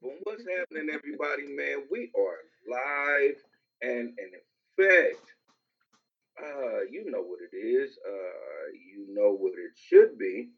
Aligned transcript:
What's 0.00 0.44
happening, 0.58 0.88
everybody? 0.92 1.46
Man, 1.48 1.84
we 1.90 2.10
are 2.16 2.38
live 2.68 3.36
and 3.82 4.12
in 4.18 4.30
effect. 4.78 5.24
Uh, 6.40 6.80
you 6.90 7.10
know 7.10 7.22
what 7.22 7.38
it 7.40 7.56
is. 7.56 7.96
Uh, 8.06 8.72
you 8.72 9.06
know 9.14 9.34
what 9.34 9.52
it 9.52 9.72
should 9.74 10.18
be. 10.18 10.50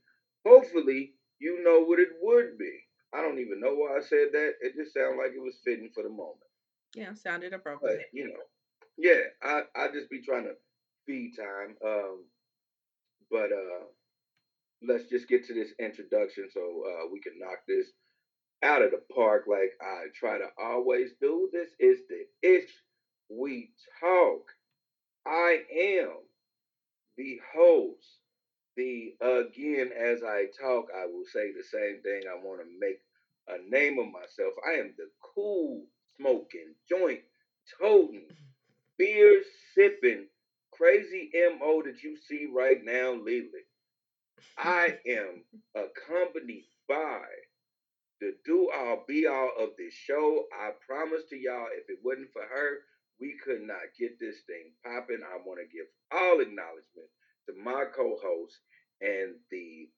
Hopefully, 0.45 1.13
you 1.39 1.63
know 1.63 1.85
what 1.85 1.99
it 1.99 2.11
would 2.23 2.59
be. 2.59 2.73
I 3.15 3.21
don't 3.23 3.39
even 3.39 3.61
know 3.61 3.75
why 3.75 3.99
I 3.99 4.01
said 4.01 4.29
that. 4.33 4.55
It 4.61 4.75
just 4.77 4.95
sounded 4.95 5.19
like 5.19 5.33
it 5.35 5.43
was 5.43 5.57
fitting 5.65 5.91
for 5.95 6.03
the 6.03 6.09
moment. 6.09 6.39
Yeah, 6.95 7.15
sounded 7.15 7.53
appropriate. 7.53 7.99
But, 7.99 8.19
you 8.19 8.27
know, 8.27 8.41
yeah, 8.97 9.21
I 9.43 9.63
I 9.77 9.89
just 9.93 10.11
be 10.11 10.23
trying 10.23 10.45
to 10.45 10.55
feed 11.07 11.35
time. 11.37 11.77
Um, 11.85 12.25
but 13.31 13.53
uh, 13.53 13.85
let's 14.83 15.09
just 15.09 15.29
get 15.29 15.47
to 15.47 15.55
this 15.55 15.73
introduction 15.79 16.49
so 16.53 16.61
uh, 16.61 17.09
we 17.13 17.21
can 17.21 17.39
knock 17.39 17.59
this 17.69 17.89
out 18.63 18.83
of 18.83 18.91
the 18.91 19.03
park 19.15 19.45
like 19.49 19.73
I 19.81 20.07
try 20.15 20.39
to 20.39 20.49
always 20.63 21.11
do. 21.21 21.49
This 21.53 21.69
is 21.79 22.01
the 22.09 22.27
Ish 22.49 22.71
We 23.29 23.71
Talk. 24.01 24.43
I 25.27 25.63
am 25.75 26.19
the 27.17 27.41
host. 27.55 28.21
The 28.77 29.15
again, 29.23 29.91
as 29.99 30.23
I 30.23 30.47
talk, 30.61 30.87
I 30.95 31.07
will 31.07 31.25
say 31.33 31.53
the 31.53 31.65
same 31.65 32.03
thing. 32.03 32.23
I 32.31 32.37
want 32.45 32.61
to 32.61 32.67
make 32.79 33.01
a 33.49 33.59
name 33.71 33.99
of 33.99 34.07
myself. 34.07 34.53
I 34.69 34.79
am 34.79 34.95
the 34.99 35.09
cool 35.35 35.83
smoking, 36.17 36.75
joint 36.89 37.21
toting, 37.81 38.29
beer 38.99 39.43
sipping, 39.75 40.27
crazy 40.73 41.31
MO 41.59 41.83
that 41.85 42.03
you 42.03 42.17
see 42.29 42.49
right 42.55 42.85
now 42.85 43.13
lately. 43.13 43.65
I 44.59 44.99
am 45.07 45.45
accompanied 45.75 46.67
by 46.89 47.23
the 48.21 48.35
do 48.45 48.71
all 48.75 49.05
be 49.07 49.27
all 49.27 49.51
of 49.59 49.71
this 49.79 49.95
show. 49.95 50.45
I 50.53 50.71
promise 50.87 51.23
to 51.31 51.37
y'all, 51.37 51.69
if 51.73 51.89
it 51.89 51.99
wasn't 52.03 52.33
for 52.33 52.43
her, 52.43 52.79
we 53.21 53.37
could 53.45 53.63
not 53.63 53.95
get 53.99 54.19
this 54.19 54.41
thing 54.47 54.73
popping. 54.85 55.21
I 55.23 55.37
want 55.45 55.61
to 55.61 55.77
give 55.77 55.87
all 56.13 56.41
acknowledgement 56.41 57.09
to 57.47 57.55
my 57.63 57.85
co-host 57.95 58.59
and 59.01 59.37
the 59.51 59.89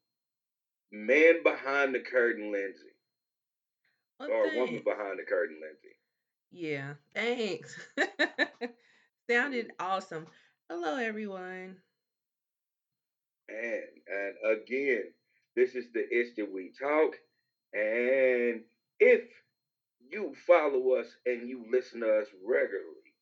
man 0.92 1.42
behind 1.42 1.94
the 1.94 2.00
curtain, 2.00 2.52
Lindsay, 2.52 2.94
Well, 4.20 4.30
or 4.30 4.54
woman 4.56 4.82
behind 4.84 5.18
the 5.18 5.24
curtain, 5.24 5.58
Lindsay. 5.60 5.96
Yeah, 6.50 6.94
thanks. 7.14 7.76
Sounded 9.30 9.72
awesome. 9.78 10.26
Hello, 10.70 10.96
everyone. 10.96 11.76
And 13.48 13.82
and 14.06 14.34
again, 14.58 15.04
this 15.56 15.74
is 15.74 15.86
the 15.92 16.06
Ish 16.08 16.34
that 16.36 16.52
we 16.52 16.72
talk. 16.78 17.16
And 17.72 18.62
if 18.98 19.22
you 20.10 20.34
follow 20.46 20.92
us 20.92 21.06
and 21.26 21.48
you 21.48 21.64
listen 21.70 22.00
to 22.00 22.18
us 22.18 22.26
regularly, 22.44 23.14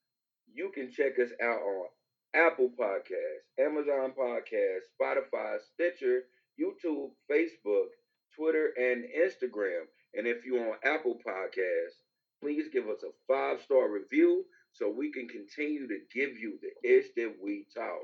you 0.53 0.71
can 0.75 0.91
check 0.91 1.19
us 1.19 1.31
out 1.43 1.61
on 1.61 1.87
Apple 2.35 2.71
Podcasts, 2.79 3.47
Amazon 3.59 4.13
Podcasts, 4.19 4.89
Spotify, 5.01 5.57
Stitcher, 5.75 6.23
YouTube, 6.61 7.11
Facebook, 7.31 7.89
Twitter, 8.35 8.73
and 8.77 9.05
Instagram. 9.05 9.85
And 10.15 10.27
if 10.27 10.45
you're 10.45 10.71
on 10.71 10.79
Apple 10.85 11.19
Podcasts, 11.27 12.01
please 12.41 12.67
give 12.73 12.89
us 12.89 13.03
a 13.03 13.11
five 13.27 13.61
star 13.63 13.91
review 13.91 14.45
so 14.73 14.91
we 14.91 15.11
can 15.11 15.27
continue 15.29 15.89
to 15.89 15.99
give 16.15 16.39
you 16.39 16.59
the 16.61 16.89
ish 16.89 17.07
that 17.17 17.35
we 17.43 17.67
talk. 17.75 18.03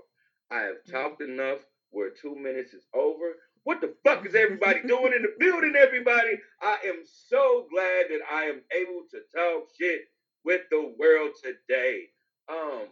I 0.50 0.60
have 0.60 0.76
mm-hmm. 0.86 0.92
talked 0.92 1.22
enough 1.22 1.60
where 1.90 2.10
two 2.10 2.34
minutes 2.34 2.72
is 2.72 2.86
over. 2.94 3.36
What 3.64 3.80
the 3.80 3.94
fuck 4.04 4.26
is 4.26 4.34
everybody 4.34 4.80
doing 4.86 5.12
in 5.14 5.22
the 5.22 5.34
building, 5.38 5.74
everybody? 5.78 6.40
I 6.60 6.78
am 6.86 7.02
so 7.28 7.66
glad 7.70 8.06
that 8.10 8.20
I 8.30 8.44
am 8.44 8.62
able 8.74 9.02
to 9.10 9.20
talk 9.34 9.68
shit 9.78 10.02
with 10.44 10.62
the 10.70 10.94
world 10.98 11.32
today. 11.42 12.08
Um, 12.48 12.88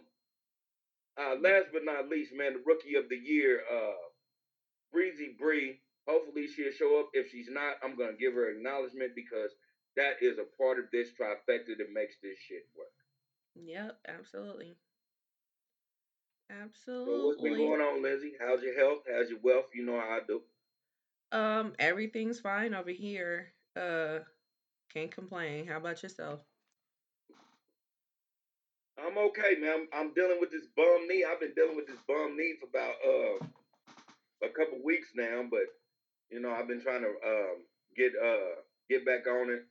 uh, 1.19 1.35
last 1.41 1.67
but 1.73 1.83
not 1.83 2.07
least, 2.07 2.31
man, 2.33 2.53
the 2.53 2.63
rookie 2.65 2.95
of 2.95 3.09
the 3.09 3.17
year, 3.17 3.61
uh, 3.71 3.99
Breezy 4.93 5.35
Bree. 5.37 5.81
Hopefully 6.07 6.47
she'll 6.47 6.71
show 6.71 6.99
up. 6.99 7.09
If 7.13 7.29
she's 7.31 7.49
not, 7.49 7.75
I'm 7.83 7.97
gonna 7.97 8.17
give 8.17 8.33
her 8.33 8.49
acknowledgement 8.49 9.11
because 9.13 9.51
that 9.97 10.15
is 10.21 10.37
a 10.39 10.47
part 10.57 10.79
of 10.79 10.85
this 10.91 11.09
trifecta 11.09 11.77
that 11.77 11.93
makes 11.93 12.15
this 12.23 12.39
shit 12.39 12.63
work. 12.77 12.87
Yep, 13.55 13.97
absolutely. 14.07 14.77
So 16.85 17.27
what's 17.27 17.41
been 17.41 17.57
going 17.57 17.81
on, 17.81 18.01
Lindsay? 18.01 18.33
How's 18.39 18.61
your 18.61 18.77
health? 18.77 19.03
How's 19.09 19.29
your 19.29 19.39
wealth? 19.41 19.67
You 19.73 19.85
know 19.85 19.99
how 19.99 20.17
I 20.17 20.19
do. 20.27 20.41
Um, 21.31 21.73
everything's 21.79 22.39
fine 22.39 22.73
over 22.73 22.91
here. 22.91 23.51
Uh, 23.75 24.19
can't 24.93 25.11
complain. 25.11 25.67
How 25.67 25.77
about 25.77 26.03
yourself? 26.03 26.41
I'm 28.97 29.17
okay, 29.17 29.55
man. 29.59 29.87
I'm, 29.93 30.07
I'm 30.07 30.13
dealing 30.13 30.39
with 30.39 30.51
this 30.51 30.67
bum 30.75 31.07
knee. 31.07 31.23
I've 31.23 31.39
been 31.39 31.53
dealing 31.55 31.75
with 31.75 31.87
this 31.87 31.99
bum 32.07 32.35
knee 32.37 32.55
for 32.59 32.67
about 32.67 32.95
uh 33.05 33.39
a 34.43 34.49
couple 34.49 34.81
weeks 34.83 35.11
now, 35.15 35.43
but 35.49 35.65
you 36.29 36.39
know 36.39 36.51
I've 36.51 36.67
been 36.67 36.81
trying 36.81 37.01
to 37.01 37.09
um 37.25 37.63
get 37.95 38.13
uh 38.21 38.61
get 38.89 39.05
back 39.05 39.27
on 39.27 39.49
it. 39.49 39.63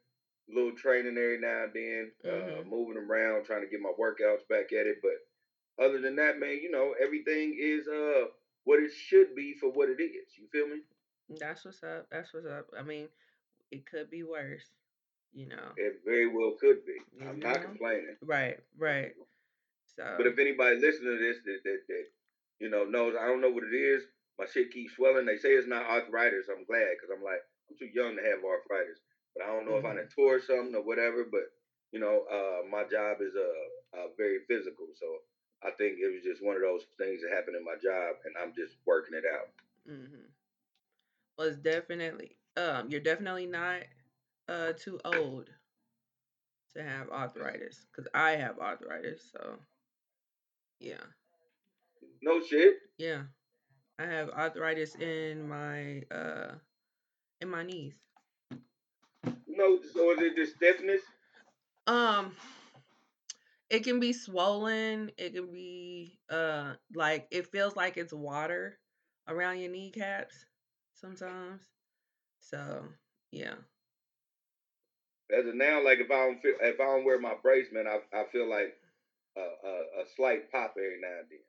A 0.50 0.54
little 0.54 0.72
training 0.74 1.16
every 1.16 1.38
now 1.38 1.64
and 1.64 1.72
then, 1.74 2.12
uh, 2.24 2.62
Mhm. 2.62 2.68
moving 2.68 2.96
around, 2.96 3.44
trying 3.44 3.62
to 3.62 3.68
get 3.68 3.80
my 3.80 3.92
workouts 3.98 4.46
back 4.48 4.72
at 4.72 4.86
it. 4.86 4.98
But 5.02 5.18
other 5.84 6.00
than 6.00 6.16
that, 6.16 6.38
man, 6.38 6.58
you 6.62 6.70
know 6.70 6.94
everything 7.00 7.56
is 7.58 7.86
uh 7.88 8.26
what 8.64 8.80
it 8.80 8.92
should 8.92 9.34
be 9.34 9.54
for 9.54 9.70
what 9.70 9.88
it 9.90 10.02
is. 10.02 10.36
You 10.36 10.48
feel 10.52 10.66
me? 10.68 10.82
That's 11.38 11.64
what's 11.64 11.82
up. 11.82 12.06
That's 12.10 12.32
what's 12.34 12.46
up. 12.46 12.66
I 12.78 12.82
mean, 12.82 13.08
it 13.70 13.86
could 13.86 14.10
be 14.10 14.22
worse, 14.22 14.64
you 15.32 15.48
know. 15.48 15.72
It 15.76 16.00
very 16.04 16.26
well 16.26 16.56
could 16.60 16.84
be. 16.84 16.98
You 17.18 17.28
I'm 17.28 17.38
not 17.40 17.62
complaining. 17.62 18.16
Right, 18.22 18.58
right. 18.78 19.12
But 20.16 20.26
if 20.26 20.38
anybody 20.38 20.76
listening 20.76 21.18
to 21.18 21.20
this 21.20 21.38
that, 21.44 21.60
that, 21.64 21.80
that 21.88 22.04
you 22.58 22.70
know 22.70 22.84
knows, 22.84 23.14
I 23.20 23.26
don't 23.26 23.40
know 23.40 23.50
what 23.50 23.64
it 23.64 23.76
is. 23.76 24.02
My 24.38 24.46
shit 24.46 24.72
keeps 24.72 24.96
swelling. 24.96 25.26
They 25.26 25.36
say 25.36 25.50
it's 25.50 25.68
not 25.68 25.84
arthritis. 25.84 26.48
I'm 26.48 26.64
glad 26.64 26.96
because 26.96 27.12
I'm 27.14 27.22
like 27.22 27.42
I'm 27.68 27.76
too 27.76 27.90
young 27.92 28.16
to 28.16 28.22
have 28.22 28.40
arthritis. 28.42 28.98
But 29.36 29.44
I 29.44 29.52
don't 29.52 29.68
know 29.68 29.76
if 29.76 29.84
I 29.84 29.94
done 29.94 30.08
tore 30.14 30.40
something 30.40 30.74
or 30.74 30.82
whatever. 30.82 31.26
But 31.30 31.52
you 31.92 32.00
know, 32.00 32.24
uh, 32.30 32.66
my 32.70 32.84
job 32.88 33.20
is 33.20 33.34
uh, 33.36 33.98
uh 33.98 34.08
very 34.16 34.40
physical, 34.48 34.86
so 34.98 35.06
I 35.62 35.70
think 35.76 36.00
it 36.00 36.08
was 36.08 36.24
just 36.24 36.42
one 36.42 36.56
of 36.56 36.62
those 36.62 36.86
things 36.96 37.20
that 37.22 37.34
happened 37.34 37.56
in 37.56 37.64
my 37.64 37.76
job, 37.76 38.16
and 38.24 38.34
I'm 38.40 38.54
just 38.56 38.80
working 38.86 39.14
it 39.14 39.24
out. 39.28 39.52
mhm. 39.84 40.30
It's 41.38 41.56
definitely 41.56 42.36
um, 42.56 42.90
you're 42.90 43.00
definitely 43.00 43.46
not 43.46 43.82
uh 44.48 44.72
too 44.72 45.00
old 45.04 45.48
to 46.74 46.82
have 46.82 47.08
arthritis 47.10 47.86
because 47.90 48.08
I 48.14 48.32
have 48.32 48.58
arthritis. 48.58 49.30
So, 49.32 49.56
yeah, 50.80 51.02
No 52.22 52.40
shit. 52.42 52.76
yeah, 52.98 53.22
I 53.98 54.04
have 54.04 54.30
arthritis 54.30 54.94
in 54.96 55.48
my 55.48 56.02
uh 56.10 56.52
in 57.40 57.48
my 57.48 57.62
knees. 57.62 57.94
No, 59.46 59.78
so 59.92 60.12
is 60.12 60.20
it 60.20 60.36
just 60.36 60.56
stiffness? 60.56 61.02
Um, 61.86 62.32
it 63.68 63.84
can 63.84 64.00
be 64.00 64.12
swollen. 64.12 65.10
It 65.18 65.34
can 65.34 65.52
be 65.52 66.18
uh 66.30 66.74
like 66.94 67.26
it 67.30 67.46
feels 67.50 67.76
like 67.76 67.96
it's 67.96 68.12
water 68.12 68.78
around 69.28 69.58
your 69.58 69.70
kneecaps 69.70 70.44
sometimes. 71.00 71.62
So 72.40 72.84
yeah, 73.32 73.54
As 75.30 75.46
of 75.46 75.54
now, 75.54 75.82
like 75.84 75.98
if 76.00 76.10
I 76.10 76.26
don't 76.26 76.42
feel, 76.42 76.54
if 76.60 76.80
I 76.80 76.84
don't 76.84 77.04
wear 77.04 77.20
my 77.20 77.34
brace, 77.42 77.68
man, 77.72 77.86
I 77.86 78.00
I 78.16 78.24
feel 78.32 78.48
like 78.50 78.74
a, 79.36 79.40
a, 79.40 80.02
a 80.02 80.04
slight 80.16 80.50
pop 80.52 80.74
every 80.76 81.00
now 81.00 81.20
and 81.20 81.28
then. 81.30 81.40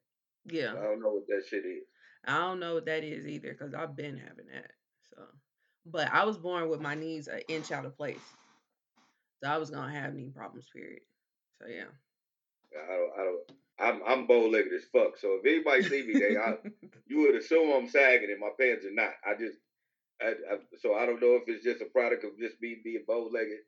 yeah. 0.45 0.74
I 0.80 0.83
don't 0.83 1.01
know 1.01 1.12
what 1.13 1.27
that 1.27 1.44
shit 1.50 1.65
is. 1.65 1.83
I 2.25 2.38
don't 2.39 2.59
know 2.59 2.75
what 2.75 2.86
that 2.86 3.03
is 3.03 3.27
either 3.27 3.51
because 3.53 3.74
I've 3.74 3.95
been 3.95 4.18
having 4.18 4.48
that. 4.53 4.71
So, 5.09 5.24
but 5.86 6.12
I 6.13 6.25
was 6.25 6.38
born 6.38 6.69
with 6.69 6.81
my 6.81 6.95
knees 6.95 7.27
an 7.27 7.42
inch 7.48 7.71
out 7.71 7.86
of 7.86 7.98
place, 7.98 8.38
so 9.44 9.50
I 9.50 9.57
was 9.57 9.71
gonna 9.71 9.94
have 9.94 10.13
knee 10.13 10.30
problems. 10.36 10.68
Period. 10.74 11.01
So 11.62 11.68
yeah. 11.68 11.86
I 12.75 12.88
don't, 12.95 13.12
I 13.19 13.24
don't. 13.25 13.51
I'm 13.81 14.01
I'm 14.07 14.28
bow 14.28 14.48
legged 14.50 14.74
as 14.74 14.86
fuck. 14.94 15.18
So 15.18 15.39
if 15.42 15.45
anybody 15.45 15.83
see 15.83 16.07
me, 16.07 16.19
they 16.19 16.38
I, 16.38 16.56
you 17.07 17.22
would 17.22 17.36
assume 17.36 17.72
I'm 17.74 17.89
sagging 17.89 18.31
and 18.31 18.42
my 18.42 18.51
pants 18.60 18.86
are 18.86 18.94
not. 18.94 19.12
I 19.25 19.36
just, 19.39 19.57
I, 20.22 20.30
I, 20.54 20.57
so 20.81 20.95
I 20.95 21.06
don't 21.07 21.22
know 21.22 21.36
if 21.36 21.44
it's 21.48 21.63
just 21.66 21.81
a 21.81 21.86
product 21.86 22.25
of 22.25 22.38
just 22.39 22.62
me 22.62 22.81
being 22.83 23.06
bow 23.07 23.30
legged. 23.33 23.60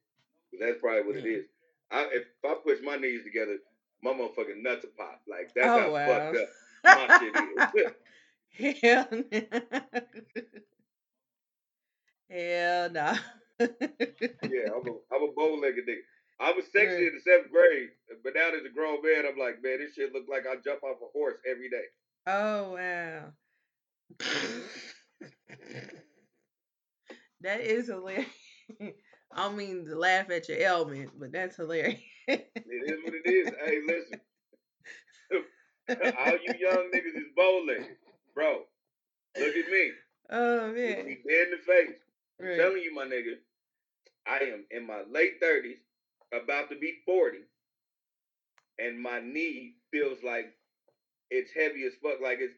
That's 0.59 0.79
probably 0.79 1.03
what 1.03 1.17
it 1.17 1.25
Yeah. 1.25 1.37
is. 1.39 1.45
I 1.91 2.07
if 2.13 2.23
I 2.45 2.55
push 2.65 2.79
my 2.83 2.97
knees 2.97 3.23
together, 3.23 3.57
my 4.03 4.11
motherfucking 4.13 4.61
nuts 4.63 4.83
will 4.85 4.91
pop. 4.97 5.21
Like 5.27 5.51
that's 5.55 5.67
oh 5.67 5.79
how 5.79 5.91
wow. 5.91 6.07
fucked 6.07 6.37
up 6.37 6.49
my 6.93 7.07
shit 7.19 7.35
is. 7.35 7.67
Hell 8.81 9.05
no. 9.11 9.21
Hell 12.29 12.89
no. 12.91 13.13
yeah, 14.43 14.69
I'm 14.75 14.87
a 14.87 14.91
I'm 15.15 15.23
a 15.23 15.31
bow 15.35 15.55
legged 15.61 15.87
nigga. 15.87 15.97
I 16.39 16.51
was 16.51 16.65
sexy 16.71 16.95
Right. 16.95 17.07
in 17.07 17.13
the 17.15 17.21
seventh 17.21 17.51
grade, 17.51 17.89
but 18.23 18.33
now 18.35 18.49
as 18.49 18.65
a 18.65 18.69
grown 18.69 19.01
man, 19.03 19.25
I'm 19.25 19.37
like, 19.37 19.61
man, 19.63 19.79
this 19.79 19.93
shit 19.93 20.13
look 20.13 20.25
like 20.29 20.45
I 20.47 20.55
jump 20.63 20.83
off 20.83 20.97
a 21.01 21.05
horse 21.13 21.37
every 21.49 21.69
day. 21.69 21.85
Oh 22.27 22.73
wow. 22.73 23.31
that 27.41 27.61
is 27.61 27.87
hilarious. 27.87 28.27
I 28.81 28.93
don't 29.47 29.57
mean 29.57 29.85
to 29.85 29.95
laugh 29.97 30.29
at 30.29 30.47
your 30.47 30.59
ailment, 30.59 31.11
but 31.19 31.31
that's 31.31 31.55
hilarious. 31.57 31.99
it 32.27 32.51
is 32.65 32.99
what 33.03 33.13
it 33.15 33.27
is. 33.29 33.49
Hey, 33.65 33.79
listen. 33.87 34.19
All 36.17 36.37
you 36.45 36.53
young 36.59 36.89
niggas 36.93 37.15
is 37.17 37.27
bow 37.35 37.63
legged. 37.67 37.97
Bro, 38.33 38.61
look 39.37 39.55
at 39.55 39.69
me. 39.71 39.91
Oh 40.29 40.67
man. 40.67 41.05
me 41.05 41.17
dead 41.27 41.47
in 41.47 41.51
the 41.51 41.57
face. 41.65 41.95
I'm 42.39 42.57
telling 42.57 42.81
you, 42.81 42.93
my 42.95 43.05
nigga, 43.05 43.35
I 44.25 44.37
am 44.45 44.65
in 44.71 44.87
my 44.87 45.01
late 45.11 45.41
30s, 45.41 45.77
about 46.33 46.69
to 46.69 46.75
be 46.79 46.93
40, 47.05 47.37
and 48.79 48.99
my 48.99 49.19
knee 49.19 49.75
feels 49.91 50.17
like 50.23 50.53
it's 51.29 51.51
heavy 51.51 51.83
as 51.85 51.93
fuck. 52.01 52.21
Like 52.21 52.39
it's, 52.41 52.55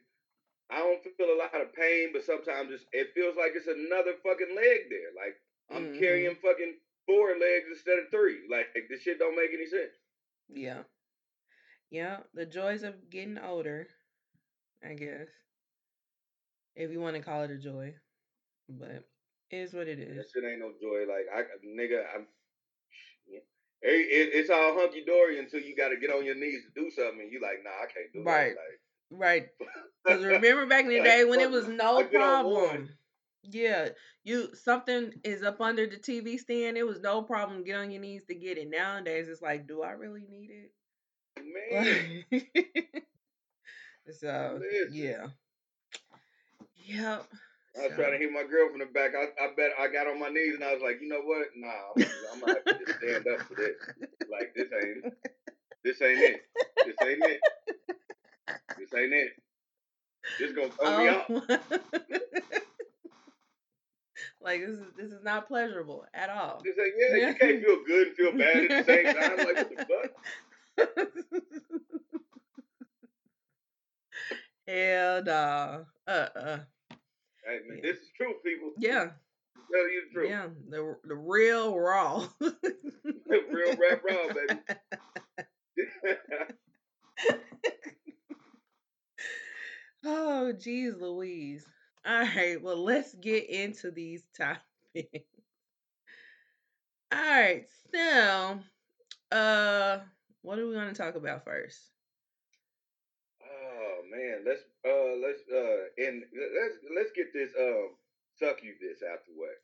I 0.70 0.78
don't 0.78 1.02
feel 1.16 1.34
a 1.34 1.38
lot 1.38 1.54
of 1.60 1.72
pain, 1.74 2.10
but 2.12 2.24
sometimes 2.24 2.70
it's, 2.72 2.84
it 2.92 3.08
feels 3.14 3.36
like 3.36 3.52
it's 3.54 3.66
another 3.68 4.12
fucking 4.22 4.54
leg 4.56 4.88
there. 4.90 5.12
Like 5.16 5.36
I'm 5.70 5.92
Mhm. 5.94 5.98
carrying 5.98 6.34
fucking 6.36 6.74
four 7.06 7.36
legs 7.38 7.66
instead 7.70 7.98
of 7.98 8.10
three. 8.10 8.46
Like 8.50 8.66
this 8.88 9.02
shit 9.02 9.18
don't 9.18 9.36
make 9.36 9.50
any 9.52 9.66
sense. 9.66 9.92
Yeah. 10.48 10.82
Yeah. 11.90 12.20
The 12.34 12.46
joys 12.46 12.82
of 12.82 13.10
getting 13.10 13.38
older, 13.38 13.88
I 14.84 14.94
guess. 14.94 15.28
If 16.74 16.90
you 16.90 17.00
want 17.00 17.16
to 17.16 17.22
call 17.22 17.42
it 17.44 17.50
a 17.50 17.56
joy. 17.58 17.94
But 18.68 18.90
it 19.50 19.56
is 19.56 19.72
what 19.72 19.86
it 19.88 19.98
That 19.98 20.18
is. 20.18 20.30
shit 20.32 20.44
ain't 20.44 20.58
no 20.60 20.72
joy. 20.80 21.06
Like 21.08 21.26
I, 21.32 21.42
nigga, 21.64 22.04
I'm. 22.14 22.26
It, 23.82 23.88
it, 24.10 24.34
it's 24.34 24.50
all 24.50 24.74
hunky 24.74 25.04
dory 25.04 25.38
until 25.38 25.60
you 25.60 25.76
got 25.76 25.88
to 25.90 25.96
get 25.96 26.10
on 26.10 26.24
your 26.24 26.34
knees 26.34 26.64
to 26.64 26.70
do 26.74 26.90
something, 26.90 27.20
and 27.20 27.32
you 27.32 27.40
like, 27.40 27.62
nah, 27.62 27.70
I 27.70 27.86
can't 27.86 28.12
do 28.12 28.22
Right. 28.24 28.54
that. 28.54 28.60
Like, 28.60 28.80
Right. 29.10 29.48
Because 30.04 30.24
remember 30.24 30.66
back 30.66 30.84
in 30.84 30.90
the 30.90 31.00
day 31.00 31.24
when 31.24 31.40
it 31.40 31.50
was 31.50 31.66
no 31.66 31.98
I 31.98 32.04
get 32.04 32.20
on 32.22 32.44
one. 32.44 32.84
problem. 32.84 32.98
Yeah, 33.42 33.88
you 34.24 34.54
something 34.54 35.12
is 35.24 35.42
up 35.42 35.60
under 35.60 35.86
the 35.86 35.98
TV 35.98 36.38
stand. 36.38 36.76
It 36.76 36.86
was 36.86 37.00
no 37.00 37.22
problem. 37.22 37.64
Get 37.64 37.76
on 37.76 37.90
your 37.90 38.00
knees 38.00 38.24
to 38.28 38.34
get 38.34 38.56
it. 38.58 38.68
Nowadays, 38.70 39.28
it's 39.28 39.42
like, 39.42 39.66
do 39.66 39.82
I 39.82 39.90
really 39.92 40.24
need 40.28 40.50
it? 40.50 40.72
man, 41.38 42.24
so 44.10 44.60
yeah, 44.88 45.28
yep. 46.74 47.26
I 47.78 47.86
was 47.88 47.96
trying 47.96 48.12
to 48.12 48.18
hit 48.18 48.32
my 48.32 48.44
girl 48.44 48.68
from 48.70 48.78
the 48.80 48.86
back. 48.86 49.12
I, 49.14 49.26
I 49.42 49.48
bet 49.56 49.70
I 49.78 49.88
got 49.88 50.06
on 50.06 50.18
my 50.18 50.28
knees 50.28 50.54
and 50.54 50.64
I 50.64 50.72
was 50.72 50.82
like, 50.82 51.00
you 51.00 51.08
know 51.08 51.20
what? 51.22 51.48
Nah, 51.56 51.92
I'm, 51.96 52.04
I'm 52.32 52.40
gonna 52.40 52.54
have 52.54 52.64
to 52.64 52.78
just 52.84 52.98
stand 52.98 53.26
up 53.28 53.40
for 53.46 53.54
this. 53.54 53.76
Like 54.30 54.54
this 54.54 54.68
ain't, 54.72 55.14
this 55.84 56.00
ain't 56.02 56.20
it. 56.20 56.42
This 56.86 56.96
ain't 57.02 57.24
it. 57.24 57.40
This 58.78 58.94
ain't 58.94 59.12
it. 59.12 59.32
This 60.38 60.52
gonna 60.52 60.70
throw 60.70 60.98
me 60.98 61.08
off. 61.08 61.26
oh. 61.28 61.40
like 64.40 64.60
this 64.60 64.70
is 64.70 64.80
this 64.96 65.12
is 65.12 65.22
not 65.22 65.46
pleasurable 65.48 66.04
at 66.14 66.30
all. 66.30 66.60
This 66.64 66.78
ain't, 66.78 66.94
yeah, 66.98 67.16
you 67.28 67.34
can't 67.34 67.62
feel 67.64 67.82
good 67.86 68.08
and 68.08 68.16
feel 68.16 68.32
bad 68.32 68.70
at 68.70 68.86
the 68.86 68.92
same 68.92 69.04
time. 69.14 69.36
Like 69.38 69.56
what 69.56 69.68
the 69.76 69.86
fuck? 70.86 70.88
Hell 74.68 75.22
no. 75.24 75.86
Uh 76.06 76.28
uh. 76.36 76.58
Hey 77.46 77.58
man, 77.68 77.78
Yeah. 77.78 77.82
this 77.92 77.98
is 77.98 78.08
true, 78.16 78.34
people. 78.44 78.72
Yeah. 78.78 79.10
Tell 79.72 79.88
you 79.90 80.02
the 80.08 80.14
truth. 80.14 80.30
Yeah. 80.30 80.46
The 80.68 80.96
the 81.04 81.16
real 81.16 81.78
raw. 81.78 82.26
The 83.28 83.42
real 83.50 83.74
rap 83.76 84.02
raw, 84.04 84.32
baby. 84.32 84.60
oh, 90.04 90.52
geez, 90.52 90.94
Louise. 91.00 91.66
All 92.04 92.20
right. 92.22 92.60
Well, 92.62 92.82
let's 92.82 93.14
get 93.14 93.48
into 93.50 93.90
these 93.90 94.22
topics. 94.36 95.26
All 97.12 97.18
right. 97.20 97.66
So, 97.94 98.58
uh, 99.32 99.98
what 100.42 100.56
do 100.56 100.68
we 100.68 100.76
want 100.76 100.94
to 100.94 101.02
talk 101.02 101.14
about 101.16 101.44
first? 101.44 101.80
Man, 104.10 104.44
let's 104.46 104.62
uh 104.84 105.16
let's 105.22 105.40
uh 105.52 106.06
and 106.06 106.22
let's 106.32 106.76
let's 106.94 107.10
get 107.14 107.32
this 107.32 107.50
um 107.58 107.90
suck 108.38 108.62
you 108.62 108.74
this 108.80 109.02
out 109.02 109.20
the 109.26 109.40
way. 109.40 109.54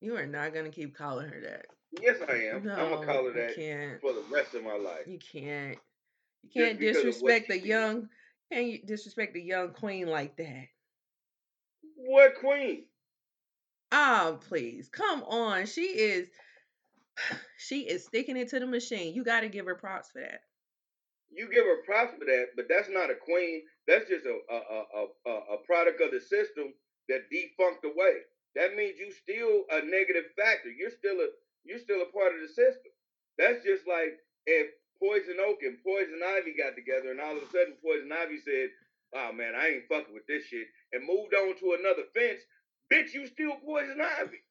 You 0.00 0.16
are 0.16 0.26
not 0.26 0.54
gonna 0.54 0.70
keep 0.70 0.96
calling 0.96 1.28
her 1.28 1.40
that. 1.42 1.66
Yes, 2.00 2.18
I 2.28 2.54
am. 2.54 2.64
No, 2.64 2.74
I'm 2.74 2.90
gonna 2.90 3.06
call 3.06 3.24
her 3.26 3.32
that 3.32 3.56
can't. 3.56 4.00
for 4.00 4.12
the 4.12 4.24
rest 4.30 4.54
of 4.54 4.64
my 4.64 4.76
life. 4.76 5.06
You 5.06 5.18
can't. 5.18 5.78
You 6.42 6.50
can't 6.62 6.78
because 6.78 6.96
of 6.96 7.04
what 7.04 7.06
disrespect 7.06 7.48
the 7.48 7.58
young. 7.58 8.08
Can't 8.52 8.66
you 8.66 8.78
disrespect 8.84 9.34
the 9.34 9.42
young 9.42 9.70
queen 9.70 10.08
like 10.08 10.36
that? 10.36 10.66
What 11.96 12.36
queen? 12.40 12.84
Oh, 13.92 14.38
please, 14.48 14.88
come 14.88 15.22
on. 15.24 15.66
She 15.66 15.82
is. 15.82 16.28
She 17.58 17.80
is 17.80 18.06
sticking 18.06 18.38
it 18.38 18.48
to 18.48 18.58
the 18.58 18.66
machine. 18.66 19.14
You 19.14 19.22
got 19.22 19.40
to 19.42 19.50
give 19.50 19.66
her 19.66 19.74
props 19.74 20.10
for 20.10 20.22
that. 20.22 20.40
You 21.30 21.48
give 21.50 21.64
her 21.64 21.82
props 21.86 22.14
for 22.18 22.24
that, 22.26 22.56
but 22.56 22.66
that's 22.68 22.88
not 22.90 23.10
a 23.10 23.14
queen. 23.14 23.62
That's 23.86 24.08
just 24.08 24.26
a 24.26 24.34
a, 24.34 24.58
a, 24.58 25.02
a, 25.26 25.34
a 25.54 25.58
product 25.66 26.02
of 26.02 26.10
the 26.10 26.20
system 26.20 26.74
that 27.08 27.30
defunct 27.30 27.84
away. 27.84 28.26
That 28.56 28.74
means 28.74 28.98
you 28.98 29.12
still 29.14 29.64
a 29.70 29.82
negative 29.86 30.34
factor. 30.36 30.70
You're 30.70 30.90
still 30.90 31.22
a 31.22 31.28
you're 31.64 31.78
still 31.78 32.02
a 32.02 32.12
part 32.12 32.34
of 32.34 32.42
the 32.42 32.48
system. 32.48 32.90
That's 33.38 33.62
just 33.64 33.86
like 33.86 34.18
if 34.46 34.74
Poison 34.98 35.38
Oak 35.40 35.62
and 35.62 35.78
Poison 35.86 36.20
Ivy 36.24 36.54
got 36.58 36.74
together, 36.74 37.10
and 37.10 37.20
all 37.20 37.36
of 37.36 37.42
a 37.42 37.50
sudden 37.50 37.78
Poison 37.78 38.10
Ivy 38.10 38.42
said, 38.42 38.68
"Oh 39.14 39.32
man, 39.32 39.54
I 39.54 39.78
ain't 39.78 39.88
fucking 39.88 40.14
with 40.14 40.26
this 40.26 40.46
shit," 40.46 40.66
and 40.92 41.06
moved 41.06 41.34
on 41.34 41.54
to 41.62 41.78
another 41.78 42.10
fence. 42.12 42.42
Bitch, 42.92 43.14
you 43.14 43.26
still 43.26 43.54
Poison 43.64 44.02
Ivy. 44.02 44.42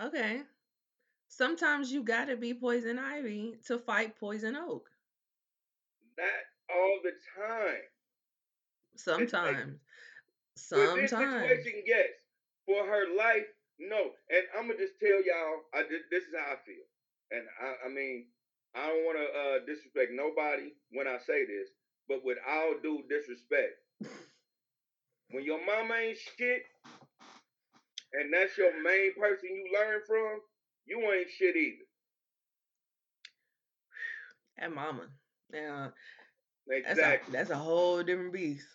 Okay. 0.00 0.42
Sometimes 1.28 1.92
you 1.92 2.02
got 2.02 2.26
to 2.26 2.36
be 2.36 2.52
poison 2.54 2.98
ivy 2.98 3.56
to 3.66 3.78
fight 3.78 4.18
poison 4.18 4.56
oak. 4.56 4.89
Not 6.20 6.76
all 6.76 6.98
the 7.02 7.16
time. 7.32 7.84
Sometimes. 8.96 9.80
Sometimes. 10.56 11.10
situation, 11.10 11.82
yes. 11.86 12.08
For 12.66 12.84
her 12.84 13.16
life, 13.16 13.48
no. 13.78 14.12
And 14.28 14.44
I'm 14.56 14.68
gonna 14.68 14.78
just 14.78 15.00
tell 15.00 15.24
y'all, 15.24 15.64
I 15.72 15.82
did, 15.88 16.04
this 16.10 16.24
is 16.24 16.34
how 16.36 16.52
I 16.52 16.58
feel. 16.66 16.84
And 17.32 17.44
I, 17.56 17.86
I 17.86 17.88
mean, 17.88 18.26
I 18.74 18.86
don't 18.88 19.04
want 19.04 19.18
to 19.18 19.26
uh, 19.26 19.58
disrespect 19.66 20.12
nobody 20.12 20.70
when 20.92 21.06
I 21.08 21.16
say 21.26 21.46
this, 21.46 21.68
but 22.08 22.24
with 22.24 22.38
all 22.46 22.74
due 22.82 23.02
disrespect, 23.08 23.80
when 25.30 25.44
your 25.44 25.64
mama 25.64 25.94
ain't 25.94 26.18
shit, 26.18 26.62
and 28.12 28.32
that's 28.32 28.58
your 28.58 28.82
main 28.82 29.14
person 29.14 29.48
you 29.48 29.70
learn 29.72 30.00
from, 30.06 30.40
you 30.86 31.00
ain't 31.12 31.30
shit 31.30 31.56
either. 31.56 31.86
That 34.58 34.74
mama. 34.74 35.06
Now, 35.52 35.92
that's 36.68 36.86
a, 36.86 36.90
Exactly. 36.90 37.32
that's 37.32 37.50
a 37.50 37.56
whole 37.56 38.02
different 38.02 38.32
beast. 38.32 38.66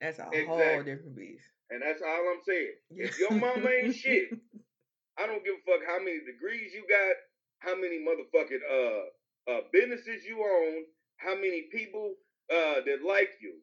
That's 0.00 0.18
a 0.18 0.24
whole 0.24 0.82
different 0.82 1.16
beast. 1.16 1.44
And 1.70 1.82
that's 1.82 2.02
all 2.02 2.32
I'm 2.32 2.42
saying. 2.46 2.74
If 2.90 3.18
your 3.18 3.32
mama 3.32 3.68
ain't 3.68 3.94
shit, 3.94 4.28
I 5.18 5.26
don't 5.26 5.44
give 5.44 5.54
a 5.54 5.70
fuck 5.70 5.86
how 5.86 5.98
many 5.98 6.18
degrees 6.20 6.72
you 6.74 6.84
got, 6.88 7.16
how 7.58 7.74
many 7.74 7.98
motherfucking 8.04 8.62
uh 8.70 9.52
uh 9.52 9.60
businesses 9.72 10.24
you 10.24 10.38
own, 10.42 10.84
how 11.18 11.34
many 11.34 11.64
people 11.72 12.14
uh 12.50 12.80
that 12.84 12.98
like 13.06 13.30
you. 13.40 13.54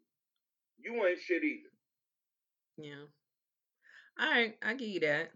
You 0.80 1.06
ain't 1.06 1.20
shit 1.20 1.44
either. 1.44 1.70
Yeah. 2.78 3.06
All 4.20 4.30
right, 4.30 4.56
I 4.62 4.74
give 4.74 4.90
you 4.90 5.00
that. 5.02 5.32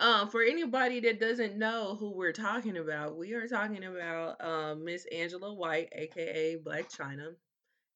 Um, 0.00 0.30
for 0.30 0.42
anybody 0.42 0.98
that 1.00 1.20
doesn't 1.20 1.58
know 1.58 1.94
who 1.94 2.10
we're 2.10 2.32
talking 2.32 2.78
about, 2.78 3.18
we 3.18 3.34
are 3.34 3.46
talking 3.46 3.84
about 3.84 4.42
um 4.42 4.82
Miss 4.84 5.06
Angela 5.12 5.52
White, 5.52 5.90
aka 5.92 6.56
Blac 6.56 6.90
Chyna, 6.90 7.34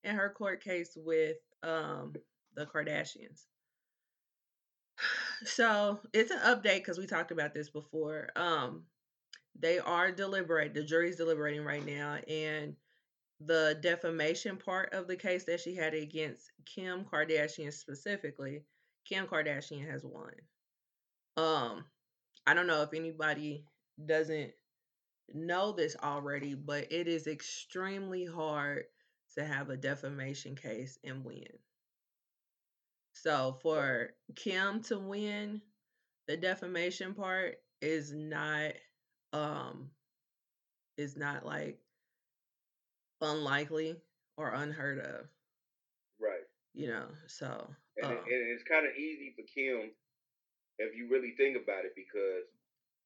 and 0.05 0.17
her 0.17 0.29
court 0.29 0.63
case 0.63 0.97
with 0.97 1.39
um 1.63 2.15
the 2.55 2.67
Kardashians. 2.67 3.47
So 5.45 5.99
it's 6.15 6.31
an 6.31 6.39
update 6.39 6.77
because 6.77 6.97
we 6.97 7.07
talked 7.07 7.33
about 7.33 7.53
this 7.53 7.69
before. 7.69 8.31
Um, 8.37 8.85
they 9.59 9.79
are 9.79 10.11
deliberate. 10.11 10.73
The 10.73 10.85
jury's 10.85 11.17
deliberating 11.17 11.65
right 11.65 11.85
now, 11.85 12.19
and 12.29 12.77
the 13.41 13.77
defamation 13.83 14.57
part 14.57 14.95
of 14.95 15.07
the 15.07 15.17
case 15.17 15.45
that 15.45 15.61
she 15.61 15.75
had 15.75 15.93
against 15.93 16.53
Kim 16.65 17.05
Kardashian 17.05 17.73
specifically, 17.73 18.63
Kim 19.05 19.27
Kardashian 19.27 19.91
has 19.91 20.05
won. 20.05 20.33
Um, 21.37 21.85
I 22.47 22.55
don't 22.55 22.67
know 22.67 22.83
if 22.83 22.95
anybody 22.95 23.65
doesn't 24.05 24.53
know 25.33 25.73
this 25.73 25.97
already, 26.03 26.55
but 26.55 26.93
it 26.93 27.09
is 27.09 27.27
extremely 27.27 28.25
hard 28.27 28.85
to 29.37 29.45
have 29.45 29.71
a 29.71 29.77
defamation 29.77 30.57
case 30.57 30.99
and 31.05 31.25
win. 31.25 31.47
So 33.13 33.59
for 33.63 34.11
Kim 34.35 34.83
to 34.85 34.99
win 34.99 35.63
the 36.27 36.37
defamation 36.37 37.15
part 37.15 37.57
is 37.81 38.13
not 38.13 38.73
um 39.33 39.91
is 40.97 41.17
not 41.17 41.45
like 41.45 41.79
unlikely 43.21 43.97
or 44.37 44.51
unheard 44.53 44.99
of, 45.01 45.27
Right. 46.21 46.43
you 46.75 46.89
know. 46.89 47.07
So 47.27 47.47
And, 47.97 48.13
it, 48.13 48.19
um, 48.19 48.25
and 48.25 48.51
it's 48.53 48.65
kind 48.65 48.87
of 48.87 48.95
easy 48.97 49.35
for 49.37 49.43
Kim 49.43 49.91
if 50.78 50.97
you 50.97 51.09
really 51.11 51.35
think 51.37 51.57
about 51.57 51.85
it, 51.85 51.95
because 51.95 52.47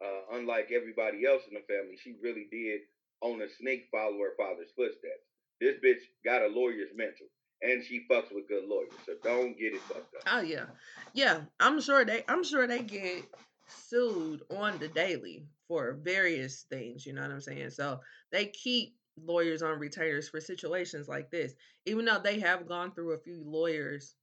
uh, 0.02 0.36
unlike 0.36 0.70
everybody 0.74 1.26
else 1.26 1.42
in 1.48 1.54
the 1.54 1.64
family, 1.66 1.96
she 2.02 2.14
really 2.22 2.46
did 2.50 2.80
own 3.22 3.42
a 3.42 3.48
snake 3.48 3.88
follow 3.90 4.18
her 4.18 4.34
father's 4.36 4.70
footsteps. 4.76 5.26
This 5.60 5.76
bitch 5.84 6.02
got 6.24 6.42
a 6.42 6.48
lawyer's 6.48 6.90
mental, 6.94 7.26
and 7.62 7.84
she 7.84 8.06
fucks 8.10 8.32
with 8.32 8.48
good 8.48 8.64
lawyers. 8.68 8.92
So 9.06 9.14
don't 9.24 9.58
get 9.58 9.74
it 9.74 9.80
fucked 9.82 10.14
up. 10.14 10.22
Oh 10.26 10.40
yeah, 10.40 10.66
yeah. 11.14 11.40
I'm 11.58 11.80
sure 11.80 12.04
they. 12.04 12.22
I'm 12.28 12.44
sure 12.44 12.66
they 12.66 12.82
get 12.82 13.24
sued 13.66 14.42
on 14.56 14.78
the 14.78 14.88
daily 14.88 15.44
for 15.66 15.98
various 16.00 16.64
things. 16.70 17.04
You 17.04 17.12
know 17.12 17.22
what 17.22 17.32
I'm 17.32 17.40
saying? 17.40 17.70
So 17.70 18.00
they 18.30 18.46
keep 18.46 18.94
lawyers 19.20 19.62
on 19.62 19.80
retainers 19.80 20.28
for 20.28 20.40
situations 20.40 21.08
like 21.08 21.30
this, 21.30 21.54
even 21.86 22.04
though 22.04 22.20
they 22.22 22.38
have 22.38 22.68
gone 22.68 22.92
through 22.92 23.12
a 23.12 23.18
few 23.18 23.42
lawyers 23.44 24.14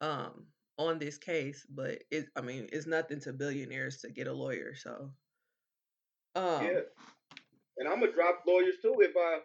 um 0.00 0.46
on 0.80 0.98
this 0.98 1.18
case. 1.18 1.66
But 1.70 2.04
it, 2.10 2.26
I 2.36 2.42
mean, 2.42 2.68
it's 2.72 2.86
nothing 2.86 3.20
to 3.22 3.32
billionaires 3.32 3.98
to 4.02 4.10
get 4.10 4.28
a 4.28 4.32
lawyer. 4.32 4.74
So 4.76 5.12
um, 6.34 6.62
Yeah, 6.64 6.80
and 7.78 7.88
I'm 7.88 8.00
gonna 8.00 8.12
drop 8.12 8.42
lawyers 8.46 8.76
too 8.82 8.96
if 9.00 9.16
I 9.16 9.40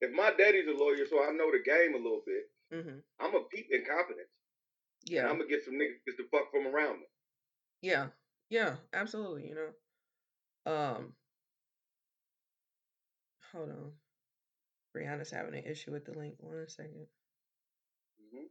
if 0.00 0.12
my 0.12 0.32
daddy's 0.32 0.68
a 0.68 0.72
lawyer, 0.72 1.06
so 1.06 1.22
I 1.24 1.32
know 1.32 1.50
the 1.52 1.62
game 1.64 1.94
a 1.94 1.98
little 1.98 2.22
bit. 2.26 2.44
mhm, 2.72 3.02
I'm 3.20 3.32
gonna 3.32 3.44
peep 3.44 3.68
incompetence, 3.70 4.28
and 5.16 5.16
yeah, 5.16 5.26
I'm 5.26 5.38
gonna 5.38 5.48
get 5.48 5.64
some 5.64 5.74
niggas 5.74 6.16
to 6.18 6.24
fuck 6.30 6.50
from 6.52 6.66
around 6.68 7.00
me. 7.00 7.06
yeah, 7.82 8.08
yeah, 8.50 8.76
absolutely. 8.92 9.48
You 9.48 9.54
know, 10.66 10.72
um, 10.72 11.14
hold 13.52 13.70
on. 13.70 13.92
Brianna's 14.96 15.30
having 15.30 15.54
an 15.54 15.64
issue 15.64 15.92
with 15.92 16.04
the 16.06 16.12
link. 16.18 16.36
One 16.40 16.68
second. 16.68 17.08
hmm 18.18 18.46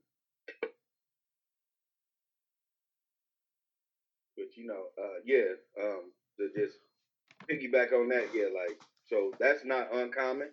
But 4.38 4.43
you 4.58 4.68
know, 4.68 4.86
uh, 5.02 5.20
yeah, 5.26 5.54
um, 5.82 6.12
to 6.40 6.50
just 6.56 6.78
piggyback 7.50 7.94
on 7.94 8.10
that, 8.10 8.28
yeah, 8.34 8.48
like 8.54 8.78
so 9.06 9.32
that's 9.40 9.66
not 9.66 9.94
uncommon. 9.94 10.50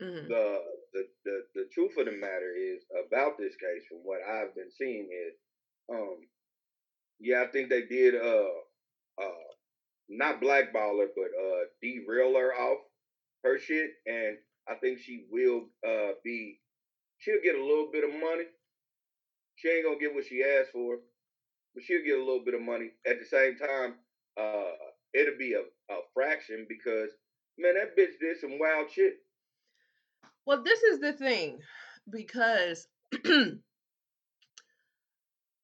hmm 0.00 0.26
The 0.28 0.60
the 0.94 1.04
the, 1.24 1.40
the 1.54 1.64
truth 1.72 1.96
of 1.98 2.06
the 2.06 2.12
matter 2.12 2.52
is 2.56 2.84
about 3.06 3.38
this 3.38 3.56
case, 3.56 3.84
from 3.88 3.98
what 4.04 4.20
I've 4.22 4.54
been 4.54 4.70
seeing, 4.70 5.08
is 5.28 5.34
um, 5.92 6.18
yeah, 7.20 7.42
I 7.42 7.46
think 7.46 7.70
they 7.70 7.82
did 7.82 8.14
uh 8.16 8.50
uh 9.20 9.48
not 10.08 10.40
blackball 10.40 11.00
her, 11.00 11.08
but 11.16 11.30
uh 11.40 11.64
derail 11.82 12.36
her 12.36 12.54
off 12.54 12.78
her 13.44 13.58
shit, 13.58 13.90
and 14.06 14.36
I 14.68 14.74
think 14.76 15.00
she 15.00 15.24
will 15.30 15.64
uh 15.86 16.12
be 16.24 16.58
she'll 17.18 17.42
get 17.42 17.56
a 17.56 17.64
little 17.64 17.90
bit 17.92 18.04
of 18.04 18.10
money. 18.10 18.44
She 19.56 19.68
ain't 19.68 19.84
gonna 19.84 19.98
get 19.98 20.14
what 20.14 20.24
she 20.24 20.42
asked 20.42 20.70
for, 20.72 20.98
but 21.74 21.84
she'll 21.84 22.04
get 22.04 22.18
a 22.18 22.24
little 22.24 22.44
bit 22.44 22.54
of 22.54 22.62
money. 22.62 22.90
At 23.06 23.18
the 23.18 23.26
same 23.26 23.56
time, 23.56 23.94
uh, 24.38 24.72
it'll 25.14 25.38
be 25.38 25.54
a, 25.54 25.60
a 25.92 25.98
fraction 26.14 26.66
because 26.68 27.10
man, 27.58 27.74
that 27.74 27.96
bitch 27.96 28.18
did 28.20 28.38
some 28.40 28.58
wild 28.58 28.90
shit. 28.90 29.14
Well, 30.46 30.62
this 30.62 30.82
is 30.82 31.00
the 31.00 31.12
thing 31.12 31.58
because 32.10 32.88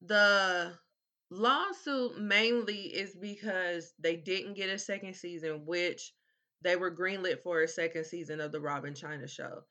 the 0.01 0.73
lawsuit 1.29 2.19
mainly 2.19 2.75
is 2.75 3.15
because 3.15 3.93
they 3.99 4.15
didn't 4.15 4.55
get 4.55 4.69
a 4.69 4.77
second 4.77 5.15
season, 5.15 5.65
which 5.65 6.13
they 6.61 6.75
were 6.75 6.95
greenlit 6.95 7.41
for 7.43 7.61
a 7.61 7.67
second 7.67 8.05
season 8.05 8.39
of 8.39 8.51
the 8.51 8.61
Rob 8.61 8.85
& 8.85 8.85
Chyna 8.85 9.29
show. 9.29 9.61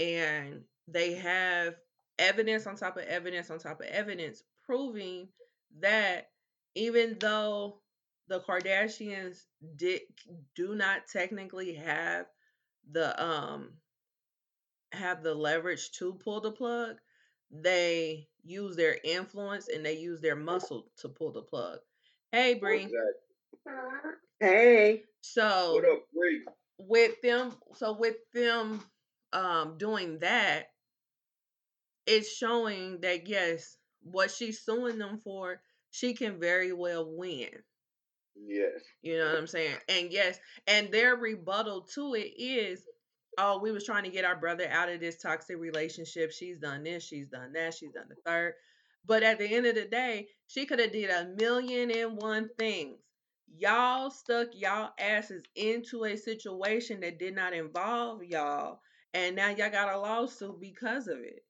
And 0.00 0.62
they 0.88 1.14
have 1.14 1.74
evidence 2.18 2.66
on 2.66 2.76
top 2.76 2.96
of 2.96 3.04
evidence 3.04 3.50
on 3.50 3.58
top 3.58 3.80
of 3.80 3.86
evidence 3.86 4.42
proving 4.64 5.28
that 5.80 6.30
even 6.74 7.18
though 7.18 7.80
the 8.28 8.40
Kardashians 8.40 9.44
did 9.76 10.02
do 10.54 10.74
not 10.74 11.02
technically 11.12 11.74
have 11.74 12.26
the 12.90 13.22
um 13.22 13.70
have 14.92 15.22
the 15.22 15.34
leverage 15.34 15.90
to 15.92 16.14
pull 16.14 16.40
the 16.40 16.52
plug, 16.52 16.96
they 17.50 18.28
use 18.42 18.76
their 18.76 18.98
influence 19.04 19.68
and 19.68 19.84
they 19.84 19.98
use 19.98 20.20
their 20.20 20.36
muscle 20.36 20.86
to 20.98 21.08
pull 21.08 21.32
the 21.32 21.42
plug. 21.42 21.78
Hey, 22.32 22.54
Bree. 22.54 22.88
Hey. 24.40 24.92
What 24.94 25.04
So 25.22 25.78
up, 25.92 26.02
Bree? 26.14 26.44
with 26.78 27.20
them, 27.22 27.52
so 27.74 27.92
with 27.92 28.16
them 28.34 28.82
um 29.32 29.78
doing 29.78 30.18
that, 30.20 30.66
it's 32.06 32.34
showing 32.34 33.00
that 33.02 33.26
yes, 33.28 33.76
what 34.02 34.30
she's 34.30 34.60
suing 34.60 34.98
them 34.98 35.18
for, 35.22 35.60
she 35.90 36.14
can 36.14 36.40
very 36.40 36.72
well 36.72 37.06
win. 37.08 37.50
Yes. 38.34 38.80
You 39.02 39.18
know 39.18 39.26
what 39.26 39.38
I'm 39.38 39.46
saying? 39.46 39.76
And 39.88 40.10
yes, 40.10 40.38
and 40.66 40.90
their 40.90 41.16
rebuttal 41.16 41.82
to 41.94 42.14
it 42.14 42.32
is, 42.36 42.82
oh, 43.38 43.60
we 43.60 43.72
was 43.72 43.84
trying 43.84 44.04
to 44.04 44.10
get 44.10 44.24
our 44.24 44.36
brother 44.36 44.68
out 44.70 44.88
of 44.88 45.00
this 45.00 45.18
toxic 45.18 45.58
relationship. 45.58 46.32
She's 46.32 46.58
done 46.58 46.82
this, 46.82 47.04
she's 47.04 47.28
done 47.28 47.52
that, 47.52 47.74
she's 47.74 47.92
done 47.92 48.06
the 48.08 48.16
third. 48.26 48.54
But 49.04 49.22
at 49.22 49.38
the 49.38 49.46
end 49.46 49.66
of 49.66 49.74
the 49.74 49.84
day, 49.84 50.28
she 50.46 50.64
could 50.64 50.78
have 50.78 50.92
did 50.92 51.10
a 51.10 51.34
million 51.38 51.90
and 51.90 52.16
one 52.20 52.48
things. 52.58 52.98
Y'all 53.54 54.10
stuck 54.10 54.48
y'all 54.54 54.92
asses 54.98 55.42
into 55.56 56.04
a 56.04 56.16
situation 56.16 57.00
that 57.00 57.18
did 57.18 57.34
not 57.34 57.52
involve 57.52 58.24
y'all, 58.24 58.80
and 59.12 59.36
now 59.36 59.50
y'all 59.50 59.70
got 59.70 59.92
a 59.92 59.98
lawsuit 59.98 60.58
because 60.58 61.06
of 61.06 61.18
it 61.18 61.44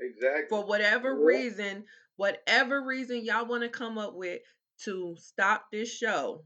Exactly. 0.00 0.48
for 0.48 0.64
whatever 0.66 1.10
Yeah. 1.10 1.24
reason, 1.26 1.86
whatever 2.16 2.82
reason 2.82 3.24
y'all 3.24 3.46
want 3.46 3.62
to 3.62 3.68
come 3.68 3.98
up 3.98 4.14
with 4.14 4.42
to 4.84 5.16
stop 5.18 5.70
this 5.70 5.92
show, 5.92 6.44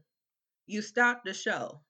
you 0.67 0.81
stop 0.81 1.23
the 1.23 1.33
show. 1.33 1.83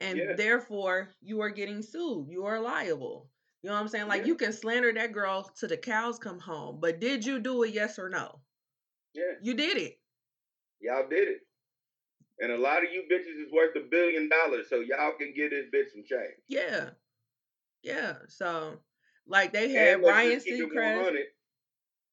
And 0.00 0.18
Yeah. 0.18 0.32
therefore, 0.34 1.14
you 1.20 1.40
are 1.40 1.50
getting 1.50 1.82
sued. 1.82 2.28
You 2.28 2.44
are 2.44 2.60
liable. 2.60 3.30
You 3.62 3.68
know 3.70 3.74
what 3.74 3.80
I'm 3.80 3.88
saying? 3.88 4.08
Like 4.08 4.20
Yeah. 4.22 4.26
you 4.28 4.36
can 4.36 4.52
slander 4.52 4.92
that 4.92 5.12
girl 5.12 5.44
till 5.58 5.68
the 5.68 5.76
cows 5.78 6.18
come 6.18 6.38
home, 6.38 6.78
but 6.80 7.00
did 7.00 7.24
you 7.24 7.40
do 7.40 7.62
it? 7.64 7.70
Yes 7.72 7.98
or 7.98 8.08
no? 8.08 8.42
Yeah. 9.14 9.32
You 9.40 9.54
did 9.54 9.78
it. 9.78 10.00
Y'all 10.80 11.08
did 11.08 11.28
it. 11.28 11.40
And 12.38 12.52
a 12.52 12.58
lot 12.58 12.84
of 12.84 12.92
you 12.92 13.02
bitches 13.10 13.40
is 13.44 13.50
worth 13.50 13.74
a 13.76 13.80
billion 13.80 14.28
dollars, 14.28 14.68
so 14.68 14.80
y'all 14.80 15.14
can 15.16 15.32
get 15.34 15.50
this 15.50 15.66
bitch 15.70 15.90
some 15.90 16.04
change. 16.04 16.34
Yeah. 16.48 16.90
Yeah. 17.82 18.18
So, 18.28 18.82
like 19.28 19.52
they 19.52 19.70
had 19.70 20.00
let's 20.02 20.08
Ryan 20.08 20.40
Seacrest. 20.40 21.18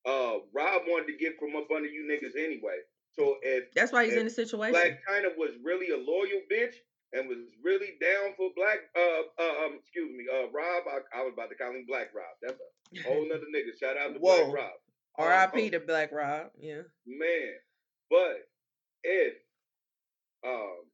Uh, 0.06 0.44
Rob 0.54 0.82
wanted 0.88 1.08
to 1.08 1.18
get 1.18 1.40
from 1.40 1.56
up 1.56 1.68
under 1.74 1.88
you 1.88 2.04
niggas 2.10 2.38
anyway. 2.38 2.78
So 3.16 3.38
if 3.42 3.72
That's 3.76 3.92
why 3.92 4.06
he's 4.06 4.16
in 4.16 4.26
the 4.26 4.32
situation. 4.32 4.76
Blac 4.76 4.98
Chyna 5.08 5.38
was 5.38 5.52
really 5.64 5.92
a 5.92 5.98
loyal 5.98 6.42
bitch 6.52 6.74
and 7.14 7.30
was 7.30 7.38
really 7.64 7.94
down 8.02 8.34
for 8.36 8.50
Black, 8.56 8.80
uh, 8.98 9.22
uh 9.40 9.66
um, 9.66 9.80
excuse 9.80 10.12
me, 10.12 10.26
uh, 10.28 10.50
Rob, 10.52 10.84
I, 10.90 11.20
I 11.20 11.24
was 11.24 11.34
about 11.34 11.50
to 11.50 11.56
call 11.56 11.72
him 11.72 11.86
Black 11.88 12.10
Rob. 12.14 12.34
That's 12.42 12.58
a 12.58 13.08
whole 13.08 13.28
nother 13.30 13.46
nigga. 13.54 13.78
Shout 13.80 13.98
out 13.98 14.14
to 14.14 14.20
Whoa. 14.20 14.50
Black 14.50 14.56
Rob. 14.56 14.74
R.I.P. 15.20 15.66
Um, 15.66 15.72
to 15.72 15.80
Black 15.80 16.12
Rob. 16.12 16.48
Yeah. 16.60 16.82
Man, 17.06 17.54
but 18.10 18.50
if 19.04 19.34
um 20.44 20.90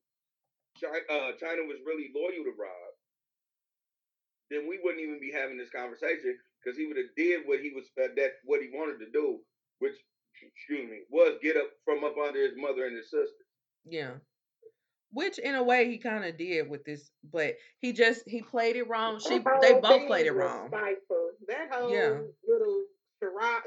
Chyna, 0.75 1.03
uh, 1.09 1.31
Chyna 1.39 1.67
was 1.67 1.79
really 1.85 2.11
loyal 2.13 2.43
to 2.43 2.53
Rob, 2.59 2.88
then 4.51 4.67
we 4.67 4.79
wouldn't 4.83 5.01
even 5.03 5.19
be 5.19 5.31
having 5.31 5.57
this 5.57 5.69
conversation 5.69 6.37
because 6.63 6.77
he 6.77 6.87
would 6.87 6.97
have 6.97 7.13
did 7.15 7.41
what 7.45 7.59
he 7.59 7.71
was 7.73 7.85
uh, 8.01 8.07
that 8.15 8.31
what 8.45 8.61
he 8.61 8.69
wanted 8.73 8.99
to 8.99 9.11
do, 9.11 9.39
which 9.79 9.93
excuse 10.41 10.89
me 10.89 11.01
was 11.09 11.37
get 11.41 11.57
up 11.57 11.67
from 11.85 12.03
up 12.03 12.15
under 12.17 12.41
his 12.41 12.55
mother 12.57 12.85
and 12.85 12.95
his 12.95 13.05
sister. 13.09 13.43
Yeah. 13.85 14.11
Which 15.11 15.39
in 15.39 15.55
a 15.55 15.63
way 15.63 15.89
he 15.89 15.97
kind 15.97 16.23
of 16.23 16.37
did 16.37 16.69
with 16.69 16.85
this, 16.85 17.09
but 17.33 17.55
he 17.79 17.93
just 17.93 18.23
he 18.27 18.41
played 18.41 18.75
it 18.75 18.87
wrong. 18.87 19.19
She 19.19 19.39
they 19.61 19.73
both 19.79 20.07
played 20.07 20.27
it 20.27 20.33
wrong. 20.33 20.67
Spiteful. 20.67 21.31
That 21.47 21.69
whole 21.71 21.91
Yeah. 21.91 22.19
little 22.47 22.83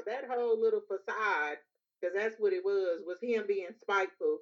that 0.05 0.25
whole 0.29 0.59
little 0.59 0.81
facade, 0.81 1.57
because 2.01 2.15
that's 2.15 2.35
what 2.39 2.53
it 2.53 2.63
was, 2.63 3.01
was 3.05 3.17
him 3.21 3.45
being 3.47 3.67
spiteful, 3.81 4.39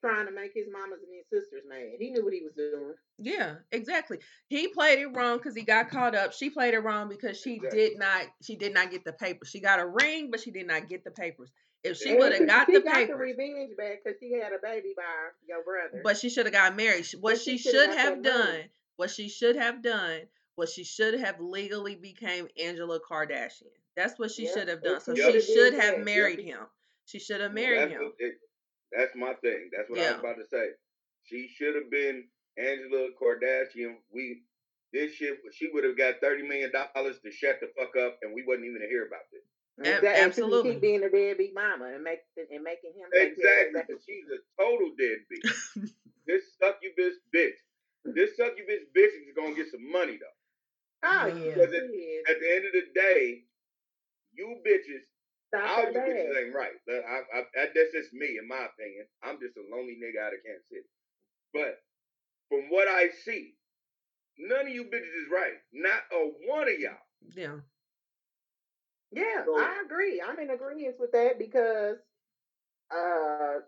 trying 0.00 0.26
to 0.26 0.32
make 0.32 0.52
his 0.54 0.66
mamas 0.72 1.00
and 1.02 1.12
his 1.14 1.28
sisters 1.28 1.62
mad. 1.68 1.96
He 1.98 2.10
knew 2.10 2.24
what 2.24 2.32
he 2.32 2.42
was 2.42 2.54
doing. 2.54 2.94
Yeah, 3.18 3.56
exactly. 3.70 4.18
He 4.48 4.68
played 4.68 4.98
it 4.98 5.06
wrong 5.08 5.36
because 5.38 5.54
he 5.54 5.62
got 5.62 5.90
caught 5.90 6.14
up. 6.14 6.32
She 6.32 6.48
played 6.50 6.74
it 6.74 6.78
wrong 6.80 7.08
because 7.08 7.38
she 7.38 7.56
Exactly. 7.56 7.78
did 7.80 7.98
not 7.98 8.26
she 8.42 8.56
did 8.56 8.72
not 8.74 8.90
get 8.90 9.04
the 9.04 9.12
papers. 9.12 9.48
She 9.50 9.60
got 9.60 9.78
a 9.78 9.86
ring, 9.86 10.30
but 10.30 10.40
she 10.40 10.50
did 10.50 10.66
not 10.66 10.88
get 10.88 11.04
the 11.04 11.10
papers. 11.10 11.50
If 11.84 11.98
she 11.98 12.14
would 12.14 12.32
have 12.32 12.46
got 12.46 12.66
she 12.66 12.72
the 12.72 12.80
got 12.80 13.08
the 13.08 13.14
revenge 13.14 13.76
back 13.76 14.04
because 14.04 14.18
she 14.20 14.32
had 14.32 14.52
a 14.52 14.58
baby 14.62 14.94
by 14.96 15.02
your 15.46 15.62
brother. 15.64 16.02
but 16.02 16.16
she 16.16 16.30
should 16.30 16.46
have 16.46 16.52
got 16.54 16.76
married. 16.76 17.06
What 17.20 17.38
she 17.38 17.52
she 17.52 17.58
should 17.58 17.90
have 17.90 18.14
money. 18.14 18.22
done, 18.22 18.60
what 18.96 19.10
she 19.10 19.28
should 19.28 19.56
have 19.56 19.82
done, 19.82 20.20
what 20.56 20.68
she 20.68 20.84
should 20.84 21.20
have 21.20 21.40
legally 21.40 21.96
became 21.96 22.48
Angela 22.58 23.00
Kardashian. 23.00 23.68
That's 23.96 24.18
what 24.18 24.30
she 24.30 24.44
Yep, 24.44 24.54
should 24.54 24.68
have 24.68 24.82
done. 24.82 25.00
So 25.00 25.14
she 25.14 25.22
Yep. 25.22 25.32
she 25.32 25.52
should 25.52 25.74
have 25.74 25.98
married 25.98 26.40
him. 26.40 26.60
She 27.04 27.18
should 27.18 27.40
have 27.40 27.52
married 27.52 27.88
him. 27.88 28.12
it, 28.18 28.34
that's 28.92 29.14
my 29.16 29.34
thing. 29.42 29.70
That's 29.76 29.88
what 29.90 30.00
I 30.00 30.10
was 30.12 30.20
about 30.20 30.36
to 30.36 30.46
say. 30.50 30.68
She 31.24 31.48
should 31.48 31.74
have 31.74 31.90
been 31.90 32.24
Angela 32.58 33.08
Kardashian. 33.20 33.96
We 34.12 34.42
this 34.92 35.12
shit 35.14 35.38
she 35.52 35.68
would 35.72 35.84
have 35.84 35.96
got 35.96 36.20
thirty 36.20 36.42
million 36.42 36.72
dollars 36.72 37.16
to 37.24 37.30
shut 37.30 37.60
the 37.60 37.68
fuck 37.78 37.94
up, 37.96 38.18
and 38.22 38.34
we 38.34 38.42
wouldn't 38.46 38.66
even 38.66 38.82
hear 38.88 39.06
about 39.06 39.26
this. 39.32 39.42
A- 39.80 40.00
That- 40.00 40.04
and 40.04 40.34
she 40.34 40.42
absolutely. 40.42 40.72
keep 40.72 40.80
being 40.80 41.02
a 41.04 41.10
deadbeat 41.10 41.54
mama 41.54 41.86
and 41.94 42.02
make 42.04 42.20
and 42.36 42.62
making 42.64 42.92
him 42.96 43.08
take 43.12 43.40
care 43.40 43.66
Exactly. 43.68 43.94
that. 43.94 44.02
She's 44.04 44.26
a 44.28 44.38
total 44.60 44.90
deadbeat. 44.98 45.90
this 46.26 46.42
succubus 46.60 47.16
bitch. 47.34 47.56
This 48.04 48.36
succubus 48.36 48.84
bitch 48.96 49.14
is 49.24 49.32
gonna 49.36 49.54
get 49.54 49.70
some 49.70 49.90
money 49.90 50.18
though. 50.20 50.36
Oh 51.08 51.26
Yeah. 51.26 51.34
yeah, 51.34 51.54
Because 51.54 51.72
she. 51.90 52.20
At 52.28 52.40
the 52.40 52.48
end 52.56 52.64
of 52.66 52.72
the 52.72 52.86
day, 52.94 53.44
you 54.34 54.56
bitches, 54.66 55.04
Stop 55.50 55.68
all 55.68 55.82
her 55.84 55.90
you 55.90 55.98
bitches 55.98 56.32
bad. 56.34 56.42
ain't 56.46 56.54
right. 56.54 56.76
I, 56.88 57.18
I, 57.34 57.40
I- 57.42 57.70
that's 57.74 57.92
just 57.92 58.12
me, 58.14 58.38
in 58.38 58.46
my 58.48 58.66
opinion. 58.70 59.06
I'm 59.22 59.38
just 59.40 59.56
a 59.58 59.66
lonely 59.74 59.98
nigga 59.98 60.22
out 60.22 60.32
of 60.32 60.40
Kansas 60.46 60.66
City. 60.70 60.86
But 61.52 61.78
from 62.48 62.70
what 62.70 62.88
I 62.88 63.08
see, 63.24 63.54
none 64.38 64.66
of 64.66 64.72
you 64.72 64.84
bitches 64.84 65.10
is 65.26 65.30
right. 65.32 65.58
Not 65.72 66.00
a 66.12 66.30
one 66.46 66.68
of 66.68 66.78
y'all. 66.78 67.02
Yeah. 67.36 67.56
Yeah, 69.12 69.44
So- 69.44 69.58
I 69.58 69.82
agree. 69.84 70.22
I'm 70.24 70.38
in 70.38 70.50
agreement 70.50 70.94
with 71.00 71.10
that 71.12 71.38
because, 71.38 71.96
uh, 72.94 73.58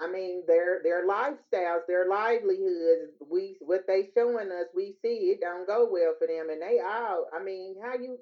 I 0.00 0.10
mean, 0.10 0.42
their 0.48 0.82
their 0.82 1.06
lifestyles, 1.06 1.86
their 1.86 2.08
livelihoods, 2.08 3.12
we 3.30 3.56
what 3.60 3.86
they 3.86 4.10
showing 4.16 4.50
us, 4.50 4.66
we 4.74 4.96
see 5.02 5.30
it 5.30 5.40
don't 5.40 5.66
go 5.68 5.88
well 5.88 6.14
for 6.18 6.26
them, 6.26 6.50
and 6.50 6.60
they 6.60 6.80
all. 6.80 7.28
I 7.32 7.40
mean, 7.42 7.76
how 7.80 7.94
you, 7.94 8.18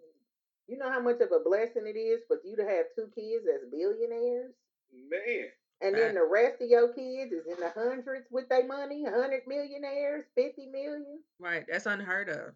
you 0.68 0.78
know 0.78 0.90
how 0.90 1.00
much 1.00 1.20
of 1.20 1.32
a 1.32 1.42
blessing 1.44 1.84
it 1.86 1.98
is 1.98 2.20
for 2.28 2.38
you 2.44 2.56
to 2.56 2.62
have 2.62 2.86
two 2.94 3.08
kids 3.14 3.44
as 3.46 3.68
billionaires, 3.70 4.52
Man. 4.92 5.46
and 5.80 5.96
then 5.96 6.14
the 6.14 6.24
rest 6.24 6.60
of 6.60 6.68
your 6.68 6.92
kids 6.92 7.32
is 7.32 7.46
in 7.46 7.58
the 7.60 7.72
hundreds 7.74 8.26
with 8.30 8.48
their 8.48 8.66
money, 8.66 9.04
hundred 9.04 9.42
millionaires, 9.46 10.24
fifty 10.34 10.66
million. 10.66 11.20
Right. 11.38 11.64
That's 11.70 11.86
unheard 11.86 12.28
of. 12.28 12.54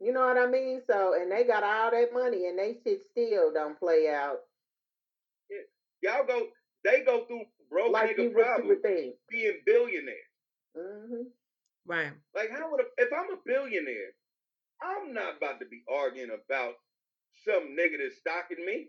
You 0.00 0.12
know 0.12 0.26
what 0.26 0.38
I 0.38 0.46
mean? 0.46 0.82
So, 0.86 1.14
and 1.14 1.30
they 1.30 1.44
got 1.44 1.62
all 1.62 1.90
that 1.90 2.12
money, 2.12 2.46
and 2.48 2.58
they 2.58 2.76
shit 2.84 3.02
still 3.10 3.52
don't 3.52 3.78
play 3.78 4.08
out 4.08 4.40
Y'all 6.04 6.26
go, 6.26 6.48
they 6.84 7.00
go 7.00 7.24
through 7.24 7.44
broke 7.70 7.92
like 7.92 8.10
nigga 8.10 8.24
you 8.24 8.30
problems 8.30 8.80
being 9.30 9.54
billionaires. 9.64 10.18
hmm 10.76 11.32
Right. 11.86 12.12
Like, 12.34 12.50
how 12.50 12.70
would 12.70 12.80
a, 12.80 12.84
if 12.98 13.08
I'm 13.12 13.32
a 13.32 13.40
billionaire, 13.44 14.12
I'm 14.82 15.12
not 15.12 15.38
about 15.38 15.60
to 15.60 15.66
be 15.66 15.82
arguing 15.88 16.30
about 16.30 16.74
some 17.44 17.76
nigga 17.76 17.98
that's 17.98 18.16
stocking 18.18 18.64
me. 18.64 18.88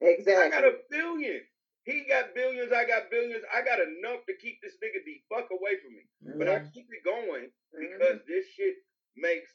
Exactly. 0.00 0.46
I 0.46 0.48
got 0.50 0.64
a 0.64 0.76
billion. 0.90 1.40
He 1.84 2.04
got 2.08 2.34
billions. 2.34 2.72
I 2.72 2.84
got 2.84 3.10
billions. 3.10 3.44
I 3.52 3.62
got 3.62 3.80
enough 3.80 4.26
to 4.28 4.34
keep 4.36 4.60
this 4.62 4.74
nigga 4.82 5.02
the 5.04 5.22
fuck 5.28 5.48
away 5.50 5.76
from 5.82 5.94
me. 5.96 6.04
But 6.38 6.48
I 6.48 6.60
Mhm. 6.60 6.72
keep 6.72 6.86
it 6.92 7.02
going 7.04 7.50
because 7.78 8.20
this 8.26 8.46
shit 8.48 8.76
makes 9.16 9.54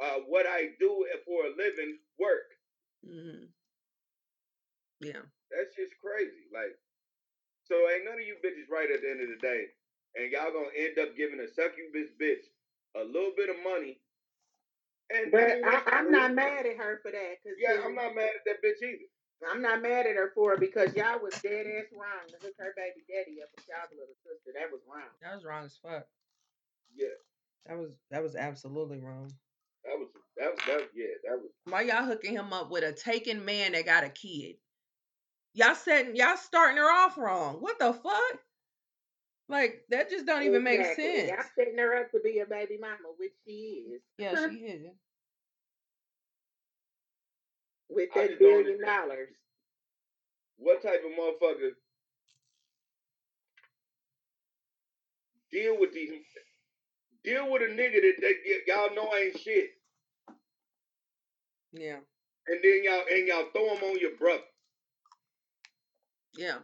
uh, 0.00 0.20
what 0.28 0.46
I 0.46 0.76
do 0.78 1.06
for 1.24 1.46
a 1.46 1.50
living 1.50 1.98
work. 2.18 2.54
Mhm. 3.04 3.52
Yeah. 5.00 5.22
That's 5.50 5.74
just 5.74 5.98
crazy. 5.98 6.48
Like, 6.52 6.78
so 7.64 7.88
ain't 7.90 8.04
none 8.04 8.14
of 8.20 8.26
you 8.26 8.36
bitches 8.36 8.68
right 8.70 8.90
at 8.90 9.00
the 9.02 9.10
end 9.10 9.20
of 9.22 9.28
the 9.28 9.36
day, 9.36 9.74
and 10.16 10.30
y'all 10.30 10.52
gonna 10.52 10.70
end 10.76 10.98
up 10.98 11.16
giving 11.16 11.40
a 11.40 11.48
succubus 11.48 12.10
bitch 12.20 12.44
a 12.94 13.04
little 13.04 13.32
bit 13.36 13.48
of 13.50 13.58
money. 13.62 14.00
And 15.10 15.32
But 15.32 15.50
and 15.50 15.64
I, 15.64 15.82
I'm 15.86 16.10
not 16.10 16.34
mad 16.34 16.66
at 16.66 16.76
her 16.76 17.00
for 17.02 17.10
that. 17.10 17.40
Cause 17.42 17.56
Yeah, 17.58 17.76
see, 17.76 17.82
I'm 17.84 17.94
not 17.94 18.14
mad 18.14 18.30
at 18.36 18.44
that 18.46 18.60
bitch 18.64 18.82
either. 18.84 19.08
I'm 19.50 19.62
not 19.62 19.80
mad 19.82 20.06
at 20.06 20.16
her 20.16 20.32
for 20.34 20.54
it 20.54 20.60
because 20.60 20.94
y'all 20.94 21.20
was 21.22 21.32
dead 21.42 21.66
ass 21.66 21.86
wrong 21.92 22.26
to 22.28 22.36
hook 22.44 22.54
her 22.58 22.74
baby 22.76 23.06
daddy 23.08 23.38
up 23.40 23.48
with 23.54 23.64
y'all's 23.68 23.90
little 23.92 24.18
sister. 24.26 24.50
That 24.58 24.70
was 24.72 24.80
wrong. 24.88 25.08
That 25.22 25.34
was 25.36 25.44
wrong 25.44 25.64
as 25.64 25.78
fuck. 25.80 26.06
Yeah, 26.94 27.14
That 27.66 27.78
was 27.78 27.90
that 28.10 28.22
was 28.22 28.34
absolutely 28.34 29.00
wrong. 29.00 29.30
that 29.84 29.98
was 29.98 30.08
that 30.36 30.50
was 30.50 30.60
that. 30.66 30.88
Yeah, 30.94 31.14
that 31.28 31.38
was. 31.40 31.50
Why 31.64 31.82
y'all 31.82 32.04
hooking 32.04 32.34
him 32.34 32.52
up 32.52 32.70
with 32.70 32.82
a 32.84 32.92
taken 32.92 33.44
man 33.44 33.72
that 33.72 33.84
got 33.86 34.04
a 34.04 34.08
kid? 34.10 34.56
Y'all 35.54 35.74
setting 35.74 36.16
y'all 36.16 36.36
starting 36.36 36.76
her 36.78 36.90
off 36.90 37.16
wrong. 37.16 37.56
What 37.60 37.78
the 37.78 37.92
fuck? 37.92 38.38
Like 39.48 39.84
that 39.90 40.10
just 40.10 40.26
don't 40.26 40.42
even 40.42 40.62
make 40.62 40.84
sense. 40.84 41.28
Y'all 41.30 41.38
setting 41.56 41.78
her 41.78 41.96
up 41.96 42.10
to 42.12 42.20
be 42.22 42.40
a 42.40 42.46
baby 42.46 42.76
mama, 42.80 42.96
which 43.16 43.32
she 43.46 43.84
is. 43.94 44.02
Yeah, 44.18 44.34
she 44.50 44.56
is. 44.56 44.86
With 47.88 48.10
that 48.14 48.38
billion 48.38 48.80
dollars. 48.80 49.30
What 50.58 50.82
type 50.82 51.00
of 51.04 51.12
motherfucker 51.12 51.70
deal 55.50 55.78
with 55.80 55.92
these? 55.94 56.10
Deal 57.24 57.50
with 57.50 57.62
a 57.62 57.66
nigga 57.66 58.00
that, 58.00 58.14
that 58.20 58.34
y- 58.46 58.60
y'all 58.66 58.94
know 58.94 59.14
ain't 59.16 59.38
shit, 59.40 59.70
Yeah. 61.72 61.98
and 62.46 62.60
then 62.62 62.80
y'all 62.84 63.02
and 63.10 63.26
y'all 63.28 63.46
throw 63.52 63.74
him 63.74 63.82
on 63.84 63.98
your 63.98 64.16
brother. 64.16 64.42
Yeah. 66.36 66.58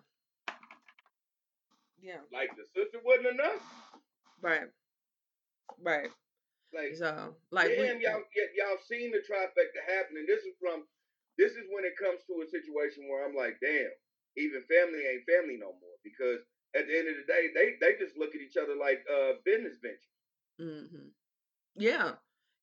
Yeah. 2.04 2.20
Like 2.30 2.52
the 2.52 2.68
sister 2.76 3.00
wasn't 3.02 3.40
enough. 3.40 3.64
Right. 4.42 4.68
Right. 5.80 6.10
Like 6.74 6.96
So 6.96 7.36
like 7.50 7.72
damn, 7.72 7.96
we, 7.96 8.04
y'all 8.04 8.20
y- 8.36 8.54
y'all 8.56 8.76
seen 8.84 9.10
the 9.10 9.24
trifecta 9.24 9.80
happen, 9.88 10.18
and 10.18 10.28
this 10.28 10.44
is 10.44 10.52
from 10.60 10.84
this 11.38 11.52
is 11.52 11.64
when 11.72 11.84
it 11.84 11.96
comes 11.96 12.20
to 12.28 12.44
a 12.44 12.46
situation 12.50 13.08
where 13.08 13.24
I'm 13.24 13.34
like, 13.34 13.56
damn, 13.62 13.90
even 14.36 14.62
family 14.68 15.00
ain't 15.06 15.24
family 15.24 15.56
no 15.56 15.72
more 15.80 15.96
because 16.04 16.40
at 16.76 16.86
the 16.86 16.92
end 16.98 17.08
of 17.08 17.16
the 17.16 17.26
day, 17.32 17.48
they 17.54 17.66
they 17.80 17.96
just 17.98 18.18
look 18.18 18.34
at 18.34 18.40
each 18.42 18.58
other 18.60 18.76
like 18.76 19.00
uh 19.08 19.40
business 19.44 19.78
ventures. 19.80 20.12
hmm 20.60 21.08
Yeah. 21.76 22.12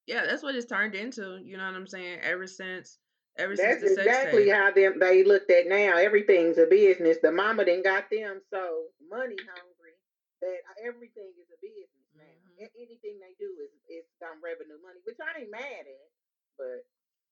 Yeah, 0.08 0.26
that's 0.26 0.44
what 0.44 0.56
it's 0.56 0.66
turned 0.66 0.96
into. 0.96 1.40
You 1.44 1.58
know 1.58 1.66
what 1.66 1.76
I'm 1.76 1.88
saying? 1.88 2.20
Ever 2.22 2.46
since 2.48 3.00
ever 3.38 3.56
That's 3.56 3.80
since 3.82 3.96
the 3.96 4.04
sex 4.04 4.18
exactly 4.18 4.46
tape. 4.46 4.54
how 4.54 4.72
them 4.72 5.00
they 5.00 5.24
looked 5.24 5.50
at 5.52 5.68
now. 5.68 5.98
Everything's 5.98 6.58
a 6.58 6.66
business. 6.66 7.18
The 7.22 7.32
mama 7.32 7.66
didn't 7.66 7.86
got 7.86 8.10
them 8.12 8.42
so 8.52 8.88
money 9.12 9.38
hungry 9.44 9.96
that 10.42 10.62
everything 10.84 11.34
is 11.38 11.50
a 11.52 11.60
business 11.62 12.10
now. 12.16 12.24
Mhm. 12.24 12.72
Anything 12.76 13.20
they 13.20 13.34
do 13.40 13.52
is 13.60 13.72
is 13.90 14.06
some 14.20 14.42
revenue 14.44 14.80
money, 14.82 15.00
which 15.04 15.20
I 15.20 15.42
ain't 15.42 15.52
mad 15.52 15.86
at. 15.88 16.12
But 16.58 16.86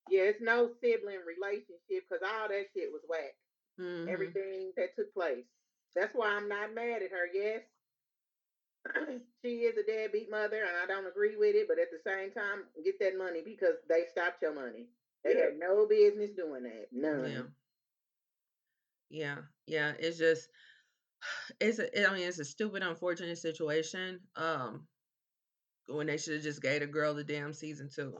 yeah, 0.10 0.24
it's 0.24 0.42
no 0.42 0.76
sibling 0.82 1.24
relationship 1.26 2.06
because 2.10 2.22
all 2.24 2.48
that 2.50 2.68
shit 2.76 2.92
was 2.92 3.04
whack. 3.08 3.36
Mhm. 3.80 4.10
Everything 4.10 4.74
that 4.78 4.96
took 4.96 5.14
place. 5.14 5.46
That's 5.96 6.14
why 6.14 6.30
I'm 6.30 6.48
not 6.48 6.74
mad 6.74 7.02
at 7.02 7.12
her. 7.12 7.26
Yes, 7.34 7.64
she 9.44 9.66
is 9.66 9.78
a 9.78 9.84
deadbeat 9.84 10.30
mother, 10.30 10.64
and 10.64 10.78
I 10.78 10.86
don't 10.86 11.08
agree 11.08 11.36
with 11.36 11.56
it. 11.56 11.68
But 11.68 11.80
at 11.80 11.92
the 11.92 12.00
same 12.00 12.32
time, 12.32 12.64
get 12.84 13.00
that 13.00 13.18
money 13.18 13.42
because 13.44 13.76
they 13.88 14.06
stopped 14.06 14.42
your 14.42 14.54
money. 14.54 14.88
They 15.24 15.36
Yeah. 15.36 15.46
had 15.46 15.60
no 15.60 15.86
business 15.88 16.32
doing 16.32 16.64
that. 16.64 16.88
None. 16.92 17.32
Yeah. 17.32 17.44
Yeah. 19.10 19.38
Yeah. 19.66 19.94
It's 20.00 20.18
just 20.18 20.50
it's 21.60 21.80
a 21.80 22.10
I 22.10 22.14
mean 22.14 22.28
it's 22.28 22.40
a 22.40 22.46
stupid, 22.46 22.84
unfortunate 22.84 23.38
situation. 23.38 24.20
Um 24.36 24.88
when 25.88 26.08
they 26.08 26.18
should 26.18 26.36
have 26.36 26.44
just 26.44 26.62
gave 26.62 26.82
the 26.82 26.88
girl 26.88 27.14
the 27.14 27.24
damn 27.24 27.54
season 27.54 27.90
two. 27.94 28.16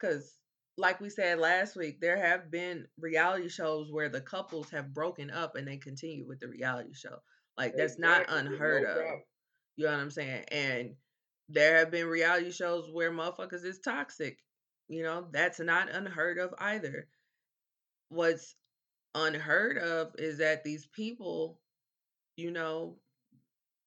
Cause 0.00 0.38
like 0.78 1.00
we 1.00 1.08
said 1.10 1.38
last 1.38 1.76
week, 1.76 2.00
there 2.00 2.18
have 2.18 2.50
been 2.50 2.86
reality 2.98 3.48
shows 3.48 3.90
where 3.90 4.08
the 4.08 4.20
couples 4.20 4.70
have 4.70 4.92
broken 4.94 5.30
up 5.30 5.56
and 5.56 5.66
they 5.66 5.78
continue 5.78 6.26
with 6.26 6.40
the 6.40 6.48
reality 6.48 6.94
show. 6.94 7.18
Like 7.56 7.76
that's 7.76 7.98
not 7.98 8.24
Exactly, 8.24 8.42
with 8.48 8.48
unheard 8.48 8.82
no 8.82 8.84
of. 8.84 8.96
problem. 9.02 9.22
You 9.76 9.86
know 9.86 9.92
what 9.92 10.00
I'm 10.00 10.10
saying? 10.10 10.44
And 10.50 10.96
there 11.48 11.78
have 11.78 11.90
been 11.90 12.06
reality 12.06 12.50
shows 12.50 12.90
where 12.90 13.10
motherfuckers 13.12 13.64
is 13.64 13.80
toxic. 13.80 14.38
You 14.88 15.02
know, 15.02 15.28
that's 15.32 15.60
not 15.60 15.90
unheard 15.90 16.38
of 16.38 16.54
either. 16.58 17.08
What's 18.08 18.56
unheard 19.14 19.78
of 19.78 20.14
is 20.18 20.38
that 20.38 20.64
these 20.64 20.86
people, 20.86 21.60
you 22.36 22.50
know, 22.50 22.96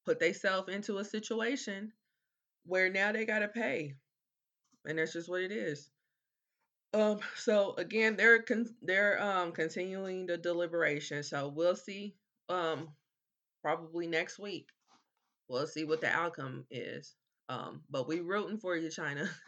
put 0.06 0.20
themselves 0.20 0.70
into 0.74 0.98
a 0.98 1.06
situation 1.06 1.92
where 2.66 2.90
now 2.90 3.12
they 3.12 3.26
gotta 3.26 3.48
pay. 3.48 3.94
And 4.86 4.98
that's 4.98 5.14
just 5.14 5.30
what 5.30 5.42
it 5.42 5.52
is. 5.52 5.90
Um, 6.94 7.20
so 7.36 7.76
again, 7.78 8.16
they're 8.16 8.42
con- 8.42 8.76
they're 8.82 9.22
um 9.22 9.52
continuing 9.52 10.26
the 10.26 10.38
deliberation. 10.38 11.24
So 11.24 11.48
we'll 11.50 11.76
see 11.76 12.16
um 12.50 12.90
probably 13.62 14.08
next 14.08 14.40
week. 14.40 14.70
We'll 15.50 15.68
see 15.68 15.84
what 15.84 16.02
the 16.02 16.10
outcome 16.10 16.66
is. 16.72 17.16
Um, 17.50 17.82
but 17.90 18.08
we 18.08 18.20
rooting 18.22 18.58
for 18.60 18.76
you, 18.76 18.90
Chyna. 18.90 19.28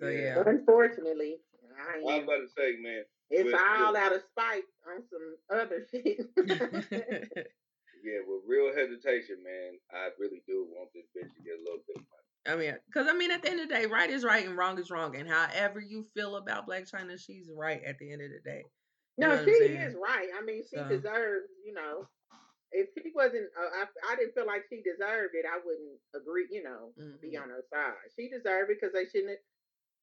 so 0.00 0.08
yeah. 0.08 0.42
Unfortunately, 0.46 1.36
I 1.78 1.98
I 1.98 2.00
was 2.02 2.22
about 2.24 2.36
to 2.36 2.48
say, 2.56 2.76
man, 2.80 3.02
it's 3.30 3.44
with- 3.46 3.54
all 3.54 3.92
with- 3.92 4.00
out 4.00 4.14
of 4.14 4.22
spite 4.30 4.62
on 4.86 5.02
some 5.10 5.58
other 5.58 5.86
shit. 5.90 6.18
yeah, 8.04 8.20
with 8.26 8.42
real 8.46 8.74
hesitation, 8.74 9.36
man, 9.44 9.78
I 9.92 10.08
really 10.18 10.42
do 10.46 10.66
want 10.70 10.90
this 10.94 11.04
bitch 11.16 11.32
to 11.34 11.42
get 11.42 11.58
a 11.58 11.62
little 11.64 11.82
bit 11.86 11.96
of 11.96 12.02
money. 12.02 12.18
I 12.44 12.56
mean, 12.56 12.74
because 12.86 13.06
I 13.08 13.14
mean, 13.16 13.30
at 13.30 13.42
the 13.42 13.50
end 13.50 13.60
of 13.60 13.68
the 13.68 13.74
day, 13.74 13.86
right 13.86 14.10
is 14.10 14.24
right 14.24 14.44
and 14.46 14.56
wrong 14.56 14.78
is 14.78 14.90
wrong. 14.90 15.14
And 15.16 15.28
however 15.28 15.80
you 15.80 16.06
feel 16.14 16.36
about 16.36 16.66
Blac 16.68 16.90
Chyna, 16.90 17.18
she's 17.18 17.48
right 17.56 17.80
at 17.86 17.98
the 17.98 18.12
end 18.12 18.22
of 18.22 18.30
the 18.30 18.40
day. 18.50 18.64
You 19.18 19.28
no, 19.28 19.44
she 19.44 19.50
is 19.50 19.94
right. 19.94 20.26
I 20.36 20.44
mean, 20.44 20.62
she 20.68 20.76
So- 20.76 20.88
deserves, 20.88 21.46
you 21.64 21.74
know. 21.74 22.08
If 22.74 22.88
she 22.96 23.12
wasn't, 23.14 23.52
uh, 23.52 23.68
I, 23.84 24.12
I 24.14 24.16
didn't 24.16 24.32
feel 24.32 24.46
like 24.46 24.64
she 24.72 24.80
deserved 24.80 25.34
it. 25.36 25.44
I 25.44 25.60
wouldn't 25.62 26.00
agree, 26.16 26.48
you 26.50 26.62
know, 26.64 26.94
be 27.20 27.36
Mhm. 27.36 27.42
on 27.42 27.50
her 27.50 27.62
side. 27.70 28.00
She 28.16 28.30
deserved 28.32 28.70
it 28.72 28.80
because 28.80 28.94
they 28.96 29.04
shouldn't. 29.04 29.28
Have, 29.36 29.44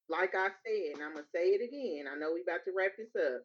like 0.07 0.35
I 0.35 0.49
said, 0.61 0.93
and 0.93 1.01
I'm 1.01 1.13
gonna 1.17 1.25
say 1.33 1.49
it 1.57 1.65
again. 1.65 2.05
I 2.05 2.13
know 2.15 2.31
we 2.31 2.43
about 2.45 2.63
to 2.65 2.71
wrap 2.77 2.93
this 2.95 3.09
up, 3.17 3.41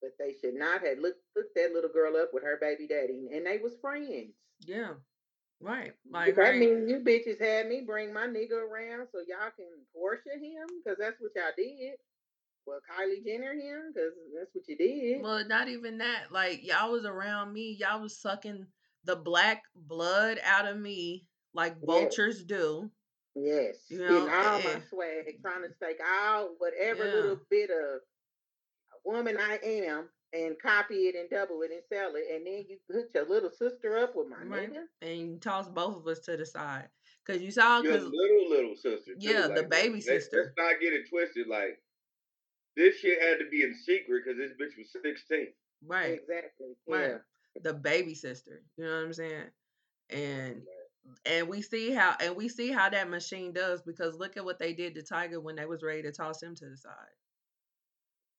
but 0.00 0.10
they 0.18 0.34
should 0.40 0.54
not 0.54 0.84
have 0.86 0.98
looked 0.98 1.22
looked 1.36 1.54
that 1.56 1.72
little 1.72 1.90
girl 1.90 2.16
up 2.16 2.30
with 2.32 2.42
her 2.42 2.58
baby 2.60 2.86
daddy, 2.86 3.28
and 3.32 3.46
they 3.46 3.58
was 3.58 3.76
friends. 3.80 4.34
Yeah. 4.60 4.94
Right. 5.60 5.92
Like 6.10 6.36
that 6.36 6.42
right. 6.42 6.60
means 6.60 6.88
you 6.88 7.00
bitches 7.00 7.40
had 7.40 7.66
me 7.68 7.82
bring 7.84 8.12
my 8.12 8.26
nigga 8.26 8.52
around 8.52 9.08
so 9.12 9.18
y'all 9.26 9.50
can 9.56 9.66
portion 9.92 10.42
him, 10.42 10.66
because 10.82 10.98
that's 10.98 11.20
what 11.20 11.32
y'all 11.34 11.52
did. 11.56 11.94
Well, 12.66 12.80
Kylie 12.88 13.24
Jenner 13.24 13.54
him, 13.54 13.92
because 13.92 14.12
that's 14.38 14.54
what 14.54 14.68
you 14.68 14.76
did. 14.76 15.22
Well, 15.22 15.44
not 15.46 15.68
even 15.68 15.98
that. 15.98 16.30
Like 16.30 16.64
y'all 16.64 16.92
was 16.92 17.04
around 17.04 17.52
me. 17.52 17.76
Y'all 17.80 18.00
was 18.02 18.20
sucking 18.20 18.66
the 19.04 19.16
black 19.16 19.62
blood 19.74 20.38
out 20.44 20.66
of 20.66 20.76
me 20.78 21.26
like 21.54 21.76
Yes. 21.80 21.86
vultures 21.86 22.44
do. 22.44 22.90
Yes, 23.34 23.76
You 23.88 24.00
and 24.04 24.26
know, 24.26 24.32
all 24.32 24.58
eh, 24.58 24.64
my 24.64 24.80
swag, 24.90 25.40
trying 25.40 25.62
to 25.62 25.72
stake 25.76 26.00
out 26.04 26.50
whatever 26.58 27.06
Yeah. 27.06 27.14
little 27.14 27.40
bit 27.50 27.70
of 27.70 28.00
woman 29.04 29.36
I 29.38 29.58
am 29.64 30.08
and 30.32 30.56
copy 30.60 31.08
it 31.08 31.14
and 31.14 31.28
double 31.30 31.62
it 31.62 31.70
and 31.70 31.82
sell 31.88 32.14
it, 32.14 32.24
and 32.34 32.46
then 32.46 32.64
you 32.68 32.78
hook 32.92 33.08
your 33.14 33.26
little 33.28 33.50
sister 33.50 33.98
up 33.98 34.14
with 34.14 34.28
my 34.28 34.36
Right. 34.44 34.70
nigga. 34.72 34.84
And 35.02 35.18
you 35.18 35.38
toss 35.38 35.68
both 35.68 35.96
of 35.96 36.06
us 36.06 36.20
to 36.20 36.36
the 36.36 36.44
side. 36.46 36.88
Cause 37.26 37.40
you 37.42 37.50
saw 37.50 37.82
Your 37.82 37.92
cause 37.94 38.04
little 38.10 38.48
little 38.48 38.74
sister. 38.76 39.12
Too. 39.14 39.18
Yeah, 39.18 39.48
the 39.48 39.62
like, 39.62 39.70
baby 39.70 39.94
let's, 39.94 40.06
sister. 40.06 40.54
Let's 40.56 40.70
not 40.70 40.80
get 40.80 40.94
it 40.94 41.08
twisted. 41.10 41.46
Like 41.46 41.78
this 42.76 42.96
shit 43.00 43.20
had 43.20 43.38
to 43.38 43.50
be 43.50 43.62
in 43.62 43.74
secret 43.74 44.22
because 44.24 44.38
this 44.38 44.52
bitch 44.52 44.78
was 44.78 44.90
sixteen. 44.90 45.48
right. 45.86 46.14
Exactly. 46.20 46.68
Right. 46.86 47.10
Yeah. 47.10 47.18
The 47.62 47.74
baby 47.74 48.14
sister. 48.14 48.62
You 48.76 48.84
know 48.84 48.94
what 48.94 49.04
I'm 49.04 49.12
saying? 49.12 49.44
And 50.10 50.62
and 51.26 51.48
we 51.48 51.60
see 51.60 51.92
how 51.92 52.14
and 52.20 52.34
we 52.36 52.48
see 52.48 52.70
how 52.72 52.88
that 52.88 53.10
machine 53.10 53.52
does 53.52 53.82
because 53.82 54.14
look 54.16 54.36
at 54.38 54.44
what 54.44 54.58
they 54.58 54.72
did 54.72 54.94
to 54.94 55.02
Tyga 55.02 55.42
when 55.42 55.56
they 55.56 55.66
was 55.66 55.82
ready 55.82 56.02
to 56.02 56.12
toss 56.12 56.42
him 56.42 56.54
to 56.54 56.66
the 56.66 56.76
side. 56.76 56.92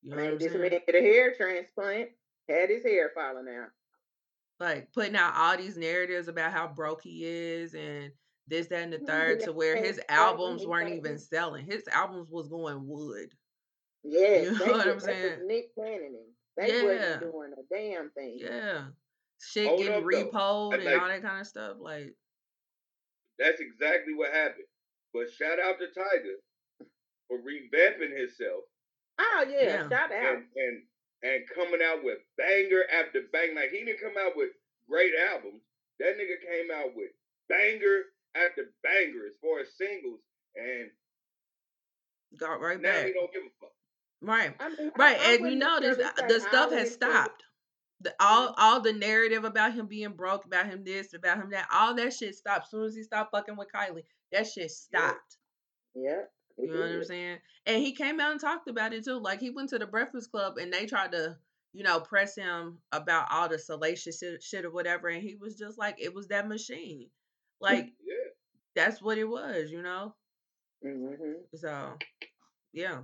You 0.01 0.13
I 0.13 0.15
know 0.15 0.23
what 0.23 0.31
I'm 0.33 0.37
this 0.39 0.53
man 0.53 0.69
get 0.85 0.95
a 0.95 1.01
hair 1.01 1.33
transplant, 1.35 2.09
had 2.47 2.69
his 2.69 2.83
hair 2.83 3.11
falling 3.13 3.47
out. 3.49 3.69
like 4.59 4.91
putting 4.93 5.15
out 5.15 5.33
all 5.35 5.57
these 5.57 5.77
narratives 5.77 6.27
about 6.27 6.51
how 6.51 6.67
broke 6.67 7.01
he 7.03 7.25
is 7.25 7.73
and 7.73 8.11
this, 8.47 8.67
that, 8.67 8.83
and 8.83 8.91
the 8.93 8.97
Mhm, 8.97 9.07
third 9.07 9.39
yeah, 9.39 9.45
to 9.47 9.53
where 9.53 9.77
his 9.77 9.99
albums 10.09 10.65
weren't 10.65 10.89
even 10.93 11.17
selling. 11.19 11.65
His 11.65 11.87
albums 11.89 12.29
was 12.31 12.47
going 12.47 12.87
wood. 12.87 13.31
Yeah, 14.03 14.41
You 14.41 14.51
know 14.51 14.57
they 14.57 14.71
what 14.71 14.71
I'm 14.71 14.75
was, 14.77 14.85
that 14.87 14.95
was 14.95 15.03
saying? 15.03 15.47
Nick 15.47 15.75
Cannon. 15.75 16.25
They 16.57 16.67
Yeah. 16.67 16.83
wasn't 16.83 17.31
doing 17.31 17.53
a 17.53 17.73
damn 17.73 18.09
thing. 18.11 18.37
Yeah. 18.39 18.87
Shit 19.41 19.67
Hold 19.67 19.79
getting 19.79 19.93
up, 19.95 20.03
repoed 20.03 20.73
and 20.75 20.83
like- 20.83 20.99
all 21.01 21.07
that 21.07 21.21
kind 21.21 21.39
of 21.41 21.47
stuff. 21.47 21.77
Like, 21.79 22.13
That's 23.37 23.59
exactly 23.61 24.13
what 24.15 24.31
happened. 24.33 24.65
But 25.13 25.31
shout 25.31 25.59
out 25.59 25.75
to 25.79 25.87
Tyga 25.87 26.35
for 27.27 27.37
revamping 27.39 28.17
himself 28.17 28.63
Oh 29.19 29.45
yeah, 29.49 29.63
Yeah. 29.63 29.89
shout 29.89 30.11
out. 30.11 30.11
and 30.11 30.43
and 30.55 30.83
and 31.23 31.43
coming 31.53 31.81
out 31.83 32.03
with 32.03 32.19
banger 32.37 32.83
after 32.91 33.21
bang. 33.31 33.55
Like 33.55 33.71
he 33.71 33.83
didn't 33.83 34.01
come 34.01 34.15
out 34.19 34.33
with 34.35 34.49
great 34.89 35.13
albums. 35.31 35.61
That 35.99 36.15
nigga 36.17 36.39
came 36.39 36.71
out 36.73 36.95
with 36.95 37.11
banger 37.49 38.03
after 38.35 38.71
banger 38.83 39.25
as 39.27 39.35
far 39.41 39.59
as 39.59 39.67
singles, 39.77 40.19
and 40.55 40.89
got 42.37 42.61
right 42.61 42.79
now 42.79 42.91
back. 42.91 43.07
he 43.07 43.13
don't 43.13 43.33
give 43.33 43.43
a 43.43 43.49
fuck. 43.59 43.71
Right. 44.21 44.55
I 44.59 44.69
mean, 44.69 44.91
Right. 44.97 45.19
I 45.19 45.35
and 45.35 45.49
you 45.51 45.55
know 45.57 45.79
this 45.79 45.97
uh, 45.97 46.27
the 46.27 46.39
stuff 46.39 46.71
has 46.71 46.91
stopped. 46.91 47.43
The 48.01 48.13
all 48.19 48.47
mm-hmm. 48.49 48.55
all 48.57 48.79
the 48.81 48.93
narrative 48.93 49.43
about 49.43 49.73
him 49.73 49.87
being 49.87 50.13
broke, 50.13 50.45
about 50.45 50.67
him 50.67 50.83
this, 50.85 51.13
about 51.13 51.37
him 51.37 51.49
that, 51.51 51.67
all 51.73 51.95
that 51.95 52.13
shit 52.13 52.35
stopped. 52.35 52.65
As 52.65 52.71
soon 52.71 52.85
as 52.85 52.95
he 52.95 53.03
stopped 53.03 53.31
fucking 53.31 53.57
with 53.57 53.67
Kylie, 53.73 54.03
that 54.31 54.47
shit 54.47 54.71
stopped. 54.71 55.37
Yeah. 55.95 56.21
You 56.61 56.73
know 56.73 56.79
what 56.79 56.89
I'm 56.89 57.03
saying? 57.03 57.37
And 57.65 57.83
he 57.83 57.93
came 57.93 58.19
out 58.19 58.31
and 58.31 58.39
talked 58.41 58.67
about 58.69 58.93
it 58.93 59.05
too. 59.05 59.19
Like 59.19 59.39
he 59.39 59.49
went 59.49 59.69
to 59.69 59.79
the 59.79 59.87
Breakfast 59.87 60.31
Club 60.31 60.57
and 60.57 60.71
they 60.73 60.85
tried 60.85 61.11
to, 61.13 61.37
you 61.73 61.83
know, 61.83 61.99
press 61.99 62.35
him 62.35 62.79
about 62.91 63.27
all 63.31 63.47
the 63.49 63.57
salacious 63.59 64.19
shit, 64.19 64.43
shit 64.43 64.65
or 64.65 64.71
whatever, 64.71 65.07
and 65.07 65.21
he 65.23 65.35
was 65.35 65.55
just 65.57 65.77
like, 65.77 65.95
it 65.99 66.13
was 66.13 66.27
that 66.27 66.47
machine. 66.47 67.09
Like 67.61 67.93
Yeah, 68.05 68.15
that's 68.75 69.01
what 69.01 69.17
it 69.17 69.25
was, 69.25 69.71
you 69.71 69.81
know. 69.81 70.15
Mhm. 70.85 71.35
So, 71.55 71.97
yeah. 72.73 72.99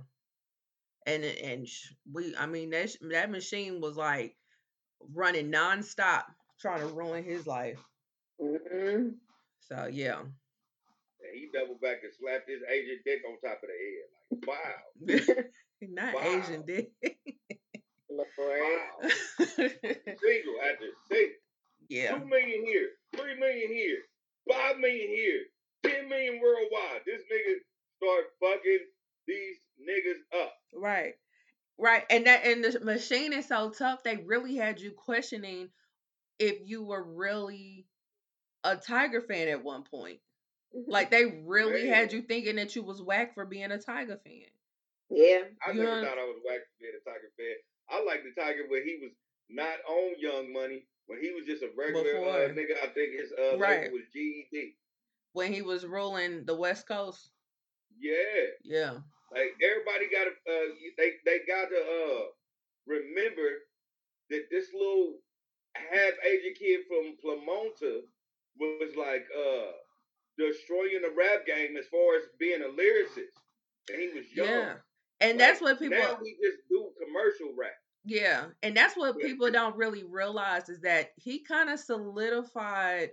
And 1.06 1.24
and 1.24 1.68
we, 2.12 2.36
I 2.36 2.46
mean, 2.46 2.70
that 2.70 2.96
that 3.10 3.30
machine 3.30 3.80
was 3.80 3.96
like 3.96 4.36
running 5.14 5.52
nonstop, 5.52 6.24
trying 6.60 6.80
to 6.80 6.86
ruin 6.86 7.24
his 7.24 7.46
life. 7.46 7.78
Mhm. 8.40 9.14
So 9.60 9.86
yeah, 9.86 10.22
he 11.36 11.48
doubled 11.52 11.80
back 11.80 11.98
and 12.02 12.12
slapped 12.12 12.48
his 12.48 12.62
Asian 12.68 12.98
dick 13.04 13.20
on 13.28 13.38
top 13.40 13.60
of 13.62 13.68
the 13.68 13.76
head. 13.76 14.08
Like 14.30 14.46
wow, 14.48 15.44
not 15.82 16.14
Wow. 16.14 16.40
Asian 16.42 16.62
dick. 16.66 16.90
Wow. 18.10 19.08
Single 19.48 20.56
after 20.62 20.88
single. 21.08 21.34
yeah, 21.88 22.12
Two 22.18 22.24
million 22.24 22.64
here, 22.64 22.88
three 23.14 23.38
million 23.38 23.68
here, 23.68 23.98
five 24.50 24.78
million 24.78 25.08
here, 25.08 25.40
ten 25.84 26.08
million 26.08 26.40
worldwide. 26.40 27.02
This 27.04 27.22
nigga 27.32 27.56
start 27.98 28.24
fucking 28.40 28.78
these 29.26 29.56
niggas 29.80 30.40
up. 30.42 30.54
right, 30.74 31.14
right. 31.78 32.04
And 32.10 32.26
that 32.26 32.46
and 32.46 32.64
the 32.64 32.80
machine 32.80 33.32
is 33.32 33.48
so 33.48 33.70
tough. 33.70 34.02
They 34.02 34.16
really 34.16 34.56
had 34.56 34.80
you 34.80 34.92
questioning 34.92 35.68
if 36.38 36.56
you 36.64 36.84
were 36.84 37.02
really 37.02 37.86
a 38.64 38.76
Tyga 38.76 39.26
fan 39.26 39.48
at 39.48 39.62
one 39.64 39.82
point. 39.84 40.18
Like 40.86 41.10
they 41.10 41.42
really 41.46 41.86
had 41.86 42.12
you 42.12 42.22
thinking 42.22 42.56
that 42.56 42.74
you 42.76 42.82
was 42.82 43.02
whack 43.02 43.34
for 43.34 43.44
being 43.46 43.70
a 43.72 43.78
Tyga 43.78 44.20
fan. 44.22 44.50
yeah. 45.10 45.42
I 45.66 45.72
You 45.72 45.82
never 45.82 46.00
know- 46.02 46.08
thought 46.08 46.18
I 46.18 46.24
was 46.24 46.40
whack 46.44 46.60
for 46.60 46.74
being 46.80 46.92
a 46.94 47.08
Tyga 47.08 47.30
fan. 47.36 47.56
I 47.88 48.02
like 48.04 48.22
the 48.24 48.40
Tyga 48.40 48.68
when 48.68 48.84
he 48.84 48.98
was 49.02 49.12
not 49.48 49.78
on 49.88 50.14
Young 50.18 50.52
Money, 50.52 50.86
when 51.06 51.20
he 51.20 51.30
was 51.32 51.46
just 51.46 51.62
a 51.62 51.70
regular 51.76 52.10
uh, 52.18 52.48
nigga. 52.52 52.76
I 52.82 52.88
think 52.88 53.12
his 53.18 53.32
uh, 53.32 53.56
Right. 53.58 53.82
label 53.82 53.94
was 53.94 54.06
GED. 54.12 54.76
when 55.32 55.52
he 55.52 55.62
was 55.62 55.86
ruling 55.86 56.44
the 56.44 56.54
West 56.56 56.86
Coast. 56.88 57.30
Yeah, 57.98 58.46
Yeah, 58.64 58.98
like 59.32 59.54
everybody 59.62 60.10
got 60.10 60.24
to 60.24 60.30
uh, 60.52 60.74
they 60.98 61.12
they 61.24 61.38
got 61.46 61.68
to 61.70 61.80
uh 61.80 62.24
remember 62.86 63.48
that 64.30 64.50
this 64.50 64.66
little 64.74 65.18
half 65.74 66.12
Asian 66.24 66.54
kid 66.58 66.80
from 66.88 67.16
Plamonta 67.24 68.02
was 68.58 68.96
like 68.96 69.24
uh 69.36 69.72
destroying 70.38 71.02
the 71.02 71.10
rap 71.16 71.46
game 71.46 71.76
as 71.76 71.86
far 71.88 72.16
as 72.16 72.24
being 72.38 72.62
a 72.62 72.66
lyricist, 72.66 73.36
and 73.88 74.00
he 74.00 74.08
was 74.08 74.32
young. 74.32 74.46
yeah, 74.46 74.78
and 75.20 75.38
Like, 75.38 75.38
that's 75.38 75.60
what 75.60 75.78
people. 75.78 75.98
now 75.98 76.18
we 76.20 76.36
just 76.42 76.68
do 76.68 76.92
commercial 77.04 77.54
rap. 77.56 77.74
Yeah, 78.04 78.52
and 78.62 78.76
that's 78.76 78.96
what 78.96 79.16
Yeah. 79.18 79.26
people 79.28 79.50
don't 79.50 79.76
really 79.76 80.04
realize 80.04 80.68
is 80.68 80.80
that 80.82 81.12
he 81.16 81.40
kind 81.40 81.70
of 81.70 81.80
solidified 81.80 83.10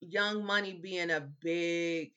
Young 0.00 0.44
Money 0.44 0.74
being 0.74 1.10
a 1.10 1.20
big, 1.20 2.12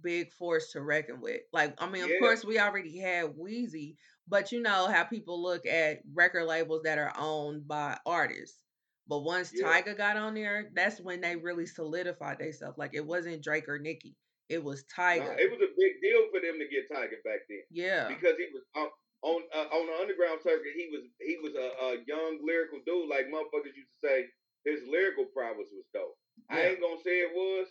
big 0.00 0.32
force 0.32 0.72
to 0.72 0.82
reckon 0.82 1.20
with. 1.20 1.42
Like, 1.52 1.74
I 1.78 1.88
mean, 1.88 2.04
of 2.04 2.10
Yeah. 2.10 2.18
course, 2.18 2.44
we 2.44 2.58
already 2.58 2.98
had 2.98 3.36
Weezy, 3.36 3.96
but 4.28 4.52
you 4.52 4.60
know 4.60 4.86
how 4.88 5.04
people 5.04 5.40
look 5.42 5.66
at 5.66 6.02
record 6.12 6.44
labels 6.46 6.82
that 6.84 6.98
are 6.98 7.12
owned 7.16 7.66
by 7.68 7.98
artists. 8.06 8.65
But 9.08 9.20
once 9.20 9.52
Yeah. 9.54 9.66
Tyga 9.66 9.96
got 9.96 10.16
on 10.16 10.34
there, 10.34 10.70
that's 10.74 11.00
when 11.00 11.20
they 11.20 11.36
really 11.36 11.66
solidified 11.66 12.38
themselves. 12.38 12.76
Like, 12.76 12.94
it 12.94 13.06
wasn't 13.06 13.42
Drake 13.42 13.68
or 13.68 13.78
Nicki, 13.78 14.16
it 14.48 14.62
was 14.62 14.84
Nah, 14.96 15.04
Tyga. 15.04 15.38
it 15.38 15.50
was 15.50 15.60
a 15.62 15.70
big 15.78 16.00
deal 16.02 16.30
for 16.30 16.40
them 16.40 16.58
to 16.58 16.66
get 16.68 16.90
Tyga 16.90 17.18
back 17.24 17.46
then 17.48 17.62
yeah, 17.70 18.08
because 18.08 18.36
he 18.38 18.46
was 18.52 18.62
on 18.74 18.88
on, 19.22 19.42
uh, 19.50 19.66
on 19.74 19.86
the 19.90 19.96
underground 19.98 20.38
circuit. 20.42 20.70
He 20.76 20.86
was 20.92 21.02
he 21.18 21.38
was 21.42 21.54
a, 21.54 21.68
a 21.82 21.90
young 22.06 22.38
lyrical 22.46 22.78
dude. 22.86 23.08
Like 23.10 23.26
motherfuckers 23.26 23.74
used 23.74 23.90
to 23.98 24.06
say, 24.06 24.26
his 24.64 24.86
lyrical 24.86 25.26
prowess 25.34 25.70
was 25.74 25.86
dope. 25.94 26.14
I 26.50 26.74
ain't 26.74 26.80
gonna 26.80 27.02
say 27.02 27.26
it 27.26 27.32
was, 27.34 27.66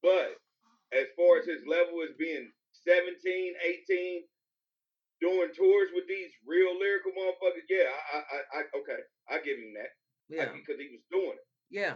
but 0.00 0.38
as 0.96 1.10
far 1.16 1.40
as 1.40 1.44
his 1.44 1.60
level 1.66 2.00
as 2.06 2.14
being 2.16 2.48
17, 2.86 3.20
18, 3.20 4.22
doing 5.20 5.50
tours 5.52 5.90
with 5.92 6.06
these 6.08 6.30
real 6.46 6.72
lyrical 6.78 7.12
motherfuckers, 7.12 7.66
yeah, 7.68 7.90
I, 7.90 8.16
I, 8.16 8.20
I, 8.20 8.38
I 8.38 8.60
okay, 8.80 9.00
I 9.28 9.34
give 9.44 9.58
him 9.58 9.74
that 9.76 9.92
yeah. 10.36 10.52
because 10.52 10.80
he 10.80 10.88
was 10.92 11.00
doing 11.10 11.32
it. 11.34 11.46
Yeah. 11.70 11.94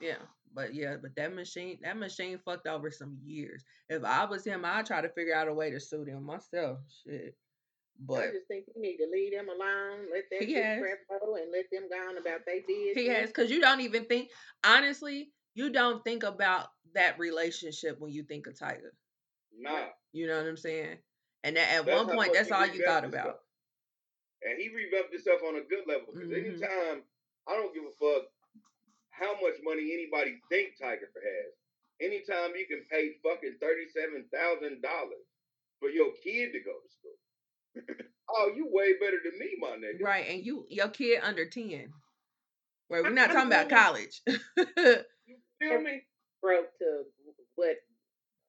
Yeah. 0.00 0.18
But 0.54 0.74
yeah, 0.74 0.96
but 1.00 1.14
that 1.16 1.34
machine 1.34 1.78
that 1.82 1.96
machine 1.96 2.38
fucked 2.44 2.66
over 2.66 2.90
some 2.90 3.18
years. 3.24 3.62
If 3.88 4.04
I 4.04 4.24
was 4.24 4.44
him, 4.44 4.64
I'd 4.64 4.86
try 4.86 5.00
to 5.00 5.08
figure 5.10 5.34
out 5.34 5.48
a 5.48 5.54
way 5.54 5.70
to 5.70 5.80
sue 5.80 6.04
them 6.04 6.24
myself. 6.24 6.78
Shit. 7.04 7.36
But 7.98 8.24
I 8.24 8.26
just 8.32 8.46
think 8.48 8.66
you 8.74 8.80
need 8.80 8.98
to 8.98 9.06
leave 9.10 9.32
them 9.32 9.48
alone, 9.48 10.06
let 10.12 10.24
that 10.30 10.42
He 10.46 10.52
shit 10.54 10.80
crap 10.82 11.20
go, 11.20 11.36
and 11.36 11.50
let 11.50 11.64
them 11.72 11.88
go 11.90 12.08
on 12.10 12.18
about 12.18 12.40
their 12.46 12.60
business. 12.66 12.94
he 12.94 13.06
has 13.08 13.28
because 13.28 13.50
you 13.50 13.60
don't 13.60 13.80
even 13.80 14.04
think 14.04 14.30
honestly, 14.64 15.32
you 15.54 15.70
don't 15.70 16.04
think 16.04 16.22
about 16.22 16.68
that 16.94 17.18
relationship 17.18 17.98
when 17.98 18.12
you 18.12 18.22
think 18.22 18.46
of 18.46 18.54
Tyga. 18.54 18.90
Nah, 19.58 19.86
You 20.12 20.26
know 20.26 20.36
what 20.38 20.46
I'm 20.46 20.56
saying? 20.56 20.96
And 21.44 21.56
that, 21.56 21.70
at 21.70 21.86
That's 21.86 22.06
one 22.06 22.14
point 22.16 22.32
that's 22.34 22.50
all 22.50 22.66
you 22.66 22.84
thought 22.84 23.04
revamped 23.04 23.14
about. 23.14 23.40
and 24.42 24.58
he 24.60 24.68
revamped 24.68 25.12
himself 25.12 25.40
on 25.46 25.56
a 25.56 25.62
good 25.62 25.84
level. 25.86 26.06
Because 26.12 26.28
Mhm. 26.30 26.44
anytime, 26.46 27.02
I 27.48 27.54
don't 27.54 27.74
give 27.74 27.84
a 27.84 27.94
fuck 27.98 28.24
how 29.10 29.32
much 29.40 29.56
money 29.64 29.92
anybody 29.94 30.38
think 30.50 30.74
Tyga 30.80 31.06
has. 31.08 31.50
Anytime 32.00 32.52
you 32.56 32.66
can 32.68 32.82
pay 32.90 33.16
fucking 33.24 33.56
thirty-seven 33.60 34.26
thousand 34.32 34.82
dollars 34.82 35.26
for 35.80 35.88
your 35.88 36.12
kid 36.22 36.52
to 36.52 36.60
go 36.60 36.72
to 36.76 36.88
school. 36.92 37.18
oh, 38.30 38.50
you 38.54 38.68
way 38.70 38.94
better 39.00 39.16
than 39.24 39.38
me, 39.38 39.56
my 39.60 39.76
nigga. 39.80 40.04
Right, 40.04 40.26
and 40.28 40.44
you 40.44 40.66
your 40.68 40.88
kid 40.88 41.20
under 41.22 41.48
ten. 41.48 41.88
Right, 42.90 43.02
we're 43.02 43.10
not 43.10 43.30
I 43.30 43.32
talking 43.34 43.48
about 43.52 43.68
mean- 43.68 43.78
college. 43.78 44.22
You 45.26 45.38
feel 45.58 45.80
me? 45.80 46.02
broke 46.42 46.68
to 46.78 47.02
what 47.56 47.76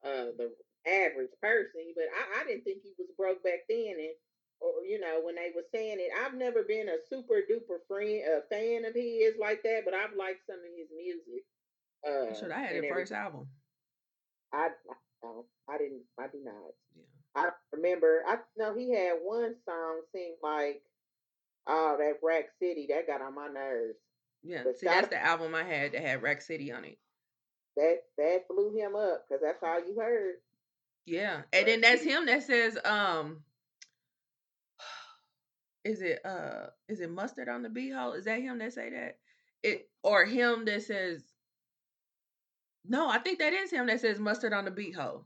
uh 0.05 0.35
the 0.37 0.51
average 0.85 1.31
person, 1.41 1.95
but 1.95 2.03
I, 2.11 2.41
I 2.41 2.43
didn't 2.45 2.63
think 2.65 2.83
he 2.83 2.91
was 2.99 3.07
broke 3.17 3.41
back 3.43 3.63
then 3.69 3.95
and 3.97 4.13
or 4.59 4.85
you 4.87 4.99
know, 4.99 5.19
when 5.23 5.35
they 5.35 5.51
were 5.55 5.65
saying 5.73 5.97
it, 5.99 6.11
I've 6.23 6.33
never 6.33 6.63
been 6.63 6.89
a 6.89 6.97
super 7.09 7.41
duper 7.49 7.79
friend 7.87 8.21
a 8.25 8.41
fan 8.49 8.85
of 8.85 8.93
his 8.95 9.35
like 9.39 9.63
that, 9.63 9.81
but 9.85 9.93
I've 9.93 10.15
liked 10.17 10.45
some 10.45 10.57
of 10.57 10.71
his 10.77 10.89
music. 10.95 11.43
Uh 12.05 12.33
Should 12.39 12.51
I 12.51 12.59
had 12.61 12.83
the 12.83 12.89
first 12.89 13.11
album? 13.11 13.47
I 14.53 14.67
I, 14.67 14.95
no, 15.23 15.45
I 15.69 15.77
didn't 15.77 16.03
I 16.19 16.27
do 16.27 16.39
not. 16.43 16.73
Yeah. 16.95 17.03
I 17.35 17.49
remember 17.73 18.23
I 18.27 18.37
know 18.57 18.75
he 18.75 18.93
had 18.93 19.17
one 19.23 19.55
song 19.65 20.01
seemed 20.13 20.37
like 20.41 20.81
oh 21.67 21.97
that 21.99 22.25
Rack 22.25 22.45
City, 22.61 22.87
that 22.89 23.07
got 23.07 23.21
on 23.21 23.35
my 23.35 23.47
nerves. 23.47 23.97
Yeah. 24.43 24.61
But 24.63 24.79
See, 24.79 24.85
that's 24.87 25.09
the 25.09 25.23
album 25.23 25.53
I 25.55 25.63
had 25.63 25.91
that 25.93 26.01
had 26.01 26.21
Rack 26.23 26.41
City 26.41 26.71
on 26.71 26.85
it. 26.85 26.97
That 27.75 27.97
that 28.17 28.47
blew 28.49 28.75
him 28.75 28.95
up 28.95 29.25
because 29.27 29.41
that's 29.43 29.61
all 29.61 29.79
you 29.79 29.99
heard. 29.99 30.35
Yeah. 31.05 31.41
And 31.53 31.67
then 31.67 31.81
that's 31.81 32.01
City. 32.01 32.11
him 32.11 32.25
that 32.25 32.43
says, 32.43 32.77
um 32.85 33.43
is 35.87 36.01
it 36.01 36.19
uh 36.25 36.67
is 36.89 36.99
it 36.99 37.09
mustard 37.09 37.47
on 37.47 37.63
the 37.63 37.69
beehole? 37.69 38.17
Is 38.17 38.25
that 38.25 38.41
him 38.41 38.59
that 38.59 38.73
say 38.73 38.89
that? 38.89 39.17
It 39.63 39.89
or 40.03 40.25
him 40.25 40.65
that 40.65 40.83
says 40.83 41.23
No, 42.85 43.09
I 43.09 43.19
think 43.19 43.39
that 43.39 43.53
is 43.53 43.71
him 43.71 43.87
that 43.87 44.01
says 44.01 44.19
mustard 44.19 44.53
on 44.53 44.65
the 44.65 44.71
beehole. 44.71 45.23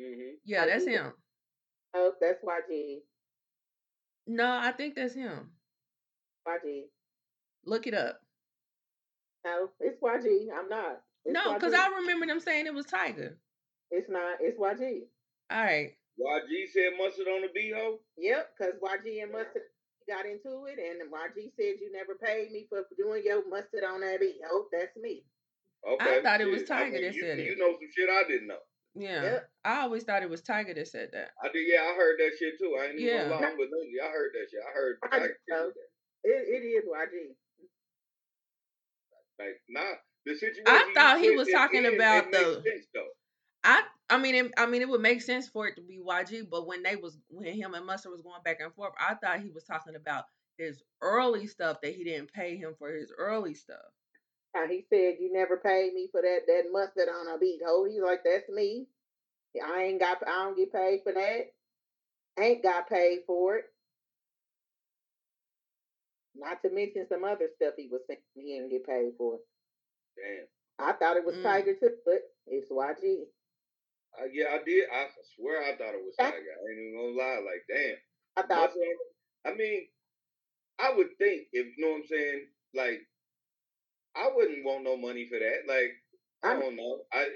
Mm-hmm. 0.00 0.36
Yeah, 0.44 0.66
that's 0.66 0.86
him. 0.86 1.12
Oh, 1.94 2.12
that's 2.20 2.42
YG. 2.42 2.98
No, 4.26 4.46
I 4.46 4.72
think 4.72 4.94
that's 4.94 5.14
him. 5.14 5.50
YG. 6.48 6.84
Look 7.66 7.86
it 7.86 7.94
up. 7.94 8.20
No, 9.44 9.68
it's 9.80 10.00
YG. 10.00 10.46
I'm 10.56 10.68
not. 10.68 11.00
It's 11.24 11.34
No, 11.34 11.54
because 11.54 11.74
I 11.74 11.88
remember 11.88 12.26
them 12.26 12.40
saying 12.40 12.66
it 12.66 12.74
was 12.74 12.86
Tyga. 12.86 13.34
It's 13.90 14.08
not. 14.08 14.38
It's 14.40 14.58
YG. 14.58 15.02
All 15.50 15.62
right. 15.62 15.90
YG 16.20 16.70
said 16.72 16.92
mustard 16.98 17.26
on 17.26 17.42
the 17.42 17.48
beehole. 17.48 17.98
Yep, 18.18 18.50
because 18.56 18.74
YG 18.80 19.22
and 19.22 19.32
Mustard 19.32 19.62
got 20.08 20.26
into 20.26 20.66
it, 20.66 20.78
and 20.78 21.00
YG 21.10 21.50
said 21.56 21.80
you 21.80 21.90
never 21.92 22.14
paid 22.14 22.50
me 22.52 22.66
for 22.68 22.84
doing 22.98 23.22
your 23.24 23.48
mustard 23.48 23.84
on 23.84 24.00
that 24.00 24.20
beat. 24.20 24.36
Oh, 24.50 24.66
that's 24.72 24.96
me. 24.96 25.24
Okay. 25.86 26.18
I 26.18 26.22
thought 26.22 26.40
it 26.40 26.46
was 26.46 26.62
shit. 26.62 26.70
I 26.70 26.90
Tyga 26.90 27.00
that 27.02 27.14
you, 27.14 27.20
said 27.22 27.38
it. 27.38 27.46
You 27.46 27.56
know 27.56 27.72
some 27.72 27.88
shit 27.94 28.08
I 28.08 28.22
didn't 28.28 28.48
know. 28.48 28.62
Yeah. 28.94 29.22
Yep. 29.22 29.50
I 29.64 29.80
always 29.82 30.04
thought 30.04 30.22
it 30.22 30.30
was 30.30 30.42
Tyga 30.42 30.74
that 30.74 30.86
said 30.88 31.10
that. 31.12 31.30
I 31.42 31.48
did. 31.52 31.64
Yeah, 31.66 31.82
I 31.82 31.94
heard 31.96 32.18
that 32.18 32.32
shit 32.38 32.54
too. 32.60 32.76
I 32.78 32.84
ain't 32.86 33.00
even 33.00 33.06
Yeah. 33.06 33.28
gonna 33.28 33.40
lie. 33.40 33.46
I'm 33.48 33.58
with 33.58 33.70
Lindsay. 33.72 33.98
I 34.02 34.08
heard 34.10 34.30
that 34.34 34.46
shit. 34.50 34.60
I 34.62 34.72
heard. 34.72 34.96
I 35.02 35.06
Tyga 35.08 35.28
just 35.28 35.38
that. 35.48 35.72
It, 36.24 36.62
it 36.62 36.62
is 36.66 36.84
YG. 36.84 37.34
Like, 39.38 39.60
nah. 39.68 39.94
The 40.24 40.34
situation. 40.34 40.64
I 40.66 40.92
thought 40.94 41.18
he 41.18 41.34
was 41.34 41.48
talking 41.48 41.86
about 41.86 42.30
the- 42.30 42.62
sense, 42.62 42.86
though. 42.94 43.08
I 43.64 43.82
I 44.12 44.18
mean 44.18 44.34
it, 44.34 44.52
I 44.58 44.66
mean 44.66 44.82
it 44.82 44.88
would 44.90 45.00
make 45.00 45.22
sense 45.22 45.48
for 45.48 45.66
it 45.66 45.76
to 45.76 45.82
be 45.82 45.98
YG, 45.98 46.50
but 46.50 46.66
when 46.66 46.82
they 46.82 46.96
was 46.96 47.16
when 47.30 47.54
him 47.54 47.72
and 47.72 47.86
Mustard 47.86 48.12
was 48.12 48.20
going 48.20 48.42
back 48.44 48.60
and 48.60 48.74
forth, 48.74 48.92
I 49.00 49.14
thought 49.14 49.40
he 49.40 49.48
was 49.48 49.64
talking 49.64 49.96
about 49.96 50.24
his 50.58 50.82
early 51.00 51.46
stuff 51.46 51.80
that 51.82 51.94
he 51.94 52.04
didn't 52.04 52.30
pay 52.30 52.56
him 52.56 52.74
for 52.78 52.92
his 52.92 53.10
early 53.16 53.54
stuff. 53.54 53.78
Uh, 54.54 54.66
he 54.68 54.84
said 54.90 55.14
you 55.18 55.32
never 55.32 55.56
paid 55.56 55.94
me 55.94 56.08
for 56.12 56.20
that 56.20 56.40
that 56.46 56.64
mustard 56.70 57.08
on 57.08 57.34
a 57.34 57.38
beat. 57.38 57.60
Oh, 57.66 57.86
he's 57.90 58.02
like 58.02 58.20
that's 58.22 58.50
me. 58.50 58.86
I 59.66 59.84
ain't 59.84 60.00
got. 60.00 60.18
I 60.26 60.44
don't 60.44 60.58
get 60.58 60.72
paid 60.72 61.00
for 61.04 61.12
that. 61.14 61.52
Ain't 62.38 62.62
got 62.62 62.90
paid 62.90 63.20
for 63.26 63.56
it. 63.56 63.64
Not 66.36 66.62
to 66.62 66.70
mention 66.70 67.06
some 67.08 67.24
other 67.24 67.48
stuff 67.56 67.74
he 67.78 67.88
was 67.90 68.02
saying 68.06 68.20
he 68.34 68.42
didn't 68.56 68.70
get 68.70 68.86
paid 68.86 69.12
for. 69.16 69.38
Damn. 70.16 70.46
I 70.78 70.92
thought 70.92 71.16
it 71.16 71.24
was 71.24 71.36
Mm. 71.36 71.44
Tyga 71.44 71.80
too, 71.80 71.96
but 72.04 72.20
it's 72.46 72.70
YG. 72.70 73.24
Uh, 74.20 74.26
yeah, 74.32 74.46
I 74.52 74.62
did. 74.64 74.88
I 74.92 75.06
swear 75.36 75.62
I 75.62 75.76
thought 75.76 75.94
it 75.94 76.04
was 76.04 76.14
That- 76.18 76.34
Tyga. 76.34 76.38
I 76.38 76.70
ain't 76.70 76.80
even 76.80 76.96
gonna 76.96 77.16
lie. 77.16 77.40
Like, 77.40 77.64
damn. 77.68 77.96
I 78.36 78.42
thought 78.42 78.70
Mustard 78.74 78.82
on- 78.82 79.52
I 79.52 79.54
mean, 79.54 79.88
I 80.78 80.92
would 80.92 81.16
think 81.18 81.48
if 81.52 81.66
you 81.76 81.84
know 81.84 81.92
what 81.92 81.96
I'm 82.02 82.06
saying. 82.06 82.48
Like, 82.74 83.00
I 84.14 84.28
wouldn't 84.34 84.64
want 84.64 84.84
no 84.84 84.96
money 84.96 85.28
for 85.28 85.38
that. 85.38 85.66
Like, 85.66 85.92
I 86.42 86.48
I'm- 86.50 86.60
don't 86.60 86.76
know. 86.76 87.04
I 87.12 87.26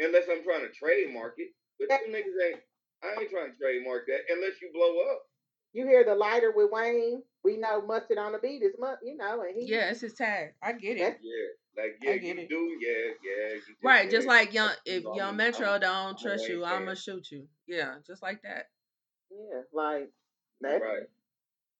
unless 0.00 0.28
I'm 0.28 0.42
trying 0.42 0.62
to 0.62 0.72
trademark 0.72 1.34
it. 1.38 1.50
But 1.78 1.88
That- 1.88 2.02
them 2.02 2.12
niggas 2.12 2.40
ain't. 2.46 2.62
I 3.02 3.14
ain't 3.20 3.30
trying 3.30 3.52
to 3.52 3.56
trademark 3.58 4.06
that 4.08 4.20
unless 4.30 4.60
you 4.60 4.70
blow 4.72 5.00
up. 5.10 5.26
you 5.72 5.86
hear 5.86 6.02
the 6.04 6.14
lighter 6.16 6.50
with 6.50 6.68
Wayne. 6.72 7.22
We 7.44 7.56
know 7.56 7.80
mustard 7.80 8.18
on 8.18 8.32
the 8.32 8.38
beat 8.40 8.62
is 8.62 8.76
mu- 8.76 8.96
you 9.02 9.16
know, 9.16 9.42
and 9.42 9.54
he 9.56 9.66
Yeah, 9.66 9.90
it's 9.90 10.00
his 10.00 10.14
tag. 10.14 10.52
I 10.60 10.72
get 10.72 10.98
it. 10.98 11.18
Yeah, 11.22 11.46
like 11.82 11.96
yeah, 12.02 12.12
you 12.12 12.34
it. 12.40 12.48
do. 12.48 12.78
Yeah, 12.80 13.12
yeah. 13.24 13.54
You 13.54 13.60
just, 13.60 13.70
Right, 13.82 14.04
yeah, 14.04 14.10
just 14.10 14.26
like 14.28 14.52
young 14.54 14.70
if 14.84 15.04
know, 15.04 15.14
young 15.14 15.36
Metro 15.36 15.66
I'm- 15.68 15.80
don't 15.80 16.06
I'm 16.08 16.16
trust 16.16 16.48
you, 16.48 16.60
Wayne 16.62 16.70
I'ma 16.72 16.86
fan. 16.86 16.96
shoot 16.96 17.30
you. 17.30 17.48
Yeah, 17.66 17.94
just 18.06 18.22
like 18.22 18.42
that. 18.42 18.66
yeah, 19.30 19.62
like 19.72 20.10
that's, 20.60 20.82
Right. 20.82 21.08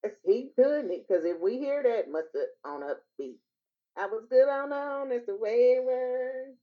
that's 0.03 0.17
he 0.27 0.51
couldn't 0.57 0.89
because 0.89 1.25
if 1.25 1.41
we 1.41 1.59
hear 1.59 1.83
that 1.83 2.11
mustard 2.11 2.49
on 2.65 2.83
a 2.83 2.95
beat, 3.19 3.39
I 3.97 4.07
was 4.07 4.25
good 4.31 4.49
on 4.49 4.73
on. 4.73 5.09
That's 5.11 5.27
the 5.27 5.37
way 5.37 5.77
it 5.79 5.85
was. 5.85 6.55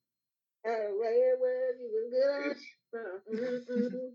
That's 0.63 0.81
the 0.89 0.97
way 0.99 1.15
it 1.31 1.39
was. 1.39 1.75
You 1.79 1.89
was 2.93 3.65
good 3.69 3.93
on. 3.93 4.11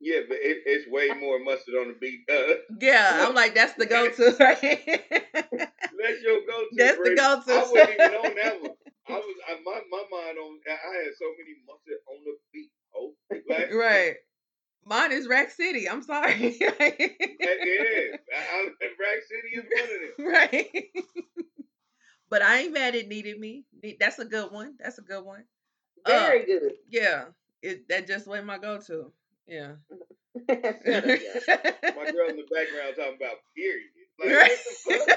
Yeah, 0.00 0.20
but 0.28 0.36
it, 0.40 0.58
it's 0.66 0.90
way 0.90 1.08
more 1.18 1.38
mustard 1.42 1.74
on 1.74 1.88
the 1.88 1.94
beat. 1.98 2.20
Uh, 2.30 2.60
Yeah, 2.80 3.26
I'm 3.26 3.34
like 3.34 3.54
that's 3.54 3.74
the 3.74 3.86
go 3.86 4.10
to 4.10 4.36
right. 4.40 4.60
that's 4.60 6.22
your 6.22 6.40
go-to. 6.46 6.68
That's 6.76 6.98
the 6.98 7.14
go-to. 7.16 7.52
I 7.52 7.62
wasn't 7.62 7.90
even 7.90 8.14
on 8.14 8.34
that 8.36 8.62
one. 8.62 8.70
I 9.08 9.12
was 9.12 9.36
I, 9.48 9.56
my 9.64 9.80
my 9.90 10.04
mind 10.10 10.38
on. 10.38 10.58
I 10.68 10.72
had 10.72 11.12
so 11.18 11.26
many 11.38 11.56
mustard 11.66 12.00
on 12.08 12.18
the 12.24 12.36
beat. 12.52 12.70
Oh, 12.94 13.12
like, 13.48 13.72
right. 13.72 14.16
Mine 14.84 15.12
is 15.12 15.26
Rack 15.26 15.50
City. 15.50 15.88
I'm 15.88 16.02
sorry. 16.02 16.56
Yeah, 16.60 16.70
yeah. 16.78 18.16
I, 18.34 18.38
I, 18.38 18.68
Rack 19.00 19.20
City 19.26 19.50
is 19.54 19.64
one 19.64 19.82
of 19.82 19.88
them. 20.16 20.26
right. 20.32 20.84
but 22.30 22.42
I 22.42 22.60
ain't 22.60 22.72
mad 22.72 22.94
it 22.94 23.08
needed 23.08 23.38
me. 23.38 23.64
That's 23.98 24.18
a 24.18 24.24
good 24.24 24.52
one. 24.52 24.74
That's 24.78 24.98
a 24.98 25.02
good 25.02 25.24
one. 25.24 25.44
Very 26.06 26.44
good. 26.46 26.72
Yeah. 26.88 27.24
It 27.62 27.88
that 27.88 28.06
just 28.06 28.26
went 28.28 28.46
my 28.46 28.58
go 28.58 28.78
to. 28.86 29.12
Yeah. 29.46 29.72
My 30.48 30.54
girl 32.10 32.28
in 32.28 32.36
the 32.36 32.46
background 32.50 32.94
talking 32.96 33.16
about 33.16 33.38
period. 33.54 33.90
Like 34.18 34.30
what 34.30 34.60
the 34.64 34.74
fuck? 34.84 35.08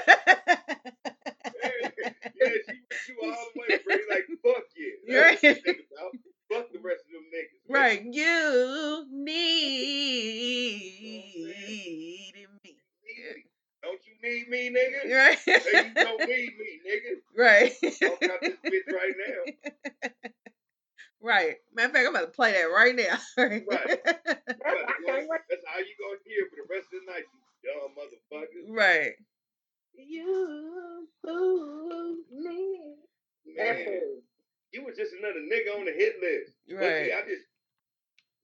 yeah, 1.60 2.50
she 3.04 3.12
went 3.12 3.22
you 3.22 3.32
all 3.32 3.46
the 3.54 3.60
way. 3.60 3.68
Like 4.08 4.26
fuck 4.42 4.64
yeah. 4.76 4.96
That's 5.30 5.42
what 5.42 5.56
she 5.56 5.60
think 5.60 5.80
about. 5.92 6.12
Fuck 6.50 6.66
the 6.72 6.78
rest 6.80 7.04
of 7.06 7.12
them 7.12 7.26
niggas. 7.30 7.62
man. 7.68 7.82
right. 7.82 8.00
You 8.04 9.06
needed 9.10 10.00
me. 12.62 12.76
Don't 13.82 14.02
you 14.06 14.14
need 14.22 14.48
me, 14.48 14.70
nigga? 14.70 15.10
Right. 15.16 15.38
Hey, 15.44 15.58
you 15.88 15.94
don't 15.94 16.20
need 16.20 16.52
me, 16.58 16.80
nigga. 16.86 17.10
right. 17.36 17.72
Walk 18.02 18.22
out 18.30 18.40
this 18.42 18.58
bitch 18.64 18.88
right 18.92 19.16
now. 19.26 20.30
Right. 21.22 21.56
Matter 21.74 21.88
of 21.88 21.92
fact, 21.94 22.06
I'm 22.06 22.14
about 22.14 22.26
to 22.26 22.36
play 22.36 22.52
that 22.52 22.64
right 22.64 22.96
now. 22.96 23.18
Right. 23.36 24.00
I 24.64 24.94
can't 25.06 25.28
wait. 25.28 25.40
That's 25.48 25.64
how 25.66 25.78
you 25.78 25.94
gonna 25.98 26.20
hear 26.26 26.46
for 26.50 26.56
the 26.60 26.68
rest 26.68 26.88
of 26.92 27.00
the 27.00 27.12
night, 27.12 27.24
you 27.32 27.40
dumb 27.64 27.92
motherfucker. 27.96 28.68
right. 28.68 29.12
You 29.94 31.08
fool 31.22 32.16
me. 32.32 32.96
Man, 33.56 34.22
you 34.72 34.84
was 34.84 34.96
just 34.96 35.12
another 35.18 35.40
nigga 35.40 35.78
on 35.78 35.84
the 35.84 35.92
hit 35.92 36.16
list. 36.22 36.54
Right. 36.70 37.06
see, 37.06 37.12
I 37.12 37.22
just 37.26 37.44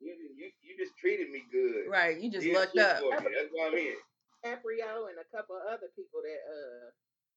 you, 0.00 0.12
you 0.36 0.50
you 0.62 0.76
just 0.76 0.96
treated 0.98 1.30
me 1.30 1.42
good. 1.50 1.88
Right. 1.88 2.20
You 2.20 2.30
just 2.30 2.44
Did 2.44 2.54
lucked 2.54 2.76
shit 2.76 2.84
up. 2.84 3.00
That's 3.00 3.52
what 3.52 3.72
I 3.72 3.74
mean. 3.74 3.96
Aprio 4.44 5.08
and 5.08 5.18
a 5.18 5.28
couple 5.34 5.56
of 5.56 5.64
other 5.66 5.88
people 5.96 6.20
that 6.22 6.40
uh 6.44 6.90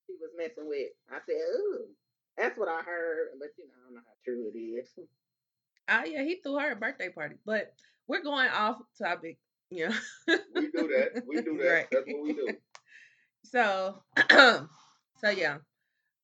he 0.07 0.17
was 0.19 0.33
messing 0.35 0.67
with. 0.67 0.89
I 1.13 1.21
said, 1.25 1.37
ooh, 1.37 1.85
that's 2.37 2.57
what 2.57 2.67
I 2.67 2.81
heard, 2.81 3.37
but 3.39 3.49
you 3.57 3.69
know, 3.69 3.77
I 3.77 3.81
don't 3.85 3.95
know 3.95 4.05
how 4.05 4.17
true 4.25 4.49
it 4.49 4.57
is. 4.57 4.89
Oh 5.89 6.05
yeah, 6.05 6.23
he 6.23 6.35
threw 6.43 6.57
her 6.57 6.71
a 6.71 6.75
birthday 6.75 7.09
party. 7.09 7.35
But 7.45 7.73
we're 8.07 8.23
going 8.23 8.49
off 8.49 8.77
topic, 8.97 9.37
you 9.69 9.89
know. 9.89 9.95
We 10.55 10.71
do 10.71 10.87
that. 10.87 11.23
We 11.27 11.41
do 11.41 11.57
that. 11.61 11.69
Right. 11.69 11.87
That's 11.91 12.05
what 12.07 12.23
we 12.23 12.33
do. 12.33 12.57
So 13.43 14.03
so 14.29 15.29
yeah. 15.29 15.57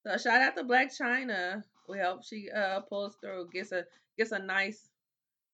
So 0.06 0.18
shout 0.18 0.42
out 0.42 0.56
to 0.58 0.64
Blac 0.64 0.92
Chyna. 1.00 1.64
We 1.88 2.00
hope 2.00 2.24
she 2.24 2.50
uh 2.52 2.82
pulls 2.82 3.16
through, 3.22 3.50
gets 3.54 3.72
a 3.72 3.86
gets 4.18 4.32
a 4.32 4.40
nice 4.40 4.90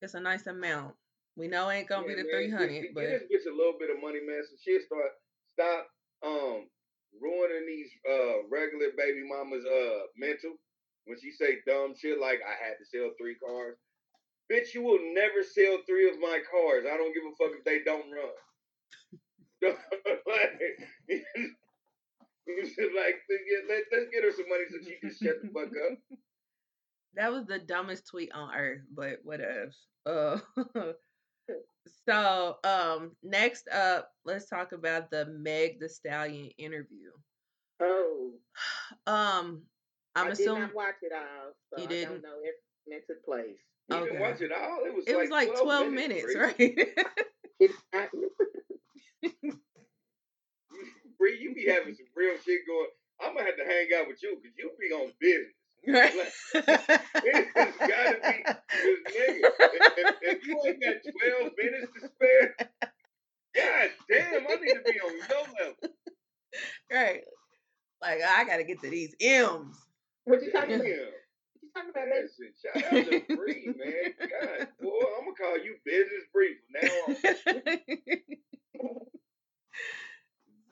gets 0.01 0.15
a 0.15 0.19
nice 0.19 0.47
amount. 0.47 0.95
We 1.37 1.47
know 1.47 1.69
it 1.69 1.75
ain't 1.75 1.89
gonna 1.89 2.07
Yeah, 2.07 2.15
be 2.15 2.21
the 2.23 2.29
three 2.29 2.49
hundred, 2.49 2.93
but 2.93 3.01
get 3.01 3.29
this 3.29 3.45
bitch 3.45 3.51
a 3.51 3.55
little 3.55 3.77
bit 3.79 3.89
of 3.89 4.01
money, 4.01 4.19
man. 4.25 4.41
So 4.43 4.55
she 4.63 4.79
start 4.85 5.11
stop 5.53 5.87
um 6.25 6.67
ruining 7.21 7.65
these 7.67 7.91
uh 8.09 8.47
regular 8.49 8.89
baby 8.97 9.23
mamas 9.27 9.63
uh 9.65 9.99
mental 10.17 10.57
when 11.05 11.17
she 11.19 11.31
say 11.31 11.59
dumb 11.67 11.93
shit 11.95 12.19
like 12.19 12.39
I 12.41 12.55
had 12.57 12.75
to 12.79 12.85
sell 12.85 13.11
three 13.19 13.35
cars. 13.35 13.77
Bitch, 14.51 14.73
you 14.73 14.81
will 14.83 14.99
never 15.13 15.43
sell 15.43 15.77
three 15.87 16.09
of 16.09 16.19
my 16.19 16.39
cars. 16.51 16.85
I 16.91 16.97
don't 16.97 17.13
give 17.13 17.23
a 17.23 17.35
fuck 17.37 17.57
if 17.57 17.63
they 17.63 17.83
don't 17.83 18.11
run. 18.11 18.31
like, 20.27 20.61
you 21.07 22.67
should 22.67 22.93
like 22.95 23.15
let, 23.69 23.83
let's 23.91 24.09
get 24.11 24.23
her 24.23 24.31
some 24.31 24.49
money 24.49 24.63
so 24.69 24.77
she 24.83 24.97
can 24.99 25.09
shut 25.11 25.41
the 25.41 25.49
fuck 25.53 25.69
up. 25.91 25.97
That 27.13 27.33
was 27.33 27.45
the 27.45 27.59
dumbest 27.59 28.07
tweet 28.07 28.31
on 28.31 28.55
earth, 28.55 28.83
but 28.95 29.19
whatever. 29.23 29.69
Uh, 30.05 30.37
so 32.07 32.55
um 32.63 33.11
next 33.21 33.67
up, 33.67 34.11
let's 34.23 34.47
talk 34.47 34.71
about 34.71 35.11
the 35.11 35.25
Meg 35.25 35.81
the 35.81 35.89
Stallion 35.89 36.51
interview. 36.57 37.11
Oh, 37.81 38.31
Um 39.07 39.63
I'm 40.15 40.27
I 40.27 40.29
did 40.29 40.39
assuming 40.39 40.61
not 40.63 40.73
watch 40.75 40.95
it 41.01 41.11
all, 41.13 41.51
so 41.69 41.81
You 41.81 41.83
I 41.85 41.87
didn't? 41.89 42.13
don't 42.13 42.23
know 42.23 42.37
if 42.43 42.55
it 42.87 43.03
took 43.07 43.25
place. 43.25 43.59
You 43.91 43.97
Okay. 43.97 44.05
didn't 44.05 44.21
watch 44.21 44.41
it 44.41 44.51
all. 44.53 44.85
It 44.85 44.95
was 44.95 45.05
it 45.05 45.15
like 45.15 45.21
was 45.23 45.29
like 45.31 45.49
12 45.61 45.91
minutes, 45.91 46.33
right? 46.35 46.57
Bree, 51.17 51.37
you 51.39 51.53
be 51.53 51.67
having 51.67 51.93
some 51.93 52.05
real 52.15 52.35
shit 52.43 52.61
going. 52.65 52.87
I'm 53.21 53.33
gonna 53.35 53.45
have 53.45 53.57
to 53.57 53.65
hang 53.65 53.87
out 53.99 54.07
with 54.07 54.23
you 54.23 54.39
because 54.41 54.57
you 54.57 54.71
be 54.79 54.91
on 54.95 55.11
business. 55.19 55.53
right? 55.87 56.13
It's 57.23 57.77
gotta 57.77 58.17
be 58.23 58.43
this 58.45 58.99
nigga. 59.15 59.49
If, 59.59 59.97
if, 59.97 60.15
if 60.21 60.45
you 60.45 60.55
ain't 60.65 60.81
got 60.81 60.95
12 61.39 61.51
minutes 61.57 61.91
to 61.93 62.07
spare, 62.07 62.55
god 63.55 63.89
damn, 64.09 64.47
I 64.47 64.55
need 64.55 64.73
to 64.73 64.81
be 64.85 64.99
on 64.99 65.11
your 65.11 65.25
level. 65.29 65.75
right. 66.91 67.23
Like 68.01 68.21
I 68.27 68.43
gotta 68.45 68.63
get 68.63 68.79
to 68.81 68.89
these 68.89 69.13
M's. 69.19 69.77
what 70.25 70.41
you 70.41 70.51
talking 70.51 70.75
about? 70.75 70.87
What 71.73 71.85
you 71.85 71.91
talking 71.91 71.91
about, 71.91 72.05
baby? 72.09 72.21
Listen, 72.23 72.53
shout 72.61 72.75
out 72.85 73.27
to 73.29 73.35
Bree, 73.35 73.67
man. 73.77 74.13
God, 74.19 74.67
boy, 74.81 75.05
I'm 75.17 75.25
gonna 75.25 75.35
call 75.37 75.57
you 75.63 75.75
Business 75.85 76.25
Bree 76.33 76.55
from 76.59 76.71
now 76.81 76.91
on. 77.07 77.15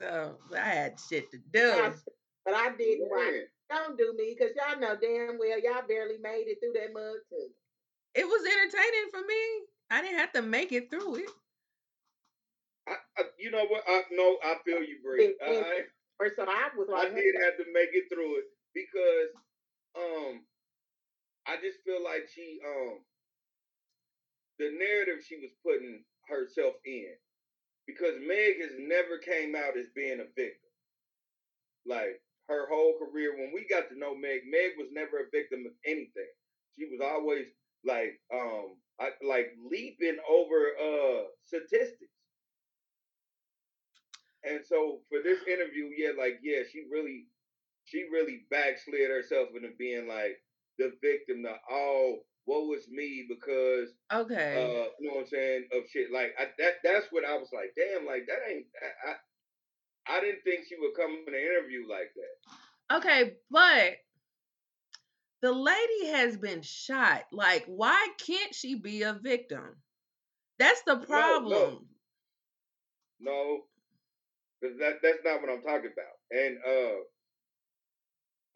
so 0.00 0.38
I 0.56 0.58
had 0.68 0.98
shit 1.08 1.30
to 1.32 1.38
do. 1.52 1.70
I- 1.70 1.92
But 2.44 2.54
I 2.54 2.70
didn't 2.76 3.08
watch. 3.10 3.20
Man, 3.32 3.46
Don't 3.70 3.98
do 3.98 4.14
me, 4.16 4.34
cause 4.36 4.50
y'all 4.56 4.78
know 4.80 4.96
damn 5.00 5.38
well 5.38 5.58
y'all 5.62 5.86
barely 5.86 6.18
made 6.18 6.46
it 6.48 6.58
through 6.60 6.72
that 6.80 6.92
mug 6.92 7.16
too. 7.30 7.48
It 8.14 8.24
was 8.26 8.42
entertaining 8.44 9.10
for 9.12 9.20
me. 9.20 9.66
I 9.90 10.02
didn't 10.02 10.18
have 10.18 10.32
to 10.32 10.42
make 10.42 10.72
it 10.72 10.90
through 10.90 11.16
it. 11.16 11.30
I, 12.88 12.94
I, 13.18 13.22
you 13.38 13.50
know 13.50 13.64
what? 13.66 13.84
I, 13.86 14.02
no, 14.10 14.38
I 14.42 14.56
feel 14.64 14.82
you, 14.82 14.98
Bree. 15.04 15.34
I, 15.46 15.50
I, 15.50 15.80
Or 16.18 16.30
so 16.34 16.42
I 16.42 16.68
was 16.76 16.88
I 16.92 17.08
did 17.08 17.34
have 17.44 17.56
to 17.58 17.64
make 17.72 17.90
it 17.92 18.04
through 18.12 18.38
it 18.38 18.44
because 18.74 19.30
um 19.96 20.40
I 20.42 20.49
just 21.60 21.84
feel 21.84 22.02
like 22.02 22.28
she 22.34 22.58
um 22.66 23.00
the 24.58 24.70
narrative 24.78 25.24
she 25.26 25.36
was 25.36 25.50
putting 25.64 26.04
herself 26.28 26.74
in 26.84 27.14
because 27.86 28.14
Meg 28.20 28.60
has 28.60 28.72
never 28.78 29.18
came 29.18 29.54
out 29.56 29.76
as 29.78 29.86
being 29.96 30.20
a 30.20 30.28
victim. 30.36 30.70
Like 31.86 32.20
her 32.48 32.68
whole 32.68 32.94
career, 32.98 33.32
when 33.36 33.52
we 33.54 33.66
got 33.68 33.88
to 33.90 33.98
know 33.98 34.14
Meg, 34.14 34.42
Meg 34.46 34.78
was 34.78 34.88
never 34.92 35.18
a 35.20 35.32
victim 35.32 35.64
of 35.66 35.72
anything. 35.86 36.32
She 36.78 36.86
was 36.86 37.00
always 37.02 37.46
like 37.84 38.20
um 38.32 38.76
I, 39.00 39.10
like 39.26 39.52
leaping 39.70 40.18
over 40.28 40.60
uh 40.78 41.24
statistics. 41.46 42.12
And 44.44 44.60
so 44.66 45.00
for 45.08 45.20
this 45.22 45.40
interview, 45.46 45.90
yeah, 45.96 46.12
like 46.18 46.40
yeah, 46.42 46.62
she 46.70 46.84
really, 46.90 47.26
she 47.84 48.04
really 48.12 48.44
backslid 48.50 49.10
herself 49.10 49.48
into 49.54 49.70
being 49.78 50.08
like 50.08 50.40
the 50.80 50.92
victim. 51.00 51.42
The 51.42 51.54
oh, 51.70 52.20
what 52.46 52.66
was 52.66 52.88
me 52.90 53.26
because 53.28 53.90
Okay. 54.12 54.56
uh, 54.56 54.88
you 54.98 55.08
know 55.08 55.16
what 55.16 55.20
I'm 55.22 55.28
saying 55.28 55.68
of 55.72 55.84
shit. 55.92 56.10
Like 56.12 56.32
I, 56.38 56.48
that, 56.58 56.74
that's 56.82 57.06
what 57.10 57.24
I 57.24 57.36
was 57.36 57.48
like. 57.52 57.72
Damn, 57.76 58.06
like 58.06 58.26
that 58.26 58.40
ain't. 58.50 58.66
I, 58.82 59.10
I, 59.10 60.16
I 60.16 60.20
didn't 60.20 60.42
think 60.42 60.64
she 60.68 60.76
would 60.80 60.96
come 60.96 61.12
in 61.28 61.34
an 61.34 61.40
interview 61.40 61.84
like 61.88 62.10
that. 62.16 62.96
okay, 62.96 63.34
but 63.50 63.98
the 65.42 65.52
lady 65.52 66.06
has 66.12 66.36
been 66.36 66.62
shot. 66.62 67.24
Like, 67.32 67.64
why 67.66 68.08
can't 68.26 68.54
she 68.54 68.74
be 68.74 69.02
a 69.02 69.14
victim? 69.14 69.76
That's 70.58 70.82
the 70.82 70.96
no. 70.96 71.04
problem. 71.04 71.86
No, 73.20 73.60
because 74.60 74.78
that 74.78 75.00
that's 75.02 75.20
not 75.24 75.40
what 75.40 75.50
I'm 75.50 75.62
talking 75.62 75.92
about. 75.92 76.16
And 76.30 76.58
uh, 76.66 76.96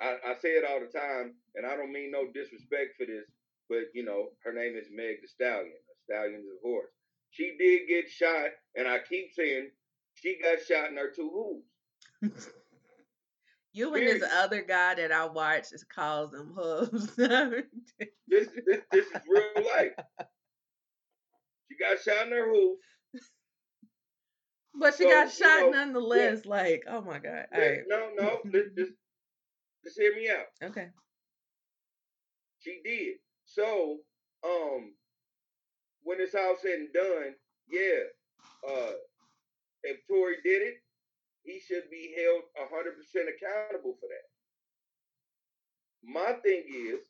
I, 0.00 0.16
I 0.26 0.34
say 0.40 0.50
it 0.50 0.64
all 0.68 0.80
the 0.80 0.86
time, 0.98 1.34
and 1.54 1.66
I 1.66 1.76
don't 1.76 1.92
mean 1.92 2.10
no 2.10 2.26
disrespect 2.32 2.96
for 2.98 3.06
this, 3.06 3.24
but 3.68 3.84
you 3.94 4.04
know, 4.04 4.28
her 4.44 4.52
name 4.52 4.76
is 4.76 4.88
Meg 4.92 5.16
the 5.22 5.28
Stallion. 5.28 5.72
A 5.72 5.94
stallion 6.12 6.40
is 6.40 6.46
a 6.46 6.66
horse. 6.66 6.90
She 7.30 7.56
did 7.58 7.88
get 7.88 8.10
shot, 8.10 8.50
and 8.76 8.86
I 8.88 8.98
keep 9.08 9.32
saying 9.34 9.70
she 10.14 10.38
got 10.42 10.62
shot 10.62 10.90
in 10.90 10.96
her 10.96 11.10
two 11.14 11.62
hooves. 12.22 12.48
You 13.72 13.92
and 13.94 14.06
this 14.06 14.22
other 14.32 14.62
guy 14.62 14.94
that 14.94 15.10
I 15.10 15.26
watch 15.26 15.72
is 15.72 15.84
calls 15.84 16.30
them 16.30 16.54
hubs. 16.56 17.16
This 18.28 18.48
this 18.66 18.80
this 18.92 19.06
is 19.06 19.22
real 19.28 19.64
life. 19.66 19.92
She 21.70 21.76
got 21.78 22.00
shot 22.00 22.26
in 22.26 22.32
her 22.32 22.48
hoof. 22.52 22.78
but 24.74 24.94
she 24.94 25.04
So, 25.04 25.10
got 25.10 25.26
you 25.26 25.44
shot 25.44 25.60
know, 25.62 25.70
nonetheless. 25.70 26.46
Like, 26.46 26.84
oh 26.88 27.00
my 27.00 27.18
god. 27.18 27.46
All 27.52 27.60
right. 27.60 27.80
No, 27.88 28.10
no, 28.16 28.40
just 29.84 29.98
hear 29.98 30.14
me 30.14 30.28
out. 30.30 30.46
Okay. 30.70 30.88
She 32.60 32.80
did. 32.84 33.16
So, 33.44 33.98
um, 34.44 34.94
when 36.02 36.20
it's 36.20 36.34
all 36.34 36.56
said 36.60 36.80
and 36.80 36.92
done, 36.92 37.34
yeah, 37.68 38.08
uh, 38.68 38.92
if 39.82 39.98
Tory 40.08 40.36
did 40.44 40.62
it, 40.62 40.74
he 41.44 41.60
should 41.60 41.90
be 41.90 42.14
held 42.16 42.42
hundred 42.72 42.96
percent 42.96 43.28
accountable 43.28 43.96
for 44.00 44.08
that. 44.08 44.28
My 46.02 46.32
thing 46.40 46.64
is, 46.68 47.00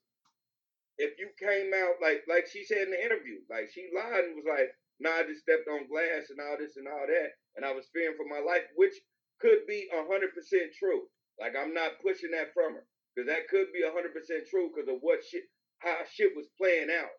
if 0.99 1.19
you 1.19 1.31
came 1.39 1.71
out 1.75 2.03
like 2.03 2.23
like 2.29 2.47
she 2.51 2.65
said 2.65 2.87
in 2.87 2.91
the 2.91 3.05
interview, 3.05 3.39
like 3.51 3.71
she 3.73 3.91
lied 3.95 4.25
and 4.27 4.37
was 4.37 4.47
like, 4.47 4.71
"Nah, 5.01 5.23
I 5.23 5.27
just 5.27 5.43
stepped 5.43 5.69
on 5.71 5.89
glass 5.89 6.31
and 6.31 6.41
all 6.43 6.59
this 6.59 6.77
and 6.77 6.87
all 6.87 7.07
that, 7.07 7.31
and 7.57 7.65
I 7.65 7.73
was 7.73 7.87
fearing 7.93 8.17
for 8.17 8.27
my 8.27 8.43
life," 8.43 8.67
which 8.77 8.95
could 9.41 9.67
be 9.67 9.89
hundred 9.93 10.35
percent 10.35 10.75
true. 10.79 11.07
Like 11.41 11.55
I'm 11.59 11.75
not 11.75 12.01
pushing 12.03 12.33
that 12.33 12.55
from 12.55 12.75
her 12.75 12.87
because 13.15 13.29
that 13.29 13.49
could 13.49 13.73
be 13.75 13.83
hundred 13.85 14.15
percent 14.15 14.47
true 14.51 14.71
because 14.75 14.89
of 14.91 15.01
what 15.03 15.21
shit, 15.25 15.45
how 15.81 15.99
shit 16.13 16.33
was 16.37 16.47
playing 16.59 16.91
out. 16.91 17.13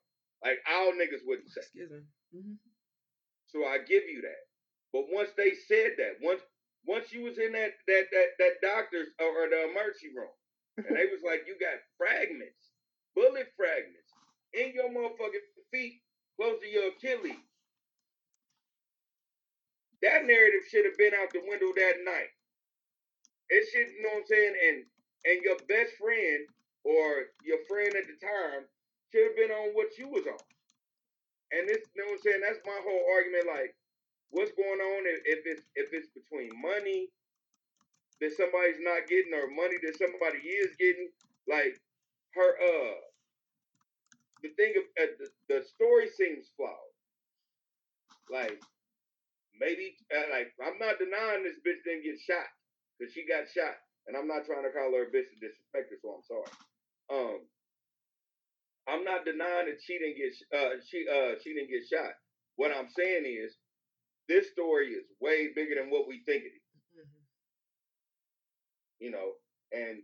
Like 0.44 0.60
all 0.72 0.94
niggas 0.94 1.26
wouldn't 1.26 1.50
say. 1.52 1.62
Excuse 1.62 1.92
me. 1.92 2.02
hmm 2.34 2.56
So 3.48 3.66
I 3.66 3.80
give 3.80 4.04
you 4.08 4.22
that. 4.24 4.44
But 4.94 5.06
once 5.12 5.32
they 5.38 5.54
said 5.68 5.98
that, 6.00 6.20
once 6.22 6.42
once 6.88 7.12
you 7.14 7.24
was 7.24 7.38
in 7.40 7.54
that 7.54 7.74
that 7.88 8.06
that 8.12 8.30
that 8.40 8.56
doctor's 8.64 9.10
or, 9.20 9.46
or 9.46 9.50
the 9.50 9.72
emergency 9.72 10.12
room, 10.16 10.34
and 10.88 10.96
they 10.98 11.08
was 11.12 11.24
like, 11.26 11.44
you 11.48 11.58
got 11.60 11.80
fragments, 11.98 12.72
bullet 13.16 13.50
fragments 13.58 14.12
in 14.54 14.74
your 14.74 14.90
motherfucking 14.90 15.46
feet, 15.72 16.02
close 16.40 16.60
to 16.62 16.70
your 16.70 16.92
Achilles. 16.96 17.44
That 20.04 20.26
narrative 20.26 20.68
should 20.70 20.86
have 20.86 20.98
been 20.98 21.14
out 21.16 21.32
the 21.34 21.42
window 21.48 21.72
that 21.76 21.96
night. 22.06 22.35
It 23.50 23.64
should, 23.70 23.94
you 23.94 24.02
know 24.02 24.18
what 24.18 24.26
I'm 24.26 24.32
saying, 24.32 24.56
and 24.58 24.78
and 25.26 25.38
your 25.42 25.58
best 25.70 25.98
friend 25.98 26.46
or 26.86 27.34
your 27.42 27.62
friend 27.66 27.94
at 27.98 28.06
the 28.06 28.18
time 28.22 28.70
should 29.10 29.26
have 29.26 29.38
been 29.38 29.54
on 29.54 29.74
what 29.74 29.98
you 29.98 30.08
was 30.10 30.26
on. 30.26 30.46
And 31.54 31.70
this, 31.70 31.82
you 31.94 32.02
know 32.02 32.14
what 32.14 32.22
I'm 32.22 32.26
saying? 32.26 32.42
That's 32.42 32.62
my 32.66 32.78
whole 32.82 33.06
argument. 33.10 33.50
Like, 33.50 33.74
what's 34.30 34.54
going 34.54 34.82
on 34.82 35.02
if, 35.06 35.42
it's 35.46 35.66
if 35.74 35.90
it's 35.94 36.10
between 36.14 36.54
money 36.62 37.10
that 38.22 38.34
somebody's 38.38 38.82
not 38.82 39.10
getting 39.10 39.34
or 39.34 39.50
money 39.50 39.78
that 39.82 39.98
somebody 39.98 40.42
is 40.46 40.74
getting? 40.78 41.10
Like, 41.50 41.78
her 42.38 42.52
uh, 42.58 42.98
the 44.42 44.50
thing 44.58 44.74
of 44.78 44.86
uh, 44.98 45.14
the, 45.18 45.28
the 45.50 45.60
story 45.66 46.10
seems 46.10 46.50
flawed. 46.58 46.94
Like, 48.30 48.62
maybe 49.58 49.98
uh, 50.14 50.30
like 50.34 50.54
I'm 50.62 50.78
not 50.78 50.98
denying 51.00 51.46
this 51.46 51.62
bitch 51.66 51.82
didn't 51.86 52.06
get 52.06 52.20
shot 52.22 52.50
because 53.00 53.14
she 53.14 53.28
got 53.28 53.48
shot, 53.52 53.76
and 54.08 54.18
I'm 54.18 54.28
not 54.28 54.46
trying 54.46 54.64
to 54.64 54.72
call 54.74 54.94
her 54.96 55.08
a 55.08 55.14
bitch 55.14 55.30
to 55.32 55.38
disrespect 55.42 55.92
her, 55.92 56.00
so 56.02 56.10
I'm 56.16 56.26
sorry. 56.28 56.54
Um, 57.12 57.40
I'm 58.88 59.04
not 59.06 59.26
denying 59.26 59.68
that 59.68 59.80
she 59.84 59.98
didn't 60.00 60.18
get 60.18 60.34
uh 60.54 60.76
she 60.88 61.06
uh 61.08 61.36
she 61.44 61.54
didn't 61.54 61.72
get 61.72 61.88
shot. 61.88 62.14
What 62.58 62.72
I'm 62.76 62.90
saying 62.90 63.26
is 63.26 63.56
this 64.30 64.50
story 64.52 64.90
is 64.94 65.06
way 65.22 65.50
bigger 65.56 65.76
than 65.76 65.92
what 65.92 66.08
we 66.08 66.22
think 66.26 66.44
it 66.44 66.56
is, 66.56 66.68
hmm 66.96 67.22
you 69.00 69.12
know, 69.12 69.34
and 69.74 70.04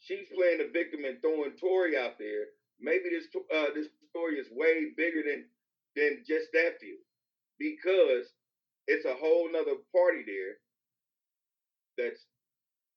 she's 0.00 0.28
playing 0.34 0.58
the 0.58 0.70
victim 0.72 1.04
and 1.04 1.20
throwing 1.22 1.52
Tory 1.60 1.96
out 1.98 2.18
there. 2.18 2.46
Maybe 2.80 3.10
this 3.10 3.28
uh 3.54 3.74
this 3.74 3.88
story 4.10 4.36
is 4.38 4.48
way 4.52 4.92
bigger 4.96 5.22
than 5.24 5.46
than 5.96 6.24
just 6.28 6.48
that 6.54 6.80
feud 6.80 7.00
because 7.58 8.26
it's 8.88 9.06
a 9.06 9.14
whole 9.14 9.50
nother 9.52 9.78
party 9.94 10.24
there 10.26 10.58
that's 12.02 12.26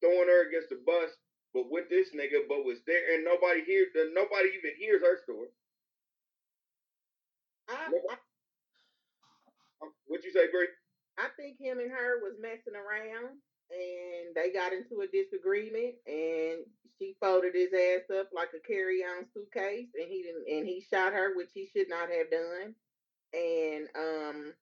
throwing 0.01 0.27
her 0.27 0.49
against 0.49 0.69
the 0.69 0.81
bus, 0.85 1.11
but 1.53 1.69
with 1.69 1.89
this 1.89 2.09
nigga, 2.15 2.49
but 2.49 2.65
was 2.65 2.79
there 2.87 3.15
and 3.15 3.23
nobody 3.25 3.61
hears 3.63 3.87
nobody 4.13 4.49
even 4.57 4.73
hears 4.79 5.01
her 5.01 5.19
story. 5.23 5.49
I, 7.69 7.89
I, 8.11 8.17
Um, 9.81 9.93
What 10.07 10.23
you 10.23 10.31
say, 10.31 10.49
Bree? 10.51 10.67
I 11.17 11.29
think 11.37 11.57
him 11.59 11.79
and 11.79 11.91
her 11.91 12.21
was 12.21 12.35
messing 12.41 12.75
around, 12.75 13.39
and 13.71 14.35
they 14.35 14.51
got 14.51 14.73
into 14.73 15.01
a 15.01 15.07
disagreement, 15.07 15.95
and 16.07 16.65
she 16.99 17.15
folded 17.21 17.55
his 17.55 17.73
ass 17.73 18.09
up 18.19 18.29
like 18.33 18.49
a 18.55 18.67
carry-on 18.67 19.25
suitcase, 19.33 19.89
and 19.95 20.09
he 20.09 20.23
didn't, 20.23 20.47
and 20.57 20.67
he 20.67 20.85
shot 20.91 21.13
her, 21.13 21.35
which 21.35 21.51
he 21.53 21.69
should 21.75 21.89
not 21.89 22.09
have 22.09 22.29
done, 22.31 22.75
and 23.33 23.87
um. 23.97 24.53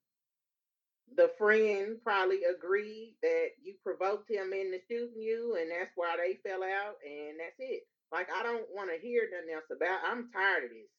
The 1.16 1.30
friend 1.38 1.98
probably 2.04 2.40
agreed 2.44 3.16
that 3.22 3.50
you 3.62 3.76
provoked 3.84 4.32
him 4.32 4.52
into 4.54 4.80
shooting 4.90 5.22
you, 5.22 5.58
and 5.60 5.70
that's 5.70 5.92
why 5.96 6.16
they 6.18 6.40
fell 6.48 6.64
out, 6.64 6.96
and 7.06 7.38
that's 7.40 7.60
it. 7.60 7.84
Like 8.12 8.28
I 8.34 8.42
don't 8.44 8.66
want 8.74 8.90
to 8.90 8.98
hear 9.02 9.30
nothing 9.32 9.54
else 9.54 9.70
about. 9.70 10.00
I'm 10.06 10.32
tired 10.32 10.66
of 10.66 10.70
this 10.72 10.90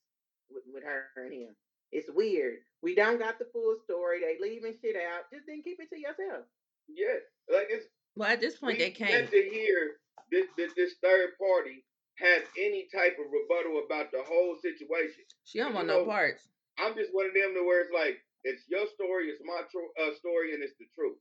with, 0.50 0.62
with 0.72 0.84
her 0.84 1.06
and 1.16 1.32
him. 1.32 1.56
It's 1.90 2.08
weird. 2.12 2.58
We 2.82 2.94
don't 2.94 3.18
got 3.18 3.38
the 3.38 3.46
full 3.52 3.76
story. 3.84 4.20
They 4.20 4.36
leaving 4.42 4.74
shit 4.82 4.96
out. 4.96 5.30
Just 5.32 5.46
then 5.46 5.62
keep 5.62 5.78
it 5.80 5.88
to 5.90 5.98
yourself. 5.98 6.44
Yeah, 6.88 7.18
like 7.50 7.68
it's 7.70 7.86
Well, 8.14 8.28
at 8.30 8.40
this 8.40 8.56
point, 8.56 8.78
we 8.78 8.84
they 8.84 8.90
can't. 8.90 9.10
yet 9.10 9.30
to 9.30 9.42
hear 9.50 9.98
this, 10.30 10.46
this 10.56 10.72
this 10.76 10.94
third 11.02 11.30
party 11.38 11.84
have 12.18 12.42
any 12.58 12.86
type 12.94 13.16
of 13.18 13.26
rebuttal 13.32 13.82
about 13.86 14.12
the 14.12 14.22
whole 14.26 14.54
situation. 14.62 15.24
She 15.44 15.58
don't 15.58 15.70
you 15.70 15.74
want 15.74 15.88
no 15.88 16.00
know- 16.00 16.06
parts. 16.06 16.46
I'm 16.78 16.94
just 16.94 17.10
one 17.14 17.26
of 17.26 17.34
them 17.34 17.54
to 17.54 17.64
where 17.64 17.82
it's 17.82 17.94
like 17.94 18.18
it's 18.44 18.62
your 18.68 18.86
story, 18.86 19.28
it's 19.28 19.42
my 19.44 19.62
tru- 19.70 20.06
uh, 20.06 20.14
story, 20.14 20.54
and 20.54 20.62
it's 20.62 20.74
the 20.78 20.86
truth. 20.94 21.18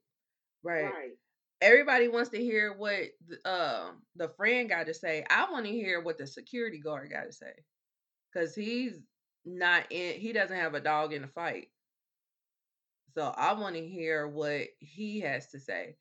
Right. 0.63 0.83
Right. 0.83 1.11
Everybody 1.61 2.09
wants 2.09 2.29
to 2.31 2.37
hear 2.37 2.75
what 2.77 3.11
the, 3.27 3.49
uh, 3.49 3.91
the 4.17 4.29
friend 4.29 4.69
got 4.69 4.87
to 4.87 4.93
say. 4.93 5.25
I 5.29 5.49
want 5.49 5.65
to 5.65 5.71
hear 5.71 6.01
what 6.01 6.17
the 6.17 6.27
security 6.27 6.79
guard 6.79 7.09
got 7.11 7.23
to 7.23 7.31
say, 7.31 7.53
because 8.31 8.53
he's 8.53 8.99
not 9.45 9.85
in. 9.89 10.19
He 10.19 10.33
doesn't 10.33 10.55
have 10.55 10.73
a 10.73 10.81
dog 10.81 11.13
in 11.13 11.21
the 11.21 11.27
fight. 11.29 11.67
So 13.15 13.33
I 13.37 13.53
want 13.53 13.75
to 13.75 13.87
hear 13.87 14.27
what 14.27 14.67
he 14.79 15.21
has 15.21 15.47
to 15.47 15.59
say. 15.59 15.95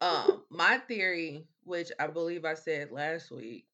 Um, 0.00 0.44
my 0.50 0.78
theory, 0.78 1.46
which 1.64 1.90
I 1.98 2.06
believe 2.06 2.44
I 2.44 2.54
said 2.54 2.92
last 2.92 3.30
week, 3.30 3.66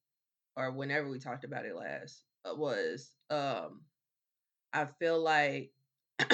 or 0.57 0.71
whenever 0.71 1.09
we 1.09 1.19
talked 1.19 1.45
about 1.45 1.67
it 1.67 1.75
last, 1.75 2.23
uh, 2.49 2.55
was 2.55 3.11
um, 3.31 3.83
I 4.73 4.87
feel 4.99 5.21
like 5.21 5.73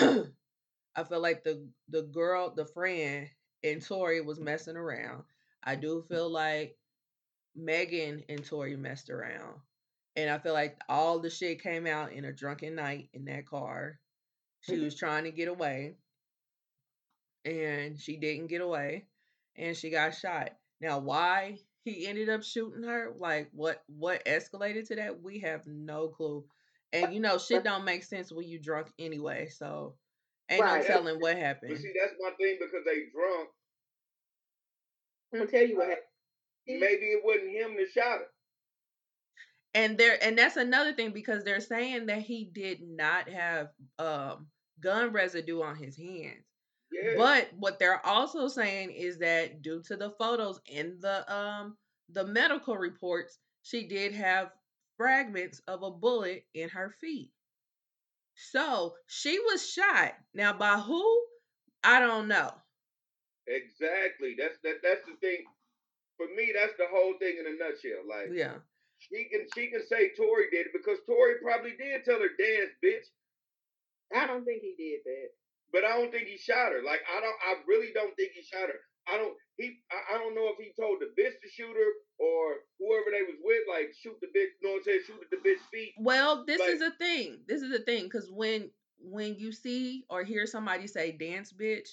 I 0.97 1.05
feel 1.05 1.21
like 1.21 1.45
the 1.45 1.69
the 1.89 2.03
girl, 2.03 2.53
the 2.55 2.65
friend, 2.65 3.29
and 3.63 3.85
Tory 3.85 4.21
was 4.21 4.41
messing 4.41 4.77
around. 4.77 5.25
I 5.63 5.77
do 5.77 6.03
mm. 6.03 6.09
feel 6.09 6.31
like 6.31 6.77
Megan 7.55 8.23
and 8.29 8.45
Tory 8.45 8.77
messed 8.77 9.11
around. 9.11 9.61
And 10.17 10.29
I 10.31 10.39
feel 10.39 10.53
like 10.53 10.77
all 10.89 11.19
the 11.21 11.31
shit 11.31 11.63
came 11.63 11.87
out 11.87 12.13
in 12.13 12.25
a 12.25 12.33
drunken 12.33 12.75
night 12.75 13.09
in 13.13 13.27
that 13.27 13.47
car. 13.47 13.99
She 14.63 14.73
mm-hmm. 14.73 14.85
was 14.85 14.97
trying 14.97 15.25
to 15.25 15.31
get 15.31 15.49
away. 15.49 15.97
And 17.45 17.99
she 17.99 18.17
didn't 18.17 18.49
get 18.49 18.61
away. 18.61 19.07
And 19.57 19.77
she 19.77 19.91
got 19.91 20.15
shot. 20.15 20.51
Now 20.81 20.99
why 20.99 21.59
he 21.85 22.07
ended 22.07 22.29
up 22.29 22.43
shooting 22.43 22.83
her, 22.83 23.13
like 23.17 23.49
what 23.53 23.83
what 23.87 24.25
escalated 24.25 24.89
to 24.89 24.97
that, 24.97 25.23
we 25.23 25.41
have 25.41 25.67
no 25.67 26.09
clue. 26.09 26.45
And 26.93 27.15
you 27.15 27.21
know, 27.21 27.39
shit 27.39 27.65
don't 27.65 27.85
make 27.85 28.05
sense 28.05 28.33
when 28.33 28.49
you 28.49 28.59
drunk 28.59 28.89
anyway. 28.99 29.49
So 29.49 29.95
ain't 30.51 30.63
Right. 30.63 30.83
no 30.83 30.87
telling 30.87 31.21
what 31.21 31.35
But 31.35 31.43
happened. 31.43 31.79
see, 31.79 31.93
that's 32.01 32.15
my 32.21 32.31
thing 32.33 32.59
because 32.61 32.85
they 32.85 33.07
drunk. 33.15 33.49
I'm 35.33 35.39
gonna 35.41 35.51
tell 35.51 35.67
you 35.67 35.77
what 35.77 35.89
happened. 35.89 36.07
Maybe 36.67 37.07
it 37.07 37.25
wasn't 37.25 37.51
him 37.51 37.77
that 37.77 37.91
shot 37.91 38.19
her. 38.21 38.27
and 39.75 39.97
there 39.99 40.19
and 40.23 40.37
that's 40.39 40.57
another 40.57 40.93
thing 40.93 41.13
because 41.13 41.45
they're 41.45 41.61
saying 41.61 42.07
that 42.07 42.23
he 42.23 42.45
did 42.53 42.81
not 42.83 43.29
have 43.29 43.69
um 43.99 44.49
gun 44.81 45.13
residue 45.13 45.63
on 45.63 45.77
his 45.77 45.97
hands 45.97 46.45
Yeah. 46.91 47.15
but 47.17 47.51
what 47.57 47.79
they're 47.79 48.05
also 48.05 48.49
saying 48.49 48.91
is 48.91 49.19
that 49.19 49.63
due 49.63 49.83
to 49.85 49.97
the 49.97 50.11
photos 50.19 50.61
and 50.73 51.01
the 51.01 51.33
um 51.33 51.77
the 52.09 52.27
medical 52.27 52.77
reports 52.77 53.39
she 53.63 53.87
did 53.87 54.13
have 54.15 54.51
fragments 54.97 55.61
of 55.69 55.83
a 55.85 55.91
bullet 55.91 56.45
in 56.55 56.69
her 56.71 56.91
feet 57.01 57.31
so 58.53 58.95
she 59.07 59.39
was 59.39 59.69
shot 59.69 60.15
now 60.35 60.53
by 60.53 60.77
who 60.79 61.23
i 61.85 62.01
don't 62.01 62.29
know 62.29 62.51
Exactly. 63.51 64.37
That's 64.39 64.59
that. 64.63 64.79
That's 64.83 65.03
the 65.11 65.19
thing. 65.19 65.43
For 66.17 66.29
me, 66.37 66.53
that's 66.55 66.77
the 66.79 66.87
whole 66.87 67.19
thing 67.19 67.35
in 67.41 67.51
a 67.51 67.57
nutshell. 67.59 68.07
Like 68.07 68.31
yeah 68.31 68.63
she 69.01 69.27
can 69.33 69.49
she 69.57 69.73
can 69.73 69.83
say 69.89 70.13
Tory 70.15 70.53
did 70.53 70.69
it 70.69 70.77
because 70.77 71.01
Tory 71.09 71.41
probably 71.43 71.73
did 71.81 72.05
tell 72.05 72.21
her 72.21 72.37
dance, 72.37 72.77
bitch. 72.85 73.09
I 74.15 74.27
don't 74.27 74.45
think 74.45 74.61
he 74.63 74.77
did 74.77 75.01
that. 75.09 75.31
But 75.73 75.85
I 75.85 75.97
don't 75.97 76.13
think 76.13 76.29
he 76.29 76.37
shot 76.37 76.77
her. 76.77 76.85
Like 76.85 77.01
I 77.09 77.21
don't. 77.21 77.39
I 77.43 77.53
really 77.67 77.91
don't 77.95 78.15
think 78.15 78.33
he 78.37 78.43
shot 78.45 78.69
her. 78.69 78.83
I 79.09 79.17
don't. 79.17 79.35
He. 79.57 79.79
I, 79.91 80.15
I 80.15 80.19
don't 80.19 80.35
know 80.35 80.49
if 80.49 80.59
he 80.59 80.73
told 80.81 81.01
the 81.01 81.07
bitch 81.21 81.33
to 81.43 81.49
shoot 81.51 81.75
her 81.75 81.91
or 82.19 82.57
whoever 82.79 83.11
they 83.11 83.23
was 83.23 83.39
with. 83.43 83.63
Like 83.69 83.93
shoot 84.01 84.17
the 84.21 84.29
bitch. 84.29 84.53
No 84.63 84.73
one 84.73 84.83
said 84.83 85.01
shoot 85.07 85.21
at 85.23 85.31
the 85.31 85.37
bitch 85.37 85.61
feet. 85.73 85.95
Well, 85.99 86.45
this 86.47 86.61
is 86.61 86.83
a 86.83 86.91
thing. 86.93 87.41
This 87.47 87.63
is 87.63 87.73
a 87.73 87.83
thing 87.83 88.05
because 88.05 88.31
when 88.31 88.71
when 88.99 89.37
you 89.37 89.53
see 89.53 90.05
or 90.11 90.25
hear 90.25 90.47
somebody 90.47 90.87
say 90.87 91.13
"dance, 91.13 91.53
bitch," 91.53 91.89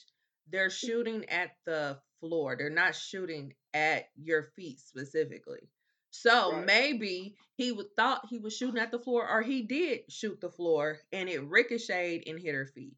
they're 0.49 0.69
shooting 0.69 1.25
at 1.29 1.51
the 1.65 1.99
floor. 2.19 2.55
They're 2.57 2.69
not 2.69 2.95
shooting 2.95 3.53
at 3.73 4.09
your 4.15 4.43
feet 4.55 4.79
specifically. 4.79 5.69
So 6.09 6.53
Right. 6.53 6.65
maybe 6.65 7.35
he 7.55 7.71
would 7.71 7.95
thought 7.95 8.27
he 8.29 8.39
was 8.39 8.55
shooting 8.55 8.79
at 8.81 8.91
the 8.91 8.99
floor, 8.99 9.29
or 9.29 9.41
he 9.41 9.63
did 9.63 10.11
shoot 10.11 10.39
the 10.41 10.49
floor, 10.49 10.99
and 11.11 11.29
it 11.29 11.39
ricocheted 11.43 12.27
and 12.27 12.39
hit 12.39 12.55
her 12.55 12.65
feet. 12.65 12.95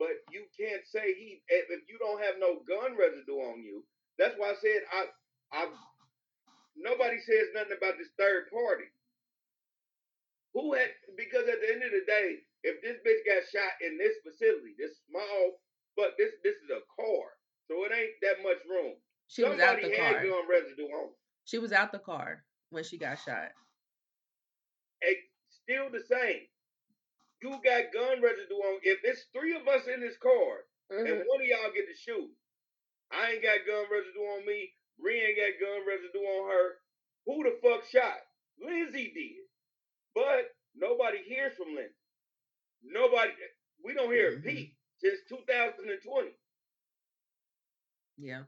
But 0.00 0.16
you 0.32 0.48
can't 0.56 0.80
say 0.88 1.12
he 1.12 1.44
if 1.52 1.84
you 1.84 2.00
don't 2.00 2.24
have 2.24 2.40
no 2.40 2.64
gun 2.64 2.96
residue 2.96 3.44
on 3.52 3.60
you. 3.60 3.84
That's 4.16 4.32
why 4.40 4.56
I 4.56 4.58
said 4.58 4.80
I. 4.88 5.00
I. 5.52 5.68
Nobody 6.74 7.20
says 7.20 7.52
nothing 7.52 7.76
about 7.76 8.00
this 8.00 8.08
third 8.16 8.48
party. 8.48 8.88
Who 10.56 10.72
had 10.72 10.88
because 11.20 11.44
at 11.44 11.60
the 11.60 11.68
end 11.68 11.84
of 11.84 11.92
the 11.92 12.08
day, 12.08 12.40
if 12.64 12.80
this 12.80 12.96
bitch 13.04 13.22
got 13.28 13.44
shot 13.52 13.76
in 13.84 14.00
this 14.00 14.16
facility, 14.24 14.72
this 14.80 14.96
small, 15.04 15.60
but 16.00 16.16
this 16.16 16.32
this 16.42 16.56
is 16.64 16.72
a 16.72 16.80
car, 16.96 17.36
so 17.68 17.84
it 17.84 17.92
ain't 17.92 18.16
that 18.24 18.40
much 18.42 18.64
room. 18.64 18.96
She 19.28 19.44
was 19.44 19.60
out 19.60 19.84
the 19.84 19.94
car. 19.94 20.24
gun 20.24 20.48
residue 20.48 20.88
on. 20.90 21.12
She 21.44 21.58
was 21.58 21.72
out 21.76 21.92
the 21.92 22.00
car 22.00 22.42
when 22.70 22.82
she 22.82 22.96
got 22.96 23.20
shot. 23.20 23.52
It's 25.04 25.28
still 25.52 25.92
the 25.92 26.02
same. 26.02 26.49
You 27.42 27.50
got 27.64 27.92
gun 27.92 28.20
residue 28.20 28.54
on. 28.54 28.80
If 28.82 29.00
it's 29.04 29.24
three 29.32 29.54
of 29.54 29.66
us 29.66 29.86
in 29.86 30.00
this 30.00 30.16
car 30.18 30.64
and 30.90 31.06
Mhm. 31.06 31.26
one 31.26 31.40
of 31.40 31.46
y'all 31.46 31.72
get 31.72 31.86
to 31.86 31.94
shoot, 31.94 32.30
I 33.10 33.32
ain't 33.32 33.42
got 33.42 33.64
gun 33.66 33.90
residue 33.90 34.20
on 34.26 34.44
me. 34.46 34.74
Bree 34.98 35.20
ain't 35.20 35.36
got 35.36 35.58
gun 35.66 35.86
residue 35.86 36.20
on 36.24 36.50
her. 36.50 36.82
Who 37.26 37.44
the 37.44 37.58
fuck 37.62 37.84
shot? 37.86 38.20
Lindsay 38.58 39.10
did. 39.12 39.48
But 40.14 40.54
nobody 40.74 41.22
hears 41.22 41.56
from 41.56 41.74
Lindsay. 41.74 41.94
Nobody. 42.82 43.32
We 43.82 43.94
don't 43.94 44.12
hear 44.12 44.34
a 44.34 44.36
Mhm. 44.36 44.44
peep 44.44 44.76
since 44.98 45.22
2020. 45.28 46.34
Yeah. 48.18 48.44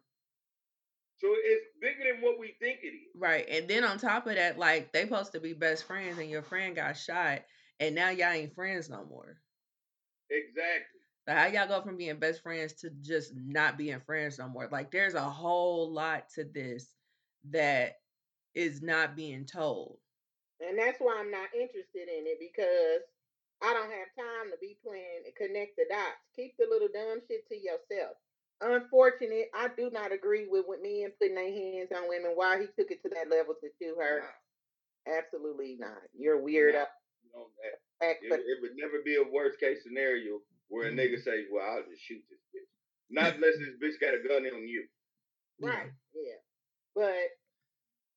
So 1.18 1.34
it's 1.38 1.66
bigger 1.78 2.04
than 2.04 2.20
what 2.20 2.38
we 2.38 2.52
think 2.52 2.82
it 2.82 2.88
is. 2.88 3.14
Right. 3.14 3.48
And 3.48 3.68
then 3.68 3.84
on 3.84 3.98
top 3.98 4.26
of 4.26 4.34
that, 4.34 4.58
like 4.58 4.92
they 4.92 5.02
supposed 5.04 5.32
to 5.32 5.40
be 5.40 5.52
best 5.54 5.84
friends 5.84 6.18
and 6.18 6.28
your 6.28 6.42
friend 6.42 6.74
got 6.74 6.96
shot 6.96 7.46
and 7.80 7.94
now 7.94 8.10
y'all 8.10 8.32
ain't 8.32 8.54
friends 8.54 8.88
no 8.90 9.04
more. 9.04 9.36
Exactly. 10.30 11.00
But 11.26 11.36
how 11.36 11.46
y'all 11.46 11.68
go 11.68 11.82
from 11.82 11.96
being 11.96 12.18
best 12.18 12.42
friends 12.42 12.72
to 12.74 12.90
just 13.00 13.32
not 13.36 13.78
being 13.78 14.00
friends 14.00 14.38
no 14.38 14.48
more? 14.48 14.68
Like 14.70 14.90
there's 14.90 15.14
a 15.14 15.20
whole 15.20 15.92
lot 15.92 16.28
to 16.34 16.44
this 16.44 16.94
that 17.50 17.94
is 18.54 18.82
not 18.82 19.16
being 19.16 19.44
told. 19.46 19.98
And 20.60 20.78
that's 20.78 20.98
why 21.00 21.16
I'm 21.18 21.30
not 21.30 21.48
interested 21.54 22.08
in 22.08 22.26
it 22.26 22.38
because 22.38 23.02
I 23.62 23.72
don't 23.74 23.90
have 23.90 24.14
time 24.18 24.50
to 24.50 24.58
be 24.60 24.78
playing 24.84 25.22
and 25.26 25.34
connect 25.36 25.76
the 25.76 25.84
dots. 25.90 26.22
Keep 26.34 26.56
the 26.58 26.66
little 26.70 26.88
dumb 26.92 27.20
shit 27.28 27.46
to 27.48 27.56
yourself. 27.56 28.16
Unfortunate, 28.60 29.50
I 29.54 29.68
do 29.76 29.90
not 29.90 30.12
agree 30.12 30.46
with 30.48 30.64
with 30.68 30.82
men 30.82 31.12
putting 31.18 31.34
their 31.34 31.50
hands 31.50 31.90
on 31.94 32.08
women. 32.08 32.32
Why 32.34 32.60
he 32.60 32.66
took 32.66 32.90
it 32.90 33.02
to 33.02 33.10
that 33.10 33.30
level 33.30 33.54
to 33.60 33.68
shoot 33.80 33.96
her? 33.98 34.20
Nah, 34.20 35.14
Absolutely 35.18 35.76
not. 35.78 35.98
You're 36.16 36.40
weird. 36.40 36.74
nah, 36.74 36.82
up. 36.82 36.90
You 37.34 37.46
that- 38.00 38.40
It, 38.40 38.46
it 38.46 38.60
would 38.62 38.76
never 38.76 39.02
be 39.04 39.16
a 39.16 39.22
worst 39.24 39.58
case 39.60 39.82
scenario 39.82 40.40
where 40.68 40.88
a 40.88 40.90
Mhm. 40.90 40.96
nigga 40.98 41.22
say, 41.22 41.46
"Well, 41.50 41.64
I'll 41.64 41.84
just 41.88 42.02
shoot 42.02 42.22
this 42.30 42.40
bitch," 42.54 42.66
not 43.10 43.34
unless 43.36 43.58
this 43.58 43.76
bitch 43.80 44.00
got 44.00 44.14
a 44.14 44.18
gun 44.26 44.46
on 44.46 44.66
you. 44.66 44.88
Right. 45.60 45.90
Yeah. 46.14 46.38
But 46.94 47.30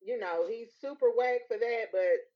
you 0.02 0.18
know, 0.18 0.46
he's 0.48 0.72
super 0.80 1.10
whack 1.10 1.40
for 1.48 1.58
that. 1.58 1.86
But 1.92 2.30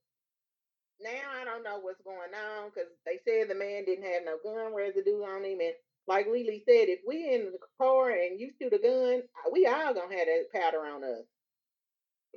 now 0.99 1.31
I 1.41 1.45
don't 1.45 1.63
know 1.63 1.79
what's 1.79 2.01
going 2.01 2.33
on 2.33 2.69
because 2.69 2.89
they 3.05 3.19
said 3.25 3.49
the 3.49 3.55
man 3.55 3.85
didn't 3.85 4.05
have 4.05 4.23
no 4.25 4.37
gun 4.43 4.73
residue 4.73 5.23
on 5.23 5.43
him. 5.45 5.59
And 5.61 5.75
like 6.07 6.27
Lily 6.27 6.63
said, 6.67 6.89
if 6.89 6.99
we 7.07 7.33
in 7.33 7.51
the 7.51 7.59
car 7.77 8.09
and 8.11 8.39
you 8.39 8.51
shoot 8.59 8.73
a 8.73 8.79
gun, 8.79 9.23
we 9.51 9.65
all 9.67 9.93
gonna 9.93 10.15
have 10.17 10.27
that 10.27 10.45
powder 10.53 10.85
on 10.85 11.03
us. 11.03 11.25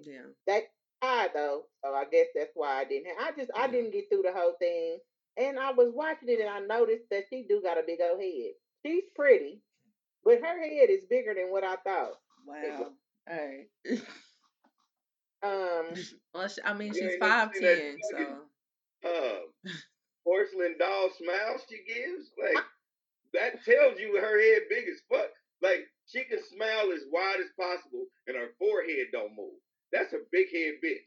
Yeah. 0.03 0.27
That 0.47 0.65
high 1.05 1.29
though, 1.35 1.63
so 1.85 1.93
I 1.95 2.05
guess 2.11 2.27
that's 2.35 2.51
why 2.55 2.81
I 2.81 2.85
didn't. 2.85 3.07
Have, 3.19 3.35
I 3.35 3.39
just 3.39 3.51
I 3.57 3.69
didn't 3.69 3.93
get 3.93 4.05
through 4.09 4.23
the 4.23 4.33
whole 4.33 4.55
thing. 4.59 4.99
and 5.37 5.59
I 5.59 5.73
was 5.73 5.93
watching 5.95 6.29
it 6.29 6.41
and 6.41 6.49
I 6.49 6.61
noticed 6.61 7.05
that 7.11 7.25
she 7.31 7.45
do 7.49 7.61
got 7.63 7.79
a 7.79 7.83
big 7.87 7.99
old 8.03 8.21
head. 8.21 8.53
She's 8.85 9.05
pretty, 9.17 9.61
but 10.25 10.41
her 10.41 10.61
head 10.63 10.91
is 10.91 11.03
bigger 11.11 11.35
than 11.35 11.51
what 11.51 11.65
I 11.65 11.77
thought. 11.77 12.15
Wow. 12.47 12.93
All 13.29 13.37
right. 13.37 14.01
Um, 15.43 15.95
well, 16.35 16.49
she, 16.49 16.61
I 16.65 16.75
mean, 16.75 16.93
she's 16.93 17.03
ain't 17.03 17.21
never 17.21 17.33
five 17.33 17.51
seen 17.55 17.63
that 17.63 17.77
ten, 17.77 17.97
so 18.11 18.19
Um, 19.09 19.73
porcelain 20.25 20.77
doll 20.79 21.11
smile 21.19 21.61
she 21.69 21.79
gives, 21.93 22.31
like 22.41 22.65
that 23.35 23.65
tells 23.65 23.99
you 23.99 24.17
her 24.21 24.41
head 24.41 24.63
big 24.71 24.85
as 24.89 25.01
fuck. 25.11 25.31
Like 25.63 25.85
she 26.07 26.25
can 26.25 26.41
smile 26.55 26.93
as 26.93 27.03
wide 27.11 27.41
as 27.41 27.51
possible, 27.59 28.07
and 28.27 28.37
her 28.37 28.49
forehead 28.59 29.09
don't 29.13 29.37
move. 29.37 29.61
That's 29.95 30.13
a 30.13 30.19
big 30.33 30.47
head 30.53 30.75
bitch. 30.85 31.07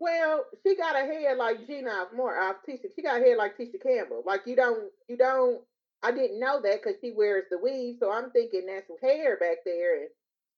well, 0.00 0.44
she 0.66 0.76
got 0.76 0.96
a 0.96 1.06
head 1.06 1.38
like 1.38 1.66
Gina 1.66 2.06
more 2.14 2.36
uh, 2.36 2.54
Tisha. 2.68 2.88
She 2.94 3.02
got 3.02 3.20
a 3.20 3.24
head 3.24 3.38
like 3.38 3.56
Tisha 3.56 3.80
Campbell. 3.82 4.22
Like 4.26 4.42
you 4.46 4.56
don't, 4.56 4.90
you 5.08 5.16
don't. 5.16 5.62
I 6.02 6.10
didn't 6.10 6.40
know 6.40 6.60
that 6.62 6.82
because 6.82 6.98
she 7.00 7.12
wears 7.14 7.44
the 7.50 7.58
weave, 7.58 7.96
so 8.00 8.10
I'm 8.10 8.30
thinking 8.30 8.66
that's 8.66 8.88
her 8.88 9.08
hair 9.08 9.36
back 9.38 9.58
there. 9.64 10.00
And 10.00 10.08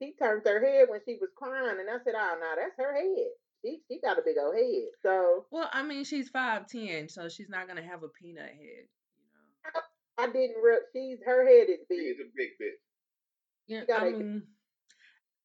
she 0.01 0.15
turned 0.19 0.43
her 0.47 0.65
head 0.65 0.89
when 0.89 1.01
she 1.05 1.19
was 1.21 1.31
crying, 1.37 1.79
and 1.79 1.91
I 1.91 1.99
said, 2.05 2.15
"Oh 2.17 2.39
no, 2.41 2.55
that's 2.57 2.79
her 2.79 2.95
head. 2.95 3.31
She 3.65 3.81
she 3.89 4.01
got 4.01 4.19
a 4.19 4.23
big 4.25 4.37
old 4.41 4.55
head." 4.55 4.89
So 5.03 5.47
well, 5.51 5.69
I 5.73 5.83
mean, 5.83 6.05
she's 6.05 6.29
five 6.31 6.67
ten, 6.69 7.09
so 7.09 7.29
she's 7.29 7.49
not 7.51 7.69
gonna 7.69 7.83
have 7.83 8.03
a 8.03 8.09
peanut 8.09 8.47
head. 8.47 8.87
You 9.19 9.27
know. 9.75 9.81
I 10.19 10.27
didn't. 10.27 10.63
Re- 10.63 10.87
she's 10.93 11.19
her 11.27 11.45
head 11.47 11.69
is 11.69 11.85
big. 11.89 11.99
She's 11.99 12.21
a 12.21 12.31
big 12.37 12.51
bitch. 12.61 12.79
Yeah, 13.67 13.97
I 13.97 14.11
mean, 14.11 14.43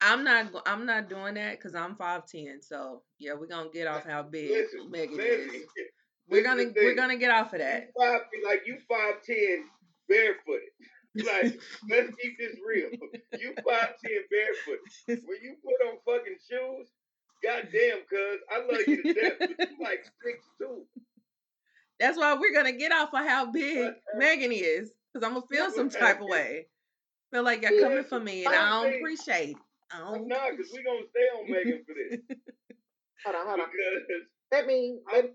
I'm 0.02 0.24
not. 0.24 0.48
I'm 0.66 0.86
not 0.86 1.10
doing 1.10 1.36
that 1.36 1.58
because 1.58 1.76
I'm 1.76 1.96
five 1.96 2.26
ten. 2.26 2.62
So 2.62 3.02
yeah, 3.20 3.34
we're 3.34 3.48
gonna 3.48 3.70
get 3.70 3.88
off 3.88 4.06
how 4.08 4.24
big 4.24 4.52
Listen, 4.52 4.92
Megan 4.92 5.18
listen, 5.18 5.56
is. 5.56 5.66
We're 6.30 6.44
gonna 6.44 6.66
we're 6.76 6.96
gonna 6.96 7.18
get 7.18 7.32
off 7.32 7.54
of 7.54 7.60
that. 7.60 7.90
You 7.96 8.02
five, 8.02 8.22
like 8.46 8.62
you 8.66 8.78
five 8.88 9.24
ten 9.26 9.64
barefooted. 10.10 10.70
Like 11.26 11.60
let's 11.90 12.16
keep 12.22 12.38
this 12.38 12.56
real. 12.64 12.90
You 13.40 13.56
five 13.68 13.96
ten 14.06 14.22
barefoot. 14.30 14.80
When 15.08 15.38
you 15.42 15.56
put 15.64 15.88
on 15.88 15.98
fucking 16.06 16.38
shoes, 16.48 16.90
goddamn, 17.44 18.04
cuz 18.08 18.40
I 18.52 18.60
love 18.60 18.82
you 18.86 19.02
to 19.02 19.14
death, 19.16 19.34
but 19.40 19.50
you 19.50 19.78
like 19.82 20.06
six 20.24 20.46
two. 20.60 20.86
That's 22.00 22.20
why 22.20 22.36
we're 22.36 22.54
gonna 22.54 22.74
get 22.74 22.92
off 22.92 23.16
of 23.16 23.26
how 23.26 23.52
big 23.52 23.78
Whatever. 23.78 23.96
Megan 24.18 24.52
is, 24.52 24.92
because 25.12 25.26
I'm 25.26 25.34
gonna 25.34 25.48
feel 25.48 25.72
some 25.72 25.90
type 25.90 26.22
of 26.22 26.28
way. 26.28 26.68
Feel 27.32 27.42
like 27.44 27.64
you're 27.64 27.74
Yeah, 27.74 27.88
coming 27.88 28.04
for 28.04 28.20
me, 28.20 28.46
and 28.46 28.54
I 28.54 28.70
don't 28.84 28.94
appreciate. 28.94 29.58
It. 29.92 29.96
I 29.96 30.10
Like, 30.10 30.20
don't. 30.22 30.28
nah, 30.28 30.50
cause 30.58 30.72
we're 30.74 30.84
gonna 30.84 31.08
stay 31.10 31.28
on 31.38 31.52
Megan 31.52 31.84
for 31.86 31.94
this. 31.96 32.20
Hold 33.26 33.36
on, 33.36 33.48
hold 33.48 33.60
on. 33.62 33.68
Because 33.72 34.28
Let 34.52 34.68
me 34.68 35.00
let, 35.12 35.34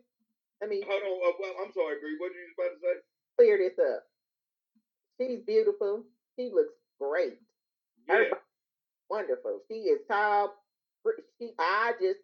let 0.61 0.71
me 0.71 0.83
hold 0.87 1.03
on, 1.03 1.29
uh, 1.29 1.37
well, 1.41 1.55
I'm 1.67 1.73
sorry, 1.73 1.97
Bree. 2.01 2.17
What 2.19 2.31
were 2.33 2.39
you 2.39 2.55
about 2.57 2.75
to 2.75 2.81
say? 2.81 3.01
clear 3.39 3.59
this 3.59 3.79
up. 3.79 4.05
She's 5.21 5.41
beautiful. 5.47 6.05
She 6.39 6.51
looks 6.55 6.75
great. 7.01 7.39
Yeah, 8.09 8.25
wonderful. 9.11 9.61
She 9.69 9.75
is 9.91 10.01
tall. 10.09 10.55
She, 11.41 11.51
I 11.59 11.93
just, 12.01 12.21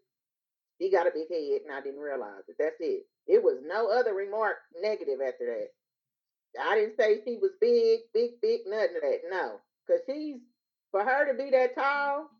she 0.80 0.90
got 0.90 1.06
a 1.06 1.10
big 1.12 1.28
head, 1.30 1.62
and 1.66 1.72
I 1.74 1.80
didn't 1.82 2.00
realize 2.00 2.42
it. 2.48 2.56
That's 2.58 2.76
it. 2.80 3.04
It 3.26 3.42
was 3.42 3.58
no 3.64 3.90
other 3.90 4.14
remark 4.14 4.56
negative 4.80 5.18
after 5.26 5.46
that. 5.46 5.68
I 6.62 6.76
didn't 6.76 6.96
say 6.98 7.20
she 7.24 7.38
was 7.40 7.52
big, 7.60 8.00
big, 8.14 8.40
big, 8.42 8.60
nothing 8.66 8.96
of 8.96 9.02
that. 9.02 9.20
No, 9.30 9.60
because 9.86 10.02
she's 10.08 10.36
for 10.90 11.04
her 11.04 11.30
to 11.30 11.34
be 11.42 11.50
that 11.50 11.74
tall 11.74 12.30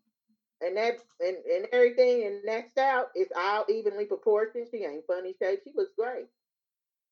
and 0.61 0.75
that 0.77 0.97
and, 1.19 1.37
and 1.37 1.67
everything 1.71 2.25
and 2.25 2.41
that 2.47 2.65
out 2.77 3.07
it's 3.15 3.31
all 3.37 3.65
evenly 3.69 4.05
proportioned. 4.05 4.67
She 4.71 4.83
ain't 4.85 5.05
funny 5.07 5.35
shaped. 5.41 5.63
She 5.65 5.71
looks 5.75 5.91
great. 5.97 6.25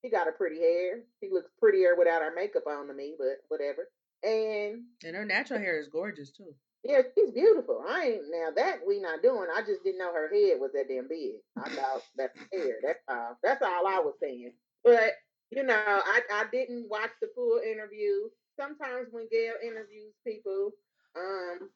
She 0.04 0.12
got 0.12 0.28
a 0.28 0.32
pretty 0.32 0.60
hair. 0.60 1.00
She 1.22 1.30
looks 1.32 1.50
prettier 1.60 1.96
without 1.98 2.22
her 2.22 2.34
makeup 2.36 2.64
on 2.68 2.88
to 2.88 2.94
me, 2.94 3.16
but 3.18 3.38
whatever. 3.50 3.90
And 4.24 4.84
And 5.04 5.16
her 5.16 5.26
natural 5.26 5.60
hair 5.60 5.80
is 5.80 5.88
gorgeous 5.88 6.32
too. 6.32 6.54
yeah, 6.84 7.02
she's 7.16 7.32
beautiful. 7.32 7.84
I 7.88 8.06
ain't 8.06 8.24
now 8.32 8.50
that 8.56 8.80
we 8.88 9.00
not 9.00 9.22
doing. 9.22 9.48
I 9.54 9.62
just 9.62 9.84
didn't 9.84 10.00
know 10.00 10.14
her 10.14 10.30
head 10.30 10.60
was 10.60 10.72
that 10.74 10.88
damn 10.90 11.08
big. 11.08 11.36
I 11.58 11.70
thought 11.70 12.02
that's 12.16 12.38
hair. 12.54 12.76
That's 12.84 13.00
all. 13.10 13.38
That's 13.44 13.62
all 13.62 13.88
I 13.88 14.00
was 14.00 14.16
saying. 14.22 14.54
But 14.84 15.14
you 15.52 15.64
know, 15.64 15.76
I 15.76 16.22
I 16.32 16.46
didn't 16.52 16.90
watch 16.90 17.12
the 17.22 17.30
full 17.36 17.60
interview. 17.60 18.30
Sometimes 18.60 19.08
when 19.12 19.28
Gayle 19.32 19.54
interviews 19.64 20.14
people, 20.26 20.72
um, 21.18 21.70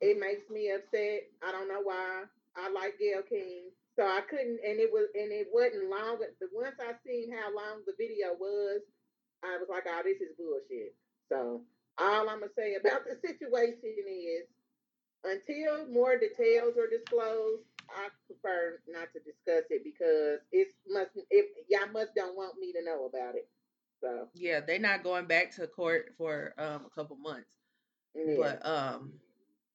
it 0.00 0.20
makes 0.20 0.48
me 0.50 0.70
upset. 0.72 1.28
I 1.46 1.52
don't 1.52 1.68
know 1.68 1.80
why. 1.82 2.24
I 2.56 2.70
like 2.70 2.98
Gayle 2.98 3.22
King, 3.28 3.70
so 3.98 4.04
I 4.04 4.20
couldn't. 4.28 4.60
And 4.64 4.80
it 4.80 4.90
was 4.92 5.08
and 5.14 5.32
it 5.32 5.48
wasn't 5.52 5.90
long. 5.90 6.18
But 6.20 6.36
once 6.52 6.76
I 6.80 6.92
seen 7.06 7.32
how 7.32 7.54
long 7.54 7.82
the 7.86 7.94
video 7.98 8.36
was, 8.38 8.80
I 9.44 9.56
was 9.58 9.68
like, 9.70 9.84
oh, 9.88 10.02
this 10.04 10.20
is 10.20 10.36
bullshit. 10.36 10.94
So 11.28 11.62
all 11.98 12.28
I'm 12.28 12.40
gonna 12.40 12.52
say 12.56 12.76
about 12.76 13.04
the 13.04 13.16
situation 13.26 14.04
is, 14.08 14.46
until 15.24 15.88
more 15.88 16.18
details 16.18 16.76
are 16.76 16.88
disclosed, 16.88 17.64
I 17.90 18.08
prefer 18.26 18.80
not 18.88 19.08
to 19.12 19.20
discuss 19.20 19.64
it 19.70 19.84
because 19.84 20.40
it 20.52 20.68
must. 20.88 21.10
If 21.30 21.46
y'all 21.68 21.92
must 21.92 22.14
don't 22.14 22.36
want 22.36 22.58
me 22.58 22.72
to 22.72 22.84
know 22.84 23.06
about 23.06 23.34
it. 23.36 23.48
So 24.02 24.28
Yeah, 24.34 24.60
they're 24.60 24.78
not 24.78 25.02
going 25.02 25.26
back 25.26 25.54
to 25.56 25.66
court 25.66 26.14
for 26.18 26.54
um 26.58 26.86
a 26.86 26.90
couple 26.94 27.16
months. 27.16 27.56
Yeah. 28.16 28.36
But 28.36 28.64
um, 28.66 29.12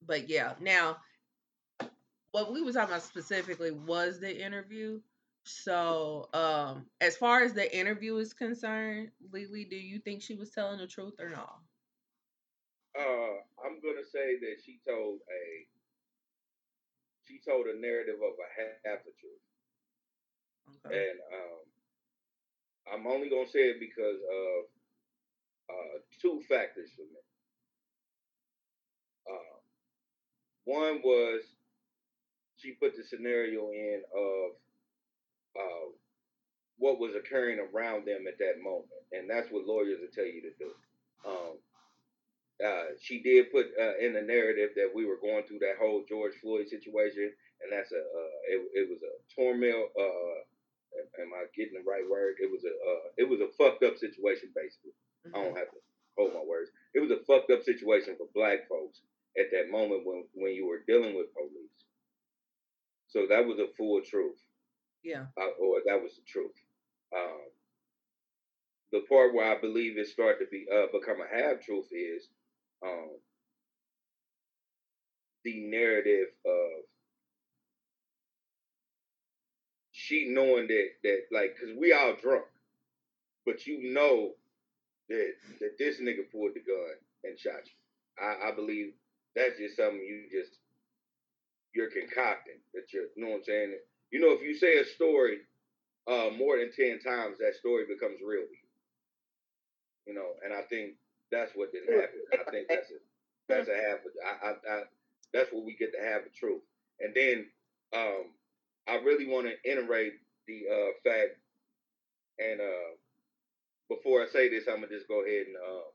but 0.06 0.30
yeah. 0.30 0.54
Now, 0.62 0.98
what 2.32 2.52
we 2.52 2.62
were 2.62 2.72
talking 2.72 2.90
about 2.90 3.04
specifically 3.04 3.72
was 3.72 4.20
the 4.20 4.44
interview. 4.44 5.02
So, 5.44 6.30
um, 6.34 6.88
as 7.02 7.18
far 7.18 7.44
as 7.44 7.54
the 7.54 7.76
interview 7.78 8.18
is 8.18 8.34
concerned, 8.34 9.12
Lily, 9.32 9.66
do 9.66 9.76
you 9.76 10.00
think 10.00 10.22
she 10.22 10.36
was 10.36 10.52
telling 10.52 10.80
the 10.80 10.88
truth 10.88 11.16
or 11.20 11.30
not? 11.30 11.60
uh, 12.98 13.36
I'm 13.66 13.80
gonna 13.82 14.06
say 14.06 14.40
that 14.40 14.58
she 14.64 14.80
told 14.88 15.20
a 15.30 15.68
she 17.26 17.40
told 17.40 17.68
a 17.68 17.80
narrative 17.80 18.20
of 18.22 18.36
a 18.40 18.50
half, 18.60 18.76
half 18.86 19.06
the 19.06 19.12
truth, 19.20 19.42
Okay. 20.70 20.96
and 20.96 21.20
um, 21.34 21.64
I'm 22.94 23.08
only 23.08 23.30
gonna 23.30 23.48
say 23.48 23.70
it 23.72 23.80
because 23.80 24.20
of 24.22 24.66
uh, 25.70 26.00
two 26.22 26.42
factors 26.48 26.90
for 26.96 27.04
me. 27.04 27.22
Uh, 29.30 29.58
one 30.66 31.02
was 31.04 31.42
she 32.58 32.74
put 32.74 32.96
the 32.96 33.04
scenario 33.04 33.72
in 33.72 34.02
of 34.14 34.52
uh, 35.58 35.88
what 36.78 37.00
was 37.00 37.14
occurring 37.16 37.60
around 37.60 38.06
them 38.06 38.26
at 38.28 38.38
that 38.38 38.62
moment, 38.62 38.90
and 39.12 39.30
that's 39.30 39.50
what 39.50 39.66
lawyers 39.66 39.98
will 40.00 40.14
tell 40.14 40.26
you 40.26 40.42
to 40.42 40.54
do. 40.58 40.72
Um, 41.26 41.54
uh, 42.62 42.94
she 43.02 43.22
did 43.22 43.52
put 43.52 43.74
uh, 43.74 43.98
in 43.98 44.14
the 44.14 44.22
narrative 44.22 44.70
that 44.78 44.94
we 44.94 45.06
were 45.06 45.18
going 45.18 45.44
through 45.48 45.66
that 45.66 45.82
whole 45.82 46.06
George 46.08 46.34
Floyd 46.42 46.70
situation, 46.70 47.34
and 47.62 47.70
that's 47.74 47.92
a 47.92 48.02
uh, 48.02 48.38
it, 48.54 48.86
it 48.86 48.86
was 48.90 49.02
a 49.02 49.14
turmoil. 49.34 49.90
Uh, 49.98 50.46
am 51.22 51.34
I 51.34 51.50
getting 51.58 51.82
the 51.82 51.90
right 51.90 52.06
word? 52.06 52.38
It 52.38 52.50
was 52.54 52.62
a 52.66 52.74
uh, 52.74 53.08
it 53.18 53.26
was 53.26 53.42
a 53.42 53.50
fucked 53.58 53.82
up 53.82 53.98
situation 53.98 54.54
basically. 54.54 54.94
I 55.34 55.42
don't 55.42 55.58
have 55.58 55.70
to 55.74 55.82
hold 56.18 56.34
my 56.34 56.46
words. 56.46 56.70
It 56.94 57.02
was 57.02 57.10
a 57.10 57.22
fucked 57.26 57.50
up 57.50 57.64
situation 57.66 58.18
for 58.18 58.30
black 58.34 58.70
folks 58.70 59.02
at 59.40 59.48
that 59.52 59.72
moment 59.72 60.06
when 60.06 60.26
when 60.34 60.54
you 60.54 60.68
were 60.68 60.84
dealing 60.88 61.16
with 61.16 61.34
police. 61.34 61.86
So 63.08 63.28
that 63.30 63.46
was 63.46 63.60
a 63.60 63.68
full 63.78 64.02
truth, 64.02 64.40
Yeah. 65.04 65.26
uh, 65.38 65.52
or 65.60 65.82
that 65.86 66.02
was 66.02 66.16
the 66.16 66.24
truth. 66.28 66.56
Um, 67.16 67.42
the 68.92 69.02
part 69.10 69.34
where 69.34 69.56
I 69.56 69.60
believe 69.60 69.98
it 69.98 70.08
started 70.08 70.46
to 70.46 70.50
be 70.52 70.66
uh, 70.72 70.88
become 70.98 71.18
a 71.22 71.28
half 71.44 71.62
truth 71.62 71.88
is 71.92 72.28
um, 72.86 73.18
the 75.44 75.62
narrative 75.70 76.28
of 76.46 76.84
she 79.92 80.28
knowing 80.30 80.68
that 80.68 80.88
that 81.04 81.20
like 81.32 81.56
because 81.56 81.76
we 81.78 81.94
all 81.94 82.16
drunk, 82.22 82.46
but 83.46 83.66
you 83.68 83.94
know 83.94 84.32
that 85.10 85.34
that 85.60 85.78
this 85.78 86.00
nigga 86.02 86.30
pulled 86.32 86.54
the 86.56 86.62
gun 86.62 86.96
and 87.24 87.40
shot 87.40 87.62
you. 87.66 88.24
I, 88.24 88.50
I 88.50 88.56
believe 88.56 88.94
that's 89.36 89.58
just 89.58 89.78
something 89.78 90.00
you 90.00 90.28
just 90.32 90.58
you're 91.74 91.92
concocting 91.92 92.60
that 92.74 92.92
you're 92.94 93.08
you 93.16 93.24
know 93.24 93.32
what 93.32 93.38
I'm 93.38 93.44
saying. 93.44 93.74
You 94.12 94.20
know 94.20 94.32
if 94.32 94.42
you 94.42 94.56
say 94.56 94.78
a 94.80 94.86
story 94.86 95.40
uh, 96.08 96.30
more 96.38 96.58
than 96.58 96.72
ten 96.72 97.00
times, 97.00 97.38
that 97.40 97.56
story 97.60 97.86
becomes 97.88 98.20
real 98.26 98.42
you. 98.42 98.66
You 100.08 100.14
know, 100.14 100.34
and 100.44 100.54
I 100.54 100.64
think 100.70 100.96
that's 101.32 101.52
what 101.56 101.72
didn't 101.72 101.94
happen. 101.94 102.22
I 102.34 102.52
think 102.52 102.68
that's 102.68 102.90
a 102.90 103.00
that's 103.48 103.70
a 103.70 103.76
half. 103.76 104.00
Of, 104.04 104.12
I, 104.26 104.48
I, 104.48 104.52
I 104.52 104.82
that's 105.34 105.52
what 105.52 105.66
we 105.66 105.76
get 105.76 105.94
to 105.94 106.04
have 106.04 106.24
the 106.24 106.32
truth. 106.36 106.62
And 107.00 107.14
then 107.16 107.46
um, 107.96 108.34
I 108.88 108.96
really 108.96 109.28
want 109.28 109.48
to 109.48 109.72
iterate 109.72 110.14
the 110.48 110.64
uh, 110.70 110.92
fact. 111.04 111.38
And 112.40 112.60
uh, 112.60 112.92
before 113.90 114.24
I 114.24 114.28
say 114.28 114.50
this, 114.50 114.66
I'm 114.68 114.82
gonna 114.82 114.88
just 114.88 115.08
go 115.08 115.24
ahead 115.24 115.48
and 115.48 115.56
uh, 115.56 115.88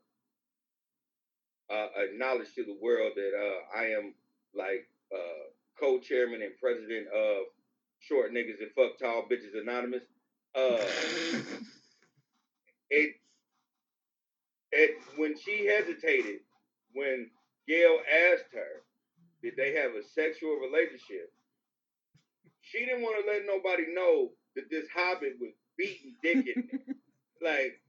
uh, 1.70 1.86
acknowledge 1.96 2.54
to 2.54 2.64
the 2.64 2.76
world 2.80 3.12
that 3.16 3.32
uh, 3.34 3.78
I 3.78 3.86
am 3.86 4.14
like 4.54 4.88
uh, 5.12 5.50
co-chairman 5.78 6.42
and 6.42 6.52
president 6.60 7.08
of 7.08 7.44
Short 8.00 8.32
Niggas 8.32 8.60
and 8.60 8.70
Fuck 8.74 8.98
Tall 8.98 9.26
Bitches 9.30 9.60
Anonymous. 9.60 10.02
Uh, 10.54 10.78
it 12.90 13.14
it 14.72 14.96
when 15.16 15.36
she 15.38 15.66
hesitated 15.66 16.40
when 16.92 17.30
Gayle 17.68 17.98
asked 18.32 18.52
her, 18.52 18.82
did 19.42 19.54
they 19.56 19.74
have 19.74 19.92
a 19.92 20.02
sexual 20.14 20.56
relationship? 20.56 21.32
She 22.62 22.84
didn't 22.84 23.02
want 23.02 23.24
to 23.24 23.30
let 23.30 23.42
nobody 23.46 23.84
know 23.92 24.30
that 24.56 24.70
this 24.70 24.86
hobbit 24.94 25.34
was 25.40 25.52
beating 25.76 26.14
dick 26.22 26.46
in 26.56 26.68
like, 27.42 27.80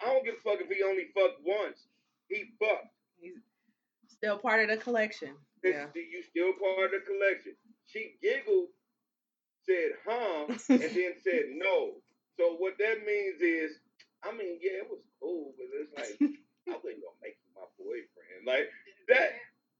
I 0.00 0.06
don't 0.06 0.24
give 0.24 0.34
a 0.34 0.48
fuck 0.48 0.60
if 0.60 0.70
he 0.70 0.82
only 0.82 1.06
fucked 1.14 1.40
once. 1.44 1.78
He 2.30 2.46
fucked. 2.60 2.88
He's 3.20 3.34
still 4.08 4.38
part 4.38 4.60
of 4.62 4.70
the 4.70 4.82
collection. 4.82 5.36
This- 5.62 5.74
Yeah. 5.76 5.88
You 5.94 6.22
still 6.24 6.54
part 6.54 6.86
of 6.86 6.92
the 6.92 7.00
collection. 7.06 7.56
She 7.86 8.16
giggled, 8.22 8.68
said 9.66 9.92
huh, 10.06 10.46
and 10.70 10.80
then 10.82 11.14
said 11.22 11.44
no. 11.56 12.02
So 12.38 12.54
what 12.56 12.78
that 12.78 13.04
means 13.06 13.42
is, 13.42 13.78
I 14.24 14.32
mean, 14.32 14.58
yeah, 14.62 14.84
it 14.84 14.90
was 14.90 15.00
cool, 15.20 15.54
but 15.58 15.66
it's 15.74 15.92
like 15.96 16.16
I 16.68 16.72
wasn't 16.76 17.02
gonna 17.02 17.22
make 17.22 17.36
you 17.44 17.50
my 17.56 17.66
boyfriend. 17.78 18.46
Like 18.46 18.70
that, 19.08 19.30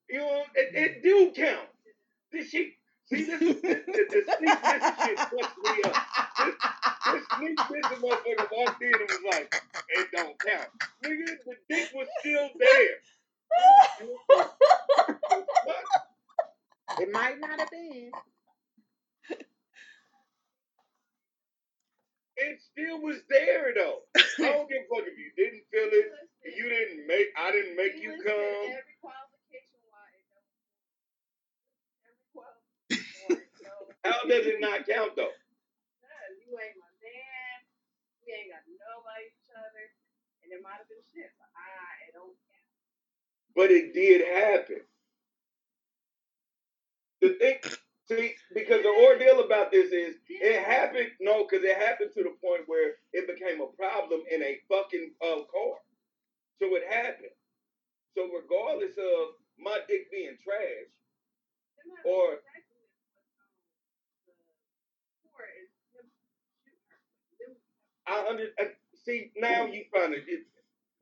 you 0.09 0.19
know, 0.21 0.45
it, 0.57 0.75
it 0.75 1.03
do 1.03 1.33
count. 1.35 1.69
Did 2.33 2.49
she 2.49 2.77
see 3.11 3.25
this? 3.25 3.41
this, 3.41 3.61
this, 3.87 4.09
this 4.11 4.27
sneak 4.39 4.63
this 4.63 4.85
shit 5.05 5.19
fucks 5.19 5.57
me 5.65 5.83
up. 5.85 5.97
This 7.13 7.25
sneak 7.37 7.59
this 7.71 7.87
motherfucker 7.99 8.49
walked 8.53 8.83
in 8.83 8.95
and 8.95 9.09
was 9.09 9.25
like, 9.33 9.63
it 9.91 10.09
don't 10.15 10.39
count. 10.39 10.69
Nigga, 11.05 11.27
the 11.47 11.55
dick 11.69 11.91
was 11.95 12.09
still 12.21 12.49
there. 12.59 12.97
It 17.01 17.13
might 17.13 17.41
not 17.41 17.59
have 17.61 17.71
been. 17.71 18.11
It 22.37 22.61
still 22.73 23.01
was 23.03 23.19
there 23.29 23.75
though. 23.77 24.01
I 24.17 24.21
don't 24.39 24.69
give 24.69 24.83
a 24.83 24.89
fuck 24.89 25.05
if 25.07 25.19
you 25.19 25.31
didn't 25.37 25.63
feel 25.71 25.91
it. 25.93 26.13
You 26.57 26.69
didn't 26.71 27.07
make, 27.07 27.29
I 27.37 27.53
didn't 27.53 27.77
make 27.77 27.97
you 28.01 28.17
come. 28.17 28.33
Every 28.33 28.97
qualification 29.03 29.81
why 29.93 30.09
it 30.17 30.25
don't. 30.33 30.49
Every 32.09 32.25
qualification. 32.33 33.45
So, 33.61 33.90
How 34.05 34.23
does 34.29 34.47
it 34.47 34.61
not 34.61 34.87
count 34.87 35.17
though? 35.17 35.33
you 36.47 36.53
ain't 36.59 36.77
my 36.81 36.93
man. 37.03 37.59
We 38.27 38.33
ain't 38.35 38.51
got 38.53 38.65
nobody 38.67 39.27
each 39.31 39.51
other. 39.55 39.87
And 40.45 40.51
it 40.53 40.61
might 40.65 40.81
have 40.81 40.89
been 40.91 41.05
shit, 41.13 41.31
but 41.39 41.51
I 41.57 41.69
it 42.09 42.13
don't 42.15 42.35
count. 42.35 42.69
But 43.57 43.71
it 43.71 43.95
did 43.95 44.23
happen. 44.27 44.83
The 47.23 47.35
thing, 47.41 47.59
see, 48.09 48.35
because 48.55 48.83
the 48.83 48.91
ordeal 48.93 49.41
about 49.45 49.73
this 49.73 49.93
is 49.93 50.17
it 50.29 50.65
happened. 50.65 51.09
No, 51.21 51.45
because 51.47 51.65
it 51.65 51.77
happened 51.77 52.13
to 52.17 52.23
the 52.25 52.35
point 52.45 52.65
where 52.67 52.95
it 53.13 53.27
became 53.29 53.61
a 53.63 53.71
problem 53.77 54.23
in 54.31 54.43
a 54.43 54.59
fucking 54.69 55.13
uh, 55.23 55.43
car. 55.51 55.77
So 56.61 56.67
it 56.77 56.85
happened. 56.91 57.35
So 58.17 58.29
regardless 58.31 58.97
of 58.99 59.37
my 59.59 59.81
dick 59.89 60.11
being 60.13 60.37
trash, 60.43 60.91
Or- 62.07 62.41
exactly 62.41 62.77
what, 62.81 62.93
um, 63.41 63.53
the 64.29 64.35
core 65.31 65.49
is 65.61 65.71
him 65.95 66.07
shooting 66.65 66.87
her. 66.91 67.01
Them- 67.41 67.61
I 68.11 68.27
under 68.29 68.47
I- 68.59 68.75
see 69.07 69.33
now 69.37 69.67
you 69.67 69.85
find 69.95 70.15
it. 70.15 70.25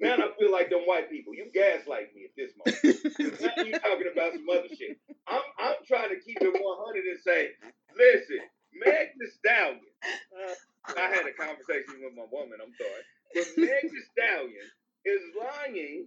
Now 0.00 0.14
I 0.16 0.30
feel 0.38 0.52
like 0.52 0.70
them 0.70 0.82
white 0.86 1.10
people. 1.10 1.34
You 1.34 1.46
gaslight 1.52 2.14
me 2.14 2.26
at 2.30 2.36
this 2.36 2.52
moment. 2.54 2.78
now 3.42 3.64
you 3.64 3.72
talking 3.80 4.10
about 4.12 4.32
some 4.34 4.48
other 4.50 4.68
shit. 4.76 4.98
I'm 5.26 5.42
I'm 5.58 5.76
trying 5.88 6.10
to 6.10 6.20
keep 6.20 6.38
it 6.40 6.52
100 6.54 7.04
and 7.04 7.20
say, 7.24 7.50
listen, 7.96 8.38
Meg 8.74 9.08
the 9.18 9.26
Stallion. 9.38 9.80
Uh, 10.04 10.54
I 10.96 11.08
had 11.10 11.26
a 11.26 11.32
conversation 11.34 11.98
with 12.04 12.14
my 12.16 12.26
woman. 12.30 12.58
I'm 12.62 12.74
sorry, 12.78 13.02
but 13.34 13.46
Meg 13.58 13.90
the 13.90 14.02
Stallion 14.12 14.68
is 15.04 15.22
lying 15.38 16.06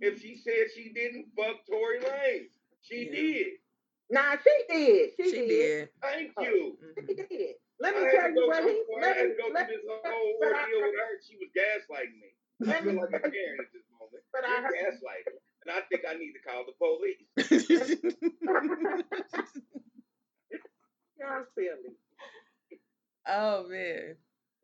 if 0.00 0.22
she 0.22 0.36
said 0.36 0.72
she 0.74 0.92
didn't 0.94 1.26
fuck 1.36 1.56
Tory 1.68 2.00
Lanez. 2.00 2.48
She 2.82 3.06
Yeah. 3.06 3.12
did. 3.12 3.46
Nah, 4.10 4.36
she 4.42 4.56
did. 4.74 5.10
She, 5.20 5.30
She 5.30 5.36
did. 5.36 5.48
did. 5.48 5.88
Thank 6.00 6.32
you. 6.40 6.78
She 6.96 7.14
Mhm. 7.14 7.28
did. 7.28 7.54
Let 7.80 7.94
me 7.94 8.00
had 8.02 8.10
tell 8.10 8.28
to 8.28 8.34
you 8.34 8.46
what 8.48 8.64
he. 8.64 8.82
Let 9.00 9.16
me, 9.16 9.22
go 9.38 9.44
let, 9.54 9.66
through 9.68 9.76
this 9.78 9.86
whole 9.86 10.02
but 10.40 10.52
I- 10.52 10.62
ordeal 10.66 10.82
with 10.82 10.94
her. 10.98 11.10
She 11.26 11.36
was 11.38 11.48
gaslighting 11.54 12.18
me. 12.18 12.30
I 12.66 12.80
feel 12.82 12.92
me, 12.92 12.98
like 12.98 13.14
a 13.14 13.20
Karen 13.30 13.58
at 13.62 13.70
this 13.72 13.86
moment. 13.94 14.24
but 14.32 14.42
I 14.42 14.50
You're 14.50 14.66
heard, 14.66 14.98
gaslighting, 14.98 15.38
and 15.62 15.70
I 15.70 15.80
think 15.86 16.02
I 16.08 16.14
need 16.18 16.34
to 16.34 16.42
call 16.42 16.66
the 16.66 16.74
police. 16.74 17.22
Y'all 21.18 21.44
silly. 21.54 21.94
oh 23.28 23.68
man. 23.68 24.16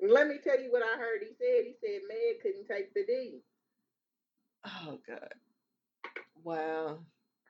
Let 0.03 0.27
me 0.29 0.39
tell 0.43 0.61
you 0.61 0.73
what 0.73 0.83
I 0.83 0.97
heard. 0.99 1.23
He 1.23 1.29
said. 1.39 1.65
He 1.67 1.75
said 1.81 2.01
Meg 2.09 2.41
couldn't 2.43 2.67
take 2.67 2.93
the 2.95 3.05
D. 3.07 3.43
Oh 4.67 4.99
god. 5.07 5.33
Wow. 6.43 6.99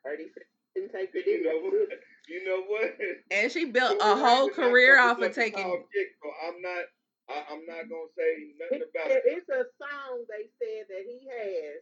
Heard 0.04 0.20
he 0.20 0.26
said 0.34 0.44
couldn't 0.74 0.92
take 0.92 1.12
the 1.12 1.22
You 1.24 1.42
know 1.44 1.60
what? 1.60 1.88
You 2.28 2.44
know 2.44 2.62
what? 2.66 2.96
And 3.30 3.50
she 3.52 3.66
built 3.66 3.98
a 4.00 4.16
whole 4.16 4.48
Lanez 4.48 4.52
is 4.52 4.58
not 4.58 4.70
career 4.70 4.98
off 5.00 5.20
of 5.20 5.34
taking. 5.34 5.62
tall 5.62 5.84
so 6.22 6.28
I'm 6.48 6.60
not. 6.62 6.84
I, 7.28 7.44
I'm 7.52 7.64
not 7.66 7.88
gonna 7.88 8.12
say 8.18 8.52
nothing 8.60 8.80
It- 8.84 8.90
about 8.94 9.10
it- 9.10 9.22
it. 9.24 9.38
it's 9.38 9.48
a 9.48 9.64
song 9.80 10.24
they 10.28 10.48
said 10.60 10.86
that 10.88 11.04
he 11.06 11.26
has, 11.28 11.80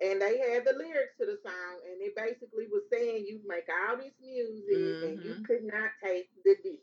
and 0.00 0.20
they 0.20 0.36
had 0.38 0.64
the 0.66 0.74
lyrics 0.76 1.16
to 1.18 1.24
the 1.26 1.38
song, 1.42 1.80
and 1.88 2.00
it 2.02 2.14
basically 2.14 2.66
was 2.68 2.82
saying 2.92 3.24
you 3.26 3.40
make 3.46 3.64
all 3.72 3.96
this 3.96 4.12
music 4.20 4.76
and 5.08 5.24
you 5.24 5.34
Mhm. 5.36 5.44
could 5.46 5.64
not 5.64 5.90
take 6.02 6.28
the 6.44 6.56
D. 6.62 6.82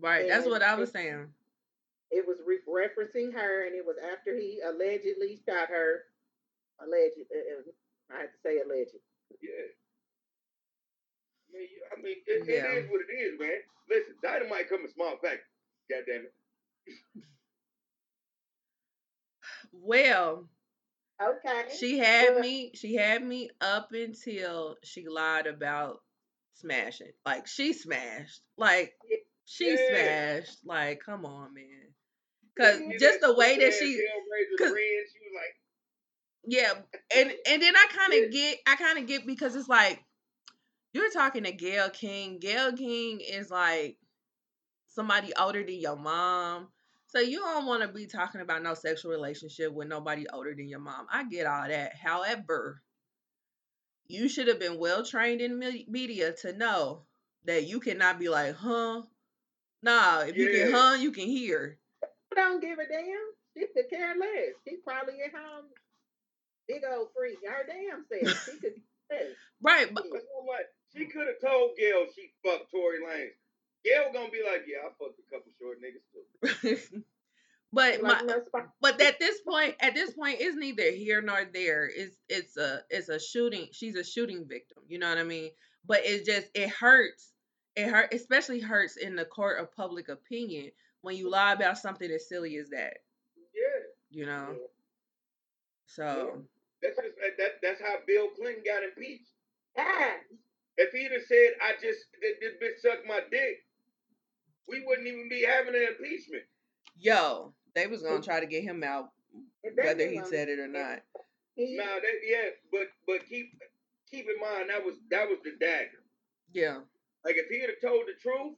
Right. 0.00 0.26
That's 0.28 0.46
what 0.46 0.62
I 0.62 0.74
was 0.76 0.90
saying. 0.90 1.32
It 2.10 2.26
was 2.26 2.40
re- 2.46 2.62
referencing 2.66 3.32
her, 3.34 3.66
and 3.66 3.74
it 3.74 3.84
was 3.84 3.96
after 3.98 4.34
he 4.34 4.60
allegedly 4.60 5.36
shot 5.46 5.68
her. 5.68 6.04
Alleged. 6.80 7.18
Uh, 7.34 7.62
I 8.10 8.20
have 8.20 8.32
to 8.32 8.38
say 8.44 8.60
alleged. 8.60 8.96
Yeah. 9.42 9.50
I 11.56 11.58
mean, 11.58 11.68
I 11.92 12.00
mean, 12.02 12.16
it, 12.26 12.48
Yeah. 12.48 12.72
it 12.72 12.84
is 12.84 12.90
what 12.90 13.00
it 13.08 13.12
is, 13.12 13.38
man. 13.40 13.60
Listen, 13.88 14.14
dynamite 14.22 14.68
come 14.68 14.80
in 14.82 14.88
small 14.92 15.16
package. 15.22 15.40
God 15.90 16.02
damn 16.06 16.26
it. 16.26 16.34
Well, 19.72 20.48
Okay. 21.20 21.68
she 21.78 21.98
had 21.98 22.34
But- 22.34 22.40
me. 22.42 22.72
She 22.74 22.94
had 22.94 23.22
me 23.24 23.50
up 23.60 23.92
until 23.92 24.76
she 24.84 25.06
lied 25.08 25.46
about 25.46 26.02
smashing. 26.54 27.12
Like 27.24 27.46
she 27.46 27.72
smashed. 27.72 28.42
Like 28.56 28.94
she 29.44 29.70
Yeah. 29.70 29.76
smashed. 30.40 30.64
Like 30.64 31.00
come 31.00 31.24
on, 31.24 31.54
man. 31.54 31.94
Cause 32.58 32.76
And 32.80 32.98
just 32.98 33.20
the 33.20 33.34
way 33.34 33.56
that 33.58 33.72
she 33.74 33.94
ass 33.94 34.10
Hellraiser 34.14 34.58
'cause- 34.58 34.76
she 34.78 35.18
was 35.20 35.32
like, 35.34 35.56
Yeah, 36.48 36.82
and 37.10 37.30
and 37.46 37.62
then 37.62 37.76
I 37.76 37.86
kind 37.90 38.12
Yeah. 38.12 38.20
of 38.20 38.30
get, 38.32 38.60
I 38.66 38.76
kind 38.76 38.98
of 38.98 39.06
get 39.06 39.26
because 39.26 39.56
it's 39.56 39.68
like 39.68 40.02
you're 40.96 41.10
talking 41.10 41.44
to 41.44 41.52
Gayle 41.52 41.90
King. 41.90 42.38
Gayle 42.40 42.72
King 42.72 43.20
is 43.20 43.50
like 43.50 43.98
somebody 44.88 45.32
older 45.38 45.62
than 45.62 45.78
your 45.78 45.96
mom, 45.96 46.68
so 47.06 47.20
you 47.20 47.38
don't 47.38 47.66
want 47.66 47.82
to 47.82 47.88
be 47.88 48.06
talking 48.06 48.40
about 48.40 48.62
no 48.62 48.72
sexual 48.72 49.10
relationship 49.10 49.72
with 49.72 49.88
nobody 49.88 50.26
older 50.32 50.54
than 50.54 50.68
your 50.68 50.80
mom. 50.80 51.06
I 51.12 51.24
get 51.24 51.46
all 51.46 51.68
that. 51.68 51.92
However, 51.94 52.82
you 54.08 54.28
should 54.28 54.48
have 54.48 54.58
been 54.58 54.78
well 54.78 55.04
trained 55.04 55.42
in 55.42 55.58
media 55.88 56.32
to 56.42 56.56
know 56.56 57.02
that 57.44 57.66
you 57.66 57.78
cannot 57.78 58.18
be 58.18 58.28
like, 58.30 58.54
huh? 58.54 59.02
Nah, 59.82 60.20
if 60.20 60.36
you 60.36 60.48
can 60.48 60.70
Yeah. 60.70 60.76
huh, 60.76 60.94
you 60.94 61.12
can 61.12 61.26
hear. 61.26 61.78
I 62.02 62.34
don't 62.34 62.60
give 62.60 62.78
a 62.78 62.88
damn. 62.88 63.06
She 63.56 63.66
could 63.74 63.90
care 63.90 64.14
less. 64.16 64.54
She 64.66 64.76
probably 64.76 65.20
at 65.22 65.32
home, 65.32 65.66
big 66.66 66.82
old 66.90 67.08
freak. 67.16 67.38
Her 67.46 67.66
damn 67.66 68.04
self. 68.08 68.44
She 68.46 68.58
could. 68.58 68.74
Right, 69.62 69.92
but 69.92 70.04
you 70.04 70.12
know 70.12 70.44
what? 70.44 70.66
She 70.96 71.06
could 71.06 71.26
have 71.26 71.40
told 71.40 71.76
Gayle 71.76 72.06
she 72.14 72.30
fucked 72.44 72.70
Tory 72.70 72.98
Lanez. 73.00 73.30
Gayle 73.84 74.12
gonna 74.12 74.30
be 74.30 74.42
like, 74.44 74.64
yeah, 74.66 74.78
I 74.86 74.90
fucked 74.98 75.18
a 75.20 75.30
couple 75.30 75.52
short 75.58 75.78
niggas 75.80 76.80
too. 76.82 77.02
but 77.72 78.00
my 78.02 78.08
like, 78.10 78.24
no 78.26 78.44
spot. 78.44 78.68
but 78.80 79.00
at 79.00 79.18
this 79.18 79.40
point 79.40 79.74
at 79.80 79.94
this 79.94 80.12
point 80.12 80.36
it's 80.40 80.56
neither 80.56 80.90
here 80.92 81.20
nor 81.20 81.44
there 81.52 81.90
it's 81.94 82.16
it's 82.28 82.56
a 82.56 82.80
it's 82.90 83.08
a 83.08 83.18
shooting 83.18 83.66
she's 83.72 83.96
a 83.96 84.04
shooting 84.04 84.46
victim 84.48 84.78
you 84.88 84.98
know 84.98 85.08
what 85.08 85.18
i 85.18 85.24
mean 85.24 85.50
but 85.84 86.00
it 86.04 86.24
just 86.24 86.46
it 86.54 86.70
hurts 86.70 87.32
it 87.74 87.88
hurt 87.88 88.14
especially 88.14 88.60
hurts 88.60 88.96
in 88.96 89.16
the 89.16 89.24
court 89.24 89.58
of 89.58 89.74
public 89.74 90.08
opinion 90.08 90.70
when 91.02 91.16
you 91.16 91.28
lie 91.28 91.52
about 91.52 91.76
something 91.76 92.08
as 92.10 92.28
silly 92.28 92.56
as 92.56 92.70
that 92.70 92.98
Yeah. 93.52 93.82
you 94.10 94.26
know 94.26 94.46
Yeah. 94.52 94.66
so 95.86 96.42
That's 96.82 96.96
just 96.96 97.16
that, 97.16 97.36
that 97.38 97.50
that's 97.62 97.80
how 97.80 97.96
Bill 98.06 98.28
Clinton 98.28 98.62
got 98.64 98.84
impeached. 98.84 99.28
Ah, 99.76 100.14
If 100.78 100.92
he'd 100.92 101.12
have 101.12 101.22
said, 101.26 101.50
I 101.62 101.72
just 101.80 102.00
th- 102.20 102.36
this 102.40 102.54
bitch 102.62 102.80
sucked 102.82 103.06
my 103.06 103.20
dick, 103.30 103.64
we 104.68 104.84
wouldn't 104.86 105.06
even 105.06 105.28
be 105.28 105.44
having 105.44 105.74
an 105.74 105.86
impeachment. 105.96 106.44
yo 106.98 107.52
they 107.74 107.86
was 107.86 108.02
gonna 108.02 108.22
try 108.22 108.40
to 108.40 108.46
get 108.46 108.62
him 108.64 108.82
out 108.82 109.10
whether 109.74 110.08
he 110.08 110.20
said 110.24 110.48
it 110.48 110.58
or 110.58 110.66
not 110.68 111.00
Nah, 111.58 111.84
that 111.84 112.16
yeah, 112.24 112.48
but 112.72 112.88
but 113.06 113.26
keep 113.28 113.48
keep 114.10 114.26
in 114.28 114.40
mind 114.40 114.68
that 114.70 114.84
was 114.84 114.94
that 115.10 115.28
was 115.28 115.38
the 115.44 115.52
dagger. 115.60 116.02
yeah 116.52 116.78
Like 117.24 117.36
if 117.36 117.48
he 117.48 117.60
had 117.60 117.70
told 117.82 118.04
the 118.06 118.14
truth, 118.20 118.56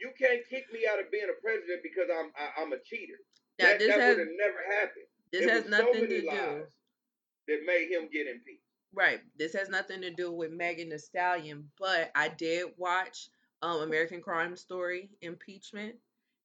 you 0.00 0.10
can't 0.18 0.42
kick 0.48 0.64
me 0.72 0.86
out 0.90 0.98
of 1.00 1.10
being 1.10 1.26
a 1.30 1.40
president 1.42 1.82
because 1.82 2.08
I'm 2.10 2.30
I, 2.38 2.62
I'm 2.62 2.72
a 2.72 2.78
cheater. 2.84 3.18
now 3.60 3.66
that 3.66 3.78
that 3.78 3.98
would 3.98 4.18
have 4.18 4.36
never 4.38 4.60
happened. 4.78 5.06
This 5.32 5.42
it 5.42 5.50
has 5.50 5.64
so 5.64 5.70
nothing 5.70 6.02
many 6.06 6.20
to 6.22 6.30
do. 6.30 6.66
that 7.48 7.60
made 7.66 7.88
him 7.90 8.08
get 8.12 8.26
impeached. 8.26 8.63
Right. 8.94 9.20
This 9.38 9.54
has 9.54 9.68
nothing 9.68 10.00
to 10.02 10.10
do 10.10 10.32
with 10.32 10.52
Megan 10.52 10.90
the 10.90 10.98
Stallion, 10.98 11.70
but 11.78 12.10
I 12.14 12.28
did 12.28 12.68
watch 12.78 13.30
um 13.62 13.82
American 13.82 14.20
Crime 14.22 14.56
Story 14.56 15.10
impeachment. 15.22 15.96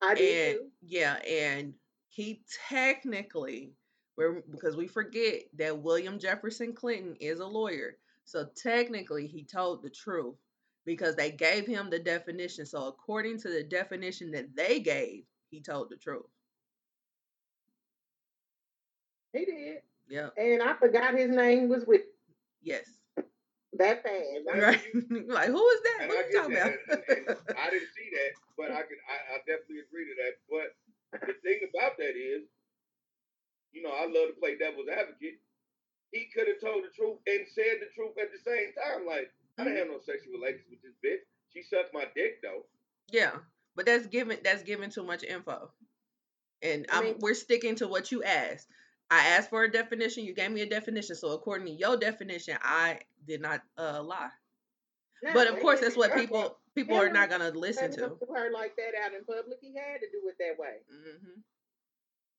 I 0.02 0.16
did 0.16 0.58
And 0.58 0.72
yeah, 0.82 1.16
and 1.28 1.76
he 2.10 2.44
technically 2.70 3.74
we're 4.18 4.42
because 4.52 4.76
we 4.76 4.88
forget 4.88 5.44
that 5.58 5.80
William 5.82 6.20
Jefferson 6.20 6.74
Clinton 6.74 7.16
is 7.20 7.40
a 7.40 7.46
lawyer. 7.48 7.98
So 8.26 8.46
technically 8.56 9.28
he 9.28 9.44
told 9.44 9.84
the 9.84 9.90
truth 9.90 10.36
because 10.86 11.16
they 11.16 11.32
gave 11.32 11.68
him 11.68 11.90
the 11.90 12.00
definition. 12.00 12.66
So 12.66 12.88
according 12.88 13.40
to 13.40 13.50
the 13.50 13.64
definition 13.64 14.32
that 14.32 14.56
they 14.56 14.80
gave, 14.80 15.26
he 15.52 15.62
told 15.62 15.90
the 15.90 15.98
truth. 15.98 16.26
He 19.34 19.46
did. 19.46 19.82
Yeah. 20.10 20.30
And 20.38 20.62
I 20.64 20.74
forgot 20.76 21.16
his 21.18 21.30
name 21.30 21.70
was 21.70 21.86
with 21.86 22.02
Yes. 22.62 22.86
that 23.74 24.04
fast. 24.04 24.44
Right. 24.48 24.82
like 25.28 25.50
who 25.50 25.64
is 25.70 25.82
that? 25.84 26.00
And 26.02 26.10
What 26.10 26.18
I 26.18 26.22
are 26.22 26.30
you 26.30 26.38
talking 26.38 26.56
that, 26.56 26.68
about? 26.68 27.04
and, 27.08 27.28
and 27.28 27.58
I 27.58 27.70
didn't 27.70 27.94
see 27.96 28.10
that, 28.12 28.32
but 28.58 28.72
I 28.72 28.82
could, 28.84 29.00
I, 29.08 29.36
I 29.36 29.38
definitely 29.46 29.86
agree 29.88 30.06
to 30.10 30.16
that. 30.24 30.34
But 30.50 30.68
the 31.28 31.36
thing 31.42 31.60
about 31.70 31.98
that 31.98 32.16
is, 32.18 32.44
you 33.72 33.82
know, 33.84 33.94
I 33.94 34.06
love 34.06 34.34
to 34.34 34.38
play 34.40 34.58
devil's 34.58 34.90
advocate. 34.90 35.40
He 36.12 36.28
could 36.34 36.48
have 36.50 36.60
told 36.60 36.84
the 36.84 36.92
truth 36.96 37.22
and 37.28 37.46
said 37.54 37.80
the 37.82 37.94
truth 37.94 38.18
at 38.18 38.34
the 38.34 38.42
same 38.42 38.74
time. 38.74 39.06
Like, 39.06 39.30
I 39.58 39.64
didn't 39.64 39.78
mm-hmm. 39.78 39.94
have 39.94 39.94
no 39.94 40.02
sexual 40.02 40.34
relations 40.42 40.66
with 40.70 40.82
this 40.82 40.98
bitch. 41.06 41.22
She 41.54 41.62
sucked 41.64 41.94
my 41.94 42.06
dick 42.16 42.42
though. 42.42 42.66
Yeah, 43.12 43.38
but 43.76 43.86
that's 43.86 44.08
given 44.08 44.38
that's 44.44 44.64
given 44.64 44.90
too 44.90 45.04
much 45.04 45.24
info, 45.24 45.72
and 46.62 46.86
I 46.92 46.98
I'm, 46.98 47.04
mean- 47.06 47.18
we're 47.20 47.34
sticking 47.34 47.76
to 47.76 47.88
what 47.88 48.12
you 48.12 48.24
asked. 48.24 48.68
I 49.12 49.26
asked 49.30 49.50
for 49.50 49.64
a 49.64 49.72
definition. 49.72 50.24
You 50.24 50.34
gave 50.34 50.52
me 50.52 50.62
a 50.62 50.70
definition. 50.70 51.16
So 51.16 51.30
according 51.32 51.68
to 51.68 51.74
your 51.74 51.98
definition, 51.98 52.58
I 52.62 53.00
did 53.28 53.42
not 53.42 53.62
uh, 53.78 54.04
lie. 54.04 54.30
No, 55.24 55.34
But 55.34 55.48
of 55.48 55.60
course, 55.60 55.80
that's 55.82 55.98
what 55.98 56.14
people 56.16 56.40
why- 56.42 56.50
people 56.76 56.96
are 56.98 57.12
not 57.12 57.30
gonna 57.30 57.50
listen 57.52 57.92
to. 57.92 57.98
to 57.98 58.34
her 58.34 58.52
like 58.54 58.76
that 58.78 58.94
out 59.04 59.14
in 59.14 59.26
public. 59.26 59.58
He 59.62 59.74
had 59.76 60.00
to 60.00 60.08
do 60.12 60.28
it 60.30 60.36
that 60.40 60.60
way. 60.62 60.78
hmm 60.90 61.40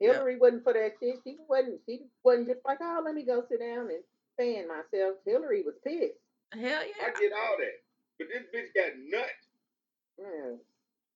Yep. 0.01 0.15
Hillary 0.15 0.39
wasn't 0.39 0.65
for 0.65 0.73
that 0.73 0.93
shit. 0.99 1.17
She 1.25 1.37
wasn't. 1.47 1.81
She 1.85 2.07
wasn't 2.25 2.49
just 2.49 2.61
like, 2.65 2.79
oh, 2.81 3.03
let 3.05 3.15
me 3.15 3.23
go 3.23 3.45
sit 3.51 3.61
down 3.61 3.91
and 3.93 4.01
fan 4.39 4.67
myself. 4.67 5.17
Hillary 5.27 5.63
was 5.63 5.75
pissed. 5.85 6.17
Hell 6.55 6.63
yeah! 6.63 7.05
I 7.05 7.13
yeah. 7.13 7.21
get 7.21 7.33
all 7.37 7.57
that, 7.61 7.77
but 8.19 8.29
this 8.33 8.45
bitch 8.49 8.73
got 8.73 8.97
nut. 8.97 9.37
Mm. 10.19 10.57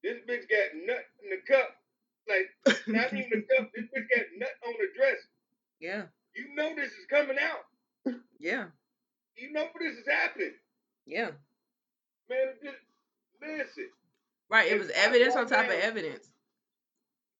This 0.03 0.19
bitch 0.29 0.45
got 0.53 0.69
nut 0.85 1.05
in 1.25 1.31
the 1.31 1.41
cup. 1.49 1.81
Like, 2.29 2.77
not 2.87 3.13
even 3.15 3.31
the 3.41 3.57
cup. 3.57 3.73
This 3.75 3.87
bitch 3.89 4.09
got 4.15 4.27
nut 4.37 4.53
on 4.67 4.75
the 4.79 4.89
dress. 4.97 5.17
Yeah, 5.85 6.03
You 6.35 6.55
know 6.57 6.73
this 6.75 6.89
is 6.93 7.05
coming 7.11 7.37
out. 7.37 8.15
yeah, 8.41 8.67
You 9.37 9.53
know 9.53 9.69
this 9.79 9.99
is 9.99 10.09
happening. 10.09 10.55
yeah. 11.07 11.31
Man, 12.31 12.57
just 12.65 12.81
listen. 13.43 13.89
Right. 14.49 14.73
It 14.73 14.79
was 14.81 14.89
evidence 14.97 15.37
on 15.37 15.47
top 15.47 15.67
of 15.67 15.73
evidence. 15.77 16.25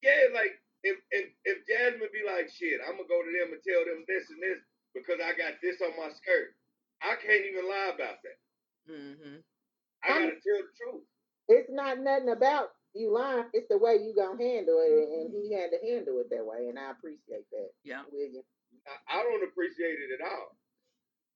Yeah, 0.03 0.29
like 0.35 0.53
if 0.83 0.99
if 1.11 1.33
if 1.45 1.57
Jasmine 1.65 2.13
be 2.13 2.21
like, 2.29 2.51
shit, 2.53 2.81
I'm 2.85 2.97
gonna 3.01 3.09
go 3.09 3.25
to 3.25 3.33
them 3.33 3.57
and 3.57 3.63
tell 3.65 3.81
them 3.89 4.05
this 4.05 4.29
and 4.29 4.43
this 4.45 4.61
because 4.93 5.17
I 5.25 5.33
got 5.33 5.57
this 5.63 5.81
on 5.81 5.97
my 5.97 6.13
skirt. 6.13 6.53
I 7.01 7.17
can't 7.17 7.45
even 7.49 7.65
lie 7.69 7.93
about 7.97 8.21
that. 8.21 8.39
Mm 8.93 9.17
hmm 9.17 9.37
I 10.05 10.09
gotta 10.09 10.37
tell 10.45 10.61
the 10.61 10.73
truth. 10.77 11.05
It's 11.49 11.71
not 11.73 11.99
nothing 12.01 12.29
about 12.29 12.77
you 12.95 13.13
lying. 13.13 13.45
It's 13.53 13.69
the 13.69 13.79
way 13.79 13.99
you 14.03 14.15
gonna 14.15 14.43
handle 14.43 14.79
it, 14.81 15.09
and 15.09 15.33
he 15.35 15.53
had 15.53 15.71
to 15.71 15.79
handle 15.87 16.21
it 16.21 16.31
that 16.31 16.45
way, 16.47 16.69
and 16.69 16.79
I 16.79 16.91
appreciate 16.91 17.49
that, 17.51 17.71
Yeah. 17.83 18.03
William. 18.13 18.43
I, 18.87 19.21
I 19.21 19.23
don't 19.23 19.43
appreciate 19.49 19.99
it 19.99 20.21
at 20.21 20.27
all. 20.27 20.57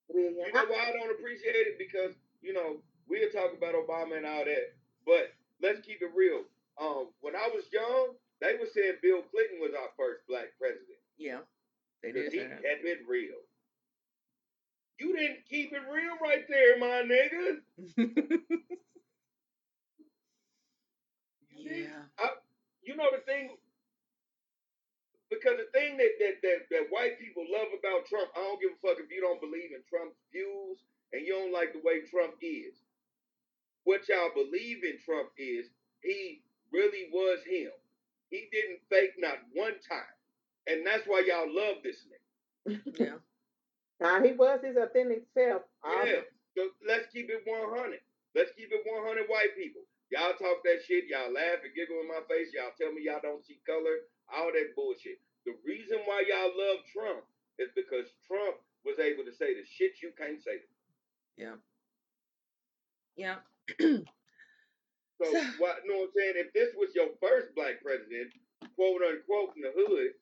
William, 0.08 0.34
You 0.46 0.52
know 0.52 0.64
why 0.66 0.88
I 0.88 0.92
don't 0.92 1.10
appreciate 1.18 1.66
it? 1.66 1.78
Because 1.78 2.14
you 2.40 2.52
know 2.52 2.76
we'll 3.08 3.30
talk 3.30 3.52
about 3.56 3.74
Obama 3.74 4.16
and 4.16 4.26
all 4.26 4.44
that, 4.44 4.74
but 5.06 5.32
let's 5.60 5.80
keep 5.84 6.00
it 6.02 6.10
real. 6.14 6.42
Um, 6.80 7.08
when 7.20 7.34
I 7.34 7.48
was 7.52 7.64
young, 7.72 8.14
they 8.40 8.54
were 8.54 8.68
saying 8.72 8.94
Bill 9.02 9.22
Clinton 9.30 9.58
was 9.60 9.72
our 9.74 9.90
first 9.98 10.20
black 10.28 10.54
president 10.58 11.00
Yeah. 11.18 11.40
They 12.02 12.12
did 12.12 12.32
he 12.32 12.38
say 12.38 12.46
that. 12.46 12.62
kept 12.62 12.84
it 12.84 12.98
real. 13.08 13.34
You 15.00 15.16
didn't 15.16 15.38
keep 15.48 15.72
it 15.72 15.82
real 15.92 16.14
right 16.22 16.44
there, 16.48 16.78
my 16.78 17.02
nigga. 17.02 17.58
You 21.50 21.68
didn't. 21.68 21.90
yeah. 22.20 22.28
you 22.82 22.87
know 22.98 23.10
the 23.14 23.22
thing 23.24 23.54
because 25.30 25.60
the 25.60 25.68
thing 25.76 25.96
that, 25.96 26.12
that 26.20 26.40
that 26.42 26.60
that 26.72 26.86
white 26.90 27.20
people 27.20 27.44
love 27.48 27.68
about 27.72 28.08
Trump, 28.08 28.32
I 28.36 28.40
don't 28.42 28.60
give 28.60 28.72
a 28.72 28.80
fuck 28.80 28.98
if 29.00 29.12
you 29.12 29.20
don't 29.20 29.40
believe 29.40 29.72
in 29.72 29.84
Trump's 29.88 30.18
views 30.32 30.80
and 31.12 31.24
you 31.24 31.32
don't 31.36 31.52
like 31.52 31.72
the 31.72 31.84
way 31.84 32.04
Trump 32.08 32.34
is. 32.42 32.74
What 33.84 34.08
y'all 34.08 34.32
believe 34.34 34.84
in 34.84 35.00
Trump 35.04 35.30
is 35.38 35.66
he 36.02 36.42
really 36.72 37.08
was 37.12 37.40
him. 37.48 37.72
He 38.30 38.48
didn't 38.52 38.80
fake 38.90 39.16
not 39.18 39.40
one 39.54 39.76
time. 39.88 40.14
And 40.68 40.86
that's 40.86 41.04
why 41.06 41.24
y'all 41.24 41.48
love 41.48 41.80
this 41.82 41.96
nigga. 42.04 42.80
Yeah. 42.98 43.18
Now 44.00 44.22
he 44.22 44.30
was 44.30 44.60
his 44.62 44.76
authentic 44.76 45.24
self. 45.34 45.62
Yeah. 45.84 46.22
So 46.56 46.70
let's 46.86 47.10
keep 47.12 47.30
it 47.30 47.42
100. 47.44 47.98
Let's 48.36 48.50
keep 48.56 48.70
it 48.70 48.86
100 48.86 49.26
white 49.26 49.56
people. 49.58 49.82
Y'all 50.10 50.36
talk 50.36 50.64
that 50.64 50.80
shit. 50.86 51.08
Y'all 51.08 51.32
laugh 51.32 51.60
and 51.60 51.74
giggle 51.76 52.00
in 52.00 52.08
my 52.08 52.24
face. 52.28 52.52
Y'all 52.56 52.72
tell 52.76 52.92
me 52.92 53.04
y'all 53.04 53.22
don't 53.22 53.44
see 53.44 53.60
color. 53.68 54.08
All 54.32 54.52
that 54.52 54.72
bullshit. 54.76 55.20
The 55.44 55.56
reason 55.64 56.00
why 56.04 56.24
y'all 56.28 56.52
love 56.52 56.84
Trump 56.92 57.24
is 57.58 57.68
because 57.76 58.08
Trump 58.24 58.60
was 58.84 59.00
able 59.00 59.24
to 59.24 59.34
say 59.34 59.52
the 59.52 59.64
shit 59.64 60.00
you 60.00 60.12
can't 60.16 60.40
say. 60.40 60.64
Yeah. 61.36 61.60
Yeah. 63.16 63.40
So, 65.18 65.26
what, 65.58 65.82
know 65.82 66.06
what 66.06 66.14
I'm 66.14 66.14
saying? 66.14 66.38
If 66.38 66.54
this 66.54 66.70
was 66.78 66.94
your 66.94 67.10
first 67.18 67.50
black 67.58 67.82
president, 67.82 68.30
quote 68.78 69.02
unquote, 69.02 69.58
in 69.58 69.66
the 69.66 69.74
hood, 69.74 70.14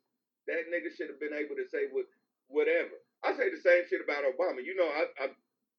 that 0.48 0.72
nigga 0.72 0.88
should 0.88 1.12
have 1.12 1.20
been 1.20 1.36
able 1.36 1.52
to 1.52 1.68
say 1.68 1.92
what, 1.92 2.08
whatever. 2.48 2.96
I 3.20 3.36
say 3.36 3.52
the 3.52 3.60
same 3.60 3.84
shit 3.92 4.00
about 4.00 4.24
Obama. 4.24 4.64
You 4.64 4.72
know, 4.72 4.88
I, 4.88 5.04
I 5.20 5.26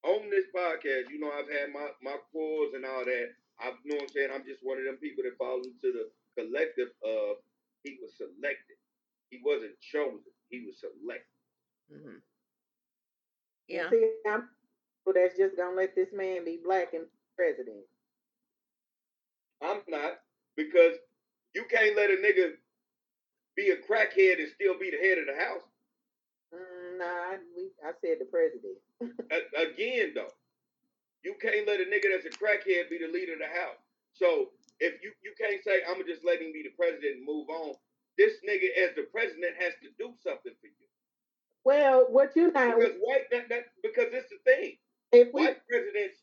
on 0.05 0.29
this 0.29 0.45
podcast, 0.53 1.09
you 1.09 1.17
know, 1.17 1.33
I've 1.33 1.49
had 1.49 1.73
my 1.73 1.89
my 2.05 2.21
quarrels 2.29 2.77
and 2.77 2.85
all 2.85 3.05
that. 3.05 3.33
I 3.61 3.73
you 3.83 3.91
know 3.91 3.97
what 3.97 4.09
I'm 4.09 4.09
saying. 4.15 4.29
I'm 4.33 4.45
just 4.45 4.61
one 4.63 4.77
of 4.79 4.85
them 4.85 4.97
people 4.97 5.23
that 5.23 5.37
fall 5.37 5.61
into 5.63 5.91
the 5.93 6.09
collective 6.37 6.89
of 7.05 7.37
he 7.83 7.97
was 8.01 8.13
selected. 8.17 8.77
He 9.31 9.39
wasn't 9.43 9.79
chosen. 9.81 10.33
He 10.49 10.65
was 10.65 10.79
selected. 10.79 11.37
hmm 11.91 12.19
Yeah. 13.67 13.89
See, 13.91 14.11
I'm 14.27 14.49
well, 15.05 15.15
that's 15.15 15.37
just 15.37 15.57
gonna 15.57 15.75
let 15.75 15.95
this 15.95 16.09
man 16.13 16.45
be 16.45 16.59
black 16.63 16.93
and 16.93 17.05
president. 17.35 17.85
I'm 19.63 19.81
not 19.87 20.19
because 20.57 20.95
you 21.55 21.65
can't 21.69 21.97
let 21.97 22.11
a 22.11 22.15
nigga 22.17 22.53
be 23.55 23.71
a 23.71 23.77
crackhead 23.77 24.39
and 24.39 24.49
still 24.55 24.79
be 24.79 24.91
the 24.91 24.97
head 24.97 25.17
of 25.19 25.25
the 25.27 25.43
house. 25.43 25.63
Mm, 26.53 26.99
nah, 26.99 27.05
I, 27.05 27.37
we, 27.57 27.69
I 27.83 27.91
said 28.01 28.17
the 28.19 28.25
president. 28.25 28.77
A- 29.31 29.61
again 29.71 30.13
though, 30.15 30.31
you 31.23 31.35
can't 31.41 31.67
let 31.67 31.81
a 31.81 31.85
nigga 31.89 32.09
that's 32.13 32.27
a 32.27 32.35
crackhead 32.37 32.89
be 32.89 32.99
the 32.99 33.11
leader 33.11 33.33
of 33.33 33.39
the 33.39 33.51
house. 33.51 33.79
So 34.13 34.51
if 34.79 35.01
you 35.03 35.11
you 35.23 35.33
can't 35.39 35.63
say 35.63 35.81
I'm 35.89 36.01
just 36.07 36.25
let 36.25 36.41
him 36.41 36.53
be 36.53 36.63
the 36.63 36.75
president 36.77 37.17
and 37.23 37.25
move 37.25 37.49
on, 37.49 37.75
this 38.17 38.37
nigga 38.47 38.69
as 38.83 38.95
the 38.95 39.07
president 39.11 39.55
has 39.59 39.73
to 39.83 39.89
do 39.99 40.13
something 40.23 40.53
for 40.61 40.67
you. 40.67 40.87
Well, 41.65 42.07
what 42.09 42.35
you 42.35 42.51
not 42.51 42.79
Because 42.79 42.95
white 43.01 43.27
that, 43.31 43.49
that 43.49 43.65
because 43.83 44.09
it's 44.13 44.29
the 44.31 44.39
thing. 44.45 44.77
if 45.11 45.29
we 45.33 45.43
White 45.43 45.59
presidents 45.69 46.19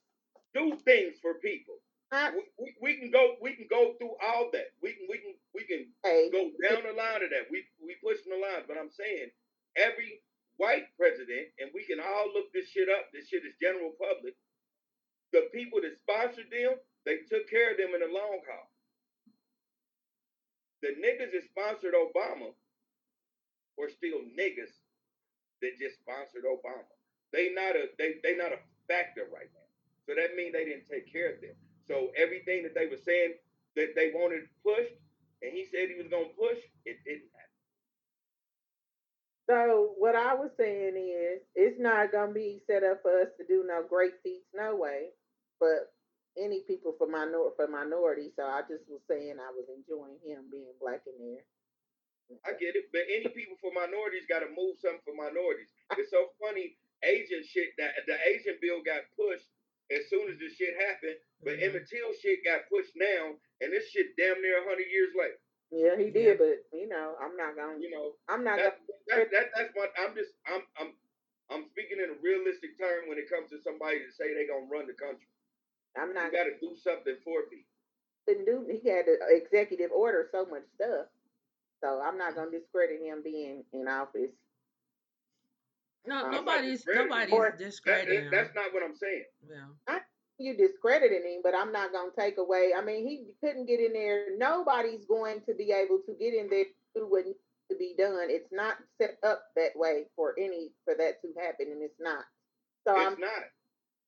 do 0.54 0.78
things 0.84 1.16
for 1.22 1.34
people. 1.40 1.76
I, 2.12 2.30
We, 2.32 2.42
we, 2.58 2.68
we 2.82 2.92
can 2.98 3.10
go 3.12 3.36
we 3.42 3.54
can 3.54 3.66
go 3.70 3.94
through 3.98 4.16
all 4.24 4.50
that. 4.54 4.72
We 4.82 4.94
can 4.94 5.06
we 5.10 5.18
can 5.18 5.34
we 5.54 5.62
can 5.68 5.86
hey, 6.04 6.30
go 6.32 6.50
down 6.64 6.82
the 6.88 6.94
line 6.96 7.22
of 7.22 7.30
that. 7.30 7.50
We 7.52 7.64
we 7.84 7.96
pushing 8.02 8.32
the 8.32 8.40
line, 8.40 8.64
but 8.66 8.78
I'm 8.78 8.90
saying 8.90 9.30
every 9.76 10.22
white 10.56 10.88
president, 10.96 11.52
and 11.60 11.70
we 11.74 11.84
can 11.84 12.00
all 12.00 12.32
look 12.34 12.48
this 12.54 12.70
shit 12.70 12.88
up. 12.88 13.12
This 13.12 13.28
shit 13.28 13.44
is 13.44 13.54
general 13.60 13.92
public. 14.00 14.34
The 15.34 15.50
people 15.50 15.82
that 15.82 15.98
sponsored 15.98 16.46
them, 16.54 16.78
they 17.02 17.26
took 17.26 17.50
care 17.50 17.74
of 17.74 17.76
them 17.76 17.90
in 17.90 18.06
the 18.06 18.06
long 18.06 18.38
haul. 18.46 18.70
The 20.80 20.94
niggas 20.94 21.34
that 21.34 21.42
sponsored 21.50 21.98
Obama 21.98 22.54
were 23.76 23.90
still 23.90 24.22
niggas 24.38 24.70
that 25.60 25.74
just 25.80 25.98
sponsored 25.98 26.46
Obama. 26.46 26.86
They 27.32 27.50
not 27.50 27.74
a 27.74 27.90
they 27.98 28.22
they 28.22 28.36
not 28.38 28.54
a 28.54 28.62
factor 28.86 29.26
right 29.34 29.50
now. 29.50 29.66
So 30.06 30.14
that 30.14 30.36
means 30.36 30.52
they 30.54 30.64
didn't 30.64 30.86
take 30.86 31.10
care 31.10 31.34
of 31.34 31.40
them. 31.40 31.58
So 31.88 32.14
everything 32.16 32.62
that 32.62 32.74
they 32.78 32.86
were 32.86 33.02
saying 33.02 33.34
that 33.74 33.96
they 33.96 34.12
wanted 34.14 34.46
pushed, 34.62 34.94
and 35.42 35.50
he 35.50 35.66
said 35.66 35.90
he 35.90 35.98
was 35.98 36.06
gonna 36.14 36.30
push, 36.38 36.62
it 36.86 37.02
didn't 37.02 37.26
happen. 37.34 37.58
So 39.50 39.94
what 39.98 40.14
I 40.14 40.34
was 40.34 40.50
saying 40.56 40.94
is, 40.94 41.42
it's 41.56 41.80
not 41.80 42.12
gonna 42.12 42.32
be 42.32 42.62
set 42.70 42.84
up 42.84 43.02
for 43.02 43.20
us 43.20 43.34
to 43.38 43.44
do 43.46 43.64
no 43.66 43.82
great 43.82 44.14
feats, 44.22 44.46
no 44.54 44.76
way. 44.76 45.10
But 45.64 45.96
any 46.36 46.60
people 46.68 46.92
for 47.00 47.08
minor 47.08 47.48
for 47.56 47.64
minority. 47.68 48.28
So 48.36 48.44
I 48.44 48.60
just 48.68 48.84
was 48.92 49.00
saying 49.08 49.40
I 49.40 49.48
was 49.56 49.64
enjoying 49.72 50.20
him 50.20 50.52
being 50.52 50.76
black 50.76 51.00
in 51.08 51.16
there. 51.16 51.44
I 52.44 52.52
get 52.56 52.72
it, 52.76 52.88
but 52.92 53.04
any 53.08 53.28
people 53.32 53.56
for 53.60 53.68
minorities 53.72 54.24
got 54.28 54.40
to 54.40 54.48
move 54.52 54.80
something 54.80 55.00
for 55.04 55.12
minorities. 55.16 55.68
It's 55.96 56.08
so 56.12 56.32
funny. 56.40 56.76
Asian 57.04 57.44
shit 57.44 57.76
that 57.76 57.92
the 58.08 58.16
Asian 58.32 58.56
bill 58.64 58.80
got 58.80 59.04
pushed 59.12 59.44
as 59.92 60.08
soon 60.08 60.32
as 60.32 60.40
this 60.40 60.56
shit 60.56 60.72
happened, 60.88 61.20
but 61.44 61.60
Mhm. 61.60 61.68
Emmett 61.68 61.84
Till 61.88 62.12
shit 62.16 62.40
got 62.44 62.64
pushed 62.72 62.96
now, 62.96 63.36
and 63.60 63.68
this 63.72 63.88
shit 63.92 64.16
damn 64.16 64.40
near 64.40 64.64
hundred 64.64 64.88
years 64.88 65.12
later. 65.14 65.38
Yeah, 65.70 65.96
he 66.00 66.08
Yeah. 66.08 66.34
did, 66.34 66.38
but 66.40 66.64
you 66.72 66.88
know, 66.88 67.16
I'm 67.20 67.36
not 67.36 67.56
gonna. 67.56 67.78
You 67.78 67.90
know, 67.92 68.16
I'm 68.28 68.42
not 68.42 68.56
that, 68.56 68.80
gonna. 68.80 69.24
that, 69.24 69.30
that 69.30 69.46
that's 69.54 69.72
what 69.76 69.92
I'm 70.00 70.14
just 70.16 70.32
I'm 70.46 70.64
I'm 70.80 70.96
I'm 71.50 71.68
speaking 71.76 72.00
in 72.00 72.08
a 72.08 72.18
realistic 72.24 72.78
term 72.80 73.06
when 73.08 73.18
it 73.18 73.28
comes 73.28 73.50
to 73.50 73.60
somebody 73.60 74.00
to 74.00 74.10
say 74.12 74.32
they 74.32 74.46
gonna 74.48 74.64
run 74.72 74.86
the 74.88 74.94
country. 74.96 75.28
I'm 75.96 76.08
You 76.08 76.14
not 76.14 76.32
got 76.32 76.44
to 76.44 76.58
do 76.60 76.74
something 76.76 77.16
for 77.24 77.40
me. 77.50 77.64
couldn't 78.26 78.46
do. 78.46 78.66
He 78.70 78.88
had 78.88 79.04
to 79.06 79.16
executive 79.30 79.90
order 79.92 80.28
so 80.32 80.46
much 80.46 80.62
stuff, 80.76 81.06
so 81.82 82.00
I'm 82.00 82.16
not 82.18 82.34
gonna 82.34 82.50
discredit 82.50 83.00
him 83.02 83.22
being 83.22 83.64
in 83.72 83.86
office. 83.86 84.30
No, 86.06 86.16
um, 86.18 86.24
I'm 86.26 86.30
not 86.32 86.44
nobody's 86.44 86.84
discrediting 86.84 87.08
nobody's 87.08 87.32
or- 87.34 87.50
That, 87.50 87.58
discrediting 87.58 88.24
that- 88.24 88.30
that's 88.30 88.48
him. 88.50 88.54
not 88.56 88.72
what 88.74 88.82
I'm 88.82 88.94
saying. 88.96 89.24
Yeah. 89.48 90.00
You 90.36 90.56
discrediting 90.56 91.22
him, 91.24 91.40
but 91.42 91.54
I'm 91.54 91.70
not 91.70 91.92
gonna 91.92 92.10
take 92.18 92.38
away. 92.38 92.74
I 92.74 92.80
mean, 92.82 93.06
he 93.06 93.32
couldn't 93.40 93.66
get 93.66 93.78
in 93.80 93.92
there. 93.92 94.36
Nobody's 94.36 95.04
going 95.06 95.42
to 95.42 95.54
be 95.54 95.70
able 95.70 96.00
to 96.02 96.12
get 96.14 96.34
in 96.34 96.48
there 96.50 96.64
to 96.64 96.70
do 96.94 97.06
what 97.06 97.24
needs 97.24 97.38
to 97.70 97.76
be 97.76 97.94
done. 97.96 98.28
It's 98.30 98.50
not 98.50 98.76
set 99.00 99.18
up 99.22 99.44
that 99.54 99.76
way 99.76 100.08
for 100.16 100.34
any 100.38 100.72
for 100.84 100.94
that 100.96 101.20
to 101.22 101.32
happen, 101.40 101.70
and 101.70 101.82
it's 101.82 102.00
not. 102.00 102.24
So 102.86 102.96
it's 102.96 103.06
I'm 103.14 103.20
not. 103.20 103.44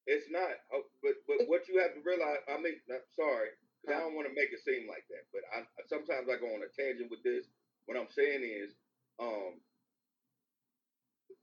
It's 0.06 0.26
not. 0.30 0.50
Oh, 0.74 0.84
but 1.02 1.14
but 1.28 1.48
what 1.48 1.68
you 1.68 1.80
have 1.80 1.94
to 1.94 2.02
realize, 2.02 2.40
I 2.48 2.58
mean, 2.58 2.80
I'm 2.90 3.02
sorry, 3.16 3.50
'cause 3.84 3.94
I 3.94 4.00
don't 4.00 4.14
want 4.16 4.28
to 4.28 4.34
make 4.34 4.52
it 4.52 4.60
seem 4.60 4.88
like 4.88 5.06
that. 5.10 5.24
But 5.32 5.44
I 5.54 5.66
sometimes 5.86 6.28
I 6.28 6.36
go 6.38 6.54
on 6.54 6.62
a 6.62 6.68
tangent 6.68 7.10
with 7.10 7.22
this. 7.22 7.46
What 7.86 7.96
I'm 7.98 8.10
saying 8.10 8.42
is, 8.44 8.74
um, 9.20 9.62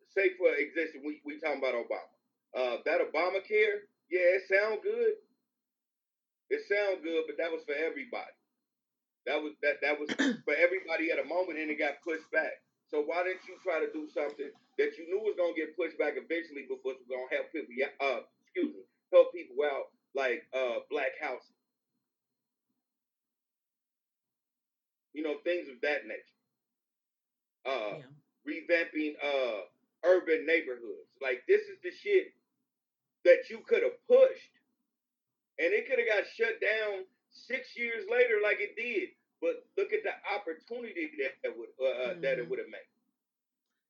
say 0.09 0.31
for 0.37 0.53
existence, 0.55 1.03
we 1.05 1.21
we 1.25 1.39
talking 1.39 1.59
about 1.59 1.75
Obama. 1.75 2.11
Uh, 2.55 2.77
that 2.85 3.01
Obamacare, 3.01 3.87
yeah, 4.09 4.37
it 4.39 4.43
sound 4.47 4.81
good. 4.83 5.15
It 6.49 6.61
sound 6.67 7.03
good, 7.03 7.25
but 7.27 7.37
that 7.37 7.51
was 7.51 7.63
for 7.65 7.75
everybody. 7.75 8.31
That 9.25 9.41
was 9.41 9.53
that 9.61 9.81
that 9.81 9.99
was 9.99 10.09
for 10.45 10.55
everybody 10.55 11.11
at 11.11 11.19
a 11.19 11.25
moment, 11.25 11.59
and 11.59 11.69
it 11.71 11.77
got 11.79 12.01
pushed 12.03 12.29
back. 12.31 12.53
So 12.89 13.03
why 13.03 13.23
didn't 13.23 13.45
you 13.47 13.55
try 13.63 13.79
to 13.79 13.91
do 13.93 14.09
something 14.13 14.51
that 14.77 14.97
you 14.97 15.05
knew 15.07 15.21
was 15.21 15.35
gonna 15.37 15.55
get 15.55 15.77
pushed 15.77 15.97
back 15.97 16.15
eventually, 16.17 16.65
but 16.69 16.83
was 16.85 16.97
gonna 17.09 17.29
help 17.31 17.51
people? 17.53 17.73
Uh, 18.01 18.21
excuse 18.53 18.73
me, 18.75 18.81
help 19.11 19.33
people 19.33 19.55
out 19.65 19.85
like 20.15 20.43
uh 20.53 20.79
black 20.89 21.11
housing. 21.21 21.55
You 25.13 25.23
know 25.23 25.35
things 25.43 25.67
of 25.69 25.79
that 25.81 26.05
nature. 26.07 26.21
Uh, 27.65 27.97
Yeah. 27.99 28.05
revamping 28.47 29.15
uh 29.23 29.61
urban 30.05 30.45
neighborhoods. 30.45 31.09
Like 31.21 31.43
this 31.47 31.61
is 31.61 31.77
the 31.83 31.91
shit 31.91 32.33
that 33.25 33.49
you 33.49 33.59
could 33.67 33.83
have 33.83 33.95
pushed, 34.07 34.51
and 35.59 35.71
it 35.73 35.87
could 35.87 35.99
have 35.99 36.07
got 36.07 36.27
shut 36.27 36.59
down 36.59 37.05
six 37.31 37.77
years 37.77 38.05
later, 38.09 38.35
like 38.43 38.57
it 38.59 38.75
did. 38.75 39.09
But 39.41 39.65
look 39.77 39.93
at 39.93 40.03
the 40.03 40.13
opportunity 40.35 41.11
that 41.19 41.49
it 41.49 41.57
would 41.57 41.69
uh, 41.79 42.19
that 42.21 42.39
it 42.39 42.45
Mhm. 42.45 42.49
would 42.49 42.59
have 42.59 42.69
made. 42.69 42.79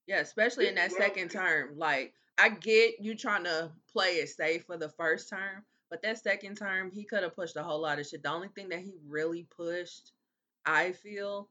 Yeah, 0.06 0.20
especially 0.20 0.68
in 0.68 0.76
This 0.76 0.84
that 0.84 0.88
is 0.88 0.94
what 0.94 1.02
I'm 1.04 1.10
second 1.10 1.32
term. 1.32 1.78
Like, 1.78 2.14
I 2.38 2.50
get 2.50 2.96
you 3.00 3.16
trying 3.16 3.44
to 3.46 3.72
play 3.92 4.16
it 4.16 4.30
safe 4.30 4.66
for 4.66 4.78
the 4.78 4.90
first 4.90 5.30
term, 5.30 5.64
but 5.90 6.02
that 6.02 6.18
second 6.18 6.56
term, 6.58 6.90
he 6.92 7.04
could 7.04 7.24
have 7.24 7.36
pushed 7.36 7.56
a 7.56 7.64
whole 7.64 7.82
lot 7.82 8.00
of 8.00 8.08
shit. 8.08 8.24
The 8.24 8.30
only 8.32 8.48
thing 8.50 8.70
that 8.70 8.80
he 8.80 8.94
really 9.08 9.46
pushed, 9.56 10.12
I 10.66 10.92
feel, 10.94 11.50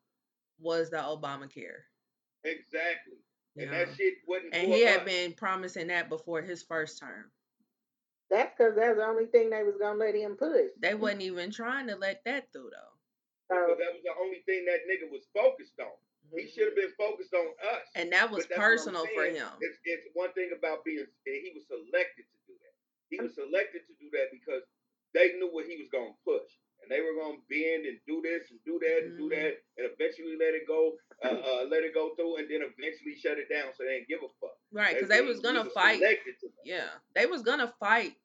was 0.58 0.90
the 0.90 0.96
Obamacare. 0.96 1.82
Exactly, 2.44 3.18
You 3.54 3.64
and 3.64 3.72
that 3.72 3.88
shit 3.96 4.14
wasn't. 4.26 4.54
And 4.54 4.68
for 4.68 4.74
he 4.76 4.82
had 4.82 5.00
us. 5.00 5.06
been 5.06 5.32
promising 5.34 5.86
that 5.88 6.08
before 6.08 6.42
his 6.42 6.62
first 6.64 6.98
term. 6.98 7.30
that's 8.30 8.52
because 8.58 8.74
that's 8.74 8.96
the 8.96 9.04
only 9.06 9.26
thing 9.26 9.50
they 9.50 9.62
was 9.62 9.76
gonna 9.80 9.98
let 9.98 10.14
him 10.16 10.34
push. 10.36 10.70
They 10.80 10.94
wasn't 10.94 11.22
even 11.22 11.52
trying 11.52 11.86
to 11.86 11.94
let 11.96 12.24
that 12.24 12.52
through 12.52 12.70
though. 12.70 12.96
because 13.48 13.68
So 13.68 13.74
that 13.78 13.92
was 13.94 14.02
the 14.02 14.14
only 14.20 14.42
thing 14.46 14.64
that 14.64 14.80
nigga 14.90 15.08
was 15.10 15.22
focused 15.32 15.78
on. 15.78 15.86
He 16.32 16.48
should 16.48 16.72
have 16.72 16.78
been 16.78 16.92
focused 16.96 17.34
on 17.36 17.46
us. 17.76 17.84
And 17.94 18.12
that 18.12 18.30
was 18.32 18.48
But 18.48 18.56
that's 18.56 18.58
what 18.58 18.64
I'm 18.64 18.72
personal 18.72 19.04
for 19.12 19.24
him. 19.28 19.48
It's, 19.60 19.78
it's 19.84 20.06
one 20.16 20.32
thing 20.32 20.50
about 20.56 20.84
being, 20.84 21.04
he 21.24 21.52
was 21.52 21.68
selected 21.68 22.24
to 22.24 22.38
do 22.48 22.54
that. 22.56 22.74
He 23.12 23.16
was 23.20 23.32
selected 23.36 23.84
to 23.84 23.94
do 24.00 24.08
that 24.16 24.32
because 24.32 24.64
they 25.12 25.36
knew 25.36 25.52
what 25.52 25.68
he 25.68 25.76
was 25.76 25.92
going 25.92 26.16
to 26.16 26.20
push. 26.24 26.48
And 26.80 26.90
they 26.90 26.98
were 27.04 27.14
going 27.14 27.38
to 27.38 27.44
bend 27.46 27.86
and 27.86 28.00
do 28.08 28.18
this 28.24 28.50
and 28.50 28.58
do 28.64 28.80
that 28.82 28.98
and 29.06 29.14
do 29.16 29.30
Mhm. 29.30 29.36
that 29.38 29.54
and 29.78 29.84
eventually 29.92 30.34
let 30.34 30.54
it 30.56 30.66
go, 30.66 30.98
uh, 31.22 31.28
uh, 31.62 31.64
let 31.70 31.84
it 31.84 31.94
go 31.94 32.14
through 32.16 32.42
and 32.42 32.50
then 32.50 32.62
eventually 32.62 33.14
shut 33.14 33.38
it 33.38 33.48
down 33.48 33.70
so 33.76 33.84
they 33.84 34.02
didn't 34.02 34.08
give 34.08 34.22
a 34.24 34.32
fuck. 34.40 34.56
Right, 34.72 34.94
because 34.94 35.08
they 35.08 35.20
was 35.20 35.38
gonna 35.40 35.64
was 35.64 35.72
fight. 35.72 36.00
to. 36.00 36.48
Yeah, 36.64 36.88
they 37.14 37.26
was 37.26 37.42
gonna 37.42 37.72
fight. 37.78 38.16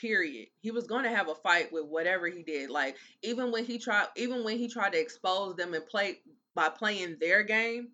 Period. 0.00 0.46
He 0.60 0.70
was 0.70 0.86
gonna 0.86 1.10
have 1.10 1.28
a 1.28 1.34
fight 1.34 1.72
with 1.72 1.84
whatever 1.86 2.28
he 2.28 2.44
did. 2.44 2.70
Like 2.70 2.96
even 3.22 3.50
when 3.50 3.64
he 3.64 3.78
tried, 3.78 4.06
even 4.16 4.44
when 4.44 4.56
he 4.56 4.68
tried 4.68 4.92
to 4.92 5.00
expose 5.00 5.56
them 5.56 5.74
and 5.74 5.84
play 5.84 6.20
by 6.58 6.68
playing 6.68 7.16
their 7.20 7.44
game 7.44 7.90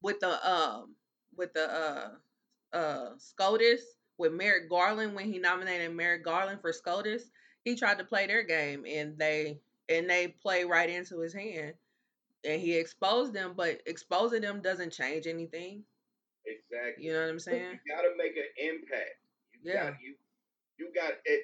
with 0.00 0.18
the 0.20 0.50
um 0.50 0.96
with 1.36 1.52
the 1.52 1.70
uh 1.70 2.08
uh 2.74 3.10
SCOTUS 3.18 3.82
with 4.16 4.32
Merrick 4.32 4.70
Garland 4.70 5.14
when 5.14 5.30
he 5.30 5.38
nominated 5.38 5.94
Merrick 5.94 6.24
Garland 6.24 6.62
for 6.62 6.72
SCOTUS, 6.72 7.30
he 7.64 7.76
tried 7.76 7.98
to 7.98 8.04
play 8.04 8.26
their 8.26 8.44
game 8.44 8.86
and 8.88 9.18
they 9.18 9.60
and 9.90 10.08
they 10.08 10.28
play 10.28 10.64
right 10.64 10.88
into 10.88 11.20
his 11.20 11.34
hand 11.34 11.74
and 12.44 12.62
he 12.62 12.72
exposed 12.78 13.34
them. 13.34 13.52
But 13.54 13.82
exposing 13.84 14.40
them 14.40 14.62
doesn't 14.62 14.94
change 14.94 15.26
anything. 15.26 15.82
Exactly. 16.46 17.04
You 17.04 17.12
know 17.12 17.20
what 17.20 17.28
I'm 17.28 17.38
saying? 17.40 17.78
You 17.84 17.94
gotta 17.94 18.14
make 18.16 18.36
an 18.38 18.48
impact. 18.56 19.20
You 19.52 19.70
Yeah. 19.70 19.90
got 19.90 20.00
you 20.00 20.14
you 20.78 20.90
got 20.94 21.12
it 21.26 21.42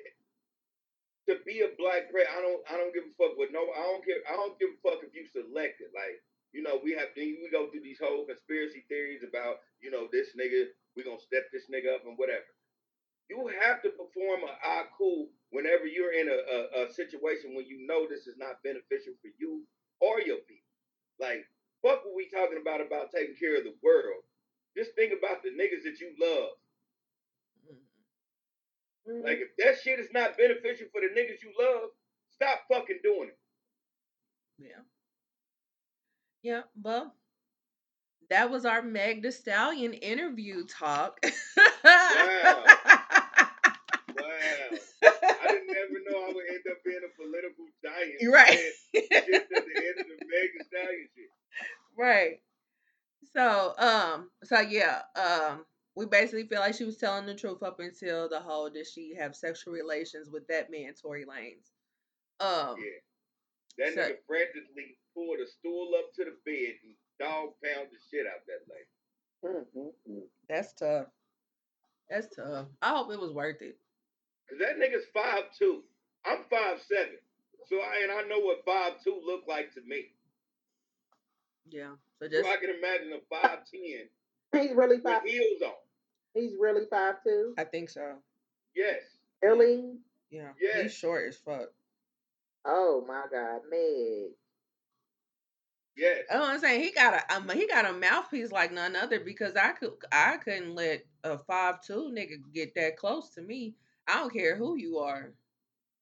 to 1.28 1.36
be 1.44 1.61
a 1.61 1.76
black 1.76 2.11
president. 2.11 2.38
I 2.38 2.40
don't 2.40 2.62
I 2.70 2.76
don't 2.78 2.94
give 2.94 3.05
a 3.05 3.14
fuck 3.22 3.36
with 3.36 3.51
no 3.53 3.61
I 3.76 3.82
don't 3.82 4.03
care 4.03 4.16
I 4.26 4.32
don't 4.34 4.59
give 4.59 4.70
a 4.70 4.88
fuck 4.88 5.05
if 5.05 5.14
you 5.14 5.26
selected. 5.26 5.88
Like, 5.94 6.22
you 6.53 6.62
know, 6.62 6.80
we 6.82 6.92
have 6.92 7.09
we 7.16 7.49
go 7.53 7.68
through 7.70 7.82
these 7.82 8.01
whole 8.01 8.24
conspiracy 8.24 8.84
theories 8.88 9.22
about, 9.26 9.61
you 9.80 9.90
know, 9.90 10.09
this 10.11 10.28
nigga, 10.38 10.72
we 10.96 11.05
gonna 11.05 11.20
step 11.20 11.44
this 11.53 11.68
nigga 11.72 11.94
up 11.94 12.07
and 12.07 12.16
whatever. 12.16 12.49
You 13.28 13.51
have 13.61 13.82
to 13.82 13.90
perform 13.90 14.40
a 14.49 14.53
ah 14.64 14.84
cool 14.96 15.28
whenever 15.51 15.86
you're 15.86 16.12
in 16.12 16.28
a, 16.28 16.38
a, 16.40 16.84
a 16.88 16.92
situation 16.92 17.55
when 17.55 17.66
you 17.66 17.86
know 17.86 18.07
this 18.09 18.26
is 18.26 18.36
not 18.38 18.62
beneficial 18.64 19.12
for 19.20 19.28
you 19.38 19.64
or 20.01 20.20
your 20.20 20.40
people. 20.49 20.72
Like, 21.20 21.44
fuck 21.82 22.05
what 22.05 22.16
we 22.16 22.30
talking 22.32 22.61
about 22.61 22.80
about 22.80 23.12
taking 23.12 23.36
care 23.36 23.59
of 23.59 23.64
the 23.64 23.76
world. 23.82 24.24
Just 24.76 24.94
think 24.94 25.12
about 25.12 25.42
the 25.42 25.51
niggas 25.51 25.84
that 25.84 26.01
you 26.01 26.14
love. 26.16 26.51
Mhm. 27.68 27.84
mhm. 29.12 29.24
Like 29.24 29.38
if 29.44 29.57
that 29.59 29.80
shit 29.82 30.01
is 30.01 30.12
not 30.12 30.38
beneficial 30.38 30.88
for 30.92 31.03
the 31.03 31.09
niggas 31.09 31.42
you 31.42 31.53
love, 31.59 31.90
stop 32.30 32.64
fucking 32.68 33.01
doing 33.03 33.28
it. 33.28 33.38
Yeah. 34.59 34.82
Yeah, 36.49 36.62
well, 36.82 37.12
that 38.30 38.51
was 38.51 38.64
our 38.64 38.80
Meg 38.80 39.22
The 39.22 39.30
Stallion 39.32 39.92
interview 39.92 40.64
talk. 40.66 41.20
Wow. 41.22 41.30
Wow. 41.84 42.64
I 45.05 45.46
didn't 45.49 45.76
ever 45.76 45.99
know 46.09 46.24
I 46.24 46.32
would 46.32 46.44
end 46.49 46.64
up 46.70 46.78
being 46.86 47.01
a 47.05 47.22
political 47.22 47.66
giant. 47.84 48.14
You're 48.20 48.32
right. 48.42 48.59
Shit 48.94 49.12
at 49.12 49.26
the 49.26 49.36
end 49.36 50.01
of 50.01 50.07
the 50.07 50.26
Megan 50.26 50.64
Stallion 50.66 51.09
shit. 51.14 51.30
right. 51.99 52.40
So, 53.34 53.74
um, 53.78 54.30
so 54.44 54.61
yeah, 54.61 55.03
um, 55.16 55.66
we 55.96 56.07
basically 56.07 56.46
feel 56.46 56.61
like 56.61 56.74
she 56.74 56.84
was 56.84 56.96
telling 56.96 57.26
the 57.26 57.34
truth 57.34 57.62
up 57.62 57.78
until 57.78 58.28
the 58.30 58.40
whole 58.40 58.70
did 58.70 58.86
she 58.86 59.14
have 59.18 59.36
sexual 59.36 59.74
relations 59.74 60.30
with 60.30 60.46
that 60.49 60.70
man, 60.70 60.94
Tory 61.01 61.26
Lanez. 61.26 61.68
Um, 62.40 62.76
Yeah. 62.78 63.84
That 63.84 63.94
So- 63.94 64.01
nigga 64.01 64.16
frantically 64.26 64.99
pulled 65.19 65.41
a 65.41 65.47
stool 65.51 65.91
up 65.99 66.14
to 66.14 66.25
the 66.25 66.37
bed 66.47 66.75
and 66.85 66.95
dog 67.19 67.51
pound 67.64 67.89
the 67.91 67.99
shit 68.11 68.27
out 68.27 68.47
that 68.47 68.62
lady. 68.71 69.66
Mhm, 69.75 69.93
mhm. 70.09 70.29
that's 70.49 70.73
tough. 70.75 71.07
That's 72.09 72.35
tough. 72.35 72.69
I 72.81 72.91
hope 72.91 73.12
it 73.12 73.19
was 73.21 73.33
worth 73.33 73.61
it. 73.62 73.77
Cause 74.49 74.59
that 74.61 74.79
nigga's 74.79 75.05
five 75.12 75.45
two. 75.59 75.83
I'm 76.25 76.45
five 76.51 76.81
seven. 76.83 77.19
So 77.66 77.77
I 77.81 78.01
and 78.05 78.12
I 78.12 78.23
know 78.23 78.39
what 78.39 78.64
five 78.64 79.03
two 79.03 79.21
look 79.25 79.43
like 79.49 79.73
to 79.75 79.81
me. 79.83 80.12
Yeah. 81.69 81.91
So 82.21 82.27
So 82.27 82.29
just 82.29 82.49
I 82.49 82.57
can 82.57 82.71
imagine 82.71 83.12
a 83.12 83.21
five 83.29 83.59
ten 83.71 84.09
He's 84.62 84.75
really 84.75 84.97
with 84.97 85.05
five. 85.05 85.23
heels 85.25 85.62
on. 85.62 85.73
He's 86.35 86.55
really 86.59 86.87
five 86.91 87.16
two. 87.25 87.55
I 87.59 87.64
think 87.64 87.91
so. 87.91 88.14
Yes. 88.75 89.03
Really? 89.43 89.99
Yeah. 90.31 90.53
Yes. 90.61 90.83
He's 90.83 90.95
short 90.95 91.29
as 91.29 91.37
fuck. 91.37 91.69
Oh 92.64 93.05
my 93.07 93.25
God, 93.31 93.61
Meg. 93.71 94.33
Yes. 95.99 96.22
Oh, 96.30 96.49
I'm 96.49 96.61
saying 96.61 96.80
he 96.80 96.92
got 96.92 97.14
a 97.14 97.34
um, 97.34 97.49
he 97.49 97.66
got 97.66 97.84
a 97.84 97.92
mouthpiece 97.92 98.53
like 98.53 98.72
none 98.72 98.94
other 98.94 99.18
because 99.18 99.57
I 99.57 99.72
could 99.72 99.94
I 100.12 100.36
couldn't 100.36 100.76
let 100.76 101.05
a 101.24 101.38
five 101.38 101.82
two 101.82 102.12
nigga 102.14 102.36
get 102.55 102.74
that 102.76 102.96
close 102.96 103.30
to 103.30 103.42
me. 103.42 103.74
I 104.07 104.20
don't 104.20 104.32
care 104.32 104.55
who 104.55 104.76
you 104.76 104.99
are. 104.99 105.32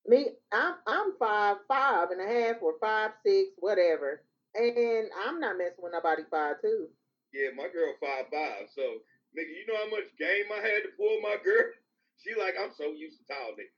Me, 0.07 0.27
I'm 0.53 0.75
I'm 0.87 1.15
five 1.19 1.57
five 1.67 2.11
and 2.11 2.21
a 2.21 2.27
half 2.27 2.57
or 2.61 2.75
five 2.79 3.13
six, 3.25 3.53
whatever. 3.59 4.21
And 4.55 5.09
I'm 5.27 5.41
not 5.41 5.57
messing 5.57 5.83
with 5.83 5.93
nobody 5.95 6.25
five 6.31 6.57
two. 6.61 6.89
Yeah, 7.33 7.49
my 7.57 7.69
girl 7.73 7.95
five 7.99 8.27
five. 8.31 8.69
So 8.75 8.83
nigga, 8.83 9.49
you 9.49 9.65
know 9.67 9.79
how 9.79 9.89
much 9.89 10.15
game 10.19 10.45
I 10.53 10.61
had 10.61 10.83
to 10.85 10.91
pull 10.99 11.21
my 11.23 11.37
girl? 11.43 11.65
She 12.19 12.35
like, 12.35 12.55
I'm 12.59 12.71
so 12.75 12.93
used 12.93 13.19
to 13.19 13.27
tall 13.27 13.53
niggas. 13.53 13.77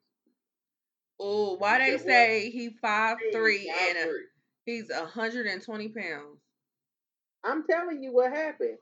Oh, 1.18 1.56
why 1.56 1.78
they 1.78 1.98
said 1.98 2.04
what? 2.04 2.06
say 2.06 2.50
he 2.50 2.70
five 2.80 3.18
three 3.32 3.68
and 3.68 3.98
a, 3.98 4.06
5'3". 4.06 4.10
He's 4.68 4.90
a 4.90 5.06
hundred 5.06 5.46
and 5.46 5.62
twenty 5.62 5.88
pounds? 5.88 6.40
I'm 7.44 7.64
telling 7.66 8.02
you 8.02 8.12
what 8.12 8.32
happened. 8.32 8.78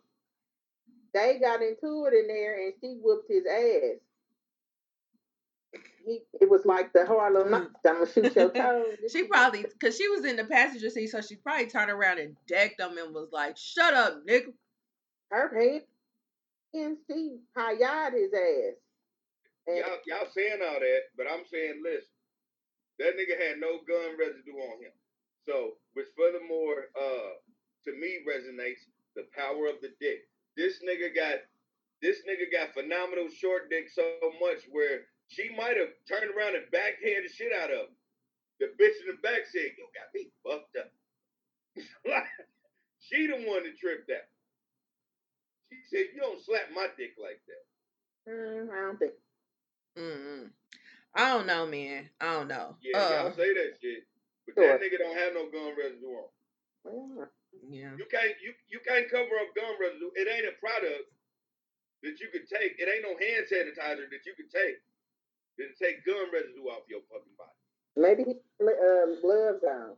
They 1.15 1.39
got 1.41 1.63
into 1.63 2.07
it 2.07 2.15
in 2.15 2.27
there 2.27 2.65
and 2.65 2.75
she 2.81 2.99
whooped 3.03 3.31
his 3.31 3.45
ass. 3.47 4.01
He 6.05 6.21
it 6.41 6.49
was 6.49 6.65
like 6.65 6.93
the 6.93 7.05
Harlem 7.05 7.49
mm. 7.49 7.51
Nights. 7.51 7.71
I'm 7.87 7.95
gonna 7.95 8.13
shoot 8.13 8.37
your 8.37 8.51
toes. 8.53 8.97
She 9.11 9.25
probably 9.25 9.63
because 9.63 9.97
she 9.97 10.09
was 10.09 10.25
in 10.25 10.37
the 10.37 10.45
passenger 10.45 10.91
seat, 10.91 11.09
so 11.09 11.21
she 11.21 11.37
probably 11.37 11.67
turned 11.67 11.91
around 11.91 12.19
and 12.19 12.37
decked 12.47 12.81
him 12.81 12.97
and 12.99 13.15
was 13.15 13.29
like, 13.33 13.57
"Shut 13.57 13.95
up, 13.95 14.27
nigga." 14.27 14.53
her 15.31 15.51
hand 15.59 15.83
and 16.75 16.97
she 17.09 17.39
hayat 17.57 18.13
his 18.13 18.33
ass. 18.33 18.77
And 19.67 19.79
Y'all, 19.79 19.99
y'all 20.07 20.31
saying 20.35 20.61
all 20.63 20.79
that, 20.79 21.03
but 21.17 21.27
I'm 21.27 21.43
saying, 21.51 21.83
listen, 21.83 22.07
that 23.01 23.19
nigga 23.19 23.35
had 23.35 23.59
no 23.59 23.81
gun 23.89 24.15
residue 24.19 24.55
on 24.55 24.79
him. 24.83 24.95
So, 25.47 25.79
which 25.95 26.07
furthermore, 26.19 26.91
uh, 26.99 27.39
to 27.87 27.93
me 27.95 28.19
resonates 28.27 28.83
the 29.15 29.25
power 29.35 29.71
of 29.71 29.81
the 29.81 29.95
dick. 30.01 30.27
This 30.57 30.83
nigga 30.83 31.15
got, 31.15 31.39
this 32.03 32.19
nigga 32.29 32.51
got 32.51 32.75
phenomenal 32.75 33.29
short 33.31 33.71
dick 33.71 33.89
so 33.89 34.03
much 34.41 34.67
where 34.71 35.07
she 35.29 35.51
might 35.57 35.77
have 35.77 35.95
turned 36.09 36.35
around 36.35 36.57
and 36.57 36.71
backhanded 36.71 37.31
shit 37.31 37.53
out 37.53 37.71
of 37.71 37.89
him. 37.89 37.95
The 38.59 38.67
bitch 38.81 38.97
in 39.05 39.15
the 39.15 39.21
back 39.23 39.45
said, 39.53 39.71
"You 39.77 39.87
got 39.93 40.11
me 40.15 40.31
fucked 40.43 40.77
up." 40.81 40.91
she 42.99 43.27
the 43.27 43.45
one 43.47 43.65
that 43.65 43.79
tripped 43.79 44.11
out. 44.11 44.27
She 45.71 45.77
said, 45.91 46.07
"You 46.15 46.21
don't 46.21 46.43
slap 46.43 46.73
my 46.75 46.89
dick 46.97 47.15
like 47.21 47.41
that." 47.47 48.33
mm, 48.33 48.71
I 48.71 48.81
don't 48.87 48.99
think 48.99 49.13
Mm-mm. 49.97 50.51
I 51.15 51.31
don't 51.31 51.47
know, 51.47 51.67
man. 51.67 52.11
I 52.21 52.35
don't 52.35 52.49
know. 52.49 52.77
Yeah, 52.83 52.99
uh, 52.99 53.11
y'all 53.11 53.33
say 53.33 53.55
that 53.55 53.73
shit, 53.81 54.05
but 54.47 54.55
that 54.57 54.81
nigga 54.81 54.99
don't 54.99 55.19
have 55.19 55.35
no 55.35 55.51
gun 55.51 55.75
residue 55.75 56.15
on. 56.15 56.31
well, 56.85 57.29
yeah. 57.69 57.97
You 57.99 58.07
can't 58.07 58.37
you 58.39 58.55
you 58.69 58.81
can't 58.87 59.11
cover 59.11 59.35
up 59.43 59.51
gun 59.57 59.75
residue. 59.81 60.13
It 60.15 60.29
ain't 60.31 60.47
a 60.47 60.55
product 60.61 61.11
that 62.03 62.21
you 62.21 62.29
could 62.31 62.47
take. 62.47 62.79
It 62.79 62.87
ain't 62.87 63.03
no 63.03 63.19
hand 63.19 63.47
sanitizer 63.51 64.07
that 64.07 64.23
you 64.25 64.35
could 64.37 64.51
take 64.51 64.79
that 65.59 65.79
take 65.81 66.05
gun 66.05 66.31
residue 66.33 66.69
off 66.69 66.85
your 66.89 67.01
fucking 67.11 67.35
body. 67.39 67.51
maybe 67.97 68.25
he 68.25 68.37
um, 68.63 69.21
gloves 69.21 69.65
on. 69.65 69.97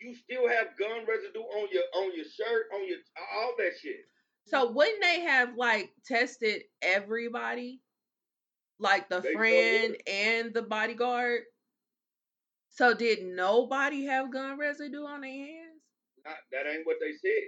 You 0.00 0.14
still 0.14 0.48
have 0.48 0.76
gun 0.78 1.06
residue 1.08 1.40
on 1.40 1.68
your 1.72 1.84
on 1.96 2.14
your 2.14 2.24
shirt, 2.24 2.66
on 2.74 2.86
your 2.88 2.98
all 3.34 3.54
that 3.58 3.72
shit. 3.80 4.04
So 4.46 4.70
wouldn't 4.70 5.00
they 5.00 5.20
have 5.20 5.56
like 5.56 5.92
tested 6.04 6.62
everybody, 6.82 7.80
like 8.78 9.08
the 9.08 9.20
They 9.20 9.32
friend 9.32 9.96
and 10.06 10.52
the 10.52 10.62
bodyguard? 10.62 11.42
So 12.74 12.94
did 12.94 13.22
nobody 13.22 14.06
have 14.06 14.32
gun 14.32 14.58
residue 14.58 15.04
on 15.04 15.20
their 15.20 15.30
hands? 15.30 15.80
Not, 16.24 16.36
that 16.52 16.66
ain't 16.70 16.86
what 16.86 16.96
they 17.00 17.12
said. 17.12 17.42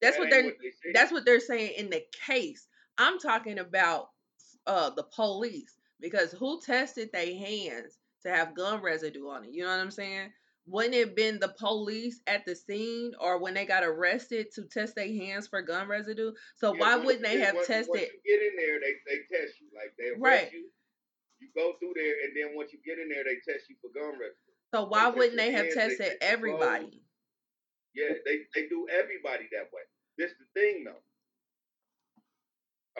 That's 0.00 0.16
That 0.16 0.20
what 0.22 0.30
they're. 0.30 0.44
what 0.44 0.54
they. 0.84 0.92
That's 0.92 1.12
what 1.12 1.24
they're 1.24 1.40
saying 1.40 1.72
in 1.76 1.90
the 1.90 2.02
case. 2.26 2.66
I'm 2.98 3.18
talking 3.18 3.58
about 3.58 4.08
uh 4.66 4.90
the 4.90 5.02
police 5.04 5.76
because 6.00 6.32
who 6.32 6.60
tested 6.60 7.10
their 7.12 7.34
hands 7.36 7.98
to 8.22 8.30
have 8.30 8.54
gun 8.56 8.80
residue 8.82 9.28
on 9.28 9.44
it? 9.44 9.50
You 9.52 9.62
know 9.64 9.70
what 9.70 9.80
I'm 9.80 9.90
saying? 9.90 10.30
Wouldn't 10.66 10.94
it 10.94 11.16
been 11.16 11.40
the 11.40 11.54
police 11.58 12.20
at 12.28 12.46
the 12.46 12.54
scene 12.54 13.12
or 13.20 13.38
when 13.42 13.52
they 13.54 13.66
got 13.66 13.82
arrested 13.82 14.52
to 14.54 14.62
test 14.62 14.94
their 14.94 15.08
hands 15.12 15.48
for 15.48 15.60
gun 15.60 15.88
residue? 15.88 16.32
So 16.54 16.72
Yeah, 16.74 16.80
why 16.80 16.96
wouldn't 16.96 17.24
they 17.24 17.36
get- 17.38 17.46
have 17.46 17.54
once, 17.56 17.66
tested? 17.66 17.90
Once 17.90 18.02
you 18.02 18.22
get 18.24 18.46
in 18.46 18.54
there, 18.56 18.78
they, 18.78 18.94
they 19.10 19.18
test 19.26 19.60
you. 19.60 19.66
Like 19.74 19.92
they 19.98 20.10
arrest 20.10 20.20
Right. 20.20 20.52
you. 20.52 20.70
You 21.40 21.48
go 21.56 21.74
through 21.80 21.94
there, 21.96 22.14
and 22.22 22.30
then 22.36 22.54
once 22.54 22.72
you 22.72 22.78
get 22.86 23.00
in 23.02 23.08
there, 23.08 23.24
they 23.24 23.42
test 23.42 23.68
you 23.68 23.74
for 23.82 23.90
gun 23.90 24.14
residue. 24.14 24.51
So 24.74 24.84
why 24.86 25.04
test 25.04 25.16
wouldn't 25.16 25.36
they 25.36 25.52
have 25.52 25.66
hands, 25.66 25.74
tested 25.74 25.98
test 25.98 26.10
your 26.10 26.18
clothes. 26.18 26.32
everybody? 26.32 27.02
Yeah, 27.94 28.14
they, 28.26 28.38
they 28.54 28.68
do 28.68 28.86
everybody 28.90 29.48
that 29.52 29.68
way. 29.72 29.82
This 30.18 30.32
the 30.38 30.60
thing 30.60 30.84
though. 30.84 31.02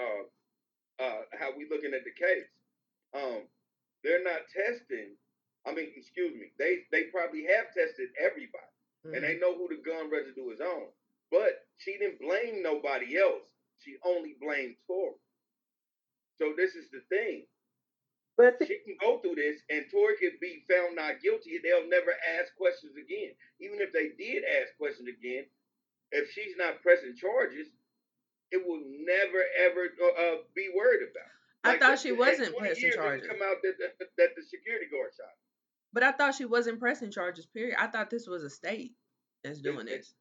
Uh, 0.01 0.43
uh, 1.05 1.23
how 1.39 1.51
we 1.57 1.67
looking 1.71 1.95
at 1.95 2.05
the 2.05 2.13
case? 2.13 2.45
Um, 3.15 3.43
they're 4.05 4.25
not 4.25 4.43
testing. 4.55 5.17
I 5.67 5.73
mean, 5.73 5.89
excuse 5.97 6.35
me. 6.35 6.53
They 6.59 6.85
they 6.93 7.05
probably 7.05 7.45
have 7.45 7.73
tested 7.75 8.09
everybody, 8.21 8.73
and 9.05 9.15
Mhm. 9.17 9.23
they 9.23 9.39
know 9.39 9.57
who 9.57 9.69
the 9.69 9.83
gun 9.83 10.11
residue 10.11 10.51
is 10.51 10.61
on. 10.61 10.93
But 11.31 11.67
she 11.79 11.99
didn't 11.99 12.21
blame 12.21 12.63
nobody 12.63 13.19
else. 13.19 13.45
She 13.79 13.97
only 14.05 14.35
blamed 14.41 14.77
Tory. 14.87 15.15
So 16.39 16.55
this 16.57 16.75
is 16.75 16.91
the 16.91 17.01
thing. 17.09 17.47
But 18.37 18.57
She 18.65 18.79
can 18.85 18.97
go 19.01 19.19
through 19.19 19.37
this, 19.37 19.61
and 19.69 19.85
Tory 19.91 20.17
could 20.17 20.41
be 20.41 20.65
found 20.69 20.97
not 20.97 21.21
guilty. 21.21 21.61
They'll 21.63 21.89
never 21.89 22.15
ask 22.41 22.55
questions 22.57 22.97
again. 22.97 23.33
Even 23.61 23.81
if 23.81 23.93
they 23.93 24.17
did 24.17 24.43
ask 24.61 24.73
questions 24.79 25.09
again, 25.09 25.45
if 26.13 26.31
she's 26.33 26.57
not 26.57 26.81
pressing 26.83 27.15
charges, 27.15 27.69
it 28.51 28.67
will 28.67 28.81
never 29.05 29.45
ever 29.61 29.89
uh, 30.01 30.23
uh, 30.23 30.37
be 30.55 30.71
worried 30.75 31.09
about. 31.11 31.29
I 31.65 31.79
thought 31.79 31.99
she 31.99 32.13
wasn't 32.13 32.57
pressing 32.57 32.93
charges. 32.93 33.29
Come 33.29 33.39
out 33.43 33.57
that, 33.63 33.75
that, 33.79 34.09
that 34.17 34.29
the 34.37 34.43
security 34.43 34.87
guard 34.91 35.11
shot. 35.17 35.33
But 35.93 36.03
I 36.03 36.13
thought 36.13 36.35
she 36.35 36.45
wasn't 36.45 36.81
pressing 36.81 37.11
charges. 37.11 37.47
Period. 37.47 37.77
I 37.79 37.87
thought 37.87 38.11
this 38.11 38.27
was 38.27 38.43
a 38.43 38.51
state 38.51 38.93
that's 39.45 39.61
doing 39.61 39.87
it- 39.89 39.99
this. 39.99 40.15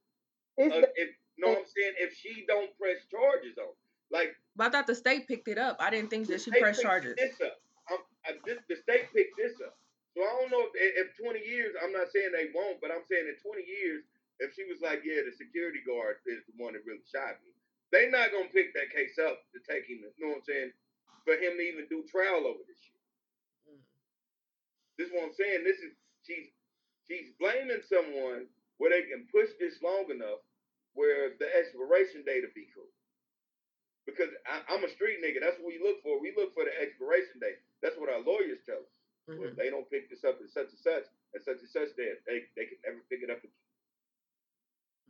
Uh, 0.59 0.83
if 0.95 1.09
no, 1.37 1.47
I'm 1.47 1.65
saying 1.65 1.93
if 1.97 2.13
she 2.13 2.45
don't 2.45 2.77
press 2.77 2.97
charges 3.09 3.57
on, 3.57 3.73
like 4.11 4.35
But 4.55 4.67
I 4.67 4.69
thought 4.69 4.87
the 4.87 4.95
state 4.95 5.27
picked 5.27 5.47
it 5.47 5.57
up. 5.57 5.77
I 5.79 5.89
didn't 5.89 6.09
think 6.09 6.27
that 6.27 6.41
she 6.41 6.51
pressed 6.51 6.81
charges. 6.81 7.15
This 7.15 7.39
up. 7.41 7.60
This, 8.45 8.59
the 8.69 8.77
state 8.79 9.11
picked 9.11 9.35
this 9.35 9.59
up. 9.59 9.75
So 10.15 10.23
I 10.23 10.31
don't 10.39 10.51
know 10.51 10.67
if, 10.67 11.07
if 11.07 11.07
20 11.19 11.39
years. 11.39 11.75
I'm 11.79 11.95
not 11.95 12.11
saying 12.11 12.35
they 12.35 12.51
won't, 12.51 12.83
but 12.83 12.91
I'm 12.91 13.07
saying 13.07 13.27
in 13.27 13.37
20 13.39 13.63
years, 13.63 14.03
if 14.43 14.51
she 14.57 14.65
was 14.67 14.81
like, 14.83 15.05
yeah, 15.05 15.23
the 15.23 15.31
security 15.35 15.79
guard 15.85 16.19
is 16.27 16.43
the 16.49 16.55
one 16.57 16.73
that 16.75 16.83
really 16.83 17.05
shot 17.07 17.39
me, 17.45 17.53
they 17.93 18.09
not 18.09 18.31
gonna 18.31 18.51
pick 18.51 18.73
that 18.73 18.91
case 18.91 19.19
up 19.19 19.43
to 19.51 19.59
take 19.67 19.85
him. 19.85 20.03
You 20.03 20.21
know 20.23 20.35
what 20.35 20.43
I'm 20.43 20.49
saying? 20.49 20.71
For 21.27 21.35
him 21.37 21.59
to 21.59 21.63
even 21.63 21.85
do 21.91 22.07
trial 22.09 22.47
over 22.47 22.63
this 22.65 22.79
shit. 22.81 23.03
Mm. 23.69 23.83
This 24.97 25.07
is 25.07 25.13
what 25.13 25.29
I'm 25.29 25.37
saying. 25.37 25.61
This 25.67 25.79
is 25.83 25.91
she's 26.25 26.49
she's 27.05 27.35
blaming 27.37 27.83
someone 27.85 28.49
where 28.79 28.89
they 28.89 29.05
can 29.05 29.27
push 29.29 29.51
this 29.59 29.77
long 29.83 30.09
enough 30.09 30.41
where 30.97 31.37
the 31.37 31.47
expiration 31.51 32.25
date 32.25 32.43
will 32.43 32.55
be 32.57 32.67
cool. 32.73 32.89
Because 34.07 34.33
I, 34.49 34.65
I'm 34.73 34.83
a 34.83 34.91
street 34.91 35.21
nigga. 35.21 35.39
That's 35.43 35.59
what 35.61 35.69
we 35.69 35.79
look 35.79 36.01
for. 36.01 36.17
We 36.17 36.33
look 36.33 36.55
for 36.57 36.65
the 36.65 36.73
expiration 36.73 37.37
date. 37.37 37.61
That's 37.81 37.97
what 37.97 38.09
our 38.09 38.21
lawyers 38.21 38.61
tell 38.65 38.81
us. 38.81 38.91
Well, 39.27 39.47
if 39.49 39.55
they 39.55 39.69
don't 39.69 39.89
pick 39.89 40.09
this 40.09 40.23
up 40.25 40.37
at 40.41 40.49
such 40.51 40.69
and 40.73 40.81
such 40.81 41.05
and 41.33 41.43
such 41.43 41.59
and 41.61 41.69
such 41.69 41.95
day, 41.95 42.13
they 42.27 42.45
they 42.57 42.65
can 42.65 42.77
never 42.85 43.01
pick 43.09 43.21
it 43.23 43.29
up 43.29 43.39
again. 43.39 43.61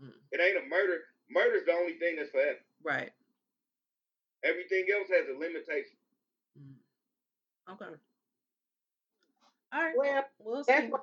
Mm. 0.03 0.17
It 0.31 0.39
ain't 0.41 0.65
a 0.65 0.67
murder. 0.69 1.01
Murder's 1.29 1.65
the 1.65 1.73
only 1.73 1.95
thing 1.97 2.17
that's 2.17 2.29
forever. 2.31 2.59
Right. 2.83 3.11
Everything 4.43 4.85
else 4.93 5.07
has 5.09 5.25
a 5.29 5.37
limitation. 5.37 5.97
Mm. 6.59 6.77
Okay. 7.73 7.93
All 9.73 9.81
right. 9.81 9.95
well, 9.97 10.25
We'll 10.39 10.63
that's 10.67 10.85
see. 10.85 10.91
why 10.91 10.99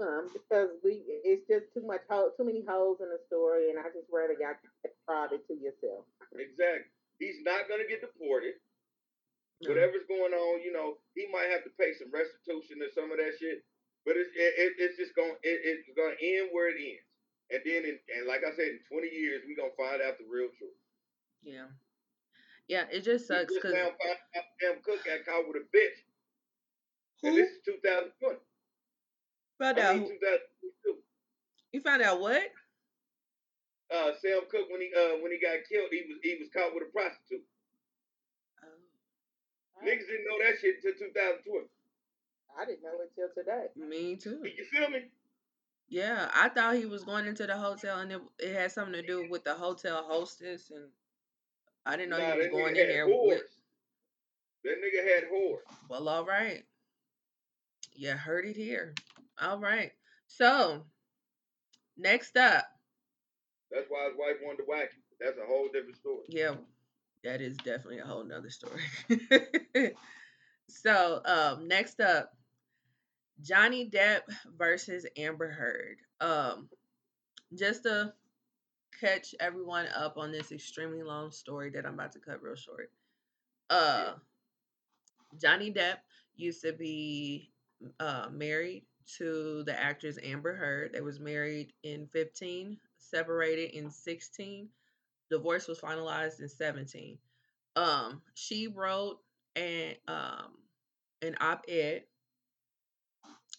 some 0.00 0.28
because 0.32 0.68
we 0.84 1.02
it's 1.24 1.46
just 1.48 1.72
too 1.72 1.84
much 1.86 2.02
hole, 2.08 2.30
too 2.36 2.44
many 2.44 2.64
holes 2.66 2.98
in 3.00 3.08
the 3.08 3.20
story, 3.28 3.70
and 3.70 3.78
I 3.78 3.84
just 3.92 4.08
rather 4.12 4.34
y'all 4.36 4.56
keep 4.60 4.92
private 5.06 5.46
to 5.48 5.54
yourself. 5.54 6.04
Exactly. 6.36 6.90
He's 7.18 7.40
not 7.44 7.68
gonna 7.68 7.88
get 7.88 8.00
deported. 8.04 8.60
Whatever's 9.64 10.04
going 10.04 10.36
on, 10.36 10.60
you 10.60 10.68
know, 10.72 11.00
he 11.16 11.24
might 11.32 11.48
have 11.48 11.64
to 11.64 11.72
pay 11.80 11.96
some 11.96 12.12
restitution 12.12 12.84
or 12.84 12.92
some 12.92 13.08
of 13.08 13.16
that 13.16 13.32
shit. 13.40 13.64
But 14.04 14.20
it's 14.20 14.28
it, 14.36 14.52
it, 14.60 14.72
it's 14.78 14.96
just 15.00 15.16
going 15.16 15.32
it, 15.42 15.58
it's 15.64 15.88
gonna 15.96 16.14
end 16.20 16.52
where 16.52 16.68
it 16.68 16.76
ends. 16.76 17.08
And 17.48 17.62
then 17.64 17.82
in, 17.88 17.96
and 18.12 18.28
like 18.28 18.44
I 18.44 18.52
said, 18.52 18.76
in 18.76 18.80
20 18.92 19.08
years 19.08 19.42
we 19.48 19.56
gonna 19.56 19.72
find 19.80 20.04
out 20.04 20.20
the 20.20 20.28
real 20.28 20.52
truth. 20.60 20.76
Yeah. 21.42 21.72
Yeah. 22.68 22.84
It 22.92 23.00
just 23.02 23.26
sucks 23.26 23.54
because 23.54 23.72
now 23.72 23.96
found 23.96 24.20
out 24.36 24.46
Sam 24.60 24.76
Cooke 24.84 25.02
got 25.08 25.24
caught 25.24 25.48
with 25.48 25.64
a 25.64 25.66
bitch. 25.72 25.98
And 27.24 27.32
this 27.34 27.48
is 27.48 27.64
2020. 27.64 28.36
found 29.58 29.80
I 29.80 29.82
out. 29.88 29.94
mean 29.96 30.04
who- 30.04 30.20
2022. 30.20 31.00
You 31.72 31.80
found 31.80 32.02
out 32.02 32.20
what? 32.20 32.44
Uh, 33.90 34.10
Sam 34.20 34.42
Cooke 34.50 34.68
when 34.70 34.82
he 34.82 34.90
uh 34.94 35.18
when 35.22 35.30
he 35.32 35.38
got 35.40 35.62
killed, 35.70 35.88
he 35.90 36.02
was 36.10 36.18
he 36.22 36.36
was 36.38 36.50
caught 36.52 36.74
with 36.74 36.82
a 36.86 36.90
prostitute. 36.92 37.46
Niggas 39.84 40.06
didn't 40.06 40.24
know 40.28 40.38
that 40.44 40.58
shit 40.60 40.76
until 40.76 40.92
2020. 41.08 41.66
I 42.58 42.64
didn't 42.64 42.82
know 42.82 42.90
it 43.02 43.12
till 43.14 43.28
today. 43.34 43.66
Me 43.76 44.16
too. 44.16 44.40
You 44.44 44.64
feel 44.64 44.88
me? 44.88 45.04
Yeah, 45.88 46.28
I 46.34 46.48
thought 46.48 46.76
he 46.76 46.86
was 46.86 47.04
going 47.04 47.26
into 47.26 47.46
the 47.46 47.56
hotel 47.56 48.00
and 48.00 48.10
it, 48.12 48.20
it 48.38 48.54
had 48.54 48.72
something 48.72 48.94
to 48.94 49.02
do 49.06 49.28
with 49.30 49.44
the 49.44 49.54
hotel 49.54 50.04
hostess 50.08 50.70
and 50.70 50.88
I 51.84 51.96
didn't 51.96 52.10
know 52.10 52.18
Nah, 52.18 52.32
he 52.32 52.38
was 52.38 52.48
going 52.48 52.76
in 52.76 52.88
there 52.88 53.06
whores. 53.06 53.26
with 53.28 53.42
That 54.64 54.76
nigga 54.82 55.14
had 55.14 55.24
whores. 55.30 55.58
well 55.88 56.08
all 56.08 56.24
right. 56.24 56.64
You 57.94 58.10
heard 58.12 58.46
it 58.46 58.56
here. 58.56 58.94
All 59.40 59.58
right. 59.58 59.92
So 60.26 60.82
next 61.96 62.36
up, 62.36 62.64
That's 63.70 63.86
why 63.88 64.08
his 64.08 64.18
wife 64.18 64.36
wanted 64.42 64.58
to 64.58 64.64
whack 64.68 64.92
him. 64.92 65.02
That's 65.20 65.38
a 65.38 65.46
whole 65.46 65.68
different 65.72 65.96
story. 65.96 66.24
yeah, 66.28 66.54
that 67.26 67.40
is 67.40 67.56
definitely 67.58 67.98
a 67.98 68.06
whole 68.06 68.24
nother 68.24 68.50
story. 68.50 68.82
so, 70.68 71.20
um, 71.24 71.66
next 71.66 72.00
up, 72.00 72.32
Johnny 73.42 73.90
Depp 73.90 74.22
versus 74.56 75.04
Amber 75.16 75.50
Heard. 75.50 75.98
Um, 76.20 76.68
just 77.54 77.82
to 77.82 78.12
catch 79.00 79.34
everyone 79.40 79.86
up 79.94 80.16
on 80.16 80.32
this 80.32 80.52
extremely 80.52 81.02
long 81.02 81.30
story 81.30 81.70
that 81.70 81.84
I'm 81.84 81.94
about 81.94 82.12
to 82.12 82.20
cut 82.20 82.42
real 82.42 82.54
short. 82.54 82.90
Uh, 83.68 84.12
Johnny 85.40 85.72
Depp 85.72 85.98
used 86.36 86.62
to 86.62 86.72
be 86.72 87.50
uh, 88.00 88.28
married 88.30 88.84
to 89.18 89.64
the 89.64 89.78
actress 89.78 90.18
Amber 90.22 90.54
Heard. 90.54 90.92
They 90.92 91.00
was 91.00 91.20
married 91.20 91.72
in 91.82 92.06
15, 92.12 92.78
separated 92.98 93.76
in 93.76 93.90
16. 93.90 94.68
Divorce 95.30 95.68
was 95.68 95.80
finalized 95.80 96.40
in 96.40 96.48
17. 96.48 97.18
Um, 97.74 98.22
she 98.34 98.68
wrote 98.68 99.18
an 99.54 99.94
um 100.08 100.52
an 101.22 101.36
op-ed 101.40 102.04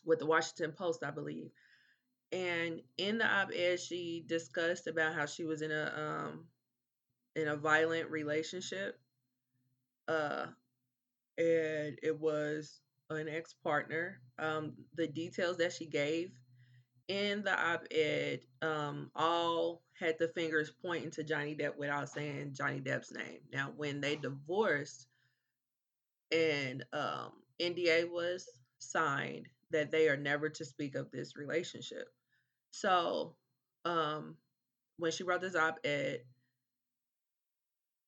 with 0.05 0.19
the 0.19 0.25
Washington 0.25 0.71
Post, 0.71 1.03
I 1.03 1.11
believe. 1.11 1.51
And 2.31 2.81
in 2.97 3.17
the 3.17 3.25
op-ed, 3.25 3.79
she 3.79 4.23
discussed 4.27 4.87
about 4.87 5.15
how 5.15 5.25
she 5.25 5.45
was 5.45 5.61
in 5.61 5.71
a 5.71 5.93
um 5.95 6.45
in 7.35 7.47
a 7.47 7.55
violent 7.55 8.09
relationship. 8.09 8.99
Uh, 10.07 10.47
and 11.37 11.99
it 12.01 12.17
was 12.19 12.79
an 13.09 13.27
ex-partner. 13.27 14.19
Um, 14.39 14.73
the 14.95 15.07
details 15.07 15.57
that 15.57 15.73
she 15.73 15.85
gave 15.85 16.31
in 17.07 17.43
the 17.43 17.53
op-ed 17.53 18.41
um, 18.61 19.09
all 19.15 19.81
had 19.99 20.17
the 20.19 20.27
fingers 20.29 20.71
pointing 20.81 21.11
to 21.11 21.23
Johnny 21.23 21.55
Depp 21.55 21.77
without 21.77 22.09
saying 22.09 22.53
Johnny 22.53 22.79
Depp's 22.79 23.11
name. 23.11 23.39
Now, 23.51 23.71
when 23.75 24.01
they 24.01 24.15
divorced 24.15 25.07
and 26.31 26.83
um, 26.93 27.31
NDA 27.61 28.09
was 28.09 28.47
signed, 28.79 29.47
that 29.71 29.91
they 29.91 30.07
are 30.07 30.17
never 30.17 30.49
to 30.49 30.65
speak 30.65 30.95
of 30.95 31.11
this 31.11 31.35
relationship. 31.35 32.07
So, 32.71 33.35
um, 33.85 34.35
when 34.97 35.11
she 35.11 35.23
wrote 35.23 35.41
this 35.41 35.55
op-ed, 35.55 36.21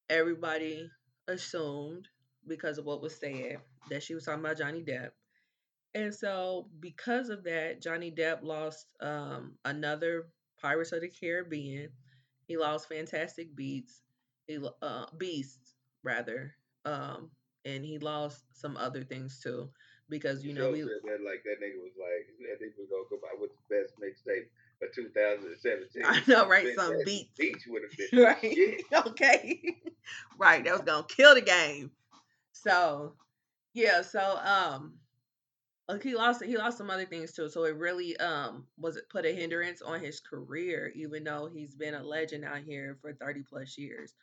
everybody 0.09 0.89
assumed 1.27 2.07
because 2.47 2.77
of 2.77 2.85
what 2.85 3.01
was 3.01 3.15
said 3.15 3.59
that 3.89 4.03
she 4.03 4.15
was 4.15 4.25
talking 4.25 4.43
about 4.43 4.57
Johnny 4.57 4.83
Depp. 4.83 5.09
And 5.95 6.13
so, 6.13 6.67
because 6.79 7.29
of 7.29 7.43
that, 7.45 7.81
Johnny 7.81 8.11
Depp 8.11 8.43
lost 8.43 8.85
um, 9.01 9.53
another 9.65 10.27
Pirates 10.61 10.91
of 10.91 11.01
the 11.01 11.09
Caribbean. 11.09 11.89
He 12.47 12.57
lost 12.57 12.89
Fantastic 12.89 13.55
Beats, 13.55 14.01
he 14.47 14.59
uh, 14.81 15.05
Beasts 15.17 15.75
rather, 16.03 16.53
um, 16.85 17.29
and 17.65 17.83
he 17.83 17.97
lost 17.99 18.43
some 18.53 18.77
other 18.77 19.03
things 19.03 19.39
too. 19.41 19.69
Because 20.09 20.43
you 20.43 20.53
know 20.53 20.71
we 20.71 20.81
that 20.81 21.19
like 21.23 21.43
that 21.43 21.61
nigga 21.63 21.77
was 21.77 21.93
like 21.99 22.25
that 22.39 22.65
nigga 22.65 22.73
was 22.79 22.89
gonna 22.89 23.03
come 23.09 23.19
out 23.31 23.39
with 23.39 23.51
the 23.51 23.75
best 23.75 23.93
mixtape 23.99 24.47
of 24.81 24.93
2017. 24.95 26.03
I 26.05 26.21
know, 26.27 26.47
right? 26.47 26.75
Some 26.75 26.95
beats. 27.05 27.29
Beats 27.37 27.67
would 27.67 27.83
have 27.83 28.09
been 28.11 28.23
right? 28.23 28.41
shit. 28.41 28.81
okay, 29.07 29.75
right. 30.39 30.63
That 30.63 30.73
was 30.73 30.81
gonna 30.81 31.05
kill 31.07 31.35
the 31.35 31.41
game. 31.41 31.91
So, 32.53 33.13
yeah. 33.75 34.01
So, 34.01 34.39
um, 34.43 34.93
like 35.89 36.03
he 36.03 36.15
lost 36.15 36.43
he 36.43 36.55
lost 36.57 36.77
some 36.77 36.89
other 36.91 37.05
things 37.05 37.33
too. 37.33 37.49
So 37.49 37.63
it 37.63 37.75
really 37.75 38.15
um 38.17 38.65
was 38.77 38.95
it 38.95 39.09
put 39.09 39.25
a 39.25 39.33
hindrance 39.33 39.81
on 39.81 39.99
his 39.99 40.19
career, 40.19 40.91
even 40.95 41.23
though 41.23 41.49
he's 41.51 41.75
been 41.75 41.95
a 41.95 42.03
legend 42.03 42.45
out 42.45 42.59
here 42.59 42.97
for 43.01 43.13
thirty 43.13 43.41
plus 43.41 43.77
years. 43.77 44.13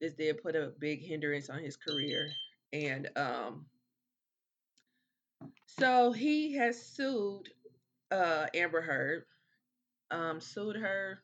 This 0.00 0.14
did 0.14 0.42
put 0.42 0.56
a 0.56 0.72
big 0.78 1.02
hindrance 1.02 1.48
on 1.48 1.60
his 1.60 1.76
career, 1.76 2.28
and 2.72 3.08
um, 3.16 3.66
so 5.66 6.12
he 6.12 6.54
has 6.54 6.84
sued 6.84 7.48
uh 8.10 8.46
Amber 8.52 8.82
Heard, 8.82 9.24
um, 10.10 10.40
sued 10.40 10.76
her 10.76 11.22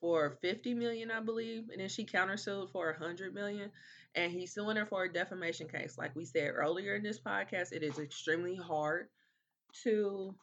for 0.00 0.36
50 0.42 0.74
million, 0.74 1.10
I 1.10 1.20
believe, 1.20 1.70
and 1.70 1.80
then 1.80 1.88
she 1.88 2.04
countersued 2.04 2.70
for 2.70 2.94
100 2.98 3.34
million. 3.34 3.70
And 4.14 4.32
he's 4.32 4.54
suing 4.54 4.76
her 4.76 4.86
for 4.86 5.04
a 5.04 5.12
defamation 5.12 5.68
case. 5.68 5.98
Like 5.98 6.14
we 6.14 6.24
said 6.24 6.52
earlier 6.54 6.94
in 6.94 7.02
this 7.02 7.18
podcast, 7.18 7.72
it 7.72 7.82
is 7.82 7.98
extremely 7.98 8.56
hard 8.56 9.08
to 9.82 10.34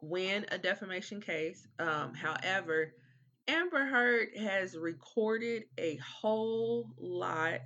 win 0.00 0.46
a 0.50 0.58
defamation 0.58 1.20
case. 1.20 1.66
Um, 1.78 2.14
however, 2.14 2.92
Amber 3.48 3.86
Heard 3.86 4.28
has 4.38 4.76
recorded 4.76 5.64
a 5.78 5.96
whole 5.96 6.88
lot 6.98 7.60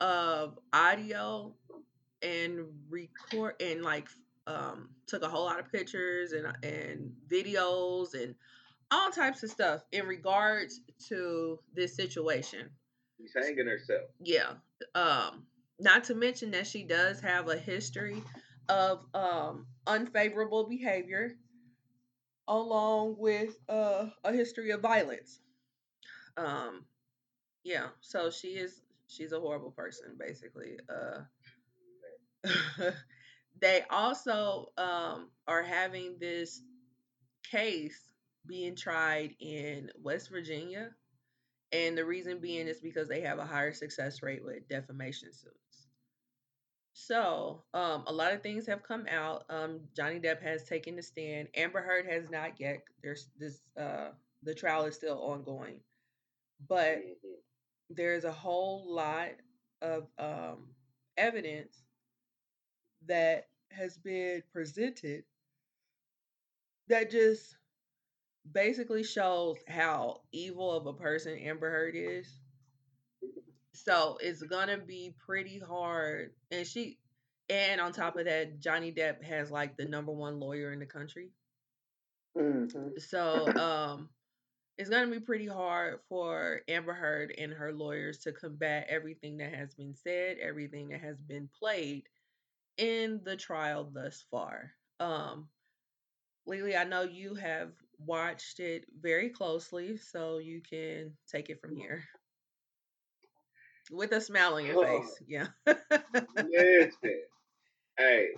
of 0.00 0.58
audio 0.72 1.54
and 2.22 2.66
record 2.88 3.54
and 3.60 3.82
like 3.82 4.08
um 4.46 4.88
took 5.06 5.22
a 5.22 5.28
whole 5.28 5.44
lot 5.44 5.60
of 5.60 5.70
pictures 5.70 6.32
and 6.32 6.46
and 6.64 7.12
videos 7.30 8.14
and 8.14 8.34
all 8.90 9.10
types 9.10 9.42
of 9.42 9.50
stuff 9.50 9.82
in 9.92 10.06
regards 10.06 10.80
to 11.08 11.58
this 11.74 11.96
situation. 11.96 12.68
She's 13.22 13.34
hanging 13.34 13.66
herself. 13.66 14.02
Yeah. 14.20 14.54
Um 14.94 15.46
not 15.78 16.04
to 16.04 16.14
mention 16.14 16.50
that 16.52 16.66
she 16.66 16.84
does 16.84 17.20
have 17.20 17.48
a 17.48 17.56
history 17.56 18.22
of 18.68 19.04
um 19.14 19.66
unfavorable 19.86 20.68
behavior 20.68 21.36
along 22.48 23.16
with 23.18 23.56
uh, 23.68 24.06
a 24.24 24.32
history 24.32 24.70
of 24.70 24.80
violence. 24.80 25.40
Um 26.36 26.84
yeah, 27.64 27.88
so 28.00 28.30
she 28.30 28.48
is 28.48 28.82
she's 29.08 29.32
a 29.32 29.40
horrible 29.40 29.70
person 29.72 30.16
basically. 30.18 30.78
Uh 30.88 31.22
they 33.60 33.84
also 33.90 34.72
um 34.76 35.30
are 35.46 35.62
having 35.62 36.16
this 36.18 36.62
case 37.50 38.12
being 38.46 38.74
tried 38.76 39.34
in 39.40 39.90
West 40.02 40.30
Virginia. 40.30 40.90
And 41.72 41.96
the 41.96 42.04
reason 42.04 42.38
being 42.40 42.68
is 42.68 42.80
because 42.80 43.08
they 43.08 43.20
have 43.22 43.38
a 43.38 43.46
higher 43.46 43.72
success 43.72 44.22
rate 44.22 44.44
with 44.44 44.68
defamation 44.68 45.32
suits. 45.32 45.88
So, 46.92 47.64
um, 47.74 48.04
a 48.06 48.12
lot 48.12 48.32
of 48.32 48.42
things 48.42 48.66
have 48.66 48.82
come 48.82 49.06
out. 49.08 49.44
Um, 49.48 49.80
Johnny 49.94 50.20
Depp 50.20 50.42
has 50.42 50.64
taken 50.64 50.96
the 50.96 51.02
stand. 51.02 51.48
Amber 51.54 51.80
Heard 51.82 52.06
has 52.06 52.30
not 52.30 52.60
yet. 52.60 52.84
There's 53.02 53.28
this. 53.38 53.62
Uh, 53.76 54.10
the 54.42 54.54
trial 54.54 54.84
is 54.84 54.94
still 54.96 55.18
ongoing, 55.22 55.80
but 56.68 56.98
Mhm. 56.98 57.42
there's 57.90 58.24
a 58.24 58.32
whole 58.32 58.84
lot 58.94 59.32
of 59.82 60.08
um, 60.18 60.74
evidence 61.16 61.84
that 63.06 63.48
has 63.70 63.98
been 63.98 64.42
presented 64.52 65.24
that 66.88 67.10
just 67.10 67.56
basically 68.50 69.04
shows 69.04 69.56
how 69.68 70.20
evil 70.32 70.72
of 70.72 70.86
a 70.86 70.92
person 70.92 71.38
Amber 71.38 71.70
Heard 71.70 71.94
is. 71.96 72.40
So 73.72 74.18
it's 74.20 74.42
gonna 74.42 74.78
be 74.78 75.14
pretty 75.24 75.58
hard. 75.58 76.32
And 76.50 76.66
she 76.66 76.98
and 77.48 77.80
on 77.80 77.92
top 77.92 78.16
of 78.16 78.26
that, 78.26 78.60
Johnny 78.60 78.92
Depp 78.92 79.22
has 79.22 79.50
like 79.50 79.76
the 79.76 79.84
number 79.84 80.12
one 80.12 80.40
lawyer 80.40 80.72
in 80.72 80.78
the 80.78 80.86
country. 80.86 81.30
Mm-hmm. 82.36 82.98
So 82.98 83.52
um 83.56 84.08
it's 84.78 84.90
gonna 84.90 85.10
be 85.10 85.20
pretty 85.20 85.46
hard 85.46 86.00
for 86.08 86.60
Amber 86.68 86.94
Heard 86.94 87.34
and 87.38 87.52
her 87.52 87.72
lawyers 87.72 88.18
to 88.18 88.32
combat 88.32 88.86
everything 88.88 89.38
that 89.38 89.54
has 89.54 89.74
been 89.74 89.94
said, 89.94 90.38
everything 90.40 90.88
that 90.88 91.00
has 91.00 91.20
been 91.20 91.48
played 91.58 92.04
in 92.78 93.20
the 93.24 93.36
trial 93.36 93.90
thus 93.92 94.24
far. 94.30 94.72
Um 95.00 95.48
Lily, 96.46 96.76
I 96.76 96.84
know 96.84 97.02
you 97.02 97.34
have 97.36 97.70
watched 98.06 98.60
it 98.60 98.86
very 99.00 99.30
closely, 99.30 99.96
so 99.96 100.38
you 100.38 100.62
can 100.62 101.16
take 101.26 101.50
it 101.50 101.60
from 101.60 101.76
here. 101.76 102.04
With 103.90 104.12
a 104.12 104.20
smile 104.20 104.54
on 104.54 104.64
your 104.64 104.76
face. 104.76 105.20
Yeah. 105.26 105.48
Listen, 106.36 107.22
hey, 107.98 108.28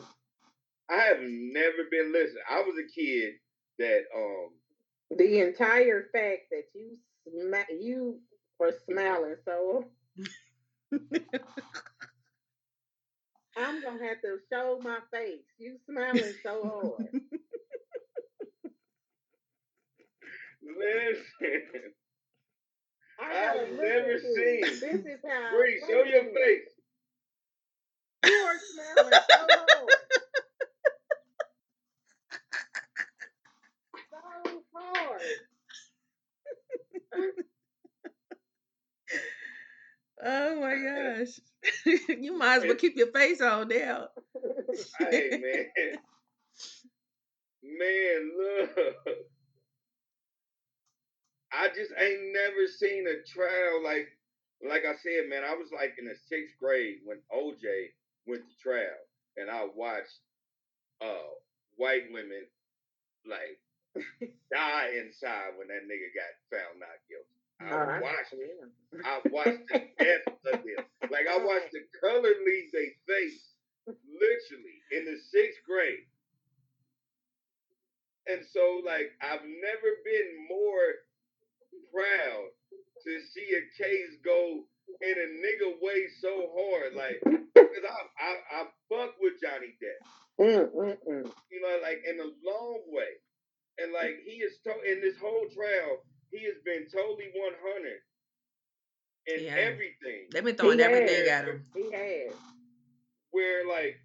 I 0.91 0.95
have 0.95 1.19
never 1.21 1.85
been 1.91 2.13
listening. 2.13 2.43
I 2.51 2.61
was 2.63 2.77
a 2.79 2.93
kid 2.93 3.35
that 3.79 4.05
um 4.15 4.51
The 5.11 5.41
entire 5.41 6.03
fact 6.13 6.51
that 6.51 6.65
you 6.75 6.99
sma- 7.27 7.67
you 7.71 8.21
were 8.59 8.73
smiling 8.73 9.37
so 9.45 9.91
I'm 13.57 13.81
gonna 13.81 14.05
have 14.07 14.21
to 14.23 14.39
show 14.51 14.81
my 14.83 14.99
face. 15.13 15.45
You 15.59 15.79
smiling 15.87 16.35
so 16.43 16.67
hard. 16.67 17.15
Listen. 20.65 21.63
I 23.21 23.33
have 23.33 23.71
never 23.71 24.19
seen. 24.19 24.61
This 24.63 24.83
is 24.83 25.21
how. 25.29 25.57
Bree, 25.57 25.83
show 25.89 26.05
your 26.05 26.25
face. 26.25 26.69
You 28.27 28.33
are 28.33 28.59
smiling 28.73 29.21
so 29.31 29.39
hard. 29.51 29.91
so 34.11 34.63
hard. 34.75 35.21
Oh 40.27 40.61
my 40.61 40.75
gosh. 40.77 41.41
you 42.09 42.37
might 42.39 42.57
as 42.59 42.65
well 42.65 42.75
keep 42.77 42.97
your 42.97 43.13
face 43.13 43.41
on 43.41 43.69
now. 43.69 44.09
hey 44.99 45.41
man. 45.43 45.97
Man, 47.63 48.33
look. 48.39 49.34
I 51.55 51.69
just 51.69 51.93
ain't 51.99 52.33
never 52.33 52.67
seen 52.67 53.07
a 53.07 53.23
trial 53.27 53.83
like, 53.85 54.09
like 54.69 54.83
I 54.85 54.95
said, 55.03 55.29
man. 55.29 55.43
I 55.45 55.55
was 55.55 55.71
like 55.73 55.95
in 55.99 56.07
the 56.07 56.15
sixth 56.29 56.57
grade 56.61 56.99
when 57.05 57.19
OJ 57.33 57.93
went 58.27 58.43
to 58.49 58.57
trial, 58.63 59.01
and 59.37 59.51
I 59.51 59.67
watched 59.75 60.21
uh 61.01 61.31
white 61.77 62.11
women 62.13 62.47
like 63.27 63.59
die 64.53 64.91
inside 65.05 65.55
when 65.59 65.69
that 65.69 65.87
nigga 65.87 66.11
got 66.15 66.33
found 66.51 66.81
not 66.81 66.99
guilty. 67.09 67.39
I 67.61 67.73
Alright. 67.73 68.03
watched 68.03 68.35
it. 68.35 69.05
I 69.05 69.21
watched 69.31 69.69
the 69.71 69.81
death 69.99 70.27
of 70.53 70.63
them. 70.65 70.85
Like 71.11 71.27
I 71.31 71.39
watched 71.45 71.73
the 71.73 71.85
color 72.01 72.35
leave 72.47 72.73
their 72.73 72.93
face, 73.07 73.55
literally 73.87 74.79
in 74.93 75.05
the 75.05 75.19
sixth 75.31 75.61
grade. 75.67 76.07
And 78.27 78.41
so, 78.53 78.81
like, 78.85 79.13
I've 79.21 79.45
never 79.45 79.91
been 80.05 80.49
more 80.49 81.04
proud 81.95 82.47
to 83.07 83.13
see 83.33 83.49
a 83.55 83.63
case 83.83 84.19
go 84.25 84.65
in 85.01 85.15
a 85.17 85.29
nigga 85.47 85.71
way 85.81 86.07
so 86.21 86.51
hard. 86.59 86.95
Like, 86.95 87.21
because 87.55 87.85
I, 87.87 88.25
I 88.25 88.33
I 88.63 88.65
fuck 88.91 89.15
with 89.21 89.35
Johnny 89.43 89.77
Depp, 89.83 90.03
Mm, 90.41 90.71
mm, 90.75 90.97
mm. 91.09 91.33
you 91.51 91.61
know, 91.63 91.79
like 91.83 92.03
in 92.09 92.19
a 92.21 92.31
long 92.45 92.81
way. 92.89 93.15
And 93.79 93.93
like 93.93 94.17
he 94.27 94.39
is 94.43 94.59
to- 94.65 94.83
in 94.93 95.01
this 95.01 95.17
whole 95.21 95.47
trial, 95.55 96.03
he 96.31 96.45
has 96.45 96.57
been 96.65 96.87
totally 96.93 97.31
100 97.35 98.01
in 99.27 99.45
Yeah. 99.45 99.55
everything. 99.57 100.29
They've 100.31 100.45
been 100.45 100.57
throwing 100.57 100.79
He 100.79 100.85
everything 100.85 101.21
has. 101.21 101.29
at 101.29 101.45
him. 101.47 101.67
He 101.75 101.91
has. 101.93 102.35
where 103.31 103.67
like 103.67 103.99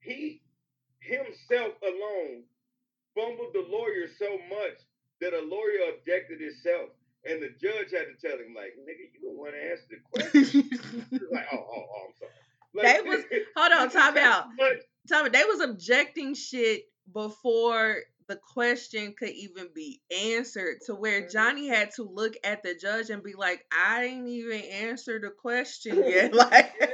he 0.00 0.42
himself 1.00 1.74
alone 1.82 2.44
fumbled 3.14 3.52
the 3.54 3.60
lawyer 3.68 4.08
so 4.18 4.38
much 4.48 4.78
that 5.20 5.34
a 5.34 5.42
lawyer 5.42 5.92
objected 5.94 6.40
himself 6.40 6.90
and 7.28 7.42
the 7.42 7.50
judge 7.60 7.90
had 7.92 8.06
to 8.06 8.16
tell 8.20 8.36
him 8.38 8.54
like 8.54 8.72
nigga 8.80 9.04
you 9.12 9.20
don't 9.22 9.36
want 9.38 9.54
to 9.54 9.62
answer 9.70 9.86
the 9.90 10.00
question 10.10 10.70
like 11.32 11.46
oh 11.52 11.56
oh, 11.58 11.72
oh 11.76 12.06
i'm 12.06 12.14
sorry 12.18 12.32
like, 12.74 13.02
They 13.04 13.08
was- 13.08 13.24
Hold 13.56 13.72
on, 13.72 13.90
time 13.90 14.18
out. 14.18 14.44
Tommy, 15.08 15.30
they 15.30 15.44
was 15.44 15.60
objecting 15.62 16.34
shit 16.34 16.82
before 17.12 17.98
the 18.28 18.38
question 18.52 19.14
could 19.18 19.30
even 19.30 19.68
be 19.74 20.00
answered 20.34 20.78
to 20.84 20.94
where 20.94 21.22
Mhm. 21.22 21.32
Johnny 21.32 21.68
had 21.68 21.92
to 21.92 22.02
look 22.02 22.34
at 22.44 22.62
the 22.62 22.74
judge 22.74 23.08
and 23.10 23.22
be 23.22 23.32
like, 23.34 23.64
I 23.72 24.04
ain't 24.04 24.26
even 24.28 24.60
answered 24.60 25.22
the 25.22 25.30
question 25.30 25.96
yet. 26.06 26.34
Like 26.34 26.74
Yeah. 26.80 26.86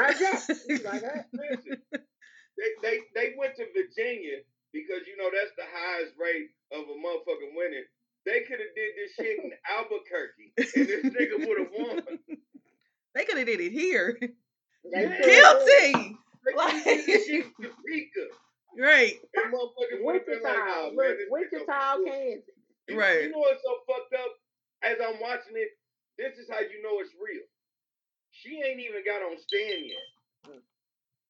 I 0.00 0.12
he's 0.14 0.84
like 0.84 1.02
that. 1.02 1.26
Listen, 1.32 1.82
they, 1.92 2.70
they 2.82 2.98
they 3.14 3.34
went 3.36 3.54
to 3.56 3.64
Virginia 3.74 4.38
because 4.72 5.02
you 5.06 5.16
know 5.18 5.28
that's 5.34 5.52
the 5.58 5.64
highest 5.70 6.14
rate 6.18 6.48
of 6.72 6.84
a 6.88 6.96
motherfucking 6.96 7.52
winning. 7.54 7.84
They 8.26 8.40
could 8.40 8.58
have 8.60 8.74
did 8.74 8.92
this 8.96 9.12
shit 9.16 9.38
in 9.44 9.52
Albuquerque, 9.70 10.52
and 10.56 10.88
this 10.88 11.04
nigga 11.14 11.46
would 11.48 11.58
have 11.58 11.72
won. 11.72 12.18
they 13.14 13.24
could 13.24 13.38
have 13.38 13.46
did 13.46 13.60
it 13.60 13.72
here. 13.72 14.18
Yeah. 14.84 15.20
Guilty. 15.20 16.16
Like, 16.56 16.72
could 16.84 16.84
have 16.84 16.84
did 16.84 17.06
this 17.06 17.26
shit 17.26 17.44
in 17.44 17.52
Topeka, 17.60 18.24
Right. 18.78 19.16
and 19.34 19.52
motherfuckers 19.52 20.00
would 20.00 20.14
have 20.16 20.26
been 20.26 20.40
Wichita, 20.40 20.48
like, 20.48 20.72
"Oh 20.76 20.92
man, 20.94 20.96
look, 20.96 21.18
this 21.18 21.28
Wichita. 21.30 21.96
Kansas. 22.04 22.56
Right. 22.88 23.22
You 23.24 23.32
know 23.32 23.42
what's 23.44 23.60
so 23.64 23.74
fucked 23.84 24.14
up? 24.16 24.32
As 24.84 24.96
I'm 25.02 25.20
watching 25.20 25.56
it, 25.60 25.76
this 26.16 26.38
is 26.38 26.48
how 26.48 26.60
you 26.62 26.80
know 26.80 27.00
it's 27.04 27.12
real. 27.20 27.44
She 28.32 28.62
ain't 28.64 28.80
even 28.80 29.02
got 29.04 29.20
on 29.26 29.36
stand 29.40 29.82
yet. 29.90 30.08
Mm. 30.46 30.62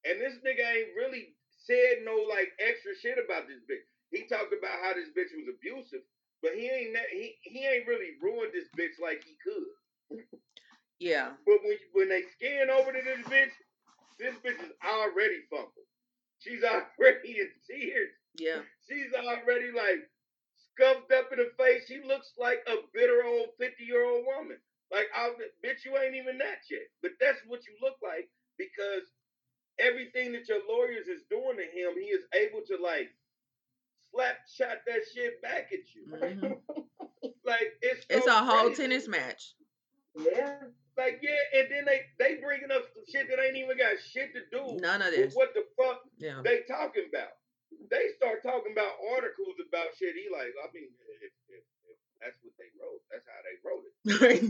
And 0.07 0.15
this 0.21 0.37
nigga 0.45 0.63
ain't 0.63 0.93
really 0.95 1.33
said 1.65 2.05
no 2.07 2.15
like 2.29 2.53
extra 2.61 2.93
shit 2.95 3.17
about 3.19 3.49
this 3.49 3.59
bitch. 3.67 3.83
He 4.13 4.23
talked 4.29 4.53
about 4.55 4.79
how 4.79 4.93
this 4.95 5.09
bitch 5.11 5.33
was 5.35 5.49
abusive, 5.51 6.05
but 6.41 6.51
he 6.55 6.67
ain't 6.67 6.95
he 7.11 7.35
he 7.43 7.65
ain't 7.65 7.87
really 7.87 8.17
ruined 8.21 8.53
this 8.53 8.69
bitch 8.77 9.01
like 9.03 9.23
he 9.25 9.35
could. 9.43 9.67
Yeah. 10.99 11.31
But 11.45 11.59
when 11.63 11.77
when 11.93 12.09
they 12.09 12.23
scan 12.37 12.69
over 12.69 12.91
to 12.91 13.01
this 13.03 13.25
bitch, 13.27 13.55
this 14.19 14.35
bitch 14.45 14.61
is 14.63 14.73
already 14.85 15.41
fumbled. 15.49 15.87
She's 16.39 16.63
already 16.65 17.39
in 17.39 17.49
tears. 17.69 18.11
Yeah. 18.39 18.61
She's 18.89 19.11
already 19.13 19.71
like 19.75 20.03
scuffed 20.73 21.11
up 21.11 21.31
in 21.31 21.39
the 21.39 21.51
face. 21.57 21.87
She 21.87 22.01
looks 22.05 22.33
like 22.39 22.59
a 22.67 22.75
bitter 22.93 23.23
old 23.25 23.49
50 23.59 23.83
year 23.83 24.05
old 24.05 24.25
woman. 24.25 24.57
Like, 24.91 25.07
I, 25.15 25.29
bitch, 25.63 25.85
you 25.85 25.97
ain't 25.97 26.15
even 26.15 26.37
that 26.39 26.65
yet. 26.71 26.87
But 27.01 27.11
that's 27.21 27.39
what 27.47 27.61
you 27.67 27.73
look 27.81 27.97
like 28.03 28.29
because 28.57 29.05
everything 29.79 30.33
that 30.33 30.47
your 30.49 30.61
lawyers 30.69 31.07
is 31.07 31.23
doing 31.29 31.57
to 31.57 31.67
him, 31.67 31.95
he 31.95 32.09
is 32.09 32.25
able 32.33 32.61
to 32.67 32.77
like 32.81 33.09
slap 34.11 34.37
shot 34.47 34.77
that 34.87 35.01
shit 35.13 35.41
back 35.41 35.69
at 35.71 35.85
you. 35.95 36.05
Mhm. 36.13 36.59
Like, 37.43 37.73
it's 37.81 38.05
It's 38.09 38.27
a 38.27 38.31
whole 38.45 38.67
crazy. 38.71 38.83
tennis 38.83 39.07
match. 39.07 39.55
Yeah. 40.15 40.59
Like, 40.97 41.19
yeah, 41.23 41.59
and 41.59 41.67
then 41.71 41.83
they 41.85 42.01
they 42.19 42.35
bringing 42.43 42.71
up 42.71 42.83
some 42.93 43.03
shit 43.07 43.27
that 43.29 43.39
ain't 43.43 43.55
even 43.57 43.77
got 43.77 43.95
shit 43.99 44.31
to 44.35 44.41
do 44.51 44.77
None 44.79 45.01
of 45.01 45.11
with 45.11 45.31
this. 45.31 45.33
what 45.35 45.53
the 45.53 45.63
fuck 45.75 46.01
Yeah. 46.17 46.41
they 46.43 46.61
talking 46.67 47.07
about. 47.11 47.31
They 47.89 48.11
start 48.17 48.43
talking 48.43 48.71
about 48.73 48.93
articles 49.15 49.55
about 49.67 49.95
shit. 49.97 50.15
He 50.15 50.27
like, 50.31 50.51
I 50.63 50.67
mean, 50.73 50.89
if, 51.23 51.31
if, 51.49 51.63
if 51.87 51.97
that's 52.21 52.37
what 52.43 52.53
they 52.59 52.69
wrote, 52.79 53.01
that's 53.11 53.25
how 53.27 53.41
they 53.47 53.57
wrote 53.63 53.83
it. 53.87 53.93
right. 54.21 54.43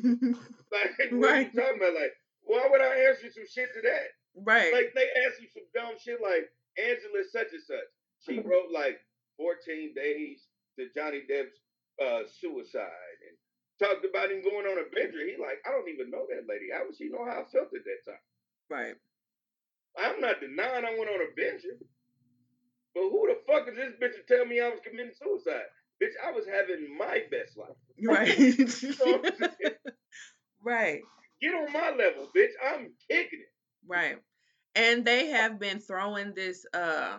Like, 0.74 0.94
what 1.14 1.30
Right. 1.30 1.50
you 1.54 1.62
talking 1.62 1.78
about? 1.82 1.94
Like, 1.94 2.14
why 2.44 2.66
would 2.70 2.82
I 2.82 3.10
answer 3.14 3.30
some 3.32 3.46
shit 3.50 3.70
to 3.76 3.82
that? 3.86 4.08
Right. 4.36 4.74
Like, 4.74 4.94
they 4.96 5.06
ask 5.26 5.38
you 5.42 5.48
some 5.54 5.66
dumb 5.76 5.96
shit 6.02 6.22
like 6.22 6.50
Angela 6.78 7.24
such 7.32 7.54
and 7.54 7.62
such. 7.64 7.90
She 8.26 8.40
wrote 8.42 8.72
like 8.74 9.00
14 9.40 9.96
days 9.96 10.44
to 10.78 10.92
Johnny 10.94 11.24
Depp's 11.24 11.56
uh, 12.04 12.28
suicide 12.28 13.18
and 13.24 13.36
talked 13.80 14.04
about 14.04 14.32
him 14.32 14.44
going 14.44 14.68
on 14.68 14.78
a 14.78 14.88
bender. 14.92 15.24
He 15.24 15.40
like, 15.40 15.64
I 15.66 15.72
don't 15.72 15.88
even 15.88 16.12
know 16.12 16.28
that 16.28 16.48
lady. 16.52 16.68
How 16.76 16.84
would 16.86 17.00
she 17.00 17.10
know 17.10 17.24
how 17.24 17.42
I 17.42 17.46
felt 17.48 17.72
at 17.72 17.88
that 17.88 18.04
time? 18.04 18.26
Right. 18.70 18.96
I'm 19.98 20.20
not 20.20 20.44
denying 20.44 20.86
I 20.86 21.00
went 21.00 21.10
on 21.10 21.24
a 21.24 21.32
bender. 21.36 21.80
But 22.94 23.10
who 23.10 23.32
the 23.32 23.40
fuck 23.48 23.68
is 23.70 23.76
this 23.76 23.96
bitch 24.02 24.16
to 24.20 24.24
tell 24.28 24.46
me 24.46 24.60
I 24.60 24.70
was 24.70 24.80
committing 24.84 25.16
suicide? 25.16 25.72
Bitch, 26.02 26.16
I 26.26 26.32
was 26.32 26.46
having 26.46 26.96
my 26.98 27.24
best 27.32 27.58
life. 27.58 27.76
Right. 28.02 28.40
know 28.40 29.22
I'm 29.24 29.34
saying? 29.38 29.76
right. 30.64 31.02
Get 31.42 31.54
on 31.54 31.72
my 31.74 31.90
level, 31.90 32.30
bitch. 32.36 32.52
I'm 32.66 32.92
kicking 33.10 33.40
it. 33.40 33.54
Right. 33.86 34.18
And 34.76 35.04
they 35.04 35.28
have 35.28 35.60
been 35.60 35.80
throwing 35.80 36.34
this 36.34 36.66
uh 36.74 37.18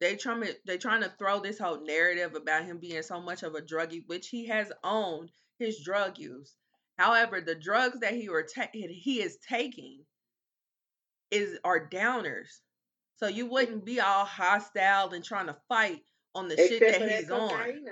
they 0.00 0.16
trying 0.16 0.42
to 0.42 0.56
they 0.66 0.78
trying 0.78 1.02
to 1.02 1.12
throw 1.18 1.40
this 1.40 1.58
whole 1.58 1.80
narrative 1.84 2.34
about 2.34 2.64
him 2.64 2.78
being 2.78 3.02
so 3.02 3.20
much 3.20 3.42
of 3.42 3.54
a 3.54 3.60
druggie, 3.60 4.06
which 4.06 4.28
he 4.28 4.46
has 4.46 4.70
owned 4.84 5.30
his 5.58 5.80
drug 5.80 6.18
use. 6.18 6.54
However, 6.98 7.40
the 7.40 7.54
drugs 7.54 8.00
that 8.00 8.14
he 8.14 8.28
were 8.28 8.42
ta- 8.44 8.70
he 8.72 9.20
is 9.22 9.38
taking 9.48 10.04
is 11.30 11.58
are 11.64 11.88
downers. 11.88 12.48
So 13.16 13.26
you 13.26 13.46
wouldn't 13.46 13.84
be 13.84 14.00
all 14.00 14.24
hostile 14.24 15.10
and 15.10 15.24
trying 15.24 15.46
to 15.46 15.56
fight 15.68 16.02
on 16.34 16.48
the 16.48 16.56
shit 16.56 16.82
Except 16.82 17.00
that 17.00 17.08
that 17.08 17.18
he's 17.20 17.30
on. 17.30 17.48
cocaine. 17.50 17.86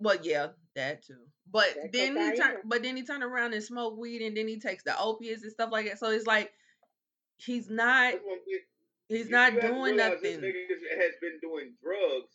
Well, 0.00 0.16
yeah, 0.22 0.48
that 0.74 1.04
too. 1.04 1.16
But 1.50 1.74
That 1.74 1.92
then 1.92 2.16
he 2.16 2.36
turn, 2.38 2.56
but 2.64 2.82
then 2.82 2.96
he 2.96 3.02
turn 3.04 3.22
around 3.22 3.52
and 3.54 3.62
smoke 3.62 3.98
weed, 3.98 4.22
and 4.22 4.36
then 4.36 4.48
he 4.48 4.60
takes 4.60 4.84
the 4.84 4.98
opiates 4.98 5.42
and 5.42 5.52
stuff 5.52 5.70
like 5.72 5.86
that. 5.86 5.98
So 5.98 6.10
it's 6.10 6.26
like 6.26 6.52
he's 7.36 7.68
not 7.68 8.12
That's 8.12 8.24
one 8.24 8.38
thing. 8.44 8.60
He's 9.08 9.26
You- 9.26 9.30
not 9.32 9.52
you 9.54 9.60
have 9.60 9.70
to 9.70 9.76
doing 9.76 9.96
nothing. 9.96 10.40
This 10.40 10.54
nigga 10.54 11.00
has 11.00 11.12
been 11.20 11.38
doing 11.40 11.74
drugs 11.82 12.34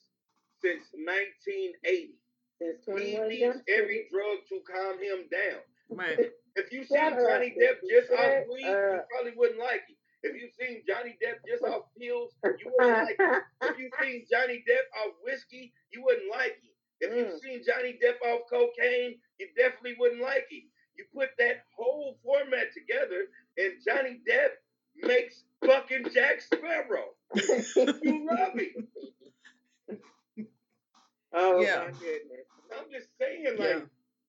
since 0.61 0.85
1980. 0.93 2.15
Since 2.61 2.85
He 2.85 3.17
needs 3.19 3.57
every 3.67 4.07
drug 4.11 4.37
to 4.49 4.61
calm 4.61 5.01
him 5.01 5.27
down. 5.31 5.61
Right. 5.89 6.31
If 6.55 6.71
you 6.71 6.83
seen 6.85 7.11
Johnny 7.11 7.55
Depp 7.59 7.81
just 7.89 8.11
off 8.11 8.45
weed, 8.47 8.65
you 8.65 9.01
probably 9.11 9.33
wouldn't 9.35 9.59
like 9.59 9.81
him. 9.87 9.97
If 10.23 10.39
you 10.39 10.47
seen 10.57 10.83
Johnny 10.87 11.17
Depp 11.21 11.39
just 11.47 11.63
off 11.63 11.89
pills, 11.99 12.33
you 12.45 12.71
wouldn't 12.77 13.09
like 13.09 13.19
him. 13.19 13.41
If 13.63 13.77
you 13.77 13.89
seen 14.01 14.25
Johnny 14.31 14.63
Depp 14.69 14.85
off 15.03 15.13
whiskey, 15.23 15.73
you 15.91 16.03
wouldn't 16.05 16.29
like 16.31 16.53
him. 16.61 16.71
If 17.01 17.11
you 17.17 17.25
Mm. 17.25 17.39
seen 17.41 17.63
Johnny 17.65 17.99
Depp 18.01 18.21
off 18.21 18.41
cocaine, 18.49 19.19
you 19.39 19.49
definitely 19.57 19.95
wouldn't 19.99 20.21
like 20.21 20.47
him. 20.49 20.63
You 20.95 21.05
put 21.13 21.29
that 21.39 21.65
whole 21.75 22.17
format 22.23 22.71
together, 22.71 23.27
and 23.57 23.73
Johnny 23.85 24.21
Depp 24.29 24.51
makes 25.01 25.43
fucking 25.65 26.05
Jack 26.13 26.41
Sparrow. 26.41 27.15
You 28.03 28.27
love 28.29 28.53
him. 28.59 28.87
oh 31.33 31.61
Yeah. 31.61 31.79
my 31.85 31.91
goodness. 31.91 32.47
I'm 32.77 32.91
just 32.91 33.07
saying, 33.19 33.45
like 33.57 33.59
Yeah. 33.69 33.81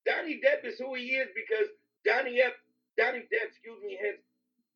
Johnny 0.06 0.40
Depp 0.44 0.66
is 0.66 0.78
who 0.78 0.94
he 0.94 1.06
is 1.16 1.28
because 1.34 1.68
Johnny 2.06 2.38
Depp, 2.38 2.52
Johnny 2.98 3.20
Depp, 3.20 3.48
excuse 3.48 3.82
me, 3.84 3.98
has 4.02 4.16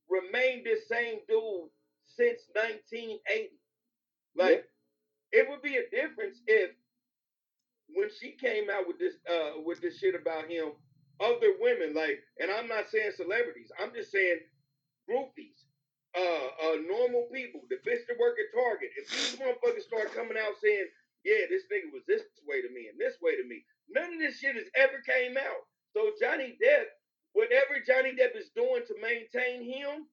remained 0.09 0.66
the 0.66 0.77
same 0.89 1.20
dude 1.28 1.70
since 2.06 2.43
1980. 2.55 3.51
Like 4.36 4.65
it 5.32 5.48
would 5.51 5.62
be 5.62 5.77
a 5.77 5.89
difference 5.90 6.40
if 6.47 6.70
when 7.94 8.09
she 8.20 8.32
came 8.32 8.70
out 8.70 8.86
with 8.89 8.98
this 8.98 9.15
uh 9.31 9.60
with 9.65 9.81
this 9.81 9.98
shit 9.98 10.15
about 10.15 10.51
him 10.51 10.73
other 11.20 11.55
women, 11.60 11.94
like, 11.94 12.20
and 12.40 12.51
I'm 12.51 12.69
not 12.69 12.89
saying 12.90 13.12
celebrities, 13.16 13.70
I'm 13.81 13.93
just 13.94 14.12
saying 14.12 14.39
groupies, 15.10 15.65
uh, 16.19 16.49
uh, 16.66 16.77
normal 16.89 17.28
people, 17.32 17.62
the 17.70 17.77
bitch 17.86 18.07
that 18.09 18.19
work 18.19 18.36
at 18.43 18.51
Target. 18.59 18.90
If 18.99 19.11
these 19.11 19.36
motherfuckers 19.40 19.82
start 19.86 20.15
coming 20.15 20.39
out 20.39 20.55
saying, 20.62 20.89
yeah, 21.24 21.47
this 21.51 21.65
nigga 21.73 21.93
was 21.95 22.03
this 22.09 22.23
way 22.47 22.62
to 22.62 22.70
me 22.70 22.89
and 22.90 22.99
this 22.99 23.15
way 23.23 23.36
to 23.36 23.45
me, 23.47 23.65
none 23.90 24.15
of 24.15 24.20
this 24.20 24.39
shit 24.40 24.57
has 24.57 24.66
ever 24.77 25.01
came 25.07 25.36
out. 25.39 25.62
So 25.95 26.12
Johnny 26.20 26.59
Depp, 26.62 26.86
whatever 27.35 27.81
Johnny 27.86 28.12
Depp 28.12 28.36
is 28.36 28.51
doing 28.57 28.82
to 28.89 28.95
maintain 29.01 29.62
him, 29.65 30.07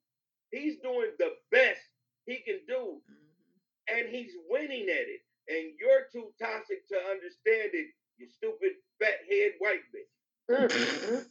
he's 0.51 0.77
doing 0.83 1.11
the 1.19 1.33
best 1.51 1.81
he 2.25 2.37
can 2.45 2.61
do, 2.67 3.01
Mhm. 3.09 3.97
and 3.99 4.09
he's 4.09 4.33
winning 4.49 4.89
at 4.89 5.07
it. 5.09 5.21
And 5.47 5.73
you're 5.79 6.07
too 6.11 6.33
toxic 6.41 6.87
to 6.89 6.97
understand 6.97 7.71
it, 7.73 7.93
you 8.17 8.27
stupid 8.29 8.73
fat 8.99 9.19
head 9.29 9.53
white 9.59 9.83
bitch. 9.93 10.09
Mm-mm. 10.49 11.25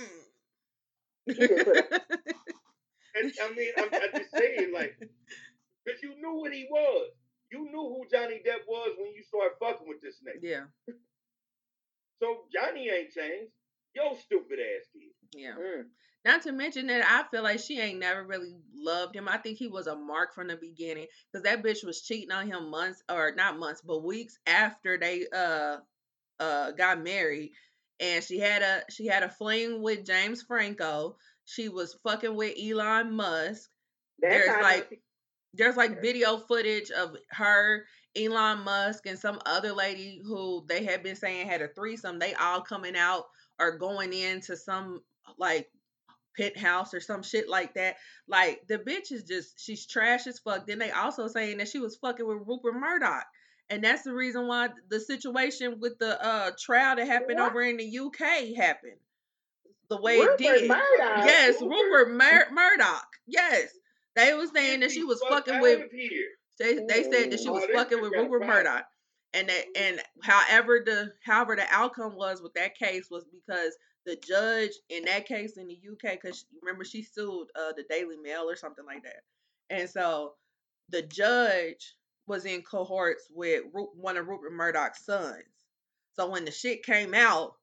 Mm. 0.00 0.24
You 1.26 1.34
just 1.36 1.62
put 1.64 1.78
And 3.14 3.32
I 3.42 3.54
mean, 3.54 3.70
I'm, 3.78 3.88
I'm 3.92 4.20
just 4.20 4.32
saying, 4.36 4.72
like, 4.74 4.96
because 5.84 6.02
you 6.02 6.14
knew 6.20 6.34
what 6.40 6.52
he 6.52 6.66
was. 6.70 7.10
You 7.52 7.64
knew 7.70 7.82
who 7.82 8.04
Johnny 8.10 8.40
Depp 8.46 8.66
was 8.66 8.90
when 8.98 9.14
you 9.14 9.22
started 9.22 9.54
fucking 9.60 9.86
with 9.86 10.00
this 10.02 10.16
nigga. 10.26 10.40
yeah, 10.42 10.64
So 12.22 12.44
Johnny 12.52 12.88
ain't 12.88 13.12
changed. 13.12 13.52
Yo, 13.94 14.14
stupid 14.14 14.58
ass 14.58 14.86
kid. 14.92 15.12
yeah. 15.40 15.52
Mm. 15.52 15.84
Not 16.24 16.42
to 16.42 16.52
mention 16.52 16.86
that 16.86 17.04
I 17.06 17.28
feel 17.30 17.42
like 17.42 17.60
she 17.60 17.78
ain't 17.78 17.98
never 18.00 18.24
really 18.24 18.54
loved 18.74 19.14
him. 19.14 19.28
I 19.28 19.36
think 19.36 19.58
he 19.58 19.68
was 19.68 19.86
a 19.86 19.94
mark 19.94 20.34
from 20.34 20.48
the 20.48 20.56
beginning 20.56 21.06
because 21.30 21.44
that 21.44 21.62
bitch 21.62 21.84
was 21.84 22.00
cheating 22.00 22.32
on 22.32 22.46
him 22.50 22.70
months 22.70 23.02
or 23.10 23.34
not 23.36 23.58
months, 23.58 23.82
but 23.82 24.02
weeks 24.02 24.38
after 24.46 24.98
they 24.98 25.26
uh 25.36 25.76
uh 26.40 26.70
got 26.72 27.02
married, 27.04 27.52
and 28.00 28.24
she 28.24 28.38
had 28.38 28.62
a 28.62 28.82
she 28.90 29.06
had 29.06 29.22
a 29.22 29.28
fling 29.28 29.82
with 29.82 30.06
James 30.06 30.42
Franco. 30.42 31.16
She 31.44 31.68
was 31.68 31.96
fucking 32.02 32.34
with 32.34 32.56
Elon 32.60 33.12
Musk. 33.12 33.68
There's 34.18 34.48
how 34.48 34.54
I 34.56 34.58
know 34.58 34.62
like 34.62 34.86
she- 34.90 35.00
there's 35.56 35.76
like 35.76 36.00
video 36.02 36.38
footage 36.38 36.90
of 36.90 37.16
her, 37.30 37.86
Elon 38.16 38.64
Musk, 38.64 39.06
and 39.06 39.16
some 39.18 39.40
other 39.46 39.72
lady 39.72 40.20
who 40.24 40.64
they 40.68 40.82
had 40.84 41.02
been 41.04 41.14
saying 41.14 41.46
had 41.46 41.62
a 41.62 41.68
threesome. 41.68 42.18
They 42.18 42.34
all 42.34 42.60
coming 42.60 42.96
out 42.96 43.26
or 43.60 43.78
going 43.78 44.12
into 44.12 44.56
some 44.56 45.00
like 45.38 45.70
penthouse 46.36 46.92
or 46.92 47.00
some 47.00 47.22
shit 47.22 47.48
like 47.48 47.74
that. 47.74 47.96
Like 48.26 48.66
the 48.68 48.78
bitch 48.78 49.12
is 49.12 49.22
just 49.22 49.60
she's 49.64 49.86
trash 49.86 50.26
as 50.26 50.40
fuck. 50.40 50.66
Then 50.66 50.78
they 50.80 50.90
also 50.90 51.28
saying 51.28 51.58
that 51.58 51.68
she 51.68 51.78
was 51.78 51.96
fucking 51.96 52.26
with 52.26 52.38
Rupert 52.46 52.74
Murdoch. 52.74 53.26
And 53.70 53.82
that's 53.82 54.02
the 54.02 54.12
reason 54.12 54.46
why 54.48 54.70
the 54.90 54.98
situation 55.00 55.78
with 55.80 55.98
the 55.98 56.20
uh 56.22 56.50
trial 56.58 56.96
that 56.96 57.06
happened 57.06 57.38
What? 57.38 57.50
over 57.52 57.62
in 57.62 57.76
the 57.76 57.98
UK 57.98 58.56
happened. 58.56 58.98
The 59.90 60.00
way 60.00 60.18
Rupert 60.20 60.40
it 60.40 60.58
did. 60.60 60.68
Murdoch. 60.68 61.24
Yes, 61.26 61.60
Rupert? 61.60 62.10
Mur- 62.12 62.48
Murdoch. 62.52 63.06
Yes. 63.26 63.70
They 64.16 64.32
was 64.34 64.50
saying 64.52 64.80
that 64.80 64.90
she 64.92 65.04
was 65.04 65.20
fucking 65.28 65.60
with 65.60 65.82
they 66.58 66.74
they 66.86 67.02
said 67.02 67.30
that 67.32 67.40
she 67.40 67.48
was 67.50 67.64
Oh, 67.68 67.72
fucking 67.74 68.00
with 68.00 68.12
Rupert. 68.12 68.46
Murdoch. 68.46 68.84
And 69.32 69.48
that 69.48 69.64
and 69.76 70.00
however 70.22 70.80
the 70.84 71.12
however 71.24 71.56
the 71.56 71.66
outcome 71.70 72.14
was 72.14 72.40
with 72.40 72.54
that 72.54 72.76
case 72.78 73.08
was 73.10 73.24
because 73.24 73.76
the 74.06 74.16
judge 74.16 74.70
in 74.88 75.04
that 75.06 75.26
case 75.26 75.56
in 75.56 75.66
the 75.66 75.74
UK 75.90 76.12
because 76.22 76.44
remember 76.62 76.84
she 76.84 77.02
sued 77.02 77.48
uh 77.56 77.72
the 77.76 77.84
Daily 77.90 78.16
Mail 78.16 78.48
or 78.48 78.54
something 78.56 78.84
like 78.86 79.02
that. 79.02 79.22
And 79.70 79.90
so 79.90 80.34
the 80.90 81.02
judge 81.02 81.94
was 82.28 82.44
in 82.44 82.62
cohorts 82.62 83.24
with 83.34 83.64
Ru- 83.72 83.90
one 83.96 84.16
of 84.16 84.28
Rupert 84.28 84.52
Murdoch's 84.52 85.04
sons. 85.04 85.42
So 86.14 86.30
when 86.30 86.44
the 86.44 86.52
shit 86.52 86.84
came 86.84 87.14
out, 87.14 87.54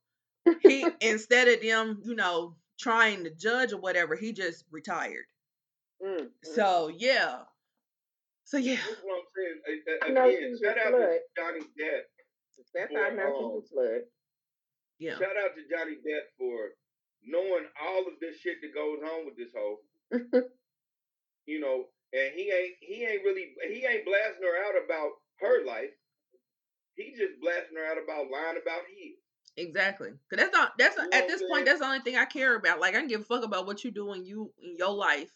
he 0.61 0.85
instead 1.01 1.47
of 1.47 1.61
them, 1.61 2.01
you 2.03 2.15
know, 2.15 2.55
trying 2.79 3.23
to 3.25 3.29
judge 3.31 3.73
or 3.73 3.77
whatever, 3.77 4.15
he 4.15 4.33
just 4.33 4.65
retired. 4.71 5.25
Mm, 6.03 6.19
mm. 6.21 6.27
So 6.43 6.91
yeah. 6.95 7.39
So 8.45 8.57
yeah. 8.57 8.75
This 8.75 8.97
is 8.97 9.03
what 9.03 9.19
I'm 9.19 9.27
saying. 9.35 9.61
A- 9.67 10.05
a- 10.05 10.09
I 10.09 10.13
know 10.13 10.29
Again, 10.29 10.57
shout 10.61 10.77
a 10.77 10.81
out 10.81 10.91
to. 10.91 11.19
Johnny 11.37 11.59
Depp. 11.79 12.01
That's 12.73 12.93
how 12.93 13.03
I 13.03 13.09
know 13.11 13.31
for, 13.39 13.55
um, 13.57 13.61
she's 13.61 13.77
a. 13.77 13.99
Yeah. 14.99 15.13
Shout 15.17 15.37
out 15.37 15.55
to 15.55 15.61
Johnny 15.69 15.95
Depp 16.05 16.25
for 16.37 16.69
knowing 17.25 17.65
all 17.81 18.01
of 18.07 18.13
this 18.19 18.37
shit 18.39 18.57
that 18.61 18.73
goes 18.73 18.99
on 19.03 19.25
with 19.25 19.37
this 19.37 19.49
whole. 19.55 19.79
You 21.47 21.59
know, 21.59 21.85
and 22.13 22.31
he 22.35 22.51
ain't 22.53 22.75
he 22.81 23.03
ain't 23.03 23.23
really 23.23 23.53
he 23.67 23.83
ain't 23.83 24.05
blasting 24.05 24.45
her 24.45 24.57
out 24.67 24.77
about 24.85 25.09
her 25.41 25.65
life. 25.65 25.89
He 26.95 27.11
just 27.17 27.41
blasting 27.41 27.77
her 27.77 27.85
out 27.89 27.97
about 27.97 28.29
lying 28.31 28.61
about 28.61 28.85
his. 28.93 29.17
Exactly. 29.57 30.09
Cause 30.29 30.37
that's 30.37 30.53
not 30.53 30.71
that's 30.77 30.95
You 30.95 31.09
at 31.11 31.27
this 31.27 31.43
point 31.49 31.65
that's 31.65 31.79
the 31.79 31.85
only 31.85 31.99
thing 31.99 32.15
I 32.15 32.25
care 32.25 32.55
about. 32.55 32.79
Like 32.79 32.95
I 32.95 32.99
can 32.99 33.07
give 33.07 33.21
a 33.21 33.25
fuck 33.25 33.43
about 33.43 33.65
what 33.67 33.83
you 33.83 33.91
do 33.91 34.13
in 34.13 34.25
you 34.25 34.51
in 34.63 34.77
your 34.77 34.93
life. 34.93 35.29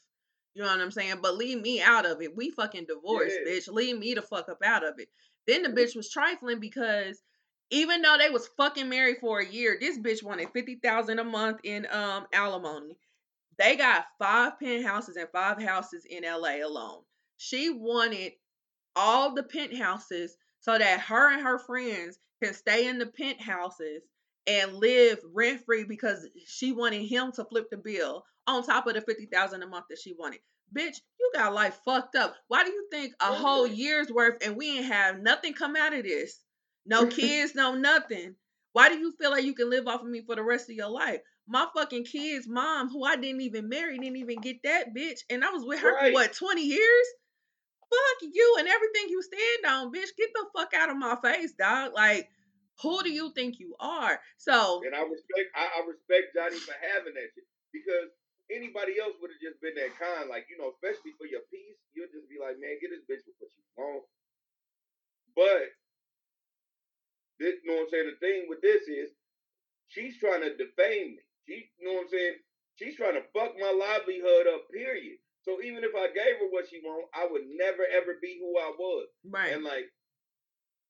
You 0.54 0.64
know 0.64 0.70
what 0.70 0.80
I'm 0.80 0.92
saying? 0.92 1.16
But 1.22 1.36
leave 1.36 1.62
me 1.62 1.82
out 1.82 2.06
of 2.06 2.22
it. 2.22 2.36
We 2.36 2.50
fucking 2.52 2.86
divorced, 2.86 3.36
Yeah. 3.46 3.52
bitch. 3.52 3.68
Leave 3.68 4.00
me 4.00 4.14
the 4.14 4.22
fuck 4.22 4.48
up 4.48 4.60
out 4.64 4.86
of 4.86 5.00
it. 5.00 5.10
Then 5.48 5.64
the 5.64 5.70
bitch 5.70 5.96
was 5.96 6.10
trifling 6.10 6.62
because 6.62 7.22
even 7.72 8.02
though 8.02 8.18
they 8.18 8.30
was 8.30 8.48
fucking 8.56 8.88
married 8.88 9.18
for 9.20 9.40
a 9.40 9.46
year, 9.46 9.78
this 9.80 9.98
bitch 10.00 10.24
wanted 10.24 10.50
fifty 10.54 10.76
thousand 10.76 11.20
a 11.20 11.24
month 11.24 11.60
in 11.64 11.86
um 11.92 12.26
alimony. 12.32 12.98
They 13.58 13.76
got 13.76 14.06
five 14.18 14.60
penthouses 14.60 15.18
and 15.18 15.30
five 15.30 15.62
houses 15.62 16.06
in 16.10 16.24
LA 16.24 16.66
alone. 16.66 17.02
She 17.38 17.70
wanted 17.70 18.34
all 18.96 19.34
the 19.34 19.44
penthouses 19.44 20.38
so 20.60 20.78
that 20.78 21.02
her 21.02 21.32
and 21.34 21.42
her 21.44 21.60
friends 21.60 22.18
can 22.46 22.54
stay 22.54 22.88
in 22.88 23.00
the 23.00 23.08
penthouses 23.08 24.04
and 24.48 24.76
live 24.76 25.20
rent 25.34 25.66
free 25.66 25.84
because 25.84 26.28
she 26.46 26.72
wanted 26.72 27.04
him 27.06 27.32
to 27.34 27.46
flip 27.46 27.70
the 27.72 27.78
bill 27.78 28.24
on 28.48 28.64
top 28.64 28.88
of 28.88 28.94
the 28.94 29.02
fifty 29.02 29.26
thousand 29.26 29.64
a 29.64 29.68
month 29.68 29.86
that 29.90 30.00
she 30.00 30.14
wanted. 30.18 30.40
Bitch, 30.76 30.98
you 31.20 31.32
got 31.34 31.54
life 31.54 31.80
fucked 31.86 32.16
up. 32.16 32.36
Why 32.48 32.64
do 32.64 32.72
you 32.72 32.88
think 32.92 33.14
a 33.20 33.34
whole 33.34 33.68
year's 33.68 34.12
worth 34.12 34.46
and 34.46 34.56
we 34.56 34.78
ain't 34.78 34.86
have 34.86 35.20
nothing 35.20 35.54
come 35.54 35.76
out 35.76 35.94
of 35.94 36.04
this? 36.04 36.40
No 36.86 37.08
kids, 37.08 37.56
no 37.56 37.76
nothing. 37.76 38.36
Why 38.74 38.90
do 38.90 38.98
you 38.98 39.14
feel 39.20 39.32
like 39.32 39.46
you 39.46 39.54
can 39.54 39.70
live 39.70 39.88
off 39.88 40.02
of 40.02 40.08
me 40.08 40.22
for 40.26 40.36
the 40.36 40.44
rest 40.44 40.70
of 40.70 40.76
your 40.76 40.90
life? 40.90 41.22
My 41.48 41.68
fucking 41.76 42.06
kid's 42.06 42.48
mom, 42.48 42.90
who 42.90 43.04
I 43.04 43.16
didn't 43.16 43.42
even 43.42 43.70
marry, 43.70 43.98
didn't 43.98 44.18
even 44.18 44.42
get 44.42 44.64
that 44.64 44.96
bitch, 44.96 45.20
and 45.30 45.44
I 45.44 45.50
was 45.52 45.64
with 45.66 45.80
her 45.80 46.08
for 46.08 46.12
what 46.14 46.34
twenty 46.34 46.66
years. 46.66 47.08
Fuck 47.90 48.30
you 48.34 48.56
and 48.60 48.68
everything 48.68 49.10
you 49.10 49.22
stand 49.22 49.74
on, 49.74 49.94
bitch. 49.94 50.10
Get 50.18 50.30
the 50.34 50.46
fuck 50.58 50.74
out 50.74 50.90
of 50.90 50.98
my 50.98 51.16
face, 51.24 51.54
dog. 51.54 51.94
Like, 51.94 52.30
who 52.82 53.04
do 53.04 53.12
you 53.12 53.32
think 53.36 53.60
you 53.60 53.76
are? 53.80 54.20
So, 54.38 54.82
And 54.86 54.96
I 54.96 55.04
respect 55.04 55.50
I, 55.56 55.66
I 55.78 55.80
respect 55.88 56.36
Johnny 56.36 56.60
for 56.60 56.76
having 56.94 57.14
that 57.16 57.30
shit. 57.36 57.48
Because 57.72 58.12
anybody 58.52 59.00
else 59.00 59.16
would 59.20 59.32
have 59.32 59.44
just 59.44 59.60
been 59.60 59.76
that 59.76 59.96
kind, 60.00 60.30
like, 60.32 60.48
you 60.48 60.56
know, 60.60 60.72
especially 60.76 61.12
for 61.20 61.28
your 61.28 61.44
piece, 61.52 61.80
you'll 61.96 62.12
just 62.12 62.28
be 62.32 62.40
like, 62.40 62.56
man, 62.60 62.80
get 62.80 62.92
this 62.92 63.04
bitch 63.08 63.24
with 63.28 63.38
what 63.40 63.52
you 63.56 63.64
want. 63.76 64.06
But 65.36 65.68
this 67.40 67.56
you 67.64 67.68
know 67.72 67.84
what 67.84 67.88
I'm 67.88 67.92
saying? 67.92 68.10
The 68.16 68.20
thing 68.24 68.40
with 68.48 68.62
this 68.64 68.88
is 68.88 69.12
she's 69.88 70.18
trying 70.20 70.42
to 70.44 70.56
defame 70.56 71.20
me. 71.20 71.24
She 71.48 71.68
you 71.80 71.86
know 71.88 72.00
what 72.00 72.08
I'm 72.08 72.14
saying? 72.14 72.36
She's 72.76 72.96
trying 72.98 73.16
to 73.16 73.26
fuck 73.36 73.56
my 73.60 73.72
livelihood 73.72 74.48
up, 74.52 74.68
period. 74.72 75.20
So 75.44 75.62
even 75.62 75.84
if 75.84 75.94
I 75.96 76.08
gave 76.12 76.42
her 76.42 76.50
what 76.50 76.68
she 76.70 76.82
want, 76.84 77.08
I 77.14 77.28
would 77.30 77.44
never 77.56 77.84
ever 77.86 78.18
be 78.22 78.40
who 78.40 78.58
I 78.58 78.72
was. 78.78 79.08
right. 79.30 79.54
And 79.54 79.64
like 79.64 79.88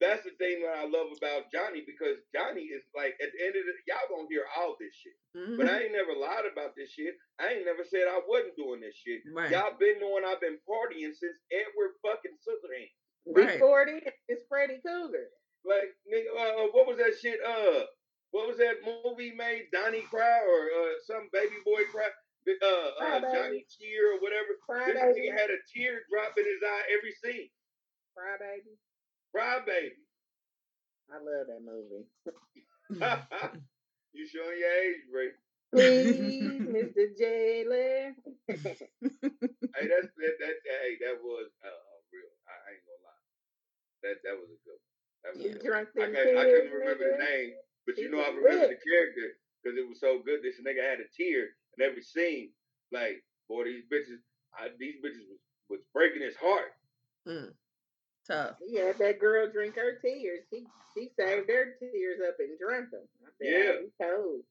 that's 0.02 0.24
the 0.28 0.32
thing 0.38 0.60
that 0.62 0.76
I 0.76 0.86
love 0.86 1.08
about 1.16 1.48
Johnny 1.52 1.84
because 1.88 2.20
Johnny 2.36 2.68
is 2.68 2.84
like 2.96 3.16
at 3.24 3.32
the 3.32 3.40
end 3.46 3.56
of 3.56 3.64
the 3.64 3.74
y'all 3.88 4.08
gonna 4.12 4.28
hear 4.30 4.44
all 4.58 4.76
this 4.80 4.92
shit. 4.94 5.16
Mhm. 5.36 5.58
But 5.58 5.70
I 5.72 5.88
ain't 5.88 5.96
never 5.96 6.14
lied 6.14 6.46
about 6.46 6.76
this 6.76 6.92
shit. 6.92 7.16
I 7.40 7.54
ain't 7.56 7.66
never 7.66 7.84
said 7.86 8.08
I 8.08 8.20
wasn't 8.28 8.56
doing 8.60 8.82
this 8.82 8.96
shit. 8.96 9.22
Right. 9.32 9.52
Y'all 9.52 9.78
been 9.80 10.00
knowing 10.00 10.26
I've 10.26 10.42
been 10.42 10.60
partying 10.68 11.16
since 11.16 11.38
Edward 11.52 11.96
fucking 12.04 12.36
Scissorhands. 12.44 12.92
Right. 13.26 13.54
Before 13.58 13.86
then, 13.86 14.02
it's 14.28 14.44
Freddy 14.48 14.80
Krueger. 14.84 15.30
Like 15.64 15.96
nigga, 16.06 16.30
uh, 16.36 16.68
what 16.76 16.88
was 16.88 16.98
that 16.98 17.16
shit? 17.18 17.40
Uh, 17.42 17.86
what 18.32 18.48
was 18.48 18.58
that 18.58 18.84
movie 18.84 19.32
made? 19.34 19.72
Donnie 19.72 20.02
Cry 20.12 20.42
or 20.44 20.60
uh, 20.70 20.94
some 21.08 21.30
baby 21.32 21.56
boy 21.64 21.84
cry? 21.92 22.10
Uh, 22.62 22.66
uh, 23.02 23.22
Johnny 23.34 23.66
Tear 23.74 24.14
or 24.14 24.20
whatever. 24.22 24.54
Cry 24.62 24.94
This 24.94 25.02
Baby. 25.02 25.30
nigga 25.30 25.40
had 25.40 25.50
a 25.50 25.58
tear 25.74 26.04
drop 26.12 26.38
in 26.38 26.46
his 26.46 26.62
eye 26.62 26.84
every 26.94 27.14
scene. 27.24 27.50
Cry 28.16 28.38
Baby. 28.38 28.78
Cry 29.36 29.60
baby. 29.68 30.00
I 31.12 31.20
love 31.20 31.48
that 31.52 31.60
movie. 31.60 32.08
you 34.16 34.24
showing 34.32 34.56
your 34.56 34.74
age, 34.80 35.04
Ray. 35.12 35.36
Please, 35.76 36.64
Mr. 36.72 37.12
Jailer. 37.20 38.16
Hey, 38.48 39.86
that's 39.92 40.08
that, 40.16 40.36
that 40.40 40.56
hey, 40.64 40.96
that 41.04 41.20
was 41.20 41.52
uh, 41.68 41.84
real. 42.16 42.32
I, 42.48 42.56
I 42.56 42.68
ain't 42.80 42.86
gonna 42.88 43.04
lie. 43.04 43.24
That 44.08 44.16
that 44.24 44.36
was 44.40 44.48
a 44.56 44.60
good. 44.64 44.80
One. 44.80 44.88
That 45.28 45.32
was 45.36 45.42
Yeah. 45.44 45.52
a 45.52 45.60
good. 45.60 45.68
Drunk. 45.68 45.88
I 46.00 46.00
them 46.00 46.16
couldn't, 46.16 46.38
I 46.40 46.46
couldn't 46.48 46.72
remember 46.80 47.06
the 47.12 47.20
name, 47.20 47.52
but 47.84 48.00
you 48.00 48.08
know 48.08 48.24
I 48.24 48.32
remember 48.32 48.72
the 48.72 48.80
character 48.80 49.28
because 49.60 49.76
it 49.76 49.84
was 49.84 50.00
so 50.00 50.24
good. 50.24 50.40
This 50.48 50.64
nigga 50.64 50.80
had 50.80 51.04
a 51.04 51.12
tear 51.12 51.52
in 51.76 51.84
every 51.84 52.08
scene. 52.08 52.56
Like, 52.96 53.20
boy, 53.52 53.68
these 53.68 53.84
bitches, 53.92 54.24
I, 54.56 54.72
these 54.80 54.96
bitches 55.04 55.28
was, 55.28 55.44
was 55.68 55.82
breaking 55.92 56.24
his 56.24 56.40
heart. 56.40 56.72
Mm. 57.28 57.52
Tough. 58.28 58.56
He 58.68 58.78
had 58.78 58.98
that 58.98 59.20
girl 59.20 59.50
drink 59.52 59.76
her 59.76 59.98
tears. 60.02 60.42
She 60.52 60.66
she 60.98 61.10
saved 61.20 61.50
her 61.50 61.76
tears 61.80 62.20
up 62.28 62.36
and 62.40 62.58
drank 62.60 62.90
them. 62.92 63.02
I 63.24 63.30
Yeah. 63.40 63.74
he 63.82 63.90
cold. 64.02 64.42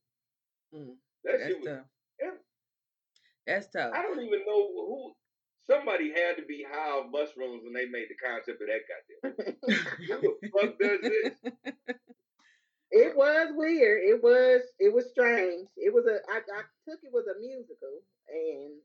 Mm, 0.75 0.97
That 1.25 1.33
that's 1.39 1.45
shit 1.47 1.59
was. 1.61 1.67
tough. 1.69 1.87
yeah, 2.21 2.31
That's 3.47 3.69
tough. 3.69 3.93
I 3.95 4.03
don't 4.03 4.21
even 4.23 4.41
know 4.47 4.69
who. 4.69 5.13
Somebody 5.67 6.11
had 6.13 6.37
to 6.37 6.45
be 6.47 6.63
high 6.71 6.91
on 7.01 7.11
mushrooms 7.11 7.63
when 7.65 7.73
they 7.73 7.87
made 7.87 8.07
the 8.11 8.17
concept 8.21 8.61
of 8.61 8.69
that 8.69 8.85
goddamn. 8.85 9.57
Who 10.21 10.37
the 10.43 10.49
fuck 10.53 10.79
does 10.79 11.01
this? 11.01 11.75
It 12.91 13.17
was 13.17 13.49
weird. 13.57 14.05
It 14.05 14.23
was 14.23 14.61
it 14.79 14.93
was 14.93 15.09
strange. 15.11 15.67
It 15.77 15.93
was 15.93 16.05
a 16.07 16.21
I, 16.31 16.37
I 16.39 16.63
took 16.87 17.01
it 17.03 17.11
was 17.13 17.25
a 17.27 17.41
musical 17.41 18.05
and 18.29 18.77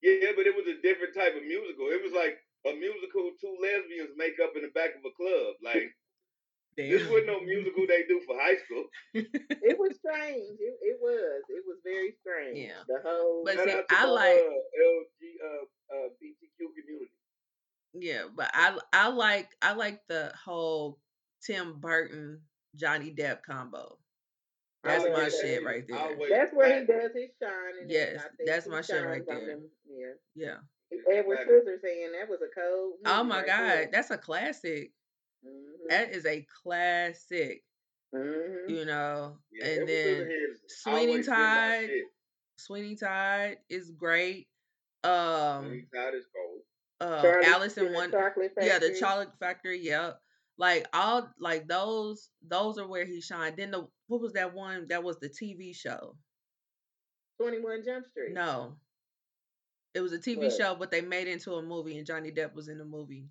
Yeah, 0.00 0.32
but 0.34 0.46
it 0.46 0.56
was 0.56 0.66
a 0.66 0.80
different 0.80 1.14
type 1.14 1.36
of 1.36 1.44
musical. 1.44 1.88
It 1.92 2.02
was 2.02 2.12
like 2.16 2.40
a 2.66 2.72
musical 2.74 3.30
two 3.40 3.54
lesbians 3.60 4.14
make 4.16 4.38
up 4.42 4.54
in 4.56 4.62
the 4.62 4.72
back 4.74 4.94
of 4.94 5.02
a 5.02 5.12
club. 5.16 5.58
Like 5.64 5.90
this 6.76 7.04
wasn't 7.08 7.26
no 7.26 7.40
musical 7.40 7.86
they 7.86 8.04
do 8.08 8.20
for 8.26 8.38
high 8.38 8.56
school. 8.64 8.84
it 9.14 9.76
was 9.78 9.96
strange. 9.98 10.56
It, 10.60 10.74
it 10.80 10.98
was. 11.00 11.42
It 11.48 11.64
was 11.66 11.78
very 11.84 12.14
strange. 12.20 12.58
Yeah. 12.58 12.82
The 12.88 13.02
whole 13.04 13.42
But 13.44 13.58
see, 13.64 13.76
I 13.90 14.06
my, 14.06 14.10
like- 14.10 14.38
uh, 14.38 14.62
LG 14.78 15.20
uh, 15.42 15.64
uh, 15.94 16.08
BTQ 16.22 16.58
community. 16.78 17.12
Yeah, 17.94 18.22
but 18.34 18.50
I 18.54 18.78
I 18.92 19.08
like 19.08 19.50
I 19.60 19.74
like 19.74 20.00
the 20.08 20.32
whole 20.42 20.98
Tim 21.44 21.78
Burton 21.78 22.40
Johnny 22.74 23.12
Depp 23.14 23.42
combo. 23.42 23.98
That's 24.82 25.04
my 25.04 25.24
that. 25.24 25.32
shit 25.32 25.64
right 25.64 25.84
there. 25.86 25.98
Always 25.98 26.30
that's 26.30 26.52
where 26.54 26.80
he 26.80 26.86
does 26.86 27.10
his 27.14 27.30
shine. 27.40 27.86
Yes, 27.88 28.22
that's 28.46 28.66
my 28.66 28.80
shit 28.80 29.04
right 29.04 29.22
there. 29.26 29.46
them. 29.46 29.68
Yeah. 29.86 30.14
Yeah. 30.34 30.56
Edward 31.10 31.36
Classic. 31.46 31.82
Scissorhands, 31.82 32.12
that 32.20 32.28
was 32.28 32.40
a 32.42 32.48
cold. 32.60 32.94
Oh 33.06 33.24
my 33.24 33.38
right 33.38 33.46
god, 33.46 33.58
there. 33.64 33.88
that's 33.92 34.10
a 34.10 34.18
classic. 34.18 34.92
Mhm. 35.44 35.88
That 35.88 36.12
is 36.12 36.26
a 36.26 36.46
classic. 36.62 37.64
Mhm. 38.14 38.68
You 38.68 38.84
know, 38.84 39.38
Yeah, 39.50 39.66
and 39.66 39.88
then 39.88 40.56
Sweeney 40.68 41.08
always 41.12 41.26
been 41.26 41.34
my 41.34 41.86
Todd. 41.86 41.90
Sweeney 42.58 42.96
Todd 42.96 43.58
is 43.68 43.90
great. 43.90 44.48
Um, 45.02 45.66
Sweeney 45.66 45.86
Todd 45.94 46.14
is 46.14 46.26
cold. 46.26 46.62
uh, 47.00 47.40
Alice 47.46 47.76
in 47.78 47.92
One. 47.92 48.12
Yeah, 48.60 48.78
the 48.78 48.96
chocolate 48.98 49.36
factory. 49.40 49.78
Yep. 49.78 50.20
Like 50.58 50.86
all 50.92 51.32
like 51.38 51.66
those 51.66 52.30
those 52.42 52.78
are 52.78 52.86
where 52.86 53.04
he 53.06 53.20
shined. 53.20 53.56
Then 53.56 53.70
the 53.72 53.88
what 54.06 54.20
was 54.20 54.34
that 54.34 54.52
one 54.54 54.86
that 54.88 55.02
was 55.02 55.18
the 55.18 55.28
TV 55.28 55.74
show? 55.74 56.16
21 57.40 57.82
Jump 57.84 58.06
Street. 58.06 58.32
No. 58.32 58.76
It 59.94 60.00
was 60.00 60.12
a 60.12 60.18
TV 60.18 60.38
What? 60.44 60.52
show, 60.52 60.74
but 60.74 60.90
they 60.90 61.00
made 61.02 61.28
it 61.28 61.32
into 61.32 61.54
a 61.54 61.62
movie 61.62 61.98
and 61.98 62.06
Johnny 62.06 62.30
Depp 62.30 62.54
was 62.54 62.68
in 62.68 62.78
the 62.78 62.84
movie. 62.84 63.26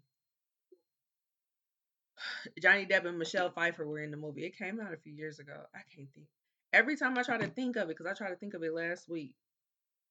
Johnny 2.62 2.86
Depp 2.86 3.06
and 3.06 3.18
Michelle 3.18 3.50
Pfeiffer 3.50 3.86
were 3.86 4.00
in 4.00 4.12
the 4.12 4.18
movie. 4.18 4.46
It 4.46 4.58
came 4.58 4.80
out 4.80 4.94
a 4.94 4.98
few 4.98 5.14
years 5.14 5.40
ago. 5.40 5.58
I 5.74 5.80
can't 5.96 6.08
think. 6.14 6.28
Every 6.74 6.96
time 6.96 7.18
I 7.18 7.24
try 7.24 7.38
to 7.38 7.48
think 7.48 7.76
of 7.76 7.84
it, 7.90 7.98
because 7.98 8.06
I 8.06 8.14
tried 8.14 8.30
to 8.30 8.36
think 8.36 8.54
of 8.54 8.64
it 8.64 8.74
last 8.74 9.10
week. 9.10 9.34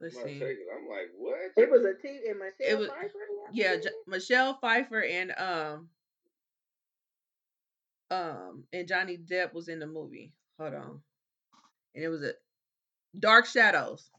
Let's 0.00 0.16
I'm, 0.16 0.24
see. 0.24 0.42
I'm 0.42 0.88
like, 0.88 1.10
what? 1.16 1.38
It 1.56 1.70
was 1.70 1.82
a 1.82 1.94
T 2.00 2.20
and 2.28 2.38
Michelle 2.38 2.52
It 2.60 2.78
was- 2.78 2.88
Pfeiffer. 2.88 3.18
Yeah, 3.52 3.76
J- 3.76 3.88
Michelle 4.06 4.54
Pfeiffer 4.60 5.02
and 5.02 5.32
um 5.38 5.88
um 8.10 8.64
and 8.72 8.88
Johnny 8.88 9.16
Depp 9.18 9.52
was 9.54 9.68
in 9.68 9.78
the 9.78 9.86
movie. 9.86 10.32
Hold 10.58 10.74
on. 10.74 11.00
And 11.94 12.04
it 12.04 12.08
was 12.08 12.22
a 12.22 12.32
Dark 13.18 13.46
Shadows. 13.46 14.10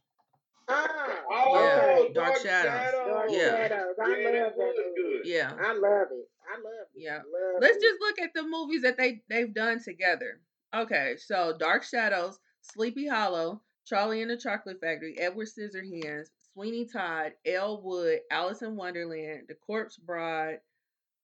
Ah, 0.68 1.01
Oh, 1.34 2.08
Yeah, 2.08 2.14
Dark 2.14 2.38
Shadows. 2.38 2.92
Dark 3.08 3.30
Yeah. 3.32 3.40
Shadows. 3.68 3.96
I 4.02 4.08
Yeah, 4.08 4.26
love 4.44 4.54
that 4.58 4.58
that 4.58 4.94
movie. 4.98 5.22
Yeah. 5.30 5.52
I 5.60 5.74
love 5.74 6.08
it. 6.12 6.30
I 6.48 6.56
love 6.58 6.74
it. 6.74 6.88
Yeah. 6.96 7.18
Love 7.18 7.62
Let's 7.62 7.78
it. 7.78 7.82
just 7.82 8.00
look 8.02 8.20
at 8.20 8.34
the 8.34 8.44
movies 8.44 8.82
that 8.84 8.98
they 8.98 9.22
they've 9.30 9.54
done 9.54 9.82
together. 9.84 10.40
Okay, 10.74 11.16
so 11.18 11.56
Dark 11.58 11.84
Shadows, 11.84 12.40
Sleepy 12.62 13.08
Hollow, 13.08 13.62
Charlie 13.86 14.22
and 14.22 14.32
the 14.32 14.38
Chocolate 14.38 14.80
Factory, 14.82 15.18
Edward 15.18 15.48
Scissorhands, 15.48 16.28
Sweeney 16.54 16.86
Todd, 16.86 17.34
Ed 17.46 17.62
Wood, 17.82 18.20
Alice 18.32 18.62
in 18.62 18.76
Wonderland, 18.76 19.44
The 19.48 19.56
Corpse 19.56 19.98
Bride. 19.98 20.60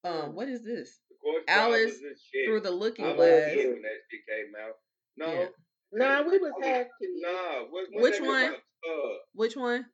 Um, 0.04 0.12
Mm. 0.12 0.32
what 0.34 0.48
is 0.48 0.62
this? 0.64 1.00
Of 1.26 1.42
Alice 1.48 1.98
this 2.00 2.22
shit. 2.32 2.46
Through 2.46 2.60
the 2.60 2.70
Looking 2.70 3.04
Glass. 3.16 3.52
a 3.52 3.56
when 3.68 3.82
that 3.82 3.90
shit 4.10 4.20
came 4.26 4.54
out. 4.56 4.76
No, 5.16 5.32
Yeah. 5.32 5.48
No, 5.90 6.22
we 6.30 6.38
was 6.38 6.52
I 6.62 6.78
was- 6.78 6.86
nah. 7.00 7.62
What, 7.70 7.86
what 7.90 8.02
Which 8.02 8.20
one? 8.20 8.44
out? 8.44 8.62
Uh, 8.88 9.14
Which 9.32 9.56
one? 9.56 9.86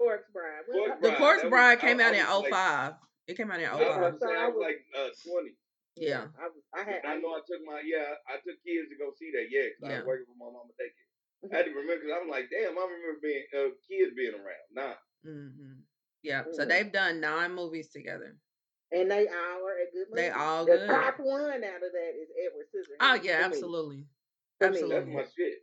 Corpse 0.00 0.24
Bride. 0.32 0.64
We- 0.64 0.80
Corpse 0.80 0.96
The 1.04 1.08
Bride, 1.12 1.18
Corpse 1.20 1.40
that 1.42 1.44
was- 1.44 1.50
Bride 1.52 1.78
I- 1.78 1.80
came 1.84 2.00
I 2.00 2.04
out 2.04 2.14
in 2.16 2.24
was 2.24 2.42
like- 2.48 2.50
05. 2.50 2.94
It 3.28 3.36
came 3.36 3.50
out 3.52 3.60
in 3.60 3.66
I 3.68 3.74
was 3.76 3.84
about 3.84 4.18
05. 4.18 4.30
I 4.32 4.48
was 4.48 4.56
like 4.58 4.80
uh, 4.96 5.10
20. 5.28 5.54
Yeah. 6.00 6.26
I, 6.40 6.46
was, 6.48 6.62
I 6.72 6.82
had. 6.82 7.04
I 7.04 7.14
know 7.20 7.36
I 7.36 7.42
took 7.44 7.60
my 7.68 7.82
yeah, 7.84 8.16
I 8.26 8.40
took 8.40 8.56
kids 8.64 8.88
to 8.88 8.96
go 8.96 9.12
see 9.20 9.30
that. 9.36 9.46
Yeah, 9.52 9.68
'cause 9.76 9.84
I 9.84 9.92
Yeah. 9.92 9.98
was 10.00 10.06
working 10.08 10.26
for 10.32 10.38
my 10.40 10.48
mama 10.50 10.72
daycare. 10.80 11.08
I 11.52 11.56
had 11.56 11.64
to 11.66 11.72
remember 11.72 12.00
because 12.00 12.16
I'm 12.16 12.28
like, 12.28 12.48
damn, 12.50 12.72
I 12.78 12.82
remember 12.88 13.20
being 13.22 13.44
uh, 13.54 13.70
kids 13.86 14.12
being 14.16 14.34
around. 14.34 14.66
Nah, 14.72 14.94
hmm 15.22 15.84
Yeah. 16.22 16.44
So 16.52 16.64
Mhm. 16.64 16.68
they've 16.68 16.92
done 16.92 17.20
nine 17.20 17.52
movies 17.54 17.88
together. 17.90 18.36
And 18.92 19.10
they 19.10 19.28
all 19.28 19.62
are 19.66 19.78
a 19.78 19.86
good 19.92 20.08
movie. 20.10 20.22
They 20.22 20.30
all 20.30 20.64
the 20.64 20.76
good. 20.78 20.88
top 20.88 21.20
one 21.20 21.62
out 21.62 21.82
of 21.84 21.92
that 21.92 22.12
is 22.16 22.28
Edward 22.44 22.66
Scissorhands. 22.74 22.98
Oh 23.00 23.14
yeah, 23.22 23.40
absolutely. 23.44 23.96
Me. 23.98 24.06
Absolutely. 24.62 24.96
that's 24.96 25.08
my 25.08 25.24
shit. 25.36 25.58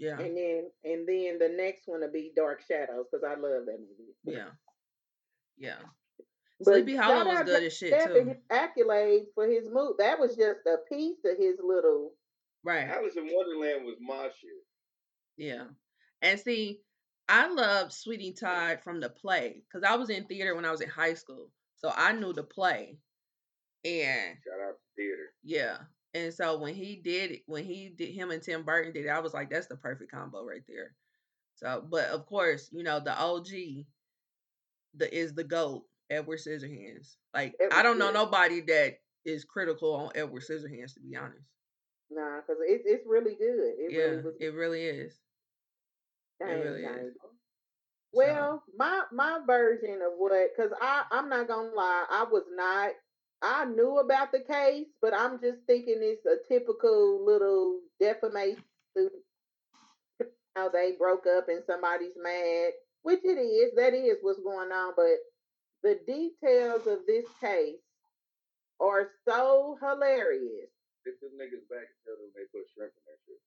Yeah. 0.00 0.18
And 0.18 0.36
then 0.36 0.70
and 0.82 1.06
then 1.06 1.38
the 1.38 1.54
next 1.54 1.82
one 1.86 2.00
will 2.00 2.10
be 2.10 2.32
Dark 2.34 2.62
Shadows 2.66 3.06
because 3.12 3.24
I 3.24 3.34
love 3.38 3.66
that 3.66 3.78
movie. 3.78 4.14
Yeah. 4.24 4.48
Yeah. 5.58 5.76
But 6.58 6.74
Sleepy 6.74 6.96
Hollow 6.96 7.26
was 7.26 7.42
good 7.44 7.62
as 7.62 7.76
shit 7.76 7.92
Depp 7.92 8.06
too. 8.08 8.28
his 8.28 8.36
accolades 8.50 9.26
for 9.34 9.46
his 9.46 9.68
move. 9.70 9.96
That 9.98 10.18
was 10.18 10.36
just 10.36 10.60
a 10.66 10.76
piece 10.92 11.18
of 11.24 11.36
his 11.38 11.56
little. 11.62 12.12
Right. 12.64 12.88
Alice 12.88 13.16
in 13.16 13.28
Wonderland 13.30 13.84
was 13.86 13.96
my 14.00 14.24
shit. 14.40 14.50
Yeah. 15.36 15.64
And 16.22 16.38
see, 16.40 16.80
I 17.28 17.48
loved 17.48 17.92
Sweeney 17.92 18.32
Todd 18.32 18.80
from 18.82 19.00
the 19.00 19.08
play 19.08 19.62
because 19.68 19.88
I 19.88 19.96
was 19.96 20.10
in 20.10 20.24
theater 20.24 20.54
when 20.54 20.64
I 20.66 20.70
was 20.70 20.80
in 20.82 20.88
high 20.88 21.14
school. 21.14 21.50
So 21.76 21.92
I 21.94 22.12
knew 22.12 22.32
the 22.34 22.42
play. 22.42 22.98
And 23.84 24.36
Shout 24.44 24.68
out 24.68 24.74
to 24.74 24.78
theater. 24.96 25.32
yeah. 25.42 25.76
And 26.14 26.34
so 26.34 26.58
when 26.58 26.74
he 26.74 26.96
did 26.96 27.30
it, 27.30 27.42
when 27.46 27.64
he 27.64 27.88
did 27.88 28.12
him 28.12 28.30
and 28.30 28.42
Tim 28.42 28.64
Burton 28.64 28.92
did 28.92 29.06
it, 29.06 29.10
I 29.10 29.20
was 29.20 29.32
like, 29.32 29.50
that's 29.50 29.68
the 29.68 29.76
perfect 29.76 30.10
combo 30.10 30.44
right 30.44 30.64
there. 30.68 30.94
So, 31.54 31.84
but 31.88 32.06
of 32.06 32.26
course, 32.26 32.68
you 32.72 32.82
know, 32.82 33.00
the 33.00 33.16
OG 33.18 33.48
the 34.94 35.14
is 35.16 35.34
the 35.34 35.44
GOAT, 35.44 35.84
Edward 36.10 36.38
Scissorhands. 36.38 37.16
Like 37.34 37.54
I 37.72 37.82
don't 37.82 37.98
know 37.98 38.10
nobody 38.10 38.60
that 38.62 38.98
is 39.24 39.44
critical 39.44 39.94
on 39.94 40.10
Edward 40.14 40.42
Scissorhands 40.42 40.94
to 40.94 41.00
be 41.00 41.16
honest. 41.16 41.44
Nah, 42.10 42.40
because 42.40 42.60
it's 42.66 42.84
it's 42.86 43.06
really 43.06 43.36
good. 43.36 43.74
It 43.78 43.92
yeah, 43.92 43.98
really 43.98 44.22
was. 44.22 44.34
it 44.40 44.54
really 44.54 44.82
is. 44.84 45.20
Dang, 46.40 46.60
really 46.60 46.82
is. 46.82 47.14
Well, 48.12 48.64
my 48.76 49.02
my 49.12 49.38
version 49.46 50.00
of 50.04 50.14
what, 50.18 50.32
because 50.56 50.72
I 50.80 51.04
I'm 51.12 51.28
not 51.28 51.46
gonna 51.46 51.70
lie, 51.74 52.06
I 52.10 52.24
was 52.24 52.44
not. 52.56 52.90
I 53.42 53.64
knew 53.66 53.98
about 53.98 54.32
the 54.32 54.40
case, 54.40 54.88
but 55.00 55.14
I'm 55.14 55.40
just 55.40 55.58
thinking 55.66 55.98
it's 56.00 56.26
a 56.26 56.36
typical 56.52 57.24
little 57.24 57.80
defamation. 58.00 58.64
suit. 58.96 59.12
How 60.56 60.68
they 60.70 60.92
broke 60.98 61.26
up 61.26 61.48
and 61.48 61.62
somebody's 61.66 62.16
mad, 62.22 62.72
which 63.02 63.20
it 63.24 63.38
is. 63.38 63.74
That 63.76 63.94
is 63.94 64.18
what's 64.22 64.40
going 64.40 64.72
on. 64.72 64.94
But 64.96 65.18
the 65.82 66.00
details 66.06 66.86
of 66.86 67.00
this 67.06 67.26
case 67.40 67.80
are 68.80 69.10
so 69.28 69.78
hilarious. 69.80 70.70
Get 71.06 71.20
them 71.20 71.32
niggas 71.40 71.68
back 71.70 71.88
and 71.88 72.00
tell 72.04 72.16
them 72.18 72.32
they 72.34 72.46
put 72.52 72.66
shrimp 72.74 72.92
in 72.96 73.04
their 73.06 73.20
shit. 73.26 73.40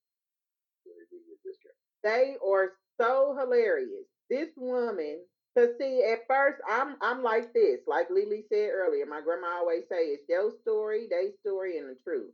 So 0.86 0.92
they 0.98 1.06
do 1.12 1.20
get 1.28 1.40
discount. 1.44 1.78
They 2.04 2.38
are 2.46 2.74
so 3.00 3.36
hilarious. 3.40 4.08
This 4.30 4.50
woman, 4.58 5.22
cause 5.58 5.70
see, 5.80 6.04
at 6.12 6.28
first 6.28 6.62
I'm 6.70 6.96
I'm 7.02 7.24
like 7.24 7.54
this, 7.54 7.80
like 7.88 8.10
Lily 8.10 8.46
said 8.50 8.70
earlier. 8.74 9.06
My 9.06 9.22
grandma 9.22 9.60
always 9.60 9.84
say 9.90 10.06
it's 10.08 10.28
your 10.30 10.52
story, 10.62 11.08
they 11.10 11.32
story, 11.42 11.78
and 11.78 11.90
the 11.90 11.98
truth. 12.04 12.32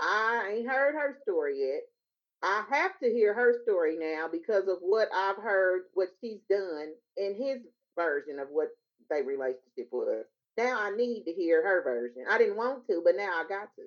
I 0.00 0.54
ain't 0.56 0.68
heard 0.68 0.94
her 0.94 1.18
story 1.22 1.60
yet. 1.60 1.82
I 2.42 2.64
have 2.70 2.98
to 3.02 3.08
hear 3.08 3.32
her 3.32 3.62
story 3.62 3.96
now 3.98 4.28
because 4.30 4.68
of 4.68 4.78
what 4.80 5.08
I've 5.14 5.36
heard, 5.36 5.84
what 5.94 6.08
she's 6.20 6.40
done 6.50 6.92
in 7.16 7.34
his 7.36 7.58
version 7.96 8.38
of 8.38 8.48
what 8.50 8.68
their 9.08 9.24
relationship 9.24 9.88
was. 9.90 10.24
Now 10.58 10.78
I 10.80 10.90
need 10.94 11.24
to 11.24 11.32
hear 11.32 11.62
her 11.62 11.82
version. 11.82 12.24
I 12.30 12.38
didn't 12.38 12.56
want 12.56 12.86
to, 12.88 13.02
but 13.04 13.16
now 13.16 13.30
I 13.32 13.44
got 13.48 13.68
to. 13.76 13.82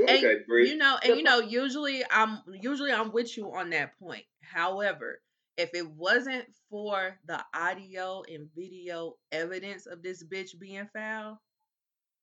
And 0.00 0.24
Okay, 0.24 0.70
you 0.70 0.76
know, 0.76 0.96
and 1.02 1.16
you 1.16 1.22
know, 1.24 1.40
usually 1.40 2.04
I'm 2.10 2.40
usually 2.60 2.92
I'm 2.92 3.12
with 3.12 3.36
you 3.36 3.52
on 3.52 3.70
that 3.70 3.98
point. 3.98 4.24
However, 4.40 5.20
if 5.58 5.74
it 5.74 5.90
wasn't 5.90 6.46
for 6.70 7.18
the 7.26 7.44
audio 7.54 8.22
and 8.32 8.48
video 8.56 9.14
evidence 9.32 9.86
of 9.86 10.02
this 10.02 10.24
bitch 10.24 10.58
being 10.58 10.88
foul, 10.94 11.40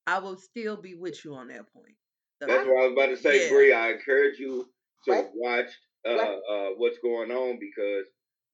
I 0.07 0.20
will 0.20 0.38
still 0.38 0.78
be 0.78 0.95
with 0.95 1.24
you 1.26 1.36
on 1.36 1.49
that 1.49 1.72
point. 1.74 1.95
The- 2.41 2.48
That's 2.48 2.66
what 2.68 2.78
I 2.82 2.88
was 2.88 2.94
about 2.94 3.07
to 3.07 3.18
say, 3.18 3.44
Yeah. 3.45 3.49
Bree. 3.49 3.74
I 3.74 3.91
encourage 3.91 4.40
you 4.40 4.70
to 5.06 5.12
What? 5.12 5.32
watch 5.36 5.70
uh, 6.06 6.16
What? 6.16 6.44
uh, 6.49 6.70
what's 6.78 6.99
going 6.99 7.32
on 7.32 7.60
because 7.60 8.06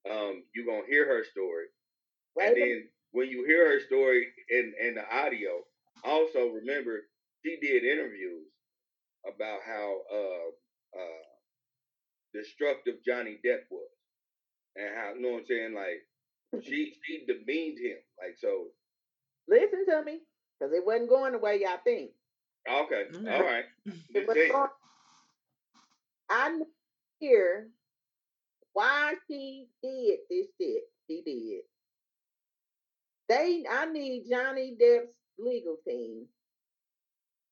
um, 0.09 0.43
you're 0.55 0.65
gonna 0.65 0.87
hear 0.87 1.05
her 1.05 1.23
story, 1.25 1.67
Wait 2.35 2.47
and 2.47 2.57
then 2.57 2.89
when 3.11 3.29
you 3.29 3.45
hear 3.45 3.67
her 3.73 3.79
story 3.81 4.27
in 4.49 4.73
in 4.81 4.95
the 4.95 5.05
audio, 5.15 5.63
also 6.03 6.47
remember 6.49 7.01
she 7.45 7.57
did 7.61 7.83
interviews 7.83 8.47
about 9.27 9.59
how 9.65 10.01
uh, 10.13 10.99
uh, 10.99 11.23
destructive 12.33 12.95
Johnny 13.05 13.39
Depp 13.45 13.61
was, 13.69 13.89
and 14.75 14.95
how 14.95 15.13
you 15.15 15.21
know 15.21 15.31
what 15.31 15.39
I'm 15.41 15.45
saying? 15.47 15.73
Like 15.73 16.63
she 16.63 16.93
she 17.03 17.25
demeaned 17.25 17.79
him. 17.79 17.97
Like 18.19 18.37
so. 18.39 18.65
Listen 19.47 19.85
to 19.87 20.03
me, 20.03 20.19
because 20.59 20.73
it 20.73 20.85
wasn't 20.85 21.09
going 21.09 21.33
the 21.33 21.39
way 21.39 21.59
y'all 21.61 21.79
think. 21.83 22.11
Okay, 22.69 23.05
Okay. 23.15 23.33
all 23.35 23.43
right. 23.43 23.65
It 23.85 23.93
Just 24.13 24.27
was 24.27 24.35
saying. 24.37 24.51
going- 24.51 24.69
I 26.29 26.49
knew 26.51 26.67
here 27.19 27.67
why 28.73 29.15
she 29.27 29.67
did 29.83 30.19
this 30.29 30.47
shit. 30.59 30.83
She 31.09 31.21
did. 31.25 31.61
They, 33.27 33.65
I 33.69 33.85
need 33.91 34.25
Johnny 34.29 34.77
Depp's 34.81 35.11
legal 35.37 35.77
team 35.85 36.25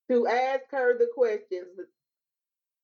to 0.10 0.28
ask 0.28 0.64
her 0.72 0.98
the 0.98 1.08
questions. 1.14 1.68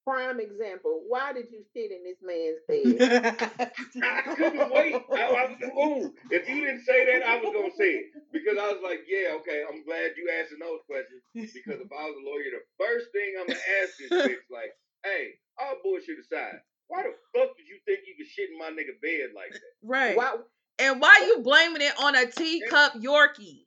Prime 0.06 0.40
example: 0.40 1.02
Why 1.10 1.34
did 1.34 1.50
you 1.50 1.66
shit 1.74 1.90
in 1.90 2.06
this 2.06 2.22
man's 2.22 2.62
bed? 2.70 3.74
I 4.06 4.22
couldn't 4.38 4.70
wait. 4.70 4.94
I, 4.94 5.22
I 5.26 5.44
was 5.50 5.58
ooh. 5.66 6.14
If 6.30 6.48
you 6.48 6.62
didn't 6.62 6.86
say 6.86 7.10
that, 7.10 7.26
I 7.26 7.42
was 7.42 7.50
gonna 7.50 7.74
say 7.74 8.06
it 8.06 8.06
because 8.32 8.54
I 8.54 8.70
was 8.70 8.86
like, 8.86 9.02
yeah, 9.10 9.34
okay. 9.42 9.66
I'm 9.66 9.82
glad 9.84 10.14
you 10.14 10.30
asking 10.30 10.62
those 10.62 10.86
questions 10.86 11.26
because 11.34 11.82
if 11.82 11.90
I 11.90 12.06
was 12.06 12.16
a 12.22 12.24
lawyer, 12.24 12.54
the 12.54 12.62
first 12.78 13.10
thing 13.18 13.34
I'm 13.34 13.50
gonna 13.50 13.66
ask 13.82 13.98
this 13.98 14.14
bitch, 14.30 14.46
like, 14.54 14.78
hey, 15.02 15.42
all 15.58 15.82
bullshit 15.82 16.22
aside, 16.22 16.62
why 16.86 17.02
the 17.02 17.18
fuck 17.34 17.58
did 17.58 17.66
you 17.66 17.82
think 17.90 18.06
you 18.06 18.14
could 18.14 18.30
shit 18.30 18.54
in 18.54 18.62
my 18.62 18.70
nigga 18.70 18.94
bed 19.02 19.34
like 19.34 19.58
that? 19.58 19.74
right. 19.82 20.14
Why? 20.14 20.38
And 20.78 21.02
why 21.02 21.18
you 21.26 21.42
blaming 21.42 21.82
it 21.82 21.98
on 21.98 22.14
a 22.14 22.30
teacup 22.30 22.94
Yorkie? 23.02 23.66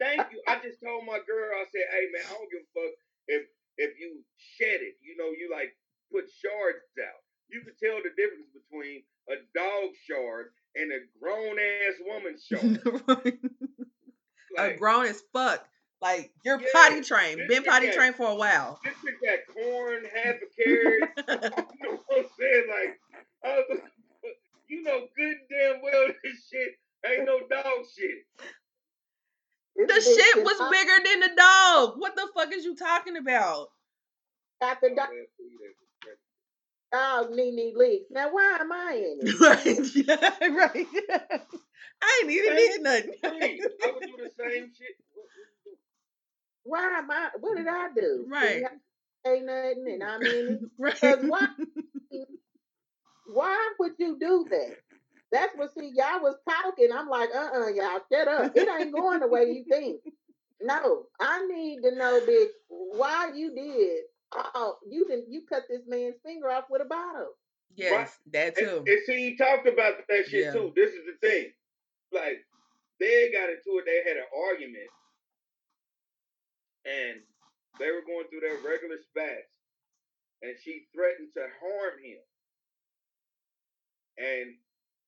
Thank 0.00 0.32
you. 0.32 0.40
I 0.48 0.56
just 0.64 0.80
told 0.80 1.04
my 1.04 1.20
girl, 1.28 1.50
I 1.60 1.68
said, 1.68 1.84
hey 1.92 2.08
man, 2.08 2.24
I 2.24 2.32
don't 2.40 2.48
give 2.48 2.64
a 2.64 2.72
fuck 2.72 2.94
if 3.28 3.42
if 3.80 3.98
you 3.98 4.20
shed 4.36 4.80
it. 4.84 4.96
You 5.00 5.16
know, 5.16 5.30
you 5.32 5.48
like 5.50 5.72
put 6.12 6.28
shards 6.28 6.84
out. 7.00 7.20
You 7.48 7.62
can 7.64 7.74
tell 7.82 7.98
the 8.04 8.10
difference 8.16 8.52
between 8.52 9.02
a 9.28 9.36
dog 9.56 9.90
shard 10.08 10.52
and 10.76 10.92
a 10.92 11.00
grown 11.18 11.56
ass 11.58 11.96
woman 12.06 12.36
shard. 12.46 13.34
a 14.58 14.62
Like, 14.62 14.78
grown 14.78 15.06
as 15.06 15.22
fuck. 15.32 15.66
Like 16.02 16.32
you're 16.44 16.60
Yeah, 16.60 16.66
potty 16.72 17.00
trained. 17.02 17.40
Been 17.48 17.62
potty 17.64 17.86
that- 17.86 17.94
trained 17.96 18.14
for 18.14 18.28
a 18.30 18.34
while. 18.34 18.78
this 18.84 18.94
bitch 19.04 19.20
got 19.20 19.54
corn, 19.54 20.02
half 20.14 20.36
a 20.36 20.62
carrot. 20.62 21.10
you 21.18 21.88
know 21.90 21.98
what 22.06 22.18
I'm 22.18 22.24
saying? 22.38 22.64
Like, 22.68 23.00
I 23.44 23.62
was 23.68 23.80
you 24.68 24.82
know 24.82 25.06
good 25.16 25.36
damn 25.50 25.82
well 25.82 26.08
this 26.24 26.48
shit 26.50 26.78
ain't 27.06 27.24
no 27.26 27.40
dog 27.50 27.84
shit. 27.96 28.24
The 29.76 29.84
bitch 29.84 30.14
shit 30.16 30.44
was 30.44 30.60
bigger 30.70 30.98
than 31.04 31.20
the 31.20 31.36
dog. 31.36 31.94
What 31.98 32.16
the 32.16 32.28
fuck 32.34 32.52
is 32.54 32.64
you 32.64 32.76
talking 32.76 33.16
about? 33.16 33.68
Got 34.60 34.80
the 34.80 34.90
dog, 36.92 37.30
knee 37.32 37.52
knee 37.52 37.72
leaks. 37.76 38.06
Now 38.10 38.30
why 38.32 38.58
am 38.60 38.72
I 38.72 38.94
in 38.94 39.18
it? 39.20 39.40
right. 39.40 39.96
Yeah, 39.96 40.48
right. 40.56 40.86
I 42.02 42.20
ain't 42.22 42.32
even 42.32 42.56
did 42.56 42.82
nothing. 42.82 43.12
I 43.24 43.92
would 43.94 44.04
do 44.04 44.16
the 44.16 44.30
same 44.38 44.70
shit. 44.76 44.96
Why 46.64 46.98
am 46.98 47.10
I? 47.10 47.30
What 47.40 47.56
did 47.56 47.68
I 47.68 47.88
do? 47.94 48.26
Right. 48.28 48.62
I 48.64 48.68
Say 49.28 49.40
nothing, 49.40 49.86
and 49.92 50.02
I'm 50.04 50.22
in 50.22 50.48
it. 50.48 50.60
right. 50.78 51.24
Why? 51.26 51.46
Why 53.26 53.72
would 53.78 53.92
you 53.98 54.18
do 54.20 54.46
that? 54.50 54.76
That's 55.32 55.54
what. 55.56 55.72
See, 55.74 55.92
y'all 55.94 56.20
was 56.22 56.36
talking. 56.48 56.90
I'm 56.92 57.08
like, 57.08 57.30
uh, 57.34 57.50
uh 57.54 57.68
y'all, 57.68 58.00
shut 58.12 58.28
up. 58.28 58.52
It 58.56 58.68
ain't 58.68 58.92
going 58.92 59.20
the 59.20 59.28
way 59.28 59.44
you 59.44 59.64
think. 59.68 60.00
No, 60.60 61.06
I 61.20 61.46
need 61.46 61.82
to 61.82 61.94
know, 61.96 62.20
bitch, 62.28 62.48
why 62.68 63.30
you 63.34 63.54
did. 63.54 64.02
Oh, 64.54 64.76
you 64.88 65.06
didn't. 65.08 65.30
You 65.30 65.42
cut 65.48 65.62
this 65.68 65.82
man's 65.86 66.16
finger 66.24 66.50
off 66.50 66.64
with 66.70 66.82
a 66.82 66.84
bottle. 66.84 67.30
Yes, 67.76 68.18
that 68.32 68.58
And, 68.58 68.66
too. 68.68 68.84
and 68.86 68.98
see, 69.06 69.30
he 69.30 69.36
talked 69.36 69.66
about 69.66 69.94
that 70.08 70.26
shit 70.26 70.44
Yeah. 70.46 70.52
too. 70.52 70.72
This 70.76 70.90
is 70.92 71.02
the 71.06 71.26
thing. 71.26 71.52
Like, 72.12 72.44
they 72.98 73.30
got 73.32 73.48
into 73.48 73.78
it. 73.78 73.86
They 73.86 74.02
had 74.08 74.18
an 74.18 74.28
argument, 74.50 74.90
and 76.84 77.20
they 77.78 77.90
were 77.90 78.02
going 78.06 78.26
through 78.28 78.40
their 78.40 78.58
regular 78.60 78.98
spats, 79.08 79.48
and 80.42 80.54
she 80.62 80.86
threatened 80.94 81.30
to 81.36 81.46
harm 81.62 81.94
him. 82.02 82.20
And 84.18 84.54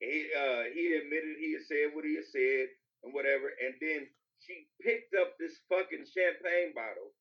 he 0.02 0.26
uh 0.34 0.62
he 0.74 0.98
admitted 0.98 1.38
he 1.38 1.54
had 1.54 1.62
said 1.70 1.94
what 1.94 2.04
he 2.04 2.18
had 2.18 2.26
said 2.26 2.66
and 3.06 3.14
whatever, 3.14 3.46
and 3.62 3.74
then 3.80 4.06
she 4.42 4.66
picked 4.82 5.14
up 5.14 5.38
this 5.38 5.54
fucking 5.70 6.02
champagne 6.10 6.74
bottle 6.74 7.14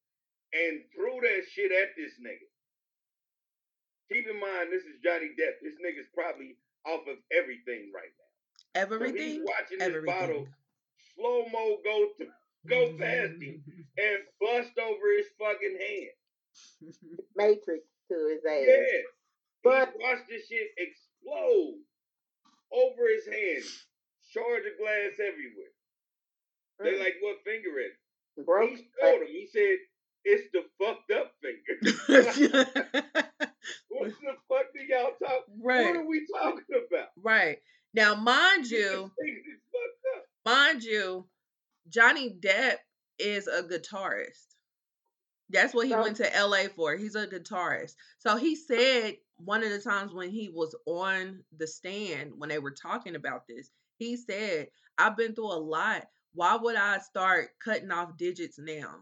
and 0.53 0.81
threw 0.93 1.21
that 1.21 1.45
shit 1.53 1.69
at 1.71 1.93
this 1.95 2.17
nigga. 2.17 2.49
Keep 4.11 4.27
in 4.27 4.39
mind, 4.41 4.67
this 4.73 4.83
is 4.83 4.99
Johnny 5.05 5.31
Depp. 5.37 5.61
This 5.61 5.77
nigga's 5.79 6.09
probably 6.13 6.57
off 6.85 7.05
of 7.07 7.17
everything 7.31 7.91
right 7.95 8.11
now. 8.17 8.29
So 8.75 8.81
he's 8.81 8.83
Everything. 8.83 9.45
watching 9.45 9.79
this 9.79 10.05
bottle 10.05 10.47
slow 11.15 11.45
mo 11.53 11.77
go 11.83 12.07
through, 12.17 12.33
go 12.67 12.97
past 12.97 13.37
him 13.41 13.63
and 13.97 14.17
bust 14.41 14.73
over 14.81 15.05
his 15.17 15.27
fucking 15.39 15.77
hand. 15.77 16.15
Matrix 17.35 17.85
to 18.09 18.15
his 18.33 18.41
ass. 18.49 18.65
Yeah. 18.67 19.01
But- 19.63 19.93
he 19.97 20.03
watched 20.03 20.27
this 20.29 20.47
shit 20.47 20.67
explode 20.77 21.79
over 22.73 23.03
his 23.13 23.25
hand. 23.25 23.63
Shards 24.29 24.65
of 24.65 24.77
glass 24.79 25.19
everywhere. 25.19 25.73
They 26.79 26.93
Mm, 26.93 26.99
like, 26.99 27.15
what 27.21 27.37
finger 27.43 27.77
is 27.79 27.91
it? 28.37 28.45
broke. 28.45 28.69
He 28.71 28.87
told 29.01 29.21
him, 29.21 29.27
he 29.27 29.47
said, 29.51 29.77
it's 30.23 30.47
the 30.53 30.63
fucked 30.79 31.11
up 31.11 31.33
finger. 31.41 31.75
what 33.89 34.07
the 34.07 34.33
fuck 34.47 34.65
do 34.73 34.81
y'all 34.87 35.11
talk? 35.21 35.43
What 35.47 35.95
are 35.95 36.05
we 36.07 36.25
talking 36.33 36.63
about? 36.69 37.09
Right. 37.17 37.57
Now, 37.93 38.15
mind 38.15 38.67
you, 38.67 39.11
finger 39.19 39.39
is 39.39 39.61
fucked 39.71 40.17
up. 40.17 40.25
mind 40.45 40.83
you, 40.83 41.27
Johnny 41.89 42.35
Depp 42.39 42.77
is 43.19 43.47
a 43.47 43.63
guitarist. 43.63 44.55
That's 45.49 45.73
what 45.73 45.87
he 45.87 45.91
So- 45.93 46.01
went 46.01 46.17
to 46.17 46.29
LA 46.47 46.69
for. 46.75 46.95
He's 46.95 47.15
a 47.15 47.27
guitarist. 47.27 47.95
So 48.19 48.37
he 48.37 48.55
said 48.55 49.15
one 49.43 49.63
of 49.63 49.69
the 49.71 49.79
times 49.79 50.13
when 50.13 50.29
he 50.29 50.49
was 50.49 50.75
on 50.85 51.43
the 51.57 51.67
stand 51.67 52.33
when 52.37 52.49
they 52.49 52.59
were 52.59 52.71
talking 52.71 53.15
about 53.15 53.47
this, 53.47 53.69
he 53.97 54.17
said, 54.17 54.67
I've 54.97 55.17
been 55.17 55.35
through 55.35 55.51
a 55.53 55.55
lot. 55.59 56.07
Why 56.33 56.55
would 56.55 56.75
I 56.75 56.99
start 56.99 57.49
cutting 57.63 57.91
off 57.91 58.17
digits 58.17 58.57
now? 58.59 58.95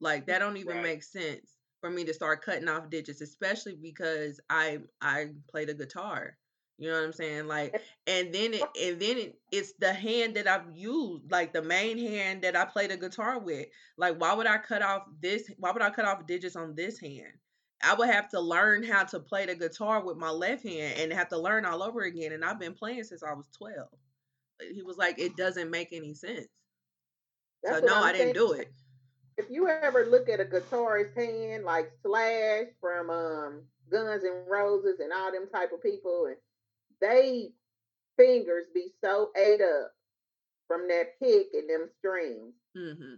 Like 0.00 0.26
that 0.26 0.38
don't 0.38 0.56
even 0.56 0.76
Right. 0.76 0.82
make 0.82 1.02
sense 1.02 1.56
for 1.80 1.90
me 1.90 2.04
to 2.04 2.14
start 2.14 2.42
cutting 2.42 2.68
off 2.68 2.90
digits, 2.90 3.20
especially 3.20 3.76
because 3.76 4.40
I 4.50 4.80
I 5.00 5.28
play 5.50 5.64
the 5.64 5.74
guitar. 5.74 6.36
You 6.78 6.88
know 6.90 6.96
what 6.98 7.04
I'm 7.06 7.12
saying? 7.12 7.46
Like 7.48 7.76
and 8.06 8.32
then 8.32 8.54
it 8.54 8.62
and 8.80 9.00
then 9.00 9.18
it, 9.18 9.40
it's 9.50 9.72
the 9.74 9.92
hand 9.92 10.36
that 10.36 10.46
I've 10.48 10.74
used, 10.76 11.30
like 11.30 11.52
the 11.52 11.62
main 11.62 11.98
hand 11.98 12.42
that 12.42 12.56
I 12.56 12.64
play 12.64 12.86
the 12.86 12.96
guitar 12.96 13.38
with. 13.40 13.68
Like, 13.96 14.20
why 14.20 14.34
would 14.34 14.46
I 14.46 14.58
cut 14.58 14.82
off 14.82 15.02
this? 15.20 15.50
Why 15.58 15.72
would 15.72 15.82
I 15.82 15.90
cut 15.90 16.04
off 16.06 16.26
digits 16.26 16.56
on 16.56 16.74
this 16.74 16.98
hand? 17.00 17.32
I 17.82 17.94
would 17.94 18.08
have 18.10 18.28
to 18.30 18.40
learn 18.40 18.82
how 18.82 19.04
to 19.04 19.20
play 19.20 19.46
the 19.46 19.54
guitar 19.54 20.04
with 20.04 20.16
my 20.16 20.30
left 20.30 20.64
hand 20.64 20.98
and 20.98 21.12
have 21.12 21.28
to 21.28 21.38
learn 21.38 21.64
all 21.64 21.82
over 21.82 22.02
again. 22.02 22.32
And 22.32 22.44
I've 22.44 22.58
been 22.58 22.74
playing 22.74 23.04
since 23.04 23.22
I 23.22 23.32
was 23.32 23.48
12. 23.56 23.88
He 24.72 24.82
was 24.82 24.96
like, 24.96 25.18
it 25.18 25.36
doesn't 25.36 25.70
make 25.70 25.92
any 25.92 26.14
sense. 26.14 26.48
That's 27.62 27.80
so 27.80 27.86
no, 27.86 27.94
I'm 27.94 28.02
I 28.02 28.12
didn't 28.12 28.34
saying. 28.34 28.34
do 28.34 28.52
it. 28.52 28.72
If 29.36 29.50
you 29.50 29.68
ever 29.68 30.06
look 30.06 30.28
at 30.28 30.40
a 30.40 30.44
guitarist 30.44 31.14
hand 31.16 31.64
like 31.64 31.92
Slash 32.04 32.66
from 32.80 33.10
um 33.10 33.62
Guns 33.90 34.24
and 34.24 34.46
Roses 34.48 34.98
and 35.00 35.12
all 35.12 35.32
them 35.32 35.48
type 35.52 35.72
of 35.72 35.82
people, 35.82 36.26
and 36.26 36.36
they 37.00 37.50
fingers 38.16 38.66
be 38.74 38.88
so 39.04 39.30
ate 39.36 39.60
up 39.60 39.92
from 40.66 40.88
that 40.88 41.18
pick 41.20 41.48
and 41.54 41.68
them 41.70 41.88
strings. 41.98 42.54
hmm 42.74 43.14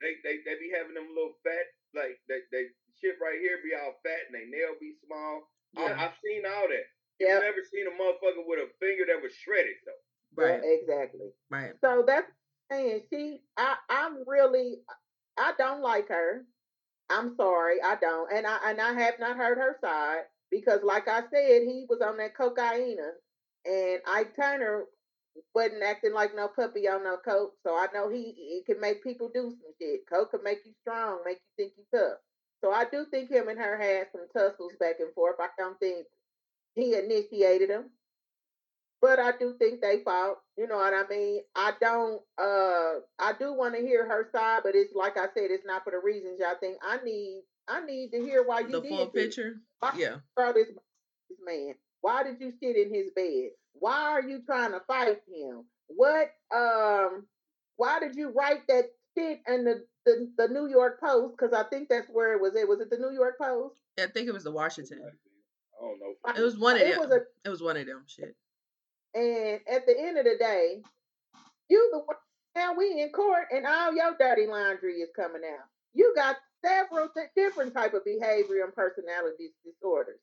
They, 0.00 0.14
they 0.24 0.36
they 0.44 0.58
be 0.58 0.72
having 0.74 0.94
them 0.94 1.08
little 1.14 1.34
fat, 1.44 1.66
like 1.94 2.18
they, 2.28 2.40
they 2.50 2.64
shit 2.98 3.20
right 3.22 3.38
here 3.38 3.62
be 3.62 3.76
all 3.76 3.94
fat 4.02 4.28
and 4.28 4.34
they 4.34 4.48
nail 4.50 4.74
be 4.80 4.98
small. 5.06 5.46
Yeah, 5.76 5.94
I, 5.94 6.08
I've 6.08 6.18
seen 6.24 6.42
all 6.46 6.66
that. 6.66 6.88
Yeah, 7.20 7.34
You've 7.34 7.52
never 7.52 7.64
seen 7.68 7.86
a 7.86 7.94
motherfucker 7.94 8.48
with 8.48 8.64
a 8.64 8.68
finger 8.80 9.04
that 9.06 9.22
was 9.22 9.32
shredded 9.34 9.76
though. 9.84 10.42
right, 10.42 10.60
exactly. 10.64 11.30
right. 11.50 11.72
So 11.84 12.02
that's 12.06 12.30
saying 12.70 13.02
she. 13.12 13.42
I 13.56 13.76
I'm 13.88 14.24
really. 14.26 14.80
I 15.38 15.52
don't 15.58 15.82
like 15.82 16.08
her. 16.08 16.44
I'm 17.10 17.34
sorry, 17.36 17.82
I 17.82 17.96
don't, 18.00 18.32
and 18.32 18.46
I 18.46 18.58
and 18.66 18.80
I 18.80 18.92
have 18.92 19.14
not 19.18 19.36
heard 19.36 19.58
her 19.58 19.76
side 19.82 20.22
because, 20.50 20.80
like 20.84 21.08
I 21.08 21.20
said, 21.22 21.62
he 21.66 21.84
was 21.88 22.00
on 22.00 22.16
that 22.18 22.36
cocaine, 22.36 22.98
and 23.64 24.00
Ike 24.06 24.36
Turner 24.36 24.84
wasn't 25.54 25.82
acting 25.82 26.14
like 26.14 26.34
no 26.34 26.48
puppy 26.48 26.88
on 26.88 27.04
no 27.04 27.16
coke. 27.16 27.54
So 27.66 27.74
I 27.74 27.86
know 27.92 28.08
he 28.08 28.32
he 28.36 28.62
can 28.64 28.80
make 28.80 29.02
people 29.02 29.30
do 29.32 29.50
some 29.50 29.72
shit. 29.80 30.00
Coke 30.08 30.30
can 30.30 30.42
make 30.44 30.60
you 30.64 30.72
strong, 30.82 31.18
make 31.24 31.38
you 31.38 31.64
think 31.64 31.72
you 31.76 31.84
tough. 31.92 32.18
So 32.62 32.72
I 32.72 32.84
do 32.90 33.06
think 33.10 33.30
him 33.30 33.48
and 33.48 33.58
her 33.58 33.76
had 33.78 34.08
some 34.12 34.26
tussles 34.36 34.72
back 34.78 34.96
and 35.00 35.12
forth. 35.14 35.36
I 35.40 35.48
don't 35.58 35.78
think 35.78 36.06
he 36.74 36.94
initiated 36.94 37.70
them. 37.70 37.90
But 39.00 39.18
I 39.18 39.32
do 39.38 39.54
think 39.58 39.80
they 39.80 40.02
fought. 40.04 40.36
You 40.58 40.66
know 40.66 40.76
what 40.76 40.92
I 40.92 41.04
mean? 41.08 41.42
I 41.56 41.72
don't 41.80 42.20
uh 42.38 43.00
I 43.18 43.32
do 43.38 43.54
want 43.54 43.74
to 43.74 43.80
hear 43.80 44.06
her 44.06 44.28
side, 44.30 44.60
but 44.62 44.74
it's 44.74 44.94
like 44.94 45.16
I 45.16 45.26
said, 45.34 45.50
it's 45.50 45.64
not 45.64 45.84
for 45.84 45.90
the 45.90 45.98
reasons 46.04 46.38
y'all 46.38 46.56
think. 46.60 46.76
I 46.82 46.98
need 47.02 47.42
I 47.66 47.84
need 47.84 48.10
to 48.12 48.18
hear 48.20 48.44
why 48.46 48.60
you 48.60 48.72
The 48.72 48.80
did 48.82 48.90
full 48.90 49.06
this. 49.06 49.26
picture. 49.26 49.54
Why 49.80 49.94
Yeah, 49.96 50.16
throw 50.38 50.52
this 50.52 50.68
this 51.30 51.38
man? 51.44 51.74
Why 52.02 52.22
did 52.24 52.40
you 52.40 52.52
sit 52.62 52.76
in 52.76 52.92
his 52.94 53.10
bed? 53.16 53.50
Why 53.72 54.10
are 54.10 54.22
you 54.22 54.42
trying 54.44 54.72
to 54.72 54.80
fight 54.86 55.20
him? 55.32 55.64
What 55.88 56.30
um 56.54 57.26
why 57.76 58.00
did 58.00 58.16
you 58.16 58.30
write 58.30 58.66
that 58.68 58.84
shit 59.20 59.40
in 59.48 59.64
the 59.64 59.84
the, 60.06 60.30
the 60.38 60.48
New 60.48 60.66
York 60.68 61.00
Post? 61.00 61.34
Because 61.36 61.52
I 61.52 61.68
think 61.68 61.88
that's 61.88 62.08
where 62.08 62.32
it 62.34 62.40
was. 62.40 62.54
It 62.56 62.68
was 62.68 62.80
it 62.80 62.90
the 62.90 62.96
New 62.98 63.12
York 63.12 63.38
Post? 63.40 63.74
I 63.98 64.06
think 64.06 64.28
it 64.28 64.32
was 64.32 64.44
the 64.44 64.50
Washington. 64.52 65.00
I 65.02 65.82
don't 65.84 65.98
know. 66.00 66.32
It 66.36 66.42
was 66.44 66.58
one 66.58 66.76
of 66.76 66.82
It 66.82 66.92
them. 66.92 67.00
was 67.00 67.10
a 67.10 67.20
It 67.44 67.48
was 67.50 67.62
one 67.62 67.76
of 67.76 67.86
them. 67.86 68.04
Shit. 68.06 68.34
and 69.14 69.60
at 69.70 69.86
the 69.86 69.94
end 69.98 70.18
of 70.18 70.24
the 70.24 70.36
day, 70.38 70.82
you 71.68 71.88
the 71.92 71.98
one 71.98 72.16
now 72.56 72.74
we 72.76 73.00
in 73.00 73.10
court 73.12 73.44
and 73.52 73.64
all 73.66 73.94
your 73.94 74.16
dirty 74.18 74.46
laundry 74.46 74.94
is 74.94 75.10
coming 75.14 75.42
out. 75.46 75.66
You 75.94 76.12
got 76.16 76.36
several 76.64 77.08
th- 77.14 77.28
different 77.36 77.74
type 77.74 77.94
of 77.94 78.04
behavior 78.04 78.64
and 78.64 78.74
personality 78.74 79.50
disorders. 79.64 80.18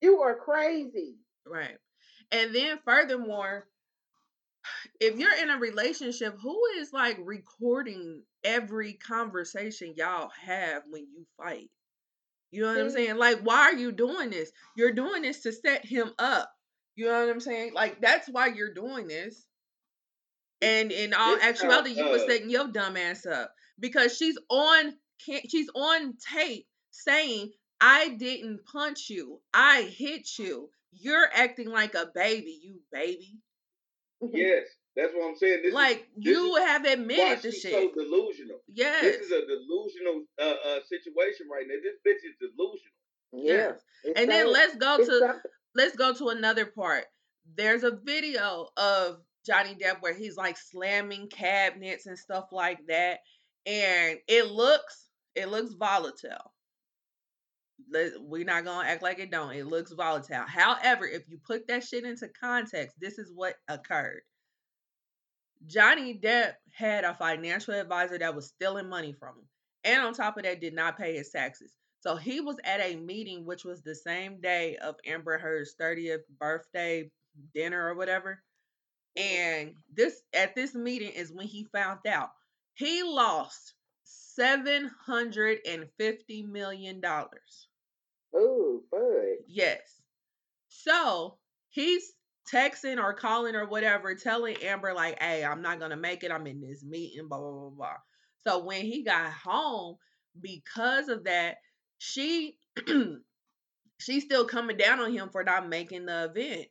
You 0.00 0.20
are 0.20 0.36
crazy. 0.36 1.16
Right. 1.46 1.78
And 2.30 2.54
then 2.54 2.78
furthermore, 2.84 3.66
if 5.02 5.18
you're 5.18 5.34
in 5.34 5.50
a 5.50 5.58
relationship, 5.58 6.36
who 6.40 6.60
is 6.78 6.92
like 6.92 7.18
recording 7.24 8.22
every 8.44 8.94
conversation 8.94 9.94
y'all 9.96 10.30
have 10.44 10.84
when 10.88 11.02
you 11.12 11.26
fight? 11.36 11.70
You 12.50 12.62
know 12.62 12.68
what 12.68 12.80
I'm 12.80 12.90
saying? 12.90 13.16
Like, 13.16 13.40
why 13.40 13.60
are 13.60 13.74
you 13.74 13.92
doing 13.92 14.30
this? 14.30 14.52
You're 14.76 14.92
doing 14.92 15.22
this 15.22 15.42
to 15.42 15.52
set 15.52 15.84
him 15.84 16.12
up. 16.18 16.50
You 16.94 17.06
know 17.06 17.20
what 17.20 17.30
I'm 17.30 17.40
saying? 17.40 17.72
Like, 17.74 18.00
that's 18.00 18.28
why 18.28 18.48
you're 18.48 18.74
doing 18.74 19.08
this. 19.08 19.46
And 20.60 20.92
in 20.92 21.12
all 21.14 21.34
This 21.34 21.44
actuality, 21.44 21.90
you 21.90 22.04
were 22.04 22.16
uh, 22.16 22.26
setting 22.28 22.50
your 22.50 22.68
dumb 22.68 22.96
ass 22.96 23.26
up 23.26 23.52
because 23.80 24.16
she's 24.16 24.38
on 24.48 24.94
she's 25.48 25.68
on 25.74 26.16
tape 26.32 26.66
saying, 26.92 27.52
"I 27.80 28.10
didn't 28.10 28.64
punch 28.66 29.10
you. 29.10 29.40
I 29.52 29.82
hit 29.82 30.38
you. 30.38 30.70
You're 30.92 31.28
acting 31.32 31.70
like 31.70 31.94
a 31.94 32.10
baby, 32.14 32.60
you 32.62 32.80
baby." 32.92 33.38
Yes, 34.20 34.66
that's 34.96 35.12
what 35.14 35.28
I'm 35.28 35.36
saying. 35.36 35.60
This 35.62 35.68
is 35.68 35.74
like 35.74 36.08
this 36.16 36.26
you 36.36 36.56
is 36.56 36.64
have 36.66 36.84
admitted 36.84 37.42
the 37.42 37.50
she's 37.52 37.62
shit. 37.62 37.72
so 37.72 37.90
delusional. 37.94 38.58
yes. 38.72 39.02
This 39.02 39.20
is 39.26 39.30
a 39.32 39.40
delusional 39.46 40.24
uh, 40.40 40.68
uh, 40.68 40.78
situation 40.88 41.46
right 41.50 41.64
now. 41.66 41.76
This 41.82 41.96
bitch 42.06 42.28
is 42.28 42.36
delusional. 42.40 42.92
Yeah. 43.32 43.72
It's 44.04 44.20
And 44.20 44.30
then 44.30 44.52
let's 44.52 44.76
go 44.76 44.98
to 44.98 45.04
something- 45.18 45.40
let's 45.74 45.96
go 45.96 46.12
to 46.14 46.28
another 46.28 46.66
part. 46.66 47.04
There's 47.56 47.82
a 47.84 47.92
video 48.04 48.68
of 48.76 49.16
Johnny 49.46 49.74
Depp 49.74 50.00
where 50.00 50.14
he's 50.14 50.36
like 50.36 50.56
slamming 50.58 51.28
cabinets 51.28 52.06
and 52.06 52.18
stuff 52.18 52.46
like 52.52 52.78
that, 52.88 53.20
and 53.66 54.18
it 54.28 54.46
looks 54.50 55.08
it 55.34 55.48
looks 55.48 55.72
volatile. 55.74 56.52
We're 58.20 58.44
not 58.44 58.64
gonna 58.64 58.86
act 58.88 59.02
like 59.02 59.18
it 59.18 59.30
don't. 59.30 59.52
It 59.54 59.64
looks 59.66 59.92
volatile. 59.92 60.44
However, 60.46 61.06
if 61.06 61.22
you 61.28 61.38
put 61.44 61.66
that 61.68 61.82
shit 61.84 62.04
into 62.04 62.28
context, 62.40 62.94
this 63.00 63.18
is 63.18 63.30
what 63.34 63.54
occurred. 63.68 64.22
Johnny 65.66 66.18
Depp 66.18 66.54
had 66.72 67.04
a 67.04 67.14
financial 67.14 67.74
advisor 67.74 68.18
that 68.18 68.34
was 68.34 68.48
stealing 68.48 68.88
money 68.88 69.12
from 69.12 69.36
him, 69.36 69.48
and 69.84 70.02
on 70.02 70.14
top 70.14 70.36
of 70.36 70.44
that, 70.44 70.60
did 70.60 70.74
not 70.74 70.98
pay 70.98 71.16
his 71.16 71.30
taxes. 71.30 71.74
So 72.00 72.16
he 72.16 72.40
was 72.40 72.56
at 72.64 72.80
a 72.80 72.96
meeting, 72.96 73.44
which 73.44 73.64
was 73.64 73.82
the 73.82 73.94
same 73.94 74.40
day 74.40 74.76
of 74.76 74.96
Amber 75.06 75.38
Heard's 75.38 75.76
30th 75.80 76.22
birthday 76.40 77.10
dinner 77.54 77.88
or 77.88 77.94
whatever. 77.94 78.42
And 79.16 79.74
this 79.92 80.22
at 80.32 80.54
this 80.54 80.74
meeting 80.74 81.12
is 81.12 81.32
when 81.32 81.46
he 81.46 81.64
found 81.64 82.00
out 82.06 82.30
he 82.74 83.02
lost 83.02 83.74
seven 84.04 84.90
hundred 85.04 85.58
and 85.66 85.86
fifty 85.98 86.42
million 86.42 87.00
dollars. 87.00 87.68
Oh, 88.34 88.82
bud. 88.90 89.44
Yes. 89.46 89.80
So 90.68 91.36
he's 91.68 92.14
texting 92.52 92.98
or 92.98 93.12
calling 93.14 93.54
or 93.54 93.66
whatever, 93.66 94.14
telling 94.14 94.56
Amber, 94.62 94.94
like, 94.94 95.20
hey, 95.22 95.44
I'm 95.44 95.62
not 95.62 95.80
gonna 95.80 95.96
make 95.96 96.24
it. 96.24 96.32
I'm 96.32 96.46
in 96.46 96.60
this 96.60 96.84
meeting, 96.84 97.28
blah, 97.28 97.38
blah, 97.38 97.50
blah, 97.50 97.70
blah. 97.70 97.96
So 98.46 98.64
when 98.64 98.82
he 98.82 99.04
got 99.04 99.32
home, 99.32 99.96
because 100.40 101.08
of 101.08 101.24
that, 101.24 101.56
she 101.98 102.56
she's 104.00 104.24
still 104.24 104.44
coming 104.46 104.76
down 104.76 105.00
on 105.00 105.12
him 105.12 105.28
for 105.30 105.44
not 105.44 105.68
making 105.68 106.06
the 106.06 106.24
event. 106.34 106.66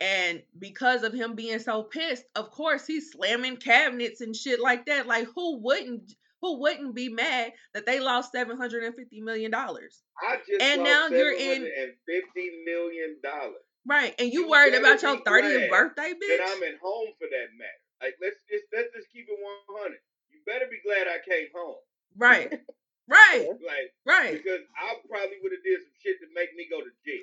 And 0.00 0.42
because 0.58 1.02
of 1.02 1.12
him 1.12 1.34
being 1.34 1.60
so 1.60 1.82
pissed, 1.82 2.24
of 2.34 2.50
course 2.50 2.86
he's 2.86 3.12
slamming 3.12 3.56
cabinets 3.56 4.20
and 4.20 4.34
shit 4.34 4.60
like 4.60 4.86
that. 4.86 5.06
Like 5.06 5.28
who 5.34 5.60
wouldn't 5.62 6.12
who 6.42 6.60
wouldn't 6.60 6.94
be 6.94 7.08
mad 7.08 7.52
that 7.72 7.86
they 7.86 8.00
lost 8.00 8.32
seven 8.32 8.56
hundred 8.56 8.84
and 8.84 8.94
fifty 8.94 9.20
million 9.20 9.50
dollars? 9.50 10.02
I 10.20 10.36
just 10.48 10.60
And 10.62 10.82
lost 10.82 10.90
now 10.90 11.16
you're 11.16 11.32
in- 11.32 11.62
fifty 12.06 12.50
million 12.66 13.16
dollars. 13.22 13.54
Right. 13.86 14.14
And 14.18 14.32
you 14.32 14.42
You 14.44 14.48
worried 14.48 14.74
about 14.74 15.02
your 15.02 15.16
be 15.16 15.22
30th 15.22 15.70
birthday, 15.70 16.10
And 16.10 16.20
bitch? 16.22 16.40
I'm 16.40 16.62
at 16.62 16.78
home 16.82 17.08
for 17.18 17.28
that 17.30 17.48
matter. 17.58 17.80
Like 18.02 18.16
let's 18.20 18.36
just 18.50 18.64
let's 18.72 18.88
just 18.94 19.10
keep 19.12 19.26
it 19.28 19.38
one 19.40 19.80
hundred. 19.80 20.00
You 20.30 20.40
better 20.46 20.66
be 20.70 20.80
glad 20.84 21.06
I 21.08 21.18
came 21.28 21.48
home. 21.54 21.76
Right. 22.16 22.52
Right. 23.06 23.46
Like 23.60 23.92
Right. 24.06 24.32
because 24.32 24.62
I 24.80 24.94
probably 25.06 25.36
would 25.42 25.52
have 25.52 25.62
did 25.62 25.76
some 25.82 25.92
shit 26.00 26.16
to 26.20 26.26
make 26.34 26.56
me 26.56 26.66
go 26.70 26.80
to 26.80 26.88
jail. 27.04 27.20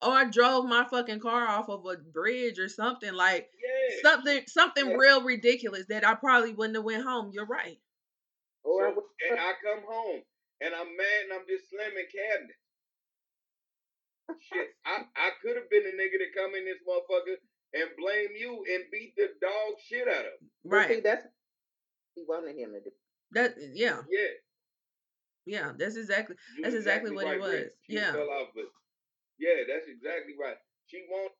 Or 0.00 0.12
I 0.16 0.24
drove 0.24 0.64
my 0.64 0.86
fucking 0.88 1.20
car 1.20 1.46
off 1.46 1.68
of 1.68 1.84
a 1.84 1.98
bridge 1.98 2.58
or 2.58 2.70
something 2.70 3.12
like 3.12 3.50
Yeah. 3.62 3.96
something 4.00 4.40
something 4.46 4.88
Yeah. 4.88 4.96
real 4.96 5.22
ridiculous 5.22 5.84
that 5.90 6.06
I 6.06 6.14
probably 6.14 6.54
wouldn't 6.54 6.76
have 6.76 6.84
went 6.84 7.04
home. 7.04 7.30
You're 7.34 7.44
right. 7.44 7.78
Or 8.64 8.86
I 8.86 8.90
So, 8.90 8.94
would- 8.96 9.04
and 9.30 9.38
I 9.38 9.52
come 9.62 9.82
home 9.86 10.22
and 10.62 10.74
I'm 10.74 10.96
mad 10.96 11.22
and 11.24 11.32
I'm 11.34 11.46
just 11.46 11.68
slamming 11.68 12.06
cabinets. 12.10 12.58
Shit, 14.36 14.68
I, 14.84 15.04
I 15.16 15.30
could 15.42 15.56
have 15.56 15.70
been 15.70 15.84
a 15.88 15.94
nigga 15.96 16.18
to 16.20 16.28
come 16.36 16.52
in 16.54 16.64
this 16.64 16.78
motherfucker 16.84 17.36
and 17.74 17.88
blame 17.96 18.36
you 18.36 18.64
and 18.72 18.84
beat 18.92 19.14
the 19.16 19.28
dog 19.40 19.72
shit 19.88 20.06
out 20.08 20.28
of 20.28 20.36
him. 20.40 20.50
Well, 20.64 20.86
See, 20.88 20.94
Right. 20.94 21.02
that's 21.02 21.26
he 22.14 22.24
wanted 22.28 22.56
him 22.56 22.72
to 22.72 22.80
do. 22.80 22.90
That 23.32 23.54
yeah. 23.74 24.02
Yeah. 24.10 24.32
Yeah. 25.46 25.72
That's 25.78 25.96
exactly 25.96 26.36
you 26.56 26.62
That's 26.62 26.74
exactly 26.74 27.10
what 27.12 27.26
it 27.26 27.40
right, 27.40 27.40
Rick. 27.40 27.64
was. 27.64 27.72
She 27.88 27.94
Yeah. 27.94 28.12
fell 28.12 28.28
off, 28.30 28.48
but 28.54 28.64
yeah, 29.38 29.64
that's 29.68 29.86
exactly 29.88 30.34
right. 30.38 30.56
She 30.86 31.04
want 31.10 31.32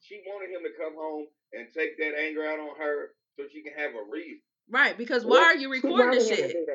she 0.00 0.22
wanted 0.26 0.50
him 0.54 0.62
to 0.62 0.70
come 0.78 0.94
home 0.94 1.26
and 1.52 1.66
take 1.76 1.98
that 1.98 2.14
anger 2.18 2.42
out 2.46 2.58
on 2.58 2.76
her 2.78 3.10
so 3.36 3.44
she 3.52 3.62
can 3.62 3.74
have 3.74 3.90
a 3.94 4.04
reason. 4.10 4.40
right. 4.70 4.96
Because 4.98 5.24
why 5.24 5.38
Well, 5.38 5.44
are 5.44 5.56
you 5.56 5.70
recording 5.70 6.10
this 6.12 6.30
him 6.30 6.36
to 6.36 6.42
shit? 6.50 6.66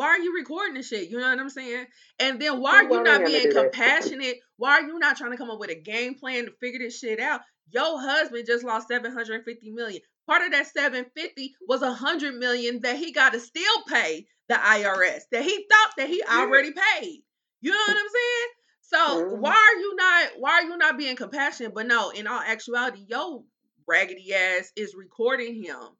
Why 0.00 0.06
are 0.06 0.18
you 0.18 0.34
recording 0.34 0.72
this 0.72 0.88
shit? 0.88 1.10
You 1.10 1.18
know 1.18 1.28
what 1.28 1.38
I'm 1.38 1.50
saying? 1.50 1.84
And 2.18 2.40
then 2.40 2.58
why 2.58 2.76
are 2.76 2.84
you 2.84 3.02
not 3.02 3.22
being 3.22 3.50
compassionate? 3.52 4.38
Why 4.56 4.78
are 4.78 4.86
you 4.86 4.98
not 4.98 5.18
trying 5.18 5.32
to 5.32 5.36
come 5.36 5.50
up 5.50 5.60
with 5.60 5.68
a 5.68 5.74
game 5.74 6.14
plan 6.14 6.46
to 6.46 6.52
figure 6.52 6.78
this 6.78 6.98
shit 6.98 7.20
out? 7.20 7.42
Your 7.68 8.00
husband 8.00 8.46
just 8.46 8.64
lost 8.64 8.88
750 8.88 9.70
million. 9.72 10.00
Part 10.26 10.40
of 10.46 10.52
that 10.52 10.68
750 10.68 11.52
was 11.68 11.82
a 11.82 11.92
hundred 11.92 12.36
million 12.36 12.80
that 12.80 12.96
he 12.96 13.12
got 13.12 13.34
to 13.34 13.40
still 13.40 13.82
pay 13.88 14.26
the 14.48 14.54
IRS 14.54 15.20
that 15.32 15.42
he 15.42 15.66
thought 15.70 15.90
that 15.98 16.08
he 16.08 16.22
already 16.22 16.72
paid. 16.72 17.22
You 17.60 17.70
know 17.70 17.76
what 17.76 17.98
I'm 17.98 18.08
saying? 18.08 18.48
So 18.80 19.36
Mhm. 19.36 19.40
why 19.42 19.50
are 19.50 19.80
you 19.80 19.96
not 19.96 20.30
why 20.38 20.50
are 20.52 20.62
you 20.62 20.78
not 20.78 20.96
being 20.96 21.16
compassionate? 21.16 21.74
But 21.74 21.86
no, 21.88 22.08
in 22.08 22.26
all 22.26 22.40
actuality, 22.40 23.04
your 23.06 23.44
raggedy 23.86 24.32
ass 24.32 24.72
is 24.76 24.94
recording 24.94 25.62
him. 25.62 25.94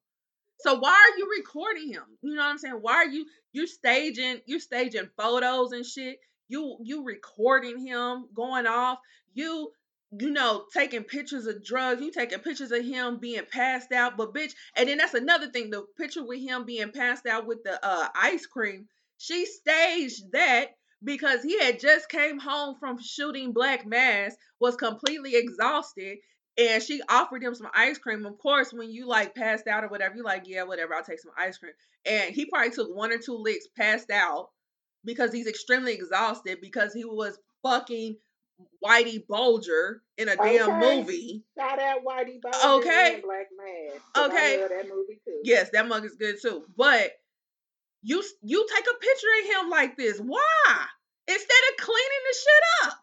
So 0.63 0.79
why 0.79 0.91
are 0.91 1.19
you 1.19 1.29
recording 1.39 1.89
him? 1.93 2.03
You 2.23 2.35
know 2.35 2.43
what 2.43 2.51
I'm 2.51 2.59
saying? 2.59 2.79
Why 2.81 2.95
are 2.95 3.09
you 3.09 3.27
you 3.53 3.67
staging 3.67 4.41
you 4.47 4.61
staging 4.61 5.09
photos 5.17 5.73
and 5.73 5.85
shit? 5.87 6.19
You 6.49 6.79
you 6.83 7.05
recording 7.05 7.79
him 7.85 8.27
going 8.35 8.67
off. 8.67 8.99
You 9.35 9.73
you 10.19 10.31
know 10.31 10.65
taking 10.73 11.05
pictures 11.05 11.47
of 11.47 11.65
drugs. 11.65 12.03
You 12.03 12.11
taking 12.11 12.41
pictures 12.41 12.73
of 12.73 12.85
him 12.85 13.19
being 13.19 13.45
passed 13.51 13.93
out. 13.93 14.17
But 14.17 14.35
bitch, 14.35 14.53
and 14.77 14.89
then 14.89 14.99
that's 14.99 15.15
another 15.15 15.51
thing. 15.51 15.71
The 15.71 15.85
picture 15.97 16.25
with 16.25 16.41
him 16.41 16.65
being 16.65 16.93
passed 16.93 17.27
out 17.27 17.47
with 17.47 17.63
the 17.65 17.79
uh 17.85 18.09
ice 18.15 18.47
cream. 18.47 18.89
She 19.19 19.47
staged 19.47 20.33
that 20.33 20.77
because 21.03 21.43
he 21.43 21.59
had 21.59 21.81
just 21.81 22.09
came 22.09 22.39
home 22.39 22.77
from 22.79 23.01
shooting 23.01 23.53
Black 23.53 23.87
Mass, 23.87 24.35
was 24.59 24.77
completely 24.77 25.37
exhausted, 25.37 26.19
and 26.61 26.83
she 26.83 27.01
offered 27.09 27.43
him 27.43 27.55
some 27.55 27.69
ice 27.75 27.99
cream. 27.99 28.27
Of 28.27 28.39
course, 28.39 28.73
when 28.73 28.91
you 28.91 29.07
like 29.07 29.35
passed 29.35 29.67
out 29.67 29.85
or 29.85 29.89
whatever, 29.89 30.17
you 30.17 30.23
like, 30.23 30.45
yeah, 30.47 30.65
whatever, 30.65 30.95
I'll 30.95 31.03
take 31.05 31.21
some 31.21 31.33
ice 31.39 31.57
cream. 31.59 31.73
And 32.05 32.35
he 32.35 32.45
probably 32.47 32.71
took 32.71 32.95
one 32.95 33.13
or 33.13 33.19
two 33.19 33.37
licks, 33.37 33.67
passed 33.79 34.11
out 34.11 34.49
because 35.05 35.33
he's 35.33 35.47
extremely 35.47 35.95
exhausted 35.95 36.59
because 36.61 36.93
he 36.93 37.05
was 37.05 37.39
fucking 37.63 38.17
Whitey 38.85 39.27
Bulger 39.27 40.03
in 40.19 40.29
a 40.29 40.37
damn 40.37 40.81
movie. 40.81 41.45
Shout 41.59 41.81
out 41.81 42.05
Whitey 42.05 42.41
Bulger 42.43 42.87
Okay. 42.87 43.21
Black 43.25 43.47
Mass. 43.57 44.27
Okay. 44.27 44.59
That 44.59 44.89
movie 44.89 45.21
too. 45.25 45.41
Yes, 45.45 45.71
that 45.73 45.89
mug 45.89 46.05
is 46.05 46.17
good 46.17 46.37
too. 46.43 46.65
But 46.77 47.11
you 48.03 48.23
you 48.43 48.67
take 48.75 48.85
a 48.85 48.99
picture 48.99 49.27
of 49.43 49.65
him 49.65 49.71
like 49.71 49.97
this. 49.97 50.19
Why? 50.19 50.87
Instead 51.27 51.63
of 51.71 51.85
cleaning 51.85 52.25
the 52.29 52.37
shit 52.37 52.89
up. 52.89 52.99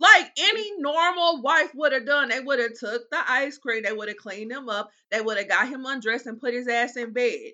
Like 0.00 0.30
any 0.38 0.80
normal 0.80 1.42
wife 1.42 1.72
would 1.74 1.92
have 1.92 2.06
done, 2.06 2.28
they 2.28 2.40
would 2.40 2.60
have 2.60 2.74
took 2.78 3.10
the 3.10 3.18
ice 3.28 3.58
cream, 3.58 3.82
they 3.82 3.92
would 3.92 4.08
have 4.08 4.16
cleaned 4.16 4.52
him 4.52 4.68
up, 4.68 4.90
they 5.10 5.20
would 5.20 5.38
have 5.38 5.48
got 5.48 5.68
him 5.68 5.84
undressed 5.86 6.26
and 6.26 6.40
put 6.40 6.54
his 6.54 6.68
ass 6.68 6.96
in 6.96 7.12
bed. 7.12 7.52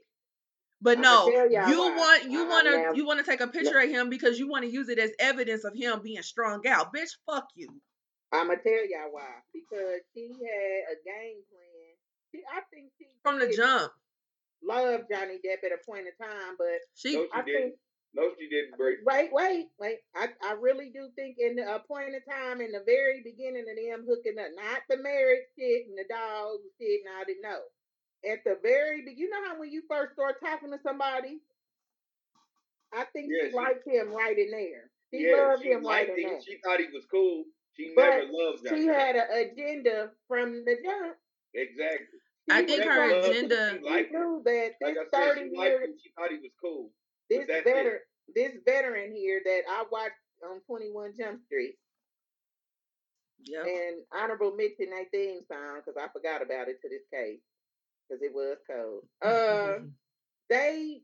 But 0.82 0.98
no, 0.98 1.28
y'all 1.30 1.48
why. 1.50 1.96
want 1.96 2.24
you 2.30 2.44
I- 2.44 2.48
want 2.48 2.64
now- 2.66 2.90
to 2.92 2.96
you 2.98 3.06
want 3.06 3.18
to 3.18 3.24
take 3.24 3.40
a 3.40 3.46
picture 3.46 3.78
of 3.78 3.88
him 3.88 4.10
because 4.10 4.38
you 4.38 4.48
want 4.48 4.64
to 4.64 4.70
use 4.70 4.90
it 4.90 4.98
as 4.98 5.12
evidence 5.18 5.64
of 5.64 5.74
him 5.74 6.02
being 6.02 6.20
strung 6.22 6.66
out. 6.66 6.92
Bitch, 6.94 7.16
fuck 7.24 7.46
you. 7.54 7.68
I'ma 8.32 8.54
tell 8.56 8.72
y'all 8.90 9.10
why. 9.12 9.40
Because 9.54 10.00
she 10.12 10.28
had 10.28 10.92
a 10.92 10.96
game 11.04 11.40
plan. 11.48 11.94
She, 12.32 12.42
I 12.52 12.60
think 12.70 12.90
she 12.98 13.06
From 13.22 13.38
the 13.38 13.48
jump. 13.56 13.92
love 14.62 15.02
Johnny 15.10 15.36
Depp 15.36 15.64
at 15.64 15.72
a 15.72 15.78
point 15.88 16.06
in 16.08 16.26
time, 16.26 16.56
but 16.58 16.66
She 16.94 17.14
No, 17.16 17.22
she 17.22 17.28
I 17.32 17.42
didn't. 17.42 17.62
think 17.62 17.74
No, 18.14 18.30
she 18.38 18.48
didn't 18.48 18.78
break. 18.78 18.98
wait, 19.04 19.30
wait, 19.32 19.66
wait. 19.80 19.98
I, 20.14 20.28
I 20.42 20.52
really 20.60 20.90
do 20.94 21.10
think 21.16 21.36
in 21.38 21.58
a 21.58 21.66
uh, 21.66 21.78
point 21.80 22.14
of 22.14 22.22
time 22.30 22.60
in 22.60 22.70
the 22.70 22.82
very 22.86 23.22
beginning 23.24 23.66
of 23.66 23.74
them 23.74 24.06
hooking 24.06 24.38
up, 24.38 24.54
not 24.54 24.82
the 24.88 25.02
marriage 25.02 25.50
shit 25.58 25.86
and 25.90 25.98
the 25.98 26.06
dog 26.08 26.58
shit 26.78 27.00
and 27.02 27.10
I 27.18 27.24
didn't 27.24 27.42
know. 27.42 27.62
At 28.30 28.44
the 28.46 28.56
very 28.62 29.02
be 29.04 29.14
you 29.16 29.28
know 29.28 29.42
how 29.48 29.58
when 29.58 29.70
you 29.70 29.82
first 29.90 30.14
start 30.14 30.36
talking 30.40 30.70
to 30.70 30.78
somebody, 30.86 31.40
I 32.94 33.04
think 33.12 33.28
Yeah, 33.30 33.46
she 33.46 33.50
she- 33.50 33.56
liked 33.56 33.86
him 33.86 34.14
right 34.14 34.38
in 34.38 34.50
there. 34.50 34.90
She 35.12 35.26
yeah, 35.26 35.36
loved 35.50 35.62
she 35.62 35.70
him 35.70 35.84
right 35.84 36.06
liked 36.08 36.18
in 36.18 36.24
him. 36.24 36.30
there. 36.30 36.40
She 36.42 36.58
thought 36.62 36.78
he 36.80 36.86
was 36.94 37.04
cool. 37.10 37.44
She 37.76 37.92
But 37.96 38.08
never 38.10 38.26
loved 38.30 38.62
that. 38.64 38.70
She 38.78 38.86
Johnny. 38.86 38.94
had 38.94 39.16
an 39.16 39.28
agenda 39.50 40.10
from 40.28 40.64
the 40.64 40.76
jump. 40.82 41.16
Exactly. 41.54 42.18
I 42.50 42.62
think 42.62 42.82
her 42.84 42.98
like- 42.98 43.10
loved 43.10 43.26
him. 43.26 43.32
agenda- 43.46 43.78
She 43.82 44.04
She 44.04 44.10
knew 44.14 44.42
that 44.44 44.70
Like 44.80 44.94
this 44.94 45.02
I 45.02 45.10
said, 45.10 45.10
thirty 45.10 45.40
she 45.50 45.56
year 45.58 45.70
liked 45.74 45.82
him. 45.90 45.98
She 46.02 46.10
thought 46.16 46.30
he 46.30 46.38
was 46.38 46.52
cool. 46.62 46.90
This 47.30 47.46
it. 47.48 47.64
veteran 47.64 47.98
this 48.34 48.52
veteran 48.64 49.14
here 49.14 49.40
that 49.44 49.62
I 49.68 49.84
watched 49.90 50.14
on 50.44 50.60
Twenty 50.66 50.90
One 50.90 51.12
Jump 51.18 51.40
Street 51.46 51.76
Yep. 53.46 53.66
and 53.66 53.96
honorable 54.12 54.54
mention 54.56 54.88
that 54.90 55.10
theme 55.12 55.40
song 55.50 55.80
because 55.84 56.00
I 56.02 56.08
forgot 56.12 56.40
about 56.42 56.68
it 56.68 56.80
to 56.80 56.88
this 56.88 57.02
case 57.12 57.40
because 58.08 58.22
it 58.22 58.32
was 58.34 58.56
cold. 58.68 59.04
Uh, 59.20 59.80
they 60.48 61.02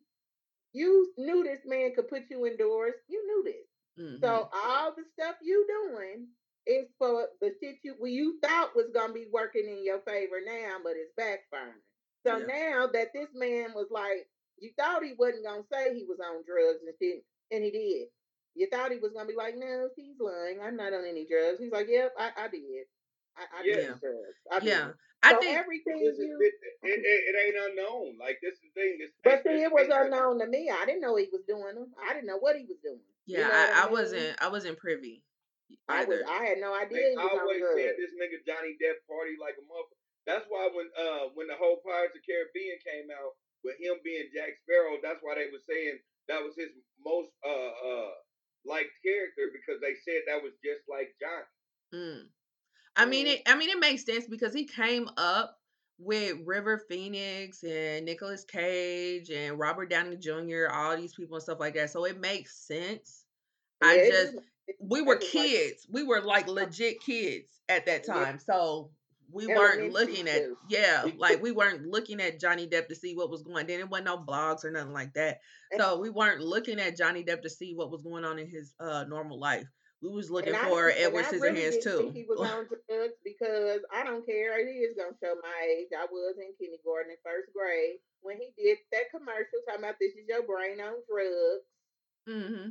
you 0.73 1.13
knew 1.19 1.43
this 1.45 1.61
man 1.67 1.93
could 1.95 2.09
put 2.09 2.23
you 2.31 2.47
indoors. 2.47 2.95
You 3.09 3.27
knew 3.27 3.53
this. 3.53 4.05
Mhm. 4.07 4.21
So 4.21 4.49
all 4.55 4.95
the 4.95 5.05
stuff 5.19 5.37
you 5.43 5.67
doing 5.69 6.29
is 6.67 6.87
for 6.99 7.27
the 7.41 7.55
shit 7.61 7.77
you 7.83 7.97
well, 7.99 8.11
you 8.11 8.39
thought 8.43 8.75
was 8.77 8.91
gonna 8.95 9.13
be 9.13 9.27
working 9.31 9.67
in 9.69 9.85
your 9.85 10.01
favor 10.01 10.41
now, 10.45 10.79
but 10.83 10.93
it's 10.97 11.13
backfiring. 11.19 11.83
So 12.27 12.39
Yeah. 12.39 12.47
now 12.47 12.87
that 12.87 13.13
this 13.13 13.29
man 13.35 13.75
was 13.75 13.89
like, 13.91 14.31
you 14.61 14.71
thought 14.79 15.05
he 15.05 15.15
wasn't 15.19 15.47
gonna 15.47 15.65
say 15.73 15.95
he 15.95 16.05
was 16.05 16.19
on 16.21 16.45
drugs 16.47 16.81
and 16.87 16.95
shit, 17.01 17.25
and 17.51 17.65
he 17.65 17.71
did. 17.71 18.09
You 18.55 18.69
thought 18.71 18.93
he 18.93 18.99
was 18.99 19.13
gonna 19.13 19.29
be 19.29 19.37
like, 19.37 19.55
no, 19.57 19.89
she's 19.97 20.17
lying. 20.21 20.61
I'm 20.63 20.77
not 20.77 20.93
on 20.93 21.05
any 21.09 21.27
drugs. 21.27 21.59
He's 21.61 21.73
like, 21.73 21.89
yep, 21.89 22.13
I, 22.19 22.31
I 22.37 22.49
did. 22.49 22.87
I, 23.37 23.45
I 23.61 23.63
Yeah. 23.65 23.77
did 23.77 24.01
drugs. 24.01 24.39
I 24.53 24.61
yeah. 24.61 24.85
did. 24.87 24.95
I 25.23 25.33
so 25.33 25.41
think 25.41 25.59
everything 25.59 26.01
This 26.05 26.17
is, 26.17 26.25
you. 26.25 26.39
it, 26.41 26.55
it, 26.83 27.01
it, 27.05 27.21
it 27.29 27.35
ain't 27.37 27.59
unknown. 27.73 28.17
Like 28.19 28.39
this 28.43 28.55
is 28.55 28.61
the 28.65 28.73
thing. 28.81 28.99
This, 29.01 29.13
But 29.25 29.45
this 29.45 29.53
see, 29.57 29.63
it 29.63 29.73
was 29.73 29.89
ain't 29.89 29.93
unknown 30.13 30.41
to 30.41 30.47
me. 30.49 30.71
I 30.73 30.85
didn't 30.87 31.01
know 31.03 31.17
he 31.17 31.29
was 31.33 31.43
doing 31.47 31.75
them. 31.77 31.93
I 32.01 32.15
didn't 32.15 32.27
know 32.29 32.39
what 32.41 32.57
he 32.57 32.65
was 32.65 32.81
doing. 32.83 33.05
You 33.29 33.37
yeah, 33.39 33.49
know 33.49 33.55
I, 33.55 33.83
I 33.83 33.85
mean? 33.85 33.93
wasn't 33.93 34.33
I 34.43 34.49
wasn't 34.49 34.79
privy 34.79 35.23
I 35.89 36.05
was. 36.05 36.21
either. 36.21 36.27
I 36.27 36.41
had 36.45 36.59
no 36.59 36.73
idea 36.75 36.99
They 37.05 37.11
he 37.13 37.17
was 37.21 37.37
always 37.37 37.61
drugs. 37.61 37.77
said 37.81 37.95
this 38.01 38.13
nigga 38.17 38.39
Johnny 38.49 38.75
Depp 38.81 38.99
party 39.07 39.37
like 39.41 39.57
a 39.61 39.65
motherfucker. 39.69 40.01
That's 40.27 40.47
why 40.49 40.69
when 40.73 40.89
uh 40.97 41.25
when 41.37 41.47
the 41.49 41.57
whole 41.57 41.81
Pirates 41.85 42.17
of 42.17 42.23
Caribbean 42.25 42.79
came 42.83 43.09
out 43.13 43.37
with 43.65 43.77
him 43.81 43.99
being 44.05 44.31
Jack 44.35 44.57
Sparrow, 44.63 44.99
that's 45.03 45.21
why 45.23 45.35
they 45.37 45.51
were 45.51 45.63
saying 45.69 45.99
that 46.29 46.43
was 46.43 46.55
his 46.57 46.71
most 47.05 47.31
uh 47.45 47.73
uh 47.73 48.13
liked 48.65 48.93
character 49.05 49.51
because 49.53 49.81
they 49.81 49.95
said 50.05 50.23
that 50.27 50.43
was 50.43 50.53
just 50.65 50.83
like 50.89 51.15
Johnny. 51.21 51.45
Mm. 51.95 52.29
I 52.97 53.07
mean 53.07 53.27
it 53.27 53.43
I 53.47 53.57
mean 53.57 53.71
it 53.71 53.81
makes 53.81 54.05
sense 54.05 54.27
because 54.29 54.55
he 54.55 54.67
came 54.67 55.09
up 55.17 55.59
with 55.99 56.39
River 56.45 56.79
Phoenix 56.89 57.63
and 57.65 58.07
Nicolas 58.07 58.45
Cage 58.45 59.31
and 59.31 59.59
Robert 59.59 59.91
Downey 59.91 60.17
Jr., 60.17 60.69
all 60.71 60.97
these 60.97 61.15
people 61.15 61.37
and 61.37 61.43
stuff 61.43 61.61
like 61.61 61.75
that. 61.75 61.91
So 61.91 62.05
it 62.07 62.19
makes 62.21 62.57
sense. 62.67 63.27
I 63.83 63.99
Yeah, 63.99 64.03
just 64.07 64.35
we 64.81 65.03
were 65.03 65.19
like 65.35 65.51
kids. 65.51 65.87
we 65.91 66.05
were 66.05 66.23
like 66.23 66.49
legit 66.49 67.01
kids 67.01 67.63
at 67.69 67.87
that 67.87 68.05
Yeah. 68.07 68.27
time. 68.27 68.39
So 68.39 68.93
we 69.33 69.47
weren't 69.47 69.93
looking 69.93 70.29
at 70.29 70.39
too. 70.45 70.57
yeah, 70.69 71.05
like 71.19 71.43
we 71.43 71.53
weren't 71.53 71.87
looking 71.87 72.21
at 72.21 72.41
Johnny 72.41 72.67
Depp 72.67 72.89
to 72.89 72.95
see 72.95 73.15
what 73.15 73.31
was 73.31 73.43
going. 73.43 73.59
On. 73.59 73.67
Then 73.67 73.81
it 73.81 73.89
wasn't 73.89 74.07
no 74.07 74.19
blogs 74.19 74.65
or 74.65 74.71
nothing 74.71 74.93
like 74.93 75.13
that. 75.15 75.41
And- 75.71 75.81
So 75.81 75.99
we 75.99 76.11
weren't 76.11 76.41
looking 76.41 76.79
at 76.81 76.97
Johnny 76.97 77.25
Depp 77.25 77.43
to 77.43 77.51
see 77.51 77.75
what 77.75 77.91
was 77.91 78.03
going 78.03 78.25
on 78.25 78.39
in 78.39 78.49
his 78.49 78.75
uh 78.81 79.05
normal 79.09 79.39
life. 79.39 79.67
We 80.03 80.09
was 80.09 80.31
looking 80.31 80.55
I 80.55 80.69
for 80.69 80.89
didn't- 80.89 81.05
Edward 81.07 81.25
I 81.27 81.31
really 81.37 81.61
Scissorhands 81.61 81.83
too. 81.83 81.99
think 81.99 82.15
he 82.15 82.25
was 82.29 82.41
on 82.51 82.67
drugs 82.67 83.15
because 83.25 83.81
I 83.95 84.03
don't 84.05 84.25
care. 84.25 84.59
It 84.59 84.71
is 84.71 84.95
gonna 84.97 85.17
show 85.23 85.35
my 85.43 85.67
age. 85.67 85.89
I 85.97 86.07
was 86.11 86.37
in 86.39 86.53
kindergarten 86.59 87.11
and 87.11 87.19
first 87.25 87.53
grade 87.55 87.99
when 88.23 88.37
he 88.37 88.53
did 88.57 88.79
that 88.93 89.11
commercial 89.11 89.61
talking 89.67 89.85
about 89.85 89.97
this 90.01 90.13
is 90.13 90.27
your 90.29 90.43
brain 90.43 90.81
on 90.81 90.95
drugs. 91.09 91.65
Mm-hmm. 92.29 92.71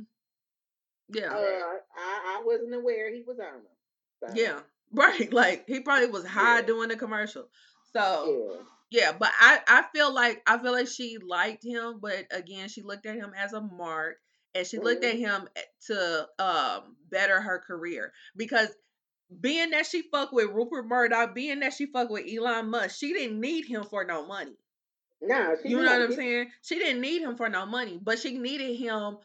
Yeah. 1.12 1.32
Uh, 1.34 1.78
I, 1.96 2.38
I 2.38 2.42
wasn't 2.44 2.74
aware 2.74 3.12
he 3.12 3.22
was 3.26 3.38
on 3.38 3.62
them. 3.64 3.76
So, 4.22 4.34
yeah. 4.40 4.60
Right. 4.92 5.32
Like 5.32 5.64
he 5.66 5.80
probably 5.80 6.08
was 6.08 6.26
high 6.26 6.56
Yeah. 6.60 6.66
doing 6.66 6.88
the 6.88 6.96
commercial. 6.96 7.48
So 7.92 8.64
yeah. 8.90 9.02
yeah, 9.02 9.12
but 9.18 9.30
I 9.38 9.60
I 9.66 9.84
feel 9.94 10.12
like 10.14 10.42
I 10.46 10.58
feel 10.58 10.72
like 10.72 10.88
she 10.88 11.18
liked 11.18 11.64
him, 11.64 11.98
but 12.00 12.26
again, 12.30 12.68
she 12.68 12.82
looked 12.82 13.06
at 13.06 13.16
him 13.16 13.32
as 13.36 13.52
a 13.52 13.60
mark, 13.60 14.16
and 14.54 14.66
she 14.66 14.78
looked 14.78 15.04
at 15.04 15.16
Mhm. 15.16 15.18
him 15.18 15.48
to 15.86 16.28
um 16.38 16.96
better 17.08 17.40
her 17.40 17.58
career 17.60 18.12
because 18.36 18.68
being 19.40 19.70
that 19.70 19.86
she 19.86 20.02
fucked 20.10 20.32
with 20.32 20.50
Rupert 20.50 20.86
Murdoch, 20.86 21.34
being 21.34 21.60
that 21.60 21.72
she 21.74 21.86
fucked 21.86 22.10
with 22.10 22.26
Elon 22.28 22.68
Musk, 22.70 22.98
she 22.98 23.12
didn't 23.12 23.40
need 23.40 23.64
him 23.66 23.84
for 23.84 24.04
no 24.04 24.26
money. 24.26 24.56
No, 25.22 25.56
she 25.62 25.68
You 25.68 25.76
know 25.82 25.84
what 25.84 26.02
I'm 26.02 26.12
saying? 26.12 26.50
She 26.62 26.78
didn't 26.78 27.00
need 27.00 27.22
him 27.22 27.36
for 27.36 27.48
no 27.48 27.64
money, 27.66 28.00
but 28.02 28.18
she 28.18 28.38
needed 28.38 28.74
him 28.76 29.18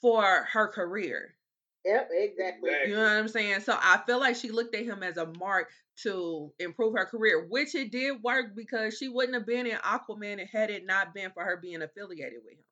for 0.00 0.24
her 0.24 0.66
career. 0.68 1.36
Yep, 1.84 2.08
exactly. 2.12 2.70
Exactly. 2.70 2.90
You 2.90 2.96
know 2.96 3.02
what 3.02 3.12
I'm 3.12 3.28
saying? 3.28 3.60
So 3.60 3.76
I 3.80 4.00
feel 4.06 4.20
like 4.20 4.36
she 4.36 4.50
looked 4.50 4.74
at 4.74 4.84
him 4.84 5.02
as 5.02 5.16
a 5.16 5.26
mark 5.26 5.70
to 6.02 6.52
improve 6.58 6.94
her 6.96 7.06
career, 7.06 7.46
which 7.48 7.74
it 7.74 7.90
did 7.90 8.22
work 8.22 8.54
because 8.56 8.96
she 8.96 9.08
wouldn't 9.08 9.34
have 9.34 9.46
been 9.46 9.66
in 9.66 9.76
Aquaman 9.78 10.46
had 10.48 10.70
it 10.70 10.86
not 10.86 11.14
been 11.14 11.30
for 11.32 11.44
her 11.44 11.56
being 11.56 11.82
affiliated 11.82 12.38
with 12.44 12.54
him. 12.54 12.64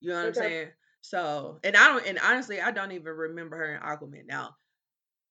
You 0.00 0.10
know 0.10 0.16
what 0.16 0.26
I'm 0.26 0.34
saying? 0.34 0.68
So, 1.00 1.60
and 1.64 1.76
I 1.76 1.88
don't, 1.88 2.06
and 2.06 2.18
honestly, 2.18 2.60
I 2.60 2.70
don't 2.70 2.92
even 2.92 3.12
remember 3.12 3.56
her 3.56 3.74
in 3.74 3.80
Aquaman 3.80 4.26
now. 4.26 4.56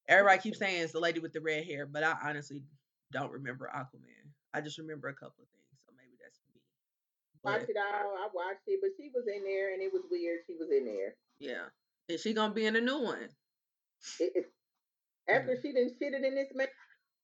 Everybody 0.07 0.41
keeps 0.41 0.59
saying 0.59 0.81
it's 0.81 0.93
the 0.93 0.99
lady 0.99 1.19
with 1.19 1.33
the 1.33 1.41
red 1.41 1.65
hair, 1.65 1.85
but 1.85 2.03
I 2.03 2.15
honestly 2.23 2.63
don't 3.11 3.31
remember 3.31 3.69
Aquaman. 3.73 4.31
I 4.53 4.61
just 4.61 4.77
remember 4.77 5.07
a 5.09 5.13
couple 5.13 5.43
of 5.43 5.49
things, 5.49 5.79
so 5.85 5.93
maybe 5.97 6.15
that's 6.21 6.39
me. 6.47 6.61
Watch 7.43 7.61
But 7.61 7.69
it 7.69 7.77
all. 7.77 8.15
I 8.17 8.27
watched 8.33 8.63
it, 8.67 8.79
but 8.81 8.91
she 8.97 9.11
was 9.13 9.25
in 9.27 9.43
there, 9.43 9.73
and 9.73 9.81
it 9.81 9.91
was 9.93 10.03
weird. 10.09 10.39
She 10.47 10.55
was 10.55 10.69
in 10.71 10.85
there. 10.85 11.15
yeah, 11.39 11.69
is 12.07 12.21
she 12.21 12.33
gonna 12.33 12.53
be 12.53 12.65
in 12.65 12.75
a 12.75 12.81
new 12.81 13.01
one? 13.01 13.29
It, 14.19 14.31
it, 14.35 14.45
after 15.27 15.55
she 15.61 15.73
didn't 15.73 15.93
shit 15.99 16.13
it 16.13 16.23
in 16.23 16.35
this 16.35 16.47
man, 16.53 16.67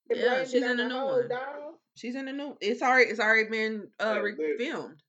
Yeah, 0.10 0.43
she's 0.43 0.64
in 0.64 0.80
a 0.80 0.88
new 0.88 1.05
one. 1.05 1.30
dog. 1.30 1.76
She's 1.95 2.15
in 2.15 2.27
a 2.27 2.34
new. 2.34 2.57
It's 2.60 2.81
already 2.81 3.10
it's 3.11 3.19
already 3.19 3.49
been 3.49 3.88
uh 3.99 4.19
re- 4.22 4.34
but- 4.35 4.57
filmed, 4.65 5.01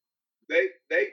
They 0.48 0.68
they 0.90 1.09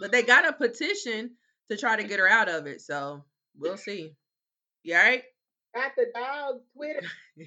but 0.00 0.10
they 0.12 0.22
got 0.22 0.48
a 0.48 0.52
petition 0.52 1.36
to 1.70 1.76
try 1.76 1.96
to 1.96 2.04
get 2.04 2.18
her 2.18 2.28
out 2.28 2.48
of 2.48 2.66
it. 2.66 2.80
So 2.80 3.24
we'll 3.56 3.76
see. 3.76 4.14
You 4.82 4.96
all 4.96 5.02
right? 5.02 5.22
Got 5.74 5.92
the 5.96 6.06
dog 6.14 6.60
Twitter. 6.74 7.02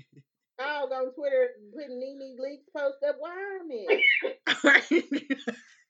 dog 0.60 0.92
on 0.92 1.14
Twitter 1.14 1.50
putting 1.74 2.00
NeNe 2.00 2.38
Leakes 2.40 2.72
post 2.76 2.98
up. 3.08 3.18
Why 3.20 3.60
man? 3.68 3.88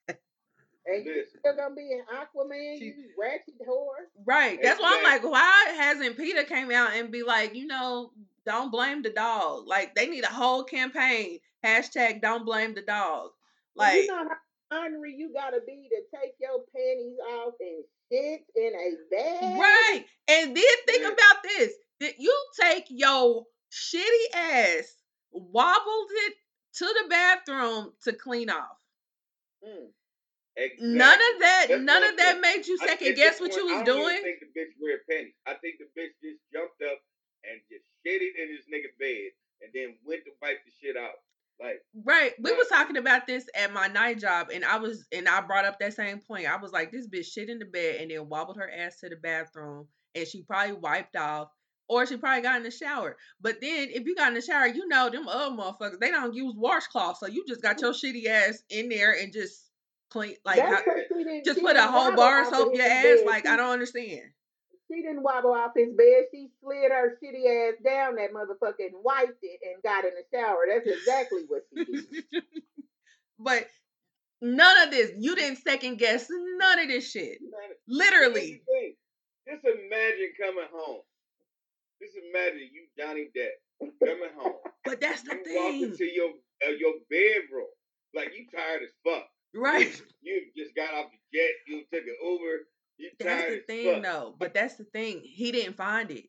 And 0.86 1.04
you 1.04 1.14
listen. 1.14 1.38
still 1.40 1.56
gonna 1.56 1.74
be 1.74 1.92
an 1.92 2.04
Aquaman, 2.14 2.78
She- 2.78 2.84
you 2.86 3.10
ratchet 3.18 3.58
whore. 3.66 4.06
right. 4.26 4.60
That's 4.62 4.80
why 4.80 4.88
I'm 4.98 5.02
like, 5.02 5.12
Exactly. 5.24 5.30
why 5.30 5.64
hasn't 5.76 6.16
Peter 6.16 6.44
came 6.44 6.70
out 6.70 6.92
and 6.94 7.10
be 7.10 7.22
like, 7.22 7.54
you 7.54 7.66
know, 7.66 8.12
don't 8.44 8.70
blame 8.70 9.02
the 9.02 9.10
dog. 9.10 9.66
Like 9.66 9.94
they 9.94 10.06
need 10.06 10.24
a 10.24 10.28
whole 10.28 10.64
campaign. 10.64 11.40
Hashtag 11.64 12.20
don't 12.20 12.44
blame 12.44 12.74
the 12.74 12.82
dog. 12.82 13.30
Like 13.74 14.02
you 14.02 14.06
know 14.08 14.28
how 14.70 14.80
ornery 14.82 15.14
you 15.14 15.32
gotta 15.32 15.60
be 15.66 15.88
to 15.88 16.18
take 16.18 16.34
your 16.38 16.60
panties 16.74 17.18
off 17.32 17.54
and 17.60 17.84
shit 18.12 18.44
in 18.54 18.72
a 18.74 19.14
bag. 19.14 19.58
Right. 19.58 20.04
And 20.28 20.54
then 20.56 20.64
think 20.86 21.02
Yeah. 21.02 21.08
about 21.12 21.42
this. 21.44 21.72
That 22.00 22.18
you 22.20 22.46
take 22.60 22.84
your 22.90 23.46
shitty 23.70 24.34
ass, 24.34 25.02
wobbled 25.30 26.10
it 26.10 26.34
to 26.74 26.84
the 26.84 27.06
bathroom 27.08 27.94
to 28.02 28.12
clean 28.12 28.50
off. 28.50 28.76
Mm. 29.66 29.92
Exactly. 30.56 30.86
None 30.88 31.18
of 31.18 31.40
that, 31.40 31.66
That's 31.68 31.82
none 31.82 32.04
of 32.04 32.16
that 32.16 32.40
made 32.40 32.66
you 32.66 32.78
second 32.78 33.08
at 33.08 33.16
guess 33.16 33.40
what 33.40 33.54
you 33.54 33.62
point, 33.66 33.72
was 33.72 33.80
I 33.80 33.84
doing. 33.84 34.22
think 34.22 34.38
the 34.40 34.60
bitch 34.60 34.70
wear 34.80 34.98
panties. 35.10 35.34
I 35.46 35.54
think 35.54 35.76
the 35.78 35.90
bitch 36.00 36.14
just 36.22 36.38
jumped 36.52 36.80
up 36.82 36.98
and 37.42 37.60
just 37.68 37.84
shit 38.06 38.22
it 38.22 38.34
in 38.38 38.54
his 38.54 38.64
nigga 38.70 38.94
bed 38.98 39.34
and 39.62 39.70
then 39.74 39.96
went 40.06 40.24
to 40.24 40.30
wipe 40.40 40.58
the 40.64 40.70
shit 40.80 40.96
out. 40.96 41.18
Like 41.60 41.82
Right. 42.04 42.32
We 42.40 42.52
was 42.52 42.68
talking 42.68 42.96
about 42.96 43.26
this 43.26 43.46
at 43.56 43.72
my 43.72 43.86
night 43.88 44.20
job 44.20 44.48
and 44.52 44.64
I 44.64 44.78
was 44.78 45.06
and 45.12 45.28
I 45.28 45.40
brought 45.40 45.64
up 45.64 45.78
that 45.80 45.94
same 45.94 46.20
point. 46.20 46.46
I 46.48 46.56
was 46.56 46.72
like, 46.72 46.90
this 46.92 47.08
bitch 47.08 47.26
shit 47.26 47.48
in 47.48 47.58
the 47.58 47.64
bed 47.64 47.96
and 48.00 48.10
then 48.10 48.28
wobbled 48.28 48.56
her 48.56 48.70
ass 48.70 49.00
to 49.00 49.08
the 49.08 49.16
bathroom 49.16 49.86
and 50.14 50.26
she 50.26 50.42
probably 50.42 50.74
wiped 50.74 51.16
off. 51.16 51.48
Or 51.86 52.06
she 52.06 52.16
probably 52.16 52.40
got 52.40 52.56
in 52.56 52.62
the 52.62 52.70
shower. 52.70 53.14
But 53.42 53.60
then 53.60 53.88
if 53.90 54.06
you 54.06 54.14
got 54.16 54.28
in 54.28 54.34
the 54.34 54.40
shower, 54.40 54.66
you 54.66 54.88
know 54.88 55.10
them 55.10 55.28
other 55.28 55.54
motherfuckers, 55.54 56.00
they 56.00 56.10
don't 56.10 56.32
use 56.32 56.54
washcloth. 56.56 57.18
So 57.18 57.26
you 57.26 57.44
just 57.46 57.60
got 57.60 57.78
your 57.82 57.92
shitty 57.92 58.24
ass 58.26 58.62
in 58.70 58.88
there 58.88 59.12
and 59.12 59.34
just 59.34 59.63
clean 60.14 60.36
like 60.44 60.56
That's 60.58 60.70
how, 60.72 60.82
'cause 60.84 61.02
she 61.08 61.24
didn't- 61.24 61.44
just 61.44 61.58
she 61.58 61.62
put 61.64 61.72
a 61.72 61.80
didn't 61.80 61.90
whole 61.90 62.14
bar 62.14 62.42
of 62.42 62.46
off 62.46 62.54
soap 62.54 62.68
of 62.68 62.74
your 62.78 62.86
ass. 62.86 63.02
bed. 63.02 63.26
Like 63.26 63.42
She- 63.44 63.48
I 63.50 63.56
don't 63.56 63.70
understand. 63.70 64.22
She 64.70 64.94
She 64.96 65.02
didn't 65.02 65.22
wobble 65.22 65.52
off 65.52 65.72
his 65.74 65.92
bed. 65.94 66.26
She 66.32 66.48
slid 66.62 66.92
her 66.92 67.18
shitty 67.22 67.44
ass 67.72 67.74
down 67.84 68.14
that 68.16 68.30
motherfucker 68.32 68.86
and 68.86 69.02
wiped 69.02 69.42
it 69.42 69.60
and 69.66 69.82
got 69.82 70.04
in 70.04 70.12
the 70.14 70.24
shower. 70.32 70.66
That's 70.68 70.86
exactly 70.86 71.42
what 71.48 71.62
she 71.74 71.84
did. 71.84 72.24
but 73.38 73.68
none 74.40 74.78
of 74.86 74.90
this. 74.92 75.10
You 75.18 75.34
didn't 75.34 75.56
second 75.58 75.98
guess 75.98 76.26
none 76.30 76.78
of 76.80 76.88
this 76.88 77.10
shit. 77.10 77.38
Man, 77.42 77.70
Literally. 77.88 78.40
here's 78.46 78.60
the 78.60 78.72
thing. 78.72 78.96
Just 79.48 79.64
imagine 79.64 80.32
coming 80.40 80.68
home. 80.72 81.02
Just 82.00 82.16
imagine 82.30 82.68
you, 82.72 82.86
Johnny 82.98 83.28
Depp, 83.36 83.90
coming 84.00 84.30
home. 84.36 84.54
But 84.84 85.00
that's 85.00 85.22
the 85.22 85.34
You 85.34 85.54
walk 85.56 85.70
thing. 85.72 85.82
into 85.82 86.04
your 86.04 86.30
uh, 86.66 86.70
your 86.70 86.92
bedroom 87.10 87.66
like 88.14 88.32
you 88.36 88.46
tired 88.54 88.82
as 88.82 88.90
fuck. 89.04 89.26
Right. 89.54 90.02
You 90.22 90.42
just 90.56 90.74
got 90.74 90.92
off 90.94 91.06
the 91.12 91.38
jet. 91.38 91.50
You 91.66 91.84
took 91.92 92.02
an 92.06 92.16
Uber. 92.24 92.66
You 92.96 93.10
That's 93.18 93.40
tired 93.40 93.52
the 93.52 93.56
as 93.58 93.64
thing 93.64 93.94
fuck. 93.94 94.02
though. 94.02 94.34
But 94.38 94.54
that's 94.54 94.76
the 94.76 94.84
thing. 94.84 95.20
He 95.22 95.52
didn't 95.52 95.76
find 95.76 96.10
it. 96.10 96.24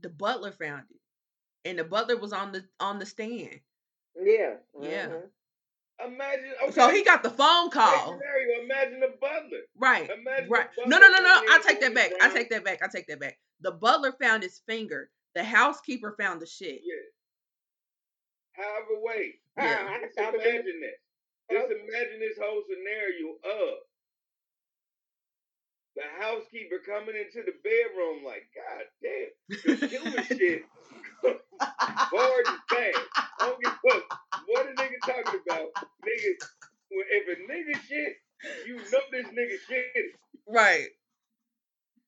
The 0.00 0.08
butler 0.08 0.52
found 0.52 0.84
it. 0.90 1.68
And 1.68 1.78
the 1.78 1.84
butler 1.84 2.16
was 2.16 2.32
on 2.32 2.52
the 2.52 2.64
on 2.80 2.98
the 2.98 3.06
stand. 3.06 3.60
Yeah. 4.20 4.54
Yeah. 4.80 5.06
mhm. 5.08 5.22
Imagine. 6.06 6.52
Okay, 6.64 6.72
So 6.72 6.90
he 6.90 7.04
got 7.04 7.22
the 7.22 7.30
phone 7.30 7.70
call. 7.70 8.18
scenario, 8.18 8.62
imagine 8.64 9.00
the 9.00 9.14
butler. 9.20 9.60
Right. 9.78 10.10
Imagine 10.10 10.48
Right. 10.50 10.68
the 10.76 10.86
No, 10.86 10.98
no, 10.98 11.08
no, 11.08 11.18
no. 11.20 11.42
I 11.50 11.56
in, 11.56 11.62
take 11.62 11.80
that 11.80 11.94
going 11.94 11.94
back. 11.94 12.12
I 12.20 12.26
around. 12.26 12.34
take 12.34 12.50
that 12.50 12.64
back. 12.64 12.82
I 12.82 12.88
take 12.88 13.06
that 13.06 13.20
back. 13.20 13.38
The 13.60 13.70
butler 13.72 14.12
found 14.20 14.42
his 14.42 14.60
finger. 14.66 15.10
The 15.34 15.44
housekeeper 15.44 16.14
found 16.18 16.40
the 16.42 16.46
shit. 16.46 16.80
Yeah. 16.84 18.64
However 18.64 19.00
way. 19.02 19.34
Yeah. 19.56 19.86
Ah, 19.88 19.94
I 19.94 20.00
Just 20.00 20.16
thought 20.16 20.34
of 20.34 20.40
imagine 20.40 20.80
this. 20.80 20.98
Just 21.50 21.70
imagine 21.70 22.20
this 22.20 22.38
whole 22.40 22.62
scenario 22.68 23.36
of 23.44 23.84
the 25.96 26.02
housekeeper 26.18 26.80
coming 26.84 27.14
into 27.14 27.44
the 27.44 27.54
bedroom 27.62 28.24
like, 28.24 28.48
God 28.54 28.84
damn, 29.02 29.78
the 29.78 29.86
human 29.86 30.24
shit 30.24 30.64
bored 32.10 32.46
and. 32.48 32.94
I 33.40 33.46
don't 33.46 33.62
give 33.62 33.72
a 33.72 34.02
what 34.46 34.66
a 34.66 34.72
nigga 34.74 34.98
talking 35.06 35.40
about. 35.46 35.68
Nigga, 36.02 36.30
if 36.90 37.24
a 37.28 37.52
nigga 37.52 37.74
shit, 37.88 38.16
you 38.66 38.76
know 38.76 39.04
this 39.12 39.26
nigga 39.26 39.58
shit. 39.68 40.06
Right. 40.48 40.88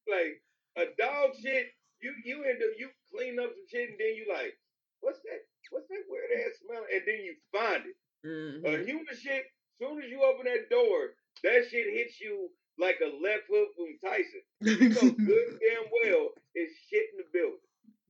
Like 0.08 0.42
a 0.76 0.84
dog 0.98 1.36
shit, 1.40 1.66
you 2.00 2.12
you 2.24 2.44
end 2.44 2.58
up 2.58 2.74
you 2.78 2.90
clean 3.12 3.38
up 3.38 3.50
some 3.50 3.66
shit 3.70 3.90
and 3.90 3.98
then 3.98 4.14
you 4.16 4.26
like, 4.32 4.56
what's 5.00 5.20
that? 5.22 5.46
What's 5.70 5.88
that 5.88 6.04
weird 6.08 6.30
ass 6.46 6.58
smell? 6.64 6.84
And 6.92 7.02
then 7.06 7.20
you 7.24 7.34
find 7.52 7.86
it. 7.86 7.96
Mhm. 8.26 8.64
A 8.64 8.84
human 8.84 9.16
shit, 9.16 9.44
soon 9.80 10.02
as 10.02 10.10
you 10.10 10.22
open 10.22 10.44
that 10.46 10.68
door, 10.70 11.14
that 11.44 11.68
shit 11.70 11.86
hits 11.92 12.20
you 12.20 12.50
like 12.78 12.98
a 13.00 13.06
left 13.22 13.44
hook 13.48 13.68
from 13.76 13.98
Tyson. 14.04 14.42
You 14.60 14.88
know 14.88 15.10
good 15.12 15.60
damn 15.60 15.84
well 16.02 16.30
it's 16.54 16.74
shit 16.90 17.06
in 17.12 17.18
the 17.18 17.24
building. 17.32 17.60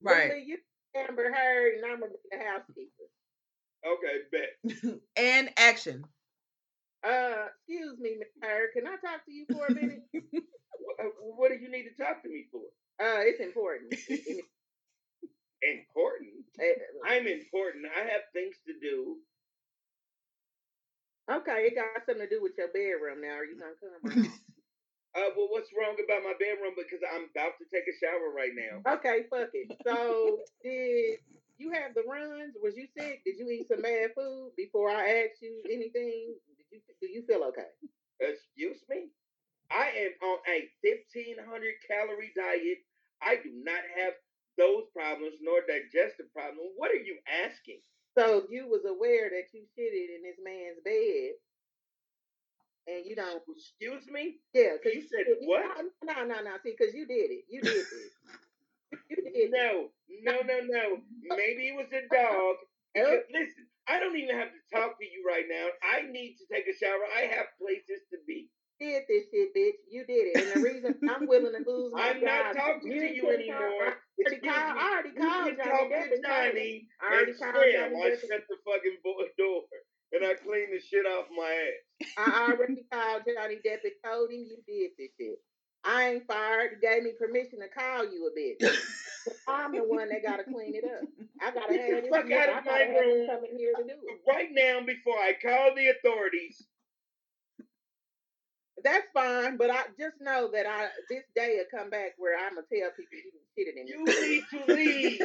right. 0.01 0.31
Billy, 0.31 0.45
you 0.47 0.59
Amber 0.95 1.31
Heard, 1.33 1.75
and 1.75 1.85
I'm 1.85 2.01
gonna 2.01 2.13
be 2.13 2.37
the 2.37 2.39
housekeeper. 2.43 3.07
Okay, 3.85 4.17
bet. 4.33 5.01
and 5.17 5.51
action. 5.59 6.05
Uh, 7.05 7.47
excuse 7.69 7.99
me, 8.01 8.17
Miss 8.19 8.29
Heard. 8.43 8.71
Can 8.73 8.87
I 8.87 8.97
talk 8.97 9.25
to 9.27 9.33
you 9.33 9.45
for 9.53 9.67
a 9.67 9.75
minute? 9.75 10.03
What, 10.79 11.01
uh, 11.01 11.09
what 11.37 11.49
do 11.49 11.57
you 11.57 11.71
need 11.71 11.89
to 11.89 11.95
talk 12.03 12.23
to 12.23 12.29
me 12.29 12.47
for? 12.53 12.61
uh, 13.03 13.21
it's 13.25 13.41
important. 13.41 13.93
It- 13.93 14.27
it- 14.27 14.45
Important. 15.63 16.31
I'm 17.05 17.27
important. 17.27 17.87
I 17.87 18.01
have 18.01 18.23
things 18.33 18.55
to 18.69 18.75
do. 18.79 19.17
Okay, 21.31 21.71
it 21.71 21.75
got 21.75 22.07
something 22.07 22.23
to 22.23 22.29
do 22.29 22.43
with 22.43 22.53
your 22.59 22.69
bedroom. 22.69 23.23
Now, 23.23 23.41
are 23.41 23.45
you 23.45 23.59
gonna 23.59 23.79
come? 23.79 24.33
Uh, 25.17 25.33
well, 25.33 25.49
what's 25.49 25.73
wrong 25.73 25.97
about 25.97 26.21
my 26.29 26.37
bedroom? 26.37 26.77
Because 26.77 27.01
I'm 27.01 27.33
about 27.33 27.57
to 27.57 27.65
take 27.73 27.89
a 27.89 27.97
shower 27.97 28.29
right 28.37 28.53
now. 28.53 28.85
Okay, 29.01 29.25
fuck 29.33 29.49
it. 29.57 29.73
So, 29.81 30.45
did 30.61 31.25
you 31.57 31.73
have 31.73 31.97
the 31.97 32.05
runs? 32.05 32.53
Was 32.61 32.77
you 32.77 32.85
sick? 32.93 33.25
Did 33.25 33.41
you 33.41 33.49
eat 33.49 33.65
some 33.65 33.81
bad 33.81 34.13
food 34.13 34.53
before 34.61 34.93
I 34.93 35.25
asked 35.25 35.41
you 35.41 35.65
anything? 35.73 36.37
Did 36.61 36.69
you 36.69 36.81
do 37.01 37.09
you 37.09 37.25
feel 37.25 37.49
okay? 37.49 37.73
Excuse 38.21 38.77
me? 38.93 39.09
I 39.73 39.89
am 40.05 40.13
on 40.21 40.39
a 40.53 40.69
1500 40.85 41.41
calorie 41.89 42.37
diet. 42.37 42.85
I 43.25 43.41
do 43.41 43.49
not 43.65 43.81
have 43.97 44.13
those 44.61 44.85
problems 44.93 45.41
nor 45.41 45.65
digestive 45.65 46.29
problems. 46.37 46.77
What 46.77 46.93
are 46.93 47.01
you 47.01 47.17
asking? 47.25 47.81
So 48.17 48.45
you 48.51 48.69
was 48.69 48.83
aware 48.89 49.31
that 49.31 49.53
you 49.53 49.63
shitted 49.77 50.09
in 50.17 50.23
this 50.25 50.41
man's 50.43 50.81
bed, 50.85 51.37
and 52.89 53.07
you 53.07 53.17
don't. 53.17 53.43
Excuse 53.49 54.07
me? 54.11 54.37
Yeah, 54.55 54.79
because 54.81 54.97
You 54.97 55.03
said 55.09 55.27
what? 55.43 55.65
No, 56.05 56.25
no, 56.25 56.43
no. 56.43 56.53
See, 56.65 56.75
because 56.79 56.95
you 56.95 57.07
did 57.07 57.31
it. 57.31 57.45
You 57.51 57.63
did 57.63 57.77
it. 57.77 58.13
You 59.11 59.17
did 59.17 59.33
it. 59.35 59.51
No, 59.53 59.91
no, 60.25 60.41
no, 60.43 60.59
no. 60.65 60.85
Maybe 61.37 61.69
it 61.69 61.77
was 61.77 61.89
a 61.93 61.99
uh-huh. 62.07 62.33
dog. 62.33 62.57
Because, 62.95 63.25
listen, 63.33 63.67
I 63.89 64.01
don't 64.01 64.17
even 64.17 64.37
have 64.37 64.49
to 64.51 64.63
talk 64.75 64.99
to 64.99 65.05
you 65.05 65.25
right 65.29 65.45
now. 65.51 65.69
I 65.85 66.11
need 66.11 66.37
to 66.39 66.47
take 66.53 66.67
a 66.69 66.77
shower. 66.77 67.05
I 67.17 67.29
have 67.37 67.47
places 67.61 68.03
to 68.13 68.19
be. 68.27 68.49
Did 68.81 69.03
this 69.09 69.25
shit, 69.33 69.55
bitch. 69.55 69.79
You 69.91 70.05
did 70.07 70.27
it. 70.33 70.43
And 70.43 70.53
the 70.57 70.61
reason 70.69 70.95
I'm 71.09 71.27
willing 71.27 71.53
to 71.53 71.71
lose 71.71 71.93
my 71.93 72.11
I'm 72.11 72.21
not 72.21 72.55
talking 72.55 72.91
to 72.91 73.15
you 73.15 73.31
anymore. 73.31 73.95
I 73.95 73.95
already 74.21 74.41
called, 74.41 74.75
me. 74.77 74.81
I 74.81 74.93
already 74.93 75.09
You 75.11 75.21
called 75.21 75.57
Johnny 75.57 75.57
talk 75.57 75.87
Depp 75.91 76.09
to 76.09 76.15
and 76.15 76.25
told 76.25 76.45
him. 76.47 76.53
Johnny 76.57 76.89
I 77.01 77.07
already 77.15 77.33
called 77.35 77.55
Slim. 77.57 77.73
Johnny 77.73 78.03
I 78.03 78.11
shut 78.17 78.43
the 78.49 78.57
fucking 78.65 78.99
door 79.39 79.63
and 80.13 80.25
I 80.25 80.35
cleaned 80.35 80.73
the 80.73 80.81
shit 80.81 81.07
off 81.07 81.27
my 81.37 81.51
ass. 81.51 82.09
I 82.17 82.53
already 82.53 82.85
called 82.93 83.23
Johnny 83.27 83.57
Depp 83.65 83.85
and 83.85 83.97
told 84.05 84.31
him 84.31 84.45
you 84.49 84.59
did 84.67 84.91
this 84.99 85.11
shit. 85.19 85.39
I 85.85 86.15
ain't 86.15 86.27
fired. 86.27 86.81
Gave 86.83 87.03
me 87.05 87.13
permission 87.19 87.61
to 87.61 87.69
call 87.69 88.05
you 88.11 88.27
a 88.29 88.33
bitch. 88.35 88.59
I'm 89.49 89.73
the 89.73 89.83
one 89.83 90.09
that 90.09 90.23
gotta 90.23 90.45
clean 90.45 90.75
it 90.75 90.85
up. 90.85 91.07
I 91.43 91.51
gotta 91.53 91.73
Get 91.75 91.91
have 91.95 92.03
this. 92.03 92.11
fuck 92.11 92.31
out 92.31 92.59
of 92.59 92.65
my 92.67 92.83
room. 92.83 93.27
come 93.27 93.45
in 93.51 93.59
here 93.59 93.75
to 93.77 93.83
do 93.83 93.95
it. 93.95 94.21
Right 94.27 94.49
now, 94.53 94.81
before 94.87 95.15
I 95.19 95.35
call 95.41 95.75
the 95.75 95.89
authorities, 95.89 96.67
That's 98.87 99.09
fine, 99.13 99.57
but 99.57 99.69
I 99.69 99.83
just 99.99 100.21
know 100.21 100.49
that 100.53 100.65
I 100.65 100.87
this 101.11 101.25
day 101.35 101.57
will 101.59 101.79
come 101.81 101.91
back 101.91 102.13
where 102.19 102.39
I'm 102.39 102.55
gonna 102.55 102.67
tell 102.73 102.91
people 102.97 103.19
you 103.19 103.33
done 103.35 103.51
shitted 103.59 103.81
in 103.81 103.87
you 103.89 104.05
need 104.05 104.45
to 104.53 104.73
leave. 104.73 105.21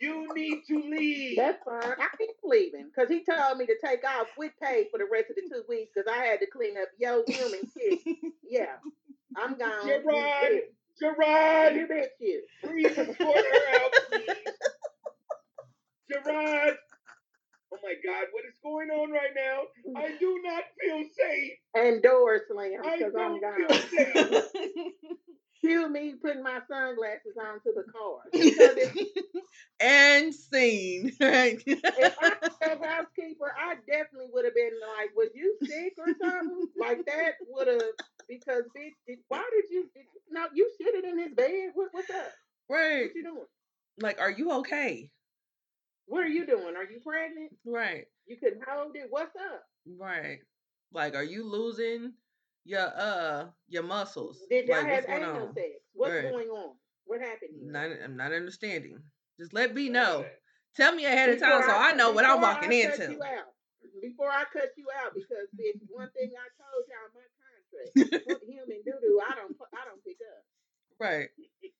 You 0.00 0.34
need 0.34 0.62
to 0.66 0.78
leave. 0.90 1.36
That's 1.36 1.62
fine. 1.62 1.82
I 1.98 2.08
ain't 2.20 2.36
leaving 2.42 2.86
because 2.92 3.08
he 3.10 3.22
told 3.22 3.58
me 3.58 3.66
to 3.66 3.76
take 3.84 4.02
off 4.02 4.28
with 4.38 4.50
pay 4.60 4.86
for 4.90 4.98
the 4.98 5.04
rest 5.12 5.26
of 5.30 5.36
the 5.36 5.42
two 5.42 5.62
weeks 5.68 5.92
because 5.94 6.10
I 6.10 6.24
had 6.24 6.40
to 6.40 6.46
clean 6.46 6.74
up 6.80 6.88
your 6.98 7.22
human 7.28 7.60
shit. 7.78 8.00
Yeah, 8.48 8.76
I'm 9.36 9.56
gone. 9.58 9.86
Gerard. 9.86 10.62
Gerard, 10.98 11.76
You 11.76 11.86
bitch 11.86 12.06
you. 12.18 12.42
please 12.64 12.98
escort 12.98 13.18
her 13.18 13.74
out, 13.74 13.92
please. 14.10 14.36
Gerard. 16.10 16.74
Oh 17.72 17.78
my 17.82 17.94
God, 18.04 18.26
what 18.32 18.44
is 18.44 18.54
going 18.62 18.90
on 18.90 19.12
right 19.12 19.30
now? 19.34 19.62
I 19.96 20.16
do 20.18 20.40
not 20.42 20.64
feel 20.80 21.04
safe. 21.16 21.52
And 21.74 22.02
door 22.02 22.40
slam 22.50 22.80
I 22.84 22.98
because 22.98 23.14
I'm 23.18 23.40
don't 23.40 23.40
gone. 23.40 23.78
feel 23.78 24.42
safe. 24.42 24.44
Cue 25.60 25.88
me 25.90 26.14
putting 26.20 26.42
my 26.42 26.58
sunglasses 26.68 27.36
on 27.38 27.60
to 27.60 27.72
the 27.76 27.84
car. 27.92 28.20
Because 28.32 28.76
if, 28.78 29.44
and 29.78 30.34
scene. 30.34 31.12
Right. 31.20 31.62
if 31.66 32.14
I 32.20 32.32
was 32.42 32.56
a 32.62 32.86
housekeeper, 32.86 33.54
I 33.56 33.74
definitely 33.86 34.30
would 34.32 34.46
have 34.46 34.54
been 34.54 34.72
like, 34.98 35.10
"Was 35.14 35.28
you 35.34 35.56
sick 35.62 35.92
or 35.98 36.06
something?" 36.20 36.66
like 36.80 37.04
that 37.06 37.34
would 37.48 37.68
have 37.68 37.82
because 38.28 38.62
bitch, 38.76 38.94
did, 39.06 39.18
why 39.28 39.44
did 39.52 39.70
you? 39.70 39.88
Did, 39.94 40.06
no, 40.30 40.46
you 40.54 40.70
shitted 40.80 41.08
in 41.08 41.18
his 41.18 41.34
bed. 41.34 41.70
What, 41.74 41.88
what's 41.92 42.10
up? 42.10 42.32
right. 42.68 43.02
What 43.02 43.14
you 43.14 43.22
doing? 43.22 43.44
Like, 44.00 44.18
are 44.20 44.30
you 44.30 44.50
okay? 44.60 45.10
What 46.10 46.24
are 46.24 46.28
you 46.28 46.44
doing? 46.44 46.74
Are 46.74 46.82
you 46.82 46.98
pregnant? 47.06 47.52
Right. 47.64 48.06
You 48.26 48.36
couldn't 48.36 48.64
hold 48.66 48.96
it. 48.96 49.06
What's 49.10 49.30
up? 49.36 49.62
Right. 49.96 50.40
Like, 50.92 51.14
are 51.14 51.22
you 51.22 51.48
losing 51.48 52.14
your 52.64 52.90
uh 52.98 53.46
your 53.68 53.84
muscles? 53.84 54.42
Did 54.50 54.66
y'all 54.66 54.82
like, 54.82 54.86
have 54.90 55.04
what's 55.04 55.06
going 55.06 55.22
anal 55.22 55.46
on? 55.46 55.54
sex? 55.54 55.68
What's 55.94 56.12
Right. 56.12 56.30
going 56.32 56.48
on? 56.48 56.74
What 57.06 57.20
happened? 57.20 57.54
here? 57.54 57.70
Not, 57.70 57.90
I'm 58.02 58.16
not 58.16 58.32
understanding. 58.32 58.98
Just 59.38 59.54
let 59.54 59.72
me 59.72 59.88
know. 59.88 60.26
Tell 60.74 60.92
me 60.92 61.04
ahead 61.04 61.30
of 61.30 61.38
time 61.38 61.60
Before 61.60 61.70
so 61.70 61.78
I 61.78 61.92
know 61.92 62.10
what 62.10 62.24
I'm 62.24 62.40
before 62.40 62.54
walking 62.54 62.70
I 62.70 62.84
cut 62.90 62.98
into. 62.98 63.12
You 63.12 63.22
out, 63.22 63.54
before 64.02 64.30
I 64.30 64.44
cut 64.52 64.70
you 64.76 64.86
out, 65.06 65.14
because 65.14 65.46
bitch, 65.54 65.78
one 65.86 66.10
thing 66.10 66.32
I 66.34 66.50
told 66.58 66.90
y'all 66.90 67.14
my 67.14 67.26
contract, 67.38 68.42
human 68.50 68.82
doo 68.82 68.98
doo, 69.00 69.20
I 69.22 69.34
don't, 69.36 69.54
I 69.78 69.86
don't 69.86 70.02
pick 70.02 70.18
up. 70.26 70.42
Right. 70.98 71.28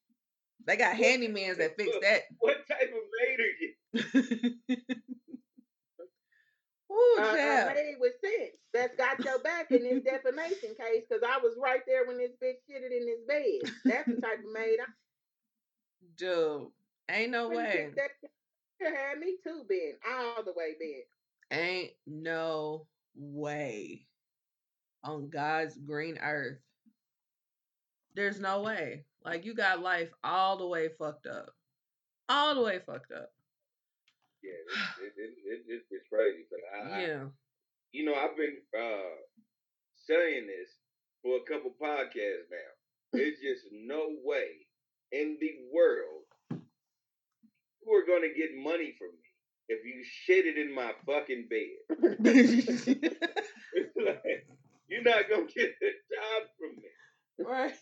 They 0.66 0.76
got 0.76 0.94
handymans 0.94 1.56
that 1.56 1.74
fix 1.78 1.90
that. 2.02 2.20
What 2.38 2.58
type 2.68 2.92
of 2.92 3.02
maid 3.18 3.40
are 3.40 3.56
you? 3.58 3.72
Ooh, 6.92 7.16
Uh, 7.18 7.22
uh, 7.22 7.72
made 7.74 7.96
with 8.00 8.12
sense. 8.20 8.56
That's 8.72 8.96
got 8.96 9.24
your 9.24 9.38
back 9.40 9.70
in 9.70 9.82
this 9.82 10.02
defamation 10.04 10.74
case, 10.78 11.04
because 11.08 11.22
I 11.26 11.38
was 11.38 11.56
right 11.60 11.80
there 11.86 12.06
when 12.06 12.18
this 12.18 12.32
bitch 12.42 12.58
shitted 12.68 12.90
in 12.90 13.08
his 13.08 13.20
bed. 13.26 13.72
That's 13.84 14.06
the 14.08 14.20
type 14.20 14.38
of 14.38 14.52
maid 14.52 14.78
I 14.80 14.86
Dude, 16.16 16.68
ain't 17.10 17.30
no 17.32 17.48
way. 17.48 17.90
that. 17.96 18.10
You 18.80 18.86
had 18.86 19.18
me 19.18 19.36
too, 19.44 19.64
Ben, 19.68 19.94
all 20.10 20.42
the 20.44 20.52
way, 20.56 20.74
Ben. 20.80 21.58
Ain't 21.58 21.92
no 22.06 22.86
way 23.14 24.06
on 25.04 25.28
God's 25.28 25.76
green 25.76 26.18
earth. 26.22 26.58
There's 28.14 28.40
no 28.40 28.62
way. 28.62 29.04
Like 29.24 29.44
you 29.44 29.54
got 29.54 29.82
life 29.82 30.10
all 30.24 30.56
the 30.56 30.66
way 30.66 30.88
fucked 30.98 31.26
up, 31.26 31.50
all 32.28 32.54
the 32.54 32.62
way 32.62 32.78
fucked 32.78 33.12
up. 33.12 33.30
Yeah, 34.42 35.04
it, 35.04 35.12
it, 35.16 35.32
it, 35.44 35.60
it, 35.68 35.82
it's 35.90 36.08
crazy. 36.08 36.44
But 36.50 36.60
I, 36.72 36.94
I, 36.94 37.00
you 37.92 38.04
know, 38.04 38.14
I've 38.14 38.36
been 38.36 38.56
uh, 38.76 39.16
saying 40.06 40.46
this 40.46 40.70
for 41.22 41.36
a 41.36 41.46
couple 41.48 41.72
podcasts 41.80 42.48
now. 42.50 42.70
There's 43.12 43.38
just 43.42 43.66
no 43.72 44.08
way 44.24 44.66
in 45.12 45.36
the 45.40 45.52
world 45.72 46.24
you 47.84 47.92
are 47.94 48.06
going 48.06 48.22
to 48.22 48.38
get 48.38 48.50
money 48.56 48.94
from 48.98 49.08
me 49.08 49.30
if 49.68 49.84
you 49.84 50.04
shit 50.04 50.46
it 50.46 50.58
in 50.58 50.74
my 50.74 50.92
fucking 51.06 51.48
bed. 51.48 53.10
Like, 54.00 54.48
you're 54.88 55.02
not 55.02 55.28
going 55.28 55.46
to 55.46 55.54
get 55.54 55.68
a 55.68 55.92
job 56.08 56.48
from 56.58 56.76
me. 56.76 56.88
right. 57.46 57.74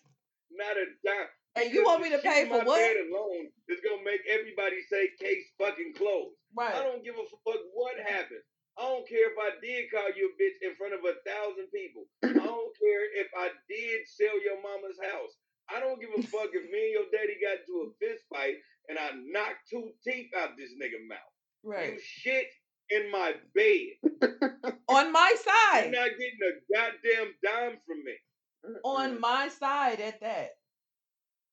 Not 0.50 0.76
a 0.76 0.86
dime. 1.06 1.28
And 1.58 1.74
you 1.74 1.84
want 1.84 2.02
me 2.02 2.10
to 2.10 2.18
pay 2.18 2.42
in 2.42 2.48
for 2.48 2.62
my 2.62 2.64
what? 2.64 2.78
bed 2.78 2.96
alone 3.10 3.50
is 3.68 3.80
going 3.82 3.98
to 3.98 4.06
make 4.06 4.22
everybody 4.30 4.80
say 4.86 5.10
case 5.18 5.46
fucking 5.58 5.94
closed. 5.96 6.38
I 6.58 6.82
don't 6.82 7.04
give 7.04 7.14
a 7.14 7.26
fuck 7.26 7.62
what 7.74 7.98
happens. 7.98 8.46
I 8.78 8.86
don't 8.86 9.08
care 9.08 9.26
if 9.26 9.38
I 9.38 9.58
did 9.58 9.90
call 9.90 10.06
you 10.14 10.30
a 10.30 10.34
bitch 10.38 10.62
in 10.62 10.76
front 10.78 10.94
of 10.94 11.02
a 11.02 11.18
thousand 11.26 11.66
people. 11.74 12.06
I 12.22 12.32
don't 12.46 12.72
care 12.78 13.04
if 13.18 13.28
I 13.34 13.50
did 13.66 14.06
sell 14.06 14.38
your 14.38 14.62
mama's 14.62 14.98
house. 15.02 15.34
I 15.68 15.80
don't 15.80 16.00
give 16.00 16.10
a 16.16 16.22
fuck 16.22 16.54
if 16.54 16.64
me 16.70 16.94
and 16.94 16.94
your 16.94 17.10
daddy 17.12 17.36
got 17.42 17.60
into 17.66 17.90
a 17.90 17.94
fist 17.98 18.24
fight 18.30 18.54
and 18.88 18.96
I 18.98 19.10
knocked 19.26 19.68
two 19.68 19.90
teeth 20.06 20.30
out 20.38 20.56
this 20.56 20.72
nigga 20.78 21.02
mouth. 21.06 21.34
Right. 21.64 21.94
You 21.94 21.98
shit 22.00 22.46
in 22.90 23.10
my 23.10 23.34
bed. 23.54 24.70
On 24.88 25.12
my 25.12 25.34
side. 25.36 25.90
You're 25.90 26.00
not 26.00 26.10
getting 26.16 26.40
a 26.46 26.54
goddamn 26.72 27.34
dime 27.44 27.78
from 27.84 27.98
me. 28.04 28.80
On 28.84 29.20
my 29.20 29.48
side 29.48 30.00
at 30.00 30.20
that. 30.20 30.50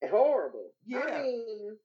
Horrible. 0.04 0.72
Yeah. 0.86 1.00
I 1.00 1.22
mean, 1.24 1.78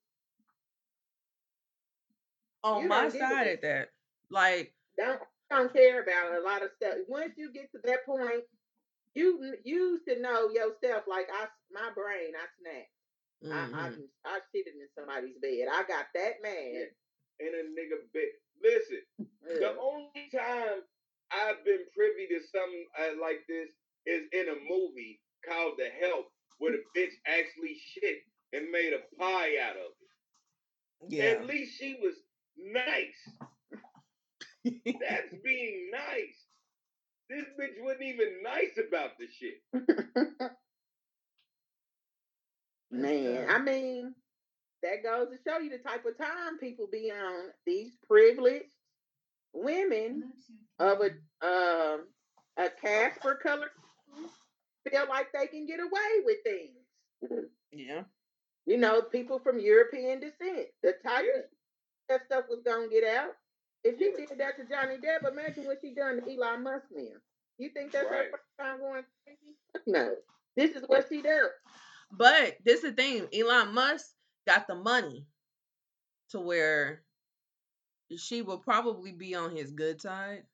On 2.62 2.88
my 2.88 3.02
don't 3.02 3.12
give 3.12 3.22
a 3.22 3.24
side 3.24 3.46
at 3.48 3.62
that. 3.62 3.88
Like, 4.30 4.74
don't 4.96 5.20
don't 5.50 5.72
care 5.72 6.02
about 6.02 6.38
a 6.38 6.44
lot 6.44 6.62
of 6.62 6.70
stuff. 6.76 6.94
Once 7.08 7.32
you 7.36 7.52
get 7.52 7.70
to 7.72 7.78
that 7.84 8.04
point, 8.06 8.44
you 9.14 9.54
you 9.64 10.00
should 10.06 10.20
know 10.20 10.50
yourself. 10.50 11.04
Like 11.08 11.28
I, 11.32 11.46
my 11.72 11.90
brain, 11.94 12.32
I 12.36 12.46
snapped. 12.60 12.92
I, 13.44 13.86
I 13.86 13.88
mhm. 13.90 14.04
I 14.26 14.38
shitted 14.52 14.76
in 14.76 14.88
somebody's 14.96 15.38
bed. 15.40 15.68
I 15.72 15.82
got 15.88 16.06
that 16.14 16.42
mad. 16.42 16.92
In 17.40 17.52
a 17.54 17.64
nigga 17.72 17.96
bed. 18.12 18.30
Listen, 18.62 19.02
The 19.42 19.74
only 19.80 20.28
time 20.30 20.84
I've 21.32 21.64
been 21.64 21.84
privy 21.96 22.28
to 22.28 22.40
something 22.52 22.86
uh, 23.00 23.16
like 23.22 23.40
this 23.48 23.70
is 24.06 24.28
in 24.32 24.48
a 24.48 24.58
movie 24.68 25.20
called 25.48 25.74
The 25.78 25.88
Help, 26.06 26.26
where 26.60 26.72
the 26.72 27.00
bitch 27.00 27.14
actually 27.26 27.76
shit 27.92 28.18
and 28.52 28.70
made 28.70 28.92
a 28.92 29.00
pie 29.18 29.56
out 29.64 29.76
of 29.76 29.92
it. 30.00 31.12
yeah. 31.12 31.24
At 31.24 31.46
least 31.46 31.78
she 31.78 31.96
was 32.00 32.14
nice. 32.56 33.50
That's 34.64 35.34
being 35.42 35.90
nice. 35.90 36.46
This 37.28 37.46
bitch 37.58 37.82
wasn't 37.82 38.02
even 38.02 38.42
nice 38.42 38.78
about 38.86 39.10
the 39.18 39.26
shit. 39.26 40.50
Man, 42.90 43.46
I 43.48 43.58
mean, 43.60 44.14
that 44.82 45.02
goes 45.02 45.28
to 45.28 45.38
show 45.48 45.58
you 45.60 45.70
the 45.70 45.78
type 45.78 46.04
of 46.04 46.18
time 46.18 46.58
people 46.58 46.88
be 46.90 47.10
on. 47.10 47.50
These 47.64 47.92
privileged 48.06 48.64
women 49.52 50.32
of 50.78 50.98
a 51.00 51.46
um 51.46 52.06
a 52.58 52.68
Casper 52.82 53.38
color 53.42 53.70
feel 54.88 55.06
like 55.08 55.28
they 55.32 55.46
can 55.46 55.66
get 55.66 55.80
away 55.80 56.10
with 56.24 56.38
things. 56.44 56.76
Mm-hmm. 57.24 57.44
yeah. 57.72 58.02
You 58.66 58.76
know, 58.78 59.02
people 59.02 59.38
from 59.38 59.58
European 59.60 60.20
descent. 60.20 60.68
The 60.82 60.94
type 61.04 61.24
Yeah. 61.26 61.40
of 61.40 61.44
that 62.08 62.24
stuff 62.26 62.44
was 62.48 62.60
gonna 62.64 62.88
get 62.88 63.04
out. 63.04 63.32
If 63.84 63.98
she 63.98 64.12
did 64.12 64.38
that 64.38 64.56
to 64.56 64.64
Johnny 64.66 64.96
Depp, 64.98 65.30
imagine 65.30 65.64
what 65.66 65.78
she 65.80 65.94
done 65.94 66.20
to 66.22 66.30
Elon 66.30 66.62
Musk 66.62 66.86
now. 66.90 67.16
You 67.58 67.70
think 67.70 67.92
that's 67.92 68.08
Right. 68.10 68.26
her 68.26 68.30
first 68.30 68.44
time 68.58 68.78
going 68.80 69.04
crazy? 69.24 69.56
No. 69.86 70.16
This 70.56 70.76
is 70.76 70.82
what 70.86 71.08
she 71.08 71.22
does. 71.22 71.50
But 72.10 72.58
this 72.64 72.82
is 72.84 72.90
the 72.90 72.92
thing. 72.92 73.28
Elon 73.32 73.72
Musk 73.74 74.14
got 74.46 74.66
the 74.66 74.74
money 74.74 75.26
to 76.30 76.40
where 76.40 77.04
she 78.16 78.42
will 78.42 78.58
probably 78.58 79.12
be 79.12 79.34
on 79.34 79.54
his 79.54 79.70
good 79.70 80.00
side. 80.00 80.44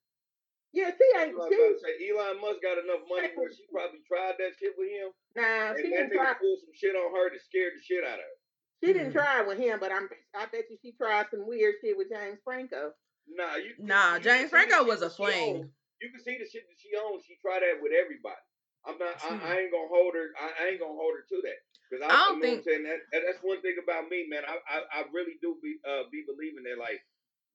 Yeah, 0.77 0.93
she 0.93 1.07
I 1.17 1.25
ain't 1.25 1.33
was 1.33 1.49
she 1.49 1.57
about 1.57 1.73
to 1.73 1.81
say, 1.81 1.95
Elon 2.05 2.37
Musk 2.45 2.61
got 2.61 2.77
enough 2.77 3.01
money 3.09 3.33
where 3.33 3.49
she 3.49 3.65
probably 3.73 4.05
tried 4.05 4.37
that 4.37 4.53
shit 4.61 4.77
with 4.77 4.93
him, 4.93 5.09
nah, 5.33 5.73
and 5.73 5.81
she 5.81 5.89
that 5.89 6.13
didn't 6.13 6.13
nigga 6.13 6.21
try 6.21 6.37
pulled 6.37 6.61
some 6.61 6.77
shit 6.77 6.93
on 6.93 7.09
her 7.17 7.33
to 7.33 7.39
scare 7.41 7.73
the 7.73 7.81
shit 7.81 8.05
out 8.05 8.21
of 8.21 8.29
her. 8.29 8.37
she 8.85 8.93
didn't 8.93 9.17
Mhm. 9.17 9.25
try 9.25 9.41
with 9.41 9.57
him, 9.57 9.81
but 9.81 9.89
I'm 9.91 10.05
I 10.37 10.45
bet 10.53 10.69
you 10.69 10.77
she 10.85 10.93
tried 10.93 11.33
some 11.33 11.49
weird 11.49 11.81
shit 11.81 11.97
with 11.97 12.13
James 12.13 12.37
Franco. 12.45 12.93
Nah, 13.27 13.57
you. 13.57 13.73
Nah, 13.81 14.21
you 14.21 14.29
James 14.29 14.53
see 14.53 14.55
Franco 14.55 14.85
was 14.85 15.01
a 15.01 15.09
that 15.09 15.17
fling. 15.17 15.73
You 16.05 16.09
can 16.13 16.21
see 16.21 16.37
the 16.37 16.45
shit 16.45 16.69
that 16.69 16.77
she 16.77 16.93
owns. 16.95 17.25
She 17.25 17.41
tried 17.41 17.65
that 17.65 17.81
with 17.81 17.97
everybody. 17.97 18.45
I'm 18.85 18.99
not. 19.01 19.17
I, 19.25 19.33
I 19.33 19.53
ain't 19.65 19.73
gonna 19.73 19.89
hold 19.89 20.13
her. 20.15 20.29
I, 20.37 20.47
I 20.61 20.63
ain't 20.77 20.81
gonna 20.85 20.93
hold 20.93 21.17
her 21.17 21.25
to 21.25 21.39
that. 21.49 21.59
Because 21.89 22.05
I, 22.05 22.13
I 22.13 22.13
don't 22.13 22.21
you 22.21 22.37
know 22.37 22.43
think- 22.45 22.53
what 22.53 22.59
I'm 22.61 22.65
saying. 22.69 22.85
That, 22.85 23.01
that- 23.17 23.25
that's 23.25 23.41
one 23.43 23.61
thing 23.65 23.81
about 23.83 24.13
me, 24.13 24.29
man. 24.29 24.45
I, 24.45 24.61
I, 24.69 24.77
I 24.93 25.01
really 25.11 25.41
do 25.41 25.57
be 25.65 25.81
uh 25.89 26.05
be 26.13 26.23
believing 26.29 26.69
that 26.69 26.77
like 26.79 27.01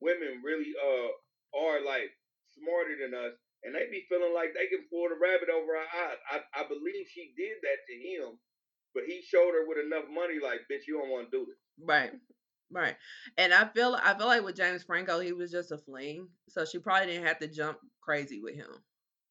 women 0.02 0.42
really 0.44 0.74
uh 0.82 1.12
are 1.54 1.80
like 1.86 2.10
smarter 2.62 2.96
than 3.02 3.14
us, 3.18 3.34
and 3.64 3.74
they 3.74 3.90
be 3.90 4.06
feeling 4.10 4.34
like 4.34 4.54
they 4.54 4.70
can 4.70 4.86
pull 4.90 5.10
the 5.10 5.18
rabbit 5.18 5.50
over 5.50 5.74
our 5.76 5.90
eyes. 6.06 6.20
I, 6.30 6.38
I 6.62 6.64
believe 6.70 7.10
she 7.10 7.34
did 7.36 7.58
that 7.62 7.80
to 7.90 7.96
him, 7.98 8.38
but 8.94 9.04
he 9.06 9.22
showed 9.26 9.54
her 9.58 9.66
with 9.68 9.82
enough 9.82 10.06
money, 10.14 10.38
like, 10.42 10.62
bitch, 10.72 10.86
you 10.88 10.98
don't 11.02 11.10
want 11.10 11.32
to 11.32 11.38
do 11.38 11.46
this. 11.46 11.58
Right. 11.82 12.14
Right. 12.72 12.96
And 13.38 13.54
I 13.54 13.68
feel 13.68 14.00
I 14.02 14.14
feel 14.14 14.28
like 14.28 14.46
with 14.46 14.56
James 14.56 14.84
Franco, 14.84 15.20
he 15.20 15.34
was 15.34 15.52
just 15.52 15.74
a 15.74 15.78
fling. 15.78 16.30
So 16.48 16.64
she 16.64 16.80
probably 16.80 17.08
didn't 17.08 17.28
have 17.28 17.40
to 17.40 17.48
jump 17.48 17.78
crazy 18.00 18.40
with 18.40 18.56
him. 18.56 18.72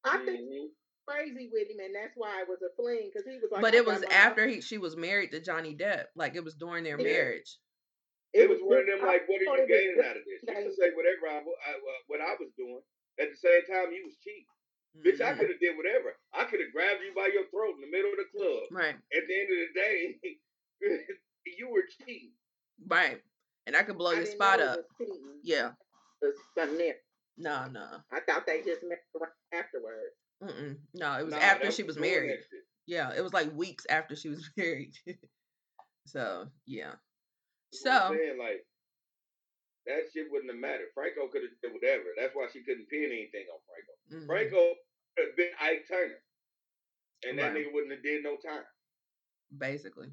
I 0.03 0.17
think 0.19 0.41
Mhm. 0.41 0.67
crazy 1.07 1.49
with 1.51 1.67
him, 1.69 1.79
and 1.79 1.95
that's 1.95 2.15
why 2.15 2.41
it 2.41 2.47
was 2.47 2.61
a 2.61 2.69
fling 2.75 3.09
because 3.11 3.25
he 3.27 3.39
was 3.39 3.49
like. 3.51 3.61
but 3.61 3.73
it 3.73 3.83
was 3.83 4.03
after 4.03 4.47
he 4.47 4.61
she 4.61 4.77
was 4.77 4.95
married 4.95 5.31
to 5.31 5.39
Johnny 5.39 5.75
Depp. 5.75 6.05
Like 6.15 6.35
it 6.35 6.43
was 6.43 6.53
during 6.53 6.83
their 6.83 6.99
Yeah. 6.99 7.03
marriage. 7.03 7.57
It 8.33 8.47
was 8.47 8.59
one 8.61 8.79
of 8.79 8.85
them 8.85 9.01
like, 9.01 9.27
what 9.27 9.41
are 9.41 9.43
you 9.43 9.63
it 9.63 9.67
gaining 9.67 10.05
out 10.05 10.15
of 10.15 10.23
this? 10.23 10.39
You 10.47 10.53
can 10.53 10.71
say 10.75 10.91
whatever 10.91 11.27
I, 11.27 11.37
I, 11.37 11.73
uh, 11.73 12.01
what 12.07 12.21
I 12.21 12.35
was 12.39 12.49
doing. 12.55 12.81
At 13.19 13.29
the 13.31 13.37
same 13.37 13.65
time, 13.67 13.91
you 13.93 14.05
was 14.05 14.15
cheating. 14.23 14.45
Bitch, 15.03 15.21
I 15.21 15.33
Mhm. 15.33 15.39
could 15.39 15.49
have 15.49 15.59
did 15.59 15.77
whatever. 15.77 16.17
I 16.33 16.45
could 16.45 16.59
have 16.59 16.71
grabbed 16.73 17.01
you 17.01 17.13
by 17.13 17.27
your 17.27 17.47
throat 17.49 17.75
in 17.75 17.81
the 17.81 17.87
middle 17.87 18.11
of 18.11 18.17
the 18.17 18.25
club. 18.37 18.63
Right. 18.71 18.95
At 18.95 19.27
the 19.27 19.39
end 19.39 19.49
of 19.51 19.57
the 19.67 19.79
day, 19.79 20.19
you 21.45 21.69
were 21.69 21.83
cheating. 22.05 22.33
Right. 22.87 23.21
And 23.67 23.75
I 23.75 23.83
could 23.83 23.97
blow 23.97 24.11
I 24.11 24.15
your 24.15 24.25
spot 24.25 24.59
up. 24.59 24.79
Yeah. 25.43 25.71
It 26.21 26.25
was 26.25 26.35
something 26.57 26.77
there. 26.77 26.95
No, 27.37 27.67
no. 27.67 28.03
I 28.11 28.19
thought 28.21 28.45
they 28.45 28.61
just 28.63 28.83
met 28.83 28.99
around 29.15 29.31
afterwards. 29.53 30.15
Mm-mm. 30.43 30.77
No, 30.93 31.19
it 31.19 31.23
was 31.23 31.31
Nah, 31.33 31.39
after 31.39 31.71
she 31.71 31.83
was 31.83 31.95
doing 31.95 32.11
married. 32.11 32.39
shit. 32.49 32.63
Yeah, 32.87 33.13
it 33.13 33.21
was 33.21 33.33
like 33.33 33.51
weeks 33.53 33.85
after 33.89 34.15
she 34.15 34.29
was 34.29 34.49
married. 34.57 34.93
so 36.05 36.49
yeah. 36.65 36.95
That's 37.71 37.83
So 37.83 38.09
saying, 38.17 38.37
like, 38.39 38.65
that 39.87 40.11
shit 40.13 40.27
wouldn't 40.31 40.51
have 40.51 40.59
mattered. 40.59 40.89
Franco 40.93 41.27
could 41.27 41.41
have 41.43 41.51
did 41.61 41.73
whatever. 41.73 42.05
That's 42.17 42.35
why 42.35 42.47
she 42.53 42.61
couldn't 42.63 42.89
pin 42.89 43.05
anything 43.11 43.45
on 43.51 43.59
Franco. 43.65 43.93
mhm. 44.23 44.25
Franco 44.27 44.75
could 45.17 45.27
have 45.27 45.35
been 45.37 45.51
Ike 45.59 45.85
Turner. 45.87 46.21
And 47.27 47.37
that 47.39 47.53
Right. 47.53 47.65
nigga 47.65 47.73
wouldn't 47.73 47.91
have 47.93 48.03
did 48.03 48.23
no 48.23 48.37
time. 48.37 48.65
basically. 49.57 50.07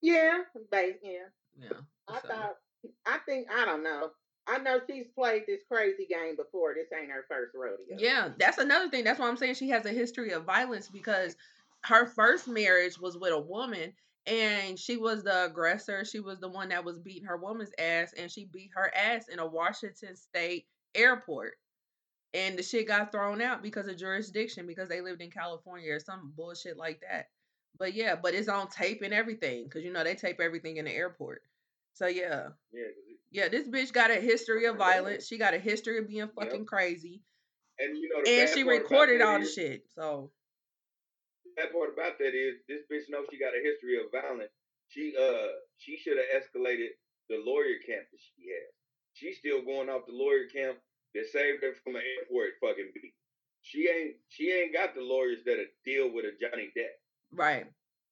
Yeah, 0.00 0.44
ba- 0.70 0.94
yeah. 1.02 1.28
Yeah. 1.58 1.80
I 2.08 2.20
so. 2.20 2.28
thought. 2.28 2.56
I 3.04 3.18
think 3.26 3.48
I 3.50 3.64
don't 3.64 3.82
know. 3.82 4.12
I 4.46 4.58
know 4.58 4.80
she's 4.88 5.08
played 5.08 5.42
this 5.46 5.62
crazy 5.70 6.06
game 6.06 6.36
before. 6.36 6.74
This 6.74 6.86
ain't 6.96 7.10
her 7.10 7.24
first 7.28 7.52
rodeo. 7.54 7.96
Yeah, 7.98 8.32
that's 8.38 8.58
another 8.58 8.88
thing. 8.88 9.02
That's 9.02 9.18
why 9.18 9.26
I'm 9.26 9.36
saying 9.36 9.54
she 9.54 9.70
has 9.70 9.84
a 9.86 9.90
history 9.90 10.30
of 10.30 10.44
violence 10.44 10.88
because 10.88 11.34
her 11.84 12.06
first 12.06 12.46
marriage 12.46 12.98
was 13.00 13.16
with 13.16 13.32
a 13.32 13.40
woman 13.40 13.92
and 14.26 14.78
she 14.78 14.96
was 14.96 15.22
the 15.22 15.44
aggressor. 15.46 16.04
She 16.04 16.20
was 16.20 16.40
the 16.40 16.48
one 16.48 16.70
that 16.70 16.84
was 16.84 16.98
beating 16.98 17.24
her 17.24 17.36
woman's 17.36 17.72
ass 17.78 18.12
and 18.16 18.30
she 18.30 18.44
beat 18.44 18.70
her 18.74 18.92
ass 18.94 19.28
in 19.28 19.38
a 19.38 19.46
Washington 19.46 20.16
state 20.16 20.66
airport. 20.94 21.54
And 22.34 22.58
the 22.58 22.62
shit 22.62 22.88
got 22.88 23.12
thrown 23.12 23.40
out 23.40 23.62
because 23.62 23.86
of 23.86 23.96
jurisdiction 23.96 24.66
because 24.66 24.88
they 24.88 25.00
lived 25.00 25.22
in 25.22 25.30
California 25.30 25.92
or 25.92 26.00
some 26.00 26.32
bullshit 26.36 26.76
like 26.76 27.00
that. 27.08 27.28
But 27.78 27.94
yeah, 27.94 28.16
but 28.16 28.34
it's 28.34 28.48
on 28.48 28.68
tape 28.68 29.02
and 29.02 29.14
everything 29.14 29.64
because 29.64 29.84
you 29.84 29.92
know 29.92 30.04
they 30.04 30.14
tape 30.14 30.40
everything 30.40 30.78
in 30.78 30.86
the 30.86 30.92
airport. 30.92 31.42
So 31.94 32.06
yeah, 32.06 32.48
Yeah, 32.72 32.84
yeah, 33.30 33.48
this 33.48 33.68
bitch 33.68 33.92
got 33.92 34.10
a 34.10 34.16
history 34.16 34.66
of 34.66 34.76
violence. 34.76 35.26
She 35.26 35.38
got 35.38 35.54
a 35.54 35.58
history 35.58 35.98
of 35.98 36.08
being 36.08 36.28
fucking 36.28 36.66
crazy 36.66 37.22
and 37.78 37.96
you 37.96 38.08
know 38.08 38.22
the 38.24 38.40
and 38.40 38.50
she 38.50 38.62
recorded 38.62 39.20
all 39.20 39.40
the 39.40 39.46
shit. 39.46 39.84
So 39.94 40.30
bad 41.56 41.72
part 41.72 41.92
about 41.94 42.18
that 42.18 42.34
is 42.36 42.60
this 42.68 42.82
bitch 42.92 43.08
knows 43.08 43.26
she 43.30 43.38
got 43.38 43.56
a 43.56 43.62
history 43.64 43.96
of 43.98 44.12
violence. 44.12 44.52
She 44.88 45.14
uh 45.18 45.56
she 45.78 45.96
should 45.96 46.16
have 46.18 46.30
escalated 46.42 46.94
the 47.28 47.42
lawyer 47.44 47.80
camp 47.86 48.06
that 48.12 48.20
she 48.22 48.48
has. 48.52 48.70
She's 49.14 49.38
still 49.38 49.62
going 49.64 49.88
off 49.88 50.06
the 50.06 50.12
lawyer 50.14 50.46
camp 50.52 50.78
that 51.14 51.26
saved 51.32 51.62
her 51.64 51.72
from 51.82 51.96
an 51.96 52.02
airport 52.04 52.60
fucking 52.60 52.92
beat. 52.94 53.14
She 53.62 53.88
ain't 53.88 54.16
she 54.28 54.52
ain't 54.52 54.72
got 54.74 54.94
the 54.94 55.02
lawyers 55.02 55.40
that'll 55.44 55.64
deal 55.84 56.12
with 56.12 56.24
a 56.26 56.32
Johnny 56.40 56.70
Depp. 56.76 56.96
right, 57.32 57.66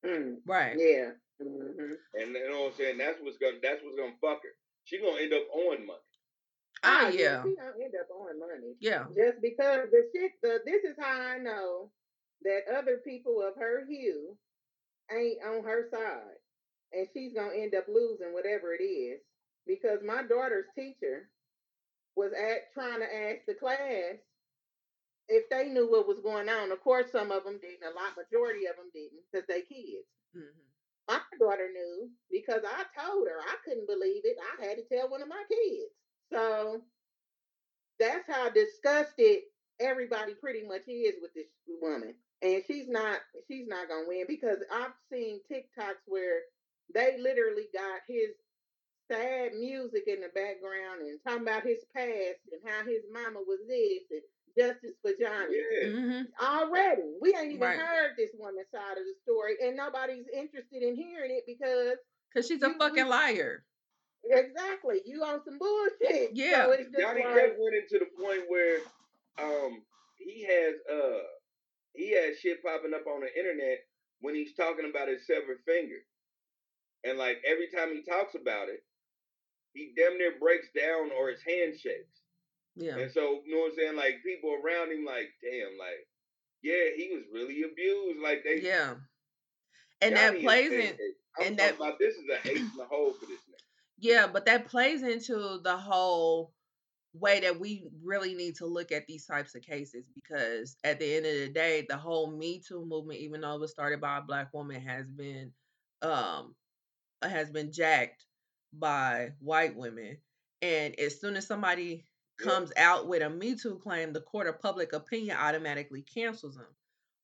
Mm, 0.04 0.38
Right. 0.46 0.76
yeah. 0.78 1.10
hmm 1.40 1.94
And 2.14 2.34
you 2.34 2.48
know 2.50 2.62
what 2.64 2.72
I'm 2.72 2.78
saying? 2.78 2.98
That's 2.98 3.20
what's 3.22 3.38
gonna 3.38 3.58
that's 3.62 3.82
what's 3.84 3.96
gonna 3.96 4.16
fuck 4.20 4.42
her. 4.42 4.54
She 4.84 4.98
gonna 4.98 5.20
end 5.20 5.32
up 5.32 5.46
owing 5.54 5.86
money. 5.86 5.98
Ah, 6.82 7.08
yeah, 7.08 7.20
yeah. 7.20 7.42
she 7.44 7.54
gonna 7.56 7.72
end 7.82 7.94
up 7.98 8.08
owing 8.12 8.38
money 8.38 8.74
Yeah. 8.80 9.04
just 9.14 9.40
because 9.40 9.88
the 9.90 10.08
shit. 10.14 10.32
The 10.42 10.60
this 10.66 10.84
is 10.84 10.96
how 10.98 11.20
I 11.20 11.38
know 11.38 11.90
that 12.44 12.62
other 12.76 12.98
people 13.04 13.42
of 13.42 13.54
her 13.56 13.84
hue 13.86 14.36
ain't 15.10 15.38
on 15.44 15.64
her 15.64 15.88
side, 15.90 16.38
and 16.92 17.08
she's 17.12 17.34
gonna 17.34 17.54
end 17.54 17.74
up 17.74 17.86
losing 17.88 18.32
whatever 18.32 18.74
it 18.74 18.82
is. 18.82 19.20
Because 19.66 20.00
my 20.04 20.22
daughter's 20.22 20.66
teacher 20.76 21.30
was 22.16 22.32
at 22.32 22.72
trying 22.74 23.00
to 23.00 23.06
ask 23.16 23.46
the 23.46 23.54
class 23.54 24.16
if 25.28 25.48
they 25.50 25.68
knew 25.68 25.90
what 25.90 26.06
was 26.08 26.20
going 26.20 26.48
on. 26.48 26.72
Of 26.72 26.80
course, 26.80 27.10
some 27.10 27.32
of 27.32 27.44
them 27.44 27.58
didn't. 27.62 27.84
A 27.84 27.94
lot, 27.94 28.16
majority 28.16 28.66
of 28.66 28.76
them 28.76 28.90
didn't, 28.94 29.22
because 29.32 29.46
they 29.48 29.62
kids. 29.62 30.06
hmm 30.34 30.42
My 31.08 31.20
daughter 31.40 31.68
knew 31.72 32.10
because 32.30 32.62
I 32.64 32.84
told 33.00 33.26
her. 33.28 33.40
I 33.40 33.56
couldn't 33.64 33.88
believe 33.88 34.22
it. 34.24 34.36
I 34.40 34.64
had 34.66 34.76
to 34.78 34.84
tell 34.84 35.08
one 35.08 35.22
of 35.22 35.28
my 35.28 35.42
kids. 35.48 35.92
So 36.32 36.82
that's 38.00 38.26
how 38.28 38.50
disgusted 38.50 39.40
everybody 39.80 40.34
pretty 40.34 40.66
much 40.66 40.88
is 40.88 41.14
with 41.22 41.34
this 41.34 41.46
woman. 41.80 42.14
And 42.44 42.62
she's 42.66 42.88
not 42.88 43.18
she's 43.48 43.66
not 43.66 43.88
gonna 43.88 44.06
win 44.06 44.26
because 44.28 44.58
I've 44.72 44.92
seen 45.10 45.40
TikToks 45.50 46.04
where 46.06 46.40
they 46.94 47.16
literally 47.18 47.66
got 47.72 48.00
his 48.06 48.30
sad 49.10 49.54
music 49.54 50.04
in 50.06 50.20
the 50.20 50.28
background 50.34 51.00
and 51.00 51.18
talking 51.26 51.42
about 51.42 51.62
his 51.64 51.84
past 51.96 52.40
and 52.52 52.60
how 52.66 52.84
his 52.84 53.02
mama 53.12 53.40
was 53.46 53.60
this 53.66 54.02
and 54.10 54.22
justice 54.56 54.96
for 55.02 55.12
Johnny. 55.18 55.56
Yeah. 55.56 55.88
hmm 55.90 56.22
Already, 56.42 57.02
we 57.20 57.34
ain't 57.34 57.52
even 57.52 57.60
Right. 57.60 57.78
heard 57.78 58.12
this 58.16 58.30
woman's 58.38 58.68
side 58.72 58.98
of 58.98 59.04
the 59.04 59.14
story, 59.24 59.56
and 59.62 59.76
nobody's 59.76 60.26
interested 60.32 60.82
in 60.82 60.96
hearing 60.96 61.30
it 61.32 61.44
because 61.46 61.96
Cause 62.34 62.46
she's 62.48 62.62
a 62.62 62.68
You- 62.68 62.78
fucking 62.78 63.06
liar. 63.06 63.64
exactly 64.24 65.00
you 65.06 65.22
on 65.24 65.42
some 65.44 65.58
bullshit. 65.58 66.32
Yeah. 66.34 66.66
so 66.66 66.76
Johnny 66.98 67.24
like, 67.24 67.34
Depp 67.36 67.58
went 67.58 67.74
into 67.76 67.98
the 68.00 68.08
point 68.20 68.42
where 68.48 68.78
um 69.38 69.82
he 70.18 70.42
has 70.44 70.74
uh 70.90 71.22
he 71.94 72.12
has 72.14 72.38
shit 72.38 72.62
popping 72.62 72.94
up 72.94 73.06
on 73.06 73.20
the 73.22 73.32
internet 73.38 73.78
when 74.20 74.34
he's 74.34 74.54
talking 74.54 74.88
about 74.90 75.08
his 75.08 75.26
severed 75.26 75.58
finger. 75.66 75.96
And 77.04 77.18
like 77.18 77.38
every 77.46 77.68
time 77.74 77.94
he 77.94 78.02
talks 78.02 78.34
about 78.34 78.68
it, 78.68 78.82
he 79.72 79.92
damn 79.96 80.16
near 80.18 80.32
breaks 80.40 80.68
down 80.76 81.10
or 81.18 81.28
his 81.30 81.42
hand 81.46 81.74
shakes. 81.78 82.20
Yeah. 82.76 82.96
And 82.96 83.10
so, 83.12 83.40
you 83.46 83.54
know 83.54 83.62
what 83.62 83.72
I'm 83.72 83.76
saying? 83.78 83.96
Like 83.96 84.22
people 84.24 84.50
around 84.54 84.90
him, 84.92 85.04
like, 85.04 85.28
damn, 85.42 85.78
like, 85.78 86.06
yeah, 86.62 86.90
he 86.96 87.10
was 87.14 87.24
really 87.32 87.62
abused. 87.62 88.20
Like 88.22 88.42
they, 88.44 88.60
Yeah. 88.60 88.94
And 90.00 90.16
that 90.16 90.40
plays 90.40 90.72
in 90.72 90.80
a- 90.80 91.40
I'm 91.40 91.46
and 91.48 91.58
that- 91.58 91.76
about 91.76 91.98
this 91.98 92.14
is 92.14 92.24
an 92.30 92.50
ace 92.50 92.58
in 92.60 92.76
the 92.76 92.84
hole 92.84 93.12
for 93.12 93.26
this 93.26 93.38
nigga. 93.40 93.60
yeah, 93.98 94.26
but 94.26 94.46
that 94.46 94.66
plays 94.66 95.02
into 95.02 95.60
the 95.62 95.76
whole 95.76 96.52
way 97.14 97.40
that 97.40 97.58
we 97.60 97.84
really 98.02 98.34
need 98.34 98.56
to 98.56 98.66
look 98.66 98.92
at 98.92 99.06
these 99.06 99.26
types 99.26 99.54
of 99.54 99.62
cases 99.62 100.08
because 100.14 100.76
at 100.84 100.98
the 100.98 101.16
end 101.16 101.26
of 101.26 101.32
the 101.32 101.48
day, 101.48 101.86
the 101.88 101.96
whole 101.96 102.30
Me 102.36 102.60
Too 102.66 102.84
movement, 102.84 103.20
even 103.20 103.40
though 103.40 103.54
it 103.54 103.60
was 103.60 103.70
started 103.70 104.00
by 104.00 104.18
a 104.18 104.22
black 104.22 104.52
woman, 104.52 104.80
has 104.80 105.10
been 105.10 105.52
um 106.02 106.54
has 107.22 107.50
been 107.50 107.72
jacked 107.72 108.26
by 108.72 109.30
white 109.38 109.76
women. 109.76 110.18
And 110.62 110.98
as 110.98 111.20
soon 111.20 111.36
as 111.36 111.46
somebody 111.46 112.06
comes 112.38 112.72
out 112.76 113.06
with 113.06 113.22
a 113.22 113.30
Me 113.30 113.54
Too 113.54 113.80
claim, 113.82 114.12
the 114.12 114.20
court 114.20 114.48
of 114.48 114.60
public 114.60 114.92
opinion 114.92 115.36
automatically 115.36 116.02
cancels 116.02 116.56
them. 116.56 116.66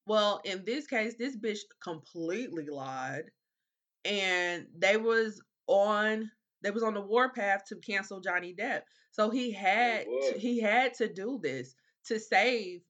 Well, 0.07 0.41
in 0.45 0.65
this 0.65 0.87
case, 0.87 1.15
this 1.19 1.37
bitch 1.37 1.61
completely 1.83 2.67
lied, 2.67 3.31
and 4.05 4.67
they 4.77 4.97
was 4.97 5.43
on 5.67 6.31
they 6.63 6.71
was 6.71 6.83
on 6.83 6.95
the 6.95 7.01
warpath 7.01 7.65
to 7.67 7.77
cancel 7.77 8.21
Johnny 8.21 8.55
Depp. 8.55 8.83
So 9.11 9.31
he 9.31 9.51
had 9.51 10.05
to, 10.05 10.39
he 10.39 10.61
had 10.61 10.95
to 10.95 11.13
do 11.13 11.39
this 11.43 11.75
to 12.07 12.19
save 12.19 12.83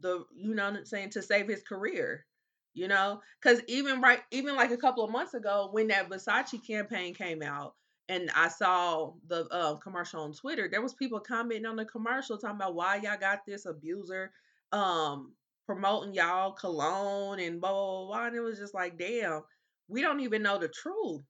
the 0.00 0.24
you 0.34 0.54
know 0.54 0.70
what 0.70 0.78
I'm 0.78 0.84
saying 0.84 1.10
to 1.10 1.22
save 1.22 1.48
his 1.48 1.62
career. 1.62 2.26
You 2.74 2.88
know, 2.88 3.20
because 3.40 3.60
even 3.68 4.00
right, 4.00 4.20
even 4.30 4.56
like 4.56 4.70
a 4.70 4.78
couple 4.78 5.04
of 5.04 5.10
months 5.10 5.34
ago, 5.34 5.68
when 5.72 5.88
that 5.88 6.08
Versace 6.08 6.66
campaign 6.66 7.12
came 7.12 7.42
out, 7.42 7.74
and 8.08 8.30
I 8.34 8.48
saw 8.48 9.12
the 9.28 9.46
uh, 9.50 9.76
commercial 9.76 10.22
on 10.22 10.32
Twitter, 10.32 10.68
there 10.70 10.80
was 10.80 10.94
people 10.94 11.20
commenting 11.20 11.66
on 11.66 11.76
the 11.76 11.84
commercial 11.84 12.38
talking 12.38 12.56
about 12.56 12.74
why 12.74 12.96
y'all 12.96 13.18
got 13.20 13.44
this 13.46 13.66
abuser 13.66 14.32
um 14.72 15.34
promoting 15.66 16.14
y'all 16.14 16.52
cologne 16.52 17.40
and 17.40 17.60
blah 17.60 17.72
blah 17.72 17.98
blah, 17.98 18.06
blah. 18.06 18.26
and 18.26 18.36
it 18.36 18.40
was 18.40 18.58
just 18.58 18.74
like, 18.74 18.98
damn, 18.98 19.42
we 19.88 20.00
don't 20.00 20.20
even 20.20 20.42
know 20.42 20.58
the 20.58 20.68
truth. 20.68 21.22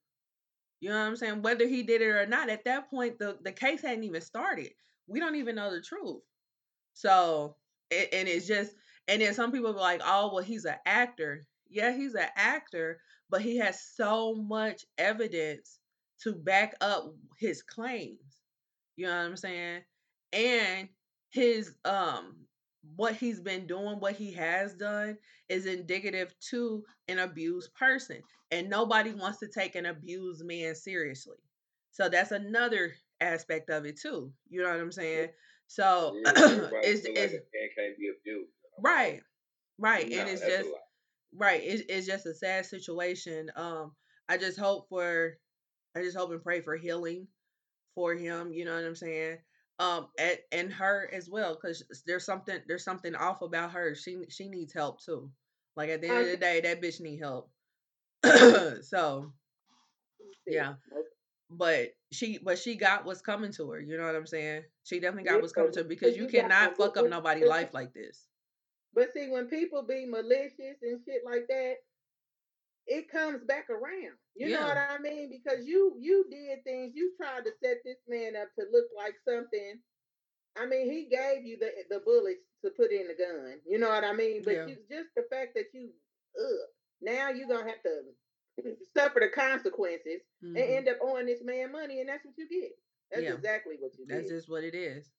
You 0.82 0.90
know 0.90 1.00
what 1.00 1.06
I'm 1.08 1.16
saying? 1.16 1.42
Whether 1.42 1.68
he 1.68 1.84
did 1.84 2.02
it 2.02 2.08
or 2.08 2.26
not, 2.26 2.50
at 2.50 2.66
that 2.66 2.90
point, 2.90 3.18
the 3.20 3.38
the 3.42 3.52
case 3.52 3.82
hadn't 3.82 4.04
even 4.04 4.22
started. 4.22 4.72
We 5.08 5.20
don't 5.20 5.36
even 5.36 5.56
know 5.56 5.72
the 5.72 5.82
truth. 5.82 6.22
So, 6.94 7.56
a- 7.92 8.14
and 8.14 8.28
it's 8.28 8.46
just, 8.46 8.74
and 9.08 9.22
then 9.22 9.34
some 9.34 9.52
people 9.52 9.72
be 9.72 9.80
like, 9.80 10.02
oh, 10.04 10.32
well, 10.34 10.44
he's 10.44 10.64
an 10.66 10.76
actor. 10.86 11.42
Yeah, 11.68 11.92
he's 11.96 12.14
an 12.14 12.28
actor, 12.36 13.00
but 13.30 13.42
he 13.42 13.58
has 13.58 13.82
so 13.96 14.34
much 14.34 14.86
evidence 14.98 15.78
to 16.22 16.34
back 16.34 16.76
up 16.80 17.14
his 17.38 17.62
claims. 17.62 18.38
You 18.96 19.06
know 19.06 19.16
what 19.16 19.26
I'm 19.26 19.36
saying? 19.36 19.82
And 20.32 20.88
his 21.30 21.74
um 21.84 22.36
what 22.96 23.14
he's 23.14 23.40
been 23.40 23.66
doing, 23.66 24.00
what 24.00 24.14
he 24.14 24.32
has 24.32 24.74
done 24.74 25.16
is 25.48 25.66
indicative 25.66 26.34
to 26.50 26.84
an 27.08 27.18
abused 27.18 27.72
person. 27.74 28.22
And 28.50 28.68
nobody 28.68 29.12
wants 29.12 29.38
to 29.38 29.48
take 29.48 29.76
an 29.76 29.86
abused 29.86 30.44
man 30.44 30.74
seriously. 30.74 31.38
So 31.92 32.08
that's 32.08 32.32
another 32.32 32.92
aspect 33.20 33.70
of 33.70 33.84
it 33.86 34.00
too. 34.00 34.32
You 34.48 34.62
know 34.62 34.70
what 34.70 34.80
I'm 34.80 34.92
saying? 34.92 35.28
So 35.68 36.16
Yeah, 36.24 36.32
it's, 36.36 37.06
like 37.06 37.16
it's 37.16 37.32
can't 37.32 37.98
be 37.98 38.10
abused. 38.20 38.50
right. 38.80 39.20
Right. 39.78 40.10
Nah, 40.10 40.18
and 40.18 40.28
it's 40.28 40.42
just 40.42 40.68
right 41.36 41.62
it's, 41.64 41.82
it's 41.88 42.06
just 42.06 42.26
a 42.26 42.34
sad 42.34 42.66
situation 42.66 43.50
um 43.56 43.92
i 44.28 44.36
just 44.36 44.58
hope 44.58 44.88
for 44.88 45.36
i 45.96 46.02
just 46.02 46.16
hope 46.16 46.30
and 46.30 46.42
pray 46.42 46.60
for 46.60 46.76
healing 46.76 47.26
for 47.94 48.14
him 48.14 48.52
you 48.52 48.64
know 48.64 48.74
what 48.74 48.84
i'm 48.84 48.94
saying 48.94 49.38
um 49.78 50.06
and, 50.18 50.38
and 50.52 50.72
her 50.72 51.08
as 51.12 51.28
well 51.28 51.54
because 51.54 51.82
there's 52.06 52.24
something 52.24 52.58
there's 52.68 52.84
something 52.84 53.14
off 53.14 53.42
about 53.42 53.72
her 53.72 53.94
she 53.94 54.18
she 54.28 54.48
needs 54.48 54.72
help 54.72 55.02
too. 55.02 55.30
Like 55.76 55.90
at 55.90 56.02
the 56.02 56.08
end 56.08 56.20
of 56.20 56.26
the 56.26 56.36
day 56.36 56.60
that 56.60 56.82
bitch 56.82 57.00
need 57.00 57.18
help. 57.18 57.50
So 58.82 59.32
yeah. 60.46 60.74
but 61.50 61.90
she 62.12 62.38
but 62.38 62.58
she 62.58 62.76
got 62.76 63.04
what's 63.04 63.22
coming 63.22 63.52
to 63.52 63.70
her 63.70 63.80
you 63.80 63.96
know 63.96 64.04
what 64.04 64.16
i'm 64.16 64.26
saying? 64.26 64.62
She 64.84 65.00
definitely 65.00 65.30
got 65.30 65.40
what's 65.40 65.52
coming 65.52 65.72
to 65.72 65.80
her 65.80 65.88
because 65.88 66.16
you 66.16 66.26
cannot 66.26 66.76
fuck 66.76 66.96
up 66.96 67.08
nobody's 67.08 67.48
life 67.48 67.72
like 67.72 67.92
this. 67.94 68.26
But 68.94 69.12
see, 69.14 69.28
when 69.28 69.46
people 69.46 69.82
be 69.82 70.04
malicious 70.06 70.82
and 70.82 71.00
shit 71.04 71.22
like 71.24 71.46
that, 71.48 71.76
it 72.92 73.10
comes 73.10 73.44
back 73.44 73.70
around. 73.70 74.18
You 74.36 74.50
know 74.50 74.62
what 74.62 74.78
I 74.78 74.98
mean? 74.98 75.30
Because 75.30 75.66
you 75.66 75.96
you 75.98 76.26
did 76.30 76.64
things. 76.64 76.92
You 76.94 77.12
tried 77.16 77.44
to 77.44 77.52
set 77.62 77.78
this 77.84 77.98
man 78.08 78.34
up 78.36 78.48
to 78.58 78.66
look 78.72 78.86
like 78.96 79.14
something. 79.28 79.80
I 80.56 80.66
mean, 80.66 80.90
he 80.90 81.06
gave 81.08 81.44
you 81.44 81.58
the 81.58 81.70
the 81.90 82.00
bullets 82.04 82.44
to 82.64 82.70
put 82.70 82.92
in 82.92 83.08
the 83.08 83.14
gun. 83.14 83.60
You 83.66 83.78
know 83.78 83.88
what 83.90 84.04
I 84.04 84.12
mean? 84.12 84.42
But 84.44 84.54
Yeah. 84.54 84.66
you 84.66 84.76
just 84.90 85.10
the 85.16 85.24
fact 85.30 85.54
that 85.56 85.66
you, 85.74 85.90
ugh, 86.38 86.68
now 87.02 87.30
you're 87.30 87.48
gonna 87.48 87.68
have 87.70 87.82
to 87.84 88.76
suffer 88.96 89.20
the 89.20 89.28
consequences 89.28 90.22
and 90.54 90.64
Mhm. 90.64 90.76
end 90.78 90.88
up 90.88 90.98
owing 91.02 91.26
this 91.26 91.42
man 91.42 91.72
money, 91.72 92.00
and 92.00 92.08
that's 92.08 92.24
what 92.26 92.38
you 92.38 92.48
get. 92.48 92.72
That's 93.12 93.22
Yeah. 93.22 93.34
exactly 93.36 93.76
what 93.80 93.98
you 93.98 94.06
That's 94.08 94.22
did. 94.22 94.28
just 94.28 94.48
what 94.50 94.64
it 94.64 94.74
is. 94.74 95.12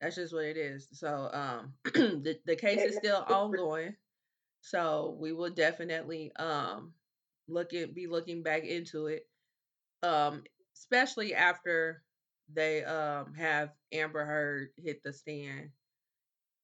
That's 0.00 0.16
just 0.16 0.34
what 0.34 0.44
it 0.44 0.56
is. 0.58 0.88
So 0.92 1.30
um 1.32 1.74
the, 1.94 2.38
the 2.46 2.56
case 2.56 2.84
is 2.84 2.96
still 2.96 3.22
ongoing. 3.26 3.96
So 4.60 5.16
we 5.20 5.32
will 5.32 5.50
definitely 5.50 6.32
um 6.36 6.94
look 7.50 7.74
at 7.74 7.94
be 7.94 8.06
looking 8.06 8.42
back 8.42 8.64
into 8.64 9.06
it. 9.08 9.28
Um 10.02 10.44
especially 10.76 11.34
after 11.34 12.02
they 12.52 12.84
um 12.84 13.34
have 13.34 13.70
Amber 13.92 14.24
Heard 14.24 14.70
hit 14.76 15.02
the 15.04 15.12
stand. 15.12 15.70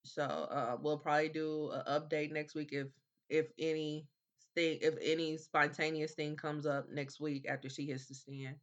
So 0.05 0.25
uh 0.25 0.77
we'll 0.81 0.99
probably 0.99 1.29
do 1.29 1.71
an 1.73 1.83
update 1.89 2.33
next 2.33 2.55
week 2.55 2.71
if 2.73 2.89
if 3.29 3.49
any 3.59 4.07
thing 4.55 4.79
if 4.83 4.95
any 5.03 5.37
spontaneous 5.37 6.15
thing 6.15 6.37
comes 6.37 6.67
up 6.67 6.89
next 6.91 7.21
week 7.21 7.47
after 7.49 7.69
she 7.69 7.87
hits 7.87 8.07
the 8.07 8.15
stand. 8.15 8.57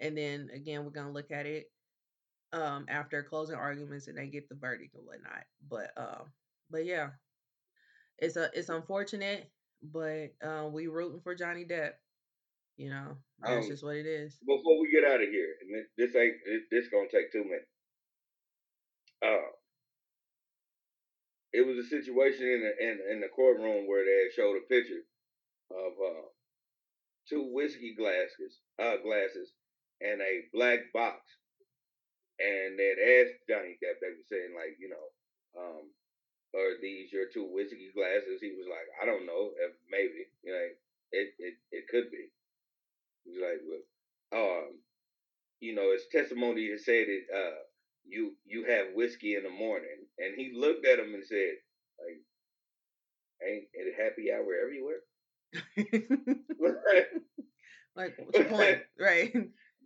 And 0.00 0.16
then 0.16 0.50
again 0.54 0.84
we're 0.84 0.90
gonna 0.90 1.12
look 1.12 1.30
at 1.30 1.46
it 1.46 1.66
um 2.52 2.86
after 2.88 3.22
closing 3.22 3.56
arguments 3.56 4.08
and 4.08 4.16
they 4.16 4.28
get 4.28 4.48
the 4.48 4.54
verdict 4.54 4.94
and 4.94 5.06
whatnot. 5.06 5.44
But 5.68 5.90
um 5.96 6.32
but 6.70 6.84
yeah. 6.86 7.10
It's 8.18 8.36
a 8.36 8.50
it's 8.54 8.70
unfortunate, 8.70 9.50
but 9.82 10.34
uh, 10.42 10.68
we 10.68 10.86
rooting 10.86 11.20
for 11.20 11.34
Johnny 11.34 11.64
Depp. 11.64 11.92
You 12.76 12.90
know, 12.90 13.16
that's 13.40 13.64
Um, 13.64 13.70
just 13.70 13.84
what 13.84 13.96
it 13.96 14.06
is. 14.06 14.36
Before 14.46 14.80
we 14.80 14.90
get 14.90 15.04
out 15.04 15.22
of 15.22 15.28
here, 15.28 15.54
and 15.62 15.74
this, 15.74 15.86
this 15.96 16.16
ain't 16.16 16.36
this, 16.44 16.62
this 16.70 16.88
gonna 16.90 17.08
take 17.08 17.32
two 17.32 17.44
minutes. 17.44 17.70
Uh, 19.22 19.48
it 21.52 21.66
was 21.66 21.78
a 21.78 21.88
situation 21.88 22.46
in 22.46 22.60
the 22.60 22.72
in, 22.84 22.98
in 23.16 23.20
the 23.20 23.28
courtroom 23.28 23.86
where 23.88 24.04
they 24.04 24.24
had 24.24 24.32
showed 24.36 24.56
a 24.56 24.68
picture 24.68 25.04
of 25.70 25.92
uh, 25.96 26.26
two 27.28 27.48
whiskey 27.52 27.94
glasses, 27.96 28.60
uh, 28.78 28.96
glasses, 29.02 29.52
and 30.00 30.20
a 30.20 30.42
black 30.52 30.80
box. 30.92 31.20
And 32.38 32.78
they 32.78 32.92
had 32.92 33.00
asked 33.00 33.40
Johnny 33.48 33.78
Depp. 33.80 33.96
They 34.04 34.12
were 34.12 34.28
saying 34.28 34.52
like, 34.54 34.76
you 34.78 34.90
know, 34.92 35.06
um, 35.56 35.88
are 36.56 36.80
these 36.80 37.12
your 37.12 37.26
two 37.32 37.44
whiskey 37.52 37.90
glasses? 37.94 38.40
He 38.40 38.52
was 38.56 38.66
like, 38.68 38.88
I 39.00 39.04
don't 39.06 39.26
know, 39.26 39.52
if 39.60 39.72
maybe, 39.90 40.26
you 40.42 40.52
know, 40.52 40.66
it 41.12 41.28
it 41.38 41.54
it 41.70 41.84
could 41.88 42.10
be. 42.10 42.32
He 43.24 43.30
was 43.32 43.40
like, 43.42 43.60
well, 43.66 43.84
um, 44.32 44.78
you 45.60 45.74
know, 45.74 45.92
his 45.92 46.06
testimony 46.10 46.70
had 46.70 46.80
said 46.80 47.06
it. 47.08 47.24
Uh, 47.34 47.60
you 48.08 48.34
you 48.44 48.64
have 48.64 48.94
whiskey 48.94 49.34
in 49.34 49.42
the 49.42 49.50
morning, 49.50 50.06
and 50.18 50.34
he 50.36 50.52
looked 50.56 50.86
at 50.86 50.98
him 50.98 51.14
and 51.14 51.24
said, 51.24 51.54
like, 51.98 52.22
ain't 53.48 53.66
it 53.74 53.94
happy 54.00 54.32
hour 54.32 54.54
everywhere? 54.62 55.00
like, 57.96 58.18
what's 58.18 58.38
the 58.38 58.44
point, 58.44 58.78
right? 59.00 59.32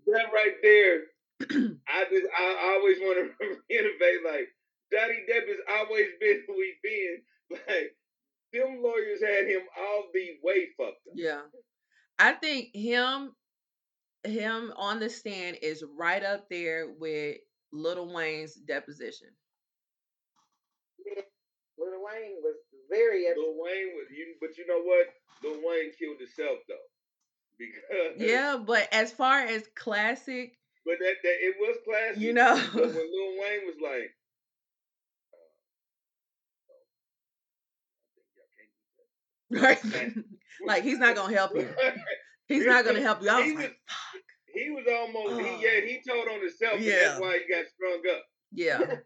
That 0.06 0.32
right 0.32 0.56
there, 0.62 1.00
I 1.88 2.04
just 2.10 2.26
I 2.36 2.76
always 2.76 2.98
want 3.00 3.32
to 3.40 3.56
innovate. 3.74 4.20
Like 4.26 4.48
Johnny 4.92 5.20
Depp 5.30 5.46
has 5.48 5.58
always 5.78 6.08
been 6.20 6.42
who 6.46 6.54
he 6.54 6.74
been. 6.82 7.22
Like 7.68 7.96
them 8.52 8.80
lawyers 8.82 9.20
had 9.22 9.46
him 9.46 9.62
all 9.78 10.04
the 10.14 10.30
way 10.42 10.68
fucked 10.76 11.06
up. 11.08 11.14
Yeah, 11.14 11.40
I 12.18 12.32
think 12.32 12.74
him 12.74 13.32
him 14.24 14.72
on 14.76 15.00
the 15.00 15.08
stand 15.10 15.58
is 15.62 15.82
right 15.98 16.22
up 16.22 16.48
there 16.48 16.88
with 16.98 17.38
Little 17.72 18.12
Wayne's 18.12 18.54
deposition. 18.54 19.28
Little 21.78 22.04
Wayne 22.04 22.36
was 22.42 22.56
very 22.90 23.26
upset. 23.26 23.38
Lil 23.38 23.54
Wayne 23.64 23.92
was 23.96 24.06
you, 24.10 24.34
but 24.40 24.56
you 24.58 24.66
know 24.66 24.82
what? 24.82 25.06
Lil 25.42 25.60
Wayne 25.66 25.92
killed 25.98 26.18
himself 26.18 26.58
though, 26.68 26.74
because 27.58 28.20
Yeah, 28.20 28.58
but 28.64 28.88
as 28.92 29.10
far 29.12 29.40
as 29.40 29.64
classic, 29.74 30.58
But 30.84 30.96
that, 31.00 31.14
that 31.22 31.36
it 31.40 31.54
was 31.58 31.76
classic. 31.84 32.20
you 32.22 32.32
know, 32.34 32.54
But 32.74 32.84
when 32.84 32.92
Lil 32.94 33.32
Wayne 33.40 33.66
was 33.66 33.76
like, 33.82 34.10
right? 39.62 39.78
like 40.66 40.82
he's 40.82 40.98
not 40.98 41.16
gonna 41.16 41.34
help 41.34 41.54
you. 41.54 41.68
He's 42.46 42.66
not 42.66 42.84
gonna 42.84 43.00
help 43.00 43.22
you. 43.22 43.28
I 43.30 43.36
was 43.40 43.44
He 43.46 43.52
was- 43.52 43.64
like, 43.64 43.76
he 44.52 44.70
was 44.70 44.84
almost 44.90 45.34
Ugh. 45.34 45.40
he 45.46 45.64
yeah 45.64 45.80
he 45.86 46.00
told 46.06 46.26
on 46.28 46.40
himself. 46.40 46.80
Yeah. 46.80 46.98
that's 47.10 47.20
why 47.20 47.38
he 47.38 47.52
got 47.54 47.64
strung 47.74 48.02
up. 48.16 48.22
yeah, 48.52 48.96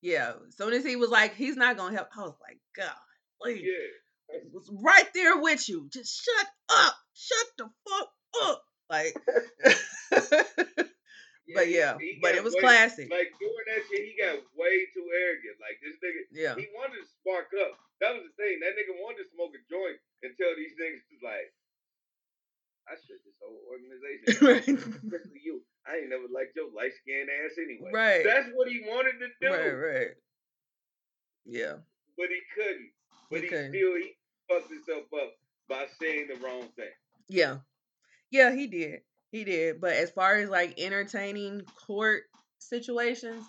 yeah. 0.00 0.32
Soon 0.56 0.72
as 0.72 0.84
he 0.84 0.96
was 0.96 1.10
like, 1.10 1.34
he's 1.34 1.56
not 1.56 1.76
gonna 1.76 1.94
help. 1.94 2.08
I 2.16 2.22
was 2.22 2.34
like, 2.40 2.58
God, 2.76 2.90
please. 3.42 3.62
Yeah. 3.62 4.38
was 4.52 4.70
right 4.82 5.08
there 5.14 5.36
with 5.40 5.68
you. 5.68 5.88
Just 5.92 6.24
shut 6.24 6.46
up. 6.70 6.94
Shut 7.12 7.46
the 7.58 7.68
fuck 7.88 8.08
up. 8.44 8.62
Like, 8.90 9.14
but 11.54 11.68
yeah, 11.68 11.96
he 12.00 12.18
but 12.22 12.34
it 12.34 12.42
was 12.42 12.54
way- 12.54 12.60
classic. 12.60 13.10
Like 13.10 13.28
doing 13.38 13.64
that 13.68 13.82
shit, 13.90 14.04
he 14.08 14.16
got 14.20 14.36
way 14.56 14.74
too 14.94 15.06
arrogant. 15.20 15.56
Like 15.60 15.76
this 15.84 15.96
nigga, 16.02 16.20
Yeah, 16.32 16.54
he 16.56 16.66
wanted 16.74 16.96
to 17.00 17.06
spark 17.20 17.48
up. 17.60 17.78
That 18.04 18.12
was 18.20 18.28
the 18.28 18.34
thing. 18.36 18.60
That 18.60 18.76
nigga 18.76 18.92
wanted 19.00 19.24
to 19.24 19.32
smoke 19.32 19.56
a 19.56 19.62
joint 19.72 19.96
and 20.20 20.36
tell 20.36 20.52
these 20.52 20.76
niggas 20.76 21.00
was 21.08 21.24
like, 21.32 21.48
I 22.84 23.00
shut 23.00 23.16
this 23.24 23.32
whole 23.40 23.64
organization. 23.72 24.28
down." 24.28 24.44
right, 24.44 24.68
Especially 25.00 25.40
you. 25.40 25.64
I 25.88 26.04
ain't 26.04 26.12
never 26.12 26.28
liked 26.28 26.52
your 26.56 26.68
light 26.76 26.92
skinned 27.00 27.28
ass 27.32 27.56
anyway. 27.56 27.90
right, 27.92 28.24
That's 28.24 28.48
what 28.52 28.68
he 28.68 28.84
wanted 28.84 29.16
to 29.24 29.28
do. 29.40 29.48
right, 29.48 29.72
right. 29.72 30.12
Yeah, 31.44 31.76
But 32.16 32.28
he 32.28 32.40
couldn't. 32.54 32.90
But 33.30 33.40
He 33.40 33.44
he, 33.44 33.48
couldn't. 33.48 33.72
still 33.72 33.96
he 33.96 34.16
fucked 34.48 34.70
himself 34.72 35.04
up 35.12 35.32
by 35.68 35.86
saying 36.00 36.28
the 36.28 36.36
wrong 36.44 36.68
thing. 36.76 36.92
yeah, 37.28 37.58
yeah. 38.30 38.54
He 38.54 38.66
did, 38.66 39.00
he 39.30 39.44
did. 39.44 39.80
But 39.80 39.92
as 39.92 40.10
far 40.10 40.36
as 40.36 40.48
like 40.48 40.74
entertaining 40.78 41.62
court 41.86 42.22
situations, 42.58 43.44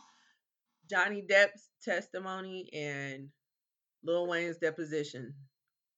Johnny 0.90 1.22
Depp's 1.30 1.70
testimony 1.84 2.70
and 2.74 3.30
Lil 4.06 4.28
Wayne's 4.28 4.58
deposition, 4.58 5.34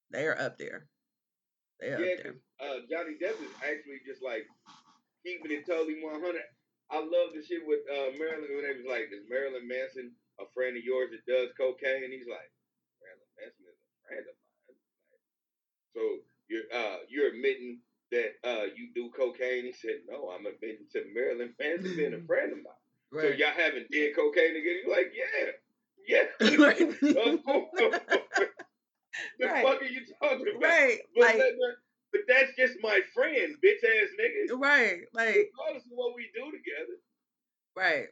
they 0.09 0.25
are 0.25 0.39
up 0.39 0.57
there. 0.57 0.87
They 1.79 1.87
are 1.91 1.99
Yeah, 1.99 2.13
up 2.13 2.19
there. 2.23 2.35
uh, 2.63 2.79
Johnny 2.89 3.15
Depp 3.21 3.35
is 3.43 3.51
actually 3.61 3.99
just 4.07 4.23
like 4.23 4.47
keeping 5.23 5.51
it 5.51 5.67
totally 5.67 6.01
100. 6.01 6.41
I 6.89 6.99
love 6.99 7.35
the 7.35 7.43
shit 7.43 7.67
with 7.67 7.83
uh, 7.91 8.15
Marilyn 8.17 8.47
when 8.55 8.63
they 8.63 8.79
was 8.79 8.87
like, 8.87 9.11
"Is 9.11 9.27
Marilyn 9.29 9.67
Manson 9.67 10.15
a 10.39 10.47
friend 10.55 10.77
of 10.77 10.83
yours 10.83 11.11
that 11.11 11.25
does 11.27 11.51
cocaine?" 11.59 12.03
And 12.03 12.13
he's 12.13 12.31
like, 12.31 12.47
"Marilyn 13.03 13.27
Manson 13.35 13.65
is 13.67 13.75
a 13.75 14.07
friend 14.07 14.23
of 14.23 14.35
mine." 14.39 14.79
Like, 15.11 15.27
so 15.91 16.01
you're 16.47 16.67
uh, 16.71 17.03
you're 17.11 17.27
admitting 17.35 17.83
that 18.15 18.39
uh, 18.47 18.71
you 18.71 18.87
do 18.95 19.11
cocaine? 19.11 19.65
He 19.65 19.73
said, 19.73 20.07
"No, 20.07 20.31
I'm 20.31 20.45
admitting 20.47 20.87
to 20.95 21.03
Marilyn 21.13 21.53
Manson 21.59 21.91
being 21.97 22.15
a 22.15 22.23
friend 22.25 22.53
of 22.55 22.63
mine." 22.63 22.83
So 23.11 23.27
y'all 23.35 23.51
haven't 23.51 23.91
did 23.91 24.15
cocaine 24.15 24.55
together? 24.55 24.79
You're 24.87 24.95
like, 24.95 25.11
"Yeah, 25.11 25.51
yeah." 26.07 26.23
Of 26.39 27.43
course. 27.43 27.99
the 29.39 29.45
Right. 29.47 29.65
fuck 29.65 29.81
are 29.81 29.85
you 29.85 30.01
talking 30.21 30.45
about? 30.47 30.61
right. 30.63 30.99
But, 31.15 31.21
Like, 31.23 31.37
that- 31.37 31.75
but 32.11 32.21
that's 32.27 32.55
just 32.55 32.75
my 32.81 33.01
friend, 33.13 33.55
bitch 33.63 33.83
ass 33.83 34.09
nigga. 34.19 34.59
right. 34.59 35.01
Like, 35.13 35.35
Regardless 35.51 35.83
of 35.85 35.91
what 35.91 36.15
we 36.15 36.29
do 36.33 36.45
together. 36.51 36.97
right. 37.75 38.07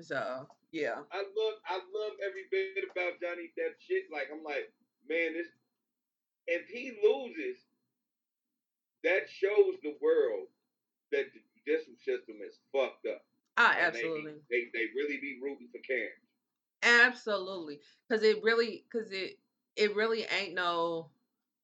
So, 0.00 0.46
yeah. 0.70 1.02
I 1.12 1.18
love 1.18 1.54
I 1.66 1.74
love 1.76 2.12
every 2.24 2.44
bit 2.50 2.84
about 2.90 3.20
Johnny 3.20 3.52
Depp 3.58 3.76
shit. 3.78 4.04
Like 4.10 4.28
I'm 4.32 4.42
like, 4.42 4.72
man, 5.08 5.34
this 5.34 5.48
if 6.46 6.66
he 6.68 6.92
loses, 7.04 7.60
that 9.04 9.28
shows 9.28 9.76
the 9.82 9.96
world 10.00 10.48
that 11.10 11.26
the 11.34 11.40
judicial 11.60 11.92
system 11.98 12.36
is 12.46 12.56
fucked 12.72 13.04
up. 13.06 13.20
Ah, 13.58 13.76
And 13.76 13.94
they 13.94 14.00
be- 14.00 14.06
absolutely. 14.08 14.32
They, 14.48 14.62
they 14.72 14.86
really 14.96 15.18
be 15.20 15.38
rooting 15.42 15.68
for 15.70 15.78
Karen. 15.86 16.08
Absolutely. 16.82 17.80
Cause 18.10 18.22
it 18.22 18.42
really 18.42 18.84
cause 18.92 19.10
it 19.12 19.38
it 19.76 19.94
really 19.94 20.24
ain't 20.38 20.54
no 20.54 21.10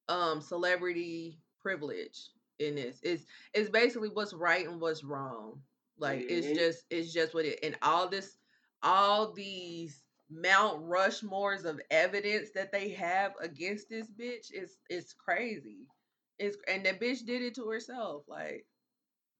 um 0.09 0.41
celebrity 0.41 1.39
privilege 1.61 2.29
in 2.59 2.75
this. 2.75 2.99
It's 3.03 3.25
it's 3.53 3.69
basically 3.69 4.09
what's 4.09 4.33
right 4.33 4.67
and 4.67 4.81
what's 4.81 5.03
wrong. 5.03 5.61
Like 5.97 6.21
Mhm. 6.21 6.31
it's 6.31 6.51
just 6.51 6.85
it's 6.89 7.13
just 7.13 7.33
what 7.33 7.45
it 7.45 7.59
and 7.63 7.77
all 7.81 8.07
this 8.09 8.37
all 8.83 9.31
these 9.33 10.03
Mount 10.29 10.83
Rushmores 10.83 11.65
of 11.65 11.81
evidence 11.91 12.51
that 12.51 12.71
they 12.71 12.89
have 12.89 13.33
against 13.41 13.89
this 13.89 14.09
bitch 14.11 14.51
is 14.51 14.79
it's 14.89 15.13
crazy. 15.13 15.87
It's 16.37 16.57
and 16.67 16.85
the 16.85 16.93
bitch 16.93 17.25
did 17.25 17.41
it 17.41 17.55
to 17.55 17.67
herself. 17.69 18.23
Like 18.27 18.65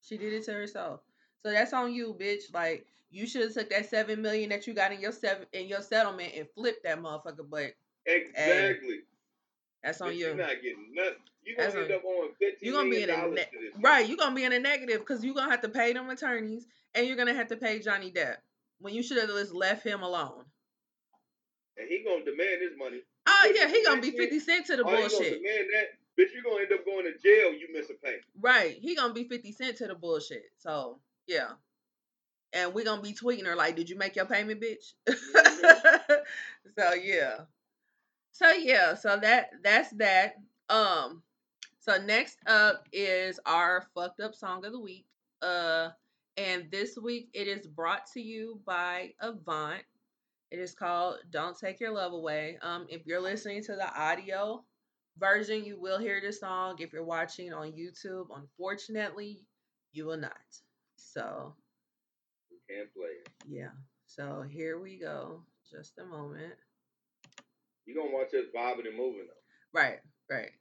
she 0.02 0.18
did 0.18 0.34
it 0.34 0.44
to 0.46 0.54
herself. 0.54 1.02
So 1.44 1.52
that's 1.52 1.74
on 1.74 1.94
you, 1.94 2.16
bitch. 2.20 2.54
Like 2.54 2.88
you 3.12 3.26
should 3.28 3.42
have 3.44 3.54
took 3.54 3.70
that 3.72 3.90
seven 3.90 4.22
million 4.22 4.50
that 4.50 4.68
you 4.68 4.74
got 4.74 4.92
in 4.92 5.00
your 5.02 5.12
seven 5.12 5.46
in 5.54 5.68
your 5.68 5.82
settlement 5.82 6.34
and 6.36 6.48
flipped 6.56 6.84
that 6.84 7.00
motherfucker. 7.00 7.48
But 7.50 7.74
Exactly. 8.06 9.02
that's 9.84 10.02
on 10.02 10.14
you. 10.14 10.28
You're 10.28 10.36
not 10.36 10.62
getting 10.62 10.92
nothing. 10.94 11.16
You're 11.44 11.58
gonna 11.58 11.70
end 11.82 11.92
on- 11.92 11.98
up 11.98 12.04
owing 12.06 12.34
fifteen 12.40 12.68
You're 12.70 12.78
gonna 12.78 12.90
be 12.90 13.04
in 13.04 13.10
a 13.10 13.28
ne- 13.28 13.50
right. 13.82 14.08
You're 14.08 14.18
gonna 14.18 14.36
be 14.36 14.44
in 14.44 14.52
a 14.54 14.60
negative 14.60 15.00
because 15.00 15.24
you're 15.24 15.34
gonna 15.36 15.52
have 15.52 15.62
to 15.62 15.70
pay 15.70 15.94
them 15.94 16.10
attorneys 16.10 16.66
and 16.94 17.08
you're 17.08 17.16
gonna 17.18 17.34
have 17.34 17.48
to 17.48 17.58
pay 17.58 17.80
Johnny 17.80 18.12
Depp 18.12 18.38
when 18.80 18.94
you 18.94 19.02
should 19.02 19.18
have 19.18 19.30
just 19.30 19.54
left 19.54 19.84
him 19.86 20.02
alone. 20.04 20.44
And 21.78 21.88
he 21.88 22.04
gonna 22.04 22.26
demand 22.26 22.62
his 22.62 22.78
money. 22.78 23.02
Oh 23.28 23.52
yeah, 23.56 23.68
he 23.68 23.84
gonna 23.84 24.02
be 24.02 24.12
fifty 24.12 24.40
cent 24.40 24.66
to 24.68 24.76
the 24.76 24.84
Oh, 24.84 24.92
you 24.92 24.98
bullshit. 25.10 25.42
demand 25.42 25.70
that? 25.74 25.88
Bitch, 26.20 26.34
you're 26.34 26.44
gonna 26.44 26.62
end 26.64 26.74
up 26.74 26.84
going 26.86 27.06
to 27.06 27.18
jail. 27.18 27.54
You 27.54 27.70
miss 27.72 27.90
a 27.90 27.94
payment. 27.94 28.24
Right. 28.40 28.78
He 28.82 28.94
gonna 28.96 29.14
be 29.14 29.24
50 29.24 29.54
cent 29.54 29.78
to 29.78 29.88
the 29.88 29.96
bullshit. 29.96 30.52
So 30.58 31.00
yeah. 31.28 31.52
And 32.54 32.74
we're 32.74 32.86
gonna 32.86 33.02
be 33.02 33.14
tweeting 33.14 33.46
her 33.46 33.56
like, 33.56 33.76
did 33.76 33.90
you 33.90 33.98
make 33.98 34.16
your 34.16 34.26
payment, 34.26 34.62
bitch? 34.62 34.94
so 36.78 36.94
yeah. 36.94 37.42
So 38.32 38.52
yeah, 38.52 38.96
so 38.96 39.18
that 39.18 39.52
that's 39.64 39.92
that. 39.92 40.36
Um 40.70 41.22
so 41.80 41.98
next 41.98 42.38
up 42.48 42.88
is 42.92 43.40
our 43.46 43.86
fucked 43.94 44.20
up 44.20 44.36
song 44.36 44.66
of 44.66 44.72
the 44.72 44.80
week. 44.80 45.06
Uh 45.42 45.90
and 46.38 46.72
this 46.72 46.98
week 46.98 47.30
it 47.34 47.48
is 47.48 47.68
brought 47.68 48.08
to 48.14 48.22
you 48.22 48.60
by 48.66 49.14
Avant. 49.20 49.82
It 50.52 50.60
is 50.60 50.74
called 50.74 51.18
Don't 51.30 51.58
Take 51.58 51.80
Your 51.80 51.92
Love 51.92 52.14
Away. 52.14 52.58
Um 52.62 52.88
if 52.90 53.06
you're 53.06 53.22
listening 53.22 53.64
to 53.66 53.76
the 53.76 53.94
audio 54.00 54.64
version, 55.20 55.66
you 55.66 55.80
will 55.80 56.00
hear 56.00 56.22
this 56.22 56.40
song. 56.40 56.76
If 56.80 56.94
you're 56.94 57.04
watching 57.04 57.54
on 57.54 57.74
YouTube, 57.74 58.28
unfortunately, 58.36 59.44
you 59.92 60.06
will 60.06 60.18
not. 60.18 60.32
So, 60.96 61.56
We 62.70 62.76
can't 62.76 62.94
play 62.94 63.10
it. 63.26 63.30
yeah. 63.48 63.70
So 64.06 64.44
here 64.50 64.80
we 64.80 64.98
go. 64.98 65.42
Just 65.70 65.98
a 66.00 66.06
moment. 66.06 66.54
You're 67.86 68.04
gonna 68.04 68.16
watch 68.16 68.34
us 68.34 68.46
bobbing 68.54 68.88
and 68.88 68.98
moving 68.98 69.28
though. 69.28 69.80
Right, 69.80 70.00
right. 70.30 70.52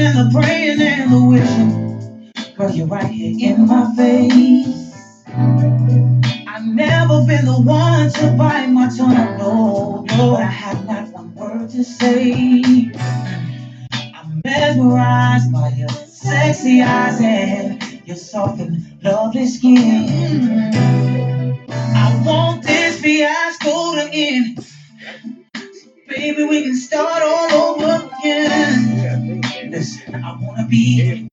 And 0.00 0.18
the 0.18 0.38
praying 0.40 0.80
and 0.80 1.12
the 1.12 1.24
wishing. 1.24 2.54
Girl, 2.56 2.70
you're 2.70 2.86
right 2.86 3.06
here 3.06 3.54
in 3.54 3.66
my 3.66 3.94
face. 3.96 5.24
I've 6.48 6.66
never 6.66 7.24
been 7.26 7.44
the 7.46 7.60
one 7.60 8.10
to 8.10 8.34
bite 8.38 8.66
my 8.68 8.88
tongue, 8.96 9.38
no, 9.38 10.04
no. 10.08 10.36
I 10.36 10.42
have 10.42 10.86
not 10.86 11.08
one 11.08 11.34
word 11.34 11.70
to 11.70 11.84
say. 11.84 12.92
I'm 14.14 14.42
mesmerized 14.44 15.52
by 15.52 15.70
your 15.76 15.88
sexy 15.90 16.82
eyes 16.82 17.20
and 17.20 17.82
your 18.06 18.16
soft 18.16 18.60
and 18.60 18.98
lovely 19.02 19.46
skin. 19.46 20.74
I 21.80 22.22
want 22.26 22.62
this 22.64 23.00
fiasco 23.00 23.96
to 23.96 24.10
end. 24.12 24.66
Baby, 26.08 26.44
we 26.44 26.62
can 26.62 26.76
start 26.76 27.22
all 27.22 27.78
over 27.78 28.10
again. 28.18 28.99
Listen, 29.70 30.16
I 30.16 30.36
wanna 30.40 30.66
be 30.68 31.29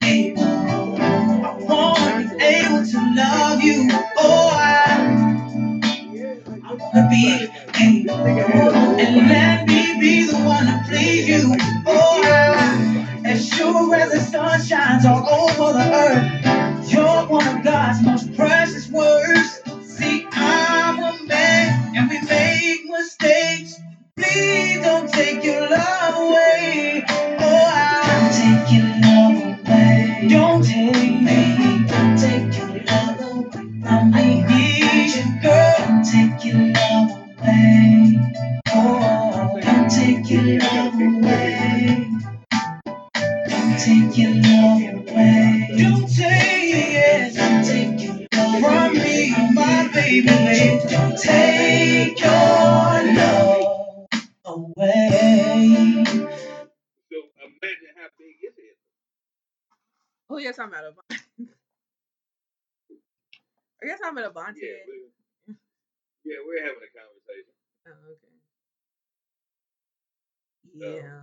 Yeah. 70.80 71.22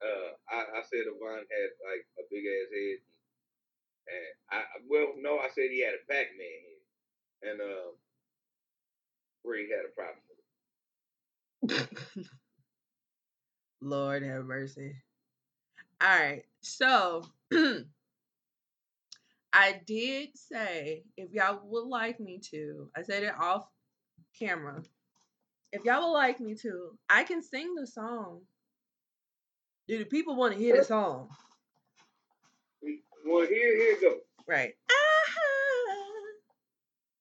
Uh, 0.00 0.30
I, 0.50 0.78
I 0.78 0.82
said 0.86 1.10
Avant 1.10 1.46
had 1.50 1.70
like 1.82 2.06
a 2.18 2.22
big 2.30 2.44
ass 2.46 2.70
head, 2.70 2.98
and 4.08 4.26
I 4.50 4.62
well, 4.88 5.14
no, 5.18 5.38
I 5.38 5.48
said 5.48 5.70
he 5.70 5.84
had 5.84 5.94
a 5.94 6.06
Pac-Man 6.08 6.58
head, 6.64 7.50
and 7.50 7.60
uh, 7.60 7.90
Bree 9.44 9.70
had 9.70 9.86
a 9.86 9.94
problem 9.94 10.22
with 10.28 11.88
it. 11.88 11.88
Lord 13.80 14.22
have 14.22 14.44
mercy. 14.44 14.96
All 16.00 16.08
right. 16.08 16.44
So 16.60 17.24
I 19.52 19.80
did 19.86 20.30
say 20.36 21.04
if 21.16 21.32
y'all 21.32 21.60
would 21.64 21.86
like 21.86 22.20
me 22.20 22.40
to, 22.50 22.90
I 22.96 23.02
said 23.02 23.22
it 23.22 23.34
off 23.38 23.66
camera. 24.38 24.82
If 25.72 25.84
y'all 25.84 26.08
would 26.08 26.14
like 26.16 26.40
me 26.40 26.54
to, 26.62 26.98
I 27.08 27.24
can 27.24 27.42
sing 27.42 27.74
the 27.74 27.86
song. 27.86 28.42
Do 29.88 29.98
the 29.98 30.04
people 30.04 30.36
want 30.36 30.52
to 30.52 30.58
hear 30.58 30.76
the 30.76 30.84
song? 30.84 31.30
Well, 33.24 33.46
here, 33.46 33.76
here 33.76 33.94
it 33.94 34.00
goes. 34.00 34.20
Right. 34.46 34.74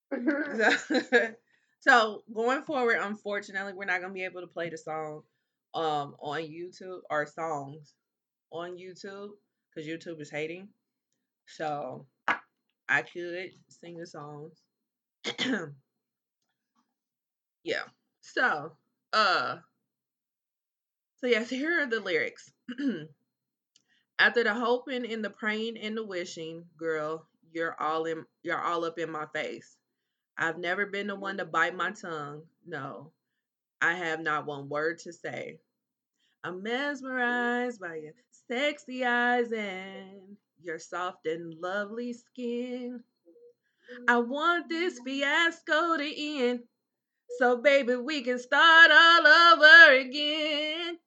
So, 0.10 1.02
so 1.82 2.24
going 2.34 2.64
forward, 2.64 3.00
unfortunately, 3.02 3.74
we're 3.74 3.84
not 3.86 4.00
gonna 4.00 4.14
be 4.14 4.24
able 4.24 4.40
to 4.40 4.48
play 4.48 4.70
the 4.70 4.78
song 4.78 5.24
um 5.74 6.16
on 6.20 6.42
YouTube 6.44 7.02
or 7.10 7.26
songs 7.26 7.94
on 8.52 8.78
YouTube 8.78 9.32
because 9.70 9.88
YouTube 9.88 10.22
is 10.22 10.32
hating. 10.32 10.70
So 11.46 12.06
I 12.90 13.02
could 13.02 13.52
sing 13.68 13.98
the 13.98 14.08
songs. 14.08 14.62
yeah. 17.64 17.84
So 18.22 18.72
uh 19.12 19.58
so 21.20 21.28
yes, 21.28 21.50
here 21.50 21.82
are 21.82 21.88
the 21.88 22.00
lyrics. 22.00 22.52
After 24.20 24.44
the 24.44 24.54
hoping 24.54 25.12
and 25.12 25.24
the 25.24 25.30
praying 25.30 25.78
and 25.78 25.96
the 25.98 26.06
wishing, 26.06 26.66
girl, 26.78 27.28
you're 27.52 27.80
all 27.80 28.06
in 28.06 28.26
you're 28.44 28.62
all 28.62 28.86
up 28.86 29.00
in 29.00 29.12
my 29.12 29.26
face. 29.34 29.78
I've 30.38 30.58
never 30.58 30.86
been 30.86 31.08
the 31.08 31.16
one 31.16 31.38
to 31.38 31.46
bite 31.46 31.76
my 31.76 31.92
tongue. 31.92 32.44
No, 32.66 33.12
I 33.82 33.94
have 33.96 34.20
not 34.20 34.46
one 34.46 34.70
word 34.70 35.00
to 35.00 35.14
say. 35.14 35.60
I'm 36.44 36.64
mesmerized 36.64 37.82
by 37.82 37.96
your 37.96 38.14
sexy 38.48 39.04
eyes 39.06 39.52
and 39.52 40.38
your 40.62 40.80
soft 40.80 41.26
and 41.26 41.54
lovely 41.60 42.14
skin. 42.14 43.04
I 44.08 44.18
want 44.18 44.70
this 44.70 45.00
fiasco 45.04 45.98
to 45.98 46.22
end. 46.22 46.60
So, 47.40 47.58
baby, 47.58 47.96
we 47.96 48.22
can 48.22 48.40
start 48.40 48.92
all 48.92 49.28
over 49.28 49.98
again. 50.00 50.98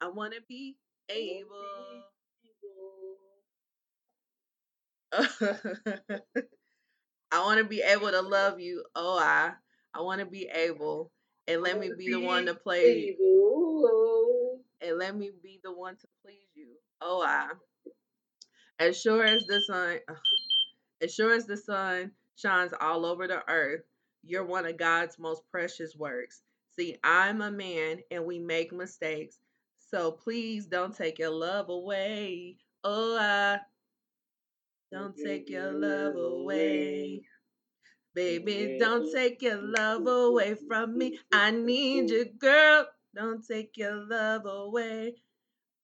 I 0.00 0.08
want 0.08 0.34
to 0.34 0.40
be 0.48 0.76
able. 1.10 1.56
I 7.32 7.44
want 7.44 7.58
to 7.58 7.64
be 7.64 7.82
able 7.82 8.10
to 8.10 8.22
love 8.22 8.60
you. 8.60 8.84
Oh, 8.94 9.18
I. 9.18 9.52
I 9.94 10.00
want 10.02 10.20
to 10.20 10.26
be 10.26 10.48
able. 10.52 11.10
And 11.46 11.62
let 11.62 11.78
me 11.78 11.90
be 11.96 12.10
the 12.10 12.20
one 12.20 12.46
to 12.46 12.54
play 12.54 13.16
you. 13.18 14.60
And 14.80 14.98
let 14.98 15.16
me 15.16 15.30
be 15.42 15.60
the 15.62 15.72
one 15.72 15.96
to 15.96 16.06
please 16.24 16.48
you. 16.54 16.68
Oh, 17.00 17.22
I. 17.22 17.48
As 18.78 19.00
sure 19.00 19.24
as 19.24 19.44
the 19.46 19.60
sun, 19.60 19.98
as 21.02 21.14
sure 21.14 21.34
as 21.34 21.46
the 21.46 21.56
sun 21.56 22.12
shines 22.36 22.72
all 22.80 23.04
over 23.04 23.28
the 23.28 23.42
earth, 23.48 23.82
you're 24.22 24.44
one 24.44 24.66
of 24.66 24.76
God's 24.76 25.18
most 25.18 25.42
precious 25.50 25.94
works. 25.96 26.40
See, 26.78 26.96
I'm 27.04 27.42
a 27.42 27.50
man 27.50 27.98
and 28.10 28.24
we 28.24 28.38
make 28.38 28.72
mistakes. 28.72 29.38
So 29.90 30.12
please 30.12 30.66
don't 30.66 30.96
take 30.96 31.18
your 31.18 31.30
love 31.30 31.68
away. 31.68 32.58
Oh, 32.84 33.18
I. 33.18 33.58
Don't 34.92 35.16
take 35.16 35.50
your 35.50 35.72
love 35.72 36.14
away. 36.16 37.22
Baby, 38.14 38.76
don't 38.78 39.12
take 39.12 39.42
your 39.42 39.60
love 39.60 40.06
away 40.06 40.56
from 40.68 40.96
me. 40.98 41.18
I 41.32 41.50
need 41.50 42.10
you, 42.10 42.24
girl. 42.38 42.86
Don't 43.14 43.46
take 43.46 43.76
your 43.76 43.94
love 44.06 44.46
away. 44.46 45.14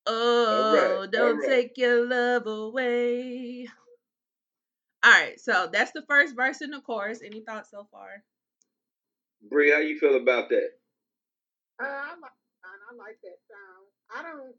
Oh, 0.05 1.01
right, 1.01 1.11
don't 1.11 1.31
all 1.31 1.37
right. 1.37 1.49
take 1.49 1.77
your 1.77 2.07
love 2.07 2.47
away. 2.47 3.67
All 5.03 5.11
right, 5.11 5.39
so 5.39 5.69
that's 5.71 5.91
the 5.91 6.03
first 6.07 6.35
verse 6.35 6.61
in 6.61 6.71
the 6.71 6.81
chorus. 6.81 7.21
Any 7.23 7.41
thoughts 7.41 7.71
so 7.71 7.87
far? 7.91 8.23
Bree, 9.49 9.71
how 9.71 9.79
you 9.79 9.99
feel 9.99 10.15
about 10.15 10.49
that? 10.49 10.69
Uh, 11.81 11.85
I 11.85 12.15
like 12.21 12.31
I 12.91 12.95
like 12.95 13.17
that 13.23 13.37
song. 13.46 13.46
I 14.15 14.23
don't. 14.23 14.55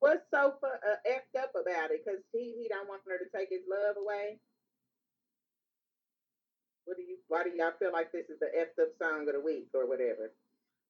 What's 0.00 0.24
so 0.32 0.54
fu- 0.60 0.66
uh, 0.66 0.96
effed 1.08 1.40
up 1.40 1.52
about 1.54 1.90
it? 1.90 2.04
Cause 2.04 2.18
he 2.32 2.54
he 2.58 2.68
don't 2.68 2.88
want 2.88 3.02
her 3.06 3.18
to 3.18 3.36
take 3.36 3.48
his 3.50 3.62
love 3.68 3.96
away. 3.96 4.38
What 6.84 6.96
do 6.96 7.02
you? 7.02 7.18
Why 7.28 7.44
do 7.44 7.50
y'all 7.50 7.72
feel 7.78 7.92
like 7.92 8.12
this 8.12 8.30
is 8.30 8.38
the 8.40 8.46
effed 8.46 8.82
up 8.82 8.88
song 9.00 9.28
of 9.28 9.34
the 9.34 9.40
week 9.40 9.68
or 9.74 9.88
whatever? 9.88 10.32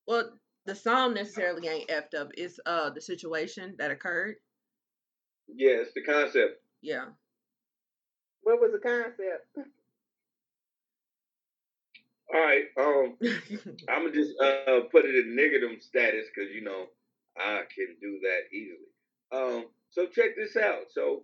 Well, 0.07 0.33
the 0.65 0.75
song 0.75 1.15
necessarily 1.15 1.69
ain't 1.69 1.89
effed 1.89 2.15
up. 2.19 2.31
It's 2.37 2.61
uh 2.67 2.91
the 2.91 3.01
situation 3.01 3.75
that 3.79 3.91
occurred. 3.91 4.37
Yeah, 5.49 5.81
it's 5.81 5.95
the 5.95 6.03
concept. 6.03 6.63
Yeah. 6.83 7.07
What 8.43 8.61
was 8.61 8.73
the 8.73 8.79
concept? 8.79 9.73
All 12.33 12.41
right, 12.41 12.65
um, 12.79 13.17
I'm 13.89 14.03
gonna 14.03 14.13
just 14.13 14.39
uh 14.41 14.81
put 14.93 15.07
it 15.07 15.15
in 15.15 15.35
negative 15.35 15.71
status 15.81 16.27
because 16.35 16.55
you 16.55 16.61
know 16.61 16.87
I 17.39 17.63
can 17.75 17.97
do 18.01 18.21
that 18.23 18.55
easily. 18.55 18.91
Um, 19.33 19.67
so 19.91 20.07
check 20.07 20.37
this 20.37 20.57
out. 20.57 20.91
So 20.93 21.23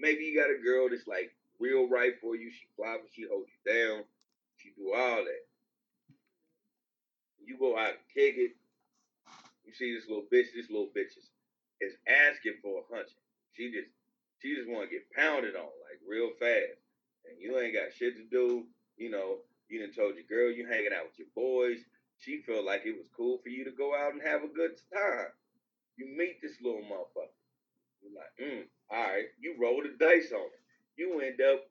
maybe 0.00 0.24
you 0.24 0.38
got 0.38 0.50
a 0.50 0.62
girl 0.62 0.88
that's 0.90 1.06
like 1.06 1.34
real 1.60 1.88
right 1.88 2.12
for 2.20 2.36
you. 2.36 2.50
She 2.50 2.66
fly, 2.76 2.96
she 3.14 3.26
holds 3.30 3.50
you 3.50 3.72
down. 3.72 4.04
She 4.56 4.70
do 4.76 4.92
all 4.94 5.24
that. 5.24 5.44
You 7.44 7.58
go 7.58 7.76
out 7.76 7.98
and 7.98 8.08
kick 8.14 8.34
it. 8.38 8.52
You 9.64 9.72
see 9.72 9.94
this 9.94 10.08
little 10.08 10.26
bitch, 10.32 10.54
this 10.54 10.70
little 10.70 10.90
bitches, 10.94 11.30
is 11.80 11.94
asking 12.06 12.58
for 12.62 12.82
a 12.82 12.94
hunching. 12.94 13.18
She 13.54 13.70
just 13.72 13.88
she 14.40 14.54
just 14.54 14.68
want 14.68 14.88
to 14.88 14.94
get 14.94 15.10
pounded 15.14 15.54
on 15.54 15.70
like 15.86 16.02
real 16.06 16.30
fast, 16.38 16.78
and 17.26 17.38
you 17.40 17.58
ain't 17.58 17.74
got 17.74 17.94
shit 17.94 18.16
to 18.16 18.24
do. 18.30 18.64
You 18.96 19.10
know, 19.10 19.38
you 19.68 19.80
done 19.80 19.94
told 19.94 20.14
your 20.14 20.28
girl 20.28 20.50
you 20.50 20.66
hanging 20.66 20.92
out 20.94 21.10
with 21.10 21.18
your 21.18 21.32
boys. 21.34 21.78
She 22.22 22.42
felt 22.46 22.64
like 22.64 22.86
it 22.86 22.94
was 22.94 23.10
cool 23.16 23.38
for 23.42 23.50
you 23.50 23.64
to 23.66 23.74
go 23.74 23.98
out 23.98 24.14
and 24.14 24.22
have 24.22 24.46
a 24.46 24.54
good 24.54 24.78
time. 24.94 25.34
You 25.98 26.06
meet 26.06 26.38
this 26.40 26.54
little 26.62 26.86
motherfucker. 26.86 27.34
You're 27.98 28.14
like, 28.14 28.34
mm, 28.38 28.62
all 28.90 29.02
right. 29.10 29.26
You 29.40 29.56
roll 29.58 29.82
the 29.82 29.90
dice 29.98 30.30
on 30.30 30.46
it. 30.46 30.62
You 30.94 31.18
end 31.18 31.40
up 31.42 31.66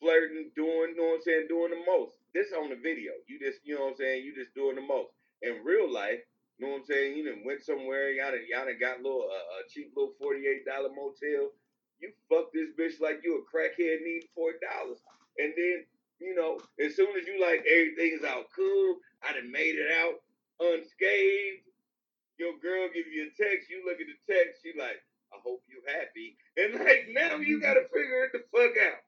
flirting, 0.00 0.50
doing, 0.56 0.96
you 0.96 0.96
know 0.96 1.14
what 1.14 1.20
I'm 1.20 1.28
saying, 1.28 1.46
doing 1.52 1.76
the 1.76 1.84
most. 1.84 2.16
This 2.32 2.48
on 2.56 2.70
the 2.72 2.80
video. 2.80 3.12
You 3.28 3.36
just, 3.36 3.60
you 3.62 3.76
know 3.76 3.92
what 3.92 4.00
I'm 4.00 4.00
saying, 4.00 4.24
you 4.24 4.32
just 4.32 4.54
doing 4.56 4.76
the 4.76 4.82
most. 4.82 5.12
In 5.44 5.60
real 5.64 5.92
life, 5.92 6.24
you 6.56 6.64
know 6.64 6.72
what 6.72 6.88
I'm 6.88 6.88
saying, 6.88 7.16
you 7.16 7.28
done 7.28 7.44
went 7.44 7.60
somewhere, 7.60 8.08
y'all 8.10 8.32
done, 8.32 8.48
y'all 8.48 8.64
done 8.64 8.80
got 8.80 9.04
little, 9.04 9.28
uh, 9.28 9.60
a 9.60 9.68
cheap 9.68 9.92
little 9.92 10.16
$48 10.16 10.64
motel. 10.96 11.52
You 12.00 12.08
fuck 12.32 12.48
this 12.56 12.72
bitch 12.72 13.04
like 13.04 13.20
you 13.22 13.36
a 13.36 13.44
crackhead 13.44 14.00
needing 14.00 14.32
$4. 14.32 14.56
And 15.38 15.52
then, 15.56 15.84
you 16.22 16.34
know, 16.34 16.58
as 16.78 16.94
soon 16.94 17.10
as 17.18 17.26
you 17.26 17.42
like 17.42 17.66
everything's 17.66 18.24
out 18.24 18.46
cool, 18.54 18.96
I 19.26 19.34
done 19.34 19.50
made 19.50 19.74
it 19.74 19.90
out 19.90 20.22
unscathed. 20.62 21.66
Your 22.38 22.54
girl 22.62 22.88
give 22.94 23.10
you 23.10 23.28
a 23.28 23.32
text, 23.34 23.68
you 23.68 23.82
look 23.84 23.98
at 24.00 24.06
the 24.06 24.18
text, 24.24 24.62
she 24.62 24.72
like, 24.78 25.02
I 25.34 25.38
hope 25.42 25.62
you 25.66 25.82
happy. 25.86 26.38
And 26.56 26.78
like 26.78 27.10
now 27.10 27.36
you 27.36 27.60
gotta 27.60 27.82
figure 27.92 28.30
it 28.30 28.32
the 28.32 28.42
fuck 28.54 28.74
out. 28.78 29.02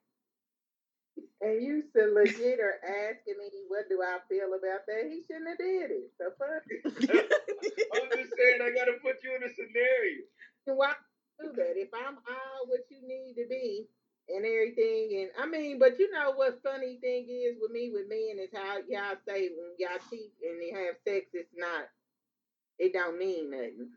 And 1.41 1.62
you 1.62 1.85
still 1.91 2.15
legit 2.15 2.59
are 2.59 2.81
asking 2.82 3.39
me 3.39 3.49
what 3.69 3.89
do 3.89 4.03
I 4.03 4.19
feel 4.28 4.51
about 4.57 4.82
that? 4.91 5.07
He 5.07 5.23
shouldn't 5.27 5.49
have 5.49 5.59
did 5.59 5.91
it. 5.95 6.11
So 6.19 6.35
fuck? 6.35 6.65
I'm 7.95 8.11
just 8.11 8.32
saying 8.35 8.59
I 8.59 8.74
gotta 8.74 8.99
put 9.03 9.23
you 9.23 9.36
in 9.39 9.47
a 9.47 9.53
scenario. 9.55 10.27
Why 10.66 10.95
do 11.41 11.53
that? 11.55 11.77
If 11.77 11.93
I'm 11.95 12.16
all 12.16 12.61
what 12.66 12.89
you 12.91 13.01
need 13.07 13.35
to 13.39 13.47
be 13.49 13.86
and 14.28 14.44
everything, 14.44 15.20
and 15.22 15.30
I 15.38 15.46
mean, 15.46 15.78
but 15.78 15.98
you 15.98 16.10
know 16.10 16.32
what 16.32 16.62
funny 16.62 16.98
thing 17.01 17.26
is 17.28 17.56
with 17.60 17.70
me 17.72 17.90
with 17.92 18.09
men 18.09 18.38
is 18.40 18.51
how 18.55 18.78
y'all 18.88 19.16
say 19.28 19.51
when 19.52 19.76
y'all 19.78 20.01
cheat 20.10 20.32
and 20.42 20.60
they 20.60 20.70
have 20.72 20.96
sex, 21.06 21.26
it's 21.34 21.52
not, 21.56 21.88
it 22.78 22.92
don't 22.92 23.18
mean 23.18 23.51
nothing. 23.51 23.90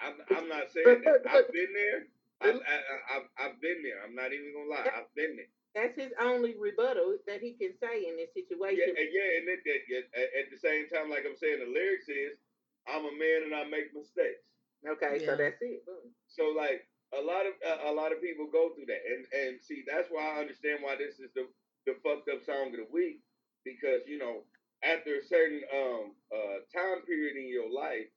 I'm, 0.00 0.14
I'm 0.30 0.48
not 0.48 0.70
saying 0.74 1.02
that. 1.04 1.22
I've 1.28 1.52
been 1.52 1.72
there. 1.74 2.06
I, 2.42 2.50
I, 2.50 2.76
I, 3.08 3.16
I've 3.46 3.60
been 3.60 3.82
there. 3.82 4.02
I'm 4.04 4.14
not 4.14 4.32
even 4.32 4.52
gonna 4.54 4.70
lie. 4.70 4.90
I've 4.90 5.12
been 5.14 5.36
there. 5.36 5.50
That's 5.74 5.96
his 5.98 6.12
only 6.22 6.54
rebuttal 6.58 7.18
that 7.26 7.40
he 7.42 7.54
can 7.58 7.74
say 7.82 8.06
in 8.06 8.16
this 8.16 8.30
Yeah, 8.34 8.44
situation. 8.46 8.94
and 8.94 9.10
yeah, 9.10 9.30
and 9.42 9.46
it, 9.50 9.60
it, 9.66 9.82
it, 9.90 10.04
at- 10.14 10.32
at 10.38 10.46
the 10.50 10.58
same 10.58 10.86
time, 10.88 11.10
like 11.10 11.24
I'm 11.26 11.36
saying, 11.36 11.58
the 11.58 11.66
lyrics 11.70 12.08
is, 12.08 12.38
"I'm 12.86 13.04
a 13.06 13.14
man 13.14 13.50
and 13.50 13.54
I 13.54 13.64
make 13.66 13.90
mistakes." 13.94 14.44
Okay, 14.86 15.18
Yeah. 15.20 15.26
so 15.26 15.36
that's 15.36 15.58
it. 15.62 15.86
Boom. 15.86 16.14
So 16.28 16.54
like 16.54 16.86
a 17.18 17.22
lot 17.22 17.46
of 17.46 17.54
a, 17.86 17.92
lot 17.92 18.12
of 18.12 18.20
people 18.20 18.46
go 18.50 18.70
through 18.74 18.86
that, 18.86 19.02
and 19.06 19.26
and 19.32 19.60
see 19.62 19.84
that's 19.86 20.08
why 20.10 20.36
I 20.36 20.40
understand 20.40 20.80
why 20.82 20.96
this 20.96 21.20
is 21.20 21.30
the 21.34 21.46
the 21.86 21.94
fucked 22.02 22.28
up 22.28 22.42
song 22.44 22.72
of 22.72 22.80
the 22.80 22.88
week 22.92 23.20
because 23.64 24.02
you 24.06 24.18
know 24.18 24.44
after 24.84 25.16
a 25.16 25.24
certain 25.24 25.62
um 25.72 26.12
uh 26.32 26.64
time 26.72 27.02
period 27.06 27.36
in 27.36 27.48
your 27.48 27.70
life, 27.70 28.08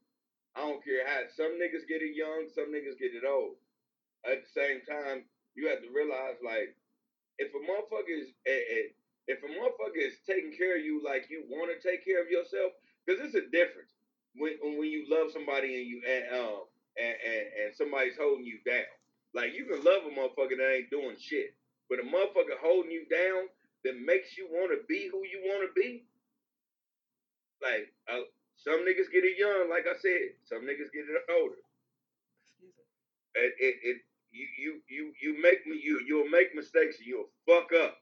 I 0.56 0.68
don't 0.68 0.84
care 0.84 1.07
how 1.07 1.28
some 1.30 1.60
niggas 1.60 1.88
get 1.88 2.02
it 2.02 2.15
young, 2.15 2.48
some 2.53 2.74
niggas 2.74 2.99
get 2.99 3.15
it 3.15 3.28
old. 3.28 3.56
At 4.26 4.44
the 4.44 4.52
same 4.52 4.82
time, 4.84 5.26
you 5.56 5.69
have 5.69 5.82
to 5.82 5.90
realize 5.94 6.38
like 6.44 6.76
if 7.40 7.53
a 7.53 7.61
motherfucker 7.64 8.11
is 8.11 8.34
if 9.28 9.44
a 9.44 9.52
motherfucker 9.52 10.02
is 10.02 10.18
taking 10.26 10.56
care 10.56 10.78
of 10.78 10.84
you 10.84 11.03
like 11.03 11.28
you 11.30 11.44
want 11.49 11.72
to 11.72 11.80
take 11.80 12.03
care 12.03 12.22
of 12.22 12.30
yourself, 12.30 12.72
because 13.06 13.24
it's 13.24 13.36
a 13.36 13.49
difference 13.52 13.91
when 14.36 14.53
when 14.78 14.90
you 14.90 15.06
love 15.10 15.32
somebody 15.32 15.76
and 15.76 15.88
you 15.88 16.02
and 16.07 16.24
um 16.36 16.61
and, 16.98 17.15
and, 17.24 17.45
and 17.65 17.76
somebody's 17.76 18.18
holding 18.19 18.45
you 18.45 18.60
down. 18.65 18.90
Like 19.34 19.53
you 19.53 19.65
can 19.65 19.84
love 19.84 20.03
a 20.06 20.11
motherfucker 20.14 20.57
that 20.57 20.74
ain't 20.74 20.90
doing 20.90 21.15
shit, 21.19 21.53
but 21.90 21.99
a 21.99 22.03
motherfucker 22.03 22.57
holding 22.61 22.91
you 22.91 23.06
down 23.06 23.48
that 23.84 23.99
makes 24.02 24.38
you 24.38 24.48
want 24.49 24.72
to 24.72 24.86
be 24.88 25.10
who 25.11 25.22
you 25.26 25.41
want 25.45 25.68
to 25.68 25.72
be. 25.80 26.03
Like 27.61 27.94
uh, 28.11 28.26
some 28.57 28.86
niggas 28.86 29.11
get 29.11 29.26
it 29.26 29.38
young, 29.38 29.69
like 29.69 29.86
I 29.86 29.98
said. 29.99 30.38
Some 30.45 30.64
niggas 30.64 30.91
get 30.94 31.06
it 31.06 31.24
older. 31.30 31.61
It, 33.36 33.53
it, 33.60 33.76
it 33.84 33.98
you 34.32 34.48
you 34.57 34.82
you 34.90 35.14
you 35.22 35.41
make 35.41 35.65
me 35.65 35.80
you 35.82 36.02
you'll 36.06 36.30
make 36.30 36.56
mistakes 36.56 36.98
and 36.98 37.07
you'll 37.07 37.30
fuck 37.45 37.72
up. 37.74 37.98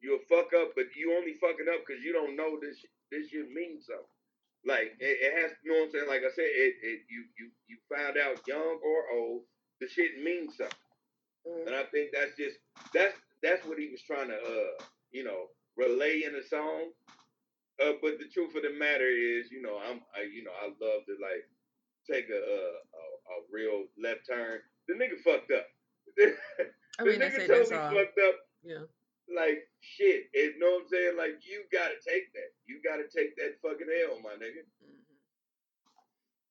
You'll 0.00 0.24
fuck 0.28 0.52
up, 0.54 0.72
but 0.74 0.94
you 0.96 1.16
only 1.16 1.34
fucking 1.40 1.66
up 1.72 1.86
because 1.86 2.02
you 2.02 2.12
don't 2.12 2.36
know 2.36 2.58
this 2.60 2.84
this 3.10 3.30
shit 3.30 3.50
means 3.50 3.86
something. 3.86 4.15
Like 4.66 4.98
it, 4.98 5.16
it 5.22 5.32
has, 5.40 5.52
you 5.62 5.70
know 5.70 5.86
what 5.86 5.86
I'm 5.86 5.92
saying? 5.94 6.10
Like 6.10 6.26
I 6.26 6.32
said, 6.34 6.50
it, 6.50 6.74
it 6.82 6.98
you 7.06 7.22
you 7.38 7.46
you 7.70 7.78
found 7.86 8.18
out 8.18 8.42
young 8.50 8.82
or 8.82 8.98
old, 9.14 9.42
the 9.80 9.86
shit 9.86 10.18
means 10.22 10.58
something. 10.58 10.90
Mm. 11.46 11.70
And 11.70 11.74
I 11.76 11.84
think 11.94 12.10
that's 12.10 12.34
just 12.34 12.58
that's 12.92 13.14
that's 13.42 13.64
what 13.64 13.78
he 13.78 13.94
was 13.94 14.02
trying 14.02 14.28
to 14.28 14.34
uh 14.34 14.74
you 15.12 15.22
know 15.22 15.54
relay 15.78 16.26
in 16.26 16.34
the 16.34 16.42
song. 16.42 16.90
Uh, 17.78 17.92
but 18.00 18.18
the 18.18 18.26
truth 18.32 18.56
of 18.56 18.62
the 18.62 18.72
matter 18.72 19.06
is, 19.06 19.52
you 19.52 19.62
know, 19.62 19.78
I'm 19.78 20.02
I 20.10 20.26
you 20.26 20.42
know 20.42 20.54
I 20.58 20.66
love 20.66 21.06
to 21.06 21.14
like 21.22 21.46
take 22.10 22.26
a 22.26 22.40
a, 22.42 22.58
a, 22.98 23.02
a 23.06 23.36
real 23.52 23.86
left 24.02 24.26
turn. 24.26 24.58
The 24.88 24.94
nigga 24.94 25.22
fucked 25.22 25.52
up. 25.52 25.66
the 26.16 26.34
I 26.98 27.04
mean, 27.04 27.20
nigga 27.20 27.46
totally 27.46 28.02
fucked 28.02 28.18
up. 28.18 28.36
Yeah. 28.64 28.90
Like 29.34 29.68
shit. 29.80 30.24
You 30.34 30.58
know 30.58 30.72
what 30.72 30.82
I'm 30.82 30.88
saying? 30.88 31.16
Like 31.16 31.40
you 31.42 31.64
gotta 31.72 31.94
take 32.06 32.32
that. 32.34 32.52
You 32.66 32.80
gotta 32.82 33.04
take 33.04 33.36
that 33.36 33.60
fucking 33.62 33.88
L, 34.10 34.20
my 34.20 34.34
nigga. 34.34 34.62
Mhm. 34.84 35.16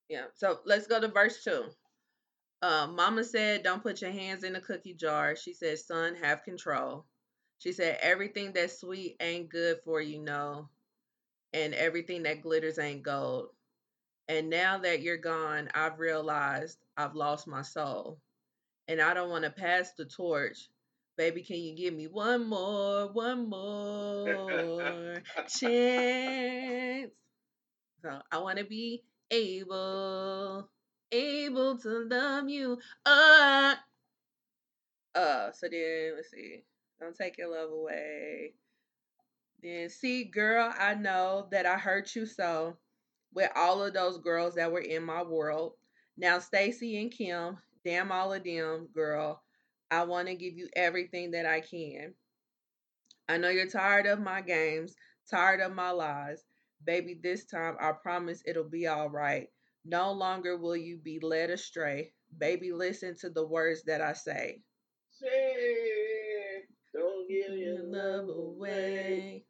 Yeah. 0.09 0.25
So 0.33 0.61
let's 0.65 0.87
go 0.87 0.99
to 0.99 1.07
verse 1.07 1.43
two. 1.43 1.65
Um, 2.61 2.95
Mama 2.95 3.23
said, 3.23 3.63
"Don't 3.63 3.83
put 3.83 4.01
your 4.01 4.11
hands 4.11 4.43
in 4.43 4.53
the 4.53 4.61
cookie 4.61 4.93
jar." 4.93 5.35
She 5.35 5.53
said, 5.53 5.79
"Son, 5.79 6.15
have 6.15 6.43
control." 6.43 7.05
She 7.59 7.71
said, 7.73 7.99
"Everything 8.01 8.53
that's 8.53 8.79
sweet 8.79 9.17
ain't 9.19 9.49
good 9.49 9.79
for 9.83 10.01
you, 10.01 10.19
no, 10.19 10.69
and 11.53 11.73
everything 11.75 12.23
that 12.23 12.41
glitters 12.41 12.79
ain't 12.79 13.03
gold." 13.03 13.55
And 14.27 14.49
now 14.49 14.79
that 14.79 15.01
you're 15.01 15.17
gone, 15.17 15.69
I've 15.75 15.99
realized 15.99 16.79
I've 16.97 17.15
lost 17.15 17.47
my 17.47 17.61
soul, 17.61 18.21
and 18.87 19.01
I 19.01 19.13
don't 19.13 19.29
want 19.29 19.45
to 19.45 19.51
pass 19.51 19.93
the 19.93 20.05
torch. 20.05 20.69
Baby, 21.17 21.43
can 21.43 21.57
you 21.57 21.75
give 21.75 21.93
me 21.93 22.07
one 22.07 22.47
more, 22.49 23.07
one 23.13 23.49
more 23.49 25.21
chance? 25.47 27.11
So 28.01 28.21
I 28.31 28.37
want 28.39 28.59
to 28.59 28.65
be 28.65 29.01
able, 29.31 30.69
able 31.11 31.77
to 31.77 31.89
love 32.09 32.49
you. 32.49 32.77
Uh, 33.05 33.75
uh. 35.15 35.51
So 35.53 35.67
then 35.71 36.13
let's 36.15 36.31
see. 36.31 36.63
Don't 36.99 37.15
take 37.15 37.37
your 37.37 37.49
love 37.49 37.71
away. 37.71 38.53
Then 39.63 39.89
see, 39.89 40.25
girl, 40.25 40.73
I 40.77 40.95
know 40.95 41.47
that 41.51 41.65
I 41.65 41.77
hurt 41.77 42.13
you 42.13 42.25
so 42.25 42.75
with 43.33 43.49
all 43.55 43.83
of 43.83 43.93
those 43.93 44.17
girls 44.17 44.55
that 44.55 44.71
were 44.71 44.79
in 44.79 45.03
my 45.03 45.23
world. 45.23 45.73
Now 46.17 46.39
Stacy 46.39 47.01
and 47.01 47.11
Kim, 47.11 47.57
damn 47.85 48.11
all 48.11 48.33
of 48.33 48.43
them, 48.43 48.89
girl. 48.93 49.41
I 49.91 50.03
want 50.03 50.27
to 50.27 50.35
give 50.35 50.53
you 50.55 50.67
everything 50.75 51.31
that 51.31 51.45
I 51.45 51.61
can. 51.61 52.13
I 53.27 53.37
know 53.37 53.49
you're 53.49 53.67
tired 53.67 54.05
of 54.05 54.19
my 54.19 54.41
games, 54.41 54.95
tired 55.29 55.61
of 55.61 55.73
my 55.73 55.91
lies. 55.91 56.43
Baby, 56.85 57.19
this 57.21 57.45
time 57.45 57.75
I 57.79 57.91
promise 57.91 58.41
it'll 58.45 58.69
be 58.69 58.87
all 58.87 59.09
right. 59.09 59.47
No 59.83 60.11
longer 60.11 60.57
will 60.57 60.75
you 60.75 60.97
be 60.97 61.19
led 61.19 61.49
astray. 61.49 62.11
Baby, 62.37 62.71
listen 62.71 63.15
to 63.21 63.29
the 63.29 63.45
words 63.45 63.83
that 63.83 64.01
I 64.01 64.13
say. 64.13 64.61
Say, 65.11 66.63
don't 66.93 67.27
give 67.29 67.47
Give 67.47 67.57
your 67.57 67.83
love 67.83 68.29
away. 68.29 69.45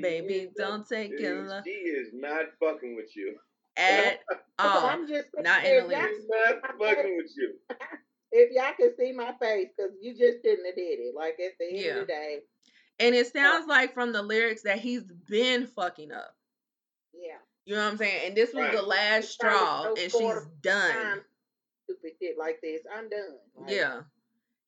Baby, 0.00 0.48
don't 0.56 0.86
take 0.88 1.10
your 1.18 1.42
Dude, 1.42 1.48
love 1.48 1.64
She 1.66 1.70
is 1.70 2.08
not 2.12 2.46
fucking 2.60 2.96
with 2.96 3.16
you. 3.16 3.36
at 3.76 4.20
all. 4.58 4.86
I'm 4.86 5.06
just 5.08 5.28
not 5.38 5.64
in 5.64 5.88
the 5.88 5.94
y'all, 5.94 6.08
not 6.28 6.78
fucking 6.78 7.16
with 7.16 7.32
you. 7.36 7.54
If 8.36 8.50
y'all 8.52 8.72
can 8.76 8.90
see 8.98 9.12
my 9.12 9.32
face, 9.40 9.68
because 9.76 9.92
you 10.02 10.12
just 10.12 10.42
shouldn't 10.42 10.66
have 10.66 10.74
did 10.76 10.98
it. 11.00 11.14
Like 11.14 11.38
at 11.40 11.52
the 11.58 11.66
end 11.68 11.78
Yeah. 11.78 11.90
of 11.92 12.00
the 12.00 12.12
day, 12.12 12.38
And 12.98 13.14
it 13.14 13.32
sounds 13.32 13.66
like 13.66 13.94
from 13.94 14.12
the 14.12 14.22
lyrics 14.22 14.62
that 14.62 14.78
he's 14.78 15.02
been 15.04 15.66
fucking 15.68 16.12
up. 16.12 16.36
yeah. 17.12 17.36
You 17.66 17.76
know 17.76 17.84
what 17.84 17.92
I'm 17.92 17.96
saying? 17.96 18.26
And 18.26 18.36
this 18.36 18.52
was 18.52 18.70
the 18.74 18.82
last 18.82 19.30
straw, 19.30 19.86
and 19.86 19.98
she's 19.98 20.46
done. 20.60 21.22
stupid 21.84 22.12
shit 22.20 22.36
like 22.38 22.60
this. 22.62 22.82
I'm 22.94 23.08
done. 23.08 23.38
Like, 23.56 23.70
Yeah. 23.70 24.00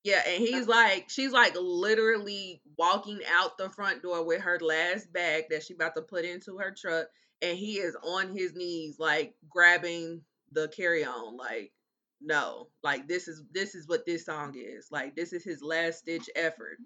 Yeah, 0.02 0.22
and 0.26 0.38
he's 0.42 0.66
like, 0.68 1.06
she's 1.10 1.32
like 1.32 1.54
literally 1.58 2.62
walking 2.78 3.18
out 3.34 3.58
the 3.58 3.68
front 3.70 4.02
door 4.02 4.24
with 4.24 4.40
her 4.42 4.58
last 4.60 5.12
bag 5.12 5.46
that 5.50 5.64
she 5.64 5.74
about 5.74 5.94
to 5.96 6.02
put 6.02 6.24
into 6.24 6.56
her 6.58 6.70
truck, 6.70 7.08
and 7.42 7.58
he 7.58 7.78
is 7.78 7.96
on 8.04 8.34
his 8.36 8.54
knees, 8.54 8.98
like 9.00 9.34
grabbing 9.50 10.22
the 10.52 10.68
carry 10.68 11.04
on, 11.04 11.36
like, 11.36 11.72
no, 12.20 12.68
like 12.82 13.08
this 13.08 13.28
is 13.28 13.42
this 13.52 13.74
is 13.74 13.88
what 13.88 14.06
this 14.06 14.24
song 14.26 14.54
is, 14.56 14.88
like 14.90 15.14
this 15.16 15.32
is 15.32 15.44
his 15.44 15.62
last 15.62 16.00
stitch 16.00 16.28
effort. 16.36 16.78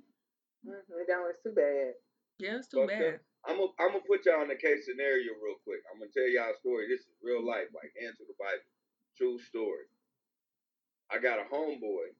mhm, 0.67 0.75
it 1.01 1.07
don't. 1.07 1.31
It's 1.31 1.43
too 1.43 1.53
bad. 1.53 1.95
Yeah, 2.39 2.57
it's 2.59 2.69
too 2.69 2.81
Fucked 2.87 2.93
up. 2.93 2.99
bad. 3.01 3.21
I'm 3.47 3.57
gonna 3.57 3.73
I'm 3.81 3.89
gonna 3.93 4.05
put 4.07 4.27
y'all 4.27 4.43
in 4.43 4.51
a 4.51 4.57
case 4.57 4.87
scenario 4.87 5.33
real 5.43 5.57
quick. 5.65 5.81
I'm 5.93 6.01
gonna 6.01 6.11
tell 6.13 6.29
y'all 6.29 6.53
a 6.53 6.59
story. 6.59 6.89
This 6.89 7.01
is 7.03 7.15
real 7.23 7.45
life, 7.47 7.69
like 7.75 7.93
answer 8.05 8.25
the 8.27 8.35
Bible, 8.39 8.65
true 9.17 9.39
story. 9.39 9.87
I 11.11 11.19
got 11.19 11.41
a 11.41 11.45
homeboy 11.53 12.15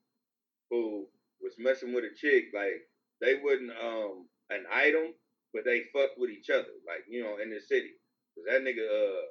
who 0.71 1.07
was 1.41 1.55
messing 1.59 1.93
with 1.95 2.05
a 2.05 2.15
chick. 2.17 2.47
Like 2.55 2.89
they 3.21 3.37
wouldn't 3.43 3.73
um 3.73 4.29
an 4.51 4.65
item, 4.73 5.15
but 5.53 5.65
they 5.65 5.85
fucked 5.93 6.19
with 6.19 6.31
each 6.31 6.51
other. 6.51 6.73
Like 6.87 7.05
you 7.09 7.23
know 7.25 7.39
in 7.39 7.51
the 7.51 7.61
city. 7.61 7.95
'Cause 8.35 8.45
that 8.49 8.63
nigga 8.63 8.87
uh 8.87 9.27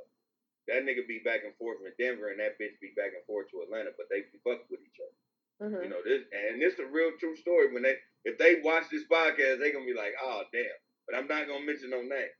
that 0.70 0.86
nigga 0.86 1.06
be 1.10 1.20
back 1.26 1.41
and 1.44 1.56
forth 1.58 1.82
from 1.82 1.91
Denver, 1.98 2.30
and 2.30 2.40
that 2.40 2.58
bitch 2.62 2.78
be 2.80 2.94
back 2.96 3.12
and 3.18 3.26
forth 3.26 3.50
to 3.52 3.62
Atlanta, 3.66 3.91
but 3.98 4.08
they 4.10 4.24
fucked 4.46 4.70
with 4.70 4.80
each 4.86 5.02
other. 5.02 5.18
Mhm. 5.60 5.84
You 5.84 5.90
know 5.90 6.02
this, 6.06 6.24
and 6.32 6.62
this 6.62 6.74
is 6.74 6.80
a 6.80 6.86
real 6.88 7.12
true 7.20 7.36
story. 7.36 7.74
When 7.74 7.84
they 7.84 7.98
if 8.24 8.38
they 8.38 8.62
watch 8.62 8.88
this 8.90 9.04
podcast, 9.10 9.60
they 9.60 9.72
gonna 9.72 9.86
be 9.86 9.94
like, 9.94 10.14
oh 10.22 10.44
damn. 10.54 10.80
But 11.06 11.18
I'm 11.18 11.28
not 11.28 11.48
gonna 11.48 11.66
mention 11.66 11.90
no 11.90 12.02
name. 12.02 12.34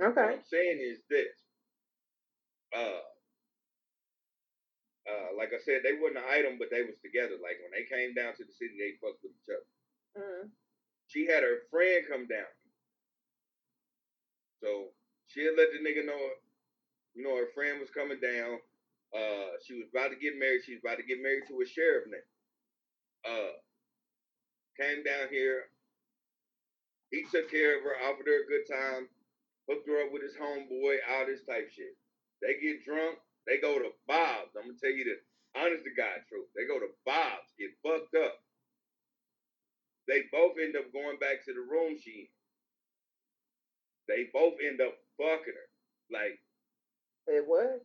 Okay. 0.00 0.20
What. 0.20 0.38
I'm 0.38 0.44
saying 0.44 0.78
is 0.80 1.00
this. 1.08 1.34
Uh, 2.72 3.02
uh, 5.10 5.28
like 5.36 5.50
I 5.52 5.58
said, 5.58 5.82
they 5.82 5.94
wasn't 5.98 6.22
an 6.22 6.30
item, 6.30 6.58
but 6.58 6.70
they 6.70 6.82
was 6.82 6.94
together. 7.02 7.34
Like 7.42 7.58
when 7.64 7.72
they 7.74 7.88
came 7.88 8.14
down 8.14 8.36
to 8.36 8.44
the 8.44 8.52
city, 8.52 8.76
they 8.78 8.94
fucked 9.00 9.22
with 9.24 9.32
each 9.32 9.50
other. 9.50 9.66
Mhm. 10.20 10.50
She 11.08 11.26
had 11.26 11.42
her 11.42 11.66
friend 11.70 12.06
come 12.06 12.26
down. 12.26 12.46
So 14.62 14.92
she 15.26 15.44
had 15.44 15.56
let 15.56 15.72
the 15.72 15.78
nigga 15.80 16.04
know, 16.04 16.20
you 17.14 17.24
know, 17.24 17.36
her 17.36 17.50
friend 17.54 17.80
was 17.80 17.90
coming 17.90 18.20
down. 18.20 18.58
Uh, 19.10 19.58
she 19.66 19.74
was 19.74 19.90
about 19.90 20.14
to 20.14 20.18
get 20.18 20.38
married. 20.38 20.62
She 20.64 20.78
was 20.78 20.82
about 20.84 20.98
to 20.98 21.06
get 21.06 21.22
married 21.22 21.44
to 21.50 21.60
a 21.60 21.66
sheriff 21.66 22.06
nigga. 22.06 22.30
Uh, 23.26 23.54
came 24.78 25.02
down 25.02 25.28
here. 25.30 25.68
He 27.10 27.26
took 27.26 27.50
care 27.50 27.76
of 27.76 27.82
her, 27.82 27.98
offered 28.06 28.30
her 28.30 28.46
a 28.46 28.50
good 28.50 28.70
time, 28.70 29.10
hooked 29.66 29.88
her 29.90 30.06
up 30.06 30.14
with 30.14 30.22
his 30.22 30.38
homeboy, 30.38 31.02
all 31.10 31.26
this 31.26 31.42
type 31.42 31.68
shit. 31.74 31.98
They 32.40 32.54
get 32.62 32.86
drunk, 32.86 33.18
they 33.46 33.58
go 33.58 33.82
to 33.82 33.90
Bob's. 34.06 34.54
I'm 34.54 34.70
gonna 34.70 34.78
tell 34.78 34.94
you 34.94 35.04
the 35.04 35.18
honest 35.58 35.82
to 35.84 35.90
God 35.90 36.22
truth. 36.30 36.46
They 36.54 36.70
go 36.70 36.78
to 36.78 36.94
Bob's, 37.04 37.50
get 37.58 37.74
fucked 37.82 38.14
up. 38.14 38.38
They 40.06 40.22
both 40.32 40.54
end 40.62 40.76
up 40.78 40.92
going 40.94 41.18
back 41.18 41.44
to 41.44 41.52
the 41.52 41.66
room 41.66 41.98
she 41.98 42.30
in. 42.30 42.32
They 44.08 44.30
both 44.32 44.54
end 44.58 44.80
up 44.80 44.94
fucking 45.18 45.54
her. 45.54 45.68
Like, 46.10 46.38
Was. 47.38 47.80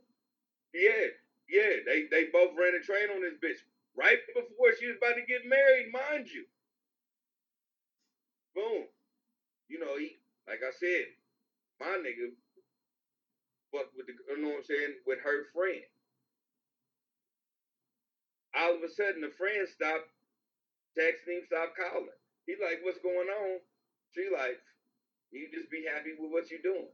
yeah, 0.74 1.14
yeah, 1.50 1.86
they 1.86 2.10
they 2.10 2.34
both 2.34 2.58
ran 2.58 2.74
a 2.74 2.82
train 2.82 3.14
on 3.14 3.22
this 3.22 3.38
bitch 3.38 3.62
right 3.96 4.18
before 4.34 4.74
she 4.80 4.88
was 4.88 4.98
about 4.98 5.16
to 5.16 5.26
get 5.30 5.46
married, 5.46 5.94
mind 5.94 6.28
you. 6.34 6.46
Boom. 8.56 8.86
You 9.70 9.80
know, 9.80 9.98
he 9.98 10.18
like 10.48 10.62
I 10.66 10.74
said, 10.74 11.14
my 11.80 12.02
nigga 12.02 12.34
fucked 13.72 13.94
with 13.98 14.08
the 14.08 14.14
you 14.18 14.42
know 14.42 14.50
what 14.58 14.66
I'm 14.66 14.70
saying, 14.70 14.94
with 15.06 15.20
her 15.24 15.46
friend. 15.54 15.86
All 18.56 18.76
of 18.76 18.84
a 18.84 18.90
sudden 18.90 19.22
the 19.22 19.34
friend 19.38 19.68
stopped 19.68 20.10
texting 20.98 21.44
him, 21.44 21.46
stopped 21.46 21.78
calling. 21.78 22.16
He 22.48 22.56
like, 22.56 22.80
what's 22.84 23.04
going 23.04 23.28
on? 23.28 23.60
She 24.16 24.30
like, 24.32 24.62
you 25.32 25.52
just 25.52 25.70
be 25.70 25.84
happy 25.84 26.16
with 26.18 26.32
what 26.32 26.50
you're 26.50 26.64
doing. 26.64 26.88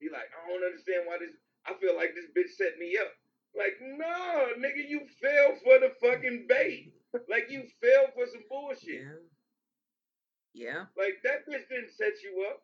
He 0.00 0.10
like, 0.10 0.28
I 0.32 0.48
don't 0.48 0.64
understand 0.64 1.06
why 1.06 1.18
this 1.18 1.34
I 1.66 1.74
feel 1.80 1.96
like 1.96 2.12
this 2.14 2.28
bitch 2.36 2.52
set 2.56 2.78
me 2.78 2.96
up. 3.00 3.12
Like, 3.56 3.78
no, 3.80 4.52
nigga, 4.58 4.82
you 4.88 5.06
fell 5.22 5.56
for 5.62 5.78
the 5.80 5.94
fucking 6.02 6.46
bait. 6.48 6.92
Like 7.28 7.46
you 7.48 7.62
fell 7.80 8.10
for 8.14 8.26
some 8.26 8.42
bullshit. 8.50 9.06
Yeah. 9.06 9.22
Yeah. 10.54 10.82
Like 10.98 11.22
that 11.22 11.46
bitch 11.46 11.68
didn't 11.68 11.94
set 11.94 12.22
you 12.22 12.46
up. 12.50 12.62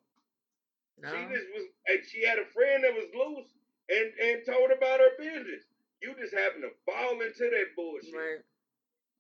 No. 0.99 1.11
She 1.11 1.23
just 1.33 1.49
was 1.55 1.67
and 1.87 2.01
she 2.07 2.27
had 2.27 2.39
a 2.39 2.47
friend 2.51 2.85
that 2.85 2.93
was 2.93 3.09
loose 3.15 3.51
and 3.89 4.11
and 4.19 4.43
told 4.45 4.71
about 4.71 5.01
her 5.01 5.15
business. 5.19 5.65
You 6.03 6.15
just 6.19 6.35
happened 6.35 6.65
to 6.65 6.73
fall 6.83 7.13
into 7.21 7.47
that 7.51 7.77
bullshit. 7.77 8.15
Right. 8.15 8.43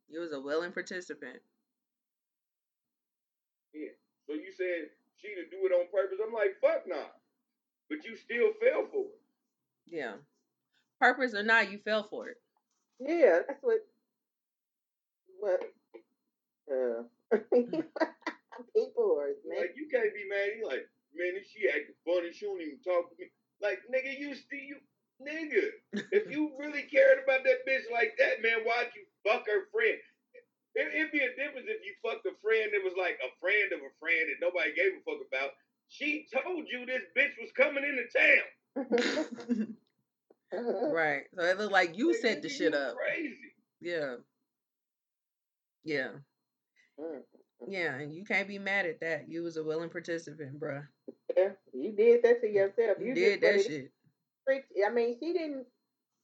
You 0.08 0.20
was 0.20 0.32
a 0.32 0.40
willing 0.40 0.72
participant. 0.72 1.38
Yeah. 3.72 3.94
So 4.26 4.34
you 4.34 4.50
said 4.56 4.90
she 5.22 5.34
to 5.34 5.46
do 5.50 5.66
it 5.66 5.74
on 5.74 5.86
purpose? 5.92 6.18
I'm 6.18 6.34
like, 6.34 6.58
fuck 6.60 6.86
nah. 6.86 7.14
But 7.90 8.04
you 8.06 8.16
still 8.16 8.52
fell 8.62 8.86
for 8.90 9.04
it. 9.10 9.20
Yeah. 9.86 10.14
Purpose 11.00 11.34
or 11.34 11.42
not, 11.42 11.70
you 11.72 11.78
fell 11.78 12.06
for 12.08 12.28
it. 12.28 12.36
Yeah, 13.00 13.40
that's 13.48 13.62
what. 13.62 13.84
What? 15.40 15.60
Uh, 16.70 17.02
people 18.76 19.18
are 19.18 19.34
man. 19.42 19.58
Like 19.58 19.74
you 19.74 19.88
can't 19.90 20.14
be 20.14 20.28
mad. 20.30 20.54
You 20.54 20.68
like, 20.68 20.86
man, 21.16 21.34
if 21.34 21.50
she 21.50 21.66
acting 21.66 21.98
funny, 22.06 22.30
she 22.30 22.46
don't 22.46 22.60
even 22.62 22.78
talk 22.84 23.10
to 23.10 23.16
me. 23.18 23.32
Like, 23.58 23.80
nigga, 23.90 24.14
you 24.14 24.36
still 24.36 24.60
you 24.60 24.78
nigga. 25.18 25.74
if 26.12 26.30
you 26.30 26.52
really 26.60 26.82
cared 26.86 27.24
about 27.24 27.42
that 27.44 27.66
bitch 27.66 27.88
like 27.90 28.14
that, 28.18 28.44
man, 28.44 28.62
why'd 28.64 28.92
you 28.94 29.04
fuck 29.26 29.48
her 29.48 29.66
friend? 29.72 29.98
It, 30.76 30.86
it'd 30.94 31.10
be 31.10 31.24
a 31.24 31.34
difference 31.34 31.66
if 31.66 31.82
you 31.82 31.96
fucked 31.98 32.28
a 32.30 32.36
friend 32.38 32.70
that 32.70 32.86
was 32.86 32.94
like 32.94 33.18
a 33.24 33.30
friend 33.42 33.74
of 33.74 33.82
a 33.82 33.92
friend 33.98 34.30
that 34.30 34.38
nobody 34.38 34.70
gave 34.76 34.94
a 34.94 35.02
fuck 35.02 35.18
about. 35.24 35.56
She 35.90 36.26
told 36.32 36.66
you 36.70 36.86
this 36.86 37.02
bitch 37.18 37.32
was 37.40 37.50
coming 37.56 37.82
into 37.84 38.06
town. 38.16 39.76
right. 40.92 41.22
So 41.36 41.42
it 41.44 41.58
looked 41.58 41.72
like 41.72 41.98
you 41.98 42.12
Like, 42.12 42.20
set 42.20 42.42
the 42.42 42.48
shit 42.48 42.72
you 42.72 42.78
up. 42.78 42.96
Crazy. 42.96 43.36
Yeah. 43.80 44.14
Yeah. 45.84 46.10
Yeah. 47.66 47.94
And 47.96 48.14
you 48.14 48.24
can't 48.24 48.46
be 48.46 48.58
mad 48.58 48.86
at 48.86 49.00
that. 49.00 49.28
You 49.28 49.42
was 49.42 49.56
a 49.56 49.64
willing 49.64 49.90
participant, 49.90 50.60
bruh. 50.60 50.86
yeah, 51.36 51.50
you 51.74 51.90
did 51.92 52.22
that 52.22 52.40
to 52.42 52.48
yourself. 52.48 52.98
You 53.00 53.06
You 53.08 53.14
did 53.14 53.40
just 53.40 53.64
that 53.66 53.72
shit. 53.72 53.90
tricked 54.46 54.72
I 54.86 54.90
mean, 54.90 55.16
she 55.18 55.32
didn't 55.32 55.66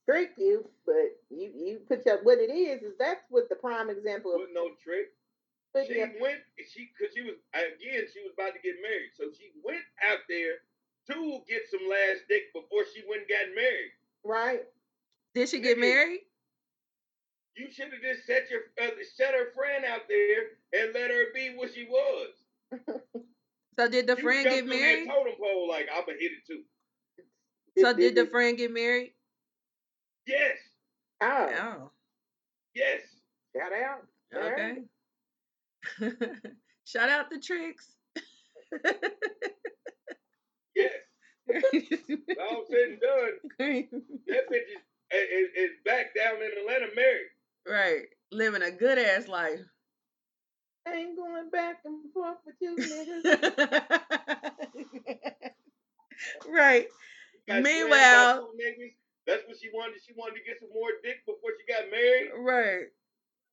trick 0.09 0.31
you, 0.39 0.69
but 0.87 0.95
you 1.31 1.51
you 1.57 1.81
put 1.89 2.07
your 2.07 2.23
what 2.23 2.39
it 2.39 2.53
is 2.53 2.83
is 2.83 2.95
that's 3.01 3.21
what 3.31 3.49
the 3.49 3.57
prime 3.57 3.91
example 3.91 4.33
of 4.33 4.43
no 4.53 4.69
trick. 4.83 5.13
Putting 5.77 5.93
She 5.93 5.99
your, 6.01 6.09
went. 6.21 6.41
She 6.73 6.89
because 6.97 7.13
she 7.15 7.21
was 7.23 7.37
again. 7.53 8.09
She 8.09 8.21
was 8.25 8.33
about 8.33 8.57
to 8.57 8.61
get 8.65 8.81
married, 8.81 9.13
so 9.13 9.29
she 9.37 9.53
went 9.61 9.85
out 10.01 10.25
there 10.29 10.65
to 11.13 11.41
get 11.49 11.69
some 11.71 11.85
last 11.89 12.25
dick 12.29 12.49
before 12.57 12.85
she 12.95 13.05
went 13.09 13.29
and 13.29 13.31
got 13.31 13.55
married. 13.55 13.93
right. 14.25 14.65
Did 15.35 15.49
she 15.51 15.61
get 15.61 15.79
married? 15.79 16.21
You 17.57 17.71
should 17.71 17.93
have 17.93 18.01
just 18.03 18.27
set 18.27 18.49
your 18.51 18.61
uh, 18.81 18.91
set 19.15 19.35
her 19.35 19.53
friend 19.55 19.85
out 19.85 20.09
there 20.09 20.57
and 20.73 20.95
let 20.95 21.11
her 21.11 21.25
be 21.35 21.53
what 21.57 21.73
she 21.75 21.85
was. 21.85 22.29
So 23.79 23.89
did 23.89 24.07
the 24.07 24.17
You 24.17 24.23
friend 24.23 24.45
jumped 24.45 24.57
get 24.57 24.63
on 24.65 24.69
that 24.71 24.81
married? 24.81 25.09
Totem 25.09 25.33
pole 25.39 25.69
like 25.69 25.89
I'ma 25.93 26.07
hit 26.19 26.33
it 26.33 26.47
too. 26.47 26.63
So 27.79 27.93
did 27.93 28.15
the 28.15 28.27
friend 28.27 28.57
get 28.57 28.73
married? 28.73 29.13
Yes, 30.27 30.57
Oh, 31.23 31.49
Oh, 31.61 31.91
yes. 32.75 33.01
shout 33.57 33.73
out. 33.73 34.07
okay. 34.35 34.79
Shout 36.85 37.09
out 37.09 37.31
the 37.31 37.39
tricks. 37.41 37.91
Yes. 40.75 40.93
All 42.41 42.65
said 42.71 42.89
and 42.91 43.01
done, 43.01 43.31
that 44.27 44.51
bitch 44.51 44.69
is, 45.13 45.29
is, 45.33 45.49
is 45.57 45.71
back 45.85 46.15
down 46.15 46.37
in 46.37 46.51
Atlanta 46.61 46.87
married. 46.95 47.31
right. 47.69 48.07
Living 48.33 48.63
a 48.63 48.71
good 48.73 48.99
ass 48.99 49.29
life. 49.29 49.61
I 50.87 50.95
ain't 50.95 51.17
going 51.17 51.49
back 51.51 51.79
and 51.85 52.13
forth 52.13 52.39
with 52.45 52.57
you 52.61 52.77
niggas. 52.77 53.23
right. 56.49 56.87
Got 57.49 57.63
slammed 57.63 57.65
by 57.65 57.71
Meanwhile, 57.71 58.49
niggas. 58.61 58.95
That's 59.27 59.43
what 59.47 59.57
she 59.61 59.69
wanted. 59.73 60.01
She 60.07 60.13
wanted 60.17 60.39
to 60.39 60.45
get 60.45 60.59
some 60.61 60.71
more 60.75 60.91
dick 61.03 61.25
before 61.27 61.51
she 61.59 61.73
got 61.73 61.91
married. 61.91 62.31
right. 62.39 62.87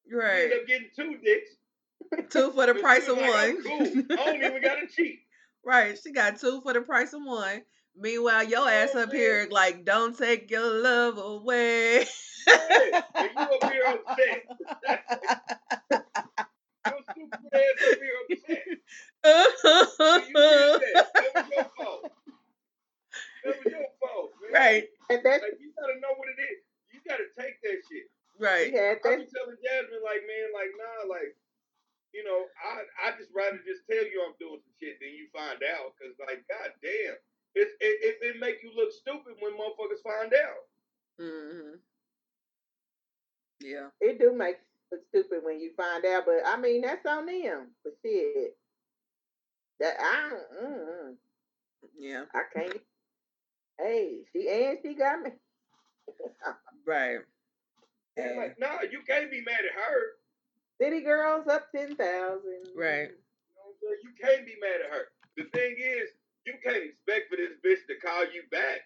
She 0.07 0.15
Right. 0.15 0.43
ended 0.43 0.59
up 0.61 0.67
getting 0.67 0.89
two 0.95 1.17
dicks. 1.23 1.51
Two 2.29 2.51
for 2.51 2.65
the 2.65 2.75
price 2.75 3.07
of 3.07 3.17
like, 3.17 3.29
one. 3.29 3.39
I'm 3.39 3.63
cool. 3.63 4.03
I 4.11 4.15
don't 4.25 4.43
even 4.43 4.61
gotta 4.61 4.87
cheat. 4.95 5.19
right. 5.65 5.97
She 6.01 6.11
got 6.11 6.39
two 6.39 6.61
for 6.61 6.73
the 6.73 6.81
price 6.81 7.13
of 7.13 7.21
one. 7.23 7.61
Meanwhile, 7.95 8.45
your 8.45 8.61
know 8.61 8.67
ass 8.67 8.95
up 8.95 9.09
I'm 9.09 9.15
here 9.15 9.47
like, 9.51 9.85
don't 9.85 10.17
take 10.17 10.49
your 10.49 10.65
love 10.81 11.17
away. 11.17 12.05
Yeah. 12.47 13.01
And 13.15 13.29
you 13.35 13.41
up 13.41 13.71
here 13.71 13.83
upset. 13.87 14.43
Your 16.85 16.99
stupid 17.11 17.39
ass 17.53 17.79
up 17.87 17.99
here 17.99 18.17
upset. 18.29 18.63
You 18.67 18.75
did 20.33 20.81
that. 20.81 21.13
That 21.33 21.33
was 21.35 21.51
your 21.55 21.69
fault. 21.77 22.11
That 23.45 23.55
was 23.63 23.71
your 23.71 23.87
fault, 24.01 24.31
man. 24.41 24.51
right. 24.53 24.83
And 25.09 25.19
that's 25.23 25.43
Like 25.43 25.59
you 25.61 25.71
gotta 25.79 25.95
know 26.01 26.13
what 26.17 26.27
it 26.27 26.39
is. 26.41 26.59
You 26.91 26.99
gotta 27.07 27.27
take 27.39 27.61
that 27.63 27.79
shit. 27.87 28.07
Right. 28.39 28.67
he 28.71 28.75
had 28.75 28.97
I 29.05 29.15
that 29.15 29.19
be 29.19 29.27
telling 29.31 29.55
Jasmine, 29.63 30.03
like, 30.03 30.23
man, 30.27 30.47
like, 30.51 30.71
nah, 30.75 31.07
like, 31.07 31.37
you 32.13 32.23
know, 32.23 32.45
I 32.61 33.09
I 33.09 33.17
just 33.17 33.29
rather 33.35 33.57
just 33.65 33.83
tell 33.89 34.03
you 34.05 34.21
I'm 34.23 34.37
doing 34.39 34.61
some 34.61 34.75
shit 34.79 35.01
than 35.01 35.11
you 35.17 35.27
find 35.33 35.59
out. 35.65 35.97
Cause 35.97 36.13
like, 36.21 36.45
god 36.47 36.71
damn. 36.81 37.17
It's, 37.55 37.71
it, 37.79 37.97
it, 38.01 38.15
it 38.21 38.39
make 38.39 38.57
you 38.63 38.71
look 38.75 38.91
stupid 38.91 39.37
when 39.39 39.53
motherfuckers 39.53 40.01
find 40.01 40.33
out. 40.33 40.63
Mm-hmm. 41.21 41.75
Yeah. 43.61 43.87
it 44.01 44.19
do 44.19 44.33
make 44.35 44.57
you 44.57 44.97
look 44.97 45.01
stupid 45.09 45.43
when 45.43 45.59
you 45.59 45.71
find 45.77 46.05
out, 46.05 46.23
but 46.25 46.41
I 46.45 46.57
mean 46.59 46.81
that's 46.81 47.05
on 47.05 47.25
them. 47.25 47.67
But 47.83 47.93
shit. 48.03 48.57
That 49.79 49.95
I 49.99 50.29
don't. 50.29 50.63
Mm, 50.73 51.15
Yeah, 51.97 52.23
I 52.33 52.41
can't. 52.53 52.81
Hey, 53.79 54.19
she 54.31 54.47
and 54.49 54.77
she 54.83 54.93
got 54.93 55.21
me. 55.23 55.31
right. 56.85 57.17
And 58.17 58.25
Hey, 58.31 58.37
like, 58.37 58.59
nah, 58.59 58.81
you 58.89 59.01
can't 59.07 59.31
be 59.31 59.41
mad 59.41 59.59
at 59.59 59.73
her. 59.83 60.01
City 60.81 61.01
girls 61.01 61.47
up 61.47 61.71
ten 61.71 61.95
thousand. 61.95 62.67
Right. 62.75 63.09
You 63.09 63.15
know 63.55 63.63
what 63.63 63.73
I'm 63.73 63.75
saying? 63.81 63.99
You 64.03 64.11
can't 64.21 64.45
be 64.45 64.55
mad 64.59 64.81
at 64.85 64.91
her. 64.91 65.05
The 65.37 65.43
thing 65.57 65.75
is, 65.79 66.09
you 66.45 66.53
can't 66.63 66.83
expect 66.83 67.29
for 67.29 67.37
this 67.37 67.53
bitch 67.65 67.85
to 67.87 67.95
call 68.05 68.23
you 68.25 68.43
back. 68.51 68.81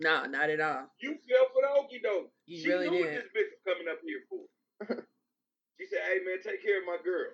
no, 0.00 0.24
not 0.26 0.50
at 0.50 0.60
all. 0.60 0.86
You 1.00 1.16
fell 1.28 1.46
for 1.52 1.62
the 1.62 1.68
okie 1.80 2.02
doke. 2.02 2.30
You 2.46 2.58
she 2.62 2.68
really 2.68 2.90
knew 2.90 3.00
what 3.00 3.10
this 3.10 3.30
bitch 3.36 3.50
was 3.52 3.62
coming 3.66 3.88
up 3.90 3.98
here 4.04 4.22
for. 4.28 4.46
she 5.80 5.86
said, 5.86 6.00
"Hey 6.06 6.18
man, 6.24 6.38
take 6.44 6.62
care 6.62 6.80
of 6.80 6.86
my 6.86 6.98
girl." 7.04 7.30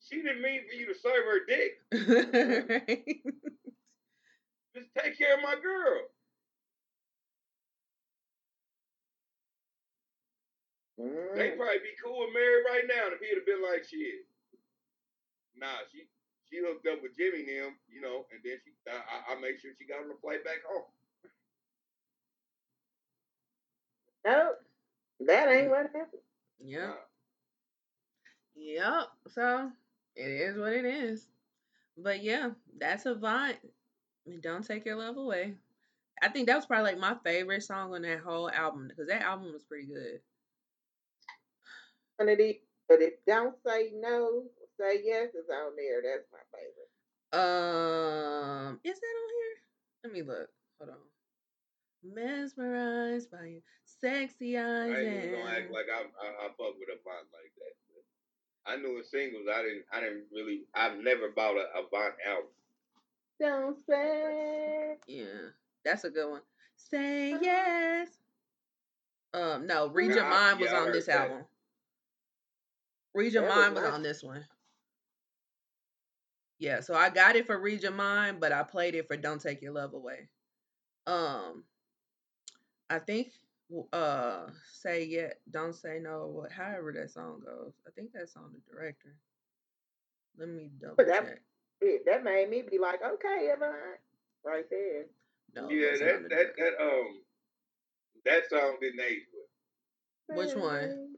She 0.00 0.16
didn't 0.22 0.40
mean 0.42 0.60
for 0.68 0.74
you 0.74 0.86
to 0.86 0.94
serve 0.94 1.24
her 1.24 1.40
dick. 1.46 1.80
Just 4.76 4.88
take 4.98 5.18
care 5.18 5.34
of 5.34 5.42
my 5.42 5.56
girl. 5.60 6.00
They 10.98 11.04
Mm. 11.52 11.56
probably 11.58 11.78
be 11.80 11.94
cool 12.02 12.24
and 12.24 12.32
married 12.32 12.64
right 12.64 12.86
now 12.88 13.08
if 13.12 13.20
he'd 13.20 13.36
have 13.36 13.44
been 13.46 13.62
like 13.62 13.84
shit. 13.84 14.26
Nah, 15.56 15.84
she 15.92 16.08
she 16.48 16.58
hooked 16.60 16.86
up 16.86 17.02
with 17.02 17.16
Jimmy 17.16 17.40
and 17.40 17.48
them, 17.48 17.78
you 17.88 18.00
know, 18.00 18.26
and 18.32 18.40
then 18.44 18.58
she 18.64 18.72
I, 18.88 18.96
I- 18.96 19.32
I 19.36 19.40
made 19.40 19.60
sure 19.60 19.72
she 19.78 19.84
got 19.84 20.00
on 20.02 20.08
the 20.08 20.16
flight 20.22 20.44
back 20.44 20.62
home. 20.66 20.84
Nope. 24.24 24.58
That 25.20 25.48
ain't 25.48 25.70
what 25.70 25.86
happened. 25.94 26.22
yep. 26.64 26.88
Nah. 26.88 26.94
Yep. 28.56 29.08
So 29.28 29.72
it 30.14 30.28
is 30.28 30.56
what 30.58 30.72
it 30.72 30.84
is. 30.84 31.26
But 31.96 32.22
yeah, 32.22 32.50
that's 32.78 33.06
a 33.06 33.14
vibe. 33.14 33.56
And 34.26 34.42
Don't 34.42 34.66
take 34.66 34.84
your 34.84 34.96
love 34.96 35.16
away. 35.16 35.54
I 36.22 36.28
think 36.28 36.46
that 36.48 36.56
was 36.56 36.66
probably 36.66 36.92
like 36.92 36.98
my 37.00 37.16
favorite 37.24 37.62
song 37.62 37.94
on 37.94 38.02
that 38.02 38.20
whole 38.20 38.50
album 38.50 38.88
because 38.88 39.08
that 39.08 39.22
album 39.22 39.52
was 39.52 39.62
pretty 39.64 39.86
good. 39.86 40.20
One 42.16 42.28
of 42.28 42.38
these, 42.38 42.56
but 42.88 43.02
if 43.02 43.14
don't 43.26 43.54
say 43.66 43.92
no, 43.94 44.44
say 44.80 45.02
yes 45.04 45.34
is 45.34 45.48
on 45.50 45.72
there. 45.76 46.02
That's 46.02 46.26
my 46.32 46.44
favorite. 46.52 46.90
Um, 47.32 48.80
is 48.84 48.98
that 48.98 49.16
on 49.20 49.30
here? 49.36 49.56
Let 50.04 50.12
me 50.12 50.22
look. 50.22 50.48
Hold 50.78 50.90
on. 50.90 52.14
Mesmerized 52.14 53.30
by 53.30 53.44
your 53.46 53.60
sexy 53.84 54.56
eyes 54.56 54.64
I 54.64 55.00
ain't 55.00 55.24
even 55.24 55.30
gonna 55.40 55.50
act 55.50 55.72
like 55.72 55.86
I 55.92 56.02
I, 56.02 56.46
I 56.46 56.48
fuck 56.56 56.78
with 56.78 56.88
a 56.88 56.96
Avant 57.00 57.26
like 57.32 57.52
that. 57.58 57.74
I 58.66 58.76
knew 58.76 58.98
in 58.98 59.04
singles. 59.04 59.46
I 59.52 59.62
didn't. 59.62 59.84
I 59.92 60.00
didn't 60.00 60.24
really. 60.32 60.62
I've 60.74 60.98
never 60.98 61.30
bought 61.34 61.56
a 61.56 61.66
Avant 61.78 62.14
album. 62.26 62.50
Don't 63.38 63.76
say. 63.86 64.96
yeah, 65.06 65.24
that's 65.84 66.04
a 66.04 66.10
good 66.10 66.30
one. 66.30 66.40
Say 66.76 67.36
yes. 67.40 68.08
Um, 69.34 69.66
no, 69.66 69.88
Read 69.88 70.14
Your 70.14 70.28
Mind 70.28 70.60
was 70.60 70.70
yeah, 70.70 70.78
on 70.78 70.92
this 70.92 71.06
that. 71.06 71.30
album. 71.30 71.44
Read 73.16 73.32
Your 73.32 73.46
That 73.46 73.56
Mind 73.56 73.74
was 73.74 73.84
nice. 73.84 73.92
on 73.92 74.02
this 74.02 74.22
one. 74.22 74.44
Yeah, 76.58 76.80
so 76.80 76.94
I 76.94 77.10
got 77.10 77.36
it 77.36 77.46
for 77.46 77.58
Read 77.58 77.82
Your 77.82 77.92
Mind, 77.92 78.40
but 78.40 78.52
I 78.52 78.62
played 78.62 78.94
it 78.94 79.08
for 79.08 79.16
Don't 79.16 79.40
Take 79.40 79.62
Your 79.62 79.72
Love 79.72 79.94
Away. 79.94 80.28
Um, 81.06 81.64
I 82.90 82.98
think 82.98 83.32
uh 83.92 84.46
say 84.80 85.04
yeah, 85.04 85.30
don't 85.50 85.74
say 85.74 85.98
no, 86.00 86.26
what 86.28 86.52
however 86.52 86.92
that 86.92 87.10
song 87.10 87.42
goes. 87.44 87.72
I 87.86 87.90
think 87.90 88.10
that's 88.14 88.36
on 88.36 88.50
the 88.52 88.72
director. 88.72 89.16
Let 90.38 90.48
me 90.48 90.70
double 90.80 90.96
that- 90.96 91.24
check. 91.24 91.40
It, 91.82 92.06
that 92.06 92.24
made 92.24 92.48
me 92.48 92.62
be 92.62 92.78
like, 92.78 93.00
okay, 93.04 93.50
Evan, 93.52 93.68
right 94.42 94.64
there. 94.70 95.04
No, 95.54 95.68
yeah, 95.68 95.90
that 95.98 96.22
the 96.22 96.28
that 96.34 96.46
that 96.56 96.82
um 96.82 97.20
that 98.24 98.48
song 98.48 98.76
didn't 98.80 99.00
age 99.00 99.22
well. 100.28 100.38
Which 100.38 100.56
one? 100.56 101.15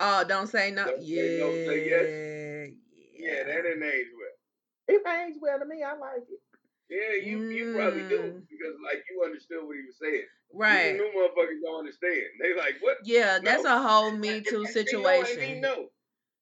Oh, 0.00 0.24
don't 0.28 0.46
say 0.46 0.70
no. 0.70 0.84
Don't 0.84 1.02
yeah, 1.02 1.22
Say 1.22 1.38
No, 1.40 1.50
Say 1.50 1.88
Yes? 1.88 2.72
yeah, 3.16 3.28
Yeah, 3.28 3.44
that 3.44 3.62
didn't 3.62 3.82
age 3.82 4.06
well. 4.16 4.96
It 4.96 5.02
hangs 5.06 5.36
well 5.40 5.58
to 5.58 5.64
me. 5.64 5.82
I 5.82 5.94
like 5.96 6.22
it. 6.30 6.40
Yeah, 6.88 7.28
you 7.28 7.48
you 7.48 7.74
probably 7.74 8.02
do 8.08 8.18
Mm. 8.18 8.42
because 8.48 8.76
like 8.84 9.02
you 9.10 9.22
understood 9.24 9.64
what 9.66 9.74
he 9.76 9.82
was 9.86 9.96
saying. 10.00 10.22
Right. 10.52 10.94
Even 10.94 10.98
new 10.98 11.12
motherfuckers 11.18 11.60
don't 11.64 11.78
understand. 11.80 12.22
They 12.40 12.54
like 12.56 12.76
what? 12.80 12.98
Yeah, 13.02 13.40
that's 13.42 13.64
a 13.64 13.82
whole 13.82 14.12
Me 14.12 14.40
Too 14.40 14.64
and- 14.64 14.76
and 14.76 14.86
you 14.92 15.02
know 15.02 15.08
I 15.08 15.22
situation. 15.24 15.40
mean? 15.40 15.60
No. 15.62 15.88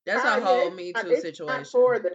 That's 0.05 0.25
a 0.25 0.41
whole 0.45 0.67
it's 0.69 0.77
Me 0.77 0.93
Too 0.93 1.11
it's 1.13 1.23
situation. 1.23 1.57
Not 1.63 1.67
for 1.69 1.99
the 1.99 2.11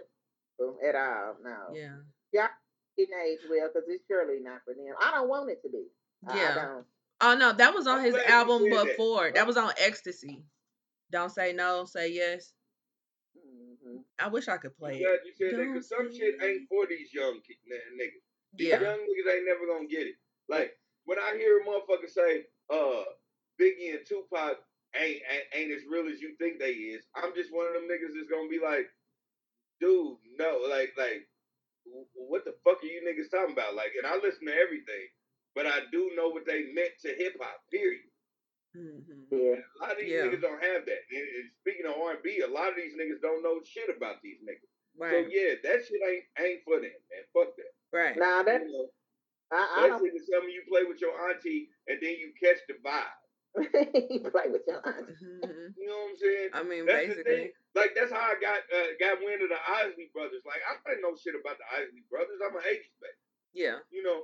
at 0.86 0.94
all. 0.94 1.36
No. 1.42 1.56
Yeah. 1.74 1.96
yeah 2.32 2.48
it 2.96 3.08
age 3.26 3.40
well 3.50 3.68
because 3.72 3.88
it's 3.88 4.04
surely 4.06 4.38
not 4.40 4.60
for 4.64 4.74
them. 4.74 4.94
I 5.00 5.10
don't 5.10 5.28
want 5.28 5.50
it 5.50 5.60
to 5.62 5.68
be. 5.70 5.86
I- 6.28 6.32
I 6.32 6.36
Yeah. 6.36 6.54
don't. 6.54 6.86
Oh 7.22 7.34
no, 7.34 7.52
that 7.52 7.74
was 7.74 7.86
on 7.88 7.98
I'm 7.98 8.04
his 8.04 8.14
album 8.14 8.62
said 8.62 8.72
that. 8.72 8.86
before. 8.86 9.32
That 9.32 9.46
was 9.46 9.56
on 9.56 9.72
Ecstasy. 9.78 10.44
Don't 11.10 11.30
say 11.30 11.52
no, 11.52 11.84
say 11.84 12.08
yes. 12.12 12.54
Mhm. 13.36 14.04
I 14.18 14.28
wish 14.28 14.48
I 14.48 14.56
could 14.58 14.76
play 14.76 14.98
glad 15.00 15.14
it. 15.14 15.26
you 15.26 15.32
said 15.34 15.58
that 15.58 15.64
because 15.66 15.88
some 15.88 16.12
shit 16.12 16.42
ain't 16.42 16.68
for 16.68 16.86
these 16.86 17.12
young 17.12 17.40
niggas. 17.40 18.22
These 18.54 18.68
Yeah. 18.68 18.80
young 18.82 19.00
niggas 19.00 19.34
ain't 19.34 19.46
never 19.46 19.66
gonna 19.66 19.86
get 19.88 20.06
it. 20.06 20.16
Like 20.48 20.78
when 21.04 21.18
I 21.18 21.36
hear 21.36 21.58
a 21.60 21.64
motherfucker 21.64 22.08
say, 22.08 22.46
uh, 22.70 23.04
Biggie 23.58 23.94
and 23.96 24.06
Tupac 24.06 24.58
ain't, 24.94 25.22
ain't 25.30 25.44
ain't 25.54 25.72
as 25.72 25.84
real 25.86 26.08
as 26.08 26.20
you 26.20 26.36
think 26.36 26.58
they 26.58 26.72
is, 26.72 27.06
I'm 27.14 27.34
just 27.34 27.52
one 27.52 27.66
of 27.66 27.74
them 27.74 27.88
niggas 27.88 28.14
that's 28.14 28.28
gonna 28.30 28.48
be 28.48 28.60
like, 28.60 28.86
dude, 29.80 30.18
no, 30.38 30.58
like 30.68 30.92
like 30.96 31.28
what 32.14 32.44
the 32.44 32.54
fuck 32.64 32.82
are 32.82 32.86
you 32.86 33.02
niggas 33.02 33.30
talking 33.30 33.52
about? 33.52 33.74
Like, 33.74 33.92
and 33.96 34.06
I 34.06 34.16
listen 34.18 34.46
to 34.46 34.54
everything, 34.54 35.08
but 35.54 35.66
I 35.66 35.80
do 35.90 36.10
know 36.14 36.28
what 36.28 36.46
they 36.46 36.72
meant 36.72 36.92
to 37.02 37.08
hip 37.14 37.34
hop. 37.40 37.56
Period. 37.70 38.09
Hmm 38.74 38.98
Yeah. 39.30 39.58
A 39.60 39.76
lot 39.82 39.92
of 39.92 39.98
these 39.98 40.10
Yeah. 40.10 40.26
niggas 40.30 40.40
don't 40.42 40.62
have 40.62 40.86
that. 40.86 41.00
And, 41.10 41.26
and 41.36 41.50
speaking 41.60 41.86
of 41.86 41.94
R&B, 42.00 42.40
a 42.40 42.48
lot 42.50 42.68
of 42.70 42.76
these 42.76 42.94
niggas 42.94 43.20
don't 43.20 43.42
know 43.42 43.60
shit 43.64 43.90
about 43.94 44.22
these 44.22 44.38
niggas. 44.42 44.68
So 45.00 45.16
yeah, 45.30 45.54
that 45.64 45.86
shit 45.86 46.00
ain't 46.04 46.24
ain't 46.38 46.62
for 46.64 46.76
them, 46.76 46.92
man. 47.08 47.24
Fuck 47.32 47.56
that. 47.56 47.72
Right. 47.92 48.16
Now 48.18 48.42
that 48.42 48.60
You 48.62 48.72
know, 48.72 48.86
I, 49.50 49.56
I 49.56 49.82
that 49.82 49.88
don't 49.96 50.04
shit 50.04 50.14
is 50.14 50.28
something 50.30 50.50
you 50.50 50.62
play 50.68 50.84
with 50.84 51.00
your 51.00 51.14
auntie 51.30 51.70
and 51.88 51.98
then 52.02 52.14
you 52.20 52.32
catch 52.38 52.58
the 52.68 52.74
vibe. 52.84 53.16
play 54.30 54.46
with 54.50 54.62
your 54.66 54.82
aunt. 54.86 55.08
Mhm. 55.10 55.74
You 55.78 55.86
know 55.88 55.96
what 56.06 56.10
I'm 56.10 56.16
saying? 56.18 56.48
I 56.54 56.62
mean, 56.62 56.86
That's 56.86 57.08
the 57.08 57.14
thing. 57.14 57.24
basically. 57.24 57.52
Like 57.74 57.94
that's 57.94 58.12
how 58.12 58.18
I 58.20 58.34
got 58.42 58.60
uh, 58.70 58.90
got 58.98 59.18
wind 59.24 59.42
of 59.42 59.48
the 59.48 59.58
Isley 59.66 60.10
brothers. 60.12 60.42
Like 60.44 60.60
I 60.68 60.74
didn't 60.90 61.02
know 61.02 61.14
shit 61.16 61.34
about 61.38 61.56
the 61.58 61.66
Isley 61.70 62.02
brothers. 62.10 62.38
I'm 62.44 62.54
an 62.54 62.62
80s 62.62 62.94
baby. 63.00 63.18
Yeah. 63.54 63.78
You 63.90 64.02
know, 64.02 64.18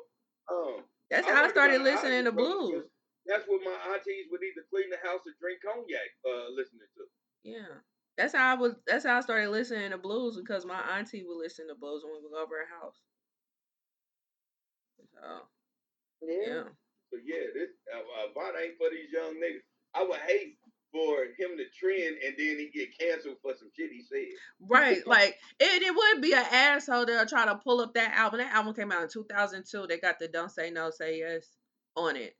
um, 0.50 0.84
That's 1.10 1.26
I 1.26 1.34
how 1.34 1.44
I 1.44 1.48
started 1.48 1.82
listening 1.82 2.26
Isley 2.26 2.30
to 2.30 2.32
brothers 2.32 2.54
blues. 2.70 2.84
'Cause 3.26 3.42
That's 3.42 3.48
what 3.48 3.62
my 3.64 3.94
aunties 3.94 4.26
would 4.30 4.42
either 4.42 4.66
clean 4.70 4.90
the 4.90 4.98
house 5.02 5.26
or 5.26 5.34
drink 5.40 5.60
cognac 5.64 6.10
uh, 6.24 6.48
listening 6.54 6.86
to. 6.96 7.04
Yeah. 7.42 7.82
That's 8.16 8.34
how 8.34 8.52
I 8.52 8.54
was 8.54 8.74
that's 8.86 9.04
how 9.04 9.18
I 9.18 9.20
started 9.20 9.50
listening 9.50 9.90
to 9.90 9.98
blues 9.98 10.36
because 10.36 10.64
my 10.64 10.80
auntie 10.96 11.24
would 11.26 11.36
listen 11.38 11.68
to 11.68 11.74
blues 11.74 12.02
when 12.02 12.14
we 12.14 12.22
would 12.22 12.32
go 12.32 12.42
over 12.42 12.56
her 12.56 12.80
house. 12.80 12.96
So 15.10 15.42
Yeah. 16.22 16.46
yeah. 16.46 16.62
So 17.10 17.18
yeah, 17.24 17.46
this 17.54 17.70
uh, 17.94 17.98
uh, 17.98 18.32
Von 18.34 18.54
ain't 18.60 18.78
for 18.78 18.90
these 18.90 19.12
young 19.12 19.34
niggas. 19.34 19.62
I 19.94 20.02
would 20.02 20.20
hate 20.20 20.58
for 20.92 21.24
him 21.38 21.58
to 21.58 21.64
trend 21.78 22.16
and 22.24 22.34
then 22.38 22.58
he 22.58 22.70
get 22.72 22.98
canceled 22.98 23.36
for 23.42 23.52
some 23.54 23.68
shit 23.76 23.90
he 23.92 24.02
said. 24.02 24.32
Right. 24.60 25.06
Like 25.06 25.38
it, 25.60 25.82
it 25.82 25.94
would 25.94 26.22
be 26.22 26.32
an 26.32 26.44
asshole 26.50 27.06
to 27.06 27.26
try 27.28 27.44
to 27.44 27.56
pull 27.56 27.80
up 27.80 27.94
that 27.94 28.14
album. 28.14 28.40
That 28.40 28.54
album 28.54 28.74
came 28.74 28.92
out 28.92 29.02
in 29.02 29.08
2002. 29.08 29.86
They 29.86 29.98
got 29.98 30.18
the 30.18 30.28
Don't 30.28 30.50
Say 30.50 30.70
No, 30.70 30.90
Say 30.90 31.18
Yes 31.18 31.48
on 31.96 32.16
it. 32.16 32.34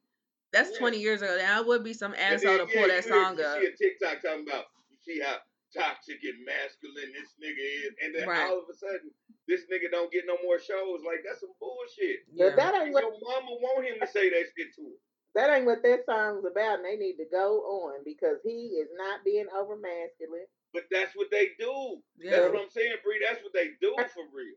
That's 0.57 0.73
Yeah. 0.73 0.79
20 0.79 0.99
years 0.99 1.21
ago. 1.21 1.37
Now 1.37 1.61
it 1.61 1.67
would 1.67 1.85
be 1.85 1.93
some 1.93 2.15
asshole 2.15 2.57
then, 2.57 2.67
to 2.67 2.73
pull 2.73 2.89
yeah, 2.89 2.97
that 2.97 3.05
you 3.07 3.13
hear- 3.13 3.23
song 3.25 3.39
you 3.39 3.45
up. 3.45 3.61
see 3.61 3.67
a 3.67 3.77
TikTok 3.77 4.23
talking 4.23 4.49
about 4.49 4.65
you 4.89 4.97
see 5.05 5.21
how 5.21 5.37
toxic 5.77 6.17
and 6.25 6.45
masculine 6.47 7.13
this 7.13 7.35
nigga 7.37 7.61
is, 7.61 7.93
and 8.01 8.15
then 8.15 8.27
Right. 8.29 8.49
all 8.49 8.59
of 8.61 8.69
a 8.71 8.75
sudden 8.75 9.13
this 9.47 9.67
nigga 9.67 9.91
don't 9.91 10.11
get 10.11 10.25
no 10.25 10.39
more 10.43 10.59
shows. 10.59 11.03
Like 11.05 11.21
that's 11.25 11.41
some 11.41 11.53
bullshit. 11.61 12.25
But 12.33 12.45
Yeah. 12.45 12.57
that 12.57 12.75
ain't 12.83 12.95
what 12.95 13.03
Your 13.03 13.13
what 13.13 13.21
mama 13.45 13.57
want 13.61 13.85
him 13.87 14.01
to 14.01 14.07
say 14.07 14.31
that 14.31 14.47
shit 14.57 14.73
to 14.77 14.83
her. 14.85 14.97
that 15.35 15.51
ain't 15.51 15.67
what 15.67 15.83
that 15.83 16.07
song's 16.07 16.47
about, 16.47 16.77
and 16.81 16.85
they 16.87 16.97
need 16.97 17.17
to 17.19 17.27
go 17.27 17.61
on 17.85 18.03
because 18.05 18.41
he 18.43 18.79
is 18.81 18.89
not 18.97 19.23
being 19.25 19.49
over 19.51 19.77
masculine. 19.77 20.47
But 20.73 20.85
that's 20.91 21.15
what 21.15 21.31
they 21.31 21.51
do. 21.59 22.03
Yeah. 22.17 22.31
That's 22.41 22.53
what 22.53 22.63
I'm 22.63 22.71
saying, 22.71 22.97
Bree. 23.05 23.19
That's 23.23 23.43
what 23.43 23.53
they 23.53 23.73
do 23.81 23.95
for 24.15 24.25
real. 24.33 24.57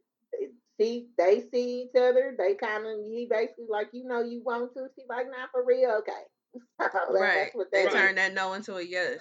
See, 0.79 1.07
they 1.17 1.43
see 1.51 1.83
each 1.83 1.95
other. 1.99 2.35
They 2.37 2.55
kind 2.55 2.85
of 2.87 3.03
he 3.03 3.27
basically 3.29 3.67
like 3.69 3.89
you 3.91 4.05
know 4.07 4.23
you 4.23 4.41
want 4.43 4.73
to. 4.75 4.87
She 4.95 5.03
like 5.09 5.27
not 5.27 5.49
for 5.51 5.65
real. 5.65 5.91
Okay, 5.99 6.23
That- 6.79 6.93
Right. 7.11 7.35
That's 7.51 7.55
what 7.55 7.67
They 7.71 7.85
turn 7.87 8.15
that 8.15 8.33
no 8.33 8.53
into 8.53 8.75
a 8.77 8.81
yes. 8.81 9.19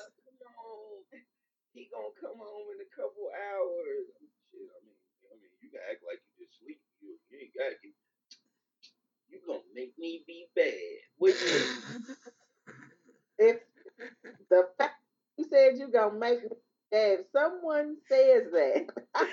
He 1.74 1.88
gonna 1.94 2.14
come 2.20 2.38
home 2.38 2.66
in 2.74 2.78
a 2.82 2.90
couple 2.94 3.30
hours. 3.30 4.06
Shit, 4.50 4.66
I 4.66 4.78
mean, 4.86 4.98
I 5.30 5.34
mean, 5.38 5.50
you 5.62 5.70
can 5.70 5.80
act 5.90 6.02
like 6.06 6.18
you 6.38 6.46
just 6.46 6.58
sleep. 6.58 6.80
You, 7.00 7.14
you 7.30 7.38
ain't 7.42 7.54
got 7.54 7.70
to. 7.74 7.88
You 9.28 9.38
gonna 9.46 9.60
make 9.74 9.94
me 9.98 10.24
be 10.26 10.46
bad. 10.56 10.74
What 11.18 11.34
you? 11.40 11.60
If 13.38 13.58
the 14.50 14.68
fact 14.78 14.94
you 15.36 15.46
said 15.50 15.78
you 15.78 15.88
gonna 15.92 16.18
make 16.18 16.42
me, 16.42 16.48
if 16.92 17.20
someone 17.32 17.96
says 18.10 18.44
that, 18.52 18.86